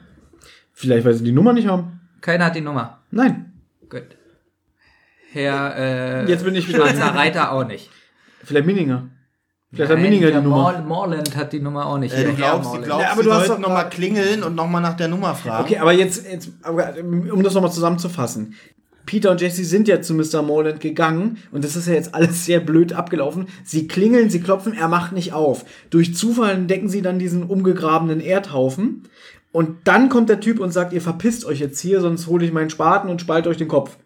Vielleicht, 0.74 1.06
weil 1.06 1.14
sie 1.14 1.24
die 1.24 1.32
Nummer 1.32 1.54
nicht 1.54 1.68
haben. 1.68 1.97
Keiner 2.22 2.46
hat 2.46 2.56
die 2.56 2.62
Nummer. 2.62 3.00
Nein. 3.12 3.54
Gut. 3.90 4.04
Herr 5.32 5.76
äh, 5.78 6.30
Jetzt 6.30 6.44
bin 6.44 6.56
ich 6.56 6.68
wieder- 6.68 6.88
Schwarzer 6.88 7.16
Reiter 7.16 7.52
auch 7.52 7.66
nicht. 7.66 7.90
Vielleicht 8.44 8.66
Minninger. 8.66 9.10
Vielleicht 9.74 9.92
hat 9.92 9.98
Nein, 9.98 10.10
Minninger 10.10 10.28
die 10.32 10.38
Nummer. 10.38 10.72
Mor 10.72 10.80
Morland 10.82 11.36
hat 11.36 11.52
die 11.52 11.60
Nummer 11.60 11.86
auch 11.88 11.98
nicht. 11.98 12.14
äh, 12.16 12.24
du 12.24 12.34
glaubst, 12.34 12.74
du 12.74 12.82
glaubst, 12.82 13.06
Ja, 13.06 13.12
aber 13.12 13.24
du 13.24 13.34
hast 13.34 13.50
doch- 13.50 13.60
noch 13.60 13.70
mal 13.70 13.84
klingeln 13.84 14.44
und 14.44 14.56
noch 14.56 14.68
mal 14.68 14.80
nach 14.80 14.96
der 14.96 15.10
Nummer 15.10 15.36
fragen. 15.36 15.66
Okay, 15.66 15.78
aber 15.78 15.92
jetzt, 15.92 16.26
jetzt 16.26 16.50
aber, 16.64 16.94
um 17.00 17.44
das 17.44 17.54
nochmal 17.54 17.72
zusammenzufassen. 17.72 18.56
Peter 19.06 19.32
und 19.32 19.40
Jesse 19.40 19.64
sind 19.64 19.88
ja 19.88 20.02
zu 20.02 20.14
Mr. 20.14 20.42
Morland 20.42 20.82
gegangen 20.82 21.38
und 21.54 21.64
das 21.64 21.78
ist 21.78 21.88
ja 21.88 21.94
jetzt 21.94 22.14
alles 22.14 22.44
sehr 22.46 22.60
blöd 22.60 22.92
abgelaufen. 22.92 23.48
Sie 23.64 23.88
klingeln, 23.88 24.30
sie 24.30 24.42
klopfen, 24.42 24.74
er 24.74 24.90
macht 24.90 25.14
nicht 25.14 25.32
auf. 25.32 25.64
Durch 25.90 26.14
Zufall 26.16 26.52
entdecken 26.52 26.90
sie 26.90 27.02
dann 27.02 27.18
diesen 27.18 27.44
umgegrabenen 27.44 28.20
Erdhaufen 28.20 29.04
und 29.58 29.78
dann 29.86 30.10
kommt 30.10 30.30
der 30.30 30.40
Typ 30.40 30.60
und 30.60 30.72
sagt, 30.72 30.94
ihr 30.94 31.02
verpisst 31.02 31.44
euch 31.46 31.60
jetzt 31.60 31.80
hier, 31.80 32.00
sonst 32.02 32.28
hole 32.28 32.46
ich 32.46 32.52
meinen 32.54 32.70
Spaten 32.70 33.10
und 33.10 33.20
spalte 33.22 33.50
euch 33.50 33.58
den 33.58 33.68
Kopf. 33.68 33.98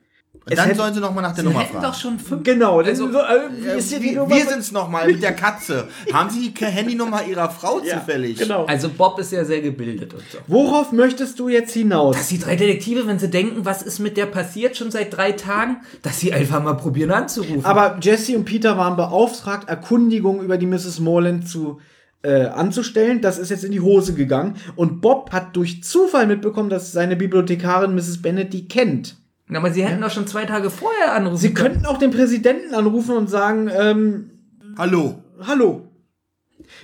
Und 0.43 0.53
Es 0.53 0.55
dann 0.57 0.65
hätte- 0.69 0.77
sollen 0.79 0.93
sie 0.95 0.99
noch 1.01 1.13
mal 1.13 1.21
nach 1.21 1.35
der 1.35 1.43
Sie 1.43 1.49
Nummer 1.51 1.63
fragen. 1.65 1.83
doch 1.83 1.93
schon 1.93 2.17
fünf. 2.17 2.43
Genau, 2.43 2.79
Also, 2.79 3.05
also, 3.05 3.11
so, 3.11 3.19
äh, 3.19 3.41
wie 3.75 3.77
ist 3.77 3.89
hier 3.91 3.99
die 3.99 4.05
wir 4.11 4.15
Nummer? 4.21 4.35
wir 4.35 4.45
sind's 4.47 4.71
noch 4.71 4.89
mal 4.89 5.05
mit 5.05 5.21
der 5.21 5.33
Katze. 5.33 5.87
Haben 6.11 6.29
Sie 6.31 6.49
die 6.51 6.65
Handynummer 6.65 7.23
Ihrer 7.29 7.49
Frau 7.51 7.79
Ja, 7.83 7.99
zufällig? 7.99 8.39
Genau. 8.39 8.65
Also 8.65 8.89
Bob 8.89 9.19
ist 9.19 9.31
ja 9.33 9.45
sehr 9.45 9.61
gebildet 9.61 10.13
und 10.15 10.23
so. 10.31 10.39
Worauf 10.47 10.91
möchtest 10.93 11.37
du 11.37 11.47
jetzt 11.47 11.73
hinaus? 11.73 12.15
Dass 12.15 12.29
die 12.29 12.39
drei 12.39 12.55
Detektive, 12.55 13.05
wenn 13.05 13.19
sie 13.19 13.29
denken, 13.29 13.65
was 13.65 13.83
ist 13.83 13.99
mit 13.99 14.17
der 14.17 14.25
passiert 14.25 14.77
schon 14.77 14.89
seit 14.89 15.15
drei 15.15 15.33
Tagen, 15.33 15.77
dass 16.01 16.19
sie 16.19 16.33
einfach 16.33 16.63
mal 16.63 16.73
probieren 16.73 17.11
anzurufen. 17.11 17.63
Aber 17.65 17.97
Jesse 18.01 18.35
und 18.35 18.45
Peter 18.45 18.77
waren 18.79 18.95
beauftragt, 18.95 19.69
Erkundigungen 19.69 20.41
über 20.43 20.57
die 20.57 20.65
Mrs. 20.65 20.99
Morland 21.01 21.47
zu 21.47 21.79
äh, 22.23 22.45
anzustellen. 22.45 23.21
Das 23.21 23.37
ist 23.37 23.49
jetzt 23.49 23.63
in 23.63 23.71
die 23.71 23.81
Hose 23.81 24.13
gegangen. 24.13 24.55
Und 24.75 25.01
Bob 25.01 25.31
hat 25.31 25.55
durch 25.55 25.83
Zufall 25.83 26.27
mitbekommen, 26.27 26.69
dass 26.69 26.91
seine 26.91 27.15
Bibliothekarin 27.15 27.95
Mrs. 27.95 28.21
Bennet 28.21 28.53
die 28.53 28.67
kennt. 28.67 29.17
Aber 29.53 29.71
sie 29.71 29.83
hätten 29.83 30.01
doch 30.01 30.11
schon 30.11 30.27
zwei 30.27 30.45
Tage 30.45 30.69
vorher 30.69 31.13
anrufen 31.13 31.37
Sie 31.37 31.53
könnten 31.53 31.85
auch 31.85 31.97
den 31.97 32.11
Präsidenten 32.11 32.73
anrufen 32.73 33.17
und 33.17 33.29
sagen, 33.29 33.69
ähm, 33.73 34.29
Hallo. 34.77 35.21
hallo. 35.45 35.87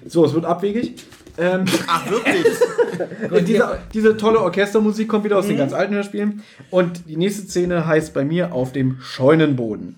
So, 0.06 0.26
es 0.26 0.34
wird 0.34 0.44
abwegig. 0.44 0.96
Ähm, 1.38 1.66
Ach, 1.88 2.10
wirklich? 2.10 2.46
und 3.32 3.48
diese, 3.48 3.80
diese 3.94 4.18
tolle 4.18 4.42
Orchestermusik 4.42 5.08
kommt 5.08 5.24
wieder 5.24 5.38
aus 5.38 5.48
den 5.48 5.58
ganz 5.58 5.72
alten 5.72 5.94
Hörspielen. 5.94 6.44
Und 6.70 7.08
die 7.08 7.16
nächste 7.16 7.44
Szene 7.44 7.86
heißt 7.86 8.14
bei 8.14 8.26
mir 8.26 8.54
auf 8.54 8.74
dem 8.74 8.98
Scheunenboden. 9.02 9.96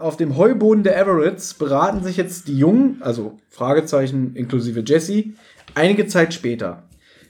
Auf 0.00 0.16
dem 0.16 0.38
Heuboden 0.38 0.82
der 0.82 0.96
Everetts 0.98 1.52
beraten 1.52 2.02
sich 2.02 2.16
jetzt 2.16 2.48
die 2.48 2.56
Jungen, 2.56 2.96
also 3.00 3.38
Fragezeichen 3.50 4.34
inklusive 4.34 4.82
Jesse, 4.86 5.24
einige 5.74 6.06
Zeit 6.06 6.32
später. 6.32 6.84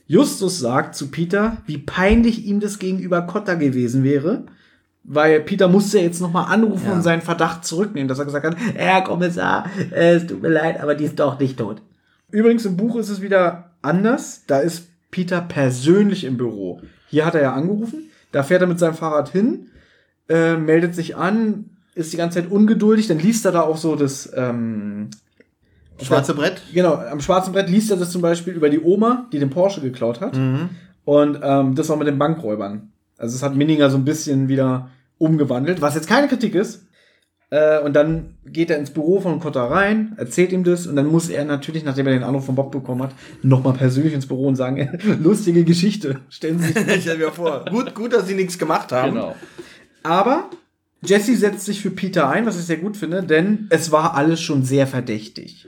Justus 0.07 0.61
sagt 0.61 0.95
zu 0.95 1.11
Peter, 1.11 1.57
wie 1.67 1.79
peinlich 1.79 2.47
ihm 2.47 2.61
das 2.61 2.79
gegenüber 2.79 3.23
Cotta 3.23 3.55
gewesen 3.55 4.05
wäre, 4.05 4.45
weil 5.03 5.41
Peter 5.41 5.67
musste 5.67 5.99
jetzt 5.99 6.21
nochmal 6.21 6.53
anrufen 6.53 6.87
Ja. 6.87 6.93
und 6.93 7.03
seinen 7.03 7.23
Verdacht 7.23 7.65
zurücknehmen, 7.65 8.07
dass 8.07 8.21
er 8.21 8.25
gesagt 8.25 8.47
hat, 8.47 8.57
Herr 8.75 9.03
Kommissar, 9.03 9.69
es 9.91 10.27
tut 10.29 10.41
mir 10.43 10.49
leid, 10.51 10.81
aber 10.81 10.95
die 10.95 11.05
ist 11.07 11.19
doch 11.19 11.41
nicht 11.41 11.59
tot. 11.59 11.83
Übrigens 12.31 12.67
im 12.67 12.77
Buch 12.77 12.95
ist 12.97 13.09
es 13.09 13.21
wieder 13.21 13.73
anders. 13.83 14.45
Da 14.47 14.61
ist 14.61 14.87
Peter 15.11 15.41
persönlich 15.41 16.23
im 16.23 16.37
Büro. 16.37 16.83
Hier 17.09 17.27
hat 17.27 17.35
er 17.35 17.43
ja 17.43 17.53
angerufen. 17.53 18.11
Da 18.31 18.45
fährt 18.45 18.61
er 18.63 18.69
mit 18.69 18.79
seinem 18.79 18.95
Fahrrad 18.95 19.29
hin, 19.31 19.67
äh, 20.29 20.57
meldet 20.57 20.95
sich 20.95 21.17
an, 21.17 21.70
ist 21.95 22.13
die 22.13 22.17
ganze 22.17 22.41
Zeit 22.41 22.51
ungeduldig. 22.51 23.09
Dann 23.09 23.19
liest 23.19 23.45
er 23.45 23.53
da 23.53 23.63
auch 23.63 23.77
so 23.77 23.97
das, 23.97 24.31
ähm, 24.35 25.11
Schwarze 26.03 26.35
Brett? 26.35 26.63
genau, 26.73 26.95
am 26.95 27.21
schwarzen 27.21 27.53
Brett 27.53 27.69
liest 27.69 27.91
er 27.91 27.97
das 27.99 28.11
zum 28.11 28.23
Beispiel 28.23 28.55
über 28.55 28.71
die 28.71 28.81
Oma, 28.81 29.29
die 29.33 29.39
den 29.39 29.51
Porsche 29.51 29.83
geklaut 29.83 30.21
hat. 30.21 30.35
Und 31.05 31.41
ähm, 31.43 31.75
das 31.75 31.91
auch 31.91 31.99
mit 31.99 32.09
den 32.09 32.19
Bankräubern. 32.19 32.93
Also 33.19 33.37
es 33.37 33.43
hat 33.43 33.55
Minninger 33.55 33.91
so 33.91 33.99
ein 33.99 34.05
bisschen 34.05 34.49
wieder 34.49 34.91
umgewandelt, 35.19 35.83
was 35.83 35.95
jetzt 35.95 36.09
keine 36.09 36.29
Kritik 36.29 36.55
ist. 36.55 36.87
Äh, 37.51 37.81
und 37.81 37.95
dann 37.95 38.37
geht 38.47 38.71
er 38.71 38.79
ins 38.79 38.91
Büro 38.91 39.21
von 39.21 39.41
Cotta 39.41 39.67
rein, 39.67 40.15
erzählt 40.17 40.53
ihm 40.53 40.63
das 40.63 40.87
und 40.87 40.95
dann 40.95 41.07
muss 41.07 41.29
er 41.29 41.45
natürlich, 41.45 41.85
nachdem 41.85 42.07
er 42.07 42.13
den 42.13 42.23
Anruf 42.23 42.47
von 42.47 42.55
Bob 42.55 42.71
bekommen 42.71 43.03
hat, 43.03 43.11
nochmal 43.43 43.73
persönlich 43.73 44.15
ins 44.15 44.27
Büro 44.27 44.47
und 44.47 44.55
sagen, 44.55 44.89
lustige 45.23 45.65
Geschichte, 45.65 46.21
stellen 46.29 46.61
Sie 46.61 46.73
sich 46.73 46.87
Ich 46.87 47.03
stell 47.03 47.19
mir 47.19 47.33
vor. 47.33 47.65
Gut, 47.69 47.95
gut, 47.95 48.13
dass 48.13 48.29
sie 48.29 48.35
nichts 48.35 48.57
gemacht 48.57 48.93
haben. 48.93 49.15
Genau. 49.15 49.35
Aber 50.05 50.49
Jesse 51.03 51.37
setzt 51.37 51.65
sich 51.65 51.81
für 51.81 51.91
Peter 51.91 52.29
ein, 52.29 52.47
was 52.47 52.59
ich 52.59 52.65
sehr 52.65 52.77
gut 52.77 52.97
finde, 52.97 53.23
denn 53.23 53.67
es 53.71 53.91
war 53.91 54.15
alles 54.15 54.41
schon 54.41 54.65
sehr 54.65 54.87
verdächtig. 54.87 55.67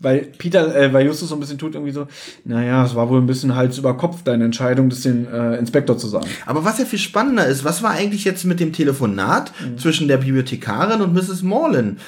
Weil 0.00 0.28
Peter, 0.36 0.76
äh, 0.76 0.92
weil 0.92 1.06
Justus 1.06 1.30
so 1.30 1.36
ein 1.36 1.40
bisschen 1.40 1.56
tut, 1.56 1.74
irgendwie 1.74 1.92
so, 1.92 2.06
naja, 2.44 2.84
es 2.84 2.94
war 2.94 3.08
wohl 3.08 3.20
ein 3.20 3.26
bisschen 3.26 3.54
Hals 3.54 3.78
über 3.78 3.96
Kopf 3.96 4.22
deine 4.22 4.44
Entscheidung, 4.44 4.90
das 4.90 5.00
den 5.00 5.26
äh, 5.26 5.56
Inspektor 5.56 5.96
zu 5.96 6.08
sagen. 6.08 6.26
Aber 6.44 6.64
was 6.64 6.78
ja 6.78 6.84
viel 6.84 6.98
spannender 6.98 7.46
ist, 7.46 7.64
was 7.64 7.82
war 7.82 7.92
eigentlich 7.92 8.24
jetzt 8.24 8.44
mit 8.44 8.60
dem 8.60 8.72
Telefonat 8.72 9.52
zwischen 9.78 10.06
der 10.08 10.18
Bibliothekarin 10.18 11.00
und 11.00 11.14
Mrs. 11.14 11.42
Morlan? 11.42 11.98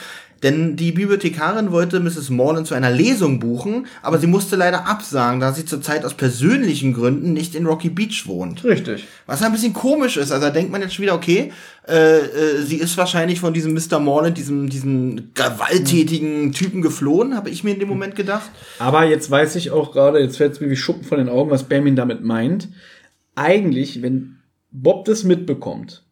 Denn 0.42 0.76
die 0.76 0.92
Bibliothekarin 0.92 1.72
wollte 1.72 1.98
Mrs. 1.98 2.28
Morlan 2.28 2.66
zu 2.66 2.74
einer 2.74 2.90
Lesung 2.90 3.40
buchen, 3.40 3.86
aber 4.02 4.18
sie 4.18 4.26
musste 4.26 4.54
leider 4.56 4.86
absagen, 4.86 5.40
da 5.40 5.52
sie 5.52 5.64
zurzeit 5.64 6.04
aus 6.04 6.14
persönlichen 6.14 6.92
Gründen 6.92 7.32
nicht 7.32 7.54
in 7.54 7.66
Rocky 7.66 7.88
Beach 7.88 8.24
wohnt. 8.26 8.62
Richtig. 8.62 9.06
Was 9.24 9.42
ein 9.42 9.52
bisschen 9.52 9.72
komisch 9.72 10.18
ist. 10.18 10.32
Also 10.32 10.46
da 10.46 10.52
denkt 10.52 10.70
man 10.70 10.82
jetzt 10.82 10.94
schon 10.94 11.04
wieder, 11.04 11.14
okay, 11.14 11.52
äh, 11.88 12.18
äh, 12.18 12.62
sie 12.62 12.76
ist 12.76 12.96
wahrscheinlich 12.98 13.40
von 13.40 13.54
diesem 13.54 13.72
Mr. 13.72 13.98
Morland, 13.98 14.36
diesem, 14.36 14.68
diesem 14.68 15.30
gewalttätigen 15.34 16.52
Typen 16.52 16.82
geflohen, 16.82 17.34
habe 17.34 17.48
ich 17.48 17.64
mir 17.64 17.72
in 17.72 17.80
dem 17.80 17.88
Moment 17.88 18.14
gedacht. 18.14 18.50
Aber 18.78 19.04
jetzt 19.04 19.30
weiß 19.30 19.56
ich 19.56 19.70
auch 19.70 19.92
gerade, 19.92 20.20
jetzt 20.20 20.36
fällt 20.36 20.52
es 20.52 20.60
mir 20.60 20.68
wie 20.68 20.76
Schuppen 20.76 21.04
von 21.04 21.18
den 21.18 21.30
Augen, 21.30 21.50
was 21.50 21.64
Benjamin 21.64 21.96
damit 21.96 22.22
meint. 22.22 22.68
Eigentlich, 23.34 24.02
wenn 24.02 24.38
Bob 24.70 25.06
das 25.06 25.24
mitbekommt, 25.24 26.05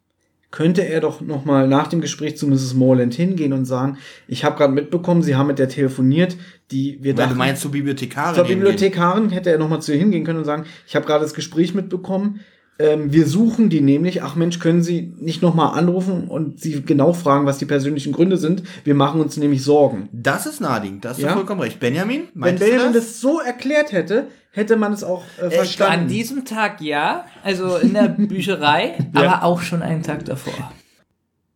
könnte 0.55 0.81
er 0.87 1.01
doch 1.01 1.19
noch 1.19 1.43
mal 1.43 1.67
nach 1.67 1.87
dem 1.87 1.99
Gespräch 1.99 2.37
zu 2.37 2.47
Mrs. 2.47 2.73
Morland 2.75 3.13
hingehen 3.13 3.51
und 3.53 3.65
sagen, 3.65 3.97
ich 4.27 4.45
habe 4.45 4.55
gerade 4.57 4.71
mitbekommen, 4.73 5.21
Sie 5.21 5.35
haben 5.35 5.47
mit 5.47 5.59
der 5.59 5.67
telefoniert, 5.67 6.37
die 6.71 6.97
wir 7.01 7.17
Weil 7.17 7.27
du 7.27 7.35
meinst 7.35 7.61
zur 7.61 7.71
Bibliothekarin. 7.71 8.35
zur 8.35 8.45
hingehen. 8.45 8.63
Bibliothekarin 8.63 9.29
hätte 9.31 9.49
er 9.51 9.57
noch 9.57 9.67
mal 9.69 9.81
zu 9.81 9.91
ihr 9.91 9.99
hingehen 9.99 10.23
können 10.23 10.39
und 10.39 10.45
sagen, 10.45 10.63
ich 10.87 10.95
habe 10.95 11.05
gerade 11.05 11.23
das 11.23 11.33
Gespräch 11.33 11.73
mitbekommen, 11.75 12.39
Ähm, 12.77 13.13
wir 13.13 13.25
suchen 13.25 13.69
die 13.69 13.79
nämlich. 13.79 14.21
Ach 14.21 14.35
Mensch, 14.35 14.59
können 14.59 14.81
Sie 14.83 15.13
nicht 15.17 15.41
nochmal 15.41 15.79
anrufen 15.79 16.27
und 16.27 16.59
Sie 16.59 16.81
genau 16.81 17.13
fragen, 17.13 17.45
was 17.45 17.57
die 17.57 17.65
persönlichen 17.65 18.11
Gründe 18.11 18.35
sind? 18.35 18.63
Wir 18.83 18.95
machen 18.95 19.21
uns 19.21 19.37
nämlich 19.37 19.63
Sorgen. 19.63 20.09
Das 20.11 20.45
ist 20.45 20.59
naheliegend, 20.59 21.05
da 21.05 21.09
hast 21.11 21.19
Ja? 21.21 21.29
du 21.29 21.35
vollkommen 21.35 21.61
recht. 21.61 21.79
Benjamin, 21.79 22.23
Wenn 22.33 22.57
Benjamin 22.59 22.91
das? 22.93 23.05
das 23.11 23.21
so 23.21 23.39
erklärt 23.39 23.93
hätte, 23.93 24.27
hätte 24.55 24.77
man 24.77 24.93
es 24.93 25.03
auch 25.03 25.23
äh, 25.39 25.45
An 25.45 25.51
verstanden. 25.51 26.07
diesem 26.07 26.45
Tag 26.45 26.81
ja, 26.81 27.25
also 27.43 27.77
in 27.77 27.93
der 27.93 28.07
Bücherei, 28.17 28.97
aber 29.13 29.43
auch 29.43 29.61
schon 29.61 29.81
einen 29.81 30.01
Tag 30.01 30.25
davor. 30.25 30.71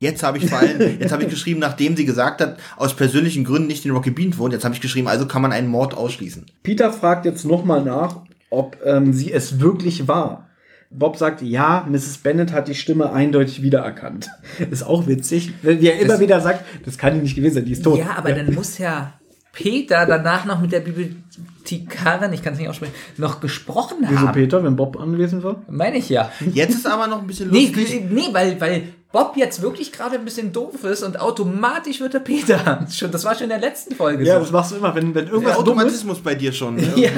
Jetzt 0.01 0.23
habe 0.23 0.37
ich 0.37 0.49
vor 0.49 0.59
allem, 0.59 0.99
jetzt 0.99 1.11
habe 1.11 1.23
ich 1.23 1.29
geschrieben, 1.29 1.59
nachdem 1.59 1.97
sie 1.97 2.05
gesagt 2.05 2.39
hat, 2.39 2.57
aus 2.77 2.95
persönlichen 2.95 3.43
Gründen 3.43 3.67
nicht 3.67 3.85
in 3.85 3.91
Rocky 3.91 4.11
Bean 4.11 4.37
wohnt, 4.37 4.53
jetzt 4.53 4.63
habe 4.63 4.73
ich 4.73 4.79
geschrieben, 4.79 5.07
also 5.09 5.27
kann 5.27 5.41
man 5.41 5.51
einen 5.51 5.67
Mord 5.67 5.93
ausschließen. 5.93 6.45
Peter 6.63 6.93
fragt 6.93 7.25
jetzt 7.25 7.43
nochmal 7.43 7.83
nach, 7.83 8.21
ob 8.49 8.77
ähm, 8.85 9.11
sie 9.11 9.33
es 9.33 9.59
wirklich 9.59 10.07
war. 10.07 10.47
Bob 10.91 11.17
sagt, 11.17 11.41
ja, 11.41 11.85
Mrs. 11.87 12.19
Bennett 12.19 12.51
hat 12.51 12.67
die 12.67 12.75
Stimme 12.75 13.11
eindeutig 13.11 13.61
wiedererkannt. 13.61 14.29
Ist 14.71 14.83
auch 14.83 15.05
witzig, 15.05 15.53
weil 15.61 15.83
er 15.83 15.99
immer 15.99 16.19
wieder 16.19 16.41
sagt, 16.41 16.65
das 16.85 16.97
kann 16.97 17.13
die 17.13 17.19
nicht 17.19 17.35
gewesen 17.35 17.55
sein, 17.55 17.65
die 17.65 17.73
ist 17.73 17.83
tot. 17.83 17.99
Ja, 17.99 18.15
aber 18.17 18.31
dann 18.31 18.53
muss 18.55 18.77
ja 18.77 19.18
Peter 19.51 20.05
danach 20.05 20.45
noch 20.45 20.61
mit 20.61 20.71
der 20.71 20.79
Bibliothekarin, 20.81 22.31
ich 22.33 22.41
kann 22.41 22.53
es 22.53 22.59
nicht 22.59 22.69
aussprechen, 22.69 22.93
noch 23.17 23.39
gesprochen 23.39 23.97
Wieso 24.01 24.19
haben. 24.27 24.31
Peter, 24.33 24.63
wenn 24.63 24.75
Bob 24.75 24.99
anwesend 24.99 25.43
war? 25.43 25.61
Meine 25.67 25.97
ich 25.97 26.09
ja. 26.09 26.31
Jetzt 26.53 26.75
ist 26.75 26.87
aber 26.87 27.07
noch 27.07 27.21
ein 27.21 27.27
bisschen 27.27 27.49
Nee, 27.49 27.67
lustig. 27.73 28.05
nee, 28.09 28.29
weil, 28.31 28.59
weil 28.61 28.83
Bob 29.11 29.33
jetzt 29.37 29.63
wirklich 29.63 29.91
gerade 29.91 30.15
ein 30.17 30.23
bisschen 30.23 30.53
doof 30.53 30.83
ist 30.83 31.01
und 31.01 31.19
automatisch 31.19 31.99
wird 31.99 32.13
er 32.13 32.19
Peter. 32.19 32.85
Schon, 32.91 33.09
das 33.09 33.23
war 33.25 33.33
schon 33.33 33.45
in 33.45 33.49
der 33.49 33.59
letzten 33.59 33.95
Folge 33.95 34.23
Ja, 34.23 34.35
so. 34.35 34.41
das 34.41 34.51
machst 34.51 34.71
du 34.71 34.75
immer, 34.75 34.93
wenn, 34.93 35.15
wenn 35.15 35.25
Der 35.25 35.33
irgendwas 35.33 35.53
ist. 35.55 35.59
Automatismus 35.59 36.19
bei 36.19 36.35
dir 36.35 36.53
schon. 36.53 36.75
ne? 36.75 36.83
Ja. 36.95 37.09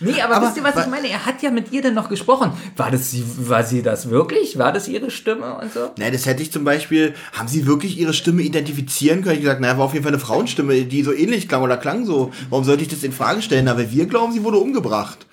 Nee, 0.00 0.20
aber, 0.20 0.36
Aber 0.36 0.46
wisst 0.46 0.58
ihr, 0.58 0.64
was 0.64 0.76
wa- 0.76 0.82
ich 0.82 0.88
meine? 0.88 1.08
Er 1.08 1.24
hat 1.24 1.40
ja 1.40 1.50
mit 1.50 1.72
ihr 1.72 1.80
dann 1.80 1.94
noch 1.94 2.10
gesprochen. 2.10 2.52
War 2.76 2.90
das 2.90 3.10
sie, 3.10 3.24
war 3.38 3.62
sie 3.64 3.80
das 3.82 4.10
wirklich? 4.10 4.58
War 4.58 4.70
das 4.72 4.86
ihre 4.86 5.10
Stimme 5.10 5.54
und 5.58 5.72
so? 5.72 5.90
Ne, 5.96 6.10
das 6.10 6.26
hätte 6.26 6.42
ich 6.42 6.52
zum 6.52 6.64
Beispiel, 6.64 7.14
haben 7.32 7.48
sie 7.48 7.66
wirklich 7.66 7.98
ihre 7.98 8.12
Stimme 8.12 8.42
identifizieren 8.42 9.22
können? 9.22 9.36
Ich 9.36 9.40
gesagt, 9.40 9.62
naja, 9.62 9.78
war 9.78 9.86
auf 9.86 9.94
jeden 9.94 10.04
Fall 10.04 10.12
eine 10.12 10.20
Frauenstimme, 10.20 10.82
die 10.84 11.02
so 11.02 11.12
ähnlich 11.14 11.48
klang 11.48 11.62
oder 11.62 11.78
klang 11.78 12.04
so. 12.04 12.32
Warum 12.50 12.64
sollte 12.64 12.82
ich 12.82 12.88
das 12.88 13.02
in 13.02 13.12
Frage 13.12 13.40
stellen? 13.40 13.66
Aber 13.68 13.90
wir 13.90 14.04
glauben, 14.04 14.32
sie 14.34 14.44
wurde 14.44 14.58
umgebracht. 14.58 15.26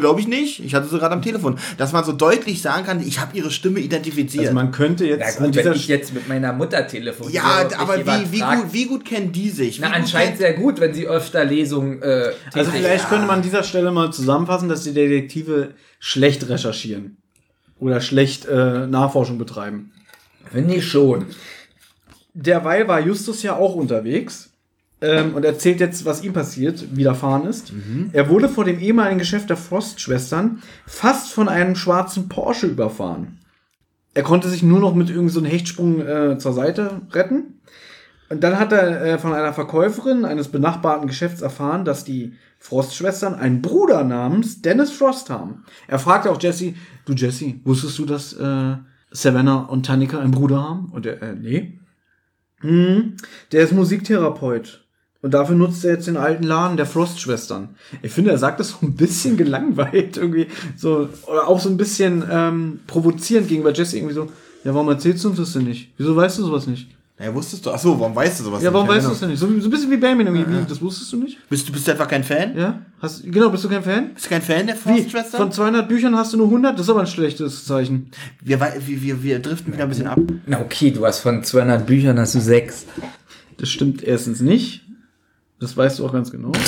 Glaube 0.00 0.20
ich 0.20 0.28
nicht. 0.28 0.60
Ich 0.64 0.74
hatte 0.74 0.88
sie 0.88 0.98
gerade 0.98 1.14
am 1.14 1.22
Telefon. 1.22 1.58
Dass 1.76 1.92
man 1.92 2.04
so 2.04 2.12
deutlich 2.12 2.62
sagen 2.62 2.84
kann, 2.84 3.06
ich 3.06 3.20
habe 3.20 3.36
ihre 3.36 3.50
Stimme 3.50 3.80
identifiziert. 3.80 4.44
Also 4.44 4.54
man 4.54 4.70
könnte 4.72 5.04
Ja 5.06 5.16
jetzt 5.16 5.38
an 5.38 5.46
gut, 5.46 5.56
wenn 5.56 5.72
ich 5.74 5.88
jetzt 5.88 6.14
mit 6.14 6.28
meiner 6.28 6.52
Mutter 6.52 6.86
telefoniere. 6.86 7.34
ja, 7.34 7.68
aber 7.78 7.98
wie, 7.98 8.32
wie, 8.32 8.38
fragt- 8.38 8.62
gut, 8.62 8.72
wie 8.72 8.86
gut 8.86 9.04
kennen 9.04 9.32
die 9.32 9.50
sich? 9.50 9.78
Wie 9.78 9.82
Na, 9.82 9.90
anscheinend 9.90 10.38
sehr 10.38 10.54
gut, 10.54 10.80
wenn 10.80 10.94
sie 10.94 11.06
öfter 11.06 11.44
Lesungen 11.44 12.00
äh, 12.02 12.32
Also 12.52 12.70
vielleicht 12.70 13.08
könnte 13.08 13.26
man 13.26 13.36
an 13.36 13.42
dieser 13.42 13.62
Stelle 13.62 13.90
mal 13.90 14.12
zusammenfassen, 14.12 14.68
dass 14.68 14.82
die 14.84 14.92
Detektive 14.94 15.74
schlecht 15.98 16.48
recherchieren. 16.48 17.18
Oder 17.78 18.00
schlecht 18.00 18.46
äh, 18.46 18.86
Nachforschung 18.86 19.36
betreiben. 19.38 19.92
Finde 20.50 20.74
ich 20.76 20.86
schon. 20.88 21.26
Derweil 22.32 22.88
war 22.88 23.00
Justus 23.00 23.42
ja 23.42 23.56
auch 23.56 23.74
unterwegs 23.74 24.50
ähm, 25.04 25.34
und 25.34 25.44
erzählt 25.44 25.80
jetzt, 25.80 26.04
was 26.04 26.22
ihm 26.24 26.32
passiert, 26.32 26.96
widerfahren 26.96 27.46
ist. 27.46 27.72
Er 28.12 28.28
wurde 28.28 28.48
vor 28.48 28.64
dem 28.64 28.78
ehemaligen 28.78 29.18
Geschäft 29.18 29.50
der 29.50 29.56
Frostschwestern 29.56 30.62
fast 30.86 31.32
von 31.32 31.48
einem 31.48 31.76
schwarzen 31.76 32.28
Porsche 32.28 32.66
überfahren. 32.66 33.38
Er 34.14 34.22
konnte 34.22 34.48
sich 34.48 34.62
nur 34.62 34.80
noch 34.80 34.94
mit 34.94 35.10
irgendeinem 35.10 35.44
so 35.44 35.44
Hechtsprung 35.44 36.00
äh, 36.00 36.38
zur 36.38 36.52
Seite 36.52 37.02
retten. 37.10 37.60
Und 38.30 38.42
dann 38.42 38.58
hat 38.58 38.72
er 38.72 39.04
äh, 39.04 39.18
von 39.18 39.34
einer 39.34 39.52
Verkäuferin 39.52 40.24
eines 40.24 40.48
benachbarten 40.48 41.08
Geschäfts 41.08 41.42
erfahren, 41.42 41.84
dass 41.84 42.04
die 42.04 42.34
Frostschwestern 42.58 43.34
einen 43.34 43.60
Bruder 43.60 44.04
namens 44.04 44.62
Dennis 44.62 44.90
Frost 44.90 45.28
haben. 45.28 45.64
Er 45.86 45.98
fragte 45.98 46.30
auch 46.30 46.40
Jesse, 46.40 46.74
du 47.04 47.12
Jesse, 47.12 47.56
wusstest 47.64 47.98
du, 47.98 48.06
dass 48.06 48.32
äh, 48.32 48.76
Savannah 49.10 49.64
und 49.64 49.84
Tanika 49.84 50.18
einen 50.18 50.30
Bruder 50.30 50.62
haben? 50.62 50.86
Und 50.90 51.04
er, 51.06 51.20
äh, 51.20 51.34
nee. 51.34 51.78
Hm, 52.60 53.16
der 53.52 53.64
ist 53.64 53.72
Musiktherapeut. 53.72 54.83
Und 55.24 55.32
dafür 55.32 55.56
nutzt 55.56 55.82
er 55.86 55.92
jetzt 55.92 56.06
den 56.06 56.18
alten 56.18 56.44
Laden 56.44 56.76
der 56.76 56.84
Frostschwestern. 56.84 57.70
Ich 58.02 58.12
finde, 58.12 58.30
er 58.30 58.36
sagt 58.36 58.60
das 58.60 58.72
so 58.72 58.76
ein 58.82 58.92
bisschen 58.92 59.38
gelangweilt 59.38 60.18
irgendwie. 60.18 60.48
So, 60.76 61.08
oder 61.26 61.48
auch 61.48 61.58
so 61.58 61.70
ein 61.70 61.78
bisschen 61.78 62.22
ähm, 62.30 62.80
provozierend 62.86 63.48
gegenüber 63.48 63.72
Jesse. 63.72 63.96
Irgendwie 63.96 64.12
so, 64.12 64.28
ja, 64.64 64.74
warum 64.74 64.86
erzählst 64.90 65.24
du 65.24 65.30
uns 65.30 65.38
das 65.38 65.54
denn 65.54 65.64
nicht? 65.64 65.88
Wieso 65.96 66.14
weißt 66.14 66.40
du 66.40 66.44
sowas 66.44 66.66
nicht? 66.66 66.88
Ja, 67.18 67.34
wusstest 67.34 67.64
du. 67.64 67.70
Achso, 67.70 67.98
warum 67.98 68.14
weißt 68.14 68.40
du 68.40 68.44
sowas 68.44 68.62
Ja, 68.62 68.70
warum 68.70 68.86
nicht? 68.86 68.96
weißt 68.96 69.06
du 69.06 69.08
genau. 69.08 69.12
das 69.12 69.20
denn 69.20 69.30
nicht? 69.30 69.38
So, 69.38 69.46
so 69.46 69.68
ein 69.68 69.70
bisschen 69.70 69.90
wie 69.92 69.96
Benjamin 69.96 70.26
irgendwie. 70.26 70.60
Wie, 70.60 70.68
das 70.68 70.82
wusstest 70.82 71.10
du 71.14 71.16
nicht? 71.16 71.38
Bist 71.48 71.66
du 71.66 71.72
bist 71.72 71.88
du 71.88 71.92
etwa 71.92 72.04
kein 72.04 72.22
Fan? 72.22 72.54
Ja? 72.54 72.82
Hast, 73.00 73.24
genau, 73.24 73.48
bist 73.48 73.64
du 73.64 73.70
kein 73.70 73.82
Fan? 73.82 74.12
Bist 74.12 74.26
du 74.26 74.28
kein 74.28 74.42
Fan 74.42 74.66
der? 74.66 74.76
Frostschwestern? 74.76 75.40
Von 75.40 75.52
200 75.52 75.88
Büchern 75.88 76.14
hast 76.16 76.34
du 76.34 76.36
nur 76.36 76.48
100? 76.48 76.74
Das 76.74 76.82
ist 76.84 76.90
aber 76.90 77.00
ein 77.00 77.06
schlechtes 77.06 77.64
Zeichen. 77.64 78.10
Wir, 78.42 78.60
wir, 78.60 79.02
wir, 79.02 79.22
wir 79.22 79.38
driften 79.38 79.72
wieder 79.72 79.84
ein 79.84 79.88
bisschen 79.88 80.06
ab. 80.06 80.18
Na 80.44 80.60
okay, 80.60 80.90
du 80.90 81.06
hast 81.06 81.20
von 81.20 81.42
200 81.42 81.86
Büchern 81.86 82.20
hast 82.20 82.34
du 82.34 82.40
sechs. 82.40 82.84
Das 83.56 83.70
stimmt 83.70 84.02
erstens 84.02 84.40
nicht. 84.40 84.83
Das 85.60 85.76
weißt 85.76 85.98
du 85.98 86.06
auch 86.06 86.12
ganz 86.12 86.30
genau. 86.30 86.52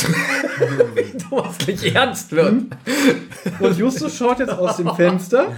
Du 1.31 1.37
was 1.37 1.67
nicht 1.67 1.95
ernst 1.95 2.33
wird. 2.33 2.63
Und 3.61 3.79
Justus 3.79 4.17
schaut 4.17 4.39
jetzt 4.39 4.53
aus 4.53 4.77
dem 4.79 4.95
Fenster. 4.95 5.53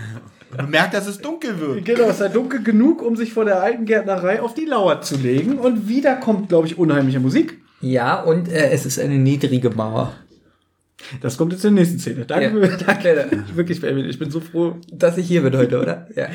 Bemerkt, 0.57 0.95
dass 0.95 1.07
es 1.07 1.19
dunkel 1.19 1.61
wird. 1.61 1.85
Genau, 1.85 2.05
es 2.05 2.19
sei 2.19 2.29
dunkel 2.29 2.63
genug, 2.63 3.03
um 3.03 3.15
sich 3.17 3.33
vor 3.33 3.45
der 3.45 3.63
alten 3.63 3.85
Gärtnerei 3.85 4.41
auf 4.41 4.55
die 4.55 4.65
Lauer 4.65 5.03
zu 5.03 5.17
legen. 5.17 5.59
Und 5.59 5.89
wieder 5.89 6.17
kommt, 6.17 6.49
glaube 6.49 6.67
ich, 6.67 6.79
unheimliche 6.79 7.21
Musik. 7.21 7.61
Ja, 7.81 8.21
und 8.23 8.49
äh, 8.49 8.71
es 8.71 8.87
ist 8.87 8.99
eine 8.99 9.19
niedrige 9.19 9.71
Mauer. 9.71 10.15
Das 11.21 11.37
kommt 11.37 11.53
jetzt 11.53 11.65
in 11.65 11.77
der 11.77 11.85
nächsten 11.85 12.01
Szene. 12.01 12.25
Danke, 12.25 12.61
Ja. 12.61 12.77
danke. 12.77 13.45
Wirklich, 13.55 13.81
Benjamin, 13.81 14.07
ich 14.09 14.19
bin 14.19 14.31
so 14.31 14.41
froh. 14.41 14.77
Dass 14.91 15.17
ich 15.19 15.29
hier 15.29 15.43
bin 15.43 15.57
heute, 15.57 15.81
oder? 15.81 16.09
Ja. 16.17 16.27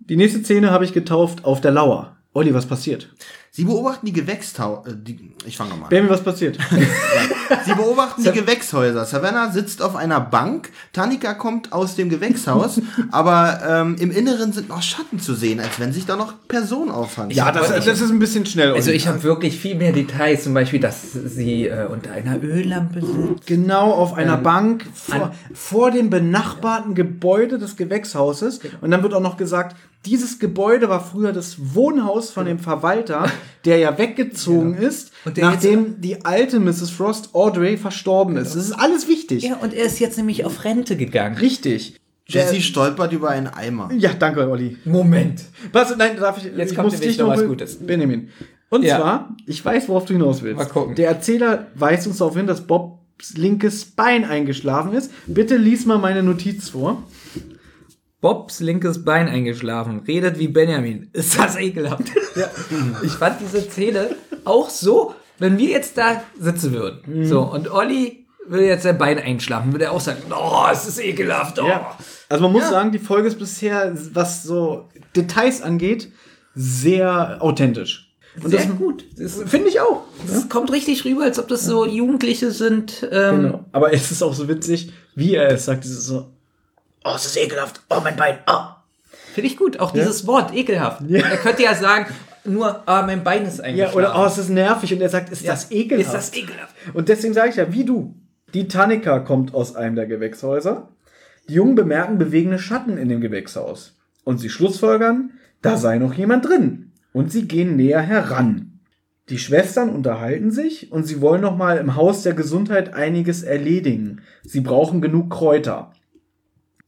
Die 0.00 0.16
nächste 0.16 0.40
Szene 0.40 0.70
habe 0.70 0.84
ich 0.84 0.92
getauft 0.92 1.44
auf 1.44 1.60
der 1.60 1.70
Lauer. 1.70 2.16
Olli, 2.34 2.52
was 2.52 2.66
passiert? 2.66 3.08
Sie 3.54 3.64
beobachten 3.64 4.06
die 4.06 4.14
Gewächshäuser. 4.14 4.82
Äh, 4.86 4.92
die, 4.96 5.30
ich 5.44 5.58
fange 5.58 5.74
mal 5.74 5.82
an. 5.84 5.88
Benjamin, 5.90 6.10
was 6.10 6.22
passiert? 6.24 6.56
Sie 7.66 7.74
beobachten 7.74 8.22
die 8.24 8.32
Gewächshäuser. 8.32 9.04
Savannah 9.04 9.50
sitzt 9.52 9.82
auf 9.82 9.94
einer 9.94 10.20
Bank. 10.22 10.70
Tanika 10.94 11.34
kommt 11.34 11.70
aus 11.70 11.94
dem 11.94 12.08
Gewächshaus. 12.08 12.80
aber 13.10 13.60
ähm, 13.68 13.96
im 14.00 14.10
Inneren 14.10 14.54
sind 14.54 14.70
noch 14.70 14.80
Schatten 14.82 15.20
zu 15.20 15.34
sehen, 15.34 15.60
als 15.60 15.78
wenn 15.78 15.92
sich 15.92 16.06
da 16.06 16.16
noch 16.16 16.32
Personen 16.48 16.90
aufhalten. 16.90 17.34
ja, 17.34 17.52
das, 17.52 17.68
das 17.84 18.00
ist 18.00 18.10
ein 18.10 18.18
bisschen 18.18 18.46
schnell. 18.46 18.72
Also 18.72 18.90
ich 18.90 19.06
habe 19.06 19.22
wirklich 19.22 19.58
viel 19.58 19.74
mehr 19.74 19.92
Details, 19.92 20.44
zum 20.44 20.54
Beispiel, 20.54 20.80
dass 20.80 21.12
sie 21.12 21.66
äh, 21.66 21.86
unter 21.88 22.10
einer 22.12 22.42
Öllampe 22.42 23.02
sitzt. 23.04 23.46
Genau 23.46 23.92
auf 23.92 24.14
einer 24.14 24.38
Ähm, 24.38 24.42
Bank 24.42 24.86
vor, 24.94 25.14
an- 25.26 25.30
vor 25.52 25.90
dem 25.90 26.08
benachbarten 26.08 26.94
Gebäude 26.94 27.58
des 27.58 27.76
Gewächshauses. 27.76 28.60
Und 28.80 28.90
dann 28.92 29.02
wird 29.02 29.12
auch 29.12 29.20
noch 29.20 29.36
gesagt, 29.36 29.76
dieses 30.06 30.38
Gebäude 30.40 30.88
war 30.88 31.04
früher 31.04 31.32
das 31.32 31.74
Wohnhaus 31.74 32.30
von 32.30 32.44
dem 32.46 32.58
Verwalter, 32.58 33.26
der 33.64 33.78
ja 33.78 33.96
weggezogen 33.98 34.74
ist, 34.74 35.12
Und 35.24 35.36
der 35.36 35.44
nachdem 35.44 36.00
die 36.00 36.24
alte 36.24 36.60
Mrs. 36.60 36.90
Frost 36.90 37.34
Audrey 37.34 37.76
verstorben 37.76 38.36
ist. 38.36 38.54
Das 38.54 38.64
ist 38.64 38.72
alles 38.72 39.08
wichtig. 39.08 39.42
Ja, 39.44 39.56
und 39.56 39.74
er 39.74 39.84
ist 39.84 39.98
jetzt 40.00 40.16
nämlich 40.16 40.44
auf 40.44 40.64
Rente 40.64 40.96
gegangen. 40.96 41.36
Richtig. 41.36 41.96
Jesse 42.26 42.60
stolpert 42.60 43.12
über 43.12 43.30
einen 43.30 43.48
Eimer. 43.48 43.90
Ja, 43.96 44.12
danke, 44.18 44.48
Olli. 44.48 44.78
Moment. 44.84 45.42
Was? 45.72 45.94
Nein, 45.96 46.16
darf 46.16 46.38
ich? 46.38 46.44
Jetzt 46.44 46.70
ich 46.70 46.76
kommt 46.76 46.86
muss 46.86 46.94
nämlich 46.94 47.16
dich 47.16 47.18
noch 47.18 47.28
was 47.28 47.44
Gutes. 47.44 47.76
Benjamin. 47.78 48.28
Und 48.70 48.84
Ja. 48.84 48.96
zwar, 48.98 49.36
ich 49.46 49.62
weiß, 49.62 49.88
worauf 49.88 50.06
du 50.06 50.14
hinaus 50.14 50.42
willst. 50.42 50.56
Mal 50.56 50.64
gucken. 50.64 50.94
Der 50.94 51.08
Erzähler 51.08 51.66
weist 51.74 52.06
uns 52.06 52.18
darauf 52.18 52.36
hin, 52.36 52.46
dass 52.46 52.62
Bobs 52.66 53.34
linkes 53.36 53.84
Bein 53.84 54.24
eingeschlafen 54.24 54.94
ist. 54.94 55.10
Bitte 55.26 55.56
lies 55.56 55.84
mal 55.84 55.98
meine 55.98 56.22
Notiz 56.22 56.70
vor. 56.70 57.02
Bobs 58.22 58.60
linkes 58.60 59.04
Bein 59.04 59.28
eingeschlafen, 59.28 60.00
redet 60.06 60.38
wie 60.38 60.48
Benjamin. 60.48 61.10
Ist 61.12 61.38
das 61.38 61.56
ekelhaft? 61.56 62.04
Ich 63.02 63.12
fand 63.12 63.40
diese 63.42 63.60
Szene 63.60 64.16
auch 64.44 64.70
so, 64.70 65.14
wenn 65.38 65.58
wir 65.58 65.68
jetzt 65.68 65.98
da 65.98 66.22
sitzen 66.40 66.72
würden. 66.72 67.00
Mhm. 67.04 67.26
So, 67.26 67.42
und 67.42 67.70
Olli 67.70 68.24
will 68.46 68.62
jetzt 68.62 68.84
sein 68.84 68.96
Bein 68.96 69.18
einschlafen, 69.18 69.72
würde 69.72 69.84
er 69.86 69.92
auch 69.92 70.00
sagen, 70.00 70.22
oh, 70.30 70.64
es 70.72 70.86
ist 70.86 70.98
ekelhaft. 70.98 71.60
Oh. 71.60 71.66
Ja. 71.66 71.98
Also 72.30 72.44
man 72.44 72.52
muss 72.52 72.70
sagen, 72.70 72.90
die 72.92 72.98
Folge 72.98 73.28
ist 73.28 73.38
bisher, 73.38 73.92
was 74.14 74.42
so 74.44 74.88
Details 75.14 75.60
angeht, 75.60 76.10
sehr 76.54 77.36
authentisch. 77.40 78.08
Und 78.42 78.50
Sehr 78.50 78.60
das 78.66 78.76
gut. 78.78 79.04
Das, 79.18 79.42
finde 79.42 79.68
ich 79.68 79.78
auch. 79.80 80.04
das 80.26 80.48
kommt 80.48 80.72
richtig 80.72 81.04
rüber, 81.04 81.24
als 81.24 81.38
ob 81.38 81.48
das 81.48 81.66
so 81.66 81.84
Jugendliche 81.84 82.50
sind. 82.50 83.06
Ähm, 83.12 83.42
Genau. 83.42 83.64
Aber 83.72 83.92
es 83.92 84.10
ist 84.10 84.22
auch 84.22 84.32
so 84.32 84.48
witzig, 84.48 84.90
wie 85.14 85.34
er 85.34 85.50
es 85.50 85.66
sagt. 85.66 85.84
Es 85.84 85.90
ist 85.90 86.06
so, 86.06 86.30
oh, 87.04 87.12
es 87.14 87.26
ist 87.26 87.36
ekelhaft. 87.36 87.80
Oh, 87.90 88.00
mein 88.02 88.16
Bein. 88.16 88.38
Oh. 88.46 88.60
Finde 89.34 89.48
ich 89.48 89.56
gut. 89.56 89.80
Auch 89.80 89.92
dieses 89.92 90.26
Wort, 90.26 90.54
ekelhaft. 90.54 91.02
Er 91.10 91.36
könnte 91.38 91.62
ja 91.62 91.74
sagen, 91.74 92.06
nur, 92.44 92.82
ah, 92.86 93.02
mein 93.02 93.22
Bein 93.24 93.46
ist 93.46 93.58
Ja, 93.58 93.64
eingeschlafen. 93.64 93.96
oder 93.96 94.18
oh, 94.20 94.26
es 94.26 94.38
ist 94.38 94.48
nervig. 94.50 94.92
Und 94.92 95.00
er 95.00 95.08
sagt, 95.08 95.30
ist 95.30 95.42
Ja, 95.42 95.52
das 95.52 95.70
ekelhaft? 95.70 96.06
Ist 96.06 96.14
das 96.14 96.34
ekelhaft? 96.34 96.74
Und 96.92 97.08
deswegen 97.08 97.34
sage 97.34 97.50
ich 97.50 97.56
ja, 97.56 97.72
wie 97.72 97.84
du. 97.84 98.14
Die 98.54 98.68
Tanika 98.68 99.20
kommt 99.20 99.54
aus 99.54 99.74
einem 99.76 99.96
der 99.96 100.06
Gewächshäuser. 100.06 100.88
Die 101.48 101.54
Jungen 101.54 101.74
bemerken 101.74 102.18
bewegende 102.18 102.58
Schatten 102.58 102.98
in 102.98 103.08
dem 103.08 103.20
Gewächshaus. 103.20 103.96
Und 104.24 104.38
sie 104.38 104.50
schlussfolgern, 104.50 105.32
da 105.62 105.76
sei 105.76 105.98
noch 105.98 106.14
jemand 106.14 106.46
drin. 106.46 106.92
Und 107.12 107.32
sie 107.32 107.48
gehen 107.48 107.76
näher 107.76 108.02
heran. 108.02 108.80
Die 109.28 109.38
Schwestern 109.38 109.90
unterhalten 109.90 110.50
sich 110.50 110.92
und 110.92 111.04
sie 111.04 111.20
wollen 111.20 111.40
noch 111.40 111.56
mal 111.56 111.78
im 111.78 111.96
Haus 111.96 112.22
der 112.22 112.34
Gesundheit 112.34 112.92
einiges 112.94 113.42
erledigen. 113.42 114.20
Sie 114.42 114.60
brauchen 114.60 115.00
genug 115.00 115.30
Kräuter. 115.30 115.92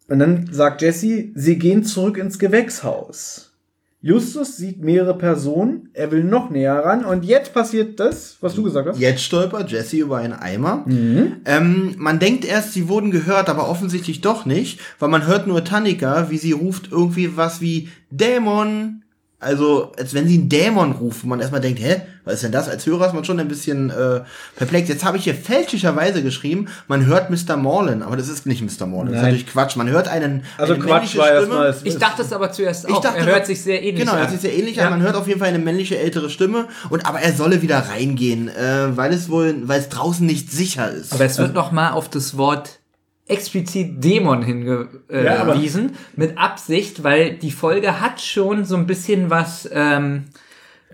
Und 0.09 0.19
dann 0.19 0.49
sagt 0.51 0.83
Jesse, 0.83 1.31
sie 1.35 1.59
gehen 1.59 1.85
zurück 1.85 2.19
ins 2.19 2.39
Gewächshaus. 2.39 3.55
Justus 4.05 4.59
sieht 4.59 4.83
mehrere 4.83 5.17
Personen, 5.17 5.89
er 5.95 6.11
will 6.11 6.25
noch 6.25 6.51
näher 6.51 6.85
ran 6.85 7.07
und 7.07 7.25
jetzt 7.25 7.55
passiert 7.55 7.99
das, 7.99 8.37
was 8.43 8.55
du 8.55 8.63
gesagt 8.63 8.87
hast. 8.87 8.99
Jetzt 8.99 9.23
stolpert 9.23 9.71
Jesse 9.71 9.97
über 9.97 10.19
einen 10.19 10.35
Eimer. 10.35 10.85
Mhm. 10.85 11.37
Ähm, 11.47 11.95
man 11.97 12.19
denkt 12.19 12.45
erst, 12.45 12.75
sie 12.75 12.89
wurden 12.89 13.11
gehört, 13.11 13.49
aber 13.49 13.67
offensichtlich 13.67 14.21
doch 14.21 14.45
nicht, 14.45 14.79
weil 14.99 15.09
man 15.09 15.27
hört 15.27 15.47
nur 15.47 15.65
Tannika, 15.65 16.29
wie 16.29 16.37
sie 16.37 16.53
ruft 16.53 16.93
irgendwie 16.93 17.39
was 17.39 17.63
wie 17.63 17.89
Dämon. 18.11 19.04
Also, 19.45 19.93
als 19.99 20.15
wenn 20.15 20.27
sie 20.27 20.35
einen 20.39 20.49
Dämon 20.49 20.93
ruft, 20.93 21.23
wo 21.25 21.29
man 21.29 21.41
erstmal 21.41 21.61
denkt, 21.61 21.81
hä, 21.81 22.01
was 22.25 22.35
ist 22.35 22.43
denn 22.45 22.53
das? 22.53 22.69
Als 22.69 22.87
Hörer 22.87 23.07
ist 23.09 23.13
man 23.15 23.25
schon 23.25 23.39
ein 23.39 23.49
bisschen 23.49 23.91
äh, 23.91 24.21
perplex. 24.57 24.89
Jetzt 24.89 25.05
habe 25.05 25.19
ich 25.19 25.25
hier 25.25 25.35
fälschlicherweise 25.35 26.23
geschrieben, 26.23 26.69
man 26.89 27.05
hört 27.05 27.29
Mr. 27.31 27.57
Morlin, 27.59 28.03
aber 28.03 28.17
das 28.17 28.29
ist 28.29 28.47
nicht 28.47 28.63
Mr. 28.63 28.87
Morlin, 28.87 29.13
das 29.13 29.21
ist 29.21 29.25
natürlich 29.25 29.47
Quatsch. 29.47 29.77
Man 29.77 29.89
hört 29.91 30.09
einen. 30.09 30.45
Also 30.57 30.73
eine 30.75 30.83
Quatsch 30.83 31.15
männliche 31.15 31.19
war 31.19 31.27
Stimme. 31.43 31.65
erstmal. 31.67 31.93
Ich 31.93 31.99
dachte 31.99 32.23
es 32.23 32.33
aber 32.33 32.51
zuerst 32.51 32.89
Ich 32.89 32.95
auch. 32.95 33.01
dachte, 33.03 33.19
er 33.19 33.27
hört 33.27 33.47
sich 33.47 33.63
sehr 33.63 33.83
ähnlich 33.83 34.01
Genau, 34.01 34.13
an. 34.13 34.19
er 34.19 34.23
hört 34.23 34.31
sich 34.33 34.41
sehr 34.41 34.55
ähnlich 34.57 34.77
Ja. 34.77 34.85
an. 34.87 34.91
Man 34.93 35.03
hört 35.03 35.17
auf 35.17 35.29
jeden 35.29 35.39
Fall 35.41 35.49
eine 35.51 35.59
männliche 35.59 35.99
ältere 35.99 36.31
Stimme. 36.31 36.67
Und 36.89 37.05
aber 37.07 37.21
er 37.21 37.33
solle 37.35 37.61
wieder 37.61 37.79
reingehen, 37.79 38.49
äh, 38.49 38.97
weil 38.97 39.13
es 39.13 39.29
wohl, 39.29 39.55
weil 39.69 39.81
es 39.81 39.91
draußen 39.91 40.25
nicht 40.25 40.51
sicher 40.51 40.91
ist. 40.91 41.13
Aber 41.13 41.25
es 41.25 41.37
wird 41.39 41.53
noch 41.55 41.73
mal 41.73 41.91
auf 41.91 42.09
das 42.09 42.39
Wort 42.39 42.79
explizit 43.27 44.03
Dämon 44.05 44.43
hingewiesen, 44.43 45.01
äh, 45.09 45.25
Ja, 45.25 45.99
mit 46.17 46.37
Absicht, 46.39 47.03
weil 47.03 47.35
die 47.35 47.51
Folge 47.51 48.01
hat 48.01 48.21
schon 48.21 48.65
so 48.65 48.77
ein 48.77 48.87
bisschen 48.87 49.31
was 49.31 49.69
ähm, 49.73 50.25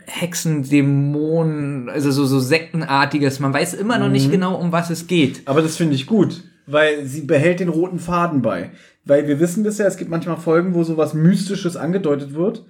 Hexen, 0.06 0.62
Dämonen, 0.68 1.88
also 1.88 2.10
so, 2.10 2.24
so 2.26 2.38
Sektenartiges. 2.40 3.40
Man 3.40 3.52
weiß 3.52 3.74
immer 3.74 3.98
noch 3.98 4.06
Mhm. 4.06 4.12
nicht 4.12 4.30
genau, 4.30 4.54
um 4.56 4.72
was 4.72 4.90
es 4.90 5.06
geht. 5.06 5.42
Aber 5.46 5.62
das 5.62 5.76
finde 5.76 5.94
ich 5.94 6.06
gut, 6.06 6.42
weil 6.66 7.04
sie 7.04 7.22
behält 7.22 7.60
den 7.60 7.68
roten 7.68 7.98
Faden 7.98 8.42
bei. 8.42 8.70
Weil 9.04 9.26
wir 9.26 9.40
wissen 9.40 9.62
bisher, 9.62 9.86
es 9.86 9.96
gibt 9.96 10.10
manchmal 10.10 10.36
Folgen, 10.36 10.74
wo 10.74 10.84
sowas 10.84 11.14
Mystisches 11.14 11.76
angedeutet 11.76 12.34
wird. 12.34 12.64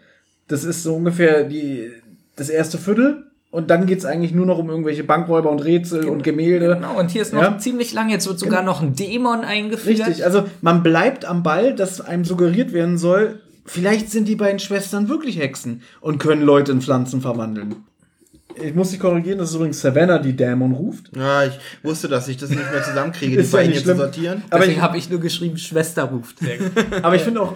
Das 0.48 0.64
ist 0.64 0.82
so 0.82 0.94
ungefähr 0.96 1.44
die, 1.44 1.90
das 2.36 2.48
erste 2.48 2.78
Viertel. 2.78 3.29
Und 3.50 3.68
dann 3.70 3.86
geht's 3.86 4.04
eigentlich 4.04 4.32
nur 4.32 4.46
noch 4.46 4.58
um 4.58 4.70
irgendwelche 4.70 5.02
Bankräuber 5.02 5.50
und 5.50 5.58
Rätsel 5.58 6.04
und 6.08 6.22
Gemälde. 6.22 6.76
Genau, 6.76 6.98
und 6.98 7.10
hier 7.10 7.22
ist 7.22 7.32
noch 7.32 7.42
Ja. 7.42 7.58
ziemlich 7.58 7.92
lang, 7.92 8.08
jetzt 8.08 8.28
wird 8.28 8.38
sogar 8.38 8.62
noch 8.62 8.80
ein 8.80 8.94
Dämon 8.94 9.40
eingeführt. 9.40 9.98
Richtig, 10.06 10.24
also 10.24 10.44
man 10.60 10.84
bleibt 10.84 11.24
am 11.24 11.42
Ball, 11.42 11.74
dass 11.74 12.00
einem 12.00 12.24
suggeriert 12.24 12.72
werden 12.72 12.96
soll, 12.96 13.40
vielleicht 13.66 14.10
sind 14.10 14.28
die 14.28 14.36
beiden 14.36 14.60
Schwestern 14.60 15.08
wirklich 15.08 15.38
Hexen 15.40 15.82
und 16.00 16.18
können 16.18 16.42
Leute 16.42 16.70
in 16.70 16.80
Pflanzen 16.80 17.20
verwandeln. 17.20 17.74
Ich 18.62 18.74
muss 18.74 18.90
dich 18.90 19.00
korrigieren, 19.00 19.38
das 19.38 19.50
ist 19.50 19.56
übrigens 19.56 19.80
Savannah, 19.80 20.18
die 20.18 20.34
Dämon 20.36 20.72
ruft. 20.72 21.10
ja, 21.16 21.44
ich 21.44 21.58
wusste, 21.82 22.06
dass 22.08 22.28
ich 22.28 22.36
das 22.36 22.50
nicht 22.50 22.70
mehr 22.70 22.82
zusammenkriege, 22.84 23.36
die 23.36 23.42
ja 23.42 23.50
beiden 23.50 23.70
nicht 23.72 23.82
hier 23.84 23.92
zu 23.94 23.98
sortieren. 23.98 24.42
Aber 24.50 24.60
Deswegen 24.60 24.78
ich, 24.78 24.82
habe 24.82 24.96
ich 24.96 25.10
nur 25.10 25.18
geschrieben, 25.20 25.56
Schwester 25.56 26.04
ruft. 26.04 26.36
aber 27.02 27.16
ich 27.16 27.22
finde 27.22 27.42
auch, 27.42 27.54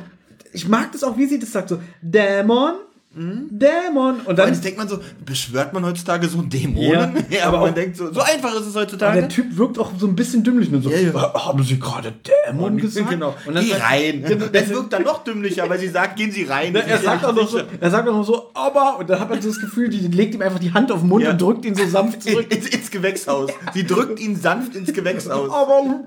ich 0.53 0.67
mag 0.69 0.91
das 0.93 1.05
auch, 1.05 1.17
wie 1.17 1.27
sie 1.27 1.39
das 1.39 1.53
sagt, 1.53 1.69
so 1.69 1.79
Dämon, 2.01 2.75
Dämon. 3.17 4.17
Und 4.21 4.27
Und 4.27 4.39
dann 4.39 4.49
jetzt 4.49 4.65
denkt 4.65 4.79
man 4.79 4.89
so, 4.89 4.99
beschwört 5.25 5.73
man 5.73 5.85
heutzutage 5.85 6.27
so 6.29 6.39
einen 6.39 6.49
Dämonen? 6.51 6.91
Ja, 6.91 7.13
Ja, 7.39 7.45
aber 7.47 7.59
aber 7.59 7.67
man 7.67 7.75
denkt 7.75 7.97
so, 7.97 8.13
so 8.13 8.21
einfach 8.21 8.53
ist 8.55 8.63
es 8.67 8.75
Aber 8.77 8.81
heutzutage. 8.83 9.21
der 9.21 9.29
Typ 9.29 9.57
wirkt 9.57 9.79
auch 9.79 9.93
so 9.99 10.07
ein 10.07 10.17
bisschen 10.17 10.43
dümmlich. 10.43 10.71
Ne? 10.71 10.81
So, 10.83 10.91
Ja, 10.91 10.99
ja. 10.99 11.15
"Ah, 11.15 11.47
Haben 11.47 11.63
Sie 11.63 11.79
gerade 11.79 12.13
Dämon 12.47 12.77
gesagt? 12.79 13.11
Genau. 13.11 13.35
Und 13.47 13.55
dann 13.55 13.65
Geh 13.65 13.75
rein. 13.75 14.25
Genau, 14.29 14.47
Das 14.53 14.69
wirkt 14.69 14.93
dann 14.93 15.03
noch 15.05 15.23
dümmlicher, 15.25 15.69
weil 15.69 15.79
sie 15.79 15.89
sagt, 15.89 16.17
gehen 16.17 16.31
Sie 16.33 16.45
rein. 16.45 16.75
Er 16.75 16.99
sagt, 16.99 17.25
auch 17.25 17.35
noch 17.35 17.49
so, 17.49 17.61
er 17.81 17.91
sagt 17.91 18.09
auch 18.09 18.15
noch 18.17 18.25
so, 18.25 18.51
aber, 18.55 18.99
und 18.99 19.09
dann 19.11 19.21
hat 19.21 19.31
man 19.31 19.41
so 19.41 19.49
das 19.49 19.61
Gefühl, 19.61 19.89
die 19.89 20.07
legt 20.09 20.35
ihm 20.35 20.43
einfach 20.43 20.59
die 20.59 20.73
Hand 20.73 20.91
auf 20.93 21.01
den 21.01 21.09
Mund 21.09 21.25
Ja. 21.25 21.31
und 21.31 21.41
drückt 21.41 21.65
ihn 21.65 21.75
so 21.75 21.87
sanft 21.87 22.23
zurück. 22.23 22.53
ins, 22.55 22.67
ins 22.69 22.91
Gewächshaus. 22.91 23.51
Sie 23.73 23.85
drückt 23.87 24.21
ihn 24.21 24.37
sanft 24.37 24.75
ins 24.75 24.93
Gewächshaus. 24.93 25.51
aber, 25.51 26.01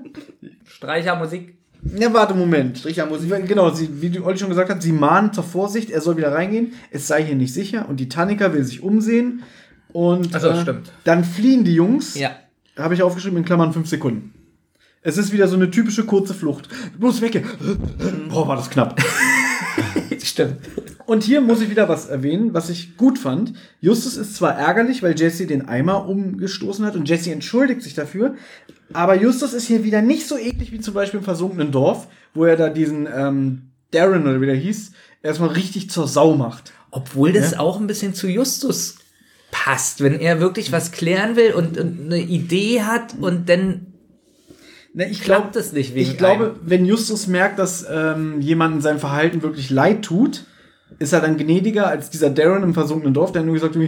Streichermusik. 0.66 1.57
Ja, 1.98 2.12
warte, 2.12 2.34
Moment. 2.34 2.78
Strichermusik. 2.78 3.46
Genau, 3.46 3.70
sie, 3.70 3.88
wie 4.02 4.10
die 4.10 4.20
Olli 4.20 4.38
schon 4.38 4.48
gesagt 4.48 4.70
hat, 4.70 4.82
sie 4.82 4.92
mahnt 4.92 5.34
zur 5.34 5.44
Vorsicht, 5.44 5.90
er 5.90 6.00
soll 6.00 6.16
wieder 6.16 6.32
reingehen, 6.32 6.72
es 6.90 7.06
sei 7.06 7.24
hier 7.24 7.36
nicht 7.36 7.54
sicher 7.54 7.88
und 7.88 7.98
die 8.00 8.08
Tannika 8.08 8.52
will 8.52 8.64
sich 8.64 8.82
umsehen 8.82 9.42
und 9.92 10.34
Ach 10.34 10.40
so, 10.40 10.54
stimmt. 10.60 10.90
dann 11.04 11.24
fliehen 11.24 11.64
die 11.64 11.74
Jungs, 11.74 12.18
Ja. 12.18 12.30
habe 12.76 12.94
ich 12.94 13.02
aufgeschrieben 13.02 13.38
in 13.38 13.44
Klammern 13.44 13.72
fünf 13.72 13.88
Sekunden. 13.88 14.34
Es 15.00 15.16
ist 15.16 15.32
wieder 15.32 15.46
so 15.48 15.54
eine 15.56 15.70
typische 15.70 16.04
kurze 16.04 16.34
Flucht. 16.34 16.68
Bloß 16.98 17.20
weg. 17.20 17.42
Boah, 18.28 18.48
war 18.48 18.56
das 18.56 18.68
knapp. 18.68 19.00
Stimmt. 20.22 20.56
Und 21.06 21.22
hier 21.22 21.40
muss 21.40 21.60
ich 21.62 21.70
wieder 21.70 21.88
was 21.88 22.06
erwähnen, 22.06 22.52
was 22.52 22.68
ich 22.68 22.96
gut 22.96 23.18
fand. 23.18 23.54
Justus 23.80 24.16
ist 24.16 24.34
zwar 24.36 24.54
ärgerlich, 24.58 25.02
weil 25.02 25.18
Jesse 25.18 25.46
den 25.46 25.66
Eimer 25.68 26.06
umgestoßen 26.08 26.84
hat 26.84 26.96
und 26.96 27.08
Jesse 27.08 27.30
entschuldigt 27.32 27.82
sich 27.82 27.94
dafür, 27.94 28.34
aber 28.92 29.14
Justus 29.16 29.52
ist 29.52 29.66
hier 29.66 29.84
wieder 29.84 30.02
nicht 30.02 30.26
so 30.26 30.36
eklig 30.36 30.72
wie 30.72 30.80
zum 30.80 30.94
Beispiel 30.94 31.18
im 31.18 31.24
versunkenen 31.24 31.72
Dorf, 31.72 32.08
wo 32.34 32.44
er 32.44 32.56
da 32.56 32.68
diesen 32.68 33.06
ähm, 33.14 33.70
Darren 33.90 34.22
oder 34.26 34.40
wie 34.40 34.46
der 34.46 34.54
hieß, 34.54 34.92
erstmal 35.22 35.50
richtig 35.50 35.90
zur 35.90 36.08
Sau 36.08 36.34
macht. 36.34 36.72
Obwohl 36.90 37.32
das 37.32 37.58
auch 37.58 37.78
ein 37.80 37.86
bisschen 37.86 38.14
zu 38.14 38.28
Justus 38.28 38.96
passt, 39.50 40.02
wenn 40.02 40.18
er 40.20 40.40
wirklich 40.40 40.72
was 40.72 40.92
klären 40.92 41.36
will 41.36 41.52
und, 41.52 41.78
und 41.78 42.00
eine 42.06 42.18
Idee 42.18 42.82
hat 42.82 43.14
und 43.20 43.48
dann 43.48 43.86
Ne, 44.94 45.08
ich 45.08 45.20
klappt 45.20 45.54
es 45.54 45.72
nicht 45.72 45.94
wegen 45.94 46.10
Ich 46.10 46.16
glaube, 46.16 46.44
einem. 46.46 46.60
wenn 46.62 46.86
Justus 46.86 47.26
merkt, 47.26 47.58
dass 47.58 47.84
ähm, 47.88 48.40
jemandem 48.40 48.80
sein 48.80 48.98
Verhalten 48.98 49.42
wirklich 49.42 49.68
leid 49.68 50.02
tut, 50.02 50.44
ist 50.98 51.12
er 51.12 51.20
dann 51.20 51.36
gnädiger 51.36 51.86
als 51.86 52.08
dieser 52.10 52.30
Darren 52.30 52.62
im 52.62 52.74
versunkenen 52.74 53.12
Dorf, 53.12 53.30
der 53.30 53.42
nur 53.42 53.54
gesagt 53.54 53.76
hat, 53.76 53.82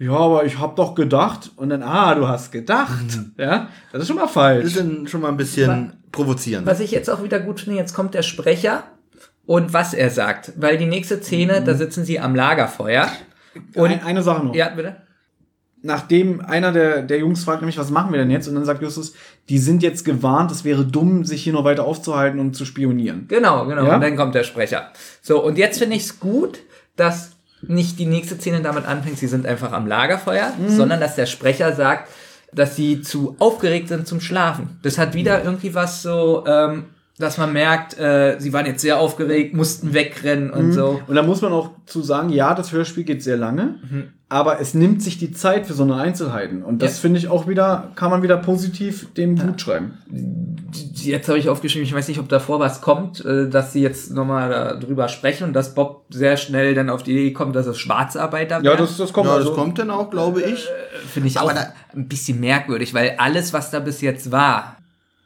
ja, 0.00 0.12
aber 0.12 0.44
ich 0.44 0.58
hab 0.58 0.74
doch 0.76 0.94
gedacht. 0.96 1.52
Und 1.56 1.68
dann, 1.70 1.82
ah, 1.84 2.14
du 2.16 2.26
hast 2.26 2.50
gedacht. 2.50 3.18
Ja, 3.38 3.68
das 3.92 4.02
ist 4.02 4.08
schon 4.08 4.16
mal 4.16 4.22
Das 4.22 4.32
falsch. 4.32 4.64
ist 4.64 4.78
dann 4.80 5.06
schon 5.06 5.20
mal 5.20 5.28
ein 5.28 5.36
bisschen 5.36 5.92
provozierend. 6.10 6.66
Was 6.66 6.80
ich 6.80 6.90
jetzt 6.90 7.08
auch 7.08 7.22
wieder 7.22 7.38
gut 7.38 7.60
finde, 7.60 7.78
jetzt 7.78 7.94
kommt 7.94 8.14
der 8.14 8.22
Sprecher 8.22 8.82
und 9.46 9.72
was 9.72 9.94
er 9.94 10.10
sagt. 10.10 10.52
Weil 10.56 10.78
die 10.78 10.86
nächste 10.86 11.22
Szene, 11.22 11.62
da 11.62 11.74
sitzen 11.74 12.04
sie 12.04 12.18
am 12.18 12.34
Lagerfeuer. 12.34 13.08
Und 13.74 13.90
Ein, 13.90 14.02
eine 14.02 14.22
Sache 14.22 14.44
noch. 14.46 14.54
ja, 14.54 14.70
bitte. 14.70 14.96
Nachdem 15.82 16.42
einer 16.42 16.72
der, 16.72 17.00
der 17.02 17.18
Jungs 17.20 17.42
fragt 17.44 17.62
nämlich, 17.62 17.78
was 17.78 17.90
machen 17.90 18.12
wir 18.12 18.18
denn 18.18 18.30
jetzt? 18.30 18.46
Und 18.48 18.54
dann 18.54 18.66
sagt 18.66 18.82
Justus, 18.82 19.14
die 19.48 19.56
sind 19.58 19.82
jetzt 19.82 20.04
gewarnt, 20.04 20.50
es 20.50 20.62
wäre 20.62 20.84
dumm, 20.84 21.24
sich 21.24 21.42
hier 21.42 21.54
noch 21.54 21.64
weiter 21.64 21.84
aufzuhalten 21.86 22.38
und 22.38 22.54
zu 22.54 22.66
spionieren. 22.66 23.24
Genau, 23.28 23.64
genau. 23.66 23.86
Ja? 23.86 23.94
Und 23.94 24.02
dann 24.02 24.14
kommt 24.14 24.34
der 24.34 24.44
Sprecher. 24.44 24.90
So, 25.22 25.42
und 25.42 25.56
jetzt 25.56 25.78
finde 25.78 25.96
ich 25.96 26.02
es 26.02 26.20
gut, 26.20 26.58
dass 26.96 27.30
nicht 27.62 27.98
die 27.98 28.06
nächste 28.06 28.36
Szene 28.36 28.62
damit 28.62 28.86
anfängt, 28.86 29.18
sie 29.18 29.26
sind 29.26 29.46
einfach 29.46 29.72
am 29.72 29.86
Lagerfeuer, 29.86 30.52
sondern 30.76 31.00
dass 31.00 31.14
der 31.16 31.26
Sprecher 31.26 31.74
sagt, 31.74 32.08
dass 32.52 32.74
sie 32.76 33.02
zu 33.02 33.36
aufgeregt 33.38 33.88
sind 33.88 34.06
zum 34.06 34.20
Schlafen. 34.20 34.78
Das 34.82 34.98
hat 34.98 35.14
wieder 35.14 35.44
irgendwie 35.44 35.74
was 35.74 36.02
so, 36.02 36.44
ähm, 36.46 36.86
dass 37.18 37.36
man 37.38 37.52
merkt, 37.52 37.98
äh, 37.98 38.36
sie 38.38 38.52
waren 38.52 38.66
jetzt 38.66 38.80
sehr 38.80 38.98
aufgeregt, 38.98 39.54
mussten 39.54 39.92
wegrennen 39.92 40.50
und 40.50 40.72
so. 40.72 41.00
Und 41.06 41.14
da 41.14 41.22
muss 41.22 41.42
man 41.42 41.52
auch 41.52 41.70
zu 41.86 42.02
sagen, 42.02 42.30
ja, 42.30 42.54
das 42.54 42.72
Hörspiel 42.72 43.04
geht 43.04 43.22
sehr 43.22 43.36
lange, 43.36 43.78
aber 44.30 44.60
es 44.60 44.72
nimmt 44.74 45.02
sich 45.02 45.18
die 45.18 45.32
Zeit 45.32 45.66
für 45.66 45.74
so 45.74 45.82
eine 45.82 45.96
Einzelheiten. 45.96 46.62
Und 46.62 46.80
das 46.82 46.96
Ja. 46.96 47.00
finde 47.02 47.18
ich 47.18 47.28
auch 47.28 47.46
wieder, 47.48 47.90
kann 47.96 48.10
man 48.10 48.22
wieder 48.22 48.36
positiv 48.38 49.12
dem 49.14 49.36
gut 49.36 49.60
schreiben. 49.60 49.98
Jetzt 50.94 51.28
habe 51.28 51.38
ich 51.38 51.48
aufgeschrieben, 51.48 51.84
ich 51.86 51.92
weiß 51.94 52.06
nicht, 52.08 52.20
ob 52.20 52.28
davor 52.28 52.60
was 52.60 52.80
kommt, 52.80 53.24
äh, 53.24 53.48
dass 53.50 53.72
sie 53.72 53.82
jetzt 53.82 54.12
nochmal 54.12 54.78
darüber 54.80 55.08
sprechen 55.08 55.44
und 55.44 55.52
dass 55.52 55.74
Bob 55.74 56.04
sehr 56.10 56.36
schnell 56.36 56.74
dann 56.74 56.90
auf 56.90 57.02
die 57.02 57.12
Idee 57.12 57.32
kommt, 57.32 57.56
dass 57.56 57.66
es 57.66 57.78
Schwarzarbeiter 57.78 58.58
Ja, 58.58 58.62
wären. 58.62 58.78
das, 58.78 58.96
das 58.96 59.12
kommt 59.12 59.26
ja, 59.28 59.34
also. 59.34 59.48
das 59.48 59.58
kommt 59.58 59.78
dann 59.78 59.90
auch, 59.90 60.10
glaube 60.10 60.42
ich. 60.42 60.68
Finde 61.12 61.28
ich 61.28 61.38
Aber 61.38 61.50
auch 61.50 61.54
da- 61.54 61.72
ein 61.94 62.06
bisschen 62.08 62.38
merkwürdig, 62.40 62.94
weil 62.94 63.14
alles, 63.18 63.52
was 63.52 63.70
da 63.70 63.80
bis 63.80 64.00
jetzt 64.00 64.30
war, 64.30 64.76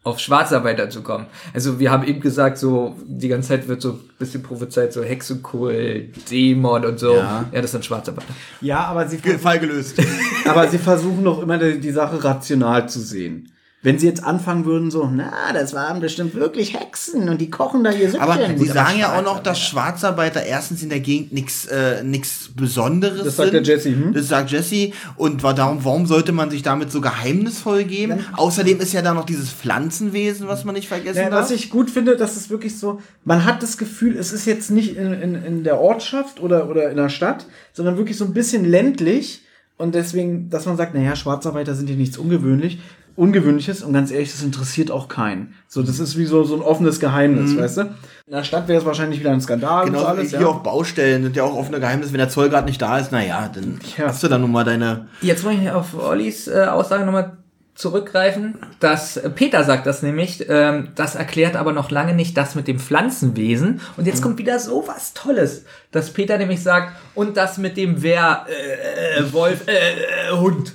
auf 0.05 0.21
Schwarzarbeiter 0.21 0.91
zu 0.91 1.03
kommen. 1.03 1.27
Also 1.55 1.81
wir 1.81 1.91
haben 1.91 2.05
eben 2.05 2.21
gesagt, 2.21 2.59
so 2.59 2.95
die 3.07 3.29
ganze 3.29 3.49
Zeit 3.49 3.69
wird 3.69 3.81
so 3.81 3.93
ein 3.93 4.01
bisschen 4.19 4.43
prophezeit, 4.43 4.93
so 4.93 5.03
Hexenkult, 5.03 6.31
Dämon 6.31 6.85
und 6.85 6.99
so. 6.99 7.17
Ja. 7.17 7.47
Ja, 7.51 7.63
das 7.63 7.73
sind 7.73 7.85
Schwarzarbeiter. 7.85 8.29
Ja, 8.61 8.85
aber 8.85 9.09
sie, 9.09 9.17
Fall 9.19 9.59
gelöst. 9.59 10.01
aber 10.45 10.69
sie 10.69 10.79
versuchen 10.79 11.25
doch 11.25 11.43
immer 11.43 11.57
die, 11.57 11.81
die 11.81 11.91
Sache 11.91 12.23
rational 12.23 12.87
zu 12.89 13.01
sehen. 13.01 13.51
Wenn 13.85 13.99
sie 13.99 14.07
jetzt 14.07 14.25
anfangen 14.25 14.65
würden, 14.65 14.91
so, 14.91 15.09
na, 15.13 15.31
das 15.53 15.75
waren 15.75 16.01
bestimmt 16.01 16.35
wirklich 16.35 16.73
Hexen 16.75 17.29
und 17.29 17.41
die 17.41 17.51
kochen 17.51 17.85
da 17.85 17.91
ihr 17.93 18.11
Süppchen. 18.11 18.21
Aber 18.21 18.37
Gut, 18.49 18.59
sie 18.59 18.67
sagen 18.73 18.99
ja 18.99 19.17
auch 19.17 19.23
noch, 19.23 19.41
dass 19.43 19.61
Schwarzarbeiter 19.61 20.43
erstens 20.43 20.83
in 20.83 20.89
der 20.89 21.01
Gegend 21.01 21.33
nichts 21.35 21.67
äh, 21.67 22.03
nix 22.03 22.49
Besonderes 22.57 23.23
Das 23.25 23.37
sagt 23.37 23.51
sind. 23.53 23.67
der 23.67 23.77
Jesse, 23.77 23.91
hm? 23.91 24.13
Das 24.15 24.27
sagt 24.29 24.51
Jesse. 24.51 24.91
Und 25.17 25.43
wa- 25.43 25.53
darum, 25.53 25.85
warum 25.85 26.07
sollte 26.07 26.33
man 26.33 26.51
sich 26.51 26.63
damit 26.63 26.91
so 26.91 27.01
geheimnisvoll 27.03 27.85
geben? 27.85 28.21
Außerdem 28.35 28.81
ist 28.81 28.93
ja 28.95 29.03
da 29.03 29.13
noch 29.13 29.27
dieses 29.27 29.51
Pflanzenwesen, 29.51 30.49
was 30.49 30.65
man 30.65 30.75
nicht 30.75 30.89
vergessen 30.89 31.19
Ja, 31.19 31.31
darf. 31.31 31.43
was 31.43 31.51
ich 31.51 31.69
gut 31.69 31.91
finde, 31.91 32.17
das 32.17 32.37
ist 32.39 32.49
wirklich 32.51 32.79
so, 32.79 33.01
man 33.25 33.45
hat 33.45 33.63
das 33.63 33.77
Gefühl, 33.77 34.17
es 34.17 34.33
ist 34.33 34.47
jetzt 34.47 34.71
nicht 34.71 34.97
in, 34.97 35.13
in, 35.13 35.35
in 35.35 35.63
der 35.63 35.79
Ortschaft 35.79 36.41
oder, 36.41 36.71
oder 36.71 36.91
in 36.91 36.97
der 36.97 37.11
Stadt, 37.11 37.47
sondern 37.75 37.99
wirklich 37.99 38.17
so 38.17 38.25
ein 38.25 38.33
bisschen 38.33 38.65
ländlich. 38.65 39.43
Und 39.77 39.95
deswegen, 39.95 40.49
dass 40.51 40.67
man 40.67 40.77
sagt, 40.77 40.95
naja, 40.95 41.17
Schwarzarbeiter 41.17 41.75
sind 41.75 41.89
hier 41.89 41.97
nichts 41.97 42.17
ungewöhnlich, 42.17 42.79
Ungewöhnliches 43.17 43.83
und 43.83 43.93
ganz 43.93 44.11
ehrlich, 44.11 44.33
das 44.33 44.43
interessiert 44.43 44.91
auch 44.91 45.09
keinen. 45.09 45.55
So, 45.69 45.83
das 45.83 45.99
ist 46.01 46.17
wie 46.19 46.25
so, 46.25 46.43
so 46.45 46.57
ein 46.57 46.63
offenes 46.63 46.99
Geheimnis, 47.01 47.57
weißt 47.57 47.77
du? 47.79 47.81
In 48.27 48.33
der 48.33 48.43
Stadt 48.45 48.67
wäre 48.69 48.81
es 48.81 48.85
wahrscheinlich 48.87 49.21
wieder 49.21 49.31
ein 49.31 49.41
Skandal 49.41 49.85
und 49.85 49.91
Genau, 49.93 50.01
so 50.01 50.07
alles. 50.07 50.31
hier 50.31 50.41
ja. 50.41 50.47
auf 50.47 50.63
Baustellen 50.63 51.23
sind 51.23 51.37
ja 51.37 51.45
auch 51.45 51.55
offene 51.55 51.79
Geheimnisse. 51.79 52.13
Wenn 52.13 52.19
der 52.19 52.29
Zoll 52.31 52.49
gerade 52.49 52.67
nicht 52.67 52.81
da 52.83 52.99
ist, 52.99 53.13
naja, 53.13 53.49
dann 53.55 53.79
Ja. 53.97 54.07
hast 54.09 54.23
du 54.23 54.29
da 54.29 54.39
nun 54.39 54.51
mal 54.51 54.65
deine. 54.65 55.07
Jetzt 55.21 55.45
wollte 55.45 55.63
ich 55.63 55.71
auf 55.71 55.95
Ollis 55.97 56.49
äh, 56.49 56.65
Aussage 56.71 57.05
nochmal 57.05 57.37
zurückgreifen, 57.77 58.55
dass 58.81 59.21
Peter 59.35 59.65
sagt 59.65 59.87
das 59.87 60.03
nämlich, 60.03 60.47
ähm, 60.49 60.89
das 60.95 61.17
erklärt 61.17 61.57
aber 61.57 61.73
noch 61.73 61.91
lange 61.91 62.15
nicht 62.15 62.37
das 62.37 62.55
mit 62.55 62.69
dem 62.69 62.79
Pflanzenwesen. 62.79 63.81
Und 63.97 64.07
jetzt 64.07 64.23
kommt 64.23 64.39
wieder 64.39 64.59
so 64.61 64.85
was 64.87 65.13
Tolles, 65.13 65.65
dass 65.91 66.11
Peter 66.13 66.39
nämlich 66.39 66.63
sagt, 66.63 66.93
und 67.17 67.37
das 67.37 67.59
mit 67.59 67.77
dem 67.77 68.01
Wer, 68.03 68.47
äh, 68.49 69.21
äh, 69.21 69.33
Wolf, 69.33 69.67
äh, 69.67 69.73
äh, 69.73 70.37
Hund. 70.37 70.73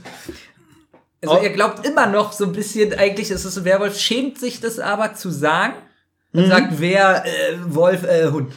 Also 1.21 1.35
Oh. 1.35 1.43
er 1.43 1.49
glaubt 1.49 1.85
immer 1.85 2.07
noch 2.07 2.31
so 2.31 2.45
ein 2.45 2.53
bisschen, 2.53 2.93
eigentlich 2.97 3.29
ist 3.31 3.43
es 3.45 3.57
ein 3.57 3.65
Werwolf, 3.65 3.97
schämt 3.99 4.39
sich 4.39 4.61
das 4.61 4.79
aber 4.79 5.15
zu 5.15 5.29
sagen 5.29 5.73
und 6.33 6.47
sagt 6.47 6.79
Wer, 6.79 7.25
äh, 7.25 7.29
Wolf, 7.67 8.03
äh, 8.03 8.27
Hund. 8.29 8.53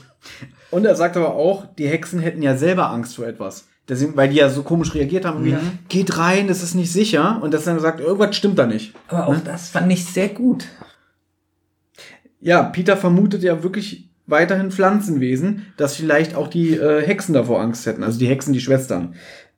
Und 0.71 0.85
er 0.85 0.95
sagt 0.95 1.17
aber 1.17 1.35
auch, 1.35 1.67
die 1.77 1.89
Hexen 1.89 2.21
hätten 2.21 2.43
ja 2.43 2.57
selber 2.57 2.91
Angst 2.91 3.17
vor 3.17 3.27
etwas. 3.27 3.67
Deswegen, 3.89 4.17
weil 4.17 4.29
die 4.29 4.37
ja 4.37 4.49
so 4.49 4.63
komisch 4.63 4.95
reagiert 4.95 5.25
haben, 5.25 5.45
wie, 5.45 5.57
geht 5.89 6.17
rein, 6.17 6.47
das 6.47 6.63
ist 6.63 6.75
nicht 6.75 6.93
sicher. 6.93 7.41
Und 7.43 7.53
dass 7.53 7.67
er 7.67 7.75
dann 7.75 7.83
sagt, 7.83 7.99
irgendwas 8.01 8.37
stimmt 8.37 8.59
da 8.59 8.67
nicht. 8.67 8.95
Aber 9.09 9.27
auch 9.27 9.37
das 9.45 9.71
fand 9.71 9.91
ich 9.93 10.05
sehr 10.07 10.29
gut. 10.29 10.67
Ja, 12.41 12.63
Peter 12.63 12.97
vermutet 12.97 13.43
ja 13.43 13.63
wirklich 13.63 14.09
weiterhin 14.27 14.71
Pflanzenwesen, 14.71 15.67
dass 15.77 15.97
vielleicht 15.97 16.37
auch 16.37 16.49
die 16.49 16.75
äh, 16.75 17.03
Hexen 17.05 17.35
davor 17.35 17.61
Angst 17.61 17.85
hätten, 17.87 18.05
also 18.05 18.19
die 18.19 18.29
Hexen, 18.29 18.53
die 18.53 18.61
Schwestern. 18.61 19.15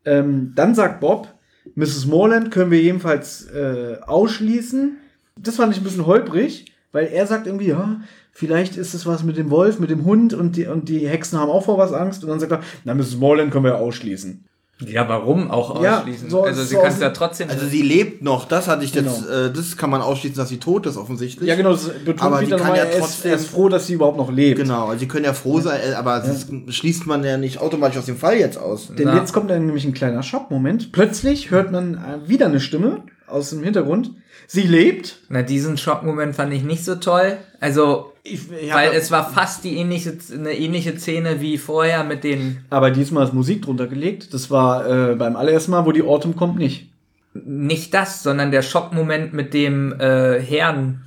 Ähm, 0.06 0.52
dann 0.54 0.74
sagt 0.74 1.00
Bob, 1.00 1.28
Mrs. 1.74 2.06
Morland 2.06 2.50
können 2.50 2.70
wir 2.70 2.82
jedenfalls 2.82 3.46
äh, 3.50 3.96
ausschließen. 4.06 4.98
Das 5.40 5.56
fand 5.56 5.72
ich 5.72 5.80
ein 5.80 5.84
bisschen 5.84 6.06
holprig, 6.06 6.72
weil 6.92 7.06
er 7.06 7.26
sagt 7.26 7.46
irgendwie, 7.46 7.68
ja, 7.68 8.00
vielleicht 8.32 8.76
ist 8.76 8.94
es 8.94 9.06
was 9.06 9.24
mit 9.24 9.36
dem 9.36 9.50
Wolf, 9.50 9.80
mit 9.80 9.90
dem 9.90 10.04
Hund 10.04 10.34
und 10.34 10.56
die, 10.56 10.66
und 10.66 10.88
die 10.88 11.08
Hexen 11.08 11.38
haben 11.38 11.50
auch 11.50 11.64
vor 11.64 11.78
was 11.78 11.92
Angst. 11.92 12.22
Und 12.22 12.30
dann 12.30 12.40
sagt 12.40 12.52
er, 12.52 12.60
na, 12.84 12.94
Mrs. 12.94 13.16
Morland 13.16 13.50
können 13.50 13.64
wir 13.64 13.78
ausschließen. 13.78 14.44
Ja, 14.88 15.08
warum 15.08 15.50
auch 15.50 15.82
Ja, 15.82 15.98
ausschließen? 15.98 16.30
so- 16.30 16.42
also 16.44 16.62
sie 16.62 16.74
so 16.74 16.78
kann 16.80 16.88
aus- 16.88 16.94
es 16.94 17.00
ja 17.00 17.10
trotzdem. 17.10 17.48
Also 17.50 17.66
sie 17.66 17.82
lebt 17.82 18.22
noch, 18.22 18.46
das 18.46 18.68
hatte 18.68 18.84
ich 18.84 18.94
jetzt, 18.94 19.26
Genau. 19.26 19.46
äh, 19.46 19.52
das 19.52 19.76
kann 19.76 19.90
man 19.90 20.00
ausschließen, 20.02 20.36
dass 20.36 20.48
sie 20.48 20.58
tot 20.58 20.86
ist, 20.86 20.96
offensichtlich. 20.96 21.48
Ja, 21.48 21.56
genau, 21.56 21.72
das 21.72 21.88
betont 21.88 22.22
Aber 22.22 22.38
Peter 22.38 22.56
kann 22.56 22.74
ja 22.74 22.84
er, 22.84 22.90
ist, 22.90 22.98
trotzdem- 22.98 23.30
er 23.30 23.36
ist 23.36 23.46
froh, 23.48 23.68
dass 23.68 23.86
sie 23.86 23.94
überhaupt 23.94 24.16
noch 24.18 24.30
lebt. 24.32 24.60
Genau, 24.60 24.86
also 24.86 24.98
sie 25.00 25.08
können 25.08 25.24
ja 25.24 25.32
froh 25.32 25.60
sein, 25.60 25.80
äh, 25.90 25.94
aber 25.94 26.20
das 26.20 26.46
schließt 26.68 27.06
man 27.06 27.24
ja 27.24 27.36
nicht 27.36 27.60
automatisch 27.60 27.98
aus 27.98 28.06
dem 28.06 28.16
Fall 28.16 28.36
jetzt 28.38 28.58
aus. 28.58 28.88
Denn 28.96 29.06
Na. 29.06 29.16
jetzt 29.18 29.32
kommt 29.32 29.50
dann 29.50 29.64
nämlich 29.66 29.84
ein 29.84 29.94
kleiner 29.94 30.22
Schockmoment. 30.22 30.92
Plötzlich 30.92 31.50
hört 31.50 31.72
man 31.72 31.94
äh, 31.94 32.28
wieder 32.28 32.46
eine 32.46 32.60
Stimme 32.60 33.02
aus 33.34 33.50
dem 33.50 33.62
Hintergrund. 33.62 34.12
Sie 34.46 34.62
lebt. 34.62 35.18
Na, 35.28 35.42
diesen 35.42 35.76
Schockmoment 35.76 36.34
fand 36.34 36.52
ich 36.52 36.62
nicht 36.62 36.84
so 36.84 36.96
toll. 36.96 37.38
Also, 37.60 38.12
Ich, 38.22 38.40
weil 38.72 38.92
es 38.92 39.10
war 39.10 39.30
fast 39.30 39.64
die 39.64 39.76
ähnliche, 39.76 40.16
eine 40.32 40.52
ähnliche 40.52 40.98
Szene 40.98 41.40
wie 41.40 41.58
vorher 41.58 42.04
mit 42.04 42.24
den, 42.24 42.64
aber 42.70 42.90
diesmal 42.90 43.24
ist 43.26 43.34
Musik 43.34 43.62
drunter 43.62 43.86
gelegt. 43.86 44.32
Das 44.32 44.50
war 44.50 45.10
äh, 45.10 45.14
beim 45.14 45.36
allerersten 45.36 45.70
Mal, 45.72 45.84
wo 45.86 45.92
die 45.92 46.02
Autumn 46.02 46.36
kommt, 46.36 46.56
nicht. 46.58 46.90
nicht 47.32 47.92
das, 47.94 48.22
sondern 48.22 48.50
der 48.50 48.62
Schockmoment 48.62 49.32
mit 49.32 49.54
dem 49.54 49.92
äh, 49.98 50.40
Herrn 50.40 51.02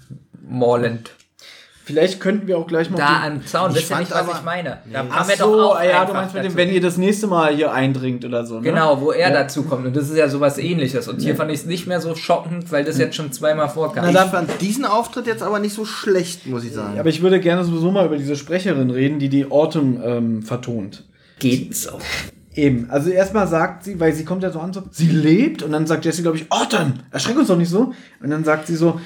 Morland. 0.47 1.11
Vielleicht 1.87 2.19
könnten 2.19 2.47
wir 2.47 2.57
auch 2.57 2.67
gleich 2.67 2.89
mal. 2.89 2.97
Da 2.97 3.23
am 3.25 3.45
Zaun, 3.45 3.71
Ich 3.71 3.77
wisst 3.77 3.91
ihr 3.91 3.99
nicht, 3.99 4.11
was 4.11 4.17
aber- 4.19 4.33
ich 4.33 4.43
meine? 4.43 4.79
Da 4.91 5.05
Ach 5.09 5.15
haben 5.21 5.29
wir 5.29 5.37
so, 5.37 5.55
doch 5.55 5.75
auch 5.77 5.81
ja, 5.81 6.03
du 6.03 6.11
meinst 6.11 6.35
mit 6.35 6.43
dem, 6.43 6.55
wenn 6.57 6.69
ihr 6.69 6.81
das 6.81 6.97
nächste 6.97 7.27
Mal 7.27 7.55
hier 7.55 7.71
eindringt 7.71 8.25
oder 8.25 8.45
so. 8.45 8.55
Ne? 8.55 8.61
Genau, 8.63 8.99
wo 8.99 9.11
er 9.11 9.29
Ja. 9.29 9.33
dazu 9.43 9.63
kommt. 9.63 9.85
Und 9.85 9.95
das 9.95 10.09
ist 10.09 10.17
ja 10.17 10.27
sowas 10.27 10.57
ähnliches. 10.57 11.07
Und 11.07 11.21
hier 11.21 11.33
fand 11.37 11.49
ich 11.49 11.61
es 11.61 11.65
nicht 11.65 11.87
mehr 11.87 12.01
so 12.01 12.13
schockend, 12.13 12.69
weil 12.73 12.83
das 12.83 12.97
jetzt 12.97 13.15
schon 13.15 13.31
zweimal 13.31 13.69
vorkam. 13.69 14.09
ich 14.09 14.15
fand 14.17 14.49
diesen 14.59 14.83
Auftritt 14.83 15.27
jetzt 15.27 15.41
aber 15.41 15.59
nicht 15.59 15.73
so 15.73 15.85
schlecht, 15.85 16.45
muss 16.45 16.65
ich 16.65 16.73
sagen. 16.73 16.99
Aber 16.99 17.07
ich 17.07 17.21
würde 17.21 17.39
gerne 17.39 17.63
sowieso 17.63 17.89
mal 17.89 18.05
über 18.05 18.17
diese 18.17 18.35
Sprecherin 18.35 18.89
reden, 18.89 19.17
die 19.19 19.29
die 19.29 19.49
Autumn 19.49 20.01
ähm, 20.03 20.41
vertont. 20.43 21.05
geht 21.39 21.73
so. 21.73 21.91
Eben, 22.53 22.89
also 22.89 23.11
erstmal 23.11 23.47
sagt 23.47 23.83
sie, 23.85 23.97
weil 23.99 24.11
sie 24.13 24.25
kommt 24.25 24.41
ja 24.43 24.49
so 24.51 24.59
an, 24.59 24.73
so, 24.73 24.81
sie 24.91 25.07
lebt 25.09 25.61
und 25.63 25.71
dann 25.71 25.85
sagt 25.87 26.03
Jessie, 26.03 26.23
glaube 26.23 26.37
ich, 26.37 26.51
Autumn, 26.51 26.95
erschreck 27.11 27.37
uns 27.37 27.47
doch 27.47 27.57
nicht 27.57 27.69
so. 27.69 27.93
Und 28.21 28.29
dann 28.31 28.43
sagt 28.43 28.65
sie 28.67 28.75
so, 28.75 28.99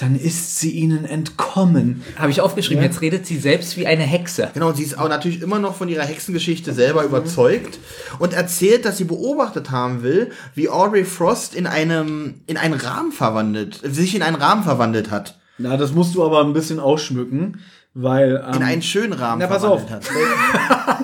dann 0.00 0.14
ist 0.14 0.60
sie 0.60 0.70
ihnen 0.70 1.04
entkommen. 1.04 2.04
Habe 2.16 2.30
ich 2.30 2.40
aufgeschrieben, 2.40 2.82
Ja. 2.82 2.88
jetzt 2.88 3.00
redet 3.00 3.26
sie 3.26 3.36
selbst 3.36 3.76
wie 3.76 3.86
eine 3.86 4.04
Hexe. 4.04 4.48
Genau, 4.54 4.72
sie 4.72 4.84
ist 4.84 4.96
auch 4.96 5.08
natürlich 5.08 5.42
immer 5.42 5.58
noch 5.58 5.74
von 5.74 5.88
ihrer 5.88 6.04
Hexengeschichte 6.04 6.72
selber 6.72 7.02
überzeugt 7.04 7.78
und 8.20 8.32
erzählt, 8.32 8.84
dass 8.84 8.96
sie 8.96 9.04
beobachtet 9.04 9.70
haben 9.72 10.02
will, 10.04 10.30
wie 10.54 10.68
Audrey 10.68 11.04
Frost 11.04 11.54
in 11.54 11.66
einem 11.66 12.42
in 12.46 12.56
einen 12.56 12.74
Rahmen 12.74 13.10
verwandelt, 13.12 13.80
sich 13.84 14.14
in 14.14 14.22
einen 14.22 14.36
Rahmen 14.36 14.62
verwandelt 14.62 15.10
hat. 15.10 15.38
Na, 15.58 15.76
das 15.76 15.92
musst 15.92 16.14
du 16.14 16.24
aber 16.24 16.44
ein 16.44 16.52
bisschen 16.52 16.78
ausschmücken, 16.78 17.60
weil. 17.92 18.42
Ähm, 18.46 18.54
In 18.58 18.62
einen 18.62 18.82
schönen 18.82 19.12
Rahmen 19.12 19.40
na, 19.40 19.48
pass 19.48 19.62
verwandelt 19.62 20.04
auf. 20.04 20.10
hat. 20.70 20.98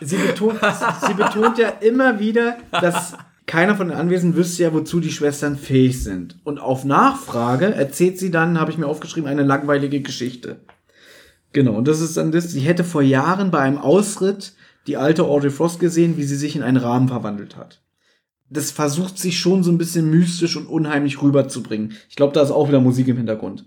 sie, 0.00 0.16
betont, 0.16 0.58
sie 1.06 1.14
betont 1.14 1.58
ja 1.58 1.68
immer 1.80 2.18
wieder, 2.18 2.56
dass 2.72 3.14
keiner 3.48 3.74
von 3.74 3.88
den 3.88 3.96
Anwesenden 3.96 4.38
wüsste 4.38 4.62
ja, 4.62 4.72
wozu 4.74 5.00
die 5.00 5.10
Schwestern 5.10 5.56
fähig 5.56 6.04
sind. 6.04 6.36
Und 6.44 6.60
auf 6.60 6.84
Nachfrage 6.84 7.74
erzählt 7.74 8.18
sie 8.18 8.30
dann, 8.30 8.60
habe 8.60 8.70
ich 8.70 8.78
mir 8.78 8.86
aufgeschrieben, 8.86 9.28
eine 9.28 9.42
langweilige 9.42 10.02
Geschichte. 10.02 10.60
Genau, 11.52 11.72
und 11.72 11.88
das 11.88 12.00
ist 12.00 12.18
dann 12.18 12.30
das, 12.30 12.50
sie 12.50 12.60
hätte 12.60 12.84
vor 12.84 13.00
Jahren 13.00 13.50
bei 13.50 13.60
einem 13.60 13.78
Ausritt 13.78 14.52
die 14.86 14.98
alte 14.98 15.24
Audrey 15.24 15.50
Frost 15.50 15.80
gesehen, 15.80 16.18
wie 16.18 16.24
sie 16.24 16.36
sich 16.36 16.56
in 16.56 16.62
einen 16.62 16.76
Rahmen 16.76 17.08
verwandelt 17.08 17.56
hat. 17.56 17.80
Das 18.50 18.70
versucht 18.70 19.18
sich 19.18 19.38
schon 19.38 19.62
so 19.62 19.72
ein 19.72 19.78
bisschen 19.78 20.10
mystisch 20.10 20.56
und 20.56 20.66
unheimlich 20.66 21.22
rüberzubringen. 21.22 21.94
Ich 22.10 22.16
glaube, 22.16 22.34
da 22.34 22.42
ist 22.42 22.50
auch 22.50 22.68
wieder 22.68 22.80
Musik 22.80 23.08
im 23.08 23.16
Hintergrund. 23.16 23.64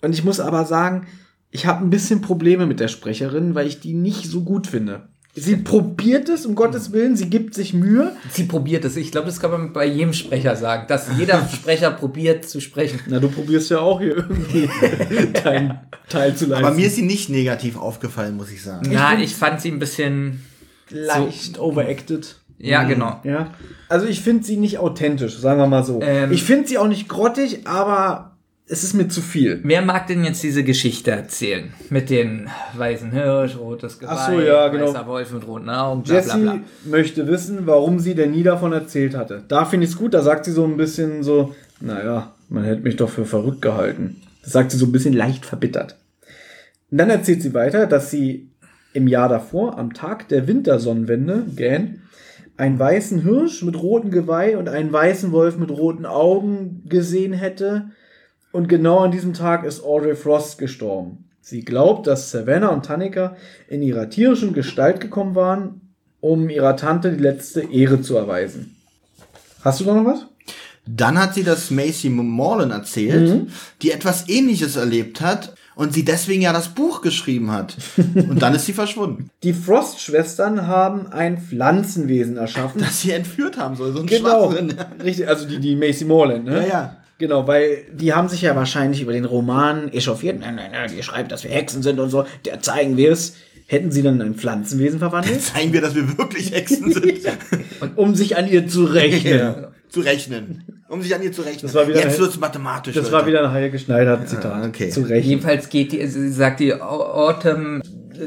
Und 0.00 0.14
ich 0.14 0.24
muss 0.24 0.40
aber 0.40 0.64
sagen, 0.64 1.06
ich 1.50 1.66
habe 1.66 1.84
ein 1.84 1.90
bisschen 1.90 2.22
Probleme 2.22 2.66
mit 2.66 2.80
der 2.80 2.88
Sprecherin, 2.88 3.54
weil 3.54 3.66
ich 3.66 3.80
die 3.80 3.94
nicht 3.94 4.24
so 4.24 4.42
gut 4.42 4.66
finde. 4.66 5.08
Sie 5.36 5.56
probiert 5.56 6.28
es, 6.28 6.46
um 6.46 6.54
Gottes 6.54 6.92
Willen, 6.92 7.16
sie 7.16 7.28
gibt 7.28 7.54
sich 7.54 7.74
Mühe. 7.74 8.14
Sie 8.30 8.44
probiert 8.44 8.84
es. 8.84 8.96
Ich 8.96 9.10
glaube, 9.10 9.26
das 9.26 9.40
kann 9.40 9.50
man 9.50 9.72
bei 9.72 9.84
jedem 9.84 10.12
Sprecher 10.12 10.54
sagen, 10.54 10.86
dass 10.86 11.08
jeder 11.18 11.48
Sprecher 11.52 11.90
probiert 11.90 12.48
zu 12.48 12.60
sprechen. 12.60 13.00
Na, 13.06 13.18
du 13.18 13.28
probierst 13.28 13.70
ja 13.70 13.80
auch 13.80 14.00
hier 14.00 14.16
irgendwie 14.16 14.68
deinen 15.44 15.80
Teil 16.08 16.36
zu 16.36 16.46
leisten. 16.46 16.64
Aber 16.64 16.74
mir 16.74 16.86
ist 16.86 16.94
sie 16.94 17.02
nicht 17.02 17.30
negativ 17.30 17.76
aufgefallen, 17.76 18.36
muss 18.36 18.52
ich 18.52 18.62
sagen. 18.62 18.92
Ja, 18.92 19.18
ich 19.18 19.34
fand 19.34 19.60
sie 19.60 19.72
ein 19.72 19.80
bisschen. 19.80 20.44
leicht 20.90 21.58
overacted. 21.58 22.36
Ja, 22.58 22.84
genau. 22.84 23.20
Ja. 23.24 23.52
Also 23.88 24.06
ich 24.06 24.20
finde 24.20 24.44
sie 24.44 24.56
nicht 24.56 24.78
authentisch, 24.78 25.36
sagen 25.38 25.58
wir 25.58 25.66
mal 25.66 25.84
so. 25.84 26.00
Ähm. 26.00 26.30
ich 26.30 26.44
finde 26.44 26.68
sie 26.68 26.78
auch 26.78 26.86
nicht 26.86 27.08
grottig, 27.08 27.66
aber 27.66 28.33
es 28.66 28.82
ist 28.82 28.94
mir 28.94 29.08
zu 29.08 29.20
viel. 29.20 29.60
Wer 29.62 29.82
mag 29.82 30.06
denn 30.06 30.24
jetzt 30.24 30.42
diese 30.42 30.64
Geschichte 30.64 31.10
erzählen? 31.10 31.72
Mit 31.90 32.08
den 32.08 32.48
weißen 32.76 33.10
Hirsch, 33.12 33.56
rotes 33.58 33.98
Geweih, 33.98 34.12
Ach 34.12 34.30
so, 34.30 34.40
ja, 34.40 34.68
genau. 34.68 34.86
weißer 34.88 35.06
Wolf 35.06 35.32
mit 35.32 35.46
roten 35.46 35.68
Augen, 35.68 36.02
bla 36.02 36.14
Jessie 36.14 36.40
bla 36.40 36.52
bla. 36.54 36.60
möchte 36.86 37.26
wissen, 37.26 37.66
warum 37.66 37.98
sie 37.98 38.14
denn 38.14 38.30
nie 38.30 38.42
davon 38.42 38.72
erzählt 38.72 39.16
hatte. 39.16 39.42
Da 39.48 39.64
finde 39.64 39.84
ich 39.84 39.92
es 39.92 39.98
gut, 39.98 40.14
da 40.14 40.22
sagt 40.22 40.46
sie 40.46 40.52
so 40.52 40.64
ein 40.64 40.76
bisschen 40.76 41.22
so, 41.22 41.54
naja, 41.80 42.32
man 42.48 42.64
hätte 42.64 42.82
mich 42.82 42.96
doch 42.96 43.10
für 43.10 43.26
verrückt 43.26 43.60
gehalten. 43.62 44.16
Das 44.42 44.52
sagt 44.52 44.70
sie 44.70 44.78
so 44.78 44.86
ein 44.86 44.92
bisschen 44.92 45.14
leicht 45.14 45.44
verbittert. 45.44 45.96
Und 46.90 46.98
dann 46.98 47.10
erzählt 47.10 47.42
sie 47.42 47.54
weiter, 47.54 47.86
dass 47.86 48.10
sie 48.10 48.50
im 48.94 49.08
Jahr 49.08 49.28
davor, 49.28 49.78
am 49.78 49.92
Tag 49.92 50.28
der 50.28 50.46
Wintersonnenwende, 50.46 51.46
gähn, 51.54 52.02
einen 52.56 52.78
weißen 52.78 53.22
Hirsch 53.22 53.62
mit 53.62 53.80
rotem 53.82 54.10
Geweih 54.10 54.56
und 54.56 54.68
einen 54.68 54.92
weißen 54.92 55.32
Wolf 55.32 55.58
mit 55.58 55.70
roten 55.70 56.06
Augen 56.06 56.84
gesehen 56.88 57.32
hätte. 57.32 57.90
Und 58.54 58.68
genau 58.68 59.00
an 59.00 59.10
diesem 59.10 59.34
Tag 59.34 59.64
ist 59.64 59.82
Audrey 59.82 60.14
Frost 60.14 60.58
gestorben. 60.58 61.24
Sie 61.40 61.64
glaubt, 61.64 62.06
dass 62.06 62.30
Savannah 62.30 62.68
und 62.68 62.84
Tannika 62.86 63.34
in 63.68 63.82
ihrer 63.82 64.08
tierischen 64.08 64.52
Gestalt 64.52 65.00
gekommen 65.00 65.34
waren, 65.34 65.80
um 66.20 66.48
ihrer 66.48 66.76
Tante 66.76 67.10
die 67.10 67.20
letzte 67.20 67.62
Ehre 67.62 68.00
zu 68.00 68.16
erweisen. 68.16 68.76
Hast 69.64 69.80
du 69.80 69.84
da 69.84 69.94
noch 69.94 70.04
was? 70.04 70.26
Dann 70.86 71.18
hat 71.18 71.34
sie 71.34 71.42
das 71.42 71.72
Macy 71.72 72.10
Morlan 72.10 72.70
erzählt, 72.70 73.28
Mhm. 73.28 73.46
die 73.82 73.90
etwas 73.90 74.28
ähnliches 74.28 74.76
erlebt 74.76 75.20
hat 75.20 75.56
und 75.74 75.92
sie 75.92 76.04
deswegen 76.04 76.42
ja 76.42 76.52
das 76.52 76.68
Buch 76.68 77.00
geschrieben 77.02 77.50
hat. 77.50 77.76
Und 78.14 78.40
dann 78.40 78.54
ist 78.54 78.66
sie 78.66 78.72
verschwunden. 78.72 79.30
Die 79.42 79.52
Frost-Schwestern 79.52 80.68
haben 80.68 81.08
ein 81.08 81.38
Pflanzenwesen 81.38 82.36
erschaffen. 82.36 82.80
Dass 82.80 83.00
sie 83.00 83.10
entführt 83.10 83.58
haben 83.58 83.74
soll, 83.74 83.92
so 83.92 83.98
ein 83.98 84.06
genau. 84.06 84.52
Schwachsinn. 84.52 84.74
Richtig, 85.02 85.26
also 85.26 85.44
die, 85.48 85.58
die 85.58 85.74
Macy 85.74 86.04
Morland, 86.04 86.44
ne? 86.44 86.60
Ja, 86.60 86.66
ja. 86.68 86.96
Genau, 87.24 87.46
weil 87.46 87.86
die 87.90 88.12
haben 88.12 88.28
sich 88.28 88.42
ja 88.42 88.54
wahrscheinlich 88.54 89.00
über 89.00 89.14
den 89.14 89.24
Roman 89.24 89.90
echauffiert. 89.94 90.40
Nein, 90.40 90.56
nein, 90.56 90.72
nein, 90.72 90.90
ihr 90.94 91.02
schreibt, 91.02 91.32
dass 91.32 91.42
wir 91.42 91.50
Hexen 91.50 91.82
sind 91.82 91.98
und 91.98 92.10
so. 92.10 92.26
Der 92.44 92.60
zeigen 92.60 92.98
wir 92.98 93.12
es. 93.12 93.34
Hätten 93.66 93.90
sie 93.90 94.02
dann 94.02 94.16
in 94.16 94.26
ein 94.26 94.34
Pflanzenwesen 94.34 94.98
verwandelt? 94.98 95.40
Zeigen 95.40 95.72
wir, 95.72 95.80
dass 95.80 95.94
wir 95.94 96.18
wirklich 96.18 96.52
Hexen 96.52 96.92
sind. 96.92 97.20
Und 97.80 97.96
um 97.96 98.14
sich 98.14 98.36
an 98.36 98.46
ihr 98.46 98.68
zu 98.68 98.84
rechnen. 98.84 99.38
Ja. 99.38 99.68
Zu 99.88 100.00
rechnen. 100.00 100.64
Um 100.90 101.00
sich 101.00 101.14
an 101.14 101.22
ihr 101.22 101.32
zu 101.32 101.40
rechnen. 101.40 101.62
Das 101.62 101.72
war 101.74 101.88
wieder 101.88 102.00
Jetzt 102.00 102.16
ein- 102.16 102.20
wird's 102.20 102.38
mathematisch. 102.38 102.94
Das 102.94 103.04
Leute. 103.04 103.16
war 103.16 103.26
wieder 103.26 103.42
ein 103.44 103.52
Heil 103.52 103.70
geschneidert 103.70 104.28
Zitat. 104.28 104.66
okay. 104.66 104.90
Zu 104.90 105.00
Recht. 105.00 105.26
Jedenfalls 105.26 105.70
geht 105.70 105.92
die, 105.92 106.06
sie 106.06 106.28
sagt 106.30 106.60
die 106.60 106.74
Au- 106.74 107.28
Autumn, 107.28 107.80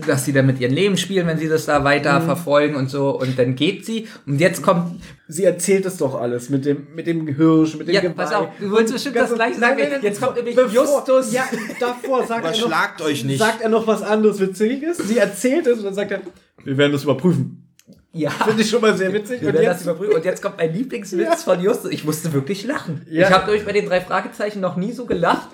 dass 0.05 0.26
sie 0.26 0.34
da 0.34 0.41
mit 0.41 0.59
ihrem 0.59 0.73
Leben 0.73 0.97
spielen, 0.97 1.27
wenn 1.27 1.38
sie 1.38 1.47
das 1.47 1.65
da 1.65 1.84
weiter 1.84 2.19
Mhm. 2.19 2.26
verfolgen 2.26 2.76
und 2.76 2.89
so. 2.89 3.09
Und 3.18 3.38
dann 3.39 3.55
geht 3.55 3.85
sie. 3.85 4.07
Und 4.26 4.39
jetzt 4.39 4.61
kommt, 4.61 5.01
Sie 5.30 5.43
erzählt 5.43 5.85
es 5.85 5.97
doch 5.97 6.15
alles 6.19 6.49
mit 6.49 6.64
dem, 6.65 6.88
mit 6.95 7.05
dem 7.05 7.27
Hirsch, 7.27 7.76
mit 7.76 7.88
dem 7.89 7.95
ja, 7.95 7.99
Geweih. 8.01 8.14
pass 8.14 8.34
auf, 8.34 8.47
du 8.59 8.72
wolltest 8.72 8.93
bestimmt 8.93 9.18
das 9.18 9.34
gleiche 9.34 9.59
sagen. 9.59 9.76
Nein, 9.77 9.89
nein, 9.91 9.99
Jetzt 10.01 10.22
kommt 10.22 10.38
nämlich 10.38 10.55
bevor- 10.55 10.72
Justus. 10.73 11.34
Ja, 11.34 11.43
davor 11.81 12.26
sagt 12.26 12.45
er, 12.45 12.68
noch, 12.68 13.05
euch 13.05 13.26
nicht. 13.26 13.38
sagt 13.39 13.61
er 13.61 13.68
noch 13.69 13.85
was 13.88 14.03
anderes 14.03 14.39
Witziges. 14.39 14.97
Sie 14.99 15.18
erzählt 15.18 15.68
es 15.68 15.80
und 15.80 15.84
dann 15.85 15.93
sagt 15.93 16.11
er, 16.11 16.22
wir 16.64 16.77
werden 16.77 16.93
das 16.93 17.03
überprüfen. 17.03 17.64
Ja. 18.14 18.30
Finde 18.31 18.61
ich 18.61 18.69
schon 18.69 18.81
mal 18.81 18.95
sehr 18.97 19.11
witzig. 19.14 19.41
Wir 19.41 19.49
Und 19.49 19.53
werden 19.55 19.65
das 19.65 19.76
jetzt, 19.77 19.84
überprüfen. 19.85 20.15
Und 20.15 20.26
jetzt 20.26 20.41
kommt 20.41 20.57
mein 20.57 20.73
Lieblingswitz 20.73 21.43
von 21.43 21.61
Justus. 21.61 21.91
Ich 21.91 22.03
musste 22.05 22.31
wirklich 22.34 22.64
lachen. 22.65 23.05
Ja. 23.09 23.27
Ich 23.27 23.34
habe 23.34 23.51
euch 23.51 23.65
bei 23.65 23.73
den 23.73 23.85
drei 23.85 23.99
Fragezeichen 24.01 24.59
noch 24.61 24.76
nie 24.77 24.91
so 24.93 25.05
gelacht, 25.05 25.49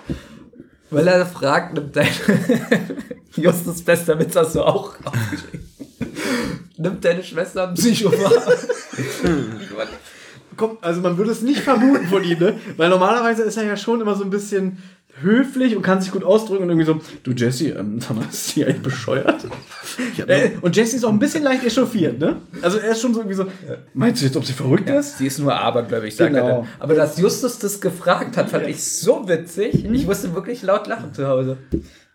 weil 0.90 1.06
er 1.08 1.26
fragt, 1.26 1.74
nimmt 1.74 1.96
dein 1.96 2.08
Justus 3.36 3.82
bester 3.82 4.18
Witz 4.18 4.36
hast 4.36 4.54
du 4.54 4.62
auch 4.62 4.94
aufgeschrieben. 5.04 5.68
Nimmt 6.76 7.04
deine 7.04 7.22
Schwester 7.22 7.68
einen 7.68 7.74
Psychopath? 7.74 8.68
Komm, 10.56 10.78
also 10.80 11.00
man 11.00 11.16
würde 11.16 11.32
es 11.32 11.42
nicht 11.42 11.60
vermuten 11.60 12.06
von 12.06 12.22
ihm, 12.22 12.38
ne? 12.38 12.58
Weil 12.76 12.88
normalerweise 12.88 13.42
ist 13.42 13.56
er 13.56 13.64
ja 13.64 13.76
schon 13.76 14.00
immer 14.00 14.14
so 14.14 14.24
ein 14.24 14.30
bisschen 14.30 14.78
höflich 15.20 15.76
und 15.76 15.82
kann 15.82 16.00
sich 16.00 16.10
gut 16.10 16.24
ausdrücken 16.24 16.64
und 16.64 16.70
irgendwie 16.70 16.86
so, 16.86 17.00
du 17.22 17.32
Jesse, 17.32 17.68
ähm, 17.70 18.00
sag 18.00 18.16
mal, 18.16 18.24
ist 18.30 18.54
die 18.56 18.64
eigentlich 18.64 18.82
bescheuert? 18.82 19.44
Äh, 20.26 20.50
und 20.60 20.74
Jesse 20.76 20.96
ist 20.96 21.04
auch 21.04 21.10
ein 21.12 21.18
bisschen 21.18 21.44
leicht 21.44 21.64
echauffiert, 21.64 22.18
ne? 22.18 22.36
Also 22.62 22.78
er 22.78 22.92
ist 22.92 23.00
schon 23.00 23.14
so 23.14 23.20
irgendwie 23.20 23.36
so, 23.36 23.46
meinst 23.94 24.20
du 24.22 24.26
jetzt, 24.26 24.36
ob 24.36 24.44
sie 24.44 24.52
verrückt 24.52 24.88
ist? 24.90 25.18
Sie 25.18 25.26
ist 25.26 25.38
nur 25.38 25.54
abergläubig, 25.54 26.14
sagt 26.14 26.32
Genau. 26.34 26.46
er 26.46 26.54
dann. 26.60 26.68
Aber 26.80 26.94
dass 26.94 27.18
Justus 27.18 27.58
das 27.58 27.80
gefragt 27.80 28.36
hat, 28.36 28.50
fand 28.50 28.66
ich 28.66 28.82
so 28.84 29.28
witzig. 29.28 29.84
Ich 29.84 30.06
musste 30.06 30.34
wirklich 30.34 30.62
laut 30.62 30.86
lachen 30.86 31.14
zu 31.14 31.26
Hause. 31.28 31.58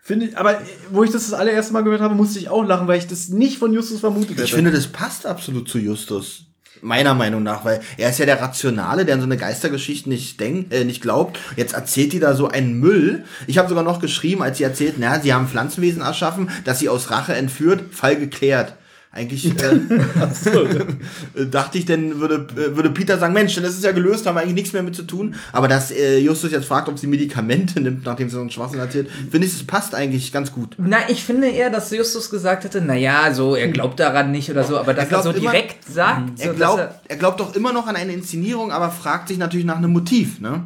Finde 0.02 0.26
ich, 0.28 0.38
aber 0.38 0.60
wo 0.92 1.04
ich 1.04 1.12
das 1.12 1.30
das 1.30 1.40
allererste 1.40 1.72
Mal 1.74 1.84
gehört 1.84 2.02
habe, 2.02 2.16
musste 2.16 2.40
ich 2.40 2.50
auch 2.50 2.64
lachen, 2.64 2.88
weil 2.88 2.98
ich 2.98 3.08
das 3.08 3.30
nicht 3.30 3.60
von 3.60 3.74
Justus 3.74 4.00
vermutet 4.00 4.32
hätte. 4.32 4.44
Ich 4.44 4.54
finde, 4.54 4.72
das 4.72 4.88
passt 4.88 5.26
absolut 5.26 5.70
zu 5.70 5.78
Justus. 5.78 6.46
Meiner 6.82 7.14
Meinung 7.14 7.44
nach, 7.44 7.66
weil 7.66 7.82
er 7.98 8.10
ist 8.10 8.20
ja 8.20 8.26
der 8.26 8.42
Rationale, 8.42 9.06
der 9.06 9.16
an 9.16 9.22
so 9.22 9.26
eine 9.26 9.38
Geistergeschichte 9.38 10.10
nicht 10.10 10.40
denkt, 10.40 10.74
äh, 10.74 10.86
nicht 10.86 11.02
glaubt. 11.02 11.40
Jetzt 11.56 11.74
erzählt 11.74 12.14
die 12.14 12.20
da 12.20 12.34
so 12.36 12.48
einen 12.48 12.80
Müll. 12.80 13.26
Ich 13.48 13.58
habe 13.58 13.70
sogar 13.70 13.84
noch 13.84 14.00
geschrieben, 14.00 14.42
als 14.42 14.58
sie 14.58 14.64
erzählt, 14.64 14.96
na, 14.98 15.20
sie 15.20 15.34
haben 15.34 15.48
Pflanzenwesen 15.48 16.02
erschaffen, 16.02 16.50
dass 16.64 16.80
sie 16.80 16.90
aus 16.90 17.12
Rache 17.12 17.34
entführt, 17.34 17.94
Fall 17.94 18.16
geklärt. 18.16 18.74
Eigentlich 19.12 19.46
äh, 21.36 21.46
dachte 21.50 21.80
ich, 21.80 21.86
dann 21.86 22.20
würde, 22.20 22.46
äh, 22.56 22.76
würde 22.76 22.92
Peter 22.92 23.18
sagen, 23.18 23.34
Mensch, 23.34 23.56
das 23.56 23.74
ist 23.74 23.84
ja 23.84 23.92
gelöst, 23.92 24.28
haben 24.28 24.36
wir 24.36 24.42
eigentlich 24.42 24.54
nichts 24.54 24.74
mehr 24.74 24.84
mit 24.84 24.96
zu 24.96 25.02
tun. 25.02 25.34
Aber 25.52 25.68
dass 25.68 25.90
äh, 25.90 26.20
Justus 26.20 26.52
jetzt 26.52 26.66
fragt, 26.68 26.88
ob 26.90 27.00
sie 27.00 27.08
Medikamente 27.08 27.82
nimmt, 27.82 28.06
nachdem 28.06 28.30
sie 28.30 28.36
so 28.36 28.42
einen 28.42 28.52
Schwachsinn 28.52 28.80
erzählt, 28.80 29.10
finde 29.32 29.48
ich, 29.48 29.54
das 29.54 29.64
passt 29.64 29.96
eigentlich 29.96 30.32
ganz 30.32 30.52
gut. 30.52 30.76
Na, 30.78 30.98
ich 31.10 31.24
finde 31.24 31.48
eher, 31.48 31.72
dass 31.72 31.90
Justus 31.90 32.30
gesagt 32.30 32.66
hätte, 32.66 32.82
naja, 32.82 33.34
so, 33.34 33.56
er 33.56 33.70
glaubt 33.70 34.00
daran 34.00 34.32
nicht 34.32 34.52
oder 34.52 34.64
so, 34.64 34.78
aber 34.78 34.94
dass 34.94 35.06
er, 35.06 35.10
glaubt 35.10 35.24
so 35.24 35.32
immer- 35.32 35.40
direkt 35.40 35.86
sagt, 35.92 36.38
so, 36.38 36.44
Er 36.44 36.50
dass 36.50 36.56
glaubt, 36.58 36.80
er, 36.80 37.02
er 37.08 37.18
glaubt 37.18 37.40
doch 37.40 37.56
immer 37.56 37.74
noch 37.74 37.88
an 37.88 37.96
eine 37.96 38.14
Inszenierung, 38.14 38.72
aber 38.72 38.92
fragt 38.92 39.28
sich 39.30 39.40
natürlich 39.40 39.66
nach 39.66 39.78
einem 39.78 39.92
Motiv, 39.92 40.40
ne? 40.40 40.66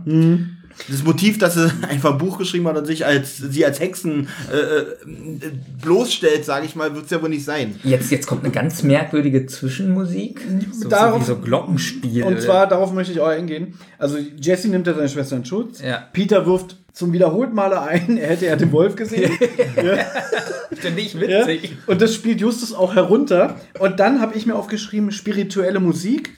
Das 0.90 1.04
Motiv, 1.04 1.38
dass 1.38 1.56
er 1.58 1.72
einfach 1.90 2.12
ein 2.14 2.18
Buch 2.18 2.38
geschrieben 2.38 2.68
hat 2.68 2.78
und 2.78 2.86
sich 2.86 3.06
als 3.06 3.38
sie 3.38 3.66
als 3.66 3.80
Hexen 3.80 4.28
äh, 4.52 4.56
äh, 4.58 5.52
bloßstellt, 5.82 6.46
sage 6.46 6.66
ich 6.66 6.76
mal, 6.76 6.94
wird 6.96 7.06
es 7.06 7.12
ja 7.12 7.22
wohl 7.22 7.30
nicht 7.30 7.46
sein. 7.46 7.76
Jetzt, 7.84 8.12
jetzt 8.12 8.28
kommt 8.28 8.44
eine 8.44 8.52
ganz 8.54 8.84
merkwürdige 8.84 9.46
Zwischenmusik. 9.46 10.42
So, 10.72 10.90
Darauf- 10.90 11.24
so 11.26 11.34
wie 11.34 11.36
so 11.40 11.42
Glockenspiel. 11.46 12.24
Und 12.24 12.42
zwar, 12.42 12.68
darauf 12.68 12.92
möchte 12.94 13.14
ich 13.14 13.20
auch 13.20 13.28
eingehen. 13.28 13.76
Also 13.98 14.18
Jesse 14.40 14.68
nimmt 14.70 14.88
ja 14.88 14.94
seine 14.94 15.10
Schwester 15.10 15.36
in 15.36 15.46
Schutz. 15.46 15.82
Ja. 15.82 16.08
Peter 16.14 16.46
wirft 16.46 16.78
zum 16.94 17.12
wiederholten 17.12 17.56
Male 17.56 17.82
ein, 17.82 18.18
er 18.18 18.30
hätte 18.30 18.46
ja 18.46 18.56
den 18.56 18.72
Wolf 18.72 18.96
gesehen. 18.96 19.32
finde 20.74 21.02
ich 21.02 21.14
Ja? 21.14 21.48
witzig. 21.48 21.78
Und 21.88 22.02
das 22.02 22.14
spielt 22.14 22.42
Justus 22.42 22.74
auch 22.74 22.96
herunter. 22.96 23.56
Und 23.80 24.00
dann 24.00 24.22
habe 24.22 24.36
ich 24.38 24.46
mir 24.46 24.56
aufgeschrieben, 24.56 25.12
spirituelle 25.12 25.80
Musik. 25.80 26.32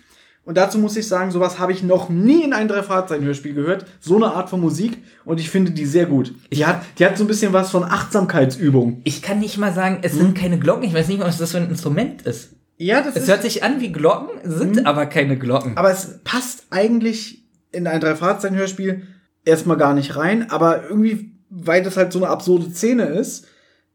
Und 0.45 0.57
dazu 0.57 0.77
muss 0.77 0.95
ich 0.95 1.07
sagen, 1.07 1.31
sowas 1.31 1.57
habe 1.57 1.71
ich 1.71 1.81
noch 1.81 2.07
nie 2.09 2.43
in 2.43 2.53
einem 2.53 2.69
Drei-Fahrzeichen-Hörspiel 2.69 3.55
gehört. 3.55 3.85
So 3.99 4.15
eine 4.15 4.27
Art 4.27 4.49
von 4.49 4.61
Musik. 4.61 4.99
Und 5.25 5.39
ich 5.39 5.49
finde 5.49 5.71
die 5.71 5.87
sehr 5.87 6.05
gut. 6.05 6.35
Die 6.53 6.65
hat, 6.67 6.83
die 6.99 7.05
hat 7.05 7.17
so 7.17 7.23
ein 7.23 7.27
bisschen 7.27 7.51
was 7.51 7.71
von 7.71 7.83
Achtsamkeitsübung. 7.83 9.01
Ich 9.05 9.23
kann 9.23 9.39
nicht 9.39 9.57
mal 9.57 9.73
sagen, 9.73 9.99
es 10.03 10.13
sind 10.13 10.37
keine 10.37 10.59
Glocken. 10.59 10.83
Ich 10.83 10.93
weiß 10.93 11.07
nicht 11.07 11.17
mal, 11.17 11.25
was 11.25 11.39
das 11.39 11.51
für 11.51 11.57
ein 11.57 11.69
Instrument 11.69 12.21
ist. 12.21 12.51
Ja, 12.77 13.01
das 13.01 13.15
Es 13.15 13.27
hört 13.27 13.41
sich 13.41 13.63
an 13.63 13.81
wie 13.81 13.91
Glocken, 13.91 14.29
sind 14.43 14.85
aber 14.85 15.07
keine 15.07 15.37
Glocken. 15.37 15.77
Aber 15.77 15.91
es 15.91 16.19
passt 16.23 16.65
eigentlich 16.69 17.43
in 17.71 17.87
ein 17.87 17.99
Drei-Fahrzeichen-Hörspiel 17.99 19.01
erstmal 19.45 19.77
gar 19.77 19.95
nicht 19.95 20.15
rein. 20.15 20.51
Aber 20.51 20.83
irgendwie, 20.87 21.31
weil 21.49 21.81
das 21.81 21.97
halt 21.97 22.13
so 22.13 22.19
eine 22.19 22.29
absurde 22.29 22.69
Szene 22.69 23.05
ist, 23.05 23.47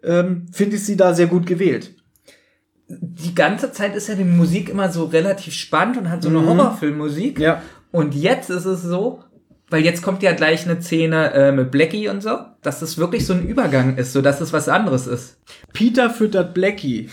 ähm, 0.02 0.46
finde 0.50 0.76
ich 0.76 0.84
sie 0.84 0.96
da 0.96 1.14
sehr 1.14 1.26
gut 1.28 1.46
gewählt. 1.46 1.94
Die 2.98 3.34
ganze 3.34 3.72
Zeit 3.72 3.94
ist 3.94 4.08
ja 4.08 4.14
die 4.14 4.24
Musik 4.24 4.68
immer 4.68 4.90
so 4.90 5.04
relativ 5.04 5.54
spannend 5.54 5.96
und 5.96 6.10
hat 6.10 6.22
so 6.22 6.28
eine 6.28 6.44
Horrorfilmmusik. 6.44 7.38
Ja. 7.38 7.62
Und 7.92 8.14
jetzt 8.14 8.50
ist 8.50 8.64
es 8.64 8.82
so, 8.82 9.22
weil 9.68 9.84
jetzt 9.84 10.02
kommt 10.02 10.22
ja 10.22 10.32
gleich 10.32 10.68
eine 10.68 10.82
Szene 10.82 11.32
äh, 11.32 11.52
mit 11.52 11.70
Blackie 11.70 12.08
und 12.08 12.22
so, 12.22 12.38
dass 12.62 12.82
es 12.82 12.98
wirklich 12.98 13.24
so 13.24 13.32
ein 13.32 13.46
Übergang 13.46 13.96
ist, 13.96 14.12
so 14.12 14.22
dass 14.22 14.40
es 14.40 14.52
was 14.52 14.68
anderes 14.68 15.06
ist. 15.06 15.38
Peter 15.72 16.10
füttert 16.10 16.54
Blackie 16.54 17.08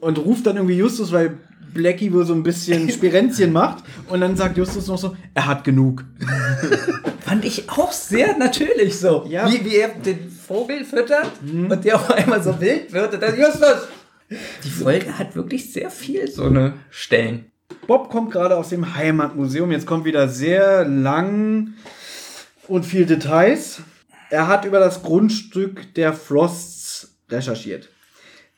und 0.00 0.18
ruft 0.18 0.46
dann 0.46 0.56
irgendwie 0.56 0.76
Justus, 0.76 1.10
weil 1.12 1.38
Blackie 1.74 2.12
wohl 2.12 2.24
so 2.24 2.34
ein 2.34 2.42
bisschen 2.42 2.88
Spirenzchen 2.90 3.52
macht. 3.52 3.84
Und 4.08 4.20
dann 4.20 4.36
sagt 4.36 4.56
Justus 4.56 4.86
noch 4.86 4.98
so, 4.98 5.16
er 5.34 5.46
hat 5.46 5.64
genug. 5.64 6.04
Fand 7.20 7.44
ich 7.44 7.68
auch 7.70 7.92
sehr 7.92 8.36
natürlich 8.38 8.98
so. 8.98 9.24
Ja. 9.28 9.48
Mhm. 9.48 9.52
Wie, 9.52 9.64
wie 9.64 9.76
er 9.76 9.88
den 9.88 10.30
Vogel 10.30 10.84
füttert 10.84 11.30
und 11.42 11.84
der 11.84 11.96
auf 11.96 12.10
einmal 12.10 12.42
so 12.42 12.60
wild 12.60 12.92
wird 12.92 13.14
und 13.14 13.22
dann 13.22 13.38
Justus. 13.38 13.88
Die 14.30 14.70
Folge 14.70 15.18
hat 15.18 15.34
wirklich 15.34 15.72
sehr 15.72 15.90
viel 15.90 16.30
so 16.30 16.44
eine 16.44 16.74
Stellen. 16.90 17.46
Bob 17.86 18.10
kommt 18.10 18.30
gerade 18.30 18.56
aus 18.56 18.68
dem 18.68 18.94
Heimatmuseum. 18.94 19.72
Jetzt 19.72 19.86
kommt 19.86 20.04
wieder 20.04 20.28
sehr 20.28 20.84
lang 20.84 21.74
und 22.68 22.86
viel 22.86 23.06
Details. 23.06 23.82
Er 24.30 24.46
hat 24.46 24.64
über 24.64 24.78
das 24.78 25.02
Grundstück 25.02 25.94
der 25.94 26.12
Frosts 26.12 27.18
recherchiert. 27.28 27.88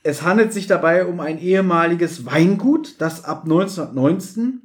Es 0.02 0.22
handelt 0.22 0.52
sich 0.52 0.66
dabei 0.66 1.06
um 1.06 1.20
ein 1.20 1.38
ehemaliges 1.38 2.26
Weingut, 2.26 3.00
das 3.00 3.24
ab 3.24 3.44
1919 3.44 4.62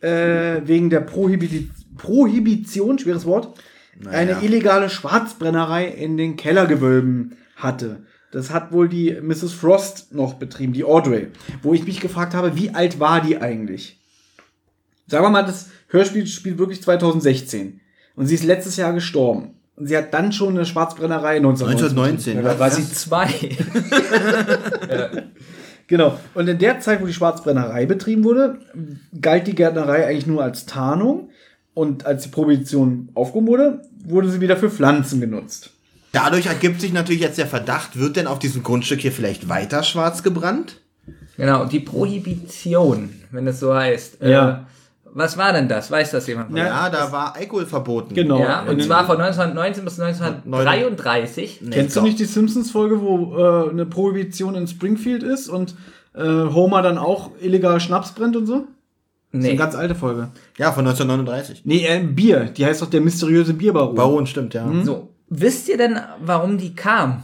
äh, 0.00 0.60
wegen 0.64 0.90
der 0.90 1.00
Prohibi 1.00 1.70
Prohibition, 1.96 2.98
schweres 2.98 3.24
Wort, 3.24 3.58
eine 4.04 4.42
illegale 4.42 4.90
Schwarzbrennerei 4.90 5.86
in 5.86 6.18
den 6.18 6.36
Kellergewölben 6.36 7.38
hatte. 7.56 8.04
Das 8.32 8.50
hat 8.50 8.72
wohl 8.72 8.88
die 8.88 9.16
Mrs. 9.20 9.52
Frost 9.52 10.12
noch 10.12 10.34
betrieben, 10.34 10.72
die 10.72 10.84
Audrey. 10.84 11.28
Wo 11.62 11.74
ich 11.74 11.84
mich 11.84 12.00
gefragt 12.00 12.34
habe, 12.34 12.56
wie 12.56 12.70
alt 12.70 13.00
war 13.00 13.20
die 13.20 13.38
eigentlich? 13.38 14.00
Sagen 15.06 15.24
wir 15.24 15.30
mal, 15.30 15.44
das 15.44 15.68
Hörspiel 15.88 16.26
spielt 16.26 16.58
wirklich 16.58 16.82
2016. 16.82 17.80
Und 18.16 18.26
sie 18.26 18.34
ist 18.34 18.44
letztes 18.44 18.76
Jahr 18.76 18.92
gestorben. 18.92 19.54
Und 19.76 19.86
sie 19.86 19.96
hat 19.96 20.12
dann 20.12 20.32
schon 20.32 20.56
eine 20.56 20.64
Schwarzbrennerei 20.64 21.36
1919. 21.36 22.38
1919. 22.38 22.42
Da 22.42 22.58
war 22.58 22.70
sie 22.70 22.90
zwei. 22.90 23.28
Genau. 25.88 26.18
Und 26.34 26.48
in 26.48 26.58
der 26.58 26.80
Zeit, 26.80 27.00
wo 27.00 27.06
die 27.06 27.12
Schwarzbrennerei 27.12 27.86
betrieben 27.86 28.24
wurde, 28.24 28.58
galt 29.20 29.46
die 29.46 29.54
Gärtnerei 29.54 30.06
eigentlich 30.06 30.26
nur 30.26 30.42
als 30.42 30.66
Tarnung. 30.66 31.30
Und 31.74 32.06
als 32.06 32.24
die 32.24 32.30
Prohibition 32.30 33.10
aufgehoben 33.14 33.48
wurde, 33.48 33.82
wurde 34.04 34.30
sie 34.30 34.40
wieder 34.40 34.56
für 34.56 34.70
Pflanzen 34.70 35.20
genutzt. 35.20 35.70
Dadurch 36.16 36.46
ergibt 36.46 36.80
sich 36.80 36.92
natürlich 36.94 37.20
jetzt 37.20 37.36
der 37.36 37.46
Verdacht, 37.46 37.98
wird 37.98 38.16
denn 38.16 38.26
auf 38.26 38.38
diesem 38.38 38.62
Grundstück 38.62 39.00
hier 39.00 39.12
vielleicht 39.12 39.48
weiter 39.50 39.82
schwarz 39.82 40.22
gebrannt? 40.22 40.80
Genau, 41.36 41.66
die 41.66 41.80
Prohibition, 41.80 43.10
wenn 43.30 43.46
es 43.46 43.60
so 43.60 43.74
heißt. 43.74 44.22
Ja. 44.22 44.50
Äh, 44.50 44.56
was 45.12 45.36
war 45.36 45.52
denn 45.52 45.68
das? 45.68 45.90
Weiß 45.90 46.10
das 46.12 46.26
jemand? 46.26 46.56
Ja, 46.56 46.88
da 46.90 47.12
war 47.12 47.36
Alkohol 47.36 47.66
verboten. 47.66 48.14
Genau. 48.14 48.38
Ja, 48.40 48.62
und 48.62 48.82
zwar 48.82 49.04
von 49.06 49.16
1919 49.20 49.84
bis 49.84 50.00
1933. 50.00 51.60
Nee, 51.62 51.70
Kennst 51.70 51.96
du 51.96 52.00
doch. 52.00 52.06
nicht 52.06 52.18
die 52.18 52.24
Simpsons-Folge, 52.24 53.00
wo 53.00 53.36
äh, 53.36 53.70
eine 53.70 53.86
Prohibition 53.86 54.54
in 54.54 54.66
Springfield 54.66 55.22
ist 55.22 55.48
und 55.48 55.74
äh, 56.14 56.22
Homer 56.22 56.82
dann 56.82 56.98
auch 56.98 57.30
illegal 57.40 57.80
Schnaps 57.80 58.12
brennt 58.12 58.36
und 58.36 58.46
so? 58.46 58.54
Das 59.32 59.40
ist 59.40 59.42
Nee. 59.42 59.48
eine 59.50 59.58
ganz 59.58 59.74
alte 59.74 59.94
Folge. 59.94 60.28
Ja, 60.56 60.72
von 60.72 60.86
1939. 60.86 61.62
Nee, 61.64 61.86
äh, 61.86 62.00
Bier. 62.00 62.44
Die 62.56 62.64
heißt 62.64 62.80
doch 62.80 62.88
der 62.90 63.00
mysteriöse 63.00 63.52
Bierbaron. 63.54 63.94
Baron, 63.94 64.26
stimmt, 64.26 64.54
ja. 64.54 64.66
So, 64.82 65.10
wisst 65.28 65.68
ihr 65.68 65.76
denn, 65.76 65.98
warum 66.20 66.58
die 66.58 66.74
kam? 66.74 67.22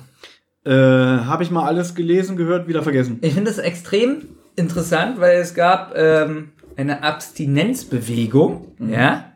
Äh, 0.65 0.71
Habe 0.73 1.43
ich 1.43 1.51
mal 1.51 1.67
alles 1.67 1.95
gelesen, 1.95 2.37
gehört, 2.37 2.69
wieder 2.69 2.83
vergessen. 2.83 3.19
Ich 3.23 3.35
finde 3.35 3.51
es 3.51 3.59
extrem 3.59 4.23
interessant, 4.57 5.21
weil 5.21 5.39
es 5.39 5.55
gab 5.55 5.95
ähm, 5.97 6.51
eine 6.77 7.03
Abstinenzbewegung, 7.03 8.69
ja, 8.79 9.33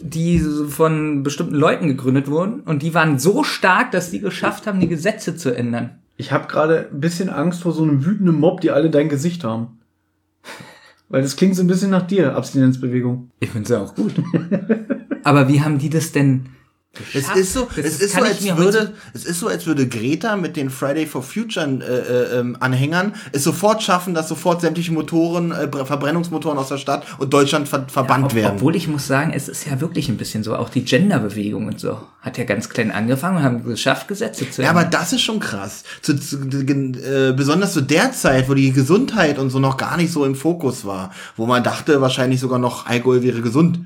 die 0.00 0.38
von 0.38 1.22
bestimmten 1.22 1.54
Leuten 1.54 1.88
gegründet 1.88 2.28
wurden 2.28 2.60
und 2.60 2.82
die 2.82 2.94
waren 2.94 3.18
so 3.18 3.44
stark, 3.44 3.92
dass 3.92 4.10
die 4.10 4.20
geschafft 4.20 4.66
haben, 4.66 4.80
die 4.80 4.88
Gesetze 4.88 5.36
zu 5.36 5.54
ändern. 5.54 5.98
Ich 6.16 6.32
habe 6.32 6.46
gerade 6.46 6.88
ein 6.92 7.00
bisschen 7.00 7.28
Angst 7.28 7.62
vor 7.62 7.72
so 7.72 7.82
einem 7.82 8.04
wütenden 8.04 8.38
Mob, 8.38 8.60
die 8.60 8.70
alle 8.70 8.90
dein 8.90 9.08
Gesicht 9.08 9.44
haben. 9.44 9.78
Weil 11.08 11.22
das 11.22 11.36
klingt 11.36 11.54
so 11.54 11.62
ein 11.62 11.68
bisschen 11.68 11.90
nach 11.90 12.06
dir, 12.06 12.34
Abstinenzbewegung. 12.34 13.30
Ich 13.38 13.50
finde 13.50 13.64
es 13.64 13.70
ja 13.70 13.82
auch 13.82 13.94
gut. 13.94 14.14
Aber 15.22 15.48
wie 15.48 15.62
haben 15.62 15.78
die 15.78 15.90
das 15.90 16.12
denn 16.12 16.46
Es 17.12 17.28
ist 17.36 17.52
so, 17.52 17.68
Das 17.76 17.84
es 17.84 18.00
ist 18.00 18.14
so, 18.14 18.22
als 18.22 18.56
würde, 18.56 18.92
es 19.12 19.24
ist 19.24 19.40
so, 19.40 19.48
als 19.48 19.66
würde 19.66 19.88
Greta 19.88 20.36
mit 20.36 20.56
den 20.56 20.70
Friday 20.70 21.06
for 21.06 21.22
Future 21.22 21.66
äh, 21.66 22.36
äh, 22.36 22.38
ähm, 22.40 22.56
Anhängern 22.60 23.14
es 23.32 23.44
sofort 23.44 23.82
schaffen, 23.82 24.14
dass 24.14 24.28
sofort 24.28 24.60
sämtliche 24.60 24.92
Motoren, 24.92 25.50
äh, 25.52 25.68
Bre- 25.70 25.84
Verbrennungsmotoren 25.84 26.58
aus 26.58 26.68
der 26.68 26.78
Stadt 26.78 27.04
und 27.18 27.32
Deutschland 27.32 27.68
ver 27.68 27.86
verbannt 27.88 28.26
Ob, 28.26 28.34
werden. 28.34 28.54
obwohl 28.56 28.76
ich 28.76 28.88
muss 28.88 29.06
sagen, 29.06 29.32
es 29.34 29.48
ist 29.48 29.66
ja 29.66 29.80
wirklich 29.80 30.08
ein 30.08 30.16
bisschen 30.16 30.42
so, 30.44 30.54
auch 30.56 30.68
die 30.68 30.84
Genderbewegung 30.84 31.66
und 31.66 31.80
so 31.80 31.98
hat 32.20 32.38
ja 32.38 32.44
ganz 32.44 32.68
klein 32.70 32.90
angefangen 32.90 33.36
und 33.38 33.42
haben 33.42 33.64
geschafft, 33.64 34.08
Gesetze 34.08 34.50
zu 34.50 34.62
Ja, 34.62 34.70
aber 34.70 34.84
das 34.84 35.12
ist 35.12 35.20
schon 35.22 35.40
krass. 35.40 35.84
Zu, 36.00 36.18
zu, 36.18 36.38
äh, 36.38 37.32
besonders 37.36 37.72
zu 37.74 37.82
der 37.82 38.12
Zeit, 38.12 38.48
wo 38.48 38.54
die 38.54 38.72
Gesundheit 38.72 39.38
und 39.38 39.50
so 39.50 39.58
noch 39.58 39.76
gar 39.76 39.96
nicht 39.96 40.10
so 40.12 40.24
im 40.24 40.34
Fokus 40.34 40.84
war, 40.84 41.10
wo 41.36 41.46
man 41.46 41.62
dachte, 41.62 42.00
wahrscheinlich 42.00 42.40
sogar 42.40 42.58
noch 42.58 42.86
Alkohol 42.86 43.22
wäre 43.22 43.40
gesund. 43.42 43.80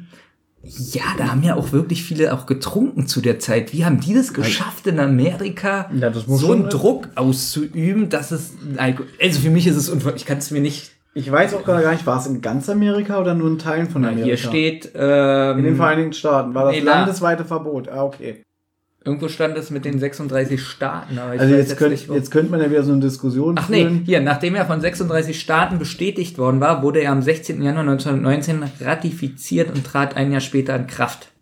Ja, 0.63 1.03
da 1.17 1.29
haben 1.29 1.43
ja 1.43 1.55
auch 1.55 1.73
wirklich 1.73 2.03
viele 2.03 2.33
auch 2.35 2.47
getrunken 2.47 3.07
zu 3.07 3.21
der 3.21 3.39
Zeit. 3.39 3.73
Wie 3.73 3.85
haben 3.85 4.01
die 4.01 4.13
das 4.15 4.35
geschafft 4.35 4.87
in 4.87 4.99
Amerika, 4.99 5.89
Ja, 5.95 6.13
so 6.13 6.53
einen 6.53 6.69
Druck 6.69 7.09
auszuüben, 7.15 8.09
dass 8.09 8.33
es 8.33 8.53
also 8.77 9.41
für 9.41 9.51
mich 9.51 9.67
ist 9.67 9.77
es 9.77 9.89
unver 9.89 10.15
ich 10.17 10.27
kann 10.27 10.39
es 10.39 10.51
mir 10.51 10.61
nicht. 10.61 10.93
Ich 11.15 11.31
weiß 11.33 11.55
auch 11.55 11.65
gar 11.65 11.91
nicht, 11.93 12.07
war 12.07 12.19
es 12.21 12.27
in 12.27 12.41
ganz 12.41 12.69
Amerika 12.69 13.21
oder 13.21 13.35
nur 13.35 13.49
in 13.49 13.59
Teilen 13.59 13.89
von 13.89 14.03
Na, 14.03 14.09
Amerika? 14.09 14.27
hier 14.27 14.37
steht 14.37 14.93
ähm, 14.95 15.59
In 15.59 15.65
den 15.65 15.77
Vereinigten 15.77 16.13
Staaten 16.13 16.55
war 16.55 16.65
das 16.67 16.75
Nee, 16.75 16.81
landesweite 16.81 17.45
Verbot. 17.45 17.89
Ah, 17.89 18.05
okay. 18.05 18.43
Irgendwo 19.09 19.29
stand 19.29 19.57
es 19.57 19.71
mit 19.71 19.85
den 19.85 19.99
36 19.99 20.63
Staaten, 20.63 21.19
aber 21.19 21.35
ich 21.35 21.41
Also 21.41 21.55
weiß 21.55 21.69
jetzt, 21.69 21.77
könnt, 21.79 21.91
nicht, 21.93 22.09
jetzt 22.09 22.31
könnte 22.31 22.51
man 22.51 22.61
ja 22.61 22.71
wieder 22.71 22.83
so 22.83 22.93
eine 22.93 23.01
Diskussion 23.01 23.57
Ach 23.59 23.69
nee, 23.69 23.83
führen. 23.83 24.03
hier, 24.05 24.21
nachdem 24.21 24.55
er 24.55 24.67
von 24.67 24.81
36 24.81 25.41
Staaten 25.41 25.79
bestätigt 25.79 26.37
worden 26.39 26.61
war, 26.61 26.83
wurde 26.83 27.01
er 27.01 27.13
am 27.13 27.23
16. 27.23 27.63
Januar 27.63 27.83
1919 27.89 28.63
ratifiziert 28.81 29.75
und 29.75 29.85
trat 29.85 30.17
ein 30.17 30.31
Jahr 30.31 30.43
später 30.43 30.77
in 30.77 30.87
Kraft. 30.87 31.33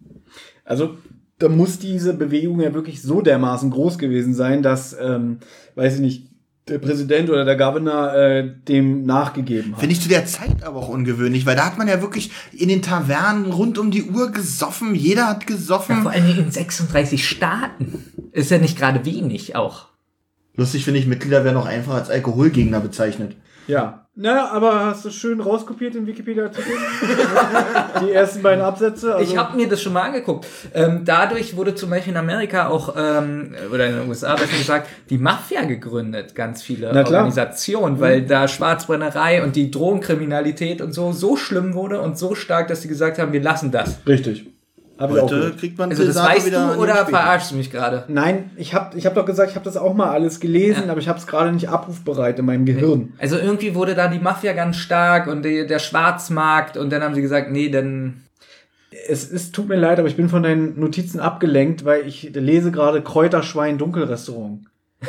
Also 0.64 0.96
da 1.38 1.48
muss 1.48 1.78
diese 1.78 2.14
Bewegung 2.14 2.60
ja 2.60 2.72
wirklich 2.72 3.02
so 3.02 3.20
dermaßen 3.20 3.70
groß 3.70 3.98
gewesen 3.98 4.32
sein, 4.32 4.62
dass, 4.62 4.96
ähm, 4.98 5.38
weiß 5.74 5.96
ich 5.96 6.00
nicht, 6.00 6.25
der 6.68 6.78
Präsident 6.78 7.30
oder 7.30 7.44
der 7.44 7.56
Governor 7.56 8.12
äh, 8.14 8.50
dem 8.66 9.04
nachgegeben 9.04 9.72
hat. 9.72 9.80
Finde 9.80 9.94
ich 9.94 10.00
zu 10.00 10.08
der 10.08 10.26
Zeit 10.26 10.64
aber 10.64 10.80
auch 10.80 10.88
ungewöhnlich, 10.88 11.46
weil 11.46 11.54
da 11.54 11.66
hat 11.66 11.78
man 11.78 11.86
ja 11.86 12.00
wirklich 12.00 12.32
in 12.52 12.68
den 12.68 12.82
Tavernen 12.82 13.52
rund 13.52 13.78
um 13.78 13.92
die 13.92 14.02
Uhr 14.02 14.32
gesoffen, 14.32 14.94
jeder 14.96 15.28
hat 15.28 15.46
gesoffen. 15.46 16.02
Vor 16.02 16.10
allem 16.10 16.38
in 16.38 16.50
36 16.50 17.26
Staaten. 17.26 18.04
Ist 18.32 18.50
ja 18.50 18.58
nicht 18.58 18.76
gerade 18.76 19.04
wenig 19.04 19.54
auch. 19.54 19.86
Lustig 20.56 20.84
finde 20.84 21.00
ich, 21.00 21.06
Mitglieder 21.06 21.44
werden 21.44 21.56
auch 21.56 21.66
einfach 21.66 21.94
als 21.94 22.10
Alkoholgegner 22.10 22.80
bezeichnet. 22.80 23.36
Ja. 23.66 24.06
Na, 24.18 24.50
aber 24.50 24.86
hast 24.86 25.04
du 25.04 25.10
schön 25.10 25.40
rauskopiert 25.40 25.94
den 25.94 26.06
Wikipedia-Artikel? 26.06 26.72
Die 28.00 28.12
ersten 28.12 28.42
beiden 28.42 28.64
Absätze. 28.64 29.14
Also, 29.14 29.30
ich 29.30 29.36
habe 29.36 29.54
mir 29.54 29.68
das 29.68 29.82
schon 29.82 29.92
mal 29.92 30.04
angeguckt. 30.04 30.46
Ähm, 30.72 31.02
dadurch 31.04 31.54
wurde 31.54 31.74
zum 31.74 31.90
Beispiel 31.90 32.14
in 32.14 32.16
Amerika 32.16 32.68
auch, 32.68 32.94
ähm, 32.96 33.54
oder 33.70 33.86
in 33.86 33.96
den 33.96 34.08
USA 34.08 34.34
besser 34.34 34.56
gesagt, 34.56 34.88
die 35.10 35.18
Mafia 35.18 35.64
gegründet, 35.64 36.34
ganz 36.34 36.62
viele. 36.62 36.88
Organisationen, 36.88 38.00
weil 38.00 38.22
da 38.22 38.48
Schwarzbrennerei 38.48 39.42
und 39.42 39.54
die 39.54 39.70
Drogenkriminalität 39.70 40.80
und 40.80 40.92
so 40.92 41.12
so 41.12 41.36
schlimm 41.36 41.74
wurde 41.74 42.00
und 42.00 42.16
so 42.16 42.34
stark, 42.34 42.68
dass 42.68 42.80
sie 42.80 42.88
gesagt 42.88 43.18
haben, 43.18 43.34
wir 43.34 43.42
lassen 43.42 43.70
das. 43.70 43.98
Richtig. 44.06 44.46
Hab 44.98 45.10
Heute 45.10 45.52
kriegt 45.58 45.76
man 45.78 45.90
Also 45.90 46.04
das 46.04 46.14
Pilsato 46.14 46.34
weißt 46.36 46.46
wieder 46.46 46.74
du 46.74 46.80
oder 46.80 47.06
verarschst 47.06 47.50
du 47.50 47.56
mich 47.56 47.70
gerade? 47.70 48.04
Nein, 48.08 48.50
ich 48.56 48.72
habe 48.72 48.96
ich 48.96 49.04
hab 49.04 49.14
doch 49.14 49.26
gesagt, 49.26 49.50
ich 49.50 49.56
habe 49.56 49.64
das 49.64 49.76
auch 49.76 49.92
mal 49.94 50.10
alles 50.10 50.40
gelesen, 50.40 50.84
Ja. 50.86 50.90
aber 50.92 51.00
ich 51.00 51.08
habe 51.08 51.18
es 51.18 51.26
gerade 51.26 51.52
nicht 51.52 51.68
abrufbereit 51.68 52.38
in 52.38 52.46
meinem 52.46 52.64
Gehirn. 52.64 53.12
Also 53.18 53.36
irgendwie 53.36 53.74
wurde 53.74 53.94
da 53.94 54.08
die 54.08 54.18
Mafia 54.18 54.54
ganz 54.54 54.76
stark 54.76 55.26
und 55.26 55.42
die, 55.44 55.66
der 55.66 55.78
Schwarzmarkt 55.80 56.76
und 56.78 56.90
dann 56.90 57.02
haben 57.02 57.14
sie 57.14 57.20
gesagt, 57.22 57.50
nee, 57.50 57.68
dann 57.68 58.22
Es 59.08 59.24
ist, 59.24 59.54
tut 59.54 59.68
mir 59.68 59.76
leid, 59.76 59.98
aber 59.98 60.08
ich 60.08 60.16
bin 60.16 60.30
von 60.30 60.42
deinen 60.42 60.80
Notizen 60.80 61.20
abgelenkt, 61.20 61.84
weil 61.84 62.06
ich 62.06 62.30
lese 62.34 62.70
gerade 62.72 63.02
Kräuterschwein 63.02 63.76
Dunkelrestaurant. 63.78 64.60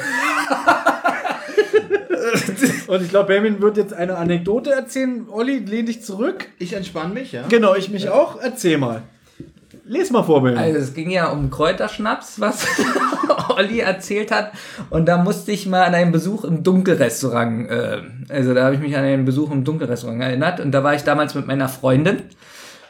Und 2.88 3.02
ich 3.02 3.10
glaube, 3.10 3.28
Benjamin 3.28 3.62
wird 3.62 3.78
jetzt 3.78 3.94
eine 3.94 4.16
Anekdote 4.18 4.72
erzählen. 4.72 5.28
Olli, 5.30 5.58
lehn 5.60 5.86
dich 5.86 6.04
zurück. 6.04 6.48
Ich 6.58 6.74
entspanne 6.74 7.14
mich, 7.14 7.32
ja. 7.34 7.44
Genau, 7.50 7.76
ich 7.76 7.90
mich 7.90 8.10
auch. 8.10 8.40
Erzähl 8.42 8.78
mal. 8.78 9.04
Les 9.88 10.12
mal 10.12 10.24
vor, 10.24 10.44
Benjamin. 10.44 10.66
Also 10.66 10.80
es 10.80 10.94
ging 10.94 11.10
ja 11.10 11.30
um 11.30 11.50
Kräuterschnaps, 11.50 12.42
was 12.42 12.66
Olli 13.56 13.80
erzählt 13.80 14.32
hat. 14.32 14.52
Und 14.90 15.06
da 15.08 15.18
musste 15.18 15.54
ich 15.54 15.66
mal 15.66 15.84
an 15.84 15.96
einen 15.96 16.12
Besuch 16.12 16.44
im 16.44 16.62
Dunkelrestaurant, 16.64 17.70
äh, 17.70 18.02
also 18.28 18.54
da 18.54 18.66
habe 18.66 18.76
ich 18.76 18.82
mich 18.82 18.98
an 18.98 19.06
einen 19.06 19.24
Besuch 19.24 19.50
im 19.52 19.64
Dunkelrestaurant 19.64 20.22
erinnert. 20.22 20.60
Und 20.60 20.72
da 20.72 20.84
war 20.84 20.94
ich 20.94 21.04
damals 21.04 21.36
mit 21.36 21.48
meiner 21.48 21.70
Freundin. 21.70 22.24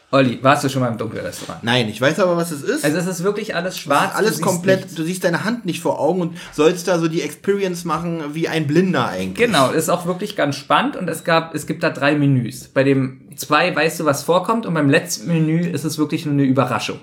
Olli, 0.09 0.39
warst 0.41 0.63
du 0.63 0.69
schon 0.69 0.81
mal 0.81 0.87
im 0.89 0.97
Dunkelrestaurant? 0.97 1.63
Nein, 1.63 1.89
ich 1.89 1.99
weiß 1.99 2.21
aber, 2.21 2.37
was 2.37 2.51
es 2.51 2.61
ist. 2.63 2.85
Also 2.85 2.97
es 2.97 3.07
ist 3.07 3.23
wirklich 3.23 3.55
alles 3.55 3.77
schwarz. 3.77 4.15
alles 4.15 4.37
du 4.37 4.43
komplett, 4.43 4.79
nichts. 4.81 4.95
du 4.95 5.03
siehst 5.03 5.25
deine 5.25 5.43
Hand 5.43 5.65
nicht 5.65 5.81
vor 5.81 5.99
Augen 5.99 6.21
und 6.21 6.37
sollst 6.53 6.87
da 6.87 6.97
so 6.97 7.09
die 7.09 7.21
Experience 7.21 7.83
machen 7.83 8.23
wie 8.33 8.47
ein 8.47 8.67
Blinder 8.67 9.09
eigentlich. 9.09 9.47
Genau, 9.47 9.71
ist 9.71 9.89
auch 9.89 10.05
wirklich 10.05 10.37
ganz 10.37 10.55
spannend 10.55 10.95
und 10.95 11.09
es 11.09 11.25
gab, 11.25 11.53
es 11.53 11.67
gibt 11.67 11.83
da 11.83 11.89
drei 11.89 12.15
Menüs. 12.15 12.69
Bei 12.69 12.85
dem 12.85 13.27
zwei 13.35 13.75
weißt 13.75 13.99
du, 13.99 14.05
was 14.05 14.23
vorkommt 14.23 14.65
und 14.65 14.73
beim 14.73 14.89
letzten 14.89 15.27
Menü 15.27 15.67
ist 15.67 15.83
es 15.83 15.97
wirklich 15.97 16.25
nur 16.25 16.35
eine 16.35 16.43
Überraschung. 16.43 16.99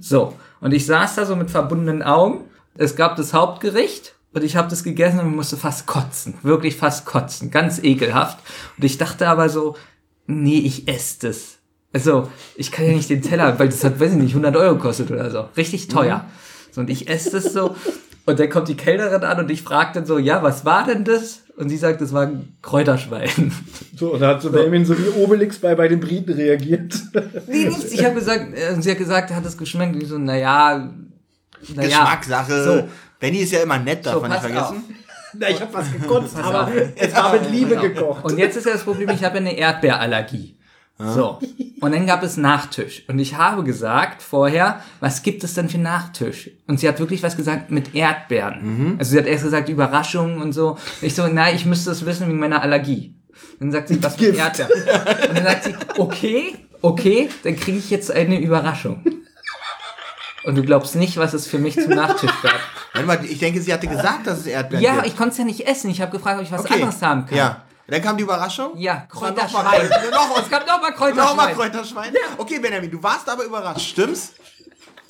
So, 0.00 0.34
und 0.62 0.72
ich 0.72 0.86
saß 0.86 1.16
da 1.16 1.26
so 1.26 1.36
mit 1.36 1.50
verbundenen 1.50 2.02
Augen. 2.02 2.44
Es 2.78 2.96
gab 2.96 3.16
das 3.16 3.34
Hauptgericht 3.34 4.14
und 4.32 4.42
ich 4.42 4.56
habe 4.56 4.70
das 4.70 4.84
gegessen 4.84 5.20
und 5.20 5.36
musste 5.36 5.58
fast 5.58 5.86
kotzen, 5.86 6.34
wirklich 6.42 6.76
fast 6.76 7.04
kotzen, 7.04 7.50
ganz 7.50 7.82
ekelhaft. 7.82 8.38
Und 8.78 8.84
ich 8.84 8.96
dachte 8.96 9.28
aber 9.28 9.50
so, 9.50 9.76
nee, 10.26 10.60
ich 10.60 10.88
esse 10.88 11.28
das. 11.28 11.57
Also, 11.98 12.30
ich 12.54 12.70
kann 12.70 12.86
ja 12.86 12.92
nicht 12.92 13.10
den 13.10 13.22
Teller, 13.22 13.58
weil 13.58 13.68
das 13.68 13.82
hat, 13.82 13.98
weiß 13.98 14.12
ich 14.12 14.18
nicht, 14.18 14.30
100 14.30 14.54
Euro 14.56 14.76
gekostet 14.76 15.10
oder 15.10 15.30
so. 15.32 15.48
Richtig 15.56 15.88
teuer. 15.88 16.24
So, 16.70 16.80
und 16.80 16.90
ich 16.90 17.08
esse 17.08 17.32
das 17.32 17.52
so. 17.52 17.74
Und 18.24 18.38
dann 18.38 18.48
kommt 18.50 18.68
die 18.68 18.76
Kellnerin 18.76 19.24
an 19.24 19.40
und 19.40 19.50
ich 19.50 19.62
frage 19.62 19.90
dann 19.94 20.06
so, 20.06 20.18
ja, 20.18 20.42
was 20.42 20.64
war 20.64 20.84
denn 20.86 21.02
das? 21.04 21.40
Und 21.56 21.70
sie 21.70 21.76
sagt, 21.76 22.00
das 22.00 22.12
war 22.12 22.22
ein 22.22 22.56
Kräuterschwein. 22.62 23.52
So, 23.96 24.12
und 24.12 24.20
da 24.20 24.28
hat 24.28 24.42
so 24.42 24.52
Benjamin 24.52 24.84
so 24.84 24.96
wie 24.96 25.08
Obelix 25.20 25.58
bei, 25.58 25.74
bei 25.74 25.88
den 25.88 25.98
Briten 25.98 26.32
reagiert. 26.34 26.94
Nee, 27.48 27.64
nichts. 27.64 27.90
Ich 27.90 28.04
habe 28.04 28.14
gesagt, 28.14 28.56
äh, 28.56 28.80
sie 28.80 28.92
hat 28.92 28.98
gesagt, 28.98 29.30
hat 29.32 29.44
es 29.44 29.58
geschmeckt. 29.58 29.96
Und 29.96 30.02
ich 30.02 30.08
so, 30.08 30.18
naja, 30.18 30.88
naja. 31.74 31.88
Geschmackssache. 31.88 32.64
So. 32.64 32.88
Benny 33.18 33.38
ist 33.38 33.50
ja 33.50 33.60
immer 33.60 33.78
nett, 33.78 34.06
darf 34.06 34.14
So, 34.14 34.20
man 34.20 34.30
nicht 34.30 34.40
vergessen. 34.40 34.84
Na, 35.34 35.48
ich 35.50 35.60
habe 35.60 35.74
was 35.74 35.92
gekotzt, 35.92 36.36
aber 36.36 36.64
auf. 36.64 36.70
es 36.94 37.14
war 37.14 37.32
mit 37.32 37.50
Liebe 37.50 37.76
gekocht. 37.76 38.24
Und 38.24 38.38
jetzt 38.38 38.56
ist 38.56 38.66
ja 38.66 38.72
das 38.72 38.82
Problem, 38.84 39.10
ich 39.10 39.24
habe 39.24 39.36
ja 39.36 39.40
eine 39.40 39.56
Erdbeerallergie. 39.56 40.57
So. 40.98 41.38
Und 41.80 41.94
dann 41.94 42.06
gab 42.06 42.24
es 42.24 42.36
Nachtisch. 42.36 43.04
Und 43.08 43.20
ich 43.20 43.36
habe 43.36 43.62
gesagt 43.62 44.20
vorher, 44.20 44.82
was 44.98 45.22
gibt 45.22 45.44
es 45.44 45.54
denn 45.54 45.68
für 45.68 45.78
Nachtisch? 45.78 46.50
Und 46.66 46.80
sie 46.80 46.88
hat 46.88 46.98
wirklich 46.98 47.22
was 47.22 47.36
gesagt 47.36 47.70
mit 47.70 47.94
Erdbeeren. 47.94 48.96
Also 48.98 49.12
sie 49.12 49.18
hat 49.18 49.26
erst 49.26 49.44
gesagt 49.44 49.68
Überraschungen 49.68 50.42
und 50.42 50.52
so. 50.52 50.76
Ich 51.00 51.14
so, 51.14 51.28
nein, 51.28 51.54
ich 51.54 51.66
müsste 51.66 51.90
das 51.90 52.04
wissen 52.04 52.26
wegen 52.26 52.40
meiner 52.40 52.62
Allergie. 52.62 53.14
Dann 53.60 53.70
sagt 53.70 53.88
sie, 53.88 54.02
was 54.02 54.18
mit 54.18 54.34
Erdbeeren? 54.36 54.72
Und 55.28 55.36
dann 55.36 55.44
sagt 55.44 55.64
sie, 55.64 55.74
okay, 55.98 56.56
okay, 56.82 57.28
dann 57.44 57.54
kriege 57.54 57.78
ich 57.78 57.90
jetzt 57.90 58.10
eine 58.10 58.40
Überraschung. 58.40 59.04
Und 60.44 60.54
du 60.56 60.62
glaubst 60.62 60.96
nicht, 60.96 61.16
was 61.16 61.32
es 61.34 61.46
für 61.46 61.58
mich 61.58 61.74
zum 61.80 61.92
Nachtisch 61.94 62.30
gab. 62.42 63.22
Ich 63.24 63.38
denke, 63.38 63.60
sie 63.60 63.72
hatte 63.72 63.86
gesagt, 63.86 64.26
dass 64.26 64.38
es 64.40 64.46
Erdbeeren 64.46 64.82
Ja, 64.82 64.94
gibt. 64.96 65.06
ich 65.08 65.16
konnte 65.16 65.32
es 65.32 65.38
ja 65.38 65.44
nicht 65.44 65.66
essen. 65.68 65.90
Ich 65.90 66.00
habe 66.00 66.10
gefragt, 66.10 66.38
ob 66.38 66.44
ich 66.44 66.50
was 66.52 66.66
anderes 66.68 67.02
haben 67.02 67.26
kann. 67.26 67.36
Ja. 67.38 67.62
Dann 67.90 68.02
kam 68.02 68.18
die 68.18 68.22
Überraschung. 68.22 68.76
Ja, 68.76 69.06
Kräuterschwein. 69.08 69.88
Noch 70.10 70.28
mal, 70.28 70.28
noch, 70.28 70.38
Es 70.42 70.50
gab 70.50 70.66
nochmal 70.66 70.90
noch 71.14 71.34
mal 71.34 71.54
Kräuterschwein. 71.54 71.54
Kräuterschwein. 71.54 72.14
Okay, 72.36 72.58
Benjamin, 72.58 72.90
du 72.90 73.02
warst 73.02 73.28
aber 73.28 73.44
überrascht, 73.44 73.88
stimmt's? 73.90 74.34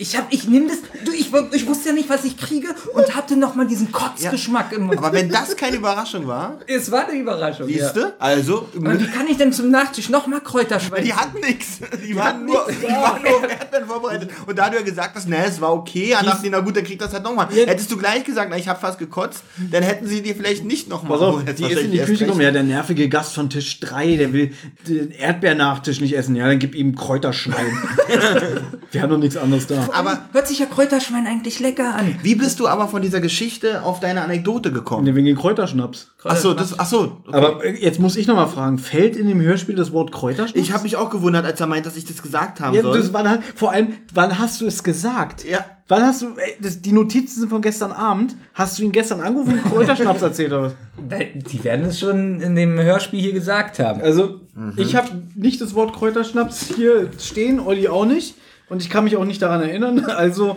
Ich 0.00 0.16
hab, 0.16 0.32
ich 0.32 0.46
nimm 0.46 0.68
das, 0.68 0.78
du, 1.04 1.10
ich, 1.10 1.32
ich 1.52 1.66
wusste 1.66 1.88
ja 1.88 1.94
nicht, 1.94 2.08
was 2.08 2.24
ich 2.24 2.36
kriege 2.36 2.68
und 2.94 3.16
hatte 3.16 3.36
noch 3.36 3.56
mal 3.56 3.66
diesen 3.66 3.90
Kotzgeschmack 3.90 4.72
im 4.72 4.84
Mund. 4.84 4.98
Aber 4.98 5.12
wenn 5.12 5.28
das 5.28 5.56
keine 5.56 5.78
Überraschung 5.78 6.28
war, 6.28 6.60
es 6.68 6.88
war 6.92 7.08
eine 7.08 7.18
Überraschung. 7.18 7.66
siehst 7.66 7.96
ja. 7.96 8.02
du? 8.02 8.14
Also, 8.20 8.68
Und 8.76 9.00
wie 9.00 9.08
kann 9.08 9.26
ich 9.26 9.38
denn 9.38 9.52
zum 9.52 9.72
Nachtisch 9.72 10.08
noch 10.08 10.28
mal 10.28 10.40
Kräuterschwein? 10.40 11.02
die 11.02 11.12
hatten 11.12 11.40
nichts. 11.40 11.80
Die, 12.06 12.14
waren 12.14 12.46
nur, 12.46 12.68
die 12.70 12.86
waren 12.86 13.22
nur 13.22 13.38
auf 13.38 13.42
Erdbeeren 13.42 13.88
vorbereitet. 13.88 14.30
Und 14.46 14.56
da 14.56 14.70
du 14.70 14.76
ja 14.76 14.82
gesagt 14.82 15.16
hast, 15.16 15.28
na, 15.28 15.38
es 15.44 15.60
war 15.60 15.74
okay, 15.74 16.10
dann 16.12 16.26
dachten 16.26 16.44
die, 16.44 16.50
na 16.50 16.60
gut, 16.60 16.76
dann 16.76 16.84
kriegt 16.84 17.02
das 17.02 17.12
halt 17.12 17.24
nochmal. 17.24 17.48
Hättest 17.50 17.90
du 17.90 17.96
gleich 17.96 18.22
gesagt, 18.22 18.50
na, 18.50 18.56
ich 18.56 18.68
habe 18.68 18.78
fast 18.78 19.00
gekotzt, 19.00 19.42
dann 19.72 19.82
hätten 19.82 20.06
sie 20.06 20.22
dir 20.22 20.36
vielleicht 20.36 20.64
nicht 20.64 20.88
nochmal. 20.88 21.18
Pass 21.18 21.26
auf, 21.26 21.44
die 21.44 21.64
ist 21.64 21.82
in 21.82 21.90
die 21.90 21.98
Küche 21.98 22.24
gekommen. 22.24 22.42
Ja, 22.42 22.52
der 22.52 22.62
nervige 22.62 23.08
Gast 23.08 23.34
von 23.34 23.50
Tisch 23.50 23.80
3, 23.80 24.14
der 24.14 24.32
will 24.32 24.52
den 24.86 25.10
Erdbeernachtisch 25.10 26.00
nicht 26.00 26.16
essen. 26.16 26.36
Ja, 26.36 26.46
dann 26.46 26.60
gib 26.60 26.76
ihm 26.76 26.94
Kräuterschwein. 26.94 27.76
Wir 28.92 29.02
haben 29.02 29.10
doch 29.10 29.18
nichts 29.18 29.36
anderes 29.36 29.66
da. 29.66 29.87
Aber 29.92 30.20
Hört 30.32 30.48
sich 30.48 30.58
ja 30.58 30.66
Kräuterschwein 30.66 31.26
eigentlich 31.26 31.60
lecker 31.60 31.94
an. 31.94 32.16
wie 32.22 32.34
bist 32.34 32.60
du 32.60 32.68
aber 32.68 32.88
von 32.88 33.02
dieser 33.02 33.20
Geschichte 33.20 33.82
auf 33.82 34.00
deine 34.00 34.22
Anekdote 34.22 34.72
gekommen? 34.72 35.04
Ne, 35.04 35.14
wegen 35.14 35.26
den 35.26 35.36
Kräuterschnaps. 35.36 36.12
Achso, 36.24 36.54
das, 36.54 36.78
achso. 36.78 37.22
Okay. 37.26 37.36
Aber 37.36 37.64
äh, 37.64 37.76
jetzt 37.80 38.00
muss 38.00 38.16
ich 38.16 38.26
noch 38.26 38.36
mal 38.36 38.46
fragen, 38.46 38.78
fällt 38.78 39.16
in 39.16 39.28
dem 39.28 39.40
Hörspiel 39.40 39.74
das 39.74 39.92
Wort 39.92 40.12
Kräuterschnaps? 40.12 40.60
ich 40.60 40.72
habe 40.72 40.82
mich 40.84 40.96
auch 40.96 41.10
gewundert, 41.10 41.44
als 41.44 41.60
er 41.60 41.66
meint, 41.66 41.86
dass 41.86 41.96
ich 41.96 42.04
das 42.04 42.22
gesagt 42.22 42.60
haben 42.60 42.74
ja, 42.74 42.82
soll. 42.82 42.98
das, 42.98 43.12
wann, 43.12 43.42
vor 43.54 43.72
allem, 43.72 43.94
wann 44.12 44.38
hast 44.38 44.60
du 44.60 44.66
es 44.66 44.82
gesagt? 44.82 45.44
Ja. 45.44 45.64
Wann 45.88 46.02
hast 46.02 46.20
du, 46.20 46.26
ey, 46.36 46.56
das, 46.60 46.82
die 46.82 46.92
Notizen 46.92 47.40
sind 47.40 47.48
von 47.48 47.62
gestern 47.62 47.92
Abend. 47.92 48.36
Hast 48.52 48.78
du 48.78 48.82
ihn 48.82 48.92
gestern 48.92 49.22
angerufen 49.22 49.54
und 49.54 49.64
Kräuterschnaps 49.64 50.20
erzählt 50.20 50.52
oder 50.52 50.62
was? 50.64 50.72
Die 51.52 51.64
werden 51.64 51.86
es 51.86 51.98
schon 51.98 52.40
in 52.40 52.54
dem 52.54 52.78
Hörspiel 52.78 53.20
hier 53.20 53.32
gesagt 53.32 53.78
haben. 53.78 54.02
Also, 54.02 54.40
ich 54.76 54.96
habe 54.96 55.08
nicht 55.34 55.60
das 55.60 55.74
Wort 55.74 55.94
Kräuterschnaps 55.94 56.72
hier 56.76 57.10
stehen, 57.18 57.60
Olli 57.60 57.88
auch 57.88 58.04
nicht. 58.04 58.34
Und 58.68 58.82
ich 58.82 58.90
kann 58.90 59.04
mich 59.04 59.16
auch 59.16 59.24
nicht 59.24 59.42
daran 59.42 59.62
erinnern. 59.62 60.04
Also, 60.08 60.56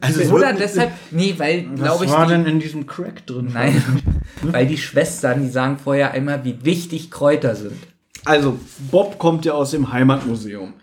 Also 0.00 0.34
Oder 0.34 0.52
deshalb, 0.52 0.92
nee, 1.10 1.34
weil, 1.38 1.66
Was 1.72 1.80
glaube 1.80 2.04
ich, 2.04 2.10
war 2.10 2.26
die, 2.26 2.32
denn 2.32 2.46
in 2.46 2.60
diesem 2.60 2.86
Crack 2.86 3.26
drin? 3.26 3.50
nein, 3.52 3.82
weil 4.42 4.66
die 4.66 4.76
Schwestern, 4.78 5.42
die 5.42 5.48
sagen 5.48 5.78
vorher 5.82 6.12
einmal, 6.12 6.44
wie 6.44 6.64
wichtig 6.64 7.10
Kräuter 7.10 7.54
sind. 7.54 7.78
Also, 8.24 8.58
Bob 8.90 9.18
kommt 9.18 9.44
ja 9.44 9.52
aus 9.52 9.70
dem 9.70 9.92
Heimatmuseum. 9.92 10.74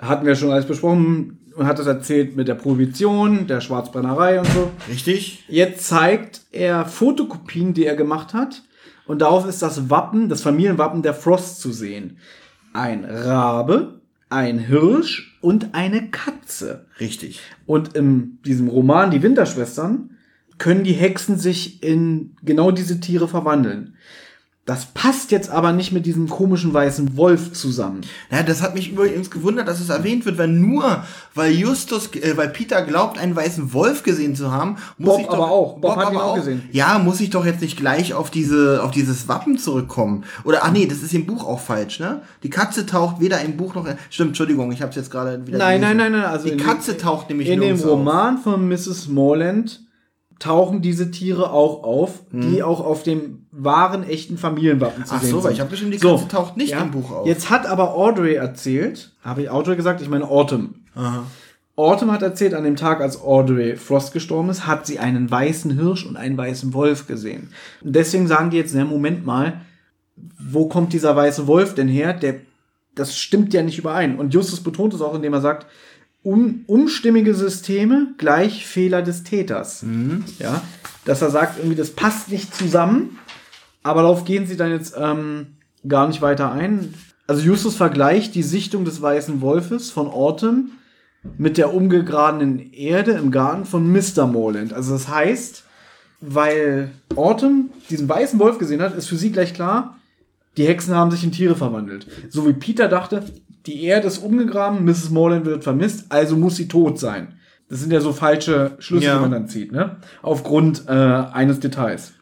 Hatten 0.00 0.24
wir 0.26 0.36
schon 0.36 0.50
alles 0.52 0.66
besprochen 0.66 1.38
und 1.56 1.66
hat 1.66 1.78
das 1.78 1.86
erzählt 1.86 2.36
mit 2.36 2.48
der 2.48 2.54
Prohibition, 2.54 3.46
der 3.46 3.60
Schwarzbrennerei 3.60 4.38
und 4.38 4.46
so. 4.48 4.70
Richtig? 4.88 5.44
Jetzt 5.48 5.86
zeigt 5.86 6.42
er 6.52 6.84
Fotokopien, 6.86 7.74
die 7.74 7.86
er 7.86 7.96
gemacht 7.96 8.34
hat. 8.34 8.62
Und 9.06 9.20
darauf 9.22 9.46
ist 9.46 9.62
das 9.62 9.88
Wappen, 9.90 10.28
das 10.28 10.42
Familienwappen 10.42 11.02
der 11.02 11.14
Frost 11.14 11.60
zu 11.60 11.72
sehen. 11.72 12.18
Ein 12.72 13.04
Rabe, 13.04 13.95
ein 14.28 14.58
Hirsch 14.58 15.38
und 15.40 15.74
eine 15.74 16.10
Katze. 16.10 16.86
Richtig. 16.98 17.40
Und 17.64 17.94
in 17.96 18.38
diesem 18.44 18.68
Roman 18.68 19.10
Die 19.10 19.22
Winterschwestern 19.22 20.10
können 20.58 20.84
die 20.84 20.92
Hexen 20.92 21.38
sich 21.38 21.82
in 21.82 22.36
genau 22.42 22.70
diese 22.70 23.00
Tiere 23.00 23.28
verwandeln. 23.28 23.96
Das 24.66 24.86
passt 24.86 25.30
jetzt 25.30 25.48
aber 25.48 25.72
nicht 25.72 25.92
mit 25.92 26.06
diesem 26.06 26.28
komischen 26.28 26.74
weißen 26.74 27.16
Wolf 27.16 27.52
zusammen. 27.52 28.00
Ja, 28.32 28.42
das 28.42 28.62
hat 28.62 28.74
mich 28.74 28.90
übrigens 28.90 29.30
gewundert, 29.30 29.68
dass 29.68 29.78
es 29.80 29.90
erwähnt 29.90 30.26
wird, 30.26 30.38
weil 30.38 30.48
nur, 30.48 31.04
weil 31.34 31.52
Justus, 31.52 32.12
äh, 32.16 32.36
weil 32.36 32.48
Peter 32.48 32.82
glaubt, 32.82 33.16
einen 33.16 33.36
weißen 33.36 33.72
Wolf 33.72 34.02
gesehen 34.02 34.34
zu 34.34 34.50
haben, 34.50 34.76
muss 34.98 35.12
Bob 35.12 35.20
ich 35.20 35.26
doch, 35.28 35.34
aber 35.34 35.50
auch. 35.52 35.78
Bob 35.78 35.96
hat 35.96 36.10
ihn 36.12 36.18
auch 36.18 36.34
gesehen. 36.34 36.62
Ja, 36.72 36.98
muss 36.98 37.20
ich 37.20 37.30
doch 37.30 37.46
jetzt 37.46 37.60
nicht 37.60 37.76
gleich 37.76 38.12
auf 38.12 38.32
diese, 38.32 38.82
auf 38.82 38.90
dieses 38.90 39.28
Wappen 39.28 39.56
zurückkommen. 39.56 40.24
Oder, 40.42 40.64
ach 40.64 40.72
nee, 40.72 40.86
das 40.86 40.98
ist 40.98 41.14
im 41.14 41.26
Buch 41.26 41.46
auch 41.46 41.60
falsch, 41.60 42.00
ne? 42.00 42.22
Die 42.42 42.50
Katze 42.50 42.86
taucht 42.86 43.20
weder 43.20 43.40
im 43.42 43.56
Buch 43.56 43.76
noch, 43.76 43.86
stimmt, 44.10 44.30
Entschuldigung, 44.30 44.72
ich 44.72 44.82
hab's 44.82 44.96
jetzt 44.96 45.12
gerade 45.12 45.46
wieder 45.46 45.58
Nein, 45.58 45.80
gelesen. 45.80 45.96
nein, 45.98 46.10
nein, 46.10 46.20
nein. 46.22 46.30
Also 46.30 46.48
Die 46.48 46.56
Katze 46.56 46.96
taucht 46.96 47.28
nämlich 47.28 47.46
In 47.46 47.60
dem 47.60 47.60
nirgends 47.60 47.84
auf. 47.84 47.90
Roman 47.92 48.38
von 48.38 48.68
Mrs. 48.68 49.06
Morland 49.06 49.85
tauchen 50.38 50.82
diese 50.82 51.10
Tiere 51.10 51.50
auch 51.50 51.82
auf, 51.82 52.20
die 52.30 52.62
auch 52.62 52.80
auf 52.80 53.02
dem 53.02 53.46
wahren, 53.50 54.02
echten 54.02 54.36
Familienwappen 54.36 55.04
zu 55.04 55.12
Hm. 55.12 55.16
Ach 55.16 55.22
sehen 55.22 55.30
so, 55.30 55.36
sind. 55.38 55.44
weil 55.44 55.52
ich 55.54 55.60
habe 55.60 55.70
bestimmt, 55.70 55.94
die 55.94 55.98
Katze 55.98 56.28
taucht 56.28 56.56
nicht 56.56 56.72
im 56.72 56.90
Buch 56.90 57.10
auf. 57.10 57.26
Jetzt 57.26 57.48
hat 57.48 57.66
aber 57.66 57.94
Audrey 57.94 58.34
erzählt, 58.34 59.12
habe 59.22 59.42
ich 59.42 59.50
Audrey 59.50 59.76
gesagt, 59.76 60.00
ich 60.02 60.08
meine 60.08 60.28
Autumn. 60.28 60.86
Autumn 61.76 62.10
hat 62.10 62.22
erzählt, 62.22 62.54
an 62.54 62.64
dem 62.64 62.76
Tag, 62.76 63.00
als 63.00 63.20
Audrey 63.20 63.76
Frost 63.76 64.12
gestorben 64.12 64.48
ist, 64.48 64.66
hat 64.66 64.86
sie 64.86 64.98
einen 64.98 65.30
weißen 65.30 65.72
Hirsch 65.72 66.06
und 66.06 66.16
einen 66.16 66.36
weißen 66.36 66.72
Wolf 66.72 67.06
gesehen. 67.06 67.50
Und 67.82 67.94
deswegen 67.94 68.26
sagen 68.26 68.50
die 68.50 68.56
jetzt, 68.56 68.74
na 68.74 68.84
Moment 68.84 69.26
mal, 69.26 69.60
wo 70.38 70.68
kommt 70.68 70.92
dieser 70.94 71.14
weiße 71.14 71.46
Wolf 71.46 71.74
denn 71.74 71.88
her? 71.88 72.14
Der, 72.14 72.36
das 72.94 73.18
stimmt 73.18 73.52
ja 73.52 73.62
nicht 73.62 73.78
überein. 73.78 74.18
Und 74.18 74.32
Justus 74.32 74.62
betont 74.62 74.94
es 74.94 75.02
auch, 75.02 75.14
indem 75.14 75.34
er 75.34 75.42
sagt, 75.42 75.66
un, 76.26 76.64
unstimmige 76.66 77.34
Systeme 77.34 78.08
gleich 78.18 78.66
Fehler 78.66 79.02
des 79.02 79.22
Täters. 79.22 79.82
Ja, 80.38 80.60
dass 81.04 81.22
er 81.22 81.30
sagt, 81.30 81.58
irgendwie, 81.58 81.76
das 81.76 81.90
passt 81.90 82.30
nicht 82.30 82.54
zusammen. 82.54 83.18
Aber 83.84 84.02
darauf 84.02 84.24
gehen 84.24 84.46
sie 84.46 84.56
dann 84.56 84.72
jetzt 84.72 84.96
ähm, 84.98 85.58
gar 85.86 86.08
nicht 86.08 86.20
weiter 86.20 86.50
ein. 86.50 86.92
Also 87.28 87.42
Justus 87.42 87.76
vergleicht 87.76 88.34
die 88.34 88.42
Sichtung 88.42 88.84
des 88.84 89.00
weißen 89.00 89.40
Wolfes 89.40 89.90
von 89.90 90.08
Autumn 90.08 90.72
mit 91.38 91.58
der 91.58 91.72
umgegrabenen 91.72 92.72
Erde 92.72 93.12
im 93.12 93.30
Garten 93.30 93.64
von 93.64 93.90
Mr. 93.90 94.26
Morland. 94.26 94.72
Also 94.72 94.92
das 94.94 95.08
heißt, 95.08 95.62
weil 96.20 96.90
Autumn 97.14 97.70
diesen 97.88 98.08
weißen 98.08 98.38
Wolf 98.40 98.58
gesehen 98.58 98.82
hat, 98.82 98.96
ist 98.96 99.06
für 99.06 99.16
sie 99.16 99.30
gleich 99.30 99.54
klar, 99.54 99.96
die 100.56 100.66
Hexen 100.66 100.94
haben 100.94 101.10
sich 101.10 101.22
in 101.22 101.32
Tiere 101.32 101.54
verwandelt. 101.54 102.06
So 102.30 102.48
wie 102.48 102.52
Peter 102.52 102.88
dachte, 102.88 103.24
die 103.66 103.84
Erde 103.84 104.06
ist 104.06 104.18
umgegraben, 104.18 104.84
Mrs. 104.84 105.10
Morland 105.10 105.44
wird 105.46 105.64
vermisst, 105.64 106.06
also 106.10 106.36
muss 106.36 106.56
sie 106.56 106.68
tot 106.68 106.98
sein. 106.98 107.34
Das 107.68 107.80
sind 107.80 107.92
ja 107.92 108.00
so 108.00 108.12
falsche 108.12 108.76
Schlüsse, 108.78 109.06
Ja. 109.06 109.14
die 109.16 109.20
man 109.22 109.30
dann 109.32 109.48
zieht, 109.48 109.72
ne? 109.72 109.96
Aufgrund 110.22 110.84
äh, 110.88 110.92
eines 110.92 111.58
Details. 111.60 112.12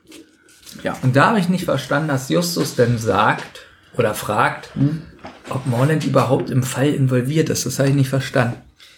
Ja. 0.82 0.96
Und 1.02 1.16
da 1.16 1.26
habe 1.28 1.38
ich 1.38 1.48
nicht 1.48 1.64
verstanden, 1.66 2.08
dass 2.08 2.28
Justus 2.30 2.74
denn 2.76 2.98
sagt 2.98 3.66
oder 3.96 4.14
fragt, 4.14 4.70
ob 5.50 5.66
Morland 5.66 6.04
überhaupt 6.06 6.50
im 6.50 6.62
Fall 6.62 6.88
involviert 6.88 7.48
ist. 7.50 7.66
Das 7.66 7.78
habe 7.78 7.90
ich 7.90 7.94
nicht 7.94 8.08
verstanden. 8.08 8.56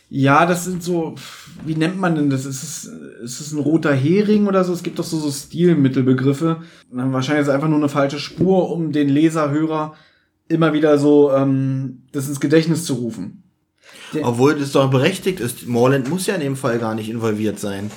Ja, 0.08 0.46
das 0.46 0.64
sind 0.64 0.84
so, 0.84 1.16
wie 1.64 1.74
nennt 1.74 1.98
man 1.98 2.14
denn 2.14 2.30
das? 2.30 2.46
Ist 2.46 2.62
es, 2.62 2.84
ist 3.24 3.40
es 3.40 3.52
ein 3.52 3.58
roter 3.58 3.92
Hering 3.92 4.46
oder 4.46 4.62
so? 4.62 4.72
Es 4.72 4.84
gibt 4.84 5.00
doch 5.00 5.04
so, 5.04 5.18
so 5.18 5.30
Stilmittelbegriffe. 5.32 6.58
Na, 6.92 7.12
Wahrscheinlich 7.12 7.42
ist 7.42 7.48
es 7.48 7.54
einfach 7.54 7.68
nur 7.68 7.78
eine 7.78 7.88
falsche 7.88 8.20
Spur, 8.20 8.70
um 8.70 8.92
den 8.92 9.08
Leser, 9.08 9.50
Hörer 9.50 9.94
immer 10.48 10.72
wieder 10.72 10.98
so 10.98 11.32
ähm, 11.32 12.02
das 12.12 12.28
ins 12.28 12.40
Gedächtnis 12.40 12.84
zu 12.84 12.94
rufen. 12.94 13.42
Obwohl 14.22 14.58
das 14.58 14.72
doch 14.72 14.90
berechtigt 14.90 15.40
ist. 15.40 15.66
Morland 15.66 16.08
muss 16.08 16.26
ja 16.26 16.34
in 16.34 16.40
dem 16.40 16.56
Fall 16.56 16.78
gar 16.78 16.94
nicht 16.94 17.08
involviert 17.08 17.58
sein. 17.58 17.90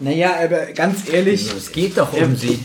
Naja, 0.00 0.34
aber 0.42 0.66
ganz 0.72 1.08
ehrlich. 1.12 1.52
Es 1.56 1.72
geht 1.72 1.98
doch 1.98 2.12
um 2.12 2.18
Ja. 2.20 2.34
sie. 2.34 2.58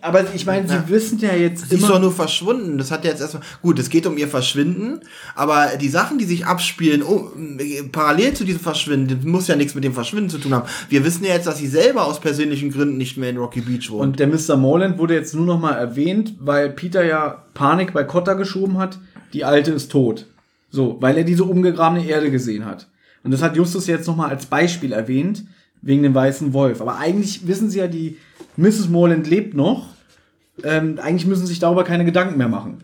Aber 0.00 0.24
ich 0.34 0.44
meine, 0.46 0.68
sie 0.68 0.88
wissen 0.88 1.18
ja 1.20 1.32
jetzt 1.34 1.70
Sie 1.70 1.76
ist 1.76 1.88
doch 1.88 2.00
nur 2.00 2.12
verschwunden. 2.12 2.76
Das 2.76 2.90
hat 2.90 3.04
ja 3.04 3.10
jetzt 3.10 3.20
erstmal. 3.20 3.42
Gut, 3.62 3.78
es 3.78 3.88
geht 3.88 4.06
um 4.06 4.18
ihr 4.18 4.28
Verschwinden, 4.28 5.00
aber 5.34 5.76
die 5.80 5.88
Sachen, 5.88 6.18
die 6.18 6.24
sich 6.24 6.44
abspielen, 6.44 7.02
oh, 7.02 7.30
parallel 7.92 8.34
zu 8.34 8.44
diesem 8.44 8.60
Verschwinden, 8.60 9.16
das 9.16 9.24
muss 9.24 9.48
ja 9.48 9.56
nichts 9.56 9.74
mit 9.74 9.84
dem 9.84 9.94
Verschwinden 9.94 10.28
zu 10.28 10.38
tun 10.38 10.54
haben. 10.54 10.68
Wir 10.88 11.04
wissen 11.04 11.24
ja 11.24 11.34
jetzt, 11.34 11.46
dass 11.46 11.58
sie 11.58 11.68
selber 11.68 12.04
aus 12.04 12.20
persönlichen 12.20 12.70
Gründen 12.70 12.96
nicht 12.96 13.16
mehr 13.16 13.30
in 13.30 13.36
Rocky 13.36 13.60
Beach 13.60 13.90
wohnt. 13.90 14.02
Und 14.02 14.18
der 14.18 14.26
Mr. 14.26 14.56
Morland 14.56 14.98
wurde 14.98 15.14
jetzt 15.14 15.34
nur 15.34 15.46
noch 15.46 15.60
mal 15.60 15.74
erwähnt, 15.74 16.34
weil 16.40 16.70
Peter 16.70 17.04
ja 17.04 17.44
Panik 17.54 17.92
bei 17.92 18.04
Cotta 18.04 18.34
geschoben 18.34 18.78
hat. 18.78 18.98
Die 19.32 19.44
Alte 19.44 19.70
ist 19.72 19.90
tot. 19.90 20.26
So, 20.70 20.98
weil 21.00 21.16
er 21.16 21.24
diese 21.24 21.44
umgegrabene 21.44 22.06
Erde 22.06 22.30
gesehen 22.30 22.64
hat. 22.64 22.88
Und 23.22 23.30
das 23.30 23.42
hat 23.42 23.56
Justus 23.56 23.86
jetzt 23.86 24.06
noch 24.06 24.16
mal 24.16 24.28
als 24.28 24.46
Beispiel 24.46 24.92
erwähnt, 24.92 25.44
wegen 25.80 26.02
dem 26.02 26.14
weißen 26.14 26.52
Wolf. 26.52 26.80
Aber 26.80 26.98
eigentlich 26.98 27.46
wissen 27.46 27.70
sie 27.70 27.78
ja, 27.78 27.86
die 27.86 28.18
Mrs. 28.56 28.88
Morland 28.88 29.26
lebt 29.28 29.54
noch. 29.54 29.88
Ähm, 30.64 30.98
eigentlich 31.02 31.26
müssen 31.26 31.42
sie 31.42 31.48
sich 31.52 31.58
darüber 31.58 31.84
keine 31.84 32.04
Gedanken 32.04 32.38
mehr 32.38 32.48
machen. 32.48 32.78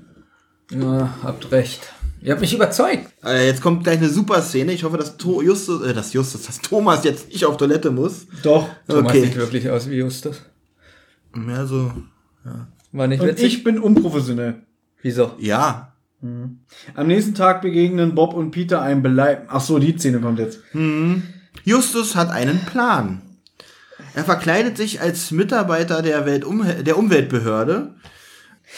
Ja, 0.70 1.14
habt 1.22 1.50
recht. 1.52 1.80
Ihr 2.20 2.32
habt 2.32 2.40
mich 2.40 2.54
überzeugt. 2.54 3.06
äh, 3.24 3.46
jetzt 3.46 3.60
kommt 3.62 3.82
gleich 3.84 3.98
eine 3.98 4.08
super 4.08 4.40
Szene. 4.42 4.72
Ich 4.72 4.84
hoffe, 4.84 4.96
dass 4.96 5.16
to 5.16 5.42
Justus, 5.42 5.82
äh, 5.82 5.92
dass 5.94 6.12
Justus, 6.12 6.42
dass 6.42 6.60
Thomas 6.60 7.02
jetzt 7.04 7.28
nicht 7.28 7.44
auf 7.44 7.56
Toilette 7.56 7.90
muss. 7.90 8.26
Doch. 8.42 8.68
Thomas 8.86 9.10
Okay. 9.12 9.24
sieht 9.24 9.36
wirklich 9.36 9.68
aus 9.70 9.88
wie 9.88 9.96
Justus. 9.96 10.42
Ja, 11.48 11.66
so. 11.66 11.90
War 12.92 13.06
nicht 13.06 13.20
Und 13.22 13.28
witzig? 13.28 13.46
ich 13.56 13.64
bin 13.64 13.78
unprofessionell. 13.78 14.62
Wieso? 15.02 15.32
Ja. 15.38 15.94
Am 16.94 17.06
nächsten 17.08 17.34
Tag 17.34 17.62
begegnen 17.62 18.14
Bob 18.14 18.34
und 18.34 18.52
Peter 18.52 18.80
einem 18.82 19.02
Beleib. 19.02 19.46
Ach 19.48 19.60
so, 19.60 19.78
die 19.80 19.96
Szene 19.98 20.20
kommt 20.20 20.38
jetzt. 20.38 20.60
Justus 21.64 22.14
hat 22.14 22.30
einen 22.30 22.60
Plan. 22.66 23.22
Er 24.14 24.24
verkleidet 24.24 24.76
sich 24.76 25.00
als 25.00 25.30
Mitarbeiter 25.30 26.02
der, 26.02 26.26
Weltum 26.26 26.64
der 26.84 26.98
Umweltbehörde. 26.98 27.94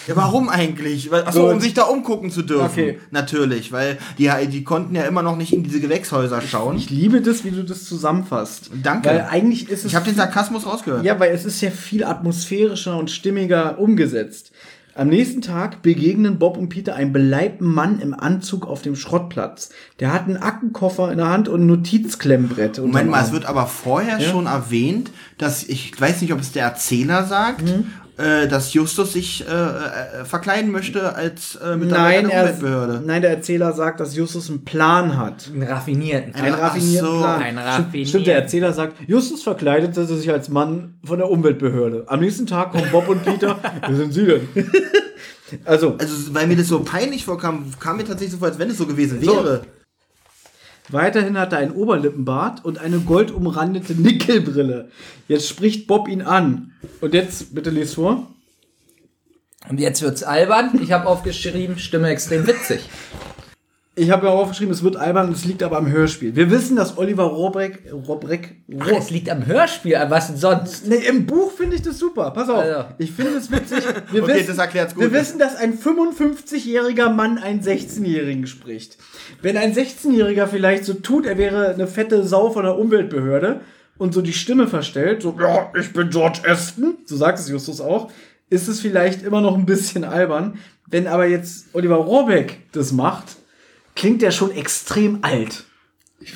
Ja, 0.08 0.16
warum 0.16 0.48
eigentlich? 0.48 1.12
Achso, 1.12 1.46
So. 1.46 1.50
um 1.52 1.60
sich 1.60 1.72
da 1.72 1.84
umgucken 1.84 2.30
zu 2.30 2.42
dürfen. 2.42 2.64
Okay. 2.66 2.98
Natürlich, 3.10 3.70
weil 3.72 3.96
die, 4.18 4.30
die 4.48 4.64
konnten 4.64 4.94
ja 4.94 5.04
immer 5.04 5.22
noch 5.22 5.36
nicht 5.36 5.52
in 5.52 5.62
diese 5.62 5.80
Gewächshäuser 5.80 6.40
schauen. 6.42 6.76
Ich 6.76 6.90
liebe 6.90 7.20
das, 7.20 7.44
wie 7.44 7.52
du 7.52 7.62
das 7.64 7.84
zusammenfasst. 7.84 8.70
Danke. 8.82 9.08
Weil 9.08 9.28
eigentlich 9.30 9.68
ist 9.70 9.80
es. 9.80 9.86
Ich 9.86 9.94
habe 9.94 10.04
den 10.04 10.16
Sarkasmus 10.16 10.66
rausgehört. 10.66 11.04
Ja, 11.04 11.18
weil 11.20 11.32
es 11.32 11.44
ist 11.44 11.60
ja 11.60 11.70
viel 11.70 12.04
atmosphärischer 12.04 12.96
und 12.96 13.10
stimmiger 13.10 13.78
umgesetzt. 13.78 14.50
Am 14.96 15.08
nächsten 15.08 15.42
Tag 15.42 15.82
begegnen 15.82 16.38
Bob 16.38 16.56
und 16.56 16.68
Peter 16.68 16.94
einem 16.94 17.12
beleibten 17.12 17.66
Mann 17.66 17.98
im 18.00 18.14
Anzug 18.14 18.66
auf 18.66 18.82
dem 18.82 18.94
Schrottplatz. 18.94 19.70
Der 19.98 20.12
hat 20.12 20.24
einen 20.26 20.36
Aktenkoffer 20.36 21.10
in 21.10 21.18
der 21.18 21.28
Hand 21.28 21.48
und 21.48 21.62
ein 21.62 21.66
Notizklemmbrett. 21.66 22.78
Moment 22.78 23.10
mal, 23.10 23.24
es 23.24 23.32
wird 23.32 23.44
aber 23.46 23.66
vorher 23.66 24.18
Ja? 24.20 24.28
schon 24.30 24.46
erwähnt, 24.46 25.10
dass 25.36 25.64
ich 25.64 26.00
weiß 26.00 26.22
nicht, 26.22 26.32
ob 26.32 26.38
es 26.40 26.52
der 26.52 26.64
Erzähler 26.64 27.24
sagt, 27.24 27.62
Mhm. 27.62 27.86
Äh, 28.16 28.46
dass 28.46 28.72
Justus 28.74 29.12
sich 29.12 29.44
äh, 29.46 29.52
äh, 29.52 30.24
verkleiden 30.24 30.70
möchte 30.70 31.14
als 31.16 31.56
äh, 31.56 31.76
Mitarbeiter 31.76 32.22
Nein, 32.22 32.28
der 32.28 32.32
er, 32.36 32.42
Umweltbehörde. 32.44 33.02
nein, 33.04 33.22
der 33.22 33.30
Erzähler 33.32 33.72
sagt, 33.72 33.98
dass 34.00 34.14
Justus 34.14 34.48
einen 34.50 34.64
Plan 34.64 35.16
hat. 35.18 35.50
Einen 35.52 35.64
raffinierten. 35.64 36.34
Einen 36.34 36.54
Ach 36.54 36.60
raffinierten 36.60 37.10
so. 37.10 37.18
Plan. 37.18 37.42
Ein 37.42 37.54
Stimmt- 37.54 37.66
raffinierten. 37.66 38.06
Stimmt, 38.08 38.26
der 38.28 38.36
Erzähler 38.36 38.72
sagt, 38.72 38.96
Justus 39.08 39.42
verkleidete 39.42 40.04
sich 40.06 40.30
als 40.30 40.48
Mann 40.48 40.94
von 41.04 41.18
der 41.18 41.28
Umweltbehörde. 41.28 42.04
Am 42.06 42.20
nächsten 42.20 42.46
Tag 42.46 42.72
kommen 42.72 42.86
Bob 42.92 43.08
und 43.08 43.24
Peter. 43.24 43.58
Wer 43.86 43.96
sind 43.96 44.12
sie 44.14 44.26
denn? 44.26 44.48
also, 45.64 45.96
Also, 45.98 46.34
weil 46.34 46.46
mir 46.46 46.56
das 46.56 46.68
so 46.68 46.80
peinlich 46.80 47.24
vorkam, 47.24 47.66
kam 47.80 47.96
mir 47.96 48.04
tatsächlich 48.04 48.32
so 48.32 48.38
vor, 48.38 48.48
als 48.48 48.58
wenn 48.58 48.70
es 48.70 48.78
so 48.78 48.86
gewesen 48.86 49.20
So. 49.22 49.58
Weiterhin 50.90 51.38
hat 51.38 51.52
er 51.52 51.58
einen 51.58 51.72
Oberlippenbart 51.72 52.64
und 52.64 52.78
eine 52.78 53.00
goldumrandete 53.00 53.94
Nickelbrille. 53.94 54.90
Jetzt 55.28 55.48
spricht 55.48 55.86
Bob 55.86 56.08
ihn 56.08 56.22
an. 56.22 56.72
Und 57.00 57.14
jetzt, 57.14 57.54
bitte 57.54 57.70
les 57.70 57.94
vor. 57.94 58.28
Und 59.68 59.80
jetzt 59.80 60.02
wird's 60.02 60.22
albern. 60.22 60.78
Ich 60.82 60.92
habe 60.92 61.06
aufgeschrieben, 61.06 61.78
Stimme 61.78 62.08
extrem 62.08 62.46
witzig. 62.46 62.80
Ich 63.96 64.10
habe 64.10 64.26
ja 64.26 64.32
auch 64.32 64.40
aufgeschrieben, 64.40 64.74
es 64.74 64.82
wird 64.82 64.96
albern, 64.96 65.30
es 65.30 65.44
liegt 65.44 65.62
aber 65.62 65.76
am 65.78 65.88
Hörspiel. 65.88 66.34
Wir 66.34 66.50
wissen, 66.50 66.74
dass 66.74 66.98
Oliver 66.98 67.24
Rohrbeck, 67.24 67.84
Rohrbeck, 67.92 68.56
Ach, 68.80 68.88
es 68.88 69.10
liegt 69.10 69.30
am 69.30 69.46
Hörspiel, 69.46 69.96
was 70.08 70.26
denn 70.26 70.36
sonst? 70.36 70.88
Nee, 70.88 70.96
im 71.08 71.26
Buch 71.26 71.52
finde 71.52 71.76
ich 71.76 71.82
das 71.82 72.00
super. 72.00 72.32
Pass 72.32 72.48
auf. 72.48 72.58
Also. 72.58 72.86
Ich 72.98 73.12
finde 73.12 73.36
es 73.36 73.52
witzig. 73.52 73.84
Wir 74.10 74.24
Okay, 74.24 74.34
wissen, 74.34 74.56
das 74.56 74.94
gut. 74.94 75.04
Wir 75.04 75.12
wissen, 75.12 75.38
dass 75.38 75.54
ein 75.54 75.78
55-jähriger 75.78 77.08
Mann 77.10 77.38
einen 77.38 77.60
16-jährigen 77.60 78.48
spricht. 78.48 78.98
Wenn 79.42 79.56
ein 79.56 79.72
16-jähriger 79.72 80.48
vielleicht 80.48 80.84
so 80.84 80.94
tut, 80.94 81.24
er 81.24 81.38
wäre 81.38 81.68
eine 81.68 81.86
fette 81.86 82.24
Sau 82.24 82.50
von 82.50 82.64
der 82.64 82.76
Umweltbehörde 82.76 83.60
und 83.96 84.12
so 84.12 84.22
die 84.22 84.32
Stimme 84.32 84.66
verstellt, 84.66 85.22
so, 85.22 85.36
ja, 85.40 85.70
ich 85.78 85.92
bin 85.92 86.10
George 86.10 86.40
Aston, 86.48 86.96
so 87.04 87.16
sagt 87.16 87.38
es 87.38 87.48
Justus 87.48 87.80
auch, 87.80 88.10
ist 88.50 88.66
es 88.66 88.80
vielleicht 88.80 89.22
immer 89.22 89.40
noch 89.40 89.56
ein 89.56 89.66
bisschen 89.66 90.02
albern. 90.02 90.58
Wenn 90.88 91.06
aber 91.06 91.26
jetzt 91.26 91.66
Oliver 91.74 91.96
Rohrbeck 91.96 92.58
das 92.72 92.90
macht, 92.92 93.36
klingt 93.94 94.22
der 94.22 94.30
schon 94.30 94.50
extrem 94.50 95.18
alt. 95.22 95.64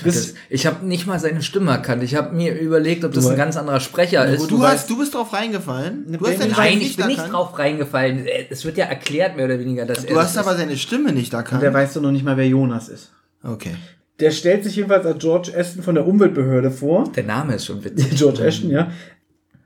Das, 0.05 0.35
ich 0.51 0.67
habe 0.67 0.85
nicht 0.87 1.07
mal 1.07 1.19
seine 1.19 1.43
Stimme 1.43 1.71
erkannt. 1.71 2.03
Ich 2.03 2.15
habe 2.15 2.35
mir 2.35 2.59
überlegt, 2.59 3.05
ob 3.05 3.13
das 3.13 3.27
ein 3.27 3.37
ganz 3.37 3.57
anderer 3.57 3.81
Sprecher 3.81 4.27
ist. 4.27 4.51
Du, 4.51 4.63
hast, 4.63 4.91
du 4.91 4.99
bist 4.99 5.15
drauf 5.15 5.33
reingefallen. 5.33 6.05
Du 6.13 6.27
hast 6.27 6.39
seine 6.39 6.53
Nein, 6.53 6.81
ich 6.81 6.97
bin 6.97 7.07
nicht 7.07 7.19
erkannt. 7.19 7.35
drauf 7.35 7.59
reingefallen. 7.59 8.27
Es 8.51 8.65
wird 8.65 8.77
ja 8.77 8.85
erklärt, 8.85 9.37
mehr 9.37 9.47
oder 9.47 9.59
weniger, 9.59 9.87
dass 9.87 10.05
er. 10.05 10.11
Du 10.13 10.21
hast 10.21 10.37
das 10.37 10.45
aber 10.45 10.55
ist. 10.55 10.61
seine 10.61 10.77
Stimme 10.77 11.13
nicht 11.13 11.33
erkannt. 11.33 11.63
Der 11.63 11.73
weiß 11.73 11.95
doch 11.95 12.03
noch 12.03 12.11
nicht 12.11 12.25
mal, 12.25 12.37
wer 12.37 12.47
Jonas 12.47 12.89
ist. 12.89 13.13
Okay. 13.43 13.77
Der 14.21 14.31
stellt 14.31 14.65
sich 14.65 14.77
jedenfalls 14.77 15.07
als 15.07 15.19
George 15.21 15.53
Aston 15.57 15.83
von 15.83 15.95
der 15.95 16.07
Umweltbehörde 16.07 16.71
vor. 16.71 17.05
Der 17.15 17.25
Name 17.25 17.55
ist 17.55 17.67
schon 17.67 17.83
witzig. 17.83 18.11
George 18.17 18.45
Ashton, 18.45 18.71
ja. 18.71 18.91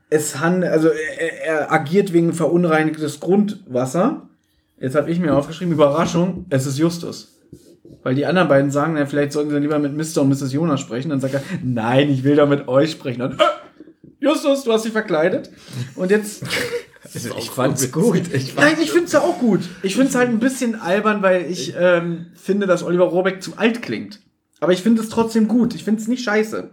Es 0.09 0.39
handelt, 0.39 0.71
also 0.71 0.89
er, 0.89 1.45
er 1.45 1.71
agiert 1.71 2.13
wegen 2.13 2.33
verunreinigtes 2.33 3.19
Grundwasser. 3.19 4.29
Jetzt 4.79 4.95
habe 4.95 5.09
ich 5.09 5.19
mir 5.19 5.35
aufgeschrieben, 5.35 5.73
Überraschung, 5.73 6.45
es 6.49 6.67
ist 6.67 6.77
Justus. 6.77 7.33
Weil 8.01 8.15
die 8.15 8.25
anderen 8.25 8.47
beiden 8.47 8.71
sagen, 8.71 8.93
na, 8.95 9.05
vielleicht 9.05 9.31
sollten 9.31 9.51
sie 9.51 9.59
lieber 9.59 9.79
mit 9.79 9.95
Mr. 9.95 10.21
und 10.21 10.29
Mrs. 10.29 10.53
Jonas 10.53 10.81
sprechen. 10.81 11.09
Dann 11.09 11.19
sagt 11.19 11.35
er, 11.35 11.43
nein, 11.63 12.09
ich 12.09 12.23
will 12.23 12.35
doch 12.35 12.47
mit 12.47 12.67
euch 12.67 12.91
sprechen. 12.91 13.21
Und, 13.21 13.39
äh, 13.39 13.43
Justus, 14.19 14.63
du 14.63 14.71
hast 14.71 14.85
dich 14.85 14.93
verkleidet. 14.93 15.51
Und 15.95 16.09
jetzt, 16.09 16.43
ich 17.13 17.49
fand's 17.49 17.91
gut. 17.91 18.33
Ich 18.33 18.55
nein, 18.55 18.75
ich 18.81 18.91
finde 18.91 19.05
es 19.05 19.11
ja 19.11 19.21
auch 19.21 19.37
gut. 19.39 19.61
Ich 19.83 19.95
finde 19.95 20.09
es 20.09 20.15
halt 20.15 20.29
ein 20.29 20.39
bisschen 20.39 20.79
albern, 20.79 21.21
weil 21.21 21.45
ich 21.49 21.73
ähm, 21.77 22.27
finde, 22.35 22.65
dass 22.65 22.83
Oliver 22.83 23.05
Rohrbeck 23.05 23.43
zu 23.43 23.57
alt 23.57 23.81
klingt. 23.81 24.21
Aber 24.59 24.71
ich 24.71 24.81
finde 24.81 25.01
es 25.01 25.09
trotzdem 25.09 25.49
gut. 25.49 25.75
Ich 25.75 25.83
finde 25.83 26.01
es 26.01 26.07
nicht 26.07 26.23
scheiße. 26.23 26.69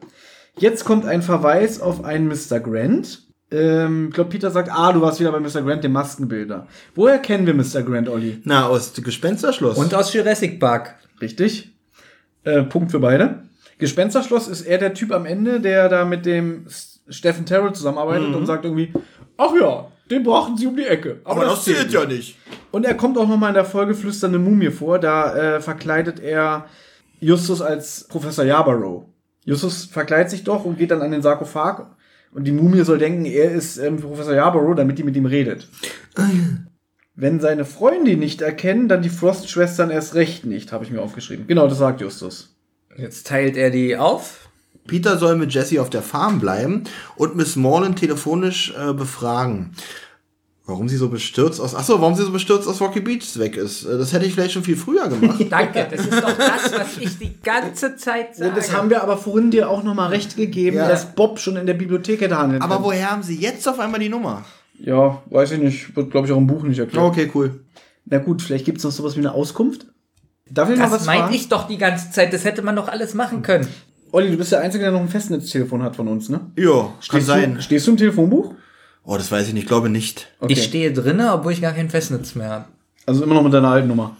Jetzt 0.58 0.84
kommt 0.84 1.07
ein 1.07 1.23
Verweis 1.23 1.81
auf 1.81 2.05
einen 2.05 2.28
Mr. 2.28 2.60
Grant. 2.60 3.23
Ähm, 3.50 4.08
ich 4.08 4.15
glaube, 4.15 4.31
Peter 4.31 4.50
sagt, 4.50 4.70
ah, 4.70 4.92
du 4.92 5.00
warst 5.00 5.18
wieder 5.18 5.32
bei 5.32 5.40
Mr. 5.40 5.62
Grant, 5.62 5.82
dem 5.82 5.92
Maskenbilder. 5.92 6.68
Woher 6.94 7.18
kennen 7.18 7.47
wir 7.47 7.55
Mr. 7.55 7.82
Grant, 7.82 8.08
Olli? 8.08 8.40
Na, 8.44 8.66
aus 8.66 8.92
Gespensterschloss. 8.94 9.76
Und 9.76 9.92
aus 9.94 10.12
Jurassic 10.12 10.60
Park. 10.60 10.94
Richtig. 11.20 11.73
Äh, 12.44 12.62
Punkt 12.62 12.90
für 12.90 13.00
beide. 13.00 13.44
Gespensterschloss 13.78 14.49
ist 14.49 14.62
er 14.62 14.78
der 14.78 14.94
Typ 14.94 15.12
am 15.12 15.26
Ende, 15.26 15.60
der 15.60 15.89
da 15.89 16.05
mit 16.05 16.26
dem 16.26 16.66
Steffen 17.08 17.47
Terrell 17.47 17.73
zusammenarbeitet 17.73 18.34
und 18.34 18.47
sagt 18.47 18.65
irgendwie, 18.65 18.92
ach 19.36 19.52
ja, 19.58 19.86
den 20.10 20.23
brauchen 20.23 20.57
sie 20.57 20.66
um 20.66 20.76
die 20.76 20.84
Ecke. 20.84 21.20
aber 21.24 21.44
das 21.44 21.65
zählt 21.65 21.92
ja 21.92 22.05
nicht. 22.05 22.36
Und 22.70 22.84
er 22.84 22.94
kommt 22.94 23.16
auch 23.16 23.28
noch 23.28 23.36
mal 23.36 23.49
in 23.49 23.55
der 23.55 23.65
Folge 23.65 23.94
Flüsternde 23.94 24.39
Mumie 24.39 24.70
vor. 24.70 24.99
Da 24.99 25.57
äh, 25.57 25.60
verkleidet 25.60 26.20
er 26.20 26.66
Justus 27.20 27.62
als 27.62 28.07
Professor 28.08 28.44
Yarborough. 28.44 29.07
Justus 29.44 29.84
verkleidet 29.84 30.31
sich 30.31 30.44
doch 30.44 30.65
und 30.65 30.78
geht 30.78 30.90
dann 30.90 31.02
an 31.02 31.10
den 31.10 31.23
Sarkophag. 31.23 31.86
Und 32.32 32.44
die 32.44 32.52
Mumie 32.52 32.82
soll 32.82 32.99
denken, 32.99 33.24
er 33.24 33.50
ist 33.50 33.78
ähm, 33.78 33.97
Professor 33.97 34.34
Yarborough, 34.34 34.76
damit 34.76 34.99
die 34.99 35.02
mit 35.02 35.16
ihm 35.16 35.26
redet. 35.26 35.68
Wenn 37.20 37.39
seine 37.39 37.66
Freunde 37.66 38.12
ihn 38.12 38.18
nicht 38.18 38.40
erkennen, 38.40 38.89
dann 38.89 39.02
die 39.02 39.10
Frost-Schwestern 39.10 39.90
erst 39.90 40.15
recht 40.15 40.47
nicht, 40.47 40.73
habe 40.73 40.84
ich 40.84 40.90
mir 40.90 41.02
aufgeschrieben. 41.02 41.47
Genau, 41.47 41.68
das 41.68 41.76
sagt 41.78 42.00
Justus. 42.00 42.55
Jetzt 42.97 43.26
teilt 43.26 43.57
er 43.58 43.70
die 43.70 43.97
auf. 43.97 44.49
Peter 44.86 45.18
soll 45.18 45.36
mit 45.36 45.52
Jesse 45.52 45.81
auf 45.82 45.90
der 45.90 46.00
Farm 46.02 46.40
bleiben 46.40 46.84
und 47.16 47.36
Miss 47.36 47.57
Morland 47.57 47.99
telefonisch 47.99 48.73
äh, 48.76 48.94
befragen. 48.94 49.73
Warum 50.65 50.89
sie 50.89 50.97
so 50.97 51.08
bestürzt 51.08 51.60
aus. 51.60 51.74
Achso, 51.74 52.00
warum 52.00 52.15
sie 52.15 52.23
so 52.23 52.31
bestürzt 52.32 52.66
aus 52.68 52.81
Rocky 52.81 53.00
Beach 53.00 53.39
weg 53.39 53.57
ist. 53.57 53.84
Äh, 53.84 53.99
Das 53.99 54.12
hätte 54.12 54.24
ich 54.24 54.32
vielleicht 54.34 54.52
schon 54.52 54.65
viel 54.65 54.76
früher 54.76 55.08
gemacht. 55.08 55.44
Danke, 55.50 55.86
das 55.90 56.00
ist 56.07 56.12
doch 56.23 56.32
das, 56.39 56.73
was 56.73 56.97
ich 56.99 57.18
die 57.18 57.34
ganze 57.42 57.97
Zeit 57.97 58.36
sage. 58.36 58.52
Das 58.55 58.73
haben 58.73 58.89
wir 58.89 59.02
aber 59.02 59.18
vorhin 59.18 59.50
dir 59.50 59.68
auch 59.68 59.82
noch 59.82 59.94
mal 59.94 60.08
recht 60.08 60.36
gegeben, 60.36 60.78
Ja. 60.78 60.89
dass 60.89 61.15
Bob 61.15 61.39
schon 61.39 61.57
in 61.57 61.66
der 61.66 61.74
Bibliothek 61.74 62.23
hätte 62.23 62.39
handeln 62.39 62.62
Aber 62.62 62.76
können. 62.76 62.86
woher 62.86 63.10
haben 63.10 63.23
sie 63.23 63.36
jetzt 63.36 63.68
auf 63.68 63.78
einmal 63.78 64.00
die 64.00 64.08
Nummer? 64.08 64.44
Ja, 64.83 65.23
weiß 65.26 65.52
ich 65.52 65.59
nicht. 65.59 65.97
Wird, 65.97 66.10
glaube 66.10 66.26
ich, 66.26 66.33
auch 66.33 66.39
im 66.39 66.47
Buch 66.47 66.62
nicht 66.62 66.78
erklärt. 66.78 67.05
Okay, 67.05 67.31
cool. 67.34 67.65
Na 68.07 68.18
gut, 68.18 68.42
vielleicht 68.42 68.65
gibt 68.65 68.78
es 68.78 68.84
noch 68.84 68.91
sowas 68.91 69.15
wie 69.17 69.20
eine 69.20 69.33
Auskunft. 69.33 69.86
Darf 70.50 70.70
ich 70.70 70.76
noch 70.76 70.84
das 70.84 70.92
was 70.92 71.07
meinte 71.07 71.25
fragen? 71.25 71.34
ich 71.34 71.49
doch 71.49 71.68
die 71.68 71.78
ganze 71.78 72.10
Zeit. 72.10 72.33
Das 72.33 72.44
hätte 72.44 72.62
man 72.62 72.75
doch 72.76 72.89
alles 72.89 73.15
machen 73.15 73.42
können. 73.42 73.68
Olli, 74.12 74.31
du 74.31 74.36
bist 74.36 74.50
der 74.50 74.60
Einzige, 74.60 74.84
der 74.84 74.92
noch 74.92 75.00
ein 75.00 75.09
Festnetztelefon 75.09 75.83
hat 75.83 75.94
von 75.94 76.09
uns, 76.09 76.28
ne? 76.28 76.41
Ja, 76.57 76.81
kann 76.81 76.92
Stehst 77.00 77.26
sein. 77.26 77.55
Du, 77.55 77.62
stehst 77.62 77.86
du 77.86 77.92
im 77.92 77.97
Telefonbuch? 77.97 78.55
Oh, 79.05 79.17
das 79.17 79.31
weiß 79.31 79.49
ich 79.49 79.55
nicht, 79.55 79.68
glaube 79.68 79.89
nicht. 79.89 80.28
Okay. 80.41 80.55
Ich 80.55 80.65
stehe 80.65 80.92
drinne, 80.92 81.33
obwohl 81.33 81.52
ich 81.52 81.60
gar 81.60 81.73
kein 81.73 81.89
Festnetz 81.89 82.34
mehr 82.34 82.49
habe. 82.49 82.65
Also 83.07 83.23
immer 83.23 83.34
noch 83.34 83.44
mit 83.44 83.52
deiner 83.52 83.68
alten 83.68 83.89
Nummer. 83.89 84.17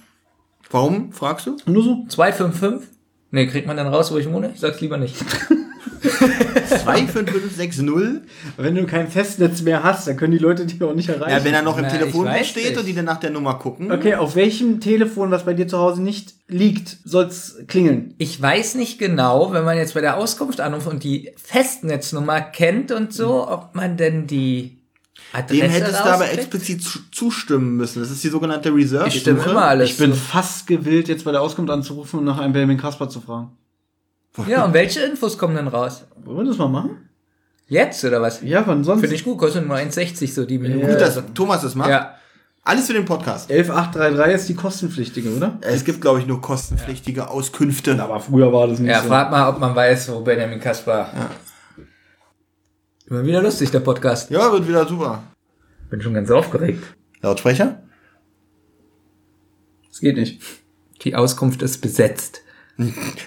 Warum, 0.71 1.13
fragst 1.13 1.47
du? 1.47 1.57
Nur 1.67 1.83
so? 1.83 2.05
255? 2.09 2.89
Nee, 3.33 3.47
kriegt 3.49 3.67
man 3.67 3.77
dann 3.77 3.89
raus, 3.89 4.13
wo 4.13 4.19
ich 4.19 4.31
wohne? 4.31 4.53
Ich 4.55 4.61
sag's 4.61 4.81
lieber 4.81 4.97
nicht. 4.97 5.17
25560? 6.03 8.23
Wenn 8.57 8.75
du 8.75 8.87
kein 8.87 9.09
Festnetz 9.09 9.63
mehr 9.63 9.83
hast, 9.83 10.09
dann 10.09 10.17
können 10.17 10.33
die 10.33 10.39
Leute 10.39 10.67
dich 10.67 10.83
auch 10.83 10.95
nicht 10.95 11.09
erreichen. 11.09 11.31
Ja, 11.39 11.45
wenn 11.45 11.55
er 11.55 11.63
noch 11.63 11.77
im 11.77 11.85
Na, 11.85 11.91
Telefonbuch 11.91 12.45
steht 12.45 12.65
nicht. 12.71 12.79
und 12.79 12.87
die 12.87 12.95
dann 12.95 13.05
nach 13.05 13.21
der 13.21 13.31
Nummer 13.31 13.55
gucken. 13.59 13.93
Okay, 13.93 14.15
auf 14.15 14.35
welchem 14.37 14.81
Telefon, 14.81 15.31
was 15.31 15.45
bei 15.45 15.55
dir 15.55 15.69
zu 15.69 15.79
Hause 15.79 16.03
nicht 16.03 16.35
liegt, 16.49 16.99
soll's 17.05 17.57
klingeln? 17.67 18.15
Ich 18.19 18.41
weiß 18.41 18.75
nicht 18.77 18.99
genau, 18.99 19.53
wenn 19.53 19.65
man 19.65 19.77
jetzt 19.77 19.95
bei 19.95 20.01
der 20.01 20.17
Auskunft 20.17 20.61
anruft 20.61 20.87
und 20.87 21.05
die 21.05 21.31
Festnetznummer 21.43 22.41
kennt 22.41 22.93
und 22.93 23.13
so, 23.13 23.49
ob 23.49 23.75
man 23.75 23.97
denn 23.97 24.27
die 24.27 24.79
Adresse 25.33 25.61
Dem 25.63 25.71
hättest 25.71 26.01
du 26.01 26.05
aber 26.05 26.33
explizit 26.33 26.83
zu- 26.83 26.99
zustimmen 27.13 27.77
müssen. 27.77 28.01
Das 28.01 28.11
ist 28.11 28.25
die 28.25 28.29
sogenannte 28.29 28.75
Reserve. 28.75 29.09
Ich 29.09 29.21
stimme 29.21 29.45
immer 29.45 29.65
alles. 29.67 29.91
Ich 29.91 29.99
bin 29.99 30.13
zu. 30.13 30.19
fast 30.19 30.67
gewillt, 30.67 31.09
jetzt 31.09 31.25
bei 31.25 31.31
der 31.31 31.43
Auskunft 31.43 31.71
anzurufen 31.71 32.19
und 32.19 32.25
nach 32.25 32.39
einem 32.39 32.53
Benjamin 32.53 32.79
Kasper 32.79 33.09
zu 33.09 33.21
fragen. 33.21 33.51
Ja, 34.47 34.65
und 34.65 34.73
welche 34.75 35.01
Infos 35.01 35.37
kommen 35.37 35.57
denn 35.57 35.69
raus? 35.69 36.07
Wollen 36.25 36.39
wir 36.39 36.45
das 36.45 36.59
mal 36.59 36.69
machen? 36.69 37.09
Jetzt 37.67 38.05
oder 38.05 38.21
was? 38.23 38.43
Ja, 38.43 38.67
wann 38.67 38.83
sonst? 38.85 39.01
Finde 39.01 39.15
ich 39.17 39.25
gut, 39.25 39.39
kostet 39.39 39.67
nur 39.67 39.77
1,60 39.77 40.33
so 40.33 40.45
die 40.45 40.59
Minute. 40.59 40.87
Gut, 40.87 41.01
dass 41.01 41.23
Thomas 41.35 41.63
das 41.63 41.75
macht. 41.75 41.91
Ja. 41.91 42.15
Alles 42.63 42.87
für 42.87 42.93
den 42.93 43.05
Podcast. 43.05 43.51
11833 43.51 44.35
ist 44.35 44.49
die 44.49 44.55
kostenpflichtige, 44.55 45.35
oder? 45.37 45.59
Es 45.63 45.85
gibt, 45.85 46.01
glaube 46.01 46.21
ich, 46.21 46.27
nur 46.27 46.41
kostenpflichtige 46.41 47.29
Auskünfte. 47.31 48.01
Aber 48.03 48.21
früher 48.21 48.53
war 48.53 48.67
das 48.67 48.79
nicht 48.81 48.91
Ja, 48.91 49.03
so. 49.03 49.09
frag 49.09 49.31
mal, 49.31 49.49
ob 49.49 49.59
man 49.59 49.75
weiß, 49.75 50.13
wo 50.13 50.21
Benjamin 50.21 50.61
Kaspar. 50.61 51.11
Immer 53.07 53.25
wieder 53.25 53.43
lustig, 53.43 53.71
der 53.71 53.81
Podcast. 53.81 54.31
Ja, 54.31 54.53
wird 54.53 54.69
wieder 54.69 54.87
super. 54.87 55.23
Bin 55.89 56.01
schon 56.03 56.15
ganz 56.15 56.31
aufgeregt. 56.31 56.83
Lautsprecher? 57.23 57.83
Das 59.89 60.01
geht 60.01 60.17
nicht. 60.17 60.41
Die 61.03 61.15
Auskunft 61.15 61.63
ist 61.63 61.81
besetzt. 61.81 62.43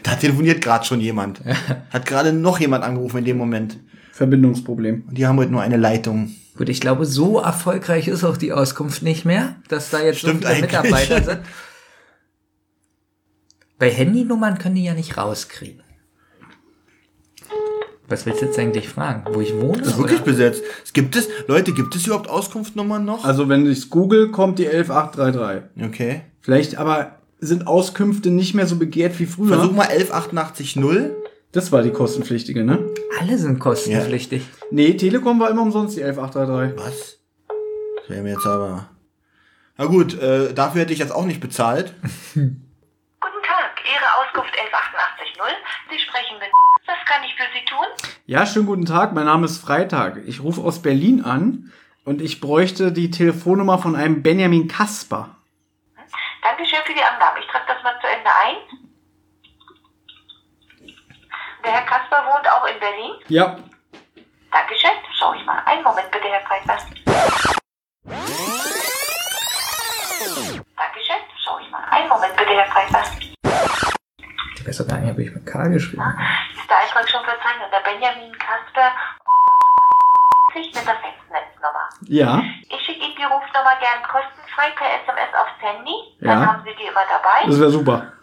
Da 0.04 0.16
telefoniert 0.16 0.62
gerade 0.62 0.86
schon 0.86 1.00
jemand. 1.00 1.42
Hat 1.92 2.06
gerade 2.06 2.34
noch 2.34 2.60
jemand 2.60 2.84
angerufen 2.84 3.20
in 3.20 3.26
dem 3.26 3.38
Moment. 3.38 3.80
Verbindungsproblem. 4.12 5.06
Und 5.08 5.18
die 5.18 5.26
haben 5.26 5.38
heute 5.38 5.52
nur 5.52 5.62
eine 5.62 5.78
Leitung. 5.78 6.36
Gut, 6.56 6.70
ich 6.70 6.80
glaube, 6.80 7.06
so 7.06 7.40
erfolgreich 7.40 8.08
ist 8.08 8.24
auch 8.24 8.38
die 8.38 8.54
Auskunft 8.54 9.02
nicht 9.02 9.26
mehr, 9.26 9.56
dass 9.70 9.90
da 9.90 10.02
jetzt 10.02 10.20
Stimmt 10.20 10.44
so 10.44 10.50
viele 10.50 10.64
eigentlich. 10.68 10.84
Mitarbeiter 10.84 11.24
sind. 11.24 11.40
Bei 13.80 13.90
Handynummern 13.90 14.60
können 14.60 14.76
die 14.76 14.84
ja 14.84 14.94
nicht 14.94 15.18
rauskriegen. 15.18 15.82
Was 18.08 18.26
willst 18.26 18.42
du 18.42 18.46
jetzt 18.46 18.60
eigentlich 18.60 18.88
fragen? 18.88 19.24
Wo 19.34 19.42
ich 19.42 19.56
wohne? 19.56 19.80
Das 19.80 19.90
ist 19.90 19.98
wirklich 19.98 20.22
oder? 20.22 20.32
besetzt. 20.32 20.62
Es 20.84 20.94
gibt 20.94 21.16
es, 21.16 21.28
Leute, 21.48 21.74
gibt 21.74 21.96
es 21.96 22.06
überhaupt 22.06 22.30
Auskunftsnummern 22.30 23.04
noch? 23.04 23.26
Also 23.26 23.50
wenn 23.50 23.66
ich 23.66 23.90
Google, 23.90 24.30
kommt 24.30 24.60
die 24.60 24.68
11833. 24.68 25.84
Okay. 25.84 26.22
Vielleicht 26.42 26.78
aber 26.78 27.23
sind 27.46 27.68
Auskünfte 27.68 28.30
nicht 28.30 28.54
mehr 28.54 28.68
so 28.68 28.78
begehrt 28.78 29.20
wie 29.20 29.26
früher. 29.26 29.58
Versuch 29.58 29.72
mal 29.72 29.88
11880. 29.88 30.80
Das 31.52 31.72
war 31.72 31.84
die 31.84 31.92
kostenpflichtige, 31.92 32.64
ne? 32.64 32.80
Alle 33.20 33.38
sind 33.38 33.60
kostenpflichtig. 33.60 34.44
Nee, 34.72 34.96
Telekom 34.96 35.40
war 35.40 35.50
immer 35.50 35.62
umsonst 35.62 35.96
die 35.96 36.04
11833. 36.04 36.78
Was? 36.78 37.20
Das 37.98 38.10
wäre 38.10 38.24
mir 38.24 38.32
jetzt 38.32 38.46
aber. 38.46 38.90
Na 39.78 39.86
gut, 39.86 40.20
äh, 40.20 40.54
dafür 40.54 40.82
hätte 40.82 40.94
ich 40.94 41.00
jetzt 41.00 41.12
auch 41.12 41.26
nicht 41.26 41.42
bezahlt. 41.42 41.94
Guten 42.34 42.64
Tag, 43.44 43.82
Ihre 43.86 44.10
Auskunft 44.20 44.54
11880. 44.54 45.24
Sie 45.92 46.00
sprechen 46.00 46.38
mit. 46.40 46.50
Was 46.88 46.98
kann 47.08 47.24
ich 47.24 47.34
für 47.36 47.44
Sie 47.54 47.66
tun? 47.66 47.86
Ja, 48.26 48.46
schönen 48.46 48.66
guten 48.66 48.86
Tag, 48.86 49.14
mein 49.14 49.26
Name 49.26 49.46
ist 49.46 49.58
Freitag. 49.58 50.22
Ich 50.26 50.42
rufe 50.42 50.62
aus 50.62 50.82
Berlin 50.82 51.24
an 51.24 51.72
und 52.04 52.22
ich 52.22 52.42
bräuchte 52.42 52.92
die 52.92 53.12
Telefonnummer 53.12 53.78
von 53.78 53.96
einem 53.96 54.24
Benjamin 54.24 54.68
Kasper. 54.68 55.36
Dankeschön 56.44 56.80
für 56.86 56.94
die 56.94 57.04
Angabe. 57.04 57.40
Ich 57.40 57.48
treffe 57.48 57.66
das 57.68 57.82
mal 57.84 58.00
zu 58.02 58.08
Ende 58.08 58.30
ein. 58.30 58.58
Der 61.64 61.72
Herr 61.72 61.86
Kasper 61.86 62.26
wohnt 62.26 62.48
auch 62.50 62.66
in 62.66 62.80
Berlin. 62.80 63.14
Ja, 63.30 63.58
Dankeschön. 64.54 64.92
Schau 65.18 65.34
ich 65.34 65.44
mal. 65.46 65.64
Einen 65.66 65.84
Moment 65.84 66.12
bitte, 66.12 66.28
Herr 66.28 66.42
Freitag. 66.42 66.80
Dankeschön. 70.78 71.22
Schau 71.44 71.58
ich 71.60 71.70
mal. 71.72 71.84
Einen 71.90 72.08
Moment 72.08 72.36
bitte, 72.38 72.52
Herr 72.52 72.72
Freitag. 72.72 73.08
Ich 74.56 74.68
weiß 74.68 74.88
gar 74.88 74.98
nicht, 75.00 75.12
ob 75.12 75.20
ich 75.20 75.32
mit 75.32 75.46
K 75.46 75.68
geschrieben 75.70 76.06
habe. 76.06 76.18
Ist 76.56 76.70
der 76.70 76.78
Eintrag 76.78 77.10
schon 77.10 77.24
verzeichnet? 77.26 77.72
Der 77.72 77.80
Benjamin 77.80 78.38
Kasper 78.38 78.92
sich 80.54 80.68
mit 80.74 80.86
der 80.86 80.96
Festnetznummer. 81.02 81.90
Ja. 82.08 82.42
Ich 82.70 82.82
schicke 82.86 83.06
Ihnen 83.06 83.16
die 83.16 83.24
Rufnummer 83.24 83.76
gern 83.80 84.02
kostenfrei 84.04 84.70
per 84.78 84.88
SMS 85.04 85.34
aufs 85.36 85.58
Handy. 85.62 85.96
Dann 86.22 86.42
Ja. 86.42 86.48
haben 86.48 86.64
Sie 86.64 86.76
die 86.76 86.88
immer 86.88 87.06
dabei. 87.10 87.46
Das 87.48 87.60
wäre 87.60 87.70
super. 87.72 88.14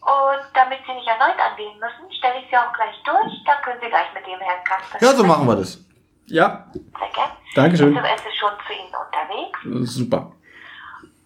Und 0.00 0.42
damit 0.54 0.80
Sie 0.86 0.92
nicht 0.94 1.06
erneut 1.06 1.38
anwählen 1.38 1.78
müssen, 1.78 2.10
stelle 2.12 2.40
ich 2.40 2.48
Sie 2.50 2.56
auch 2.56 2.72
gleich 2.72 2.96
durch. 3.04 3.44
Dann 3.44 3.60
können 3.62 3.80
Sie 3.82 3.88
gleich 3.88 4.12
mit 4.14 4.26
dem 4.26 4.40
Herrn 4.40 4.64
Kasper 4.64 4.98
Ja, 5.00 5.12
so 5.12 5.24
machen 5.24 5.46
wir 5.46 5.56
das. 5.56 5.78
Ja, 6.26 6.66
Sehr 6.72 7.08
gern. 7.12 7.30
Dankeschön. 7.54 7.96
SMS 7.96 8.20
ist 8.24 8.36
schon 8.36 8.52
zu 8.66 8.72
Ihnen 8.72 8.94
unterwegs. 8.94 9.92
super. 9.94 10.32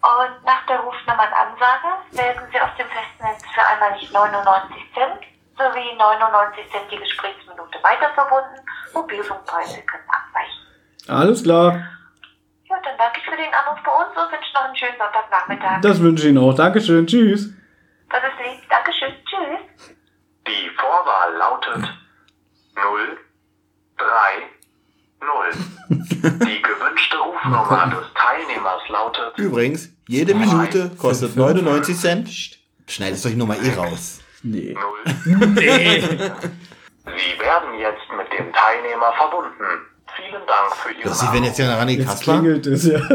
Und 0.05 0.45
nach 0.45 0.65
der 0.67 0.79
Rufnummernansage 0.81 1.87
werden 2.11 2.47
Sie 2.51 2.61
auf 2.61 2.75
dem 2.75 2.87
Festnetz 2.89 3.43
für 3.53 3.65
einmal 3.65 3.93
nicht 3.93 4.11
99 4.13 4.93
Cent 4.93 5.21
sowie 5.57 5.95
99 5.97 6.71
Cent 6.71 6.91
die 6.91 6.97
Gesprächsminute 6.97 7.77
weiter 7.81 8.09
verbunden. 8.13 8.59
Mobilfunkpreise 8.93 9.81
können 9.83 10.09
abweichen. 10.09 10.61
Alles 11.07 11.43
klar. 11.43 11.73
Ja, 12.69 12.75
dann 12.83 12.97
danke 12.97 13.19
ich 13.19 13.25
für 13.25 13.37
den 13.37 13.53
Anruf 13.53 13.79
bei 13.83 13.91
uns 13.91 14.09
und 14.17 14.31
wünsche 14.31 14.53
noch 14.53 14.65
einen 14.65 14.75
schönen 14.75 14.97
Sonntagnachmittag. 14.97 15.81
Das 15.81 16.01
wünsche 16.01 16.23
ich 16.23 16.29
Ihnen 16.29 16.43
auch. 16.43 16.53
Dankeschön. 16.53 17.05
Tschüss. 17.07 17.53
Das 18.09 18.23
ist 18.23 18.37
lieb. 18.39 18.69
Dankeschön. 18.69 19.13
Tschüss. 19.25 19.95
Die 20.47 20.69
Vorwahl 20.77 21.33
lautet 21.35 21.83
0, 22.75 23.17
3, 23.97 24.05
0. 25.21 26.45
Die 26.47 26.61
gewünschte 26.61 27.17
Rufnummer 27.17 27.87
des 27.87 28.13
Teilnehmers 28.13 28.87
lautet 28.89 29.37
Übrigens, 29.37 29.89
jede 30.07 30.33
Minute 30.35 30.91
kostet 30.97 31.35
99 31.35 31.97
Cent. 31.97 32.29
Schneidest 32.87 33.25
doch 33.25 33.29
die 33.29 33.35
Nummer 33.35 33.57
eh 33.57 33.73
raus. 33.73 34.21
Nee. 34.45 34.75
0. 35.25 35.47
Nee. 35.55 35.99
Sie 36.01 37.39
werden 37.39 37.79
jetzt 37.79 38.07
mit 38.17 38.31
dem 38.39 38.51
Teilnehmer 38.53 39.11
verbunden. 39.17 39.63
Vielen 40.15 40.41
Dank 40.47 40.75
für 40.75 40.91
Ihren 40.91 41.03
Das 41.09 41.33
wenn 41.33 41.43
jetzt 41.43 41.57
ja 41.59 41.75
ran 41.75 41.87
die 41.87 41.95
Jetzt 41.95 42.07
Kasper. 42.07 42.33
klingelt 42.39 42.67
es, 42.67 42.85
ja. 42.85 42.99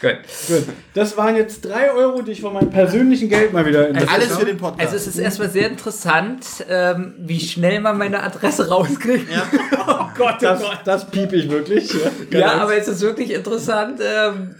Gut. 0.00 0.16
Gut. 0.46 0.64
Das 0.94 1.16
waren 1.16 1.34
jetzt 1.34 1.64
drei 1.64 1.90
Euro, 1.90 2.22
die 2.22 2.30
ich 2.32 2.40
von 2.40 2.52
meinem 2.52 2.70
persönlichen 2.70 3.28
Geld 3.28 3.52
mal 3.52 3.66
wieder 3.66 3.88
investiert 3.88 4.12
Alles 4.22 4.36
für 4.38 4.44
den 4.46 4.56
Podcast. 4.56 4.80
Also 4.80 4.96
es 4.96 5.08
ist 5.08 5.18
erstmal 5.18 5.50
sehr 5.50 5.68
interessant, 5.68 6.46
ähm, 6.68 7.14
wie 7.18 7.40
schnell 7.40 7.80
man 7.80 7.98
meine 7.98 8.22
Adresse 8.22 8.68
rauskriegt. 8.68 9.26
oh 9.88 10.04
Gott, 10.16 10.34
oh 10.36 10.40
Das, 10.40 10.60
Gott. 10.60 10.78
das 10.84 11.10
piep 11.10 11.32
ich 11.32 11.50
wirklich. 11.50 11.92
Ja, 12.30 12.38
Ja, 12.38 12.52
aber 12.62 12.76
es 12.76 12.86
ist 12.86 13.00
wirklich 13.00 13.32
interessant. 13.32 14.00
Ähm, 14.00 14.54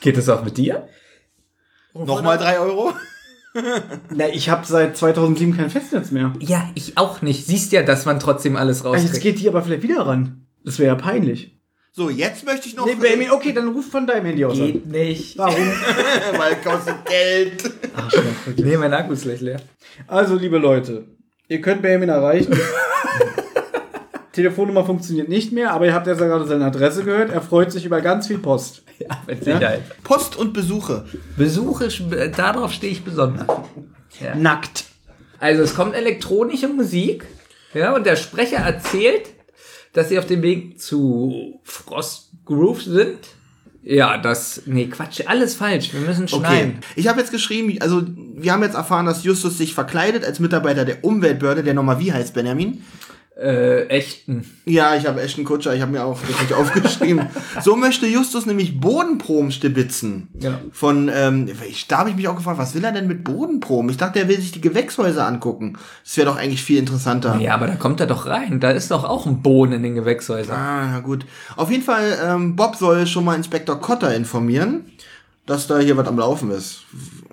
geht 0.00 0.16
das 0.16 0.28
auch 0.28 0.44
mit 0.44 0.56
dir? 0.56 0.88
Nochmal 1.94 2.38
drei 2.38 2.58
Euro? 2.60 2.92
Na, 4.14 4.28
ich 4.28 4.48
habe 4.48 4.64
seit 4.64 4.96
2007 4.96 5.56
kein 5.56 5.70
Festnetz 5.70 6.10
mehr. 6.12 6.32
Ja, 6.38 6.70
ich 6.74 6.96
auch 6.96 7.20
nicht. 7.20 7.46
Siehst 7.46 7.72
ja, 7.72 7.82
dass 7.82 8.06
man 8.06 8.20
trotzdem 8.20 8.56
alles 8.56 8.84
Ah, 8.84 8.92
Jetzt 8.92 9.02
rauskriegt. 9.04 9.22
geht 9.22 9.40
die 9.40 9.48
aber 9.48 9.62
vielleicht 9.62 9.82
wieder 9.82 10.06
ran. 10.06 10.46
Das 10.64 10.78
wäre 10.78 10.88
ja 10.88 10.94
peinlich. 10.94 11.56
So, 11.92 12.08
jetzt 12.08 12.46
möchte 12.46 12.68
ich 12.68 12.76
noch. 12.76 12.86
Nee, 12.86 12.94
Benjamin, 12.94 13.32
okay, 13.32 13.52
dann 13.52 13.68
ruf 13.68 13.86
von 13.90 14.06
deinem 14.06 14.26
Handy 14.26 14.44
aus 14.44 14.60
an. 14.60 14.66
Geht 14.66 14.86
nicht. 14.86 15.36
Warum? 15.36 15.56
Weil 16.36 16.54
kostet 16.62 17.04
Geld. 17.06 17.64
Nee, 18.56 18.76
mein 18.76 18.94
Akku 18.94 19.12
ist 19.14 19.22
gleich 19.24 19.40
leer. 19.40 19.60
Also, 20.06 20.36
liebe 20.36 20.58
Leute, 20.58 21.08
ihr 21.48 21.60
könnt 21.60 21.82
Benjamin 21.82 22.10
erreichen. 22.10 22.56
Telefonnummer 24.40 24.84
funktioniert 24.86 25.28
nicht 25.28 25.52
mehr, 25.52 25.72
aber 25.72 25.84
ihr 25.86 25.92
habt 25.94 26.06
ja 26.06 26.14
gerade 26.14 26.46
seine 26.46 26.64
Adresse 26.64 27.04
gehört. 27.04 27.30
Er 27.30 27.42
freut 27.42 27.70
sich 27.72 27.84
über 27.84 28.00
ganz 28.00 28.26
viel 28.26 28.38
Post. 28.38 28.82
Ja, 29.00 29.16
mit 29.26 29.42
Sicherheit. 29.42 29.80
Post 30.04 30.36
und 30.36 30.52
Besuche. 30.52 31.06
Besuche, 31.38 31.88
darauf 32.36 32.70
stehe 32.70 32.92
ich 32.92 33.02
besonders. 33.02 33.46
Ja. 34.20 34.34
Nackt. 34.34 34.84
Also 35.38 35.62
es 35.62 35.74
kommt 35.74 35.94
elektronische 35.94 36.68
Musik, 36.68 37.24
ja, 37.72 37.94
und 37.94 38.04
der 38.04 38.16
Sprecher 38.16 38.58
erzählt, 38.58 39.22
dass 39.94 40.10
sie 40.10 40.18
auf 40.18 40.26
dem 40.26 40.42
Weg 40.42 40.78
zu 40.82 41.60
Frost 41.64 42.32
Groove 42.44 42.82
sind. 42.82 43.20
Ja, 43.82 44.18
das, 44.18 44.64
nee, 44.66 44.84
Quatsch, 44.88 45.22
alles 45.24 45.54
falsch. 45.54 45.94
Wir 45.94 46.00
müssen 46.00 46.24
Okay. 46.24 46.36
schneiden. 46.36 46.80
Ich 46.94 47.08
habe 47.08 47.20
jetzt 47.20 47.32
geschrieben, 47.32 47.78
also 47.80 48.02
wir 48.06 48.52
haben 48.52 48.62
jetzt 48.62 48.74
erfahren, 48.74 49.06
dass 49.06 49.24
Justus 49.24 49.56
sich 49.56 49.72
verkleidet 49.72 50.26
als 50.26 50.40
Mitarbeiter 50.40 50.84
der 50.84 51.02
Umweltbehörde, 51.04 51.62
der 51.62 51.72
nochmal 51.72 52.00
wie 52.00 52.12
heißt 52.12 52.34
Benjamin? 52.34 52.84
Äh, 53.40 53.86
echten. 53.86 54.44
Ja, 54.66 54.94
ich 54.96 55.06
habe 55.06 55.22
Ashton 55.22 55.44
Kutscher, 55.44 55.74
ich 55.74 55.80
habe 55.80 55.92
mir 55.92 56.04
auch 56.04 56.18
das 56.20 56.52
aufgeschrieben. 56.58 57.26
So 57.62 57.74
möchte 57.74 58.06
Justus 58.06 58.44
nämlich 58.44 58.78
Bodenproben 58.78 59.50
stibitzen. 59.50 60.28
Genau. 60.34 60.58
Von, 60.72 61.10
ähm, 61.10 61.48
ich, 61.66 61.88
da 61.88 61.98
habe 61.98 62.10
ich 62.10 62.16
mich 62.16 62.28
auch 62.28 62.36
gefragt, 62.36 62.58
was 62.58 62.74
will 62.74 62.84
er 62.84 62.92
denn 62.92 63.06
mit 63.06 63.24
Bodenproben? 63.24 63.90
Ich 63.90 63.96
dachte, 63.96 64.18
er 64.18 64.28
will 64.28 64.38
sich 64.38 64.52
die 64.52 64.60
Gewächshäuser 64.60 65.26
angucken. 65.26 65.78
Das 66.04 66.18
wäre 66.18 66.26
doch 66.26 66.36
eigentlich 66.36 66.62
viel 66.62 66.76
interessanter. 66.76 67.38
Ja, 67.40 67.54
aber 67.54 67.66
da 67.66 67.76
kommt 67.76 68.00
er 68.00 68.06
doch 68.06 68.26
rein. 68.26 68.60
Da 68.60 68.72
ist 68.72 68.90
doch 68.90 69.04
auch 69.04 69.24
ein 69.24 69.40
Boden 69.40 69.72
in 69.72 69.84
den 69.84 69.94
Gewächshäusern. 69.94 70.54
Ah, 70.54 70.88
na 70.92 71.00
gut. 71.00 71.24
Auf 71.56 71.70
jeden 71.70 71.82
Fall, 71.82 72.18
ähm, 72.22 72.56
Bob 72.56 72.76
soll 72.76 73.06
schon 73.06 73.24
mal 73.24 73.36
Inspektor 73.36 73.80
Cotter 73.80 74.14
informieren, 74.14 74.84
dass 75.46 75.66
da 75.66 75.78
hier 75.78 75.96
was 75.96 76.06
am 76.06 76.18
Laufen 76.18 76.50
ist. 76.50 76.82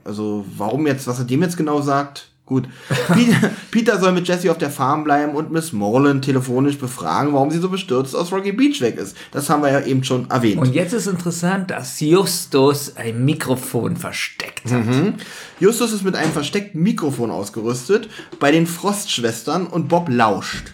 Also, 0.06 0.46
warum 0.56 0.88
jetzt, 0.88 1.06
was 1.06 1.20
er 1.20 1.26
dem 1.26 1.42
jetzt 1.42 1.58
genau 1.58 1.82
sagt? 1.82 2.30
Gut. 2.48 2.70
Peter, 3.14 3.52
Peter 3.72 4.00
soll 4.00 4.14
mit 4.14 4.26
Jesse 4.26 4.50
auf 4.50 4.58
der 4.58 4.70
Farm 4.70 5.04
bleiben 5.04 5.36
und 5.36 5.52
Miss 5.52 5.74
Morland 5.74 6.24
telefonisch 6.24 6.78
befragen, 6.78 7.34
warum 7.34 7.52
sie 7.52 7.60
so 7.60 7.68
bestürzt 7.68 8.16
aus 8.16 8.32
Rocky 8.32 8.54
Beach 8.54 8.80
weg 8.80 8.96
ist. 8.96 9.18
Das 9.34 9.50
haben 9.50 9.62
wir 9.62 9.72
ja 9.72 9.82
eben 9.82 10.06
schon 10.06 10.30
erwähnt. 10.30 10.62
Und 10.62 10.74
jetzt 10.74 10.94
ist 10.94 11.08
interessant, 11.08 11.70
dass 11.72 12.00
Justus 12.00 12.96
ein 12.96 13.26
Mikrofon 13.26 13.98
versteckt 13.98 14.72
hat. 14.72 14.86
Mhm. 14.86 15.16
Justus 15.60 15.92
ist 15.92 16.06
mit 16.06 16.16
einem 16.16 16.32
versteckten 16.32 16.82
Mikrofon 16.82 17.32
ausgerüstet 17.32 18.08
bei 18.40 18.50
den 18.50 18.66
Frostschwestern 18.66 19.68
und 19.68 19.90
Bob 19.90 20.08
lauscht. 20.10 20.72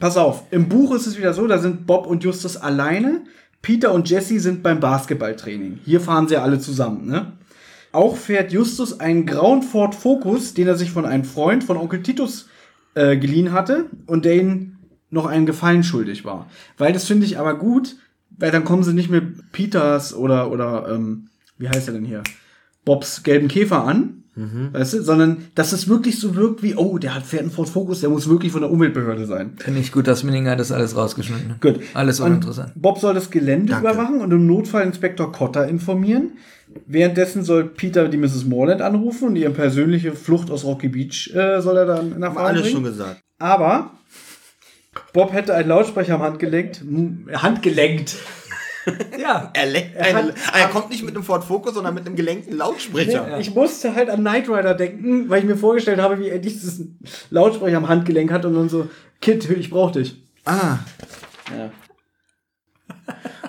Pass 0.00 0.16
auf, 0.16 0.42
im 0.50 0.68
Buch 0.68 0.92
ist 0.96 1.06
es 1.06 1.16
wieder 1.16 1.34
so, 1.34 1.46
da 1.46 1.58
sind 1.58 1.86
Bob 1.86 2.08
und 2.08 2.24
Justus 2.24 2.56
alleine. 2.56 3.20
Peter 3.62 3.92
und 3.92 4.10
Jesse 4.10 4.40
sind 4.40 4.64
beim 4.64 4.80
Basketballtraining. 4.80 5.78
Hier 5.84 6.00
fahren 6.00 6.26
sie 6.26 6.36
alle 6.36 6.58
zusammen, 6.58 7.06
ne? 7.06 7.32
Auch 7.92 8.16
fährt 8.16 8.52
Justus 8.52 9.00
einen 9.00 9.26
grauen 9.26 9.62
Ford 9.62 9.94
Focus, 9.94 10.54
den 10.54 10.68
er 10.68 10.76
sich 10.76 10.90
von 10.90 11.04
einem 11.04 11.24
Freund 11.24 11.64
von 11.64 11.76
Onkel 11.76 12.02
Titus 12.02 12.48
äh, 12.94 13.16
geliehen 13.16 13.52
hatte 13.52 13.86
und 14.06 14.24
der 14.24 14.36
ihn 14.36 14.78
noch 15.10 15.26
einen 15.26 15.46
Gefallen 15.46 15.82
schuldig 15.82 16.24
war. 16.24 16.48
Weil 16.78 16.92
das 16.92 17.06
finde 17.06 17.26
ich 17.26 17.38
aber 17.38 17.58
gut, 17.58 17.96
weil 18.30 18.52
dann 18.52 18.64
kommen 18.64 18.84
sie 18.84 18.94
nicht 18.94 19.10
mit 19.10 19.50
Peters 19.52 20.14
oder, 20.14 20.50
oder 20.52 20.88
ähm, 20.88 21.28
wie 21.58 21.68
heißt 21.68 21.88
er 21.88 21.94
denn 21.94 22.04
hier? 22.04 22.22
Bobs 22.84 23.22
gelben 23.22 23.48
Käfer 23.48 23.84
an, 23.84 24.20
weißt 24.72 24.94
du, 24.94 25.02
sondern 25.02 25.48
dass 25.54 25.72
es 25.72 25.88
wirklich 25.88 26.18
so 26.18 26.34
wirkt 26.34 26.62
wie, 26.62 26.74
oh, 26.74 26.96
der 26.98 27.14
hat 27.14 27.24
fährt 27.24 27.42
einen 27.42 27.50
Ford 27.50 27.68
Focus, 27.68 28.00
der 28.00 28.08
muss 28.08 28.28
wirklich 28.28 28.52
von 28.52 28.62
der 28.62 28.70
Umweltbehörde 28.70 29.26
sein. 29.26 29.52
Finde 29.58 29.80
ich 29.80 29.92
gut, 29.92 30.06
dass 30.06 30.24
Minninger 30.24 30.56
das 30.56 30.72
alles 30.72 30.96
rausgeschnitten 30.96 31.50
hat. 31.50 31.60
Gut. 31.60 31.80
Alles 31.92 32.20
Und 32.20 32.28
uninteressant. 32.28 32.72
Bob 32.74 32.98
soll 32.98 33.12
das 33.12 33.30
Gelände 33.30 33.72
Danke. 33.72 33.88
überwachen 33.88 34.20
und 34.20 34.30
im 34.30 34.46
Notfall 34.46 34.84
Inspektor 34.84 35.30
Cotter 35.30 35.68
informieren. 35.68 36.32
Währenddessen 36.86 37.42
soll 37.44 37.64
Peter 37.64 38.08
die 38.08 38.16
Mrs. 38.16 38.44
Morland 38.44 38.82
anrufen 38.82 39.28
und 39.28 39.36
ihre 39.36 39.50
persönliche 39.52 40.12
Flucht 40.12 40.50
aus 40.50 40.64
Rocky 40.64 40.88
Beach 40.88 41.30
äh, 41.34 41.60
soll 41.60 41.76
er 41.76 41.86
dann 41.86 42.12
in 42.16 42.24
Haben 42.24 42.38
alles 42.38 42.62
bringen. 42.62 42.74
schon 42.74 42.84
gesagt. 42.84 43.20
Aber 43.38 43.90
Bob 45.12 45.32
hätte 45.32 45.54
einen 45.54 45.68
Lautsprecher 45.68 46.14
am 46.14 46.22
Handgelenk, 46.22 46.80
handgelenkt. 47.32 48.16
Ja. 49.20 49.50
Er, 49.52 49.66
lenkt 49.66 49.94
Er 49.94 50.14
hat- 50.14 50.34
er 50.58 50.68
kommt 50.68 50.88
nicht 50.88 51.02
mit 51.04 51.14
einem 51.14 51.22
Ford 51.22 51.44
Focus, 51.44 51.74
sondern 51.74 51.92
mit 51.94 52.06
einem 52.06 52.16
gelenkten 52.16 52.56
Lautsprecher. 52.56 53.38
Ich 53.38 53.54
musste 53.54 53.94
halt 53.94 54.08
an 54.08 54.20
Knight 54.20 54.48
Rider 54.48 54.72
denken, 54.74 55.28
weil 55.28 55.40
ich 55.40 55.44
mir 55.44 55.56
vorgestellt 55.58 56.00
habe, 56.00 56.18
wie 56.18 56.28
er 56.30 56.38
dieses 56.38 56.80
Lautsprecher 57.28 57.76
am 57.76 57.88
Handgelenk 57.88 58.32
hat 58.32 58.46
und 58.46 58.54
dann 58.54 58.70
so, 58.70 58.88
Kid, 59.20 59.48
ich 59.50 59.68
brauch 59.68 59.90
dich. 59.92 60.16
Ah. 60.46 60.78
Ja. 61.56 61.70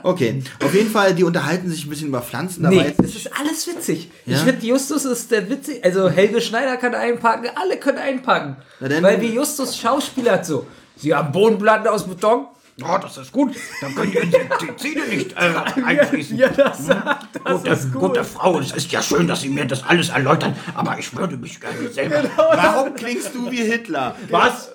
Okay, 0.03 0.43
auf 0.63 0.73
jeden 0.73 0.89
Fall, 0.89 1.13
die 1.13 1.23
unterhalten 1.23 1.69
sich 1.69 1.85
ein 1.85 1.89
bisschen 1.89 2.07
über 2.07 2.21
Pflanzen. 2.21 2.63
dabei. 2.63 2.75
Nee, 2.75 2.93
das 2.97 3.15
ist 3.15 3.29
alles 3.39 3.67
witzig. 3.67 4.09
Ja? 4.25 4.37
Ich 4.37 4.43
finde, 4.43 4.65
Justus 4.65 5.05
ist 5.05 5.31
der 5.31 5.49
witzig. 5.49 5.83
Also 5.83 6.09
Helge 6.09 6.41
Schneider 6.41 6.77
kann 6.77 6.95
einpacken, 6.95 7.49
alle 7.55 7.77
können 7.77 7.97
einpacken. 7.97 8.57
Weil 8.79 9.21
wie 9.21 9.33
Justus 9.33 9.77
Schauspieler 9.77 10.33
hat 10.33 10.45
so. 10.45 10.65
Sie 10.95 11.13
haben 11.13 11.31
Bodenplatten 11.31 11.87
aus 11.87 12.07
Beton. 12.07 12.45
Oh, 12.83 12.97
das 12.99 13.17
ist 13.17 13.31
gut. 13.31 13.55
Dann 13.81 13.93
können 13.93 14.11
die, 14.11 14.21
die 14.21 14.75
Zähne 14.75 15.05
nicht 15.07 15.33
äh, 15.33 15.81
einfließen. 15.83 16.37
Ja, 16.37 16.49
das 16.49 16.85
sagt, 16.85 17.27
das 17.43 17.61
Gute, 17.61 17.69
ist 17.69 17.91
gut. 17.91 18.01
gute 18.01 18.23
Frau, 18.23 18.59
es 18.59 18.71
ist 18.71 18.91
ja 18.91 19.01
schön, 19.01 19.27
dass 19.27 19.41
Sie 19.41 19.49
mir 19.49 19.65
das 19.65 19.83
alles 19.83 20.09
erläutern, 20.09 20.55
aber 20.73 20.97
ich 20.97 21.15
würde 21.15 21.37
mich 21.37 21.59
gerne 21.59 21.89
selber. 21.89 22.23
Warum 22.37 22.95
klingst 22.95 23.35
du 23.35 23.51
wie 23.51 23.63
Hitler? 23.63 24.15
Was? 24.29 24.71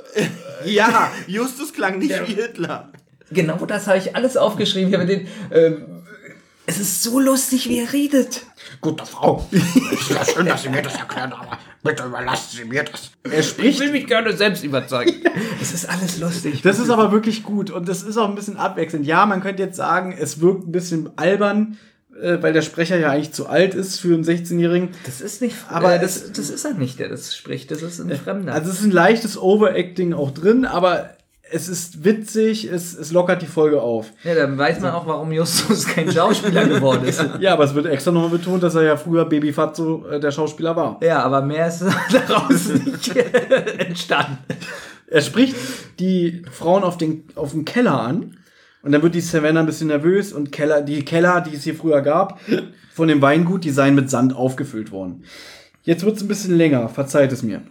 Ja, 0.64 1.10
Justus 1.26 1.72
klang 1.72 1.98
nicht 1.98 2.14
wie 2.26 2.34
Hitler. 2.34 2.90
Genau 3.30 3.64
das 3.66 3.86
habe 3.86 3.98
ich 3.98 4.14
alles 4.14 4.36
aufgeschrieben 4.36 4.88
hier 4.88 4.98
mit 4.98 5.08
den. 5.08 5.28
Ähm, 5.50 5.86
es 6.66 6.78
ist 6.78 7.02
so 7.02 7.20
lustig, 7.20 7.68
wie 7.68 7.78
er 7.78 7.92
redet. 7.92 8.42
Gute 8.80 9.06
Frau, 9.06 9.46
es 9.52 10.00
ist 10.00 10.10
ja 10.10 10.24
schön, 10.24 10.46
dass 10.46 10.62
Sie 10.62 10.68
mir 10.68 10.82
das 10.82 10.96
erklären, 10.96 11.32
aber 11.32 11.58
Bitte 11.86 12.05
überlassen 12.05 12.56
Sie 12.56 12.64
mir 12.64 12.82
das. 12.82 13.10
Er 13.22 13.42
spricht. 13.42 13.74
Ich 13.74 13.80
will 13.80 13.92
mich 13.92 14.06
gerne 14.06 14.36
selbst 14.36 14.64
überzeugen. 14.64 15.12
Es 15.60 15.72
ist 15.72 15.88
alles 15.88 16.18
lustig. 16.18 16.62
Das 16.62 16.78
ist 16.78 16.90
aber 16.90 17.12
wirklich 17.12 17.42
gut 17.42 17.70
und 17.70 17.88
das 17.88 18.02
ist 18.02 18.16
auch 18.16 18.28
ein 18.28 18.34
bisschen 18.34 18.56
abwechselnd. 18.56 19.06
Ja, 19.06 19.26
man 19.26 19.40
könnte 19.40 19.62
jetzt 19.62 19.76
sagen, 19.76 20.16
es 20.16 20.40
wirkt 20.40 20.68
ein 20.68 20.72
bisschen 20.72 21.10
albern, 21.16 21.76
äh, 22.20 22.38
weil 22.40 22.52
der 22.52 22.62
Sprecher 22.62 22.98
ja 22.98 23.10
eigentlich 23.10 23.32
zu 23.32 23.48
alt 23.48 23.74
ist 23.74 23.98
für 23.98 24.14
einen 24.14 24.22
16-Jährigen. 24.22 24.90
Das 25.05 25.20
ist 25.20 25.42
nicht, 25.42 25.56
Aber 25.68 25.88
aber 25.88 25.98
das, 25.98 26.32
das 26.32 26.50
ist 26.50 26.64
er 26.64 26.74
nicht, 26.74 26.98
der 26.98 27.08
das 27.08 27.34
spricht. 27.34 27.70
Das 27.70 27.82
ist 27.82 28.00
ein 28.00 28.14
Fremder. 28.16 28.52
Also 28.55 28.70
es 28.70 28.80
ist 28.80 28.84
ein 28.84 28.92
leichtes 28.92 29.38
Overacting 29.38 30.12
auch 30.12 30.30
drin, 30.30 30.66
aber 30.66 31.16
es 31.50 31.68
ist 31.68 32.05
witzig, 32.05 32.65
es, 32.65 32.97
es 32.97 33.12
lockert 33.12 33.42
die 33.42 33.47
Folge 33.47 33.81
auf. 33.81 34.12
ja, 34.25 34.34
dann 34.34 34.58
weiß 34.58 34.81
man 34.81 34.92
auch, 34.92 35.07
warum 35.07 35.33
Justus 35.33 35.86
kein 35.86 36.10
Schauspieler 36.10 36.66
geworden 36.66 37.05
ist. 37.05 37.25
Ja, 37.41 37.52
aber 37.52 37.65
es 37.65 37.75
wird 37.75 37.86
extra 37.86 38.10
nochmal 38.10 38.31
betont, 38.31 38.62
dass 38.62 38.75
er 38.75 38.83
ja 38.83 38.97
früher 38.97 39.25
Baby 39.25 39.52
Fatso 39.52 40.07
äh, 40.08 40.18
der 40.18 40.31
Schauspieler 40.31 40.75
war. 40.75 40.99
Ja, 41.02 41.23
aber 41.23 41.42
mehr 41.42 41.68
ist 41.68 41.84
daraus 42.28 42.68
nicht 42.68 43.16
entstanden. 43.78 44.39
Er 45.07 45.20
spricht 45.20 45.57
die 46.00 46.42
Frauen 46.50 46.83
auf 46.83 46.97
den, 46.99 47.25
auf 47.34 47.52
dem 47.52 47.65
Keller 47.65 48.00
an. 48.00 48.36
Und 48.83 48.92
dann 48.92 49.02
wird 49.02 49.15
die 49.16 49.20
Savannah 49.20 49.60
ein 49.60 49.66
bisschen 49.66 49.89
nervös 49.89 50.33
und 50.33 50.52
Keller, 50.52 50.81
die 50.81 51.05
Keller, 51.05 51.41
die 51.41 51.57
es 51.57 51.65
hier 51.65 51.75
früher 51.75 52.02
gab, 52.02 52.39
von 52.92 53.08
dem 53.08 53.20
Weingut, 53.20 53.65
die 53.65 53.70
seien 53.70 53.97
mit 53.97 54.10
Sand 54.10 54.34
aufgefüllt 54.36 54.92
worden. 54.92 55.25
Jetzt 55.83 56.05
wird's 56.05 56.23
ein 56.23 56.28
bisschen 56.28 56.57
länger, 56.57 56.89
verzeiht 56.89 57.33
es 57.33 57.42
mir. 57.42 57.62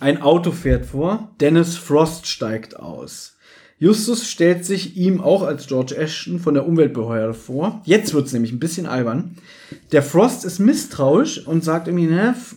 Ein 0.00 0.22
Auto 0.22 0.50
fährt 0.52 0.86
vor, 0.86 1.30
Dennis 1.40 1.76
Frost 1.76 2.26
steigt 2.26 2.76
aus. 2.78 3.34
Justus 3.80 4.28
stellt 4.28 4.64
sich 4.64 4.96
ihm 4.96 5.20
auch 5.20 5.42
als 5.42 5.68
George 5.68 5.96
Ashton 5.96 6.40
von 6.40 6.54
der 6.54 6.66
Umweltbehörde 6.66 7.32
vor. 7.34 7.80
Jetzt 7.84 8.12
wird's 8.12 8.32
nämlich 8.32 8.50
ein 8.50 8.58
bisschen 8.58 8.86
albern. 8.86 9.36
Der 9.92 10.02
Frost 10.02 10.44
ist 10.44 10.58
misstrauisch 10.58 11.46
und 11.46 11.62
sagt 11.62 11.86
irgendwie, 11.86 12.06
ne, 12.08 12.30
f- 12.30 12.56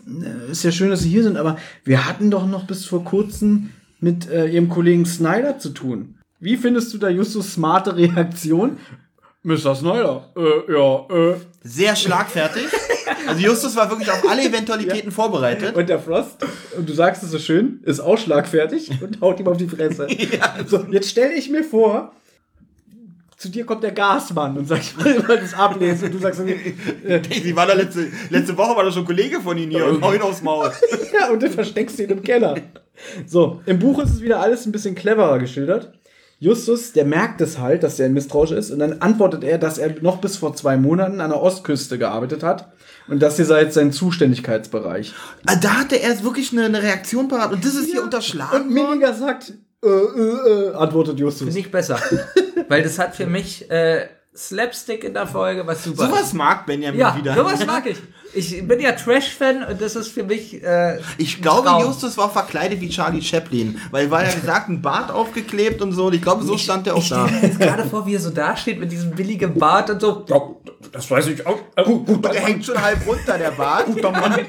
ist 0.50 0.64
ja 0.64 0.72
schön, 0.72 0.90
dass 0.90 1.02
Sie 1.02 1.10
hier 1.10 1.22
sind, 1.22 1.38
aber 1.38 1.58
wir 1.84 2.08
hatten 2.08 2.32
doch 2.32 2.48
noch 2.48 2.66
bis 2.66 2.86
vor 2.88 3.04
kurzem 3.04 3.70
mit 4.00 4.28
äh, 4.32 4.48
Ihrem 4.48 4.70
Kollegen 4.70 5.06
Snyder 5.06 5.60
zu 5.60 5.70
tun. 5.70 6.16
Wie 6.40 6.58
findest 6.58 6.92
du 6.92 6.98
da 6.98 7.10
Justus 7.10 7.54
smarte 7.54 7.96
Reaktion? 7.96 8.78
Mr. 9.44 9.76
Snyder, 9.76 10.30
äh, 10.36 10.72
ja, 10.74 11.06
äh. 11.34 11.36
Sehr 11.64 11.96
schlagfertig. 11.96 12.64
Also 13.28 13.42
Justus 13.42 13.76
war 13.76 13.90
wirklich 13.90 14.12
auf 14.12 14.28
alle 14.30 14.44
Eventualitäten 14.44 15.12
vorbereitet. 15.12 15.76
Und 15.76 15.90
der 15.90 16.00
Frost, 16.00 16.38
und 16.78 16.88
du 16.88 16.94
sagst 16.94 17.24
es 17.24 17.32
so 17.32 17.40
schön, 17.40 17.80
ist 17.84 18.00
auch 18.00 18.18
schlagfertig 18.18 18.92
und 19.02 19.22
haut 19.22 19.40
ihm 19.40 19.48
auf 19.48 19.58
die 19.58 19.68
Fresse. 19.68 20.08
So, 20.68 20.86
jetzt 20.90 21.10
stelle 21.10 21.34
ich 21.34 21.50
mir 21.50 21.64
vor, 21.64 22.14
zu 23.42 23.50
dir 23.50 23.66
kommt 23.66 23.84
der 23.84 23.92
Gasmann 23.92 24.56
und 24.56 24.68
sagt, 24.68 24.94
ich 25.00 25.04
will 25.04 25.24
mal 25.28 25.40
das 25.40 25.54
ablesen. 25.54 26.06
Und 26.06 26.14
du 26.14 26.20
sagst, 26.20 26.40
äh, 26.42 27.22
Sie 27.30 27.56
war 27.56 27.66
da 27.66 27.74
letzte, 27.74 28.08
letzte 28.30 28.56
Woche 28.56 28.76
war 28.76 28.84
da 28.84 28.92
schon 28.92 29.02
ein 29.04 29.08
Kollege 29.08 29.42
von 29.42 29.58
Ihnen 29.58 29.72
hier 29.72 29.88
und 29.88 30.02
hau 30.04 30.14
ihn 30.14 30.22
aufs 30.22 30.44
Maul. 30.44 30.72
ja, 31.20 31.30
und 31.30 31.42
dann 31.42 31.52
versteckst 31.52 31.98
du 31.98 32.04
ihn 32.04 32.12
im 32.12 32.24
Keller. 32.24 32.56
So, 33.26 33.62
im 33.66 33.80
Buch 33.80 34.00
ist 34.04 34.12
es 34.12 34.22
wieder 34.22 34.40
alles 34.40 34.66
ein 34.66 34.72
bisschen 34.72 34.94
cleverer 34.94 35.40
geschildert. 35.40 35.92
Justus, 36.40 36.94
der 36.94 37.06
merkt 37.06 37.42
es 37.42 37.60
halt, 37.60 37.84
dass 37.84 38.00
er 38.00 38.08
ein 38.08 38.14
Misstrauisch 38.14 38.52
ist, 38.52 38.72
und 38.72 38.80
dann 38.80 39.02
antwortet 39.02 39.44
er, 39.44 39.58
dass 39.58 39.78
er 39.78 40.02
noch 40.02 40.18
bis 40.18 40.38
vor 40.38 40.56
zwei 40.56 40.78
Monaten 40.78 41.22
an 41.22 41.30
der 41.30 41.42
Ostküste 41.42 41.98
gearbeitet 41.98 42.44
hat. 42.44 42.72
Und 43.08 43.22
das 43.22 43.36
hier 43.36 43.46
sei 43.46 43.64
jetzt 43.64 43.74
sein 43.74 43.92
Zuständigkeitsbereich. 43.92 45.14
Ah, 45.46 45.56
Da 45.56 45.80
hatte 45.80 46.02
er 46.02 46.24
wirklich 46.24 46.52
eine, 46.52 46.66
eine 46.66 46.82
Reaktion 46.82 47.28
parat 47.28 47.52
und 47.52 47.66
das 47.66 47.76
ist 47.76 47.92
hier 47.92 48.04
unterschlagen. 48.04 48.64
Und 48.64 48.72
Miniger 48.72 49.14
sagt, 49.14 49.54
äh, 49.84 49.88
äh, 49.88 50.70
äh, 50.70 50.74
antwortet 50.76 51.20
Justus. 51.20 51.48
Finde 51.48 51.60
ich 51.60 51.72
besser. 51.72 52.00
Weil 52.68 52.84
das 52.84 53.00
hat 53.00 53.16
für 53.16 53.26
mich 53.26 53.70
äh, 53.72 54.08
Slapstick 54.34 55.04
in 55.04 55.14
der 55.14 55.28
Folge, 55.28 55.68
was 55.68 55.84
super 55.84 56.06
Sowas 56.08 56.22
ist. 56.28 56.34
mag 56.34 56.66
Benjamin 56.66 56.98
Ja, 57.00 57.16
wieder. 57.18 57.36
sowas 57.36 57.66
mag 57.66 57.86
ich. 57.86 57.98
Ich 58.34 58.66
bin 58.66 58.80
ja 58.80 58.94
Trash-Fan 58.94 59.66
und 59.66 59.82
das 59.82 59.98
ist 59.98 60.08
für 60.08 60.24
mich. 60.24 60.64
Äh, 60.64 61.00
Ich 61.18 61.42
glaube, 61.42 61.68
Traum. 61.68 61.84
Justus 61.84 62.18
war 62.18 62.30
verkleidet 62.30 62.80
wie 62.80 62.88
Charlie 62.88 63.22
Chaplin, 63.22 63.78
weil 63.92 64.10
war 64.10 64.24
ja 64.24 64.32
gesagt, 64.34 64.70
ein 64.70 64.82
Bart 64.82 65.12
aufgeklebt 65.12 65.82
und 65.82 65.92
so. 65.92 66.06
Und 66.06 66.14
ich 66.16 66.22
glaube, 66.22 66.46
so 66.46 66.58
stand 66.58 66.88
er 66.88 66.96
auch 66.96 67.00
Ich 67.02 67.10
da. 67.10 67.28
stelle 67.28 67.42
mir 67.42 67.48
jetzt 67.50 67.60
gerade 67.60 67.84
vor, 67.84 68.06
wie 68.06 68.16
er 68.16 68.22
so 68.22 68.30
dasteht 68.30 68.80
mit 68.80 68.90
diesem 68.90 69.12
billigen 69.12 69.54
Bart 69.60 69.90
und 69.90 70.00
so. 70.00 70.26
Ja, 70.30 70.40
das 70.94 71.12
weiß 71.12 71.28
ich 71.28 71.46
auch. 71.46 71.60
Äh, 71.76 71.84
gut, 71.84 72.06
gut, 72.06 72.24
Der 72.24 72.36
hängt 72.40 72.66
schon 72.66 72.82
halb 72.82 73.06
runter, 73.06 73.38
der 73.38 73.52
Bart. 73.52 73.86
guter 73.88 74.12
Mann. 74.12 74.40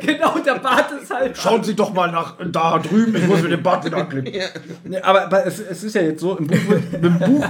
Genau, 0.00 0.38
der 0.38 0.54
Bart 0.56 0.92
ist 1.02 1.10
halt. 1.12 1.36
Schauen 1.36 1.62
Sie 1.64 1.74
doch 1.74 1.92
mal 1.92 2.10
nach 2.10 2.36
da 2.52 2.78
drüben. 2.78 3.16
Ich 3.16 3.26
muss 3.26 3.42
mir 3.42 3.48
den 3.48 3.62
Bart 3.62 3.84
wieder 3.84 3.96
anklippen. 3.98 4.32
Nee, 4.84 4.98
aber, 5.00 5.22
aber 5.24 5.46
es, 5.46 5.58
es 5.58 5.82
ist 5.84 5.94
ja 5.94 6.02
jetzt 6.02 6.20
so, 6.20 6.36
im 6.36 6.46
Buch, 6.46 6.56
wird- 6.68 7.02
im 7.04 7.18
Buch, 7.18 7.44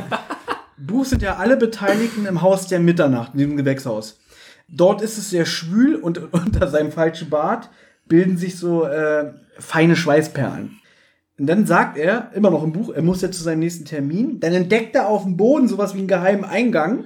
Buch 0.79 1.05
sind 1.05 1.23
ja 1.23 1.37
alle 1.37 1.57
Beteiligten 1.57 2.27
im 2.27 2.43
Haus 2.43 2.67
der 2.67 2.81
Mitternacht, 2.81 3.33
in 3.33 3.39
diesem 3.39 3.57
Gewächshaus. 3.57 4.19
Dort 4.69 5.01
ist 5.01 5.17
es 5.17 5.31
sehr 5.31 5.47
schwül 5.47 5.97
und 5.97 6.19
unter 6.33 6.69
seinem 6.69 6.93
falschen 6.93 7.31
Bart 7.31 7.71
bilden 8.07 8.37
sich 8.37 8.59
so 8.59 8.85
äh, 8.85 9.33
feine 9.59 9.97
Schweißperlen. 9.97 10.81
Und 11.39 11.47
dann 11.47 11.67
sagt 11.67 11.99
er, 11.99 12.31
immer 12.35 12.51
noch 12.51 12.63
im 12.63 12.73
Buch, 12.73 12.91
er 12.91 13.03
muss 13.03 13.21
jetzt 13.21 13.37
zu 13.37 13.43
seinem 13.43 13.59
nächsten 13.59 13.85
Termin. 13.85 14.41
Dann 14.41 14.55
entdeckt 14.55 14.95
er 14.95 15.09
auf 15.09 15.25
dem 15.25 15.37
Boden 15.37 15.69
sowas 15.69 15.95
wie 15.95 15.99
einen 15.99 16.09
geheimen 16.09 16.45
Eingang. 16.45 17.05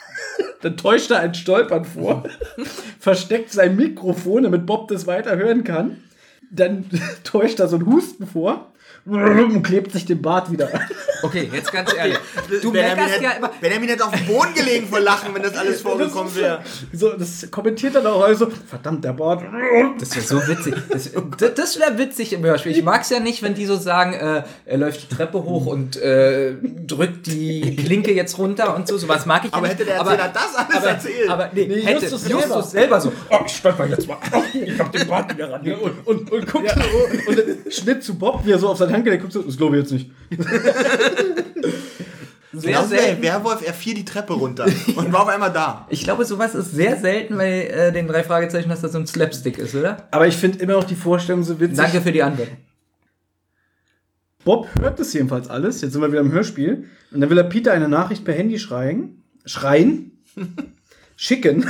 Dann 0.60 0.76
täuscht 0.76 1.10
er 1.10 1.20
ein 1.20 1.34
Stolpern 1.34 1.84
vor, 1.84 2.24
versteckt 3.00 3.50
sein 3.50 3.76
Mikrofon, 3.76 4.44
damit 4.44 4.66
Bob 4.66 4.88
das 4.88 5.06
weiter 5.06 5.36
hören 5.36 5.64
kann. 5.64 5.98
Dann 6.50 6.84
täuscht 7.24 7.60
er 7.60 7.68
so 7.68 7.76
ein 7.76 7.86
Husten 7.86 8.26
vor 8.26 8.71
und 9.04 9.62
klebt 9.62 9.92
sich 9.92 10.04
den 10.04 10.22
Bart 10.22 10.50
wieder 10.50 10.72
an. 10.72 10.80
Okay, 11.22 11.48
jetzt 11.52 11.72
ganz 11.72 11.92
ehrlich. 11.94 12.18
Du 12.62 12.72
Benjamin 12.72 12.96
meckerst 12.96 13.14
hätte, 13.14 13.24
ja 13.24 13.30
immer. 13.32 13.50
Benjamin 13.60 13.88
hätte 13.88 14.04
auf 14.04 14.12
dem 14.12 14.26
Boden 14.26 14.54
gelegen 14.54 14.86
vor 14.88 15.00
Lachen, 15.00 15.34
wenn 15.34 15.42
das 15.42 15.56
alles 15.56 15.80
vorgekommen 15.80 16.34
wäre. 16.34 16.60
So, 16.92 17.12
das 17.12 17.48
kommentiert 17.50 17.94
dann 17.94 18.06
auch 18.06 18.22
also, 18.22 18.48
verdammt, 18.68 19.04
der 19.04 19.12
Bart. 19.12 19.42
Das 19.98 20.14
wäre 20.14 20.24
so 20.24 20.48
witzig. 20.48 20.74
Das, 20.90 21.10
das 21.54 21.78
wäre 21.78 21.98
witzig 21.98 22.32
im 22.32 22.42
Hörspiel. 22.44 22.72
Ich 22.72 22.82
mag 22.82 23.02
es 23.02 23.10
ja 23.10 23.20
nicht, 23.20 23.42
wenn 23.42 23.54
die 23.54 23.66
so 23.66 23.76
sagen, 23.76 24.14
äh, 24.14 24.42
er 24.66 24.78
läuft 24.78 25.10
die 25.10 25.14
Treppe 25.14 25.42
hoch 25.42 25.66
und 25.66 25.96
äh, 25.96 26.54
drückt 26.86 27.26
die 27.26 27.76
Klinke 27.76 28.12
jetzt 28.12 28.38
runter 28.38 28.74
und 28.76 28.86
so. 28.88 28.98
Sowas 28.98 29.26
mag 29.26 29.44
ich 29.44 29.50
ja 29.50 29.56
Aber 29.58 29.66
nicht. 29.66 29.78
hätte 29.78 29.84
der 29.86 29.96
Erzähler 29.96 30.30
das 30.32 30.54
alles 30.56 30.76
aber, 30.76 30.86
erzählt? 30.88 31.28
Aber 31.30 31.50
nee, 31.52 31.66
Nee, 31.66 31.80
hätte 31.82 32.02
Justus 32.06 32.28
Justus, 32.28 32.70
selber. 32.70 33.00
selber 33.00 33.00
so. 33.00 33.12
Oh, 33.30 33.38
ich 33.46 33.52
stolper 33.52 33.86
jetzt 33.86 34.06
mal. 34.06 34.18
Oh, 34.32 34.42
ich 34.52 34.78
hab 34.78 34.92
den 34.92 35.06
Bart 35.08 35.34
wieder 35.34 35.50
ran. 35.52 35.60
Und, 35.62 36.06
und, 36.06 36.32
und 36.32 36.46
guckt 36.52 36.70
so, 36.70 37.30
und 37.30 37.38
dann 37.38 37.70
Schnitt 37.70 38.02
zu 38.04 38.14
Bob, 38.16 38.44
wie 38.44 38.52
er 38.52 38.58
so 38.58 38.68
auf 38.68 38.78
seine 38.78 38.91
Geht, 38.98 39.12
der 39.12 39.18
guckt 39.18 39.32
so, 39.32 39.42
das 39.42 39.56
glaube 39.56 39.76
ich 39.76 39.82
jetzt 39.82 39.92
nicht. 39.92 40.10
Sehr 42.54 42.84
selten. 42.84 43.22
Werwolf, 43.22 43.66
er 43.66 43.72
fiel 43.72 43.94
die 43.94 44.04
Treppe 44.04 44.34
runter 44.34 44.66
und 44.96 45.10
war 45.12 45.22
auf 45.22 45.28
einmal 45.28 45.52
da. 45.52 45.86
Ich 45.88 46.04
glaube, 46.04 46.26
sowas 46.26 46.54
ist 46.54 46.72
sehr 46.72 46.98
selten 46.98 47.38
bei 47.38 47.66
äh, 47.66 47.92
den 47.92 48.06
drei 48.06 48.22
Fragezeichen, 48.22 48.68
dass 48.68 48.82
das 48.82 48.92
so 48.92 48.98
ein 48.98 49.06
Slapstick 49.06 49.56
ist, 49.56 49.74
oder? 49.74 50.06
Aber 50.10 50.26
ich 50.26 50.36
finde 50.36 50.58
immer 50.58 50.74
noch 50.74 50.84
die 50.84 50.94
Vorstellung 50.94 51.42
so 51.44 51.58
witzig. 51.58 51.78
Danke 51.78 52.02
für 52.02 52.12
die 52.12 52.22
Antwort. 52.22 52.50
Bob 54.44 54.68
hört 54.78 55.00
das 55.00 55.14
jedenfalls 55.14 55.48
alles. 55.48 55.80
Jetzt 55.80 55.92
sind 55.92 56.02
wir 56.02 56.12
wieder 56.12 56.20
im 56.20 56.30
Hörspiel. 56.30 56.88
Und 57.10 57.22
dann 57.22 57.30
will 57.30 57.38
er 57.38 57.44
Peter 57.44 57.72
eine 57.72 57.88
Nachricht 57.88 58.22
per 58.22 58.34
Handy 58.34 58.58
schreien. 58.58 59.22
Schreien. 59.46 60.18
schicken. 61.16 61.64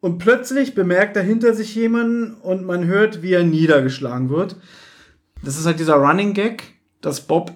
Und 0.00 0.18
plötzlich 0.18 0.74
bemerkt 0.74 1.16
er 1.16 1.22
hinter 1.22 1.54
sich 1.54 1.74
jemanden 1.74 2.34
und 2.34 2.64
man 2.64 2.84
hört, 2.86 3.22
wie 3.22 3.32
er 3.32 3.42
niedergeschlagen 3.42 4.30
wird. 4.30 4.56
Das 5.42 5.58
ist 5.58 5.66
halt 5.66 5.78
dieser 5.78 5.94
Running 5.94 6.32
Gag, 6.34 6.62
dass 7.00 7.20
Bob 7.20 7.52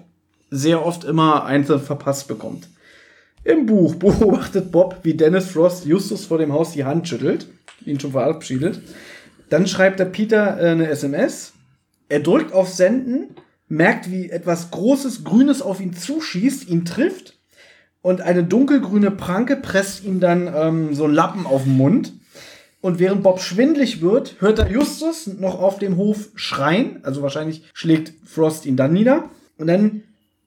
sehr 0.49 0.85
oft 0.85 1.03
immer 1.03 1.45
einzeln 1.45 1.81
verpasst 1.81 2.27
bekommt. 2.27 2.69
Im 3.43 3.65
Buch 3.65 3.95
beobachtet 3.95 4.71
Bob, 4.71 4.99
wie 5.03 5.15
Dennis 5.15 5.49
Frost 5.49 5.85
Justus 5.85 6.25
vor 6.25 6.37
dem 6.37 6.53
Haus 6.53 6.73
die 6.73 6.85
Hand 6.85 7.07
schüttelt, 7.07 7.47
ihn 7.85 7.99
schon 7.99 8.11
verabschiedet. 8.11 8.81
Dann 9.49 9.67
schreibt 9.67 9.99
er 9.99 10.05
Peter 10.05 10.59
äh, 10.61 10.71
eine 10.71 10.87
SMS. 10.89 11.53
Er 12.07 12.19
drückt 12.19 12.53
auf 12.53 12.69
Senden, 12.69 13.35
merkt, 13.67 14.11
wie 14.11 14.29
etwas 14.29 14.71
Großes, 14.71 15.23
Grünes 15.23 15.61
auf 15.61 15.79
ihn 15.79 15.93
zuschießt, 15.93 16.67
ihn 16.69 16.85
trifft 16.85 17.37
und 18.01 18.21
eine 18.21 18.43
dunkelgrüne 18.43 19.11
Pranke 19.11 19.55
presst 19.55 20.03
ihm 20.03 20.19
dann 20.19 20.51
ähm, 20.53 20.93
so 20.93 21.05
einen 21.05 21.13
Lappen 21.13 21.45
auf 21.45 21.63
den 21.63 21.77
Mund. 21.77 22.13
Und 22.81 22.99
während 22.99 23.21
Bob 23.23 23.39
schwindlig 23.39 24.01
wird, 24.01 24.35
hört 24.39 24.59
er 24.59 24.71
Justus 24.71 25.27
noch 25.27 25.59
auf 25.61 25.77
dem 25.77 25.97
Hof 25.97 26.29
schreien. 26.35 26.99
Also 27.03 27.21
wahrscheinlich 27.21 27.63
schlägt 27.73 28.13
Frost 28.27 28.65
ihn 28.65 28.75
dann 28.75 28.93
nieder. 28.93 29.29
Und 29.57 29.67
dann 29.67 30.03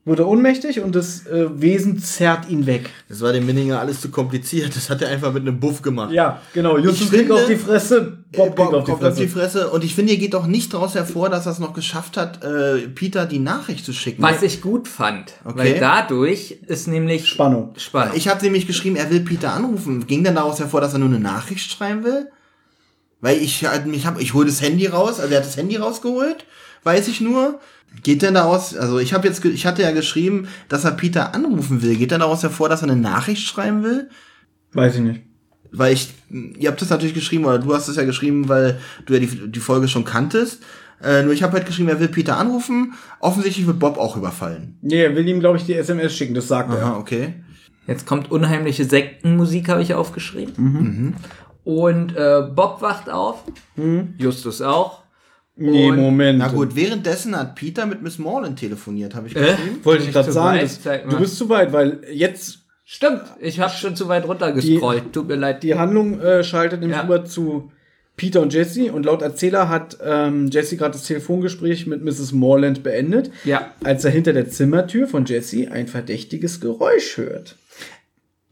wird 0.07 0.19
er 0.19 0.29
ohnmächtig 0.29 0.81
und 0.81 0.95
das 0.95 1.27
äh, 1.27 1.47
Wesen 1.61 1.99
zerrt 1.99 2.51
ihn 2.51 2.67
weg. 2.67 2.91
Das 3.09 3.23
war 3.23 3.33
dem 3.33 3.47
Minninger 3.47 3.81
alles 3.81 4.03
zu 4.03 4.11
kompliziert. 4.11 4.77
Das 4.77 4.91
hat 4.91 5.01
er 5.01 5.09
einfach 5.09 5.33
mit 5.33 5.43
einem 5.43 5.59
Buff 5.59 5.81
gemacht. 5.81 6.13
Ja, 6.13 6.43
genau. 6.53 6.77
Justus 6.77 7.07
Ich 7.07 7.19
kriegt 7.19 7.31
auf 7.33 7.47
die 7.47 7.57
Fresse, 7.57 8.19
Bob 8.33 8.45
kriegt 8.45 8.57
Bob 8.57 8.75
auf 8.75 8.85
die 8.85 8.91
kommt 8.93 9.05
auf 9.05 9.15
die 9.17 9.27
Fresse. 9.29 9.61
Fresse. 9.61 9.71
Und 9.71 9.83
ich 9.83 9.95
finde, 9.95 10.13
hier 10.13 10.21
geht 10.21 10.35
doch 10.35 10.47
nicht 10.47 10.75
daraus 10.75 10.95
hervor, 10.95 11.31
dass 11.31 11.47
er 11.47 11.53
es 11.53 11.59
noch 11.59 11.73
geschafft 11.73 12.19
hat, 12.19 12.45
äh, 12.45 12.81
Peter 12.95 13.25
die 13.25 13.39
Nachricht 13.39 13.85
zu 13.87 13.95
schicken. 13.95 14.23
Was 14.23 14.43
ich 14.43 14.61
gut 14.61 14.89
fand, 14.89 15.33
Okay. 15.45 15.57
weil 15.59 15.81
dadurch 15.81 16.59
ist 16.67 16.87
nämlich 16.87 17.27
Spannung. 17.27 17.73
Spannung. 17.79 18.15
Ich 18.15 18.29
habe 18.29 18.43
nämlich 18.45 18.67
geschrieben, 18.67 18.97
er 18.97 19.09
will 19.11 19.21
Peter 19.21 19.55
anrufen. 19.55 20.07
Ging 20.07 20.23
denn 20.23 20.35
daraus 20.35 20.59
hervor, 20.59 20.83
dass 20.83 20.93
er 20.93 20.99
nur 20.99 21.09
eine 21.09 21.21
Nachricht 21.21 21.71
schreiben 21.71 22.05
will? 22.05 22.29
Weil 23.23 23.39
ich 23.39 23.65
halt 23.65 23.87
mich 23.87 24.05
hab, 24.05 24.21
ich 24.21 24.35
hole 24.35 24.45
das 24.45 24.61
Handy 24.61 24.87
raus, 24.87 25.19
also 25.19 25.33
er 25.33 25.39
hat 25.41 25.47
das 25.47 25.57
Handy 25.57 25.77
rausgeholt, 25.77 26.45
weiß 26.85 27.09
ich 27.09 27.21
nur. 27.21 27.61
Geht 28.03 28.23
denn 28.23 28.35
daraus, 28.35 28.77
also 28.77 28.99
ich 28.99 29.15
habe 29.15 29.29
jetzt, 29.29 29.45
ich 29.45 29.67
hatte 29.67 29.83
ja 29.83 29.93
geschrieben, 29.93 30.49
dass 30.69 30.85
er 30.85 30.91
Peter 30.93 31.33
anrufen 31.35 31.81
will. 31.83 31.97
Geht 31.97 32.11
denn 32.11 32.21
daraus 32.21 32.43
hervor, 32.43 32.69
dass 32.69 32.83
er 32.83 32.91
eine 32.91 33.01
Nachricht 33.01 33.47
schreiben 33.47 33.85
will? 33.85 34.09
Weiß 34.73 34.97
ich 34.97 35.01
nicht. 35.03 35.21
weil 35.71 35.93
ich, 35.93 36.13
ihr 36.31 36.69
habt 36.71 36.81
das 36.83 36.91
natürlich 36.91 37.15
geschrieben, 37.15 37.45
oder 37.45 37.59
du 37.61 37.73
hast 37.75 37.87
es 37.89 37.97
ja 37.97 38.05
geschrieben, 38.05 38.49
weil 38.49 38.81
du 39.07 39.15
ja 39.15 39.21
die, 39.21 39.51
die 39.51 39.61
Folge 39.61 39.87
schon 39.87 40.05
kanntest. 40.05 40.63
Äh, 41.03 41.23
nur 41.23 41.33
ich 41.33 41.43
habe 41.45 41.53
halt 41.53 41.67
geschrieben, 41.67 41.89
er 41.89 42.01
will 42.01 42.09
Peter 42.09 42.37
anrufen. 42.37 42.95
Offensichtlich 43.21 43.67
wird 43.67 43.79
Bob 43.79 43.97
auch 43.99 44.17
überfallen. 44.17 44.77
Nee, 44.83 45.03
er 45.03 45.15
will 45.15 45.29
ihm, 45.29 45.39
glaube 45.41 45.59
ich, 45.59 45.65
die 45.65 45.75
SMS 45.75 46.17
schicken, 46.17 46.35
das 46.35 46.49
sagt 46.49 46.71
Aha, 46.71 46.93
er. 46.95 46.99
okay. 46.99 47.35
Jetzt 47.87 48.07
kommt 48.07 48.31
unheimliche 48.33 48.85
Sektenmusik, 48.85 49.69
habe 49.69 49.83
ich 49.83 49.95
aufgeschrieben. 49.95 50.55
Mhm. 50.57 51.15
Und 51.65 52.17
äh, 52.17 52.43
Bob 52.55 52.81
wacht 52.83 53.09
auf. 53.11 53.45
Justus 54.19 54.63
auch. 54.63 55.04
Nee, 55.57 55.91
Und- 55.91 55.97
Moment. 55.99 56.39
Na 56.41 56.49
gut, 56.49 56.75
währenddessen 56.75 57.37
hat 57.37 57.55
Peter 57.55 57.87
mit 57.87 58.03
Miss 58.03 58.19
Morland 58.19 58.59
telefoniert, 58.59 59.15
habe 59.15 59.29
ich 59.29 59.37
Äh? 59.37 59.41
geschrieben. 59.41 59.79
Wollte 59.85 60.05
ich 60.05 60.13
gerade 60.13 60.33
sagen, 60.33 60.59
weit, 60.59 60.65
das, 60.85 61.09
du 61.09 61.19
bist 61.19 61.37
zu 61.37 61.49
weit, 61.49 61.73
weil 61.73 62.01
jetzt 62.13 62.61
Stimmt, 62.87 63.23
ich 63.41 63.61
habe 63.61 63.73
schon 63.73 63.97
zu 63.97 64.09
weit 64.09 64.29
runtergescrollt. 64.29 65.13
Tut 65.15 65.27
mir 65.29 65.37
leid. 65.37 65.63
die 65.63 65.75
Handlung 65.75 66.21
äh, 66.21 66.45
schaltet 66.45 66.81
nämlich 66.81 66.97
Ja. 66.99 67.05
rüber 67.05 67.25
zu 67.25 67.73
Peter 68.17 68.43
und 68.43 68.53
Jesse 68.53 68.93
und 68.93 69.07
laut 69.07 69.23
Erzähler 69.23 69.69
hat 69.71 69.97
ähm, 70.05 70.49
Jesse 70.53 70.77
gerade 70.77 70.93
das 70.93 71.05
Telefongespräch 71.05 71.87
mit 71.87 72.05
Mrs. 72.05 72.33
Morland 72.33 72.83
beendet, 72.83 73.31
Ja. 73.45 73.71
als 73.83 74.05
er 74.05 74.11
hinter 74.11 74.33
der 74.35 74.51
Zimmertür 74.51 75.09
von 75.09 75.25
Jesse 75.25 75.71
ein 75.73 75.89
verdächtiges 75.89 76.61
Geräusch 76.61 77.17
hört. 77.17 77.57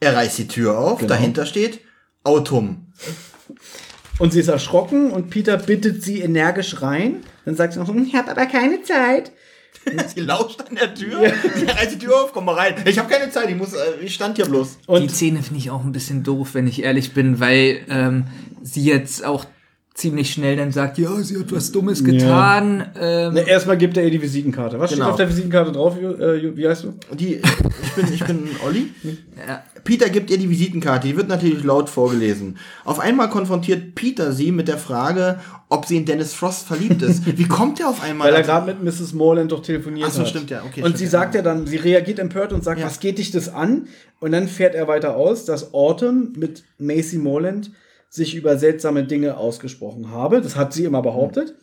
Er 0.01 0.17
reißt 0.17 0.39
die 0.39 0.49
Tür 0.49 0.79
auf, 0.79 1.01
Genau. 1.01 1.11
dahinter 1.11 1.45
steht 1.45 1.81
Autum. 2.25 2.87
Und 4.19 4.33
sie 4.33 4.41
ist 4.41 4.49
erschrocken 4.49 5.11
und 5.11 5.31
Peter 5.31 5.57
bittet 5.57 6.03
sie 6.03 6.21
energisch 6.21 6.81
rein. 6.83 7.23
Dann 7.45 7.57
sagt 7.57 7.73
sie 7.73 7.79
noch, 7.81 7.89
"Hm, 7.89 8.05
ich 8.07 8.15
habe 8.15 8.31
aber 8.31 8.47
keine 8.47 8.83
Zeit. 8.83 9.33
Sie 10.15 10.21
lauscht 10.21 10.61
an 10.61 10.77
der 10.77 10.95
Tür, 10.95 11.33
sie 11.57 11.65
reißt 11.65 11.95
die 11.95 11.99
Tür 11.99 12.23
auf, 12.23 12.33
komm 12.33 12.45
mal 12.45 12.55
rein. 12.55 12.75
Ich 12.85 13.01
habe 13.01 13.09
keine 13.13 13.33
Zeit, 13.33 13.51
ich 13.51 13.57
muss, 13.57 13.73
äh, 13.73 13.79
ich 14.01 14.15
stand 14.15 14.37
hier 14.37 14.45
bloß. 14.47 14.79
die 14.79 14.87
Und 14.87 15.11
Szene 15.11 15.43
finde 15.43 15.59
ich 15.59 15.71
auch 15.73 15.83
ein 15.83 15.91
bisschen 15.91 16.23
doof, 16.23 16.51
wenn 16.53 16.69
ich 16.69 16.85
ehrlich 16.85 17.15
bin, 17.15 17.41
weil 17.41 17.81
ähm, 17.89 18.27
sie 18.63 18.85
jetzt 18.85 19.25
auch 19.25 19.45
ziemlich 19.95 20.31
schnell 20.33 20.57
dann 20.57 20.73
sagt, 20.73 20.97
ja, 20.99 21.15
sie 21.23 21.39
hat 21.39 21.53
was 21.53 21.71
Dummes 21.71 22.03
getan. 22.03 22.87
Ähm, 22.99 23.35
ne, 23.35 23.47
erstmal 23.47 23.77
gibt 23.77 23.97
er 23.99 24.05
ihr 24.05 24.11
die 24.11 24.23
Visitenkarte. 24.23 24.79
Was 24.79 24.91
Genau. 24.91 25.05
steht 25.05 25.11
auf 25.13 25.17
der 25.19 25.29
Visitenkarte 25.29 25.73
drauf? 25.73 25.97
Äh, 26.01 26.57
wie 26.57 26.67
heißt 26.67 26.85
du? 26.85 26.95
Die, 27.15 27.35
ich 27.37 27.93
bin, 27.95 28.13
ich 28.15 28.25
bin 28.25 28.49
Olli. 28.67 28.91
Ja. 29.47 29.63
Peter 29.85 30.09
gibt 30.09 30.31
ihr 30.31 30.39
die 30.39 30.49
Visitenkarte, 30.49 31.09
die 31.09 31.17
wird 31.17 31.29
natürlich 31.29 31.63
laut 31.63 31.91
vorgelesen. 31.91 32.57
Auf 32.85 33.01
einmal 33.01 33.29
konfrontiert 33.29 33.95
Peter 33.95 34.33
sie 34.33 34.51
mit 34.51 34.69
der 34.69 34.79
Frage, 34.79 35.41
ob 35.69 35.85
sie 35.85 35.97
in 35.99 36.05
Dennis 36.07 36.33
Frost 36.33 36.67
verliebt 36.67 37.03
ist. 37.03 37.27
Wie 37.39 37.47
kommt 37.49 37.79
er 37.81 37.89
auf 37.89 38.03
einmal? 38.03 38.29
Weil 38.29 38.37
er 38.37 38.43
gerade 38.43 38.73
mit 38.73 38.83
Mrs. 38.83 39.13
Morland 39.13 39.53
doch 39.53 39.61
telefoniert 39.63 40.07
Ach 40.09 40.13
so, 40.15 40.21
hat. 40.23 40.29
stimmt, 40.29 40.51
ja, 40.51 40.61
okay, 40.61 40.81
und 40.81 40.87
stimmt, 40.87 40.99
sie 40.99 41.05
ja. 41.05 41.11
sagt 41.11 41.35
ja 41.35 41.43
dann, 41.43 41.67
sie 41.67 41.77
reagiert 41.77 42.19
empört 42.19 42.53
und 42.55 42.65
sagt, 42.65 42.81
Ja. 42.81 42.87
was 42.87 42.99
geht 43.01 43.19
dich 43.19 43.31
das 43.31 43.49
an? 43.53 43.89
Und 44.21 44.33
dann 44.33 44.49
fährt 44.49 44.75
er 44.75 44.89
weiter 44.89 45.17
aus, 45.17 45.45
dass 45.45 45.75
Autumn 45.75 46.33
mit 46.37 46.63
Macy 46.79 47.19
Morland 47.19 47.73
sich 48.13 48.35
über 48.35 48.59
seltsame 48.59 49.05
Dinge 49.05 49.39
ausgesprochen 49.39 50.11
habe. 50.11 50.43
Das 50.43 50.55
hat 50.55 50.75
sie 50.75 50.85
immer 50.85 51.01
behauptet. 51.01 51.55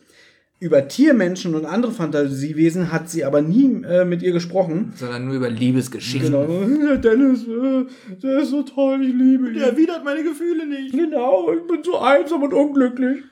Über 0.58 0.88
Tiermenschen 0.88 1.54
und 1.54 1.64
andere 1.64 1.92
Fantasiewesen 1.92 2.90
hat 2.90 3.08
sie 3.08 3.24
aber 3.24 3.40
nie 3.40 3.82
äh, 3.84 4.04
mit 4.04 4.20
ihr 4.20 4.32
gesprochen. 4.32 4.92
sondern 4.96 5.26
nur 5.26 5.36
über 5.36 5.48
Liebesgeschichten. 5.48 6.32
Genau. 6.32 6.96
Dennis, 6.96 7.44
äh, 7.44 7.86
der 8.20 8.40
ist 8.40 8.50
so 8.50 8.64
toll, 8.64 9.00
ich 9.00 9.14
liebe 9.14 9.48
ihn. 9.48 9.54
Der 9.54 9.68
erwidert 9.68 10.04
meine 10.04 10.24
Gefühle 10.24 10.66
nicht. 10.66 10.92
Genau, 10.92 11.52
ich 11.52 11.66
bin 11.68 11.84
so 11.84 11.98
einsam 11.98 12.42
und 12.42 12.52
unglücklich. 12.52 13.22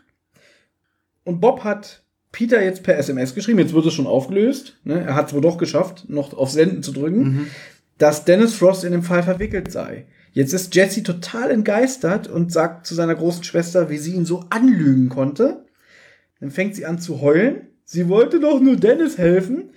Und 1.24 1.40
Bob 1.40 1.64
hat 1.64 2.05
Peter 2.30 2.62
jetzt 2.62 2.84
per 2.84 2.97
SMS 2.98 3.34
geschrieben, 3.34 3.58
jetzt 3.58 3.74
wird 3.74 3.84
es 3.84 3.94
schon 3.94 4.06
aufgelöst. 4.06 4.78
Ne? 4.84 5.00
Er 5.05 5.16
hat 5.16 5.26
es 5.26 5.34
wohl 5.34 5.40
doch 5.40 5.58
geschafft, 5.58 6.08
noch 6.08 6.32
auf 6.34 6.50
Senden 6.50 6.84
zu 6.84 6.92
drücken, 6.92 7.48
dass 7.98 8.24
Dennis 8.24 8.55
Frost 8.55 8.84
in 8.84 8.92
dem 8.92 9.02
Fall 9.02 9.24
verwickelt 9.24 9.72
sei. 9.72 10.06
Jetzt 10.32 10.52
ist 10.52 10.74
Jesse 10.74 11.02
total 11.02 11.50
entgeistert 11.50 12.28
und 12.28 12.52
sagt 12.52 12.86
zu 12.86 12.94
seiner 12.94 13.15
großen 13.15 13.44
Schwester, 13.44 13.90
wie 13.90 13.98
sie 13.98 14.15
ihn 14.15 14.24
so 14.24 14.44
anlügen 14.50 15.08
konnte. 15.08 15.65
Dann 16.40 16.50
fängt 16.50 16.76
sie 16.76 16.86
an 16.86 16.98
zu 16.98 17.20
heulen. 17.20 17.68
Sie 17.84 18.08
wollte 18.08 18.39
doch 18.39 18.60
nur 18.60 18.76
Dennis 18.76 19.18
helfen. 19.18 19.70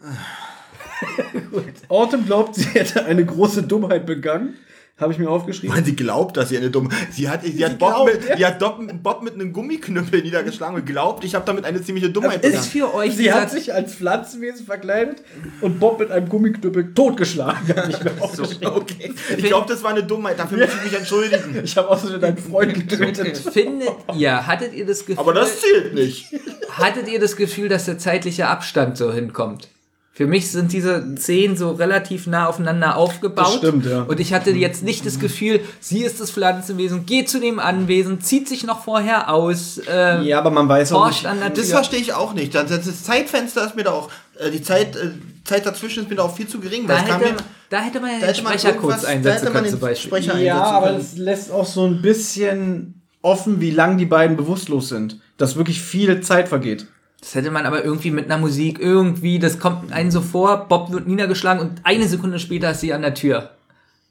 Autumn 1.88 2.26
glaubt, 2.26 2.54
sie 2.54 2.68
hätte 2.68 3.04
eine 3.04 3.24
große 3.24 3.62
Dummheit 3.64 4.06
begangen. 4.06 4.54
Habe 5.02 5.12
ich 5.12 5.18
mir 5.18 5.28
aufgeschrieben. 5.28 5.76
Weil 5.76 5.84
sie 5.84 5.96
glaubt, 5.96 6.36
dass 6.36 6.50
sie 6.50 6.56
eine 6.56 6.70
dumme. 6.70 6.90
Sie 7.10 7.28
hat, 7.28 7.42
sie 7.42 7.64
hat, 7.64 7.78
Bob, 7.78 7.90
glaubt, 7.90 8.14
mit, 8.14 8.28
ja. 8.28 8.36
sie 8.36 8.46
hat 8.46 8.58
Bob, 8.58 9.02
Bob 9.02 9.22
mit 9.22 9.34
einem 9.34 9.52
Gummiknüppel 9.52 10.22
niedergeschlagen 10.22 10.76
und 10.76 10.86
glaubt, 10.86 11.24
ich 11.24 11.34
habe 11.34 11.44
damit 11.44 11.64
eine 11.64 11.82
ziemliche 11.82 12.10
Dummheit 12.10 12.44
Ist 12.44 12.66
für 12.66 12.94
euch 12.94 13.16
Sie 13.16 13.32
hat 13.32 13.50
sich 13.50 13.74
als 13.74 13.94
Pflanzenwesen 13.94 14.64
verkleidet 14.64 15.22
und 15.60 15.80
Bob 15.80 15.98
mit 15.98 16.10
einem 16.10 16.28
Gummiknüppel 16.28 16.94
totgeschlagen. 16.94 17.74
Ich, 17.88 17.96
aufgeschrieben. 18.22 18.68
Okay. 18.68 19.12
Ich 19.36 19.44
glaube, 19.44 19.66
das 19.68 19.82
war 19.82 19.90
eine 19.90 20.04
Dummheit. 20.04 20.38
Dafür 20.38 20.58
muss 20.58 20.68
ich 20.76 20.90
mich 20.90 20.98
entschuldigen. 20.98 21.60
ich 21.64 21.76
habe 21.76 21.88
außerdem 21.88 22.20
deinen 22.20 22.38
Freund 22.38 22.74
getötet. 22.74 23.36
Findet 23.38 23.90
ihr, 24.14 24.46
hattet 24.46 24.72
ihr 24.72 24.86
das 24.86 25.00
Gefühl, 25.00 25.18
Aber 25.18 25.34
das 25.34 25.60
zählt 25.60 25.94
nicht. 25.94 26.32
hattet 26.70 27.08
ihr 27.08 27.18
das 27.18 27.36
Gefühl, 27.36 27.68
dass 27.68 27.86
der 27.86 27.98
zeitliche 27.98 28.46
Abstand 28.46 28.96
so 28.96 29.12
hinkommt? 29.12 29.68
Für 30.14 30.26
mich 30.26 30.50
sind 30.50 30.72
diese 30.74 31.16
Szenen 31.16 31.56
so 31.56 31.70
relativ 31.70 32.26
nah 32.26 32.46
aufeinander 32.46 32.96
aufgebaut. 32.96 33.46
Das 33.46 33.54
stimmt, 33.56 33.86
ja. 33.86 34.02
Und 34.02 34.20
ich 34.20 34.34
hatte 34.34 34.50
jetzt 34.50 34.82
nicht 34.82 35.06
das 35.06 35.18
Gefühl, 35.18 35.60
sie 35.80 36.04
ist 36.04 36.20
das 36.20 36.30
Pflanzenwesen, 36.30 37.06
geht 37.06 37.30
zu 37.30 37.40
dem 37.40 37.58
Anwesen, 37.58 38.20
zieht 38.20 38.46
sich 38.46 38.62
noch 38.64 38.84
vorher 38.84 39.32
aus, 39.32 39.80
äh, 39.90 40.20
Ja, 40.22 40.38
aber 40.38 40.50
man 40.50 40.68
weiß 40.68 40.92
auch 40.92 41.06
nicht. 41.08 41.24
an 41.24 41.40
der 41.40 41.48
Das 41.48 41.64
Tür. 41.66 41.76
verstehe 41.76 42.00
ich 42.00 42.12
auch 42.12 42.34
nicht. 42.34 42.54
Das, 42.54 42.66
das 42.68 43.04
Zeitfenster 43.04 43.64
ist 43.64 43.74
mir 43.74 43.84
da 43.84 43.92
auch. 43.92 44.10
Äh, 44.38 44.50
die 44.50 44.60
Zeit, 44.62 44.96
äh, 44.96 45.12
Zeit 45.44 45.64
dazwischen 45.64 46.02
ist 46.02 46.10
mir 46.10 46.16
da 46.16 46.24
auch 46.24 46.36
viel 46.36 46.46
zu 46.46 46.60
gering. 46.60 46.86
Da 46.86 46.98
weil 46.98 47.04
kam 47.06 47.20
hätte, 47.22 47.32
mir- 47.32 47.40
da 47.70 47.80
hätte 47.80 48.00
man 48.00 48.10
ja 48.10 48.16
da 48.16 48.20
den 48.20 48.28
hätte 48.34 48.42
man 48.42 48.52
Sprecher 48.52 48.68
irgendwas- 48.74 48.90
kurz 48.96 49.02
da 49.02 49.08
einsetzen 49.08 49.32
hätte 49.40 49.44
man 49.46 49.52
können 49.62 49.70
zum 49.70 49.80
Beispiel. 49.80 50.08
Sprecher 50.08 50.38
Ja, 50.40 50.62
aber 50.62 50.86
können. 50.88 51.00
es 51.00 51.16
lässt 51.16 51.50
auch 51.50 51.64
so 51.66 51.86
ein 51.86 52.02
bisschen 52.02 53.00
offen, 53.22 53.60
wie 53.62 53.70
lang 53.70 53.96
die 53.96 54.04
beiden 54.06 54.36
bewusstlos 54.36 54.90
sind. 54.90 55.20
Dass 55.38 55.56
wirklich 55.56 55.80
viel 55.80 56.20
Zeit 56.20 56.48
vergeht. 56.50 56.86
Das 57.22 57.36
hätte 57.36 57.52
man 57.52 57.66
aber 57.66 57.84
irgendwie 57.84 58.10
mit 58.10 58.24
einer 58.26 58.36
Musik 58.36 58.80
irgendwie, 58.80 59.38
das 59.38 59.60
kommt 59.60 59.92
einem 59.92 60.10
so 60.10 60.20
vor, 60.20 60.66
Bob 60.68 60.90
wird 60.90 61.06
niedergeschlagen 61.06 61.62
und 61.62 61.80
eine 61.84 62.08
Sekunde 62.08 62.40
später 62.40 62.72
ist 62.72 62.80
sie 62.80 62.92
an 62.92 63.02
der 63.02 63.14
Tür. 63.14 63.50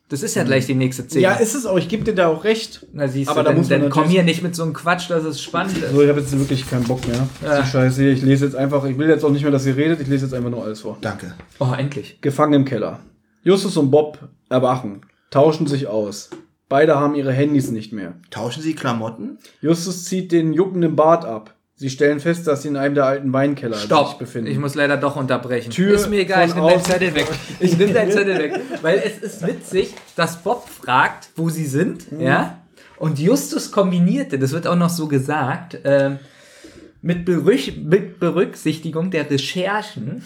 Das 0.08 0.24
ist 0.24 0.36
ja 0.36 0.44
gleich 0.44 0.66
die 0.66 0.76
nächste 0.76 1.04
Szene. 1.04 1.22
Ja, 1.22 1.34
ist 1.36 1.54
es 1.54 1.66
auch. 1.66 1.78
Ich 1.78 1.88
gebe 1.88 2.04
dir 2.04 2.16
da 2.16 2.28
auch 2.28 2.44
recht. 2.46 2.86
Na, 2.94 3.08
siehst 3.08 3.30
aber 3.30 3.42
du, 3.42 3.44
da 3.44 3.50
dann, 3.52 3.58
muss 3.60 3.70
man 3.70 3.82
dann 3.82 3.90
komm 3.90 4.10
hier 4.10 4.24
nicht 4.24 4.44
mit 4.44 4.56
so 4.56 4.64
einem 4.64 4.74
Quatsch, 4.74 5.10
dass 5.10 5.24
es 5.24 5.42
spannend 5.42 5.78
ist. 5.78 5.92
So, 5.92 6.02
ich 6.02 6.10
habe 6.10 6.20
jetzt 6.20 6.38
wirklich 6.38 6.70
keinen 6.70 6.84
Bock 6.86 7.06
mehr. 7.08 7.28
Ja. 7.42 7.62
Die 7.62 7.68
Scheiße 7.68 8.02
hier. 8.02 8.12
Ich 8.12 8.22
lese 8.22 8.46
jetzt 8.46 8.56
einfach, 8.56 8.84
ich 8.86 8.98
will 8.98 9.08
jetzt 9.08 9.24
auch 9.24 9.30
nicht 9.30 9.44
mehr, 9.44 9.52
dass 9.52 9.66
ihr 9.66 9.78
redet, 9.78 10.02
ich 10.02 10.08
lese 10.08 10.26
jetzt 10.26 10.34
einfach 10.34 10.50
nur 10.50 10.64
alles 10.64 10.82
vor. 10.82 10.98
Danke. 11.00 11.34
Oh, 11.60 11.74
endlich. 11.78 12.20
Gefangen 12.20 12.54
im 12.54 12.66
Keller. 12.66 13.00
Justus 13.44 13.78
und 13.78 13.90
Bob 13.90 14.20
erwachen, 14.50 15.02
tauschen 15.30 15.68
sich 15.68 15.88
aus. 15.88 16.30
Beide 16.68 17.00
haben 17.00 17.16
ihre 17.16 17.32
Handys 17.32 17.72
nicht 17.72 17.94
mehr. 17.94 18.16
Tauschen 18.30 18.64
Sie 18.64 18.76
Klamotten? 18.76 19.38
Justus 19.62 20.06
zieht 20.06 20.32
den 20.32 20.54
juckenden 20.54 20.96
Bart 20.96 21.26
ab. 21.26 21.56
Sie 21.82 21.90
stellen 21.90 22.20
fest, 22.20 22.46
dass 22.46 22.62
sie 22.62 22.68
in 22.68 22.78
einem 22.78 22.94
der 22.94 23.06
alten 23.08 23.34
Weinkeller 23.34 23.76
sich 23.76 23.86
Stopp. 23.86 24.20
befinden. 24.20 24.52
Ich 24.52 24.60
muss 24.60 24.76
leider 24.76 24.98
doch 24.98 25.16
unterbrechen. 25.16 25.72
Tür 25.72 25.96
ist 25.96 26.12
mir 26.12 26.20
egal, 26.20 26.48
ich 26.48 26.54
nehme 26.54 26.68
deinen. 26.70 26.84
Zettel 26.84 27.16
weg. 27.16 27.28
Ich 27.60 27.76
nehme 27.76 27.92
deinen 27.92 28.12
Zettel 28.12 28.38
weg. 28.38 28.54
Weil 28.84 29.02
es 29.04 29.18
ist 29.18 29.48
witzig, 29.48 29.96
dass 30.16 30.44
Bob 30.44 30.70
fragt, 30.70 31.30
wo 31.36 31.50
sie 31.50 31.66
sind, 31.66 32.12
Mhm. 32.12 32.22
ja. 32.22 32.60
Und 32.98 33.18
Justus 33.18 33.72
kombinierte, 33.72 34.38
das 34.38 34.52
wird 34.52 34.68
auch 34.68 34.76
noch 34.76 34.92
so 34.92 35.08
gesagt, 35.08 35.80
ähm, 35.84 36.20
mit, 37.02 37.26
Berüch 37.26 37.76
mit 37.84 38.20
Berücksichtigung 38.20 39.10
der 39.10 39.28
Recherchen 39.32 40.24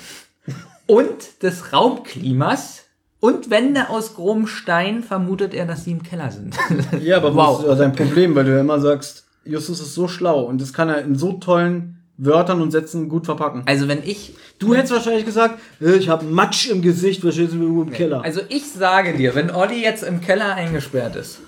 und 0.88 1.42
des 1.42 1.72
Raumklimas 1.72 2.84
und 3.22 3.50
Wände 3.50 3.88
aus 3.90 4.14
grobem 4.16 4.45
Stein 4.48 5.03
vermutet 5.03 5.53
er, 5.53 5.66
dass 5.66 5.85
sie 5.85 5.92
im 5.92 6.03
Keller 6.03 6.32
sind. 6.32 6.58
Ja, 7.01 7.16
aber 7.16 7.34
Wow. 7.34 7.48
wow. 7.48 7.56
das 7.56 7.64
ist 7.64 7.69
ja 7.69 7.75
sein 7.77 7.93
Problem, 7.93 8.35
weil 8.35 8.43
du 8.43 8.51
ja 8.51 8.59
immer 8.59 8.82
sagst, 8.82 9.24
Justus 9.45 9.80
ist 9.80 9.93
so 9.93 10.07
schlau 10.07 10.41
und 10.41 10.59
das 10.59 10.74
kann 10.74 10.90
er 10.90 11.01
in 11.01 11.15
so 11.15 11.33
tollen 11.33 12.01
Wörtern 12.17 12.61
und 12.61 12.72
Sätzen 12.72 13.09
gut 13.09 13.25
verpacken. 13.25 13.64
Also 13.65 13.88
wenn 13.88 14.03
ich 14.03 14.33
Du 14.57 14.74
hättest 14.74 14.93
wahrscheinlich 14.93 15.25
gesagt, 15.25 15.59
äh, 15.82 15.95
ich 15.95 16.07
habe 16.07 16.25
Matsch 16.25 16.69
im 16.69 16.82
Gesicht, 16.82 17.25
was 17.25 17.33
steht 17.33 17.51
irgendwo 17.51 17.82
im 17.82 17.91
Keller? 17.91 18.24
Also 18.24 18.41
ich 18.48 18.65
sage 18.72 19.14
dir, 19.14 19.35
wenn 19.35 19.51
Olli 19.51 19.82
jetzt 19.82 20.03
im 20.03 20.22
Keller 20.22 20.53
eingesperrt 20.56 21.15
ist 21.15 21.40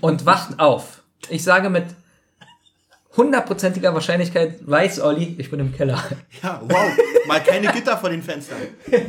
und 0.00 0.26
wacht 0.26 0.60
auf, 0.60 1.02
ich 1.30 1.42
sage 1.42 1.70
mit 1.70 1.84
hundertprozentiger 3.16 3.94
Wahrscheinlichkeit 3.94 4.58
weiß 4.60 5.00
Olli, 5.00 5.36
ich 5.38 5.50
bin 5.50 5.60
im 5.60 5.72
Keller. 5.72 6.02
Ja, 6.42 6.60
wow. 6.68 6.90
Mal 7.26 7.40
keine 7.40 7.68
Gitter 7.68 7.96
vor 7.96 8.10
den 8.10 8.22
Fenstern. 8.22 8.58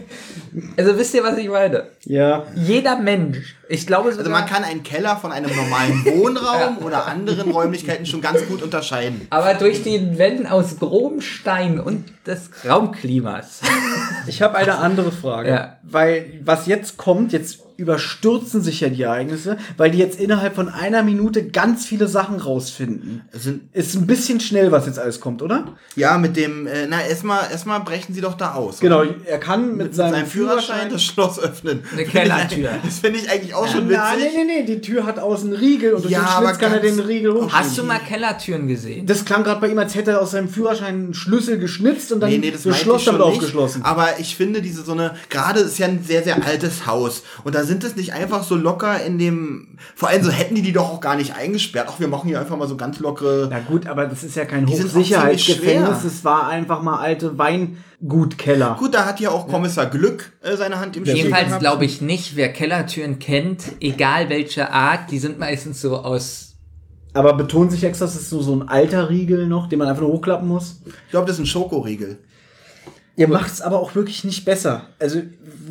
Also 0.77 0.97
wisst 0.97 1.13
ihr, 1.13 1.23
was 1.23 1.37
ich 1.37 1.49
meine? 1.49 1.87
ja. 2.05 2.45
Jeder 2.55 2.97
Mensch, 2.97 3.55
ich 3.67 3.87
glaube 3.87 4.11
sogar, 4.11 4.25
Also 4.25 4.31
man 4.31 4.45
kann 4.45 4.63
einen 4.63 4.83
Keller 4.83 5.17
von 5.17 5.31
einem 5.31 5.55
normalen 5.55 6.05
Wohnraum 6.05 6.79
oder 6.79 7.05
anderen 7.07 7.51
Räumlichkeiten 7.51 8.05
schon 8.05 8.21
ganz 8.21 8.45
gut 8.47 8.61
unterscheiden. 8.61 9.27
aber 9.29 9.53
durch 9.55 9.83
den 9.83 10.17
Wänden 10.17 10.47
aus 10.47 10.79
grobem 10.79 11.21
Stein 11.21 11.79
und 11.79 12.05
des 12.25 12.49
Raumklimas. 12.67 13.61
Ich 14.27 14.41
habe 14.41 14.55
eine 14.55 14.79
andere 14.79 15.11
Frage. 15.11 15.49
Ja. 15.49 15.77
Weil 15.83 16.39
was 16.43 16.65
jetzt 16.65 16.97
kommt, 16.97 17.31
jetzt 17.31 17.59
überstürzen 17.77 18.61
sich 18.61 18.79
ja 18.79 18.89
die 18.89 19.03
Ereignisse, 19.03 19.57
weil 19.77 19.91
die 19.91 19.97
jetzt 19.97 20.19
innerhalb 20.19 20.55
von 20.55 20.69
einer 20.69 21.03
Minute 21.03 21.47
ganz 21.47 21.85
viele 21.85 22.07
Sachen 22.07 22.39
rausfinden. 22.39 23.23
ist 23.73 23.95
ein 23.95 24.07
bisschen 24.07 24.39
schnell, 24.39 24.71
was 24.71 24.85
jetzt 24.85 24.99
alles 24.99 25.19
kommt, 25.19 25.41
oder? 25.41 25.75
Ja, 25.95 26.17
mit 26.17 26.37
dem, 26.37 26.67
äh, 26.67 26.87
na, 26.87 27.05
erstmal, 27.05 27.51
erstmal 27.51 27.81
brechen 27.81 28.13
sie 28.13 28.21
doch 28.21 28.35
da 28.35 28.53
aus. 28.53 28.79
Genau, 28.79 29.01
oder? 29.01 29.15
er 29.25 29.39
kann 29.39 29.75
mit, 29.75 29.93
seinem, 29.93 30.25
Führerschein, 30.25 30.89
das 30.89 31.03
Schloss 31.03 31.37
öffnen. 31.39 31.83
Eine 31.91 32.05
Kellertür. 32.05 32.69
Das 32.83 32.99
finde 32.99 33.19
ich 33.19 33.29
eigentlich 33.29 33.53
auch 33.55 33.67
schon 33.67 33.89
witzig. 33.89 33.97
Nein, 33.97 34.17
nee, 34.19 34.43
nee, 34.43 34.61
nee, 34.61 34.63
die 34.63 34.81
Tür 34.81 35.05
hat 35.05 35.19
außen 35.19 35.49
einen 35.51 35.59
Riegel 35.59 35.93
und 35.93 36.03
durch 36.03 36.11
Ja, 36.11 36.19
den 36.19 36.27
aber 36.27 36.47
Schlitz 36.49 36.59
kann 36.59 36.73
er 36.73 36.79
den 36.79 36.99
Riegel 36.99 37.33
hochschieben. 37.33 37.53
Hast 37.53 37.77
du 37.77 37.83
mal 37.83 37.99
Kellertüren 37.99 38.67
gesehen? 38.67 39.05
Das 39.05 39.23
klang 39.25 39.43
gerade 39.43 39.61
bei 39.61 39.69
ihm, 39.69 39.77
als 39.79 39.95
hätte 39.95 40.11
er 40.11 40.21
aus 40.21 40.31
seinem 40.31 40.49
Führerschein 40.49 40.95
einen 40.95 41.13
Schlüssel 41.13 41.57
geschnitzt 41.57 42.11
und 42.11 42.19
dann 42.19 42.29
Nee, 42.29 42.37
nee, 42.37 42.51
das 42.51 42.63
schon 42.79 42.99
damit 43.05 43.21
aufgeschlossen. 43.21 43.83
Aber 43.83 44.19
ich 44.19 44.35
finde 44.35 44.61
diese 44.61 44.83
so 44.83 44.91
eine, 44.91 45.15
gerade 45.29 45.61
ist 45.61 45.77
ja 45.77 45.87
ein 45.87 46.03
sehr, 46.03 46.23
sehr 46.23 46.45
altes 46.45 46.85
Haus. 46.85 47.23
Und 47.43 47.55
da 47.55 47.63
sind 47.63 47.83
es 47.83 47.95
nicht 47.95 48.13
einfach 48.13 48.43
so 48.43 48.55
locker 48.55 49.01
in 49.03 49.17
dem, 49.19 49.77
vor 49.95 50.09
allem 50.09 50.23
so 50.23 50.31
hätten 50.31 50.55
die 50.55 50.61
die 50.61 50.73
doch 50.73 50.89
auch 50.89 51.01
gar 51.01 51.15
nicht 51.15 51.35
eingesperrt. 51.35 51.87
Ach, 51.89 51.99
wir 51.99 52.07
machen 52.07 52.27
hier 52.27 52.39
einfach 52.39 52.57
mal 52.57 52.67
so 52.67 52.75
ganz 52.75 52.99
lockere. 52.99 53.47
Na 53.49 53.59
gut, 53.59 53.87
aber 53.87 54.05
das 54.05 54.23
ist 54.23 54.35
ja 54.35 54.45
kein 54.45 54.67
Hochsicherheitsgefängnis, 54.67 56.03
es 56.03 56.25
war 56.25 56.47
einfach 56.47 56.81
mal 56.81 56.97
alte 56.99 57.37
Weingutkeller. 57.37 58.75
Gut, 58.79 58.93
da 58.93 59.05
hat 59.05 59.19
ja 59.19 59.29
auch 59.29 59.47
Kommissar 59.47 59.85
Glück 59.85 60.31
äh, 60.41 60.55
seine 60.57 60.79
Hand 60.79 60.97
im 60.97 61.05
Spiel 61.05 61.17
Jedenfalls 61.17 61.59
glaube 61.59 61.85
ich 61.85 62.01
nicht, 62.01 62.35
wer 62.35 62.51
Kellertüren 62.51 63.19
kennt, 63.19 63.44
egal 63.79 64.29
welche 64.29 64.71
Art, 64.71 65.11
die 65.11 65.19
sind 65.19 65.39
meistens 65.39 65.81
so 65.81 65.97
aus. 65.97 66.55
Aber 67.13 67.33
betont 67.33 67.71
sich 67.71 67.83
extra, 67.83 68.05
das 68.05 68.15
ist 68.15 68.29
so, 68.29 68.41
so 68.41 68.55
ein 68.55 68.67
alter 68.67 69.09
Riegel 69.09 69.47
noch, 69.47 69.67
den 69.67 69.79
man 69.79 69.87
einfach 69.87 70.01
nur 70.01 70.11
hochklappen 70.11 70.47
muss. 70.47 70.81
Ich 70.85 71.11
glaube, 71.11 71.27
das 71.27 71.37
ist 71.37 71.43
ein 71.43 71.45
Schokoriegel. 71.45 72.19
Ihr 73.17 73.29
macht's 73.29 73.61
aber 73.61 73.79
auch 73.79 73.95
wirklich 73.95 74.25
nicht 74.25 74.43
besser. 74.43 74.87
Also, 74.99 75.21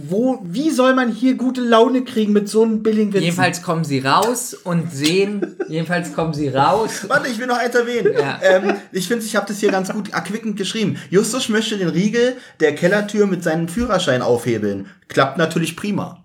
wo, 0.09 0.41
wie 0.45 0.71
soll 0.71 0.95
man 0.95 1.13
hier 1.13 1.35
gute 1.35 1.61
Laune 1.61 2.03
kriegen 2.05 2.33
mit 2.33 2.49
so 2.49 2.63
einem 2.63 2.83
billigen 2.83 3.13
Witz? 3.13 3.23
Jedenfalls 3.23 3.61
kommen 3.61 3.85
sie 3.85 3.99
raus 3.99 4.55
und 4.55 4.91
sehen, 4.91 5.57
jedenfalls 5.69 6.15
kommen 6.15 6.33
sie 6.33 6.49
raus. 6.49 7.05
Warte, 7.07 7.29
ich 7.29 7.39
will 7.39 7.47
noch 7.47 7.59
eins 7.59 7.75
erwähnen. 7.75 8.15
Ja. 8.19 8.41
Ähm, 8.43 8.77
ich 8.93 9.07
finde, 9.07 9.27
ich 9.27 9.37
habe 9.37 9.47
das 9.47 9.59
hier 9.61 9.71
ganz 9.71 9.93
gut 9.93 10.15
erquickend 10.15 10.57
geschrieben. 10.57 10.97
Justus 11.11 11.51
möchte 11.51 11.77
den 11.77 11.91
Riegel 11.91 12.37
der 12.61 12.75
Kellertür 12.75 13.27
mit 13.27 13.43
seinem 13.43 13.69
Führerschein 13.69 14.23
aufhebeln. 14.23 14.87
Klappt 15.09 15.37
natürlich 15.37 15.77
prima. 15.77 16.25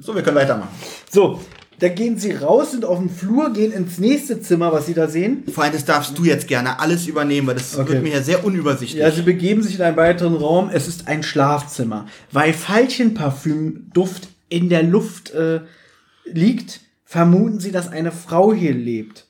So, 0.00 0.14
wir 0.14 0.22
können 0.22 0.36
weitermachen. 0.36 0.68
So, 1.10 1.40
da 1.78 1.88
gehen 1.88 2.18
sie 2.18 2.32
raus, 2.32 2.72
sind 2.72 2.84
auf 2.84 2.98
dem 2.98 3.08
Flur, 3.10 3.52
gehen 3.52 3.72
ins 3.72 3.98
nächste 3.98 4.40
Zimmer, 4.40 4.72
was 4.72 4.86
sie 4.86 4.94
da 4.94 5.08
sehen. 5.08 5.44
Vor 5.52 5.64
allem, 5.64 5.72
das 5.72 5.84
darfst 5.84 6.16
du 6.18 6.24
jetzt 6.24 6.46
gerne 6.48 6.78
alles 6.80 7.06
übernehmen, 7.06 7.46
weil 7.46 7.54
das 7.54 7.78
Okay. 7.78 7.92
wird 7.92 8.02
mir 8.02 8.12
ja 8.14 8.22
sehr 8.22 8.44
unübersichtlich. 8.44 9.00
Ja, 9.00 9.10
sie 9.10 9.22
begeben 9.22 9.62
sich 9.62 9.76
in 9.76 9.82
einen 9.82 9.96
weiteren 9.96 10.34
Raum. 10.34 10.70
Es 10.72 10.88
ist 10.88 11.08
ein 11.08 11.22
Schlafzimmer. 11.22 12.06
Weil 12.32 12.52
Veilchenparfümduft 12.54 14.28
in 14.48 14.68
der 14.68 14.82
Luft 14.82 15.30
äh, 15.30 15.60
liegt, 16.24 16.80
vermuten 17.04 17.60
sie, 17.60 17.72
dass 17.72 17.88
eine 17.88 18.12
Frau 18.12 18.52
hier 18.52 18.74
lebt. 18.74 19.26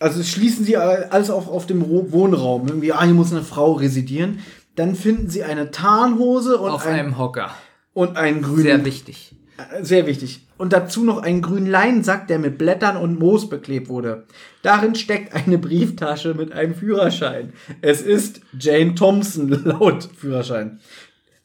Also 0.00 0.22
schließen 0.22 0.64
sie 0.64 0.76
alles 0.76 1.30
auf, 1.30 1.48
auf 1.48 1.66
dem 1.66 1.88
Wohnraum. 1.88 2.68
Irgendwie, 2.68 2.92
ah, 2.92 3.04
hier 3.04 3.14
muss 3.14 3.32
eine 3.32 3.42
Frau 3.42 3.72
residieren. 3.72 4.40
Dann 4.76 4.94
finden 4.94 5.30
sie 5.30 5.44
eine 5.44 5.70
Tarnhose 5.70 6.58
und, 6.58 6.70
Auf 6.70 6.84
ein, 6.86 6.98
einem 6.98 7.18
Hocker. 7.18 7.50
und 7.92 8.16
einen 8.16 8.42
grünen. 8.42 8.62
Sehr 8.62 8.84
wichtig. 8.84 9.33
Sehr 9.82 10.06
wichtig. 10.06 10.46
Und 10.56 10.72
dazu 10.72 11.04
noch 11.04 11.18
einen 11.18 11.42
grünen 11.42 11.66
Leinensack, 11.66 12.26
der 12.28 12.38
mit 12.38 12.58
Blättern 12.58 12.96
und 12.96 13.18
Moos 13.18 13.48
beklebt 13.48 13.88
wurde. 13.88 14.24
Darin 14.62 14.94
steckt 14.94 15.34
eine 15.34 15.58
Brieftasche 15.58 16.34
mit 16.34 16.52
einem 16.52 16.74
Führerschein. 16.74 17.52
Es 17.80 18.02
ist 18.02 18.40
Jane 18.58 18.94
Thompson 18.94 19.48
laut 19.64 20.08
Führerschein. 20.16 20.80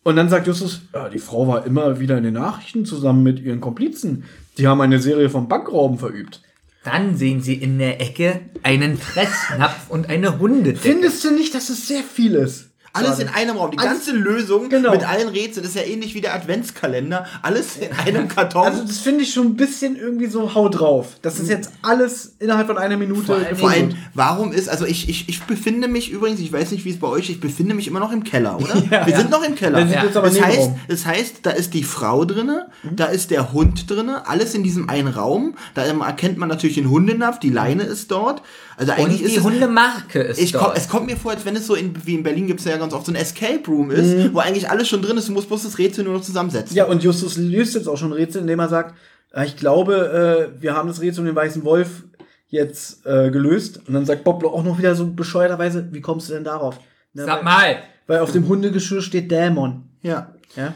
Und 0.04 0.16
dann 0.16 0.30
sagt 0.30 0.48
Justus, 0.48 0.82
ja, 0.94 1.10
die 1.10 1.20
Frau 1.20 1.48
war 1.48 1.66
immer 1.66 2.00
wieder 2.00 2.18
in 2.18 2.24
den 2.24 2.34
Nachrichten 2.34 2.86
zusammen 2.86 3.22
mit 3.22 3.40
ihren 3.40 3.62
Komplizen. 3.62 4.24
Die 4.58 4.68
haben 4.68 4.82
eine 4.82 5.00
Serie 5.00 5.30
von 5.30 5.48
Bankrauben 5.48 5.98
verübt. 5.98 6.42
Dann 6.84 7.18
sehen 7.18 7.42
sie 7.42 7.56
in 7.56 7.78
der 7.78 8.02
Ecke 8.02 8.40
einen 8.64 8.98
Fressnapf 8.98 9.90
und 9.90 10.10
eine 10.10 10.40
Hundedecke. 10.40 10.80
Findest 10.80 11.24
du 11.26 11.32
nicht, 11.32 11.54
dass 11.54 11.70
es 11.70 11.88
sehr 11.88 12.04
viel 12.04 12.36
ist? 12.36 12.69
Alles 12.94 13.20
in 13.20 13.28
einem 13.30 13.58
Raum. 13.58 13.72
Die 13.72 13.78
Alles- 13.78 13.92
ganze 14.06 14.12
Lösung 14.14 14.70
Genau. 14.70 14.92
mit 14.92 15.08
allen 15.08 15.28
Rätseln 15.30 15.66
ist 15.66 15.76
ja 15.76 15.84
ähnlich 15.84 16.16
wie 16.16 16.22
der 16.22 16.34
Adventskalender. 16.36 17.26
Alles 17.42 17.78
in 17.78 17.92
einem 17.94 18.28
Karton. 18.36 18.64
Also 18.66 18.84
das 18.84 18.98
finde 19.00 19.24
ich 19.24 19.34
schon 19.34 19.48
ein 19.48 19.56
bisschen 19.56 19.96
irgendwie 19.96 20.28
so 20.28 20.54
hau 20.56 20.70
drauf. 20.70 21.18
Das 21.22 21.40
ist 21.40 21.50
jetzt 21.50 21.72
alles 21.82 22.34
innerhalb 22.40 22.68
von 22.68 22.78
einer 22.78 22.98
Minute. 22.98 23.22
Vor 23.26 23.36
allem, 23.36 23.56
vor 23.56 23.70
allem, 23.70 23.96
warum 24.14 24.52
ist, 24.52 24.70
also 24.70 24.86
ich, 24.86 25.08
ich, 25.10 25.30
ich 25.30 25.42
befinde 25.44 25.88
mich 25.88 26.12
übrigens, 26.12 26.40
ich 26.40 26.52
weiß 26.52 26.72
nicht, 26.72 26.84
wie 26.86 26.90
es 26.92 27.00
bei 27.00 27.08
euch 27.08 27.26
ist, 27.26 27.30
ich 27.30 27.40
befinde 27.40 27.76
mich 27.76 27.88
immer 27.88 28.00
noch 28.00 28.12
im 28.12 28.24
Keller, 28.24 28.58
oder? 28.60 28.76
Ja. 28.90 29.06
Wir 29.06 29.14
Ja. 29.14 29.20
sind 29.20 29.30
noch 29.30 29.44
im 29.44 29.56
Keller. 29.56 29.80
Aber 30.16 30.30
das, 30.30 30.42
heißt, 30.42 30.72
das 30.88 31.06
heißt, 31.06 31.36
da 31.44 31.52
ist 31.52 31.74
die 31.74 31.84
Frau 31.84 32.26
drinne, 32.26 32.70
da 32.96 33.06
ist 33.06 33.30
der 33.32 33.54
Hund 33.54 33.90
drinne, 33.90 34.28
alles 34.28 34.54
in 34.56 34.64
diesem 34.64 34.90
einen 34.90 35.08
Raum. 35.10 35.56
Da 35.76 35.86
ähm, 35.86 36.02
erkennt 36.02 36.38
man 36.38 36.50
natürlich 36.50 36.76
den 36.76 36.90
Hundenapf, 36.90 37.40
die 37.40 37.50
Leine 37.50 37.84
ist 37.84 38.10
dort. 38.12 38.42
Also 38.78 38.94
Und 38.94 38.98
eigentlich 39.00 39.20
die 39.20 39.26
ist 39.26 39.38
es, 39.38 39.44
Hundemarke 39.44 40.20
ist 40.22 40.40
ich 40.40 40.54
komm, 40.54 40.64
dort. 40.64 40.78
es 40.78 40.88
kommt 40.88 41.06
mir 41.08 41.18
vor, 41.18 41.32
als 41.32 41.46
wenn 41.46 41.56
es 41.56 41.68
so 41.68 41.76
in, 41.76 41.94
wie 42.06 42.16
in 42.16 42.24
Berlin 42.24 42.48
gibt 42.48 42.62
es 42.62 42.66
ja 42.66 42.78
ganz 42.80 42.94
oft 42.94 43.06
so 43.06 43.12
ein 43.12 43.16
Escape 43.16 43.62
Room 43.68 43.92
ist, 43.92 44.16
Mhm. 44.16 44.34
wo 44.34 44.40
eigentlich 44.40 44.70
alles 44.70 44.88
schon 44.88 45.02
drin 45.02 45.18
ist, 45.18 45.28
du 45.28 45.34
musst 45.34 45.48
bloß 45.48 45.64
das 45.64 45.78
Rätsel 45.78 46.04
nur 46.06 46.14
noch 46.16 46.22
zusammensetzen. 46.22 46.76
Ja, 46.76 46.86
und 46.86 47.04
Justus 47.04 47.38
löst 47.38 47.76
jetzt 47.76 47.88
auch 47.88 47.98
schon 47.98 48.10
ein 48.10 48.14
Rätsel, 48.14 48.42
indem 48.42 48.60
er 48.60 48.70
sagt, 48.70 48.96
äh, 49.34 49.46
ich 49.46 49.56
glaube, 49.58 50.50
äh, 50.58 50.62
wir 50.62 50.74
haben 50.76 50.88
das 50.88 51.02
Rätsel 51.02 51.22
um 51.22 51.26
den 51.28 51.36
weißen 51.36 51.64
Wolf 51.64 52.04
jetzt 52.48 53.06
äh, 53.06 53.30
gelöst. 53.30 53.82
Und 53.88 53.94
dann 53.94 54.06
sagt 54.06 54.24
Bob 54.24 54.44
auch 54.44 54.64
noch 54.64 54.80
wieder 54.80 54.96
so 54.96 55.06
bescheuerterweise, 55.08 55.88
wie 55.92 56.02
kommst 56.02 56.30
du 56.30 56.34
denn 56.34 56.44
darauf? 56.44 56.80
Na, 57.14 57.26
Sag 57.26 57.38
weil- 57.38 57.44
mal. 57.44 57.76
Weil 58.08 58.20
auf 58.22 58.32
dem 58.32 58.48
Hundegeschirr 58.48 59.04
steht 59.04 59.30
Dämon. 59.30 59.84
Ja. 60.02 60.34
Ja. 60.56 60.74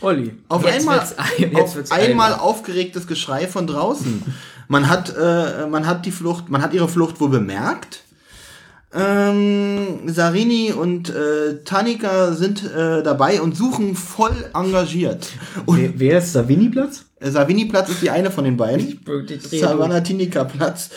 Olli. 0.00 0.32
Auf 0.48 0.64
Jetzt 0.64 0.80
einmal, 0.80 0.98
wird's 0.98 1.14
ein- 1.16 1.54
auf 1.56 1.92
einmal 1.92 2.34
aufgeregtes 2.34 3.06
Geschrei 3.06 3.46
von 3.46 3.66
draußen. 3.66 4.22
Man 4.66 4.88
hat, 4.88 5.14
äh, 5.16 5.66
man 5.68 5.86
hat 5.86 6.06
die 6.06 6.10
Flucht, 6.10 6.48
man 6.48 6.62
hat 6.62 6.72
ihre 6.74 6.88
Flucht 6.88 7.20
wohl 7.20 7.28
bemerkt. 7.28 8.02
Ähm, 8.92 10.00
Sarini 10.08 10.72
und 10.72 11.10
äh, 11.10 11.62
Tanika 11.64 12.32
sind 12.32 12.64
äh, 12.64 13.02
dabei 13.02 13.40
und 13.40 13.56
suchen 13.56 13.94
voll 13.94 14.34
engagiert. 14.54 15.28
Und 15.66 15.78
Wer, 15.80 15.98
wer 16.00 16.18
ist 16.18 16.32
Savini-Platz? 16.32 17.04
äh, 17.20 17.30
Savini-Platz 17.30 17.88
ist 17.90 18.02
die 18.02 18.10
eine 18.10 18.30
von 18.32 18.44
den 18.44 18.56
beiden. 18.56 19.00
Savannah 19.48 20.00
Tinika-Platz. 20.00 20.90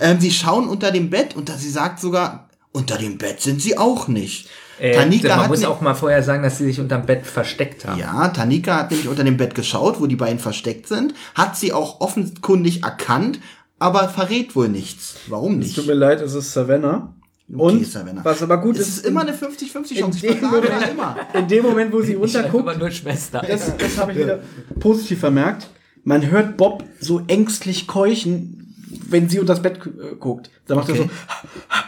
Ähm, 0.00 0.20
sie 0.20 0.30
schauen 0.30 0.68
unter 0.68 0.90
dem 0.90 1.10
Bett 1.10 1.36
und 1.36 1.48
da 1.50 1.54
sie 1.58 1.68
sagt 1.70 2.00
sogar, 2.00 2.48
unter 2.72 2.96
dem 2.96 3.18
Bett 3.18 3.40
sind 3.40 3.60
sie 3.60 3.76
auch 3.76 4.08
nicht. 4.08 4.48
Äh, 4.80 4.94
Tanika 4.96 5.28
man 5.28 5.40
hat 5.44 5.48
muss 5.50 5.60
ne- 5.60 5.68
auch 5.68 5.80
mal 5.82 5.94
vorher 5.94 6.22
sagen, 6.22 6.42
dass 6.42 6.58
sie 6.58 6.64
sich 6.64 6.80
unterm 6.80 7.06
Bett 7.06 7.26
versteckt 7.26 7.84
haben. 7.84 8.00
Ja, 8.00 8.28
Tanika 8.28 8.76
hat 8.78 8.90
nämlich 8.90 9.06
unter 9.08 9.22
dem 9.22 9.36
Bett 9.36 9.54
geschaut, 9.54 10.00
wo 10.00 10.06
die 10.06 10.16
beiden 10.16 10.38
versteckt 10.40 10.88
sind, 10.88 11.14
hat 11.34 11.56
sie 11.56 11.72
auch 11.72 12.00
offenkundig 12.00 12.82
erkannt, 12.82 13.38
aber 13.78 14.08
verrät 14.08 14.56
wohl 14.56 14.68
nichts. 14.68 15.16
Warum 15.28 15.52
Es 15.60 15.66
nicht? 15.66 15.76
tut 15.76 15.86
mir 15.86 15.94
leid, 15.94 16.20
es 16.22 16.34
ist 16.34 16.52
Savannah. 16.52 17.14
Und 17.48 17.86
Savannah. 17.86 18.24
was 18.24 18.42
aber 18.42 18.58
gut 18.58 18.76
es 18.78 18.88
ist, 18.88 18.96
ist 18.98 19.06
immer 19.06 19.20
eine 19.20 19.32
50-50 19.32 19.90
in 19.92 19.96
Chance. 20.00 20.26
Ich 20.26 20.32
dem, 20.40 20.48
Moment, 20.50 20.88
immer. 20.90 21.16
in 21.34 21.46
dem 21.48 21.62
Moment, 21.62 21.92
wo 21.92 22.00
sie 22.00 22.12
Ich 22.14 22.18
runterguckt, 22.18 22.68
aber 22.68 22.76
nur 22.78 22.90
Schwester. 22.90 23.44
das, 23.46 23.76
das 23.76 23.98
habe 23.98 24.12
ich 24.12 24.18
wieder 24.18 24.40
positiv 24.80 25.20
vermerkt. 25.20 25.68
Man 26.04 26.30
hört 26.30 26.56
Bob 26.56 26.84
so 27.00 27.22
ängstlich 27.28 27.86
keuchen, 27.86 28.74
wenn 29.08 29.28
sie 29.28 29.40
unter 29.40 29.54
das 29.54 29.62
Bett 29.62 29.78
äh, 29.86 30.14
guckt. 30.16 30.50
Da 30.66 30.74
macht 30.74 30.88
er 30.88 30.96
so. 30.96 31.02
Okay. 31.02 31.10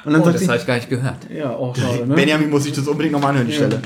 Und 0.04 0.12
dann 0.12 0.20
Oh, 0.22 0.24
sagt 0.24 0.40
das 0.40 0.48
habe 0.48 0.58
ich 0.58 0.66
gar 0.66 0.74
nicht 0.76 0.90
gehört. 0.90 1.30
Ja, 1.34 1.50
auch 1.50 1.74
schade, 1.74 2.06
ne? 2.06 2.14
Benjamin 2.14 2.50
muss 2.50 2.64
sich 2.64 2.72
das 2.72 2.86
unbedingt 2.86 3.12
nochmal 3.12 3.30
anhören, 3.30 3.48
die 3.48 3.54
Stelle. 3.54 3.80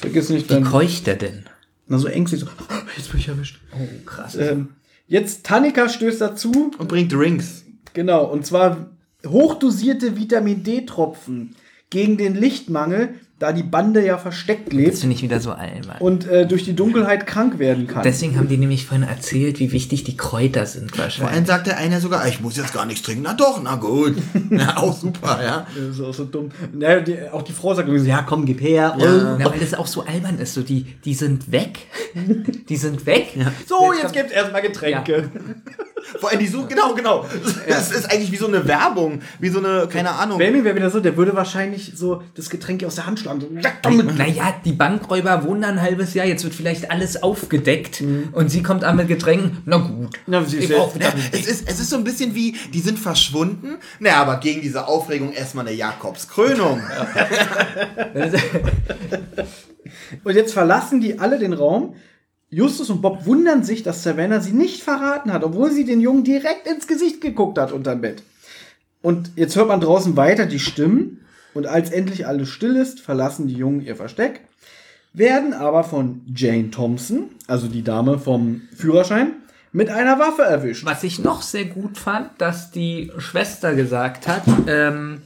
Vergiss 0.00 0.28
nicht, 0.30 0.48
Wie 0.50 0.54
dann. 0.54 0.64
keucht 0.64 1.06
er 1.08 1.16
denn? 1.16 1.44
Na, 1.86 1.98
so 1.98 2.08
ängstlich, 2.08 2.40
so. 2.40 2.46
Jetzt 2.96 3.10
bin 3.10 3.20
ich 3.20 3.28
erwischt. 3.28 3.60
Oh, 3.72 3.86
krass. 4.06 4.34
Ähm, 4.36 4.70
jetzt 5.06 5.44
Tanika 5.44 5.88
stößt 5.88 6.20
dazu. 6.20 6.72
Und 6.78 6.88
bringt 6.88 7.12
Drinks. 7.12 7.64
Genau, 7.92 8.24
und 8.24 8.46
zwar 8.46 8.90
hochdosierte 9.24 10.16
Vitamin 10.16 10.62
D-Tropfen 10.62 11.56
gegen 11.90 12.16
den 12.16 12.34
Lichtmangel, 12.34 13.20
da 13.40 13.52
die 13.52 13.64
Bande 13.64 14.04
ja 14.04 14.16
versteckt 14.16 14.68
Das 14.68 14.74
lebt 14.74 14.98
finde 14.98 15.16
ich 15.16 15.22
wieder 15.22 15.40
so 15.40 15.50
albern. 15.50 15.96
und 15.98 16.26
äh, 16.28 16.46
durch 16.46 16.64
die 16.64 16.74
Dunkelheit 16.74 17.26
krank 17.26 17.58
werden 17.58 17.88
kann. 17.88 18.02
Deswegen 18.04 18.38
haben 18.38 18.48
die 18.48 18.56
nämlich 18.56 18.86
vorhin 18.86 19.06
erzählt, 19.06 19.58
wie 19.58 19.72
wichtig 19.72 20.04
die 20.04 20.16
Kräuter 20.16 20.66
sind 20.66 20.90
Vor 20.94 21.04
allem 21.04 21.04
wahrscheinlich. 21.20 21.46
sagt 21.48 21.66
der 21.66 21.76
eine 21.78 22.00
sogar, 22.00 22.26
ich 22.28 22.40
muss 22.40 22.56
jetzt 22.56 22.72
gar 22.72 22.86
nichts 22.86 23.02
trinken. 23.02 23.22
Na 23.24 23.34
doch, 23.34 23.60
na 23.62 23.74
gut. 23.74 24.14
ja, 24.50 24.76
auch 24.76 24.96
super, 24.96 25.40
ja. 25.42 25.66
Das 25.76 25.96
ist 25.96 26.00
auch 26.00 26.14
so 26.14 26.24
dumm. 26.24 26.50
Ja, 26.78 27.00
die, 27.00 27.28
auch 27.32 27.42
die 27.42 27.52
Frau 27.52 27.74
sagt 27.74 27.88
irgendwie 27.88 28.04
so, 28.04 28.08
ja 28.10 28.22
komm, 28.22 28.46
gib 28.46 28.60
her. 28.60 28.96
Ja. 28.98 29.36
Na, 29.38 29.50
weil 29.50 29.58
das 29.58 29.74
auch 29.74 29.88
so 29.88 30.04
albern 30.04 30.38
ist. 30.38 30.54
So, 30.54 30.62
die, 30.62 30.86
die 31.04 31.14
sind 31.14 31.50
weg. 31.50 31.78
Die 32.68 32.76
sind 32.76 33.04
weg. 33.06 33.34
So, 33.66 33.92
jetzt 33.92 34.12
gibt's 34.12 34.32
erstmal 34.32 34.62
Getränke. 34.62 35.30
Vor 36.20 36.30
allem 36.30 36.38
die 36.38 36.46
so, 36.46 36.64
genau, 36.66 36.94
genau. 36.94 37.26
Das 37.66 37.90
ist 37.90 38.10
eigentlich 38.10 38.30
wie 38.30 38.36
so 38.36 38.46
eine 38.46 38.66
Werbung, 38.68 39.20
wie 39.40 39.48
so 39.48 39.58
eine, 39.58 39.88
keine 39.88 40.10
Ahnung. 40.12 40.38
Benjamin 40.38 40.64
wäre 40.64 40.76
wieder 40.76 40.90
so, 40.90 41.00
der 41.00 41.16
würde 41.16 41.34
wahrscheinlich 41.34 41.92
so 41.96 42.22
das 42.34 42.50
Getränk 42.50 42.84
aus 42.84 42.94
der 42.94 43.06
Hand 43.06 43.18
komm 43.82 43.96
mit. 43.96 44.18
Naja, 44.18 44.54
die 44.64 44.72
Bankräuber 44.72 45.44
wohnen 45.44 45.62
da 45.62 45.68
ein 45.68 45.80
halbes 45.82 46.14
Jahr, 46.14 46.26
jetzt 46.26 46.44
wird 46.44 46.54
vielleicht 46.54 46.90
alles 46.90 47.22
aufgedeckt 47.22 48.02
und 48.32 48.50
sie 48.50 48.62
kommt 48.62 48.84
an 48.84 48.96
mit 48.96 49.08
Getränken. 49.08 49.58
Na 49.64 49.78
gut. 49.78 50.18
Na, 50.26 50.44
sie 50.44 50.58
ist 50.58 50.64
Ich 50.64 50.70
ja- 50.70 50.84
es, 51.32 51.46
ist, 51.46 51.68
es 51.68 51.80
ist 51.80 51.90
so 51.90 51.96
ein 51.96 52.04
bisschen 52.04 52.34
wie, 52.34 52.56
die 52.72 52.80
sind 52.80 52.98
verschwunden. 52.98 53.76
Naja, 54.00 54.16
aber 54.22 54.38
gegen 54.38 54.60
diese 54.60 54.86
Aufregung 54.88 55.32
erstmal 55.32 55.66
eine 55.66 55.76
Jakobskrönung. 55.76 56.80
Und 60.24 60.34
jetzt 60.34 60.52
verlassen 60.52 61.00
die 61.00 61.18
alle 61.18 61.38
den 61.38 61.52
Raum. 61.52 61.94
Justus 62.50 62.88
und 62.90 63.02
Bob 63.02 63.26
wundern 63.26 63.64
sich, 63.64 63.82
dass 63.82 64.02
Savannah 64.02 64.40
sie 64.40 64.52
nicht 64.52 64.82
verraten 64.82 65.32
hat, 65.32 65.42
obwohl 65.42 65.72
sie 65.72 65.84
den 65.84 66.00
Jungen 66.00 66.22
direkt 66.24 66.68
ins 66.68 66.86
Gesicht 66.86 67.20
geguckt 67.20 67.58
hat 67.58 67.72
unterm 67.72 68.00
Bett. 68.00 68.22
Und 69.02 69.32
jetzt 69.36 69.56
hört 69.56 69.68
man 69.68 69.80
draußen 69.80 70.16
weiter 70.16 70.46
die 70.46 70.60
Stimmen. 70.60 71.20
Und 71.54 71.66
als 71.66 71.90
endlich 71.90 72.26
alles 72.26 72.48
still 72.48 72.76
ist, 72.76 73.00
verlassen 73.00 73.46
die 73.46 73.54
Jungen 73.54 73.80
ihr 73.80 73.96
Versteck, 73.96 74.40
werden 75.12 75.54
aber 75.54 75.84
von 75.84 76.22
Jane 76.34 76.70
Thompson, 76.70 77.30
also 77.46 77.68
die 77.68 77.84
Dame 77.84 78.18
vom 78.18 78.62
Führerschein, 78.76 79.32
mit 79.72 79.88
einer 79.88 80.18
Waffe 80.18 80.42
erwischt. 80.42 80.84
Was 80.84 81.02
ich 81.02 81.18
noch 81.18 81.42
sehr 81.42 81.64
gut 81.64 81.96
fand, 81.96 82.30
dass 82.38 82.70
die 82.70 83.10
Schwester 83.18 83.74
gesagt 83.74 84.26
hat, 84.26 84.42
ähm, 84.66 85.22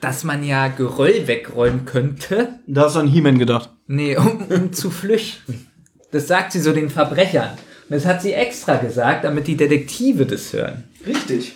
dass 0.00 0.24
man 0.24 0.44
ja 0.44 0.68
Geröll 0.68 1.26
wegräumen 1.26 1.86
könnte. 1.86 2.60
Da 2.66 2.82
hast 2.82 2.96
du 2.96 3.00
an 3.00 3.08
He-Man 3.08 3.38
gedacht. 3.38 3.70
Nee, 3.86 4.16
um, 4.16 4.42
um 4.48 4.72
zu 4.72 4.90
flüchten. 4.90 5.66
Das 6.10 6.28
sagt 6.28 6.52
sie 6.52 6.60
so 6.60 6.72
den 6.72 6.90
Verbrechern. 6.90 7.50
Und 7.88 7.96
das 7.96 8.06
hat 8.06 8.22
sie 8.22 8.32
extra 8.32 8.76
gesagt, 8.76 9.24
damit 9.24 9.46
die 9.46 9.56
Detektive 9.56 10.26
das 10.26 10.52
hören. 10.52 10.84
Richtig. 11.06 11.54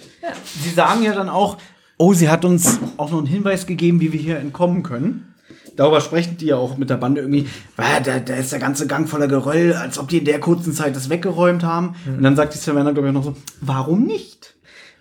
Sie 0.63 0.71
sagen 0.71 1.03
ja 1.03 1.15
dann 1.15 1.29
auch, 1.29 1.59
oh, 1.99 2.15
sie 2.15 2.29
hat 2.29 2.45
uns 2.45 2.79
auch 2.97 3.11
noch 3.11 3.19
einen 3.19 3.27
Hinweis 3.27 3.67
gegeben, 3.67 4.01
wie 4.01 4.13
wir 4.13 4.21
hier 4.21 4.39
entkommen 4.39 4.83
können. 4.83 5.35
Darüber 5.77 6.01
sprechen 6.01 6.37
die 6.39 6.47
ja 6.47 6.57
auch 6.57 6.77
mit 6.77 6.91
der 6.91 6.97
Bande 6.97 7.21
irgendwie, 7.21 7.47
"Ah, 7.77 8.01
da, 8.01 8.19
da 8.19 8.35
ist 8.35 8.51
der 8.51 8.59
ganze 8.59 8.87
Gang 8.89 9.09
voller 9.09 9.29
Geröll, 9.29 9.75
als 9.75 9.99
ob 9.99 10.09
die 10.09 10.19
in 10.19 10.25
der 10.25 10.41
kurzen 10.41 10.73
Zeit 10.73 10.97
das 10.97 11.09
weggeräumt 11.09 11.63
haben. 11.63 11.95
Und 12.07 12.23
dann 12.25 12.35
sagt 12.35 12.55
die 12.55 12.59
Savannah, 12.59 12.91
glaube 12.91 13.09
ich, 13.09 13.15
noch 13.15 13.23
so, 13.23 13.37
warum 13.61 14.05
nicht? 14.05 14.55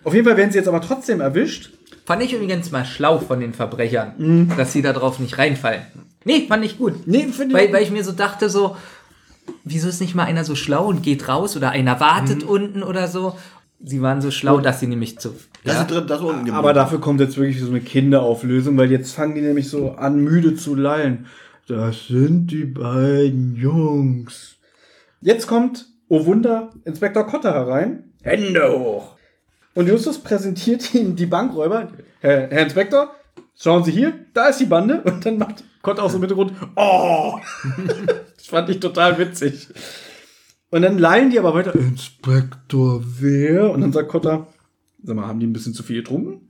Auf 0.04 0.14
jeden 0.14 0.24
Fall 0.26 0.36
werden 0.36 0.52
sie 0.52 0.58
jetzt 0.58 0.68
aber 0.68 0.80
trotzdem 0.80 1.20
erwischt. 1.20 1.70
Fand 2.06 2.22
ich 2.22 2.32
übrigens 2.32 2.70
mal 2.70 2.84
schlau 2.84 3.18
von 3.18 3.40
den 3.40 3.52
Verbrechern, 3.54 4.52
dass 4.56 4.72
sie 4.72 4.80
da 4.82 4.92
drauf 4.92 5.18
nicht 5.18 5.36
reinfallen. 5.36 5.82
Nee, 6.24 6.46
fand 6.48 6.64
ich 6.64 6.78
gut. 6.78 7.06
Nee, 7.06 7.26
finde 7.32 7.54
weil, 7.54 7.72
weil 7.72 7.82
ich 7.82 7.90
mir 7.90 8.04
so 8.04 8.12
dachte, 8.12 8.48
so, 8.48 8.76
wieso 9.64 9.88
ist 9.88 10.00
nicht 10.00 10.14
mal 10.14 10.24
einer 10.24 10.44
so 10.44 10.54
schlau 10.54 10.86
und 10.86 11.02
geht 11.02 11.28
raus 11.28 11.56
oder 11.56 11.70
einer 11.70 12.00
wartet 12.00 12.44
unten 12.44 12.82
oder 12.82 13.08
so? 13.08 13.34
Sie 13.80 14.02
waren 14.02 14.20
so 14.20 14.30
schlau, 14.30 14.58
dass 14.60 14.80
sie 14.80 14.86
nämlich 14.88 15.18
zu. 15.18 15.34
Das 15.64 15.74
Ja? 15.74 15.82
ist 15.82 15.90
drin, 15.90 16.06
das 16.06 16.18
ist 16.18 16.24
unten 16.24 16.38
geblieben. 16.38 16.56
Aber 16.56 16.72
dafür 16.72 17.00
kommt 17.00 17.20
jetzt 17.20 17.36
wirklich 17.36 17.60
so 17.60 17.68
eine 17.68 17.80
Kinderauflösung, 17.80 18.76
weil 18.76 18.90
jetzt 18.90 19.12
fangen 19.12 19.34
die 19.36 19.40
nämlich 19.40 19.68
so 19.68 19.92
an, 19.92 20.16
müde 20.18 20.56
zu 20.56 20.74
lallen. 20.74 21.26
Das 21.68 22.08
sind 22.08 22.50
die 22.50 22.64
beiden 22.64 23.54
Jungs. 23.54 24.56
Jetzt 25.20 25.46
kommt, 25.46 25.86
oh 26.08 26.24
Wunder, 26.26 26.70
Inspektor 26.84 27.26
Kotter 27.26 27.52
herein. 27.52 28.04
Hände 28.22 28.68
hoch. 28.72 29.16
Und 29.74 29.86
Justus 29.88 30.18
präsentiert 30.18 30.94
ihm 30.94 31.14
die 31.14 31.26
Bankräuber. 31.26 31.88
Herr, 32.20 32.48
Herr 32.50 32.62
Inspektor, 32.62 33.14
schauen 33.56 33.84
Sie 33.84 33.92
hier, 33.92 34.12
da 34.34 34.48
ist 34.48 34.58
die 34.58 34.66
Bande. 34.66 35.02
Und 35.02 35.24
dann 35.24 35.38
macht 35.38 35.62
Kotter 35.82 36.02
aus 36.02 36.12
dem 36.12 36.20
Hintergrund, 36.20 36.52
oh! 36.74 37.38
das 38.36 38.46
fand 38.46 38.68
ich 38.70 38.80
total 38.80 39.18
witzig. 39.18 39.68
Und 40.70 40.82
dann 40.82 40.98
lallen 40.98 41.30
die 41.30 41.38
aber 41.38 41.54
weiter, 41.54 41.74
Inspektor 41.74 43.02
wer? 43.20 43.70
Und 43.70 43.80
dann 43.80 43.92
sagt 43.92 44.08
Kotter, 44.08 44.46
sag 45.02 45.16
mal, 45.16 45.26
haben 45.26 45.40
die 45.40 45.46
ein 45.46 45.52
bisschen 45.52 45.74
zu 45.74 45.82
viel 45.82 46.02
getrunken? 46.02 46.48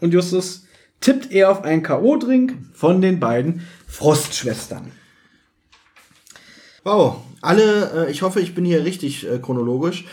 Und 0.00 0.12
Justus 0.12 0.66
tippt 1.00 1.32
er 1.32 1.50
auf 1.50 1.64
einen 1.64 1.82
K.O.-Drink 1.82 2.54
von 2.72 3.00
den 3.00 3.20
beiden 3.20 3.62
Frostschwestern. 3.86 4.92
Wow, 6.84 7.16
alle, 7.40 8.06
äh, 8.06 8.10
ich 8.10 8.22
hoffe, 8.22 8.40
ich 8.40 8.54
bin 8.54 8.64
hier 8.64 8.84
richtig 8.84 9.28
äh, 9.28 9.38
chronologisch. 9.38 10.04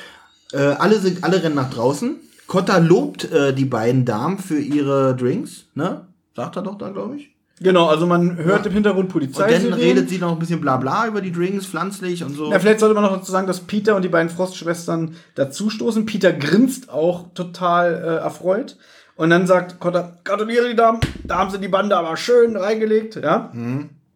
Äh, 0.51 0.57
alle, 0.57 0.99
sind, 0.99 1.23
alle 1.23 1.43
rennen 1.43 1.55
nach 1.55 1.69
draußen. 1.69 2.15
Kotta 2.47 2.77
lobt 2.77 3.31
äh, 3.31 3.53
die 3.53 3.65
beiden 3.65 4.05
Damen 4.05 4.39
für 4.39 4.59
ihre 4.59 5.15
Drinks, 5.15 5.65
ne? 5.75 6.07
Sagt 6.35 6.55
er 6.55 6.63
doch 6.63 6.77
da, 6.77 6.89
glaube 6.89 7.17
ich. 7.17 7.32
Genau, 7.63 7.87
also 7.87 8.05
man 8.05 8.37
hört 8.37 8.61
Ja. 8.61 8.67
im 8.67 8.73
Hintergrund 8.73 9.05
Und 9.05 9.11
Polizei. 9.13 9.51
dann 9.57 9.73
redet 9.73 10.09
sie 10.09 10.17
noch 10.19 10.33
ein 10.33 10.39
bisschen 10.39 10.61
bla 10.61 10.77
bla 10.77 11.07
über 11.07 11.21
die 11.21 11.31
Drinks, 11.31 11.65
pflanzlich 11.65 12.23
und 12.23 12.35
so. 12.35 12.51
Ja, 12.51 12.59
vielleicht 12.59 12.79
sollte 12.81 12.93
man 12.93 13.03
noch 13.03 13.13
dazu 13.17 13.31
sagen, 13.31 13.47
dass 13.47 13.61
Peter 13.61 13.95
und 13.95 14.01
die 14.03 14.09
beiden 14.09 14.29
Frostschwestern 14.29 15.15
dazustoßen. 15.35 16.05
Peter 16.05 16.33
grinst 16.33 16.89
auch 16.89 17.25
total 17.33 17.93
äh, 17.93 18.23
erfreut. 18.23 18.77
Und 19.15 19.29
dann 19.29 19.47
sagt 19.47 19.79
Kotter, 19.79 20.17
gratuliere 20.23 20.69
die 20.69 20.75
Damen, 20.75 20.99
da 21.23 21.37
haben 21.37 21.51
sie 21.51 21.59
die 21.59 21.67
Bande 21.67 21.95
aber 21.95 22.17
schön 22.17 22.55
reingelegt, 22.57 23.15
ja. 23.15 23.51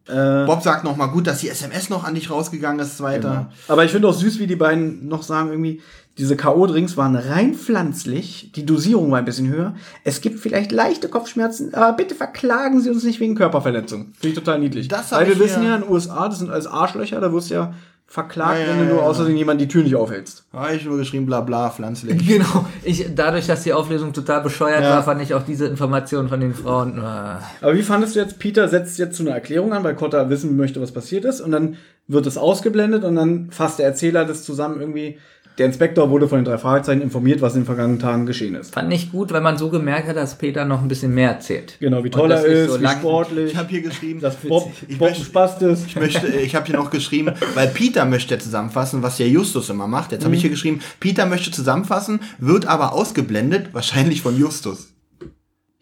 Äh, 0.08 0.46
Bob 0.46 0.62
sagt 0.62 0.84
noch 0.84 0.96
mal 0.96 1.06
gut, 1.06 1.26
dass 1.26 1.38
die 1.40 1.48
SMS 1.50 1.90
noch 1.90 2.02
an 2.04 2.14
dich 2.14 2.30
rausgegangen 2.30 2.80
ist, 2.80 3.00
weiter. 3.02 3.28
Genau. 3.28 3.46
Aber 3.68 3.84
ich 3.84 3.92
finde 3.92 4.08
auch 4.08 4.14
süß, 4.14 4.38
wie 4.40 4.46
die 4.46 4.56
beiden 4.56 5.06
noch 5.06 5.22
sagen, 5.22 5.50
irgendwie, 5.50 5.82
diese 6.18 6.36
K.O.-Drinks 6.36 6.96
waren 6.96 7.14
rein 7.16 7.54
pflanzlich, 7.54 8.50
die 8.54 8.66
Dosierung 8.66 9.10
war 9.10 9.18
ein 9.18 9.24
bisschen 9.24 9.48
höher. 9.48 9.74
Es 10.04 10.20
gibt 10.20 10.40
vielleicht 10.40 10.72
leichte 10.72 11.08
Kopfschmerzen, 11.08 11.74
aber 11.74 11.96
bitte 11.96 12.14
verklagen 12.14 12.80
Sie 12.80 12.90
uns 12.90 13.04
nicht 13.04 13.20
wegen 13.20 13.34
Körperverletzung. 13.36 14.12
Finde 14.18 14.28
ich 14.28 14.34
total 14.34 14.58
niedlich. 14.58 14.88
Das 14.88 15.12
Weil 15.12 15.26
wir 15.26 15.34
ich 15.34 15.38
wissen 15.40 15.62
ja, 15.62 15.76
in 15.76 15.82
den 15.82 15.90
USA, 15.90 16.28
das 16.28 16.40
sind 16.40 16.50
alles 16.50 16.66
Arschlöcher, 16.66 17.20
da 17.20 17.32
wirst 17.32 17.50
du 17.50 17.54
ja 17.54 17.74
verklagt, 18.10 18.58
Ja, 18.58 18.64
ja, 18.64 18.70
wenn 18.70 18.78
du 18.78 18.84
ja, 18.84 18.90
nur 18.94 19.00
ja. 19.02 19.06
außerdem 19.06 19.36
jemand 19.36 19.60
die 19.60 19.68
Tür 19.68 19.82
nicht 19.82 19.94
aufhältst. 19.94 20.44
Habe 20.52 20.74
ich 20.74 20.84
nur 20.86 20.96
geschrieben, 20.96 21.26
bla 21.26 21.42
bla, 21.42 21.68
pflanzlich. 21.70 22.16
Genau. 22.26 22.64
Ich, 22.82 23.06
dadurch, 23.14 23.46
dass 23.46 23.64
die 23.64 23.74
Auflösung 23.74 24.14
total 24.14 24.40
bescheuert 24.40 24.82
Ja. 24.82 24.90
war, 24.96 25.02
fand 25.02 25.20
ich 25.20 25.34
auch 25.34 25.42
diese 25.42 25.66
Information 25.66 26.28
von 26.30 26.40
den 26.40 26.54
Frauen. 26.54 26.96
äh, 26.98 27.02
Aber 27.02 27.74
wie 27.74 27.82
fandest 27.82 28.16
du 28.16 28.20
jetzt, 28.20 28.38
Peter 28.38 28.66
setzt 28.66 28.98
jetzt 28.98 29.14
zu 29.16 29.24
einer 29.24 29.32
Erklärung 29.32 29.74
an, 29.74 29.84
weil 29.84 29.94
Kotta 29.94 30.30
wissen 30.30 30.56
möchte, 30.56 30.80
was 30.80 30.92
passiert 30.92 31.26
ist, 31.26 31.42
und 31.42 31.52
dann 31.52 31.76
wird 32.06 32.26
es 32.26 32.38
ausgeblendet 32.38 33.04
und 33.04 33.14
dann 33.16 33.50
fasst 33.50 33.78
der 33.78 33.84
Erzähler 33.86 34.24
das 34.24 34.42
zusammen 34.42 34.80
irgendwie. 34.80 35.18
Der 35.58 35.66
Inspektor 35.66 36.08
wurde 36.10 36.28
von 36.28 36.38
den 36.38 36.44
drei 36.44 36.56
Fragezeichen 36.56 37.02
informiert, 37.02 37.40
was 37.40 37.54
in 37.54 37.62
den 37.62 37.66
vergangenen 37.66 37.98
Tagen 37.98 38.26
geschehen 38.26 38.54
ist. 38.54 38.72
Fand 38.74 38.92
ich 38.92 39.10
gut, 39.10 39.32
weil 39.32 39.40
man 39.40 39.58
so 39.58 39.70
gemerkt 39.70 40.06
hat, 40.06 40.14
dass 40.16 40.38
Peter 40.38 40.64
noch 40.64 40.80
ein 40.80 40.86
bisschen 40.86 41.12
mehr 41.12 41.30
erzählt. 41.32 41.74
Genau, 41.80 42.04
wie 42.04 42.10
toll 42.10 42.30
er 42.30 42.44
ist, 42.44 42.70
so 42.70 42.80
wie 42.80 42.86
sportlich. 42.86 43.50
Ich 43.52 43.56
habe 43.56 43.68
hier 43.68 43.82
geschrieben, 43.82 44.20
dass 44.20 44.36
Bob, 44.36 44.70
Ich 44.86 44.96
Bob 44.98 45.08
möchte- 45.08 45.24
Spast 45.24 45.60
ist. 45.62 45.86
Ich 45.86 45.96
möchte, 45.96 46.28
ich 46.28 46.54
habe 46.54 46.66
hier 46.66 46.76
noch 46.76 46.90
geschrieben, 46.90 47.32
weil 47.54 47.66
Peter 47.68 48.04
möchte 48.04 48.38
zusammenfassen, 48.38 49.02
was 49.02 49.18
ja 49.18 49.26
Justus 49.26 49.68
immer 49.68 49.88
macht. 49.88 50.12
Jetzt 50.12 50.24
habe 50.24 50.34
ich 50.36 50.40
hier 50.42 50.50
geschrieben, 50.50 50.80
Peter 51.00 51.26
möchte 51.26 51.50
zusammenfassen, 51.50 52.20
wird 52.38 52.66
aber 52.66 52.92
ausgeblendet, 52.92 53.74
wahrscheinlich 53.74 54.22
von 54.22 54.38
Justus. 54.38 54.92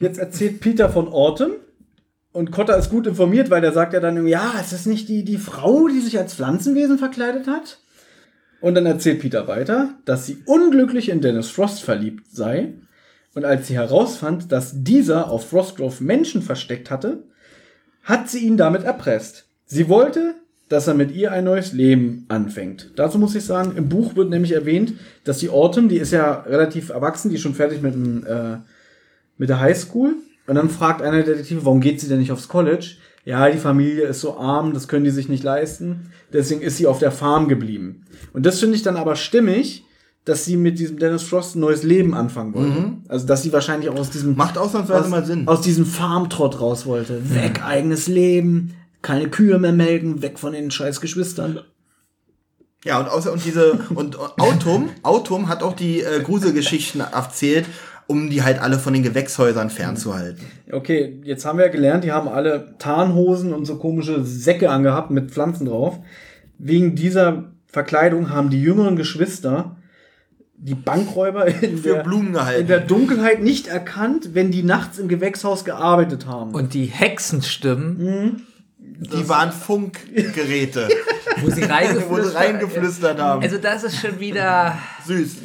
Jetzt 0.00 0.18
erzählt 0.18 0.60
Peter 0.60 0.88
von 0.88 1.08
Autumn 1.08 1.52
und 2.32 2.50
Kotter 2.50 2.78
ist 2.78 2.88
gut 2.90 3.06
informiert, 3.06 3.50
weil 3.50 3.60
der 3.60 3.72
sagt 3.72 3.92
ja 3.92 4.00
dann 4.00 4.26
ja, 4.26 4.52
ist 4.58 4.72
das 4.72 4.86
nicht 4.86 5.08
die, 5.10 5.22
die 5.24 5.38
Frau, 5.38 5.88
die 5.88 6.00
sich 6.00 6.18
als 6.18 6.34
Pflanzenwesen 6.34 6.98
verkleidet 6.98 7.46
hat? 7.46 7.78
Und 8.60 8.74
dann 8.74 8.86
erzählt 8.86 9.20
Peter 9.20 9.46
weiter, 9.48 9.94
dass 10.04 10.26
sie 10.26 10.38
unglücklich 10.46 11.08
in 11.08 11.20
Dennis 11.20 11.50
Frost 11.50 11.82
verliebt 11.82 12.26
sei. 12.30 12.74
Und 13.34 13.44
als 13.44 13.68
sie 13.68 13.74
herausfand, 13.74 14.50
dass 14.50 14.82
dieser 14.82 15.30
auf 15.30 15.50
Frostgrove 15.50 16.02
Menschen 16.02 16.40
versteckt 16.40 16.90
hatte, 16.90 17.24
hat 18.02 18.30
sie 18.30 18.46
ihn 18.46 18.56
damit 18.56 18.84
erpresst. 18.84 19.46
Sie 19.66 19.88
wollte, 19.88 20.34
dass 20.68 20.88
er 20.88 20.94
mit 20.94 21.12
ihr 21.14 21.32
ein 21.32 21.44
neues 21.44 21.72
Leben 21.72 22.24
anfängt. 22.28 22.92
Dazu 22.96 23.18
muss 23.18 23.34
ich 23.34 23.44
sagen, 23.44 23.76
im 23.76 23.88
Buch 23.88 24.16
wird 24.16 24.30
nämlich 24.30 24.52
erwähnt, 24.52 24.94
dass 25.24 25.38
die 25.38 25.50
Autumn, 25.50 25.88
die 25.88 25.98
ist 25.98 26.12
ja 26.12 26.40
relativ 26.42 26.88
erwachsen, 26.88 27.28
die 27.28 27.36
ist 27.36 27.42
schon 27.42 27.54
fertig 27.54 27.82
mit 27.82 27.94
dem, 27.94 28.24
äh, 28.26 28.58
mit 29.36 29.48
der 29.48 29.60
Highschool. 29.60 30.14
Und 30.46 30.54
dann 30.54 30.70
fragt 30.70 31.02
einer 31.02 31.22
der 31.22 31.34
Detektive, 31.34 31.64
warum 31.64 31.80
geht 31.80 32.00
sie 32.00 32.08
denn 32.08 32.20
nicht 32.20 32.32
aufs 32.32 32.48
College? 32.48 32.96
Ja, 33.26 33.50
die 33.50 33.58
Familie 33.58 34.06
ist 34.06 34.20
so 34.20 34.38
arm, 34.38 34.72
das 34.72 34.86
können 34.86 35.04
die 35.04 35.10
sich 35.10 35.28
nicht 35.28 35.42
leisten. 35.42 36.12
Deswegen 36.32 36.62
ist 36.62 36.76
sie 36.76 36.86
auf 36.86 37.00
der 37.00 37.10
Farm 37.10 37.48
geblieben. 37.48 38.04
Und 38.32 38.46
das 38.46 38.60
finde 38.60 38.76
ich 38.76 38.84
dann 38.84 38.96
aber 38.96 39.16
stimmig, 39.16 39.84
dass 40.24 40.44
sie 40.44 40.56
mit 40.56 40.78
diesem 40.78 41.00
Dennis 41.00 41.24
Frost 41.24 41.56
ein 41.56 41.60
neues 41.60 41.82
Leben 41.82 42.14
anfangen 42.14 42.54
wollte. 42.54 42.80
Mhm. 42.80 43.02
Also, 43.08 43.26
dass 43.26 43.42
sie 43.42 43.52
wahrscheinlich 43.52 43.90
auch 43.90 43.98
aus 43.98 44.10
diesem, 44.10 44.36
Macht 44.36 44.56
ausnahmsweise 44.56 45.04
aus, 45.04 45.10
mal 45.10 45.26
Sinn. 45.26 45.48
aus 45.48 45.60
diesem 45.60 45.86
Farmtrott 45.86 46.60
raus 46.60 46.86
wollte. 46.86 47.20
Weg, 47.34 47.64
eigenes 47.64 48.06
Leben, 48.06 48.74
keine 49.02 49.28
Kühe 49.28 49.58
mehr 49.58 49.72
melken, 49.72 50.22
weg 50.22 50.38
von 50.38 50.52
den 50.52 50.70
scheiß 50.70 51.00
Geschwistern. 51.00 51.60
Ja, 52.84 53.00
und 53.00 53.08
außer 53.08 53.32
und 53.32 53.44
diese 53.44 53.80
und 53.96 54.20
Autum, 54.38 54.90
Autum 55.02 55.48
hat 55.48 55.64
auch 55.64 55.74
die 55.74 56.00
äh, 56.02 56.22
Gruselgeschichten 56.22 57.00
erzählt, 57.00 57.66
um 58.06 58.30
die 58.30 58.42
halt 58.42 58.60
alle 58.60 58.78
von 58.78 58.92
den 58.92 59.02
Gewächshäusern 59.02 59.70
fernzuhalten. 59.70 60.44
Okay, 60.70 61.20
jetzt 61.24 61.44
haben 61.44 61.58
wir 61.58 61.68
gelernt, 61.68 62.04
die 62.04 62.12
haben 62.12 62.28
alle 62.28 62.74
Tarnhosen 62.78 63.52
und 63.52 63.64
so 63.64 63.76
komische 63.76 64.24
Säcke 64.24 64.70
angehabt 64.70 65.10
mit 65.10 65.30
Pflanzen 65.30 65.66
drauf. 65.66 65.98
Wegen 66.58 66.94
dieser 66.94 67.44
Verkleidung 67.66 68.30
haben 68.30 68.50
die 68.50 68.62
jüngeren 68.62 68.96
Geschwister 68.96 69.76
die 70.58 70.74
Bankräuber 70.74 71.46
in, 71.46 71.78
Für 71.78 71.94
der, 71.94 72.02
Blumen 72.02 72.32
gehalten. 72.32 72.62
in 72.62 72.66
der 72.66 72.80
Dunkelheit 72.80 73.42
nicht 73.42 73.66
erkannt, 73.66 74.30
wenn 74.34 74.50
die 74.50 74.62
nachts 74.62 74.98
im 74.98 75.08
Gewächshaus 75.08 75.64
gearbeitet 75.64 76.26
haben. 76.26 76.54
Und 76.54 76.72
die 76.72 76.86
Hexenstimmen, 76.86 78.46
Die 78.78 79.28
waren 79.28 79.52
Funkgeräte, 79.52 80.88
wo 81.42 81.50
sie 81.50 81.64
reingeflüstert, 81.64 82.10
wo 82.10 82.22
sie 82.22 82.34
reingeflüstert 82.34 83.20
haben. 83.20 83.42
Also 83.42 83.58
das 83.58 83.84
ist 83.84 84.00
schon 84.00 84.18
wieder. 84.18 84.78
Süß. 85.06 85.36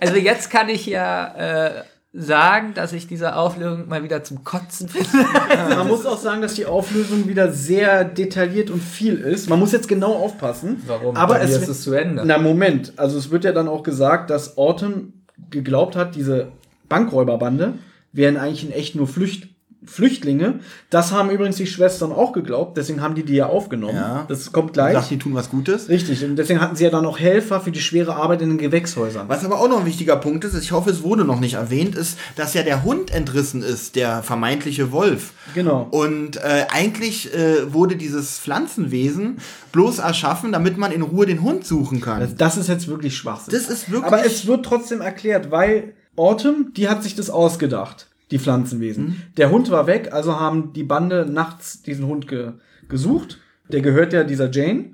Also 0.00 0.16
jetzt 0.16 0.50
kann 0.50 0.68
ich 0.68 0.84
ja 0.84 1.68
äh, 1.68 1.70
sagen, 2.12 2.72
dass 2.74 2.92
ich 2.92 3.06
diese 3.06 3.36
Auflösung 3.36 3.88
mal 3.88 4.02
wieder 4.02 4.24
zum 4.24 4.42
Kotzen 4.42 4.88
finde. 4.88 5.08
Man 5.76 5.88
muss 5.88 6.06
auch 6.06 6.18
sagen, 6.18 6.40
dass 6.40 6.54
die 6.54 6.66
Auflösung 6.66 7.28
wieder 7.28 7.52
sehr 7.52 8.04
detailliert 8.04 8.70
und 8.70 8.82
viel 8.82 9.18
ist. 9.18 9.50
Man 9.50 9.58
muss 9.58 9.72
jetzt 9.72 9.88
genau 9.88 10.14
aufpassen. 10.14 10.82
Warum? 10.86 11.16
Aber 11.16 11.40
es 11.40 11.54
ist 11.54 11.68
es 11.68 11.82
zu 11.82 11.92
Ende. 11.92 12.24
Na 12.24 12.38
Moment, 12.38 12.94
also 12.96 13.18
es 13.18 13.30
wird 13.30 13.44
ja 13.44 13.52
dann 13.52 13.68
auch 13.68 13.82
gesagt, 13.82 14.30
dass 14.30 14.56
Autumn 14.56 15.12
geglaubt 15.50 15.96
hat, 15.96 16.14
diese 16.14 16.48
Bankräuberbande 16.88 17.74
wären 18.12 18.38
eigentlich 18.38 18.64
in 18.64 18.72
echt 18.72 18.94
nur 18.94 19.06
Flücht, 19.06 19.48
Flüchtlinge. 19.84 20.60
Das 20.90 21.12
haben 21.12 21.30
übrigens 21.30 21.56
die 21.56 21.66
Schwestern 21.66 22.10
auch 22.12 22.32
geglaubt, 22.32 22.76
deswegen 22.76 23.00
haben 23.00 23.14
die 23.14 23.22
die 23.22 23.34
ja 23.34 23.46
aufgenommen. 23.46 23.94
Ja. 23.94 24.24
Das 24.28 24.50
kommt 24.50 24.72
gleich. 24.72 24.94
Sagt, 24.94 25.10
die 25.10 25.18
tun 25.18 25.34
was 25.34 25.50
Gutes. 25.50 25.88
Richtig, 25.88 26.24
und 26.24 26.36
deswegen 26.36 26.60
hatten 26.60 26.74
sie 26.74 26.84
ja 26.84 26.90
dann 26.90 27.06
auch 27.06 27.18
Helfer 27.18 27.60
für 27.60 27.70
die 27.70 27.80
schwere 27.80 28.16
Arbeit 28.16 28.42
in 28.42 28.48
den 28.48 28.58
Gewächshäusern. 28.58 29.28
Was 29.28 29.44
aber 29.44 29.60
auch 29.60 29.68
noch 29.68 29.80
ein 29.80 29.86
wichtiger 29.86 30.16
Punkt 30.16 30.44
ist, 30.44 30.54
ich 30.54 30.72
hoffe, 30.72 30.90
es 30.90 31.02
wurde 31.04 31.24
noch 31.24 31.38
nicht 31.38 31.54
erwähnt, 31.54 31.94
ist, 31.94 32.18
dass 32.34 32.54
ja 32.54 32.64
der 32.64 32.82
Hund 32.82 33.12
entrissen 33.12 33.62
ist, 33.62 33.94
der 33.94 34.22
vermeintliche 34.24 34.90
Wolf. 34.90 35.32
Genau. 35.54 35.86
Und 35.90 36.38
äh, 36.38 36.66
eigentlich 36.70 37.32
äh, 37.32 37.72
wurde 37.72 37.96
dieses 37.96 38.38
Pflanzenwesen 38.38 39.38
bloß 39.70 40.00
erschaffen, 40.00 40.50
damit 40.50 40.76
man 40.76 40.90
in 40.90 41.02
Ruhe 41.02 41.26
den 41.26 41.42
Hund 41.42 41.64
suchen 41.64 42.00
kann. 42.00 42.20
Das, 42.20 42.34
das 42.34 42.56
ist 42.56 42.68
jetzt 42.68 42.88
wirklich 42.88 43.16
Schwachsinn. 43.16 43.54
Das 43.54 43.68
ist 43.68 43.90
wirklich. 43.90 44.12
Aber 44.12 44.26
es 44.26 44.46
wird 44.46 44.64
trotzdem 44.64 45.00
erklärt, 45.00 45.52
weil 45.52 45.94
Autumn, 46.16 46.72
die 46.76 46.88
hat 46.88 47.04
sich 47.04 47.14
das 47.14 47.30
ausgedacht, 47.30 48.08
die 48.30 48.38
Pflanzenwesen. 48.38 49.04
Mhm. 49.04 49.16
Der 49.36 49.50
Hund 49.50 49.70
war 49.70 49.86
weg, 49.86 50.12
also 50.12 50.38
haben 50.38 50.72
die 50.72 50.84
Bande 50.84 51.26
nachts 51.30 51.82
diesen 51.82 52.06
Hund 52.06 52.28
ge 52.28 52.52
gesucht. 52.88 53.38
Der 53.68 53.82
gehört 53.82 54.12
ja 54.14 54.24
dieser 54.24 54.50
Jane. 54.50 54.92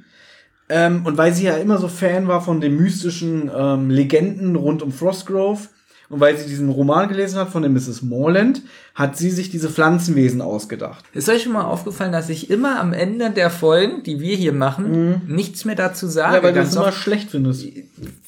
Ähm, 0.69 1.05
und 1.05 1.17
weil 1.17 1.33
sie 1.33 1.45
ja 1.45 1.57
immer 1.57 1.79
so 1.79 1.89
Fan 1.89 2.27
war 2.27 2.41
von 2.41 2.61
den 2.61 2.77
mystischen 2.77 3.51
ähm, 3.55 3.91
Legenden 3.91 4.57
rund 4.57 4.83
um 4.83 4.93
Frostgrove 4.93 5.69
und 6.09 6.21
weil 6.21 6.37
sie 6.37 6.49
diesen 6.49 6.71
Roman 6.71 7.09
gelesen 7.09 7.39
hat 7.39 7.51
von 7.51 7.63
der 7.63 7.71
Mrs. 7.71 8.03
Morland, 8.03 8.63
hat 8.95 9.19
sie 9.19 9.31
sich 9.31 9.51
diese 9.51 9.69
Pflanzenwesen 9.71 10.41
ausgedacht. 10.41 11.05
Ist 11.13 11.29
euch 11.29 11.43
schon 11.43 11.53
mal 11.53 11.65
aufgefallen, 11.65 12.13
dass 12.13 12.29
ich 12.29 12.49
immer 12.49 12.79
am 12.79 12.93
Ende 12.93 13.31
der 13.31 13.51
Folgen, 13.51 14.05
die 14.05 14.21
wir 14.21 14.37
hier 14.37 14.53
machen, 14.53 15.23
nichts 15.27 15.65
mehr 15.65 15.75
dazu 15.75 16.07
sage? 16.07 16.37
Ja, 16.37 16.43
weil 16.45 16.53
du 16.53 16.61
es 16.61 16.77
immer 16.77 16.93
schlecht 16.93 17.33
findest. 17.33 17.67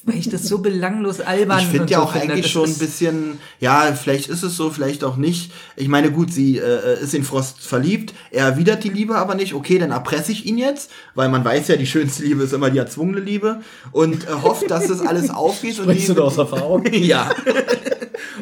weil 0.03 0.17
ich 0.17 0.27
das 0.29 0.43
so 0.43 0.57
belanglos 0.57 1.21
albern 1.21 1.59
Ich 1.59 1.65
finde 1.67 1.83
und 1.83 1.89
ja 1.89 1.99
so 1.99 2.03
auch 2.03 2.11
finde. 2.11 2.33
eigentlich 2.33 2.51
schon 2.51 2.69
ein 2.69 2.77
bisschen, 2.77 3.39
ja, 3.61 3.93
vielleicht 3.93 4.27
ist 4.27 4.43
es 4.43 4.57
so, 4.57 4.69
vielleicht 4.69 5.05
auch 5.05 5.15
nicht. 5.15 5.53
Ich 5.77 5.87
meine, 5.87 6.11
gut, 6.11 6.33
sie 6.33 6.57
äh, 6.57 7.01
ist 7.01 7.13
in 7.13 7.23
Frost 7.23 7.61
verliebt, 7.61 8.13
er 8.31 8.47
erwidert 8.47 8.83
die 8.83 8.89
Liebe 8.89 9.15
aber 9.15 9.35
nicht. 9.35 9.53
Okay, 9.53 9.79
dann 9.79 9.91
erpresse 9.91 10.33
ich 10.33 10.45
ihn 10.45 10.57
jetzt, 10.57 10.91
weil 11.15 11.29
man 11.29 11.45
weiß 11.45 11.69
ja, 11.69 11.77
die 11.77 11.87
schönste 11.87 12.23
Liebe 12.23 12.43
ist 12.43 12.51
immer 12.51 12.69
die 12.69 12.77
erzwungene 12.79 13.21
Liebe 13.21 13.61
und 13.93 14.25
äh, 14.25 14.31
hofft, 14.43 14.69
dass 14.69 14.87
das 14.87 14.99
alles 14.99 15.29
aufgeht. 15.33 15.79
und 15.79 15.85
Sprichst 15.85 16.03
die, 16.09 16.13
du 16.13 16.13
da 16.15 16.23
aus 16.23 16.37
Erfahrung? 16.37 16.85
ja. 16.91 17.29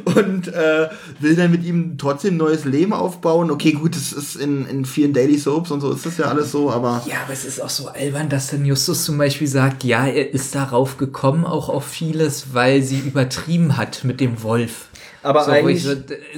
und 0.06 0.48
äh, 0.48 0.90
will 1.20 1.36
dann 1.36 1.52
mit 1.52 1.64
ihm 1.64 1.98
trotzdem 1.98 2.36
ein 2.36 2.38
neues 2.38 2.66
Leben 2.66 2.94
aufbauen. 2.94 3.52
Okay, 3.52 3.74
gut, 3.74 3.96
das 3.96 4.14
ist 4.14 4.36
in, 4.36 4.66
in 4.68 4.86
vielen 4.86 5.14
Daily 5.14 5.38
Soaps 5.38 5.72
und 5.72 5.82
so 5.82 5.92
ist 5.92 6.06
das 6.06 6.18
ja 6.18 6.26
alles 6.26 6.52
so, 6.52 6.72
aber 6.72 7.04
Ja, 7.08 7.18
aber 7.24 7.34
es 7.34 7.46
ist 7.46 7.62
auch 7.62 7.70
so 7.70 7.88
albern, 7.88 8.30
dass 8.30 8.48
dann 8.48 8.66
Justus 8.66 9.06
zum 9.06 9.18
Beispiel 9.18 9.48
sagt, 9.48 9.84
ja, 9.84 10.06
er 10.06 10.34
ist 10.34 10.56
darauf 10.56 10.98
gekommen, 10.98 11.46
auch 11.46 11.70
auf 11.70 11.86
vieles, 11.86 12.54
weil 12.54 12.82
sie 12.82 13.00
übertrieben 13.00 13.78
hat 13.78 14.04
mit 14.04 14.20
dem 14.20 14.44
Wolf. 14.44 14.88
Aber 15.24 15.44
So, 15.44 15.52
eigentlich, 15.52 15.78
ich 15.78 15.84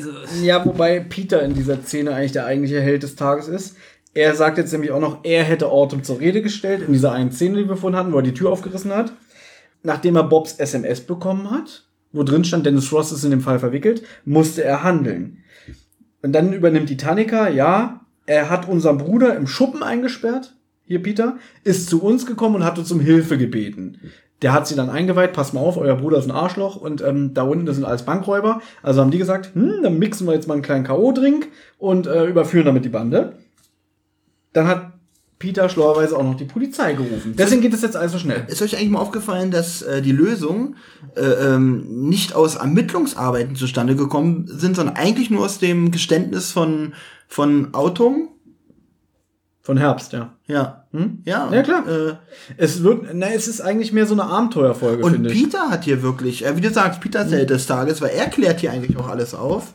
so, 0.03 0.11
so, 0.11 0.43
ja, 0.43 0.65
wobei 0.65 1.01
Peter 1.01 1.41
in 1.43 1.53
dieser 1.53 1.81
Szene 1.83 2.13
eigentlich 2.13 2.31
der 2.31 2.45
eigentliche 2.45 2.81
Held 2.81 3.03
des 3.03 3.15
Tages 3.15 3.47
ist. 3.47 3.75
Er 4.13 4.33
sagt 4.33 4.57
jetzt 4.57 4.71
nämlich 4.71 4.91
auch 4.91 4.99
noch, 4.99 5.19
er 5.23 5.43
hätte 5.43 5.67
Autumn 5.67 6.03
zur 6.03 6.19
Rede 6.19 6.41
gestellt, 6.41 6.81
in 6.87 6.93
dieser 6.93 7.11
einen 7.11 7.31
Szene, 7.31 7.57
die 7.57 7.63
wir 7.65 7.75
gefunden 7.75 7.97
hatten, 7.99 8.13
wo 8.13 8.17
er 8.17 8.23
die 8.23 8.33
Tür 8.33 8.51
aufgerissen 8.51 8.93
hat. 8.93 9.11
Nachdem 9.83 10.15
er 10.15 10.23
Bobs 10.23 10.53
SMS 10.53 11.01
bekommen 11.01 11.51
hat, 11.51 11.86
wo 12.17 12.23
drin 12.23 12.43
stand, 12.43 12.65
Dennis 12.65 12.91
Ross 12.91 13.11
ist 13.11 13.23
in 13.23 13.31
dem 13.31 13.41
Fall 13.41 13.59
verwickelt, 13.59 14.03
musste 14.25 14.63
er 14.63 14.83
handeln. 14.83 15.39
Und 16.21 16.33
dann 16.33 16.53
übernimmt 16.53 16.89
die 16.89 16.97
Tanika, 16.97 17.49
ja, 17.49 18.01
er 18.25 18.49
hat 18.49 18.67
unseren 18.67 18.97
Bruder 18.97 19.35
im 19.35 19.47
Schuppen 19.47 19.83
eingesperrt, 19.83 20.55
hier 20.85 21.01
Peter, 21.01 21.37
ist 21.63 21.89
zu 21.89 22.01
uns 22.01 22.25
gekommen 22.25 22.55
und 22.55 22.65
hat 22.65 22.77
uns 22.77 22.91
um 22.91 22.99
Hilfe 22.99 23.37
gebeten. 23.37 23.99
Der 24.41 24.53
hat 24.53 24.67
sie 24.67 24.75
dann 24.75 24.89
eingeweiht, 24.89 25.33
passt 25.33 25.53
mal 25.53 25.61
auf, 25.61 25.77
euer 25.77 25.95
Bruder 25.95 26.17
ist 26.17 26.25
ein 26.25 26.31
Arschloch 26.31 26.75
und 26.75 27.01
ähm, 27.01 27.33
da 27.33 27.43
unten, 27.43 27.65
das 27.65 27.75
sind 27.75 27.85
alles 27.85 28.03
Bankräuber. 28.03 28.61
Also 28.83 29.01
haben 29.01 29.11
die 29.11 29.17
gesagt, 29.17 29.55
hm, 29.55 29.81
dann 29.81 29.97
mixen 29.97 30.27
wir 30.27 30.33
jetzt 30.33 30.47
mal 30.47 30.53
einen 30.53 30.63
kleinen 30.63 30.85
K.O.-Drink 30.85 31.47
und 31.77 32.05
äh, 32.05 32.25
überführen 32.25 32.65
damit 32.65 32.85
die 32.85 32.89
Bande. 32.89 33.33
Dann 34.53 34.67
hat 34.67 34.96
Peter 35.39 35.69
schlauerweise 35.69 36.17
auch 36.17 36.23
noch 36.23 36.35
die 36.35 36.45
Polizei 36.45 36.93
gerufen. 36.93 37.35
Deswegen 37.37 37.61
geht 37.61 37.73
es 37.73 37.83
jetzt 37.83 37.95
alles 37.95 38.11
so 38.11 38.17
schnell. 38.19 38.45
Ist 38.47 38.61
euch 38.61 38.75
eigentlich 38.75 38.89
mal 38.89 38.99
aufgefallen, 38.99 39.51
dass 39.51 39.83
äh, 39.83 40.01
die 40.01 40.11
Lösung 40.11 40.75
äh, 41.15 41.21
ähm, 41.21 42.07
nicht 42.09 42.33
aus 42.33 42.55
Ermittlungsarbeiten 42.55 43.55
zustande 43.55 43.95
gekommen 43.95 44.47
sind, 44.47 44.75
sondern 44.75 44.95
eigentlich 44.95 45.29
nur 45.29 45.45
aus 45.45 45.59
dem 45.59 45.91
Geständnis 45.91 46.51
von, 46.51 46.93
von 47.27 47.73
Autumn? 47.73 48.29
Von 49.61 49.77
Herbst, 49.77 50.13
ja. 50.13 50.33
Ja. 50.47 50.85
Hm? 50.91 51.19
Ja. 51.25 51.53
Ja, 51.53 51.61
klar. 51.61 51.83
Äh, 51.87 52.13
Es 52.55 52.81
wird, 52.83 53.05
na, 53.13 53.27
es 53.27 53.47
ist 53.47 53.61
eigentlich 53.61 53.91
mehr 53.91 54.07
so 54.07 54.13
eine 54.13 54.23
Abenteuerfolge, 54.23 55.03
und 55.03 55.11
finde 55.11 55.31
ich. 55.31 55.43
Peter 55.43 55.69
hat 55.69 55.83
hier 55.83 56.01
wirklich, 56.01 56.45
äh, 56.45 56.55
wie 56.55 56.61
du 56.61 56.71
sagst, 56.71 57.01
Peter 57.01 57.21
ist 57.23 57.31
der 57.31 57.39
Held 57.39 57.49
des 57.49 57.67
Tages, 57.67 58.01
weil 58.01 58.11
er 58.11 58.27
klärt 58.27 58.61
hier 58.61 58.71
eigentlich 58.71 58.97
auch 58.97 59.09
alles 59.09 59.35
auf. 59.35 59.73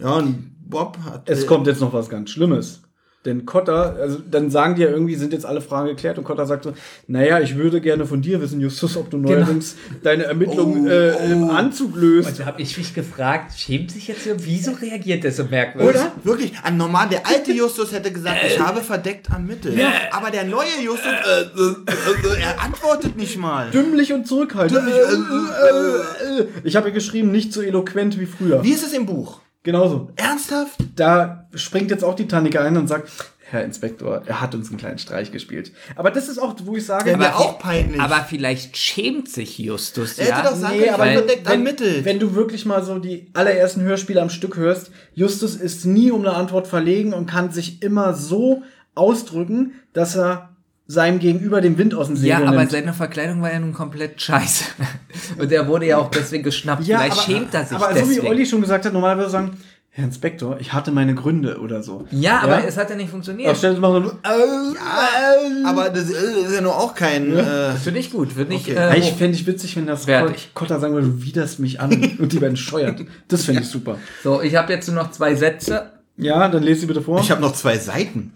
Ja, 0.00 0.14
und 0.14 0.50
Bob 0.66 0.98
hat. 1.04 1.28
Es 1.28 1.44
äh, 1.44 1.46
kommt 1.46 1.66
jetzt 1.66 1.80
noch 1.80 1.92
was 1.92 2.08
ganz 2.08 2.30
Schlimmes. 2.30 2.82
Denn 3.24 3.44
Cotta, 3.44 3.96
also 4.00 4.18
dann 4.30 4.48
sagen 4.48 4.76
die 4.76 4.82
ja 4.82 4.90
irgendwie, 4.90 5.16
sind 5.16 5.32
jetzt 5.32 5.44
alle 5.44 5.60
Fragen 5.60 5.88
geklärt 5.88 6.18
und 6.18 6.24
Cotta 6.24 6.46
sagt 6.46 6.62
so, 6.64 6.72
naja, 7.08 7.40
ich 7.40 7.56
würde 7.56 7.80
gerne 7.80 8.06
von 8.06 8.22
dir 8.22 8.40
wissen, 8.40 8.60
Justus, 8.60 8.96
ob 8.96 9.10
du 9.10 9.18
neuerdings 9.18 9.74
deine 10.04 10.22
Ermittlungen 10.24 10.86
Oh, 10.86 10.88
äh, 10.90 11.32
im 11.32 11.42
oh. 11.50 11.50
Anzug 11.52 11.96
löst. 11.96 12.28
also 12.28 12.46
habe 12.46 12.62
ich 12.62 12.78
mich 12.78 12.94
gefragt, 12.94 13.58
schämt 13.58 13.90
sich 13.90 14.06
jetzt 14.06 14.22
so, 14.24 14.30
wieso 14.38 14.70
reagiert 14.70 15.24
der 15.24 15.32
so 15.32 15.44
merkwürdig? 15.44 16.00
Oder? 16.00 16.12
Wirklich, 16.22 16.52
an 16.62 16.76
normal, 16.76 17.08
der 17.08 17.26
alte 17.26 17.52
Justus 17.60 17.90
hätte 17.92 18.12
gesagt, 18.12 18.38
ich 18.46 18.58
habe 18.60 18.80
verdeckt 18.80 19.30
am 19.32 19.46
Mittel. 19.46 19.76
Aber 20.12 20.30
der 20.30 20.44
neue 20.44 20.68
Justus, 20.82 21.04
äh, 21.04 21.40
äh, 21.42 22.36
äh, 22.36 22.40
er 22.40 22.62
antwortet 22.62 23.16
nicht 23.16 23.36
mal. 23.36 23.68
Dümmlich 23.72 24.12
und 24.12 24.28
zurückhaltend. 24.28 24.78
Dümmlich, 24.80 24.94
äh, 24.96 26.40
Äh, 26.42 26.46
Ich 26.62 26.76
habe 26.76 26.88
ja 26.88 26.94
geschrieben, 26.94 27.32
nicht 27.32 27.52
so 27.52 27.62
eloquent 27.62 28.18
wie 28.20 28.26
früher. 28.26 28.62
Wie 28.62 28.70
ist 28.72 28.86
es 28.86 28.92
im 28.92 29.06
Buch? 29.06 29.40
Genauso. 29.62 30.10
Ernsthaft? 30.16 30.78
Da 30.96 31.48
springt 31.54 31.90
jetzt 31.90 32.04
auch 32.04 32.14
die 32.14 32.28
Tannika 32.28 32.60
ein 32.60 32.76
und 32.76 32.86
sagt, 32.86 33.10
Herr 33.50 33.64
Inspektor, 33.64 34.22
er 34.26 34.42
hat 34.42 34.54
uns 34.54 34.68
einen 34.68 34.76
kleinen 34.78 34.98
Streich 34.98 35.32
gespielt. 35.32 35.72
Aber 35.96 36.10
das 36.10 36.28
ist 36.28 36.38
auch, 36.38 36.54
wo 36.64 36.76
ich 36.76 36.84
sage, 36.84 37.04
Der 37.04 37.18
wäre 37.18 37.36
auch 37.36 37.58
peinlich. 37.58 37.98
Aber 38.00 38.16
vielleicht 38.28 38.76
schämt 38.76 39.28
sich 39.28 39.58
Justus, 39.58 40.18
er 40.18 40.26
hätte 40.26 40.36
ja. 40.36 40.50
doch 40.50 40.56
sagen 40.56 40.74
Nee, 40.76 40.82
können, 40.82 40.94
aber 40.94 41.04
verdeckt 41.06 41.46
am 41.46 41.52
wenn, 41.54 41.62
Mittel. 41.62 42.04
wenn 42.04 42.18
du 42.18 42.34
wirklich 42.34 42.66
mal 42.66 42.84
so 42.84 42.98
die 42.98 43.30
allerersten 43.32 43.80
Hörspiele 43.80 44.20
am 44.20 44.28
Stück 44.28 44.56
hörst, 44.58 44.90
Justus 45.14 45.56
ist 45.56 45.86
nie 45.86 46.10
um 46.10 46.20
eine 46.20 46.34
Antwort 46.34 46.66
verlegen 46.66 47.14
und 47.14 47.24
kann 47.26 47.50
sich 47.50 47.82
immer 47.82 48.12
so 48.12 48.62
ausdrücken, 48.94 49.72
dass 49.94 50.14
er 50.16 50.50
seinem 50.90 51.18
Gegenüber 51.18 51.60
den 51.60 51.76
Wind 51.76 51.94
aus 51.94 52.06
dem 52.06 52.16
Segel 52.16 52.30
Ja, 52.30 52.44
aber 52.48 52.56
nimmt. 52.60 52.70
seine 52.70 52.94
Verkleidung 52.94 53.42
war 53.42 53.52
ja 53.52 53.60
nun 53.60 53.74
komplett 53.74 54.20
scheiße. 54.22 54.64
Und 55.38 55.52
er 55.52 55.68
wurde 55.68 55.86
ja 55.86 55.98
auch 55.98 56.10
deswegen 56.10 56.42
geschnappt. 56.42 56.82
Vielleicht 56.84 57.20
schämt 57.22 57.52
er 57.54 57.66
sich 57.66 57.76
aber 57.76 57.92
deswegen. 57.92 58.14
so 58.14 58.22
wie 58.22 58.28
Olli 58.28 58.46
schon 58.46 58.62
gesagt 58.62 58.86
hat, 58.86 58.92
normalerweise 58.94 59.26
würde 59.32 59.36
er 59.38 59.48
sagen, 59.50 59.56
Herr 59.90 60.04
Inspektor, 60.04 60.58
ich 60.60 60.72
hatte 60.72 60.90
meine 60.92 61.14
Gründe 61.14 61.58
oder 61.58 61.82
so. 61.82 62.06
ja, 62.12 62.38
aber 62.40 62.64
es 62.66 62.76
hat 62.78 62.88
ja 62.88 62.96
nicht 62.96 63.10
funktioniert. 63.10 63.48
Aber 63.64 63.80
mal 63.80 64.02
so, 64.02 64.12
ja, 64.22 65.68
aber 65.68 65.90
das 65.90 66.04
ist 66.08 66.54
ja 66.54 66.60
nur 66.60 66.76
auch 66.76 66.94
kein. 66.94 67.36
Äh, 67.36 67.72
Finde 67.72 67.98
ich 68.00 68.10
gut. 68.12 68.32
Finde 68.32 68.54
ich, 68.54 68.62
Okay. 68.70 68.76
äh, 68.76 68.98
ich 68.98 69.12
fände 69.12 69.36
ich 69.36 69.46
witzig, 69.46 69.76
wenn 69.76 69.86
das 69.86 70.04
Fertig. 70.04 70.50
Kotter 70.54 70.78
sagen 70.78 70.94
würde, 70.94 71.08
du 71.08 71.22
widerst 71.22 71.58
mich 71.58 71.80
an 71.80 71.90
und 72.18 72.32
die 72.32 72.40
werden 72.40 72.56
scheuert. 72.56 73.00
Das 73.26 73.44
fände 73.44 73.62
ich 73.62 73.68
super. 73.68 73.98
so, 74.22 74.40
ich 74.40 74.54
habe 74.56 74.72
jetzt 74.72 74.86
nur 74.88 74.96
noch 75.02 75.10
zwei 75.10 75.34
Sätze. 75.34 75.90
Ja, 76.16 76.48
dann 76.48 76.62
lese 76.62 76.80
sie 76.82 76.86
bitte 76.86 77.02
vor. 77.02 77.20
ich 77.20 77.30
habe 77.30 77.40
noch 77.40 77.52
zwei 77.52 77.76
Seiten. 77.78 78.32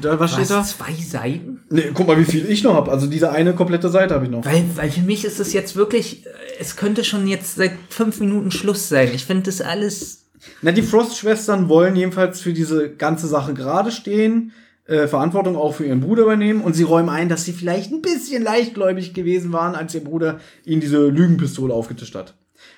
Da, 0.00 0.18
was 0.18 0.32
steht 0.32 0.50
da? 0.50 0.60
Was, 0.60 0.76
zwei 0.76 0.92
Seiten? 0.92 1.60
Nee, 1.70 1.90
guck 1.94 2.06
mal, 2.06 2.18
wie 2.18 2.24
viel 2.24 2.50
ich 2.50 2.62
noch 2.62 2.74
habe. 2.74 2.90
Also 2.90 3.06
diese 3.06 3.30
eine 3.30 3.54
komplette 3.54 3.88
Seite 3.88 4.14
habe 4.14 4.24
ich 4.24 4.30
noch. 4.30 4.44
Weil, 4.44 4.64
weil 4.74 4.90
für 4.90 5.02
mich 5.02 5.24
ist 5.24 5.40
es 5.40 5.52
jetzt 5.52 5.76
wirklich, 5.76 6.26
äh, 6.26 6.30
es 6.58 6.76
könnte 6.76 7.04
schon 7.04 7.26
jetzt 7.26 7.56
seit 7.56 7.72
fünf 7.88 8.20
Minuten 8.20 8.50
Schluss 8.50 8.88
sein. 8.88 9.10
Ich 9.14 9.24
finde 9.24 9.44
das 9.44 9.60
alles. 9.60 10.26
Na, 10.62 10.72
die 10.72 10.82
Frost-Schwestern 10.82 11.68
wollen 11.68 11.96
jedenfalls 11.96 12.40
für 12.40 12.52
diese 12.52 12.90
ganze 12.90 13.28
Sache 13.28 13.54
gerade 13.54 13.90
stehen, 13.90 14.52
äh, 14.86 15.06
Verantwortung 15.06 15.56
auch 15.56 15.74
für 15.74 15.86
ihren 15.86 16.00
Bruder 16.00 16.24
übernehmen 16.24 16.60
und 16.60 16.74
sie 16.74 16.82
räumen 16.82 17.08
ein, 17.08 17.28
dass 17.28 17.44
sie 17.44 17.52
vielleicht 17.52 17.92
ein 17.92 18.02
bisschen 18.02 18.42
leichtgläubig 18.42 19.14
gewesen 19.14 19.52
waren, 19.52 19.74
als 19.74 19.94
ihr 19.94 20.04
Bruder 20.04 20.40
ihnen 20.64 20.80
diese 20.80 21.06
Lügenpistole 21.08 21.72
aufgetischt 21.72 22.14
hat. 22.14 22.34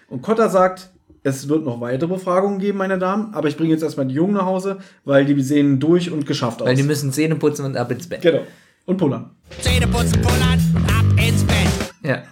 Und 0.09 0.23
Cotta 0.23 0.49
sagt, 0.49 0.91
es 1.27 1.49
wird 1.49 1.65
noch 1.65 1.81
weitere 1.81 2.09
Befragungen 2.09 2.59
geben, 2.61 2.79
meine 2.79 2.99
Damen, 2.99 3.35
aber 3.35 3.49
ich 3.49 3.57
bringe 3.57 3.71
jetzt 3.71 3.83
erstmal 3.83 4.07
die 4.07 4.15
Jungen 4.15 4.35
nach 4.35 4.47
Hause, 4.47 4.79
weil 5.05 5.25
die 5.25 5.41
sehen 5.43 5.81
durch 5.81 6.11
und 6.11 6.25
geschafft 6.27 6.63
aus. 6.63 6.69
Weil 6.69 6.77
die 6.77 6.85
müssen 6.85 7.13
Zähne 7.13 7.35
putzen 7.35 7.65
und 7.65 7.77
ab 7.77 7.91
ins 7.91 8.09
Bett. 8.09 8.23
genau. 8.23 8.43
Und 8.85 8.99
pullern. 8.99 9.31
Zähne 9.61 9.89
putzen, 9.89 10.21
pullern, 10.23 10.61
ab 10.87 11.05
ins 11.21 11.43
Bett. 11.45 11.57
Ja. 12.03 12.23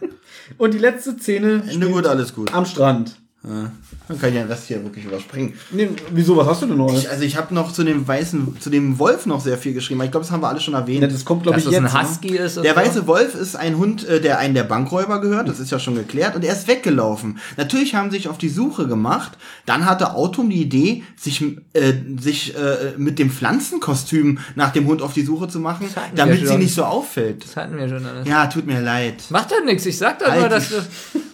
Und 0.59 0.75
die 0.75 0.79
letzte 0.79 1.19
Szene 1.19 1.65
Ende 1.69 1.89
gut, 1.89 2.07
alles 2.07 2.33
gut. 2.35 2.55
am 2.55 2.65
Strand. 2.65 3.17
Ja. 3.43 3.73
Dann 4.07 4.21
kann 4.21 4.29
ich 4.31 4.37
den 4.37 4.49
Rest 4.49 4.67
hier 4.67 4.85
wirklich 4.85 5.07
überspringen. 5.07 5.55
Nee, 5.71 5.89
wieso, 6.11 6.37
was 6.37 6.47
hast 6.47 6.63
du 6.63 6.67
denn 6.67 6.77
noch? 6.77 6.93
Ich, 6.95 7.09
also 7.09 7.23
ich 7.23 7.39
habe 7.39 7.55
noch 7.55 7.73
zu 7.73 7.85
dem 7.85 8.07
weißen, 8.07 8.61
zu 8.61 8.69
dem 8.69 8.99
Wolf 8.99 9.25
noch 9.25 9.41
sehr 9.41 9.57
viel 9.57 9.73
geschrieben. 9.73 10.03
Ich 10.03 10.11
glaube, 10.11 10.25
das 10.25 10.31
haben 10.31 10.43
wir 10.43 10.49
alle 10.49 10.61
schon 10.61 10.75
erwähnt. 10.75 11.01
Ja, 11.01 11.09
das 11.09 11.25
kommt, 11.25 11.45
glaube 11.45 11.59
ich, 11.59 11.65
das 11.65 11.73
jetzt. 11.73 11.87
ein 11.87 12.03
ne? 12.03 12.03
Husky 12.03 12.37
ist. 12.37 12.57
Der 12.57 12.63
oder 12.63 12.75
so. 12.75 12.81
weiße 12.81 13.07
Wolf 13.07 13.35
ist 13.35 13.57
ein 13.57 13.79
Hund, 13.79 14.07
äh, 14.07 14.21
der 14.21 14.39
einen 14.39 14.53
der 14.53 14.65
Bankräuber 14.65 15.23
gehört, 15.23 15.49
das 15.49 15.59
ist 15.59 15.71
ja 15.71 15.79
schon 15.79 15.95
geklärt, 15.95 16.37
und 16.37 16.45
er 16.45 16.53
ist 16.53 16.69
weggelaufen. 16.69 17.39
Natürlich 17.57 17.95
haben 17.95 18.11
sie 18.11 18.19
sich 18.19 18.29
auf 18.29 18.37
die 18.37 18.51
Suche 18.51 18.87
gemacht. 18.87 19.39
Dann 19.65 19.87
hatte 19.87 20.13
Autumn 20.13 20.51
die 20.51 20.61
Idee, 20.61 21.03
sich, 21.17 21.43
äh, 21.73 21.95
sich 22.21 22.55
äh, 22.57 22.93
mit 22.99 23.19
dem 23.19 23.31
Pflanzenkostüm 23.31 24.39
nach 24.55 24.73
dem 24.73 24.87
Hund 24.87 25.01
auf 25.01 25.15
die 25.15 25.23
Suche 25.23 25.49
zu 25.49 25.61
machen, 25.61 25.89
damit 26.15 26.47
sie 26.47 26.59
nicht 26.59 26.75
so 26.75 26.85
auffällt. 26.85 27.45
Das 27.45 27.57
hatten 27.57 27.79
wir 27.79 27.89
schon 27.89 28.05
alles. 28.05 28.29
Ja, 28.29 28.49
tut 28.49 28.67
mir 28.67 28.83
leid. 28.83 29.23
Macht 29.31 29.51
doch 29.51 29.65
nichts. 29.65 29.87
Ich 29.87 29.97
sag 29.97 30.19
doch 30.19 30.27
nur, 30.27 30.43
Halt 30.43 30.53
dass 30.53 30.69
du. 30.69 30.75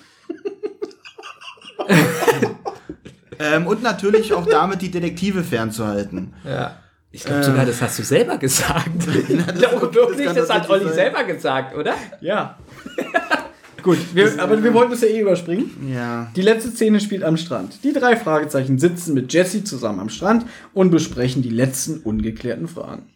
Ähm, 3.38 3.66
und 3.66 3.82
natürlich 3.82 4.34
auch 4.34 4.46
damit 4.46 4.82
die 4.82 4.90
Detektive 4.90 5.42
fernzuhalten. 5.42 6.34
Ja. 6.44 6.76
Ich 7.10 7.24
glaube 7.24 7.40
Ähm. 7.40 7.46
sogar, 7.46 7.64
das 7.66 7.80
hast 7.80 7.98
du 7.98 8.02
selber 8.02 8.36
gesagt. 8.36 8.90
Ich 9.28 9.54
glaube 9.54 9.94
wirklich, 9.94 10.26
kann 10.26 10.36
das, 10.36 10.50
hat 10.50 10.68
Olli 10.68 10.84
sein. 10.84 10.94
selber 10.94 11.24
gesagt, 11.24 11.74
oder? 11.76 11.94
Ja. 12.20 12.58
Gut, 13.82 13.96
wir, 14.14 14.30
aber 14.42 14.62
wir 14.62 14.74
wollten 14.74 14.92
es 14.92 15.00
ja 15.00 15.08
eh 15.08 15.20
überspringen. 15.20 15.70
Ja. 15.90 16.30
Die 16.36 16.42
letzte 16.42 16.70
Szene 16.70 17.00
spielt 17.00 17.24
am 17.24 17.38
Strand. 17.38 17.82
Die 17.82 17.94
drei 17.94 18.14
Fragezeichen 18.14 18.78
sitzen 18.78 19.14
mit 19.14 19.32
Jesse 19.32 19.64
zusammen 19.64 20.00
am 20.00 20.10
Strand 20.10 20.44
und 20.74 20.90
besprechen 20.90 21.40
die 21.40 21.48
letzten 21.48 22.00
ungeklärten 22.00 22.68
Fragen. 22.68 23.08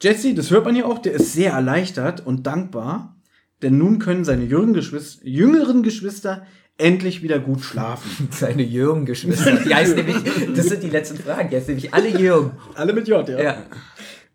Jesse, 0.00 0.32
das 0.32 0.50
hört 0.50 0.64
man 0.64 0.74
hier 0.74 0.86
auch, 0.86 0.98
der 0.98 1.12
ist 1.12 1.34
sehr 1.34 1.52
erleichtert 1.52 2.24
und 2.24 2.46
dankbar, 2.46 3.16
denn 3.60 3.76
nun 3.76 3.98
können 3.98 4.24
seine 4.24 4.44
jüngeren 4.44 4.72
Geschwister, 4.72 5.26
jüngeren 5.26 5.82
Geschwister 5.82 6.46
endlich 6.78 7.22
wieder 7.22 7.38
gut 7.38 7.60
schlafen. 7.60 8.28
Seine 8.30 8.62
jürgen 8.62 9.04
Geschwister. 9.04 9.56
Die 9.64 9.74
heißen 9.74 9.96
nämlich, 9.96 10.16
das 10.56 10.66
sind 10.66 10.82
die 10.82 10.90
letzten 10.90 11.18
Fragen, 11.18 11.50
die 11.50 11.56
heißen 11.56 11.68
nämlich 11.68 11.92
alle 11.92 12.08
Jürgen. 12.08 12.52
Alle 12.74 12.92
mit 12.92 13.08
J, 13.08 13.28
ja. 13.28 13.42
Ja. 13.42 13.66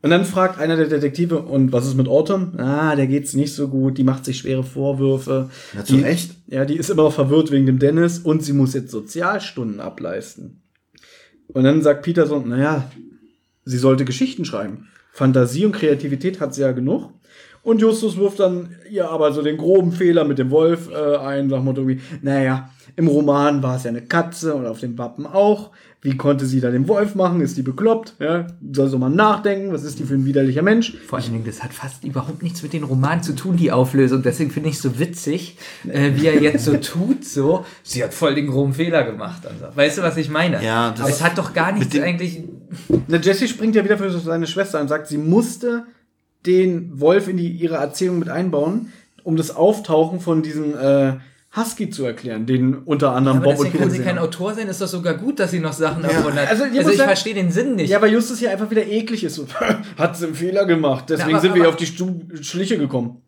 Und 0.03 0.09
dann 0.09 0.25
fragt 0.25 0.59
einer 0.59 0.75
der 0.75 0.88
Detektive, 0.88 1.39
und 1.39 1.72
was 1.72 1.88
ist 1.88 1.95
mit 1.95 2.09
Autumn? 2.09 2.59
Ah, 2.59 2.93
der 2.97 3.07
geht's 3.07 3.33
nicht 3.33 3.53
so 3.53 3.69
gut, 3.69 3.97
die 3.97 4.03
macht 4.03 4.25
sich 4.25 4.38
schwere 4.38 4.63
Vorwürfe. 4.63 5.49
Ja, 5.73 5.85
zu 5.85 5.95
die, 5.95 6.01
Recht. 6.01 6.31
Ja, 6.47 6.65
die 6.65 6.75
ist 6.75 6.89
immer 6.89 7.03
noch 7.03 7.13
verwirrt 7.13 7.51
wegen 7.51 7.65
dem 7.65 7.80
Dennis 7.80 8.19
und 8.19 8.43
sie 8.43 8.51
muss 8.51 8.73
jetzt 8.73 8.91
Sozialstunden 8.91 9.80
ableisten. 9.80 10.61
Und 11.47 11.63
dann 11.63 11.81
sagt 11.81 12.03
Peterson, 12.03 12.49
naja, 12.49 12.91
sie 13.63 13.77
sollte 13.77 14.03
Geschichten 14.03 14.43
schreiben. 14.43 14.89
Fantasie 15.13 15.65
und 15.65 15.72
Kreativität 15.72 16.41
hat 16.41 16.53
sie 16.53 16.61
ja 16.61 16.73
genug. 16.73 17.11
Und 17.64 17.80
Justus 17.82 18.17
wirft 18.17 18.40
dann 18.42 18.75
ihr 18.92 19.09
aber 19.09 19.32
so 19.32 19.42
den 19.42 19.58
groben 19.58 19.92
Fehler 19.93 20.25
mit 20.25 20.38
dem 20.38 20.51
Wolf 20.51 20.90
äh, 20.92 21.16
ein, 21.17 21.48
dem 21.50 21.64
Motto 21.64 21.88
wie, 21.88 22.00
naja, 22.22 22.69
im 22.95 23.08
Roman 23.08 23.64
war 23.64 23.77
es 23.77 23.83
ja 23.83 23.90
eine 23.90 24.01
Katze 24.01 24.53
und 24.53 24.66
auf 24.67 24.80
dem 24.80 24.98
Wappen 24.98 25.25
auch. 25.25 25.72
Wie 26.01 26.17
konnte 26.17 26.45
sie 26.45 26.59
da 26.59 26.69
den 26.69 26.90
Wolf 26.90 27.16
machen? 27.16 27.40
Ist 27.40 27.56
die 27.56 27.61
bekloppt? 27.61 28.16
Ja? 28.19 28.48
Soll 28.74 28.90
so 28.90 28.98
mal 28.98 29.09
nachdenken, 29.09 29.72
was 29.72 29.85
ist 29.85 30.00
die 30.00 30.03
für 30.03 30.16
ein 30.16 30.25
widerlicher 30.25 30.61
Mensch? 30.61 30.98
Vor 31.08 31.17
allen 31.17 31.32
Dingen, 31.32 31.45
das 31.45 31.64
hat 31.64 31.74
fast 31.74 32.03
überhaupt 32.03 32.43
nichts 32.43 32.61
mit 32.61 32.74
den 32.74 32.83
Romanen 32.83 33.24
zu 33.24 33.33
tun, 33.33 33.56
die 33.56 33.72
Auflösung. 33.72 34.22
Deswegen 34.22 34.51
finde 34.51 34.67
ich 34.67 34.75
es 34.75 34.82
so 34.82 35.00
witzig, 35.00 35.58
äh, 35.88 36.11
wie 36.16 36.27
er 36.27 36.42
jetzt 36.42 36.66
so 36.66 36.75
tut, 36.82 37.24
so, 37.24 37.64
sie 37.83 38.03
hat 38.03 38.14
voll 38.14 38.35
den 38.35 38.48
groben 38.48 38.74
Fehler 38.74 39.06
gemacht. 39.06 39.43
Also. 39.48 39.74
Weißt 39.77 40.00
du, 40.00 40.01
was 40.01 40.17
ich 40.17 40.30
meine? 40.30 40.61
Ja, 40.61 40.92
das- 40.92 41.00
Aber 41.00 41.09
es 41.09 41.24
hat 41.24 41.38
doch 41.38 41.53
gar 41.53 41.72
nichts 41.72 41.98
eigentlich. 41.98 42.43
Na, 43.08 43.17
Jessie 43.17 43.48
springt 43.48 43.75
ja 43.75 43.85
wieder 43.85 43.98
für 43.98 44.09
seine 44.11 44.45
Schwester 44.48 44.82
und 44.82 44.90
sagt, 44.90 45.08
sie 45.08 45.17
musste 45.17 45.85
den 46.45 46.99
Wolf 46.99 47.27
in 47.27 47.38
die, 47.38 47.49
ihre 47.49 47.75
Erzählung 47.75 48.19
mit 48.19 48.30
einbauen, 48.30 48.91
um 49.23 49.35
das 49.38 49.55
Auftauchen 49.55 50.19
von 50.19 50.41
diesem 50.43 50.77
äh, 50.77 51.13
Husky 51.55 51.89
zu 51.89 52.03
erklären, 52.03 52.45
den 52.45 52.73
unter 52.75 53.11
anderem 53.13 53.38
Aber 53.38 53.51
Bob 53.51 53.59
und 53.59 53.65
deswegen 53.65 53.80
kann 53.83 53.91
sie 53.91 53.97
Peter 53.99 54.09
kein. 54.09 54.19
Autor 54.19 54.53
sein, 54.55 54.67
ist 54.67 54.81
doch 54.81 54.88
sogar 54.88 55.13
gut, 55.13 55.39
dass 55.39 55.51
sie 55.51 55.59
noch 55.59 55.73
Sachen 55.73 56.03
erfunden 56.03 56.39
hat. 56.39 56.49
Also, 56.49 56.63
Also, 56.63 56.89
ich 56.89 56.97
verstehe 57.01 57.35
den 57.35 57.51
Sinn 57.51 57.75
nicht. 57.75 57.89
Ja, 57.89 58.01
weil 58.01 58.11
Justus 58.11 58.39
hier 58.39 58.49
einfach 58.51 58.69
wieder 58.72 58.85
eklig 58.85 59.23
ist. 59.23 59.39
Hat 59.97 60.17
sie 60.17 60.25
einen 60.25 60.35
Fehler 60.35 60.65
gemacht, 60.65 61.05
deswegen 61.09 61.33
aber- 61.35 61.41
sind 61.41 61.53
wir 61.53 61.61
aber- 61.61 61.69
auf 61.69 61.75
die 61.75 61.85
Stu 61.85 62.22
Schliche 62.41 62.77
gekommen. 62.77 63.22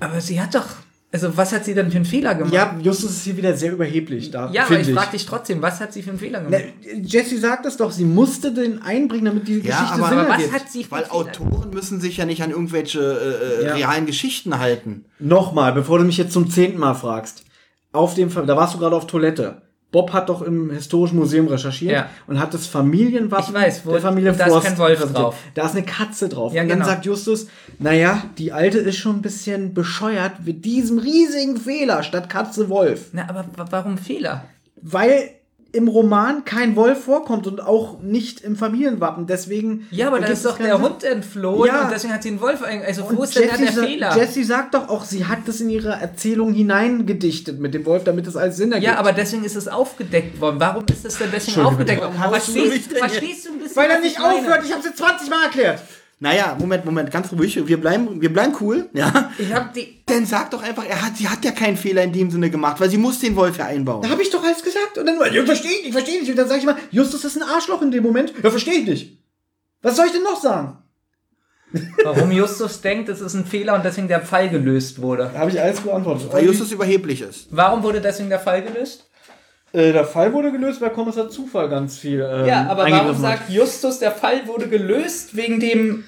Aber 0.00 0.20
sie 0.20 0.40
hat 0.40 0.54
doch. 0.54 0.66
Also, 1.14 1.36
was 1.36 1.52
hat 1.52 1.64
sie 1.64 1.74
denn 1.74 1.90
für 1.92 1.96
einen 1.96 2.04
Fehler 2.04 2.34
gemacht? 2.34 2.52
Ja, 2.52 2.76
Justus 2.82 3.12
ist 3.12 3.22
hier 3.24 3.36
wieder 3.36 3.56
sehr 3.56 3.72
überheblich. 3.72 4.32
Da, 4.32 4.50
Ja, 4.52 4.64
aber 4.66 4.80
ich 4.80 4.88
ich. 4.88 4.94
frage 4.94 5.12
dich 5.12 5.24
trotzdem, 5.24 5.62
was 5.62 5.78
hat 5.80 5.92
sie 5.92 6.02
für 6.02 6.10
einen 6.10 6.18
Fehler 6.18 6.42
Na, 6.42 6.58
gemacht? 6.58 6.74
Jessie 7.02 7.38
sagt 7.38 7.64
es 7.66 7.76
doch, 7.76 7.92
sie 7.92 8.04
musste 8.04 8.52
den 8.52 8.82
einbringen, 8.82 9.26
damit 9.26 9.46
die 9.46 9.60
Ja, 9.60 9.60
Geschichte 9.60 9.92
aber- 9.94 10.08
Sinn 10.08 10.18
aber 10.18 10.28
was 10.28 10.36
ergibt. 10.38 10.52
hat 10.52 10.70
sie 10.72 10.82
für 10.84 10.90
Weil 10.90 11.04
einen 11.04 11.10
Fehler? 11.10 11.20
Autoren 11.46 11.70
müssen 11.70 12.00
sich 12.00 12.16
ja 12.16 12.26
nicht 12.26 12.42
an 12.42 12.50
irgendwelche 12.50 12.98
äh, 13.00 13.62
äh, 13.62 13.66
Ja. 13.68 13.74
realen 13.76 14.06
Geschichten 14.06 14.58
halten. 14.58 15.04
Nochmal, 15.20 15.72
bevor 15.72 15.98
du 16.00 16.04
mich 16.04 16.16
jetzt 16.16 16.32
zum 16.32 16.50
zehnten 16.50 16.78
Mal 16.80 16.94
fragst. 16.94 17.44
Auf 17.92 18.14
dem, 18.14 18.28
Ver- 18.28 18.42
da 18.44 18.56
warst 18.56 18.74
du 18.74 18.78
gerade 18.78 18.96
auf 18.96 19.06
Toilette. 19.06 19.62
Bob 19.94 20.12
hat 20.12 20.28
doch 20.28 20.42
im 20.42 20.70
Historischen 20.70 21.16
Museum 21.16 21.46
recherchiert 21.46 21.92
Ja. 21.92 22.10
und 22.26 22.40
hat 22.40 22.52
das 22.52 22.66
Familienwappen 22.66 23.54
Ich 23.54 23.54
weiß, 23.54 23.86
wo- 23.86 23.92
der 23.92 24.00
Familie 24.00 24.32
da 24.32 24.44
ist 24.46 24.50
Frost 24.52 24.66
kein 24.66 24.76
Wolf 24.78 25.12
drauf. 25.12 25.36
Da 25.54 25.66
ist 25.66 25.76
eine 25.76 25.84
Katze 25.84 26.28
drauf. 26.28 26.52
Ja, 26.52 26.62
und 26.62 26.68
dann 26.68 26.78
genau. 26.80 26.90
sagt 26.90 27.06
Justus, 27.06 27.46
naja, 27.78 28.24
die 28.36 28.50
Alte 28.52 28.78
ist 28.78 28.96
schon 28.96 29.16
ein 29.16 29.22
bisschen 29.22 29.72
bescheuert 29.72 30.32
mit 30.44 30.64
diesem 30.64 30.98
riesigen 30.98 31.56
Fehler 31.56 32.02
statt 32.02 32.28
Katze 32.28 32.68
Wolf. 32.68 33.10
Na, 33.12 33.28
aber 33.28 33.44
wa- 33.56 33.66
warum 33.70 33.96
Fehler? 33.96 34.44
Weil 34.82 35.30
im 35.74 35.88
Roman 35.88 36.44
kein 36.44 36.76
Wolf 36.76 37.04
vorkommt 37.04 37.46
und 37.46 37.60
auch 37.60 38.00
nicht 38.00 38.40
im 38.40 38.56
Familienwappen. 38.56 39.26
Deswegen. 39.26 39.86
Ja, 39.90 40.06
aber 40.06 40.20
da 40.20 40.26
ist 40.28 40.44
doch 40.44 40.56
der 40.58 40.76
Sinn. 40.76 40.82
Hund 40.84 41.04
entflohen 41.04 41.66
Ja. 41.66 41.82
und 41.84 41.90
deswegen 41.92 42.12
hat 42.14 42.22
sie 42.22 42.30
einen 42.30 42.40
Wolf. 42.40 42.62
Also, 42.62 43.02
wo 43.10 43.16
Und 43.16 43.24
ist 43.24 43.36
denn 43.38 43.48
da 43.48 43.56
der 43.56 43.72
Fehler? 43.72 44.16
Jessie 44.16 44.44
sagt 44.44 44.74
doch 44.74 44.88
auch, 44.88 45.04
sie 45.04 45.26
hat 45.26 45.40
das 45.46 45.60
in 45.60 45.70
ihre 45.70 45.90
Erzählung 45.92 46.52
hineingedichtet 46.54 47.60
mit 47.60 47.74
dem 47.74 47.84
Wolf, 47.86 48.04
damit 48.04 48.26
es 48.26 48.36
alles 48.36 48.56
Sinn 48.56 48.72
ergibt. 48.72 48.92
ja, 48.92 48.98
aber 48.98 49.12
deswegen 49.12 49.44
ist 49.44 49.56
es 49.56 49.68
aufgedeckt 49.68 50.40
worden. 50.40 50.56
Warum 50.60 50.84
ist 50.90 51.04
es 51.04 51.18
denn 51.18 51.30
deswegen 51.32 51.60
aufgedeckt 51.62 52.00
warum 52.02 52.14
worden? 52.18 52.32
haust 52.32 52.48
du 52.48 52.52
mich 52.52 52.62
Verstehst, 52.64 52.90
denn 52.92 52.98
verstehst 52.98 53.46
du 53.46 53.52
ein 53.52 53.58
bisschen? 53.58 53.76
Weil 53.76 53.90
er 53.90 54.00
nicht 54.00 54.20
aufhört, 54.20 54.62
ich 54.64 54.72
hab's 54.72 54.84
jetzt 54.84 54.98
20 54.98 55.30
Mal 55.30 55.44
erklärt. 55.44 55.80
Naja, 56.24 56.56
Moment, 56.58 56.86
Moment, 56.86 57.10
ganz 57.10 57.30
ruhig. 57.32 57.68
Wir 57.68 57.78
bleiben, 57.78 58.18
wir 58.18 58.32
bleiben 58.32 58.54
cool, 58.58 58.88
ja. 58.94 59.30
Ich 59.36 59.52
hab 59.52 59.74
die. 59.74 60.02
Dann 60.06 60.24
sag 60.24 60.50
doch 60.52 60.62
einfach, 60.62 60.88
er 60.88 61.04
hat, 61.04 61.18
sie 61.18 61.28
hat 61.28 61.44
ja 61.44 61.50
keinen 61.50 61.76
Fehler 61.76 62.02
in 62.02 62.14
dem 62.14 62.30
Sinne 62.30 62.48
gemacht, 62.48 62.80
weil 62.80 62.88
sie 62.88 62.96
muss 62.96 63.18
den 63.20 63.36
Wolf 63.36 63.58
ja 63.58 63.66
einbauen. 63.66 64.00
Da 64.00 64.08
habe 64.08 64.22
ich 64.22 64.30
doch 64.30 64.42
alles 64.42 64.62
gesagt. 64.62 64.96
Und 64.96 65.04
dann, 65.04 65.18
ja, 65.34 65.44
verstehe 65.44 65.70
ich 65.70 65.82
nicht, 65.84 65.92
verstehe 65.92 66.20
nicht. 66.20 66.30
Und 66.30 66.36
dann 66.36 66.48
sage 66.48 66.60
ich 66.60 66.64
mal, 66.64 66.76
Justus 66.90 67.26
ist 67.26 67.36
ein 67.36 67.42
Arschloch 67.42 67.82
in 67.82 67.90
dem 67.90 68.02
Moment. 68.02 68.32
Ja, 68.42 68.50
verstehe 68.50 68.80
ich 68.80 68.86
nicht. 68.86 69.18
Was 69.82 69.96
soll 69.96 70.06
ich 70.06 70.12
denn 70.12 70.22
noch 70.22 70.40
sagen? 70.40 70.78
Warum 72.02 72.32
Justus 72.32 72.80
denkt, 72.80 73.10
es 73.10 73.20
ist 73.20 73.34
ein 73.34 73.44
Fehler 73.44 73.74
und 73.74 73.84
deswegen 73.84 74.08
der 74.08 74.22
Fall 74.22 74.48
gelöst 74.48 75.02
wurde. 75.02 75.30
Da 75.30 75.40
habe 75.40 75.50
ich 75.50 75.60
alles 75.60 75.80
beantwortet. 75.80 76.32
Weil 76.32 76.46
Justus 76.46 76.72
überheblich 76.72 77.20
ist. 77.20 77.48
Warum 77.50 77.82
wurde 77.82 78.00
deswegen 78.00 78.30
der 78.30 78.40
Fall 78.40 78.62
gelöst? 78.62 79.10
Äh, 79.74 79.92
der 79.92 80.04
Fall 80.04 80.32
wurde 80.32 80.52
gelöst, 80.52 80.80
weil 80.80 80.90
Kommissar 80.90 81.28
Zufall 81.28 81.68
ganz 81.68 81.98
viel 81.98 82.20
ähm, 82.20 82.46
ja, 82.46 82.66
aber 82.68 82.88
warum 82.88 83.20
sagt 83.20 83.50
Justus, 83.50 83.98
der 83.98 84.12
Fall 84.12 84.46
wurde 84.46 84.68
gelöst 84.68 85.36
wegen 85.36 85.58
dem. 85.58 86.04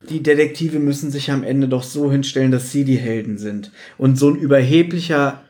Die 0.00 0.22
Detektive 0.22 0.78
müssen 0.78 1.10
sich 1.10 1.30
am 1.30 1.42
Ende 1.42 1.68
doch 1.68 1.82
so 1.82 2.10
hinstellen, 2.10 2.52
dass 2.52 2.70
sie 2.70 2.84
die 2.84 2.98
Helden 2.98 3.36
sind. 3.38 3.72
Und 3.96 4.18
so 4.18 4.30
ein 4.30 4.36
überheblicher, 4.36 5.42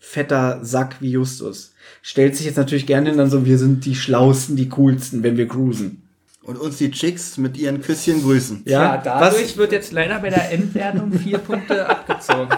fetter 0.00 0.64
Sack 0.64 0.96
wie 1.00 1.10
Justus 1.10 1.72
stellt 2.02 2.36
sich 2.36 2.46
jetzt 2.46 2.56
natürlich 2.56 2.86
gerne 2.86 3.08
hin, 3.08 3.18
dann 3.18 3.30
so, 3.30 3.44
wir 3.44 3.58
sind 3.58 3.84
die 3.84 3.94
Schlausten, 3.94 4.56
die 4.56 4.68
Coolsten, 4.68 5.22
wenn 5.22 5.36
wir 5.36 5.48
cruisen. 5.48 6.02
Und 6.42 6.56
uns 6.58 6.78
die 6.78 6.92
Chicks 6.92 7.38
mit 7.38 7.56
ihren 7.56 7.80
Küsschen 7.80 8.22
grüßen. 8.22 8.62
Ja, 8.66 8.98
dadurch 8.98 9.56
wird 9.56 9.72
jetzt 9.72 9.90
leider 9.90 10.20
bei 10.20 10.30
der 10.30 10.52
Endwertung 10.52 11.12
vier 11.12 11.38
Punkte 11.38 11.84
abgezogen. 11.88 12.56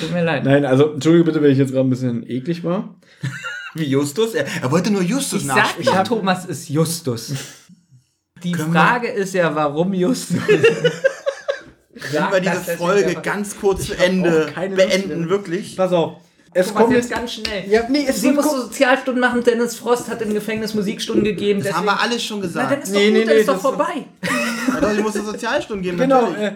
Tut 0.00 0.12
mir 0.12 0.22
leid. 0.22 0.44
Nein, 0.44 0.64
also, 0.64 0.92
entschuldige 0.92 1.24
bitte, 1.24 1.42
wenn 1.42 1.50
ich 1.50 1.58
jetzt 1.58 1.72
gerade 1.72 1.88
ein 1.88 1.90
bisschen 1.90 2.28
eklig 2.30 2.62
war. 2.62 2.94
Wie 3.74 3.84
Justus? 3.84 4.34
Er, 4.34 4.46
er 4.62 4.70
wollte 4.70 4.92
nur 4.92 5.02
Justus 5.02 5.42
Ich 5.42 5.48
sag 5.48 5.56
nachspielen. 5.56 5.92
ja, 5.92 6.04
Thomas 6.04 6.44
ist 6.46 6.68
Justus. 6.68 7.32
Die 8.42 8.54
Frage 8.54 9.08
ist 9.08 9.34
ja, 9.34 9.54
warum 9.54 9.92
Justus? 9.94 10.36
Können 10.46 12.32
wir 12.32 12.40
diese 12.40 12.76
Folge 12.76 13.14
ganz 13.22 13.58
kurz 13.58 13.86
zu 13.86 13.94
Ende 13.98 14.52
beenden, 14.54 15.28
wirklich? 15.28 15.76
Pass 15.76 15.92
auf. 15.92 16.18
Es 16.52 16.72
kommt 16.72 16.92
jetzt 16.92 17.10
ganz 17.10 17.34
schnell. 17.34 17.64
Ja, 17.68 17.82
nee, 17.88 18.06
es 18.08 18.20
Sie 18.20 18.28
wird 18.28 18.36
muss 18.36 18.46
ko- 18.46 18.60
Sozialstunden 18.62 19.20
machen, 19.20 19.42
Dennis 19.44 19.76
Frost 19.76 20.08
hat 20.08 20.22
im 20.22 20.32
Gefängnis 20.32 20.72
Musikstunden 20.74 21.24
gegeben. 21.24 21.62
Das 21.62 21.74
haben 21.74 21.84
wir 21.84 22.00
alles 22.00 22.22
schon 22.22 22.38
Na, 22.40 22.46
gesagt. 22.46 22.72
dann 22.72 22.80
ist 22.80 22.94
doch 22.94 22.98
Nee, 22.98 23.06
gut, 23.08 23.12
nee, 23.14 23.24
dann 23.24 23.34
nee, 23.34 23.40
ist 23.40 23.48
doch 23.48 23.60
vorbei. 23.60 24.06
Ja, 24.68 24.80
doch, 24.80 24.90
sie 24.94 25.02
muss 25.02 25.16
eine 25.16 25.24
Sozialstunde 25.24 25.82
geben. 25.82 25.98
Genau. 25.98 26.30
natürlich. 26.30 26.52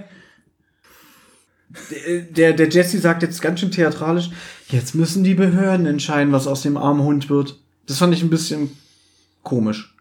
Äh, 2.07 2.23
der, 2.31 2.53
der 2.55 2.69
Jesse 2.69 2.99
sagt 2.99 3.23
jetzt 3.23 3.41
ganz 3.43 3.61
schön 3.61 3.71
theatralisch, 3.71 4.31
jetzt 4.69 4.95
müssen 4.95 5.23
die 5.23 5.35
Behörden 5.35 5.87
entscheiden, 5.87 6.33
was 6.33 6.47
aus 6.47 6.63
dem 6.63 6.77
armen 6.77 7.03
Hund 7.03 7.29
wird. 7.31 7.59
Das 7.87 7.99
fand 7.99 8.15
ich 8.15 8.23
ein 8.23 8.31
bisschen 8.31 8.77
komisch. 9.43 9.95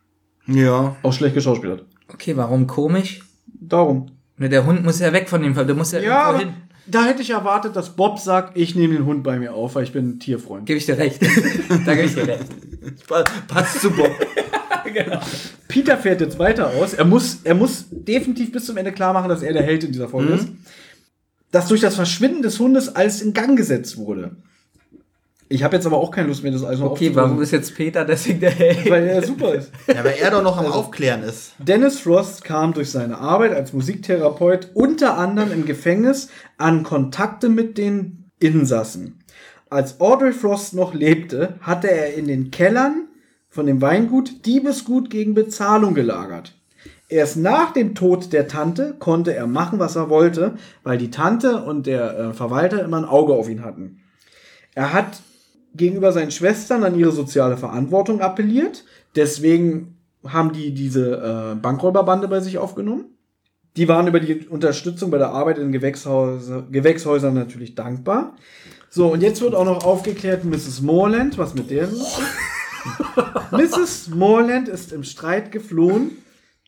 Ja. 0.50 0.96
Auch 1.04 1.14
schlecht 1.14 1.36
geschauspielert. 1.36 1.86
Okay, 2.12 2.36
warum 2.36 2.68
komisch? 2.68 3.22
Darum. 3.46 4.08
Ne, 4.38 4.50
der 4.50 4.66
Hund 4.66 4.84
muss 4.84 5.00
ja 5.00 5.12
weg 5.14 5.30
von 5.30 5.42
dem 5.42 5.54
Fall. 5.56 5.66
Der 5.66 5.76
muss 5.76 5.92
ja, 5.92 6.00
Ja, 6.00 6.28
irgendwo 6.32 6.46
hin. 6.46 6.54
da 6.88 7.06
hätte 7.06 7.22
ich 7.22 7.30
erwartet, 7.32 7.76
dass 7.76 7.96
Bob 7.96 8.20
sagt, 8.20 8.58
ich 8.58 8.74
nehme 8.76 8.94
den 8.96 9.06
Hund 9.06 9.24
bei 9.24 9.38
mir 9.38 9.54
auf, 9.54 9.76
weil 9.76 9.84
ich 9.84 9.92
bin 9.92 10.10
ein 10.10 10.20
Tierfreund. 10.20 10.66
Gebe 10.66 10.78
ich 10.78 10.86
dir 10.86 10.98
recht. 10.98 11.22
da 11.86 11.94
gebe 11.96 12.08
ich 12.08 12.16
dir 12.16 12.28
recht. 12.28 12.46
Passt 13.48 13.82
zu 13.82 13.92
Bob. 13.92 14.12
genau. 14.94 15.20
Peter 15.68 15.98
fährt 15.98 16.22
jetzt 16.22 16.40
weiter 16.40 16.68
aus. 16.74 16.94
Er 16.94 17.06
muss, 17.06 17.40
er 17.44 17.56
muss 17.56 17.86
definitiv 17.92 18.52
bis 18.52 18.66
zum 18.66 18.78
Ende 18.78 18.92
klar 18.92 19.14
machen, 19.14 19.30
dass 19.30 19.42
er 19.44 19.54
der 19.54 19.64
Held 19.64 19.84
in 19.84 19.92
dieser 19.92 20.08
Folge 20.10 20.30
Mhm. 20.34 20.40
ist. 20.40 20.48
Dass 21.52 21.68
durch 21.68 21.82
das 21.82 21.96
Verschwinden 21.96 22.42
des 22.44 22.60
Hundes 22.60 22.96
alles 22.96 23.22
in 23.22 23.34
Gang 23.34 23.58
gesetzt 23.58 23.98
wurde. 23.98 24.36
Ich 25.52 25.64
habe 25.64 25.76
jetzt 25.76 25.88
aber 25.88 25.98
auch 25.98 26.12
keine 26.12 26.28
Lust 26.28 26.44
mehr, 26.44 26.52
das 26.52 26.64
alles 26.64 26.80
noch 26.80 26.92
Okay, 26.92 27.10
warum 27.16 27.42
ist 27.42 27.50
jetzt 27.50 27.76
Peter 27.76 28.06
deswegen 28.06 28.40
der 28.40 28.52
Held? 28.52 28.88
Weil 28.88 29.08
er 29.08 29.26
super 29.26 29.56
ist. 29.56 29.72
Ja, 29.88 30.04
weil 30.04 30.16
er 30.22 30.30
doch 30.30 30.44
noch 30.44 30.58
am 30.58 30.68
Aufklären 30.68 31.24
ist. 31.24 31.54
Dennis 31.58 32.00
Frost 32.00 32.44
kam 32.44 32.74
durch 32.74 32.92
seine 32.92 33.18
Arbeit 33.18 33.54
als 33.54 33.74
Musiktherapeut 33.74 34.70
unter 34.76 35.18
anderem 35.18 35.52
im 35.52 35.66
Gefängnis 35.66 36.30
an 36.60 36.84
Kontakte 36.84 37.50
mit 37.50 37.80
den 37.80 38.30
Insassen. 38.40 39.24
Als 39.72 40.00
Audrey 40.00 40.34
Frost 40.34 40.76
noch 40.76 40.94
lebte, 40.94 41.56
hatte 41.62 41.90
er 41.90 42.14
in 42.14 42.28
den 42.28 42.52
Kellern 42.52 43.08
von 43.50 43.66
dem 43.66 43.82
Weingut 43.82 44.46
Diebesgut 44.46 45.10
gegen 45.10 45.34
Bezahlung 45.34 45.96
gelagert. 45.96 46.56
Erst 47.08 47.38
nach 47.38 47.74
dem 47.74 47.96
Tod 47.96 48.34
der 48.34 48.48
Tante 48.48 48.96
konnte 49.00 49.36
er 49.36 49.48
machen, 49.48 49.80
was 49.80 49.96
er 49.96 50.12
wollte, 50.12 50.54
weil 50.84 51.00
die 51.00 51.10
Tante 51.10 51.64
und 51.64 51.88
der 51.88 52.20
äh, 52.20 52.34
Verwalter 52.34 52.84
immer 52.84 52.98
ein 52.98 53.06
Auge 53.06 53.34
auf 53.34 53.50
ihn 53.50 53.66
hatten. 53.66 54.02
Er 54.76 54.94
hat 54.94 55.24
gegenüber 55.74 56.12
seinen 56.12 56.32
Schwestern 56.32 56.84
an 56.84 56.98
ihre 56.98 57.12
soziale 57.12 57.58
Verantwortung 57.58 58.22
appelliert. 58.22 58.86
Deswegen 59.16 59.98
haben 60.26 60.52
die 60.52 60.74
diese 60.74 61.54
äh, 61.54 61.56
Bankräuberbande 61.56 62.28
bei 62.28 62.40
sich 62.40 62.58
aufgenommen. 62.58 63.06
Die 63.78 63.88
waren 63.88 64.08
über 64.08 64.20
die 64.20 64.48
Unterstützung 64.48 65.12
bei 65.12 65.18
der 65.18 65.30
Arbeit 65.30 65.58
in 65.58 65.72
Gewächshäuser, 65.72 66.64
Gewächshäusern 66.70 67.34
natürlich 67.34 67.76
dankbar. 67.76 68.36
So, 68.90 69.14
und 69.14 69.22
jetzt 69.22 69.42
wird 69.42 69.56
auch 69.56 69.66
noch 69.66 69.86
aufgeklärt, 69.86 70.44
Mrs. 70.44 70.82
Morland, 70.82 71.38
was 71.38 71.54
mit 71.54 71.70
der 71.70 71.84
ist. 71.84 72.20
Mrs. 73.52 74.10
Morland 74.10 74.68
ist 74.68 74.92
im 74.92 75.04
Streit 75.04 75.52
geflohen 75.52 76.12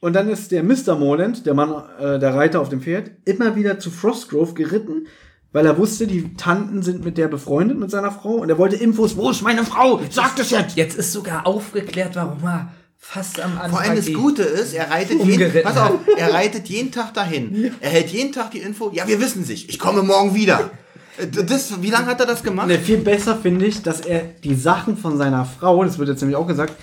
und 0.01 0.13
dann 0.13 0.29
ist 0.29 0.51
der 0.51 0.63
Mr. 0.63 0.95
Morland, 0.97 1.45
der 1.45 1.53
Mann, 1.53 1.83
äh, 1.99 2.19
der 2.19 2.35
Reiter 2.35 2.61
auf 2.61 2.69
dem 2.69 2.81
Pferd, 2.81 3.11
immer 3.25 3.55
wieder 3.55 3.79
zu 3.79 3.89
Frostgrove 3.89 4.53
geritten, 4.53 5.07
weil 5.51 5.65
er 5.65 5.77
wusste, 5.77 6.07
die 6.07 6.33
Tanten 6.35 6.81
sind 6.81 7.03
mit 7.03 7.17
der 7.17 7.27
befreundet, 7.27 7.77
mit 7.77 7.91
seiner 7.91 8.11
Frau 8.11 8.35
und 8.35 8.49
er 8.49 8.57
wollte 8.57 8.75
Infos, 8.77 9.17
wo 9.17 9.29
ist 9.29 9.41
meine 9.41 9.65
Frau? 9.65 9.99
Sag 10.09 10.35
das 10.37 10.49
jetzt! 10.51 10.75
Jetzt 10.77 10.97
ist 10.97 11.11
sogar 11.11 11.45
aufgeklärt, 11.45 12.15
warum 12.15 12.43
er 12.43 12.71
fast 12.97 13.39
am 13.41 13.53
Anfang. 13.53 13.71
Vor 13.71 13.81
allem 13.81 13.95
das 13.95 14.13
Gute 14.13 14.43
ist, 14.43 14.73
er 14.73 14.89
reitet, 14.91 15.23
jeden, 15.25 15.63
pass 15.63 15.75
auf, 15.77 15.99
er 16.17 16.33
reitet 16.33 16.69
jeden 16.69 16.91
Tag 16.91 17.13
dahin. 17.13 17.71
Er 17.81 17.89
hält 17.89 18.09
jeden 18.09 18.31
Tag 18.31 18.51
die 18.51 18.59
Info, 18.59 18.91
ja, 18.93 19.07
wir 19.07 19.19
wissen 19.19 19.43
sich, 19.43 19.67
ich 19.69 19.79
komme 19.79 20.03
morgen 20.03 20.35
wieder. 20.35 20.69
Äh, 21.17 21.27
Das, 21.27 21.81
wie 21.81 21.89
lange 21.89 22.05
hat 22.05 22.19
er 22.19 22.27
das 22.27 22.43
gemacht? 22.43 22.67
Ne, 22.67 22.79
viel 22.79 22.97
besser 22.97 23.35
finde 23.35 23.65
ich, 23.65 23.81
dass 23.81 24.01
er 24.01 24.21
die 24.43 24.55
Sachen 24.55 24.97
von 24.97 25.17
seiner 25.17 25.45
Frau, 25.45 25.83
das 25.83 25.97
wird 25.97 26.09
jetzt 26.09 26.21
nämlich 26.21 26.37
auch 26.37 26.47
gesagt, 26.47 26.75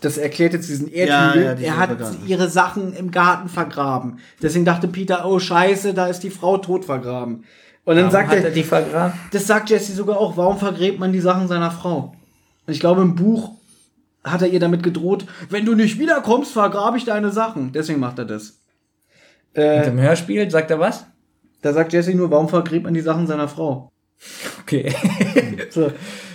das 0.00 0.16
erklärt 0.16 0.54
jetzt 0.54 0.68
diesen 0.68 0.90
Erdhügel, 0.90 1.44
ja, 1.44 1.54
die 1.54 1.64
er 1.64 1.76
hat 1.76 1.90
ihre 2.26 2.48
Sachen 2.48 2.94
im 2.94 3.10
Garten 3.10 3.50
vergraben. 3.50 4.18
Deswegen 4.40 4.64
dachte 4.64 4.88
Peter, 4.88 5.26
oh 5.26 5.38
scheiße, 5.38 5.92
da 5.92 6.06
ist 6.06 6.20
die 6.20 6.30
Frau 6.30 6.56
tot 6.56 6.86
vergraben. 6.86 7.44
Und 7.84 7.96
dann 7.96 8.04
Warum 8.06 8.10
sagt 8.12 8.32
er, 8.32 8.44
er 8.44 8.50
die 8.50 8.62
vergraben? 8.62 9.18
das 9.32 9.46
sagt 9.46 9.70
Jesse 9.70 9.92
sogar 9.92 10.18
auch, 10.18 10.36
warum 10.36 10.58
vergräbt 10.58 10.98
man 10.98 11.12
die 11.12 11.20
Sachen 11.20 11.48
seiner 11.48 11.70
Frau? 11.70 12.14
Und 12.66 12.72
ich 12.72 12.80
glaube, 12.80 13.02
im 13.02 13.14
Buch 13.14 13.52
hat 14.22 14.42
er 14.42 14.48
ihr 14.48 14.60
damit 14.60 14.82
gedroht, 14.82 15.24
wenn 15.48 15.64
du 15.64 15.74
nicht 15.74 15.98
wiederkommst, 15.98 16.52
vergrabe 16.52 16.98
ich 16.98 17.04
deine 17.04 17.30
Sachen. 17.30 17.72
Deswegen 17.72 18.00
macht 18.00 18.18
er 18.18 18.26
das. 18.26 18.58
Und 19.56 19.62
Äh, 19.62 19.88
im 19.88 19.98
Hörspiel 19.98 20.50
sagt 20.50 20.70
er 20.70 20.78
was? 20.78 21.06
da 21.62 21.72
sagt 21.74 21.92
Jesse 21.92 22.14
nur, 22.14 22.30
warum 22.30 22.48
vergräbt 22.48 22.84
man 22.84 22.94
die 22.94 23.00
Sachen 23.00 23.26
seiner 23.26 23.48
Frau? 23.48 23.90
Okay. 24.62 24.94
So. 25.70 25.92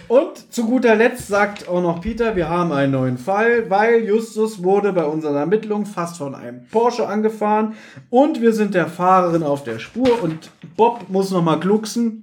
Und 0.07 0.53
zu 0.53 0.65
guter 0.65 0.95
Letzt 0.95 1.27
sagt 1.27 1.67
auch 1.67 1.81
noch 1.81 2.01
Peter, 2.01 2.35
wir 2.35 2.49
haben 2.49 2.71
einen 2.71 2.91
neuen 2.91 3.17
Fall, 3.17 3.69
weil 3.69 4.03
Justus 4.03 4.63
wurde 4.63 4.93
bei 4.93 5.03
unseren 5.03 5.35
Ermittlungen 5.35 5.85
fast 5.85 6.17
von 6.17 6.35
einem 6.35 6.67
Porsche 6.69 7.07
angefahren 7.07 7.73
und 8.09 8.41
wir 8.41 8.53
sind 8.53 8.75
der 8.75 8.87
Fahrerin 8.87 9.43
auf 9.43 9.63
der 9.63 9.79
Spur 9.79 10.21
und 10.21 10.51
Bob 10.75 11.09
muss 11.09 11.31
noch 11.31 11.43
mal 11.43 11.59
glucksen. 11.59 12.21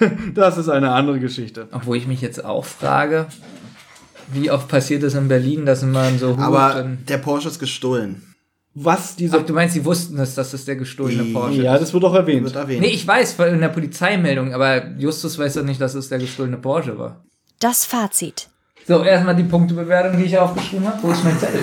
Das 0.32 0.56
ist 0.56 0.68
eine 0.68 0.92
andere 0.92 1.18
Geschichte. 1.18 1.66
Obwohl 1.72 1.96
ich 1.96 2.06
mich 2.06 2.20
jetzt 2.20 2.44
auch 2.44 2.64
frage, 2.64 3.26
wie 4.32 4.48
oft 4.48 4.68
passiert 4.68 5.02
es 5.02 5.14
in 5.14 5.26
Berlin, 5.26 5.66
dass 5.66 5.82
man 5.82 6.20
so 6.20 6.36
Aber 6.38 6.86
der 7.08 7.18
Porsche 7.18 7.48
ist 7.48 7.58
gestohlen. 7.58 8.27
Was 8.80 9.16
diese 9.16 9.38
Ach, 9.38 9.42
du 9.46 9.52
meinst, 9.54 9.74
sie 9.74 9.84
wussten 9.84 10.18
es, 10.18 10.34
dass 10.34 10.52
es 10.52 10.64
der 10.64 10.76
gestohlene 10.76 11.24
Porsche 11.32 11.62
Ja, 11.62 11.74
ist? 11.74 11.80
das 11.82 11.92
wird 11.94 12.04
auch 12.04 12.14
erwähnt. 12.14 12.44
Wird 12.44 12.56
erwähnt. 12.56 12.80
Nee, 12.80 12.88
ich 12.88 13.06
weiß 13.06 13.32
von 13.32 13.48
in 13.48 13.60
der 13.60 13.68
Polizeimeldung, 13.68 14.54
aber 14.54 14.88
Justus 14.98 15.38
weiß 15.38 15.54
doch 15.54 15.64
nicht, 15.64 15.80
dass 15.80 15.94
es 15.94 16.08
der 16.08 16.18
gestohlene 16.18 16.58
Porsche 16.58 16.98
war. 16.98 17.24
Das 17.60 17.84
Fazit. 17.84 18.48
So, 18.86 19.02
erstmal 19.02 19.34
die 19.36 19.42
Punktebewertung, 19.42 20.16
die 20.18 20.24
ich 20.24 20.38
aufgeschrieben 20.38 20.86
habe. 20.86 21.02
Wo 21.02 21.10
ist 21.10 21.24
mein 21.24 21.38
Zettel? 21.38 21.60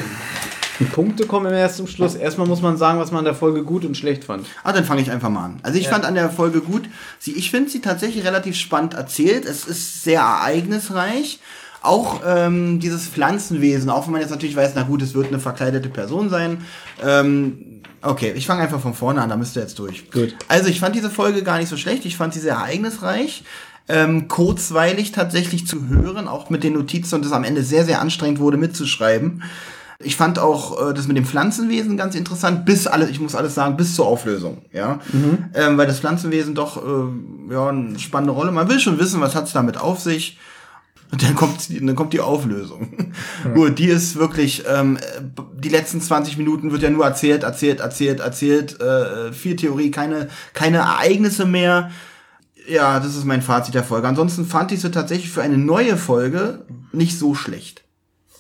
Die 0.80 0.84
Punkte 0.84 1.26
kommen 1.26 1.46
immer 1.46 1.58
erst 1.58 1.78
zum 1.78 1.88
Schluss. 1.88 2.16
Erstmal 2.16 2.48
muss 2.48 2.62
man 2.62 2.76
sagen, 2.76 3.00
was 3.00 3.12
man 3.12 3.20
an 3.20 3.26
der 3.26 3.34
Folge 3.34 3.64
gut 3.64 3.86
und 3.86 3.96
schlecht 3.96 4.26
fand. 4.26 4.46
Ah, 4.64 4.74
dann 4.74 4.84
fange 4.84 5.02
ich 5.02 5.10
einfach 5.10 5.30
mal 5.30 5.46
an. 5.46 5.60
Also 5.64 5.80
ich 5.80 5.88
fand 5.88 6.04
an 6.04 6.16
der 6.16 6.30
Folge 6.30 6.60
gut, 6.60 6.84
sie, 7.18 7.32
ich 7.32 7.50
finde 7.50 7.70
sie 7.70 7.80
tatsächlich 7.80 8.26
relativ 8.26 8.58
spannend 8.58 8.94
erzählt. 8.94 9.46
Es 9.46 9.66
ist 9.66 10.04
sehr 10.04 10.20
ereignisreich. 10.20 11.40
Auch 11.86 12.22
ähm, 12.26 12.80
dieses 12.80 13.08
Pflanzenwesen, 13.08 13.90
auch 13.90 14.06
wenn 14.06 14.14
man 14.14 14.22
jetzt 14.22 14.32
natürlich 14.32 14.56
weiß, 14.56 14.72
na 14.76 14.84
gut, 14.84 15.02
es 15.02 15.14
wird 15.14 15.28
eine 15.28 15.40
verkleidete 15.40 15.90
Person 15.90 16.30
sein. 16.30 16.58
Ähm, 17.04 17.82
okay, 18.02 18.34
ich 18.36 18.48
fange 18.48 18.64
einfach 18.64 18.80
von 18.80 18.94
vorne 18.94 19.22
an, 19.22 19.30
da 19.30 19.38
müsst 19.38 19.56
ihr 19.56 19.62
jetzt 19.62 19.78
durch. 19.80 20.10
Gut. 20.12 20.36
Also 20.48 20.70
ich 20.70 20.80
fand 20.80 20.96
diese 20.96 21.10
Folge 21.10 21.44
gar 21.44 21.60
nicht 21.60 21.70
so 21.70 21.78
schlecht. 21.78 22.06
Ich 22.06 22.18
fand 22.18 22.34
sie 22.34 22.40
sehr 22.40 22.56
ereignisreich. 22.56 23.44
Ähm, 23.88 24.28
kurzweilig 24.28 25.12
tatsächlich 25.12 25.68
zu 25.68 25.88
hören, 25.88 26.28
auch 26.28 26.50
mit 26.50 26.64
den 26.64 26.74
Notizen 26.74 27.16
und 27.16 27.26
es 27.26 27.32
am 27.32 27.44
Ende 27.44 27.62
sehr, 27.62 27.86
sehr 27.86 28.02
anstrengend 28.02 28.40
wurde 28.40 28.58
mitzuschreiben. 28.58 29.44
Ich 30.00 30.16
fand 30.16 30.40
auch 30.40 30.90
äh, 30.90 30.94
das 30.94 31.08
mit 31.08 31.18
dem 31.18 31.26
Pflanzenwesen 31.26 31.96
ganz 31.96 32.16
interessant, 32.16 32.66
bis 32.66 32.88
alles, 32.88 33.10
ich 33.10 33.20
muss 33.20 33.36
alles 33.36 33.54
sagen, 33.54 33.78
bis 33.78 33.96
zur 33.96 34.08
Auflösung, 34.08 34.64
ja. 34.74 35.00
Ähm, 35.54 35.78
weil 35.78 35.88
das 35.88 36.00
Pflanzenwesen 36.00 36.56
doch 36.56 36.78
äh, 36.78 37.54
ja, 37.54 37.70
eine 37.70 38.00
spannende 38.00 38.34
Rolle. 38.34 38.52
Man 38.52 38.68
will 38.70 38.80
schon 38.80 39.00
wissen, 39.00 39.22
was 39.22 39.36
hat's 39.36 39.54
damit 39.54 39.78
auf 39.78 40.00
sich. 40.00 40.40
Und 41.16 41.24
dann 41.24 41.34
kommt, 41.36 41.70
die- 41.70 41.80
dann 41.86 41.96
kommt 41.96 42.12
die 42.12 42.20
Auflösung. 42.20 42.90
Gut, 43.54 43.80
die 43.80 43.86
ist 43.88 44.18
wirklich, 44.18 44.64
ähm, 44.68 44.98
die 45.58 45.70
letzten 45.70 46.02
20 46.02 46.36
Minuten 46.38 46.74
wird 46.74 46.82
ja 46.82 46.90
nur 46.90 47.06
erzählt, 47.06 47.44
erzählt, 47.44 47.80
erzählt, 47.80 48.20
erzählt, 48.20 48.82
äh, 48.82 49.32
viel 49.32 49.56
Theorie, 49.56 49.92
keine, 49.92 50.28
keine 50.54 50.80
Ereignisse 50.80 51.46
mehr. 51.46 51.90
Ja, 52.68 53.00
das 53.00 53.16
ist 53.16 53.24
mein 53.24 53.42
Fazit 53.42 53.76
der 53.76 53.86
Folge. 53.86 54.10
Ansonsten 54.10 54.46
fand 54.46 54.74
ich 54.74 54.82
sie 54.82 54.92
tatsächlich 54.92 55.30
für 55.32 55.42
eine 55.42 55.58
neue 55.58 55.96
Folge 55.96 56.66
nicht 56.92 57.18
so 57.18 57.34
schlecht. 57.34 57.84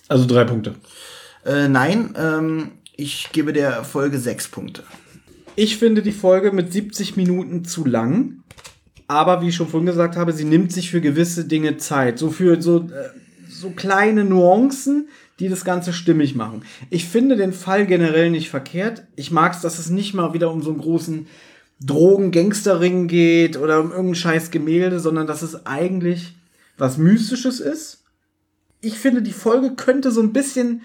Also 0.09 0.25
drei 0.25 0.43
Punkte. 0.43 0.75
Äh, 1.45 1.69
nein, 1.69 2.13
ähm, 2.17 2.71
ich 2.97 3.29
gebe 3.31 3.53
der 3.53 3.85
Folge 3.85 4.19
sechs 4.19 4.49
Punkte. 4.49 4.83
Ich 5.55 5.77
finde 5.77 6.01
die 6.01 6.11
Folge 6.11 6.51
mit 6.51 6.73
70 6.73 7.15
Minuten 7.15 7.63
zu 7.63 7.85
lang. 7.85 8.43
Aber 9.08 9.42
wie 9.42 9.50
ich 9.50 9.56
schon 9.56 9.67
vorhin 9.67 9.85
gesagt 9.85 10.16
habe, 10.16 10.34
sie 10.34 10.45
nimmt 10.45 10.72
sich 10.72 10.90
für 10.90 11.01
gewisse 11.01 11.45
Dinge 11.45 11.77
Zeit. 11.77 12.17
So 12.17 12.32
für 12.32 12.61
so, 12.61 12.80
äh, 12.80 13.09
so 13.50 13.69
kleine 13.69 14.25
Nuancen, 14.25 15.08
die 15.40 15.50
das 15.50 15.66
Ganze 15.66 15.93
stimmig 15.93 16.35
machen. 16.35 16.64
Ich 16.90 17.06
finde 17.06 17.35
den 17.35 17.53
Fall 17.53 17.85
generell 17.85 18.32
nicht 18.32 18.50
verkehrt. 18.50 19.03
Ich 19.16 19.32
mag 19.32 19.53
es, 19.53 19.61
dass 19.61 19.80
es 19.80 19.90
nicht 19.90 20.14
mal 20.14 20.34
wieder 20.34 20.51
um 20.51 20.61
so 20.61 20.72
einen 20.72 20.80
großen 20.80 21.27
Drogen-Gangster-Ring 21.82 23.08
geht 23.08 23.58
oder 23.58 23.82
um 23.82 23.92
irgendein 23.92 24.16
scheiß 24.16 24.51
Gemälde, 24.51 25.00
sondern 25.00 25.27
dass 25.27 25.42
es 25.42 25.66
eigentlich 25.66 26.35
was 26.77 26.98
Mystisches 26.98 27.59
ist. 27.59 28.03
Ich 28.82 28.98
finde, 28.98 29.22
die 29.22 29.34
Folge 29.34 29.75
könnte 29.75 30.11
so 30.11 30.22
ein 30.22 30.34
bisschen 30.34 30.82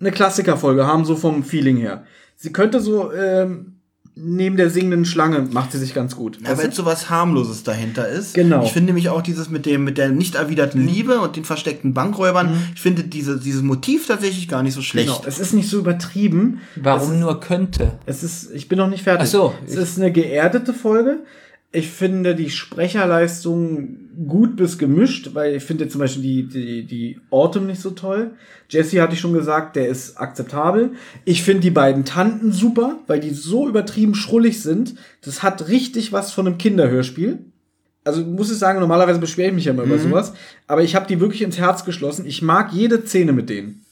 eine 0.00 0.10
Klassikerfolge 0.10 0.86
haben, 0.86 1.04
so 1.04 1.16
vom 1.16 1.44
Feeling 1.44 1.76
her. 1.76 2.04
Sie 2.36 2.52
könnte 2.52 2.80
so 2.80 3.12
ähm, 3.12 3.73
neben 4.16 4.56
der 4.56 4.70
singenden 4.70 5.04
Schlange 5.04 5.40
macht 5.50 5.72
sie 5.72 5.78
sich 5.78 5.92
ganz 5.92 6.14
gut. 6.14 6.38
Ja, 6.44 6.56
weil 6.56 6.72
so 6.72 6.84
was 6.84 7.10
harmloses 7.10 7.64
dahinter 7.64 8.08
ist. 8.08 8.34
Genau. 8.34 8.64
Ich 8.64 8.72
finde 8.72 8.92
mich 8.92 9.08
auch 9.08 9.22
dieses 9.22 9.50
mit 9.50 9.66
dem 9.66 9.84
mit 9.84 9.98
der 9.98 10.10
nicht 10.10 10.36
erwiderten 10.36 10.86
Liebe 10.86 11.20
und 11.20 11.36
den 11.36 11.44
versteckten 11.44 11.94
Bankräubern. 11.94 12.56
Ich 12.74 12.80
finde 12.80 13.04
diese 13.04 13.38
dieses 13.40 13.62
Motiv 13.62 14.06
tatsächlich 14.06 14.48
gar 14.48 14.62
nicht 14.62 14.74
so 14.74 14.82
schlecht. 14.82 15.08
Genau. 15.08 15.22
Es 15.26 15.40
ist 15.40 15.52
nicht 15.52 15.68
so 15.68 15.78
übertrieben. 15.78 16.60
Warum 16.76 17.18
nur 17.18 17.40
könnte? 17.40 17.92
Es 18.06 18.22
ist, 18.22 18.50
ich 18.52 18.68
bin 18.68 18.78
noch 18.78 18.88
nicht 18.88 19.02
fertig. 19.02 19.26
Ach 19.28 19.32
so. 19.32 19.54
Es 19.66 19.74
ist 19.74 19.98
eine 19.98 20.12
geerdete 20.12 20.72
Folge. 20.72 21.18
Ich 21.74 21.88
finde 21.90 22.36
die 22.36 22.50
Sprecherleistung 22.50 24.28
gut 24.28 24.54
bis 24.54 24.78
gemischt, 24.78 25.30
weil 25.34 25.56
ich 25.56 25.64
finde 25.64 25.88
zum 25.88 26.02
Beispiel 26.02 26.22
die, 26.22 26.48
die, 26.48 26.86
die 26.86 27.20
Autumn 27.30 27.66
nicht 27.66 27.80
so 27.80 27.90
toll. 27.90 28.30
Jesse 28.68 29.02
hatte 29.02 29.14
ich 29.14 29.20
schon 29.20 29.32
gesagt, 29.32 29.74
der 29.74 29.88
ist 29.88 30.16
akzeptabel. 30.16 30.92
Ich 31.24 31.42
finde 31.42 31.62
die 31.62 31.72
beiden 31.72 32.04
Tanten 32.04 32.52
super, 32.52 33.00
weil 33.08 33.18
die 33.18 33.30
so 33.30 33.68
übertrieben 33.68 34.14
schrullig 34.14 34.62
sind. 34.62 34.94
Das 35.22 35.42
hat 35.42 35.66
richtig 35.66 36.12
was 36.12 36.30
von 36.30 36.46
einem 36.46 36.58
Kinderhörspiel. 36.58 37.40
Also 38.04 38.22
muss 38.22 38.52
ich 38.52 38.58
sagen, 38.58 38.78
normalerweise 38.78 39.18
beschwere 39.18 39.48
ich 39.48 39.54
mich 39.54 39.64
ja 39.64 39.72
immer 39.72 39.82
über 39.82 39.98
sowas, 39.98 40.32
aber 40.68 40.84
ich 40.84 40.94
habe 40.94 41.08
die 41.08 41.18
wirklich 41.18 41.42
ins 41.42 41.58
Herz 41.58 41.84
geschlossen. 41.84 42.24
Ich 42.24 42.40
mag 42.40 42.72
jede 42.72 43.04
Szene 43.04 43.32
mit 43.32 43.50
denen. 43.50 43.83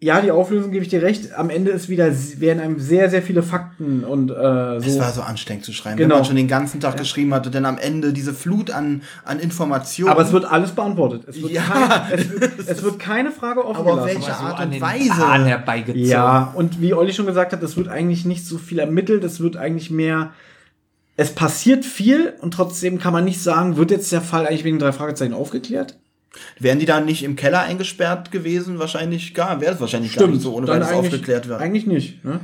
Ja, 0.00 0.20
die 0.20 0.30
Auflösung 0.30 0.70
gebe 0.70 0.84
ich 0.84 0.90
dir 0.90 1.02
recht. 1.02 1.34
Am 1.34 1.50
Ende 1.50 1.72
ist 1.72 1.88
wieder 1.88 2.12
werden 2.38 2.60
einem 2.60 2.78
sehr 2.78 3.10
sehr 3.10 3.20
viele 3.20 3.42
Fakten 3.42 4.04
und 4.04 4.30
äh, 4.30 4.76
Es 4.76 4.94
so. 4.94 5.00
war 5.00 5.10
so 5.10 5.22
anstrengend 5.22 5.64
zu 5.64 5.72
schreiben, 5.72 5.96
Genau. 5.96 6.10
wenn 6.14 6.18
man 6.20 6.24
schon 6.24 6.36
den 6.36 6.46
ganzen 6.46 6.78
Tag 6.78 6.96
geschrieben 6.96 7.34
hatte, 7.34 7.50
denn 7.50 7.64
am 7.64 7.78
Ende 7.78 8.12
diese 8.12 8.32
Flut 8.32 8.70
an, 8.70 9.02
an 9.24 9.40
Informationen. 9.40 10.08
Aber 10.10 10.22
es 10.22 10.30
wird 10.30 10.44
alles 10.44 10.70
beantwortet. 10.70 11.22
Es 11.26 11.42
wird, 11.42 11.50
Ja. 11.50 11.62
keine, 11.62 12.14
es 12.22 12.30
wird, 12.40 12.52
es 12.68 12.82
wird 12.84 12.98
keine 13.00 13.32
Frage 13.32 13.64
offen 13.64 13.80
Aber 13.80 13.94
auf 13.94 13.98
gelassen. 14.06 14.20
welche 14.22 14.38
so 14.38 14.46
Art 14.46 14.60
an 14.60 14.70
und 14.72 14.80
Weise? 14.80 15.16
Haaren 15.16 15.46
herbeigezogen. 15.46 16.08
Ja, 16.08 16.52
und 16.54 16.80
wie 16.80 16.94
Olli 16.94 17.12
schon 17.12 17.26
gesagt 17.26 17.52
hat, 17.52 17.60
es 17.64 17.76
wird 17.76 17.88
eigentlich 17.88 18.24
nicht 18.24 18.46
so 18.46 18.56
viel 18.56 18.78
ermittelt, 18.78 19.24
es 19.24 19.40
wird 19.40 19.56
eigentlich 19.56 19.90
mehr. 19.90 20.30
Es 21.16 21.32
passiert 21.34 21.84
viel 21.84 22.34
und 22.40 22.54
trotzdem 22.54 23.00
kann 23.00 23.12
man 23.12 23.24
nicht 23.24 23.42
sagen, 23.42 23.76
wird 23.76 23.90
jetzt 23.90 24.12
der 24.12 24.20
Fall 24.20 24.46
eigentlich 24.46 24.62
wegen 24.62 24.78
drei 24.78 24.92
Fragezeichen 24.92 25.34
aufgeklärt? 25.34 25.96
Wären 26.58 26.78
die 26.78 26.86
da 26.86 27.00
nicht 27.00 27.22
im 27.22 27.36
Keller 27.36 27.60
eingesperrt 27.60 28.30
gewesen? 28.30 28.78
Wahrscheinlich 28.78 29.34
gar. 29.34 29.60
Wäre 29.60 29.74
es 29.74 29.80
wahrscheinlich 29.80 30.16
gar 30.16 30.26
nicht 30.26 30.42
so, 30.42 30.54
ohne 30.54 30.66
dass 30.66 30.90
es 30.90 30.92
aufgeklärt 30.92 31.48
wird. 31.48 31.60
Eigentlich 31.60 31.86
nicht. 31.86 32.24
Ne? 32.24 32.40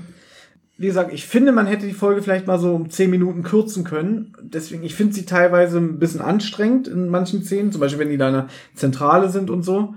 Wie 0.76 0.86
gesagt, 0.86 1.12
ich 1.12 1.24
finde, 1.24 1.52
man 1.52 1.66
hätte 1.66 1.86
die 1.86 1.92
Folge 1.92 2.20
vielleicht 2.20 2.48
mal 2.48 2.58
so 2.58 2.74
um 2.74 2.90
10 2.90 3.08
Minuten 3.08 3.44
kürzen 3.44 3.84
können. 3.84 4.32
Deswegen, 4.42 4.82
ich 4.82 4.94
finde 4.94 5.14
sie 5.14 5.24
teilweise 5.24 5.78
ein 5.78 6.00
bisschen 6.00 6.20
anstrengend 6.20 6.88
in 6.88 7.08
manchen 7.08 7.44
Szenen, 7.44 7.70
zum 7.70 7.80
Beispiel 7.80 8.00
wenn 8.00 8.10
die 8.10 8.16
da 8.16 8.28
in 8.28 8.34
der 8.34 8.48
Zentrale 8.74 9.28
sind 9.28 9.50
und 9.50 9.62
so. 9.62 9.94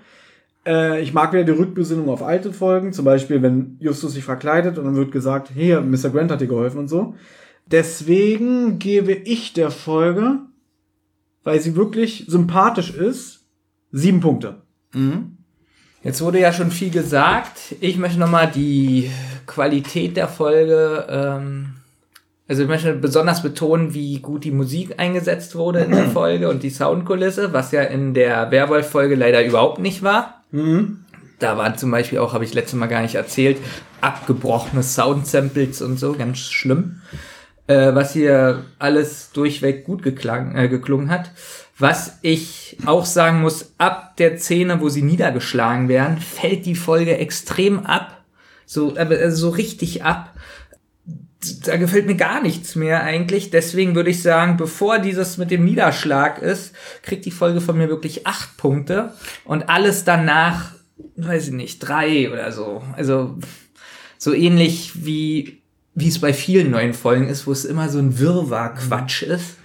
Äh, 0.67 1.01
ich 1.01 1.13
mag 1.13 1.33
wieder 1.33 1.45
die 1.45 1.51
Rückbesinnung 1.51 2.09
auf 2.09 2.21
alte 2.21 2.53
Folgen, 2.53 2.93
zum 2.93 3.05
Beispiel 3.05 3.41
wenn 3.41 3.77
Justus 3.79 4.13
sich 4.13 4.23
verkleidet 4.23 4.77
und 4.77 4.85
dann 4.85 4.95
wird 4.95 5.11
gesagt, 5.11 5.49
hier, 5.53 5.81
Mr. 5.81 6.09
Grant 6.11 6.31
hat 6.31 6.41
dir 6.41 6.47
geholfen 6.47 6.79
und 6.79 6.89
so. 6.89 7.15
Deswegen 7.65 8.77
gebe 8.77 9.13
ich 9.13 9.53
der 9.53 9.71
Folge, 9.71 10.39
weil 11.43 11.59
sie 11.59 11.75
wirklich 11.75 12.25
sympathisch 12.27 12.91
ist, 12.93 13.36
Sieben 13.91 14.19
Punkte. 14.19 14.61
Jetzt 16.03 16.21
wurde 16.21 16.39
ja 16.39 16.53
schon 16.53 16.71
viel 16.71 16.89
gesagt. 16.89 17.75
Ich 17.79 17.97
möchte 17.97 18.19
nochmal 18.19 18.49
die 18.49 19.11
Qualität 19.45 20.15
der 20.15 20.27
Folge, 20.27 21.05
ähm, 21.09 21.75
also 22.47 22.63
ich 22.63 22.69
möchte 22.69 22.93
besonders 22.93 23.43
betonen, 23.43 23.93
wie 23.93 24.19
gut 24.19 24.43
die 24.43 24.51
Musik 24.51 24.95
eingesetzt 24.97 25.55
wurde 25.55 25.79
in 25.79 25.91
der 25.91 26.05
Folge 26.11 26.49
und 26.49 26.63
die 26.63 26.69
Soundkulisse, 26.69 27.51
was 27.53 27.71
ja 27.71 27.81
in 27.81 28.13
der 28.13 28.51
Werwolf-Folge 28.51 29.15
leider 29.15 29.43
überhaupt 29.43 29.79
nicht 29.79 30.03
war. 30.03 30.43
Da 31.39 31.57
waren 31.57 31.77
zum 31.77 31.91
Beispiel 31.91 32.19
auch, 32.19 32.33
habe 32.33 32.45
ich 32.45 32.53
letztes 32.53 32.79
Mal 32.79 32.87
gar 32.87 33.01
nicht 33.01 33.15
erzählt, 33.15 33.57
abgebrochene 34.01 34.83
Sound-Samples 34.83 35.81
und 35.81 35.99
so, 35.99 36.13
ganz 36.13 36.39
schlimm. 36.39 37.01
Äh, 37.67 37.93
was 37.93 38.13
hier 38.13 38.63
alles 38.79 39.31
durchweg 39.33 39.83
gut 39.83 40.01
geklang, 40.01 40.55
äh, 40.55 40.69
geklungen 40.69 41.09
hat. 41.09 41.31
Was 41.79 42.17
ich 42.23 42.77
auch 42.85 43.05
sagen 43.05 43.41
muss, 43.41 43.73
ab 43.77 44.17
der 44.17 44.37
Szene, 44.39 44.81
wo 44.81 44.89
sie 44.89 45.03
niedergeschlagen 45.03 45.89
werden, 45.89 46.17
fällt 46.17 46.65
die 46.65 46.75
Folge 46.75 47.17
extrem 47.17 47.85
ab. 47.85 48.23
So, 48.65 48.95
äh, 48.95 49.31
so 49.31 49.49
richtig 49.49 50.03
ab. 50.03 50.33
Da 51.65 51.77
gefällt 51.77 52.07
mir 52.07 52.15
gar 52.15 52.41
nichts 52.41 52.75
mehr 52.75 53.03
eigentlich. 53.03 53.51
Deswegen 53.51 53.93
würde 53.93 54.09
ich 54.09 54.23
sagen, 54.23 54.57
bevor 54.57 54.97
dieses 54.97 55.37
mit 55.37 55.51
dem 55.51 55.65
Niederschlag 55.65 56.41
ist, 56.41 56.73
kriegt 57.03 57.25
die 57.25 57.31
Folge 57.31 57.61
von 57.61 57.77
mir 57.77 57.89
wirklich 57.89 58.25
acht 58.25 58.57
Punkte. 58.57 59.13
Und 59.45 59.69
alles 59.69 60.03
danach, 60.03 60.71
weiß 61.15 61.49
ich 61.49 61.53
nicht, 61.53 61.79
drei 61.79 62.31
oder 62.31 62.51
so. 62.51 62.81
Also 62.95 63.37
so 64.17 64.33
ähnlich 64.33 65.05
wie 65.05 65.61
wie 65.99 66.09
es 66.09 66.21
bei 66.21 66.31
vielen 66.31 66.69
neuen 66.69 66.93
Folgen 66.93 67.27
ist, 67.27 67.47
wo 67.47 67.51
es 67.51 67.65
immer 67.65 67.89
so 67.89 67.97
ein 67.97 68.19
Wirrwarr-Quatsch 68.19 69.23
ist. 69.23 69.57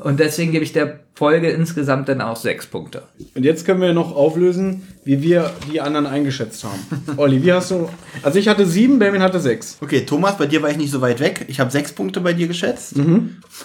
Und 0.00 0.18
deswegen 0.18 0.50
gebe 0.50 0.64
ich 0.64 0.72
der 0.72 1.00
Folge 1.14 1.50
insgesamt 1.50 2.08
dann 2.08 2.22
auch 2.22 2.36
sechs 2.36 2.66
Punkte. 2.66 3.02
Und 3.34 3.44
jetzt 3.44 3.66
können 3.66 3.82
wir 3.82 3.92
noch 3.92 4.16
auflösen, 4.16 4.82
wie 5.04 5.22
wir 5.22 5.52
die 5.70 5.80
anderen 5.80 6.06
eingeschätzt 6.06 6.64
haben. 6.64 6.80
Olli, 7.18 7.42
wie 7.42 7.52
hast 7.52 7.70
du. 7.70 7.88
Also 8.22 8.38
ich 8.38 8.48
hatte 8.48 8.66
sieben, 8.66 8.98
Benjamin 8.98 9.22
hatte 9.22 9.40
sechs. 9.40 9.76
Okay, 9.82 10.06
Thomas, 10.06 10.38
bei 10.38 10.46
dir 10.46 10.62
war 10.62 10.70
ich 10.70 10.78
nicht 10.78 10.90
so 10.90 11.02
weit 11.02 11.20
weg. 11.20 11.44
Ich 11.48 11.60
habe 11.60 11.70
sechs 11.70 11.92
Punkte 11.92 12.20
bei 12.20 12.32
dir 12.32 12.48
geschätzt. 12.48 12.94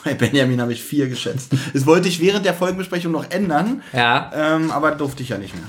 Bei 0.03 0.13
Benjamin 0.13 0.59
habe 0.59 0.73
ich 0.73 0.83
vier 0.83 1.07
geschätzt. 1.07 1.53
Das 1.73 1.85
wollte 1.85 2.09
ich 2.09 2.19
während 2.19 2.45
der 2.45 2.53
Folgenbesprechung 2.53 3.13
noch 3.13 3.31
ändern. 3.31 3.81
Ja. 3.93 4.31
Ähm, 4.35 4.71
aber 4.71 4.91
durfte 4.91 5.23
ich 5.23 5.29
ja 5.29 5.37
nicht 5.37 5.55
mehr. 5.55 5.63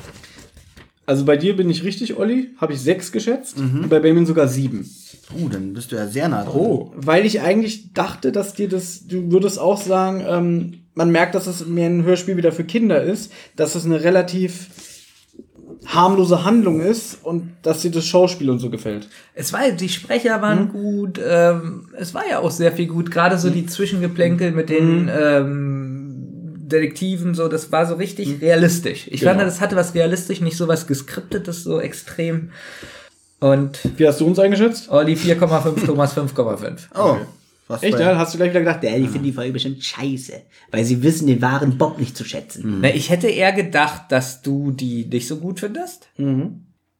Also 1.06 1.24
bei 1.24 1.36
dir 1.36 1.54
bin 1.54 1.70
ich 1.70 1.84
richtig, 1.84 2.16
Olli. 2.18 2.50
Habe 2.60 2.72
ich 2.72 2.80
sechs 2.80 3.12
geschätzt. 3.12 3.58
Und 3.58 3.88
bei 3.88 4.00
Benjamin 4.00 4.26
sogar 4.26 4.48
sieben. 4.48 4.90
Uh, 5.34 5.48
dann 5.48 5.72
bist 5.72 5.90
du 5.92 5.96
ja 5.96 6.06
sehr 6.06 6.28
nah 6.28 6.44
dran. 6.44 6.54
Oh, 6.54 6.92
weil 6.96 7.26
ich 7.26 7.40
eigentlich 7.40 7.92
dachte, 7.92 8.30
dass 8.32 8.54
dir 8.54 8.68
das, 8.68 9.06
du 9.06 9.30
würdest 9.32 9.58
auch 9.58 9.80
sagen, 9.80 10.24
ähm, 10.28 10.74
man 10.94 11.10
merkt, 11.10 11.34
dass 11.34 11.46
es 11.46 11.66
mehr 11.66 11.88
ein 11.88 12.04
Hörspiel 12.04 12.36
wieder 12.36 12.52
für 12.52 12.64
Kinder 12.64 13.02
ist, 13.02 13.32
dass 13.56 13.74
es 13.74 13.84
eine 13.84 14.02
relativ 14.04 14.68
harmlose 15.84 16.44
Handlung 16.44 16.80
ist 16.80 17.18
und 17.22 17.52
dass 17.62 17.82
dir 17.82 17.90
das 17.90 18.06
Schauspiel 18.06 18.50
und 18.50 18.58
so 18.58 18.70
gefällt. 18.70 19.08
Es 19.34 19.52
war, 19.52 19.70
die 19.70 19.88
Sprecher 19.88 20.40
waren 20.42 20.68
gut, 20.70 21.20
ähm, 21.24 21.88
es 21.96 22.14
war 22.14 22.22
ja 22.28 22.38
auch 22.40 22.50
sehr 22.50 22.72
viel 22.72 22.86
gut, 22.86 23.10
gerade 23.10 23.38
so 23.38 23.50
die 23.50 23.66
Zwischengeplänkel 23.66 24.52
mit 24.52 24.68
den 24.68 25.08
ähm, 25.14 26.56
Detektiven, 26.58 27.34
so, 27.34 27.46
das 27.48 27.70
war 27.70 27.86
so 27.86 27.94
richtig 27.94 28.40
realistisch. 28.40 29.06
Ich 29.08 29.20
Genau. 29.20 29.32
fand, 29.32 29.42
das 29.42 29.60
hatte 29.60 29.76
was 29.76 29.94
realistisch, 29.94 30.40
nicht 30.40 30.56
so 30.56 30.66
was 30.66 30.86
geskriptetes, 30.86 31.62
so 31.62 31.80
extrem. 31.80 32.50
Und 33.40 33.78
Wie 33.96 34.06
hast 34.06 34.20
du 34.20 34.26
uns 34.26 34.38
eingeschätzt? 34.38 34.90
Olli 34.90 35.14
4,5, 35.14 35.84
Thomas 35.84 36.16
5,5. 36.16 36.78
Oh. 36.94 37.16
Was 37.68 37.82
Echt, 37.82 37.98
ja? 37.98 38.16
Hast 38.16 38.32
du 38.32 38.38
gleich 38.38 38.50
wieder 38.50 38.60
gedacht, 38.60 38.82
Ja, 38.84 38.96
die 38.96 39.08
finden 39.08 39.24
die 39.24 39.32
Folge 39.32 39.52
bestimmt 39.52 39.82
scheiße, 39.82 40.34
weil 40.70 40.84
sie 40.84 41.02
wissen 41.02 41.26
den 41.26 41.42
wahren 41.42 41.78
Bob 41.78 41.98
nicht 41.98 42.16
zu 42.16 42.24
schätzen. 42.24 42.78
Na, 42.80 42.94
ich 42.94 43.10
hätte 43.10 43.26
eher 43.26 43.52
gedacht, 43.52 44.04
dass 44.10 44.40
du 44.42 44.70
die 44.70 45.04
nicht 45.06 45.26
so 45.26 45.38
gut 45.38 45.58
findest. 45.58 46.08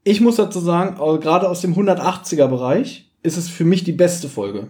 Ich 0.02 0.20
muss 0.20 0.36
dazu 0.36 0.58
sagen, 0.58 0.96
gerade 1.20 1.48
aus 1.48 1.60
dem 1.60 1.74
180er 1.74 2.48
Bereich 2.48 3.10
ist 3.22 3.36
es 3.36 3.48
für 3.48 3.64
mich 3.64 3.84
die 3.84 3.92
beste 3.92 4.28
Folge. 4.28 4.66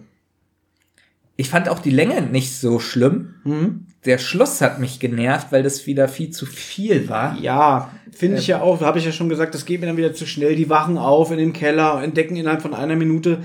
Ich 1.35 1.49
fand 1.49 1.67
auch 1.67 1.79
die 1.79 1.91
Länge 1.91 2.21
nicht 2.21 2.55
so 2.55 2.79
schlimm. 2.79 3.85
Der 4.05 4.19
Schluss 4.19 4.61
hat 4.61 4.79
mich 4.79 4.99
genervt, 4.99 5.47
weil 5.51 5.63
das 5.63 5.87
wieder 5.87 6.07
viel 6.07 6.29
zu 6.29 6.45
viel 6.45 7.09
war. 7.09 7.39
Ja, 7.39 7.91
finde 8.17 8.37
ich 8.37 8.47
ja 8.47 8.61
auch, 8.61 8.81
habe 8.81 8.99
ich 8.99 9.05
ja 9.05 9.11
schon 9.11 9.29
gesagt, 9.29 9.53
das 9.55 9.65
geht 9.65 9.79
mir 9.81 9.87
dann 9.87 9.97
wieder 9.97 10.13
zu 10.13 10.25
schnell. 10.25 10.55
Die 10.55 10.69
wachen 10.69 10.97
auf 10.97 11.31
in 11.31 11.37
dem 11.37 11.53
Keller, 11.53 12.01
entdecken 12.03 12.35
innerhalb 12.35 12.61
von 12.61 12.73
einer 12.73 12.95
Minute 12.95 13.39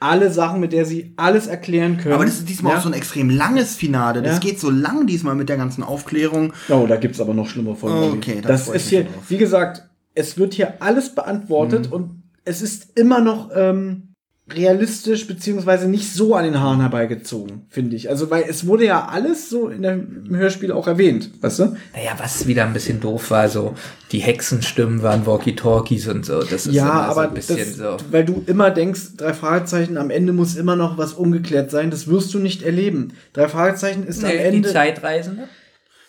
alle 0.00 0.32
Sachen, 0.32 0.60
mit 0.60 0.72
der 0.72 0.84
sie 0.84 1.12
alles 1.16 1.46
erklären 1.46 1.96
können. 1.96 2.14
Aber 2.14 2.24
das 2.24 2.34
ist 2.38 2.48
diesmal 2.48 2.72
ja? 2.72 2.78
auch 2.78 2.82
so 2.82 2.88
ein 2.88 2.94
extrem 2.94 3.30
langes 3.30 3.76
Finale. 3.76 4.22
Das 4.22 4.34
Ja. 4.34 4.38
geht 4.40 4.58
so 4.58 4.68
lang 4.70 5.06
diesmal 5.06 5.34
mit 5.34 5.48
der 5.48 5.56
ganzen 5.56 5.84
Aufklärung. 5.84 6.52
Oh, 6.68 6.86
da 6.88 6.96
gibt's 6.96 7.20
aber 7.20 7.34
noch 7.34 7.48
schlimmere 7.48 7.76
Folgen. 7.76 8.16
Okay, 8.16 8.38
da 8.42 8.48
das 8.48 8.68
ich 8.68 8.74
ist 8.74 8.88
hier, 8.88 9.06
wie 9.28 9.38
gesagt, 9.38 9.88
es 10.14 10.36
wird 10.38 10.54
hier 10.54 10.74
alles 10.82 11.14
beantwortet 11.14 11.90
und 11.90 12.22
es 12.44 12.62
ist 12.62 12.98
immer 12.98 13.20
noch 13.20 13.50
ähm, 13.54 14.11
realistisch 14.50 15.26
beziehungsweise 15.26 15.88
nicht 15.88 16.12
so 16.12 16.34
an 16.34 16.44
den 16.44 16.60
Haaren 16.60 16.80
herbeigezogen, 16.80 17.66
finde 17.68 17.94
ich. 17.96 18.08
Also 18.10 18.28
weil 18.30 18.44
es 18.48 18.66
wurde 18.66 18.84
ja 18.84 19.06
alles 19.06 19.48
so 19.48 19.68
in 19.68 19.82
der, 19.82 19.92
im 19.92 20.34
Hörspiel 20.34 20.72
auch 20.72 20.88
erwähnt, 20.88 21.30
weißt 21.40 21.58
du? 21.60 21.64
Naja, 21.94 22.12
was 22.18 22.46
wieder 22.46 22.64
ein 22.64 22.72
bisschen 22.72 23.00
doof 23.00 23.30
war, 23.30 23.48
so 23.48 23.74
die 24.10 24.18
Hexenstimmen 24.18 25.02
waren 25.02 25.26
Walkie-Talkies 25.26 26.08
und 26.08 26.26
so. 26.26 26.42
Das 26.42 26.66
ist 26.66 26.74
ja, 26.74 26.90
aber 26.90 27.14
so 27.14 27.28
ein 27.28 27.34
bisschen 27.34 27.58
das, 27.58 27.76
so. 27.76 27.96
weil 28.10 28.24
du 28.24 28.42
immer 28.46 28.70
denkst, 28.70 29.16
drei 29.16 29.32
Fragezeichen, 29.32 29.96
am 29.96 30.10
Ende 30.10 30.32
muss 30.32 30.56
immer 30.56 30.76
noch 30.76 30.98
was 30.98 31.14
ungeklärt 31.14 31.70
sein, 31.70 31.90
das 31.90 32.08
wirst 32.08 32.34
du 32.34 32.38
nicht 32.38 32.62
erleben. 32.62 33.12
Drei 33.32 33.48
Fragezeichen 33.48 34.04
ist 34.04 34.24
am 34.24 34.30
Nee, 34.30 34.38
die 34.38 34.56
Ende. 34.56 34.72
Zeitreisende? 34.72 35.48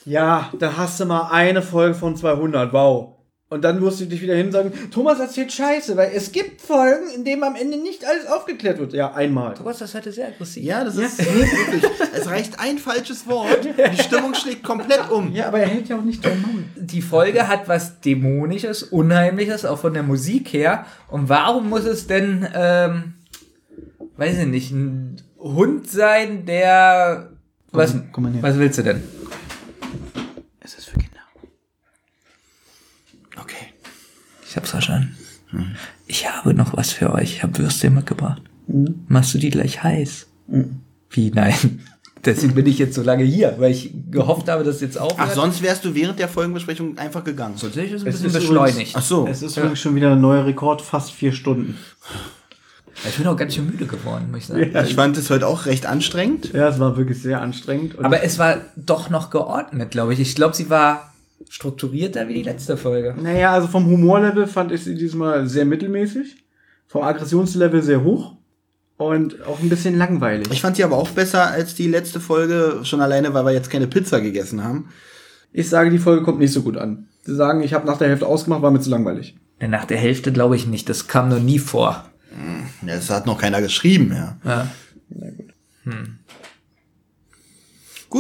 Ja, 0.06 0.52
da 0.60 0.76
hast 0.76 1.00
du 1.00 1.06
mal 1.06 1.30
eine 1.32 1.62
Folge 1.62 1.94
von 1.94 2.18
200, 2.18 2.74
wow. 2.74 3.14
Und 3.50 3.64
dann 3.64 3.82
wirst 3.82 4.00
du 4.02 4.06
dich 4.06 4.20
wieder 4.22 4.36
hin 4.36 4.52
sagen, 4.52 4.72
Thomas 4.90 5.20
erzählt 5.20 5.52
Scheiße, 5.52 5.96
weil 5.96 6.12
es 6.16 6.32
gibt 6.32 6.60
Folgen, 6.60 7.08
in 7.16 7.24
denen 7.24 7.44
am 7.44 7.56
Ende 7.56 7.78
nicht 7.78 8.04
alles 8.04 8.26
aufgeklärt 8.26 8.80
wird. 8.80 8.94
Ja, 8.94 9.14
einmal. 9.14 9.54
Thomas, 9.54 9.78
das 9.78 9.94
hatte 9.94 10.12
sehr 10.12 10.30
aggressiv. 10.30 10.64
Ja, 10.64 10.84
das 10.84 10.96
ist 10.98 11.20
wirklich. 11.20 11.84
Es 12.16 12.28
reicht 12.28 12.60
ein 12.60 12.80
falsches 12.80 13.28
Wort. 13.28 13.60
Die 13.66 14.02
Stimmung 14.02 14.34
schlägt 14.34 14.64
komplett 14.64 15.12
um. 15.12 15.32
Ja, 15.34 15.48
aber 15.50 15.60
er 15.60 15.68
hält 15.68 15.88
ja 15.88 15.98
auch 15.98 16.04
nicht 16.04 16.26
dran 16.26 16.42
Maul. 16.42 16.64
Die 16.76 17.02
Folge 17.02 17.48
hat 17.48 17.68
was 17.68 18.00
Dämonisches, 18.00 18.82
Unheimliches, 18.84 19.66
auch 19.66 19.78
von 19.78 19.94
der 19.94 20.04
Musik 20.04 20.52
her. 20.52 20.88
Und 21.10 21.30
warum 21.30 21.70
muss 21.70 21.86
es 21.86 22.08
denn, 22.08 22.48
ähm, 22.56 23.14
weiß 24.18 24.40
ich 24.40 24.48
nicht, 24.48 24.72
ein 24.72 25.22
Hund 25.44 25.90
sein, 25.90 26.46
der. 26.46 27.30
Was, 27.72 27.96
komm 28.12 28.42
was 28.42 28.58
willst 28.58 28.80
du 28.80 28.84
denn? 28.84 29.04
Es 30.62 30.76
ist 30.76 30.86
für 30.86 30.98
Kinder. 31.00 31.20
Okay. 33.38 33.74
Ich 34.54 34.58
hab's 34.58 34.70
verstanden. 34.70 35.18
Ich 36.06 36.30
habe 36.30 36.54
noch 36.54 36.78
was 36.78 36.92
für 36.92 37.12
euch. 37.12 37.38
Ich 37.38 37.42
habe 37.42 37.58
Würstchen 37.58 37.96
mitgebracht. 37.96 38.40
Machst 39.08 39.34
du 39.34 39.40
die 39.40 39.50
gleich 39.50 39.82
heiß? 39.82 40.28
Wie? 41.10 41.32
Nein. 41.32 41.82
Deswegen 42.24 42.54
bin 42.54 42.68
ich 42.68 42.78
jetzt 42.78 42.94
so 42.94 43.02
lange 43.02 43.24
hier, 43.24 43.56
weil 43.58 43.72
ich 43.72 43.92
gehofft 44.12 44.48
habe, 44.50 44.64
dass 44.64 44.76
es 44.76 44.82
jetzt 44.82 45.00
aufhört. 45.00 45.28
Ach, 45.32 45.34
sonst 45.34 45.64
wärst 45.64 45.84
du 45.86 45.96
während 45.96 46.20
der 46.20 46.30
Folgenbesprechung 46.30 47.00
einfach 47.00 47.24
gegangen. 47.24 47.58
Sonst 47.58 47.78
hätte 47.78 47.88
ich 47.88 47.94
es 47.94 48.04
ein 48.04 48.10
Es 48.10 48.22
bisschen 48.22 48.28
ist 48.28 48.34
beschleunigt. 48.34 48.96
Ach 48.96 49.02
so. 49.02 49.28
Es 49.28 49.42
ist 49.42 49.58
übrigens 49.58 49.80
schon 49.80 49.96
wieder 49.96 50.12
ein 50.12 50.22
neuer 50.22 50.46
Rekord, 50.46 50.84
fast 50.84 51.12
vier 51.14 51.32
Stunden. 51.32 51.76
Ich 53.10 53.18
bin 53.18 53.26
auch 53.26 53.36
ganz 53.36 53.56
schön 53.56 53.66
müde 53.66 53.88
geworden, 53.88 54.28
muss 54.30 54.42
ich 54.42 54.46
sagen. 54.46 54.72
Ich 54.86 54.94
fand 54.94 55.18
es 55.18 55.32
heute 55.32 55.48
auch 55.48 55.66
recht 55.66 55.88
anstrengend. 55.88 56.54
Ja, 56.54 56.68
es 56.68 56.80
war 56.80 56.96
wirklich 56.96 57.20
sehr 57.20 57.42
anstrengend. 57.42 57.96
Und 57.96 58.06
Aber 58.06 58.22
es 58.22 58.38
war 58.38 58.58
doch 58.76 59.10
noch 59.10 59.32
geordnet, 59.32 59.90
glaube 59.90 60.14
ich. 60.14 60.20
Ich 60.20 60.36
glaube, 60.36 60.56
sie 60.56 60.70
war 60.70 61.13
strukturierter 61.54 62.28
wie 62.28 62.34
die 62.34 62.42
letzte 62.42 62.78
Folge. 62.78 63.14
naja, 63.22 63.54
also 63.54 63.68
vom 63.68 63.86
Humorlevel 63.86 64.48
fand 64.48 64.72
ich 64.72 64.84
sie 64.84 64.96
diesmal 64.96 65.48
sehr 65.48 65.66
mittelmäßig. 65.66 66.36
Vom 66.88 67.04
Aggressionslevel 67.04 67.84
sehr 67.84 68.04
hoch. 68.04 68.36
Und 68.98 69.46
auch 69.46 69.60
ein 69.60 69.70
bisschen 69.70 69.96
langweilig. 69.96 70.48
Ich 70.52 70.62
fand 70.62 70.78
sie 70.78 70.84
aber 70.84 70.98
auch 70.98 71.10
besser 71.10 71.48
als 71.52 71.76
die 71.76 71.88
letzte 71.88 72.20
Folge, 72.20 72.80
schon 72.84 73.02
alleine, 73.02 73.36
weil 73.36 73.46
wir 73.46 73.52
jetzt 73.52 73.70
keine 73.70 73.86
Pizza 73.86 74.20
gegessen 74.20 74.64
haben. 74.64 74.90
Ich 75.52 75.70
sage, 75.70 75.92
die 75.92 76.00
Folge 76.00 76.24
kommt 76.24 76.40
nicht 76.40 76.54
so 76.54 76.64
gut 76.64 76.76
an. 76.78 77.08
Sie 77.22 77.36
sagen, 77.36 77.62
ich 77.62 77.76
habe 77.76 77.86
nach 77.86 78.00
der 78.00 78.08
Hälfte 78.10 78.26
ausgemacht, 78.26 78.64
war 78.64 78.72
mir 78.72 78.80
zu 78.80 78.90
langweilig. 78.90 79.36
Nach 79.60 79.86
der 79.86 79.98
Hälfte 79.98 80.32
glaube 80.32 80.56
ich 80.56 80.66
nicht. 80.66 80.90
Das 80.90 81.08
kam 81.08 81.30
noch 81.30 81.40
nie 81.40 81.60
vor. 81.60 82.06
Ja, 82.82 82.96
Das 82.96 83.12
hat 83.12 83.28
noch 83.28 83.40
keiner 83.40 83.62
geschrieben, 83.62 84.12
ja. 84.12 84.38
Ja. 84.44 84.68
Gut, 85.86 85.94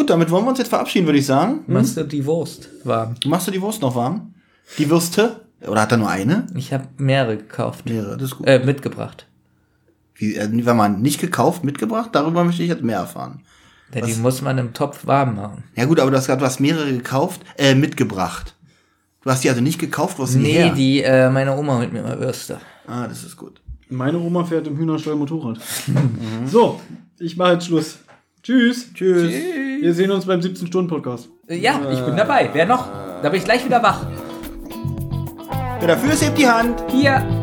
damit 0.02 0.32
wollen 0.32 0.46
wir 0.46 0.50
uns 0.50 0.60
jetzt 0.60 0.70
verabschieden, 0.70 1.06
würde 1.06 1.20
ich 1.20 1.26
sagen. 1.26 1.60
Machst 1.68 1.98
du 1.98 2.04
die 2.04 2.26
Wurst 2.26 2.70
warm? 2.84 3.16
Machst 3.26 3.48
du 3.48 3.52
die 3.52 3.62
Wurst 3.62 3.82
noch 3.82 3.96
warm? 3.96 4.34
Die 4.80 4.90
Würste? 4.90 5.42
Oder 5.68 5.82
hat 5.82 5.92
er 5.92 5.98
nur 5.98 6.10
eine? 6.10 6.48
Ich 6.56 6.74
habe 6.74 6.88
mehrere 6.98 7.38
gekauft. 7.38 7.86
Mehrere, 7.86 8.18
das 8.18 8.32
ist 8.32 8.38
gut. 8.38 8.48
Äh, 8.48 8.60
mitgebracht. 8.66 9.28
Wie, 10.16 10.36
äh, 10.36 10.48
wenn 10.52 10.78
man 10.78 11.02
nicht 11.02 11.22
gekauft, 11.22 11.64
mitgebracht? 11.64 12.10
Darüber 12.14 12.44
möchte 12.44 12.64
ich 12.64 12.70
jetzt 12.70 12.84
mehr 12.84 12.98
erfahren. 12.98 13.42
Ja, 13.94 14.02
die 14.02 14.16
muss 14.16 14.42
man 14.42 14.58
im 14.58 14.74
Topf 14.74 15.06
warm 15.06 15.36
machen. 15.36 15.64
Ja 15.76 15.86
gut, 15.86 16.00
aber 16.00 16.10
du 16.10 16.18
hast 16.18 16.26
gerade 16.28 16.42
was 16.42 16.60
mehrere 16.60 16.92
gekauft, 16.92 17.42
äh, 17.58 17.76
mitgebracht. 17.76 18.56
Du 19.22 19.30
hast 19.30 19.44
die 19.44 19.50
also 19.50 19.62
nicht 19.62 19.80
gekauft, 19.80 20.18
die 20.18 20.38
Nee, 20.38 20.52
her? 20.54 20.74
die, 20.74 21.04
äh, 21.04 21.30
meine 21.30 21.56
Oma 21.56 21.78
holt 21.78 21.94
mir 21.94 22.00
immer 22.00 22.20
Würste. 22.20 22.60
Ah, 22.88 23.08
das 23.08 23.24
ist 23.24 23.38
gut. 23.38 23.62
Meine 23.90 24.20
Oma 24.20 24.44
fährt 24.44 24.68
im 24.68 24.76
Hühnerstall 24.78 25.16
Motorrad. 25.16 25.60
so, 26.46 26.82
ich 27.20 27.38
mache 27.38 27.54
jetzt 27.54 27.68
Schluss. 27.68 28.00
Tschüss. 28.44 28.94
Tschüss. 28.94 29.32
Wir 29.32 29.94
sehen 29.94 30.12
uns 30.12 30.26
beim 30.26 30.42
17-Stunden-Podcast. 30.42 31.30
Ja, 31.48 31.80
ich 31.94 32.02
bin 32.02 32.18
dabei. 32.18 32.50
Wer 32.52 32.66
noch? 32.66 32.90
Da 33.22 33.30
bin 33.30 33.40
ich 33.40 33.46
gleich 33.46 33.64
wieder 33.64 33.82
wach. 33.82 34.06
Wer 35.80 35.88
dafür 35.88 36.12
ist, 36.12 36.26
hebt 36.26 36.38
die 36.38 36.48
Hand. 36.48 36.84
Hier. 36.92 37.43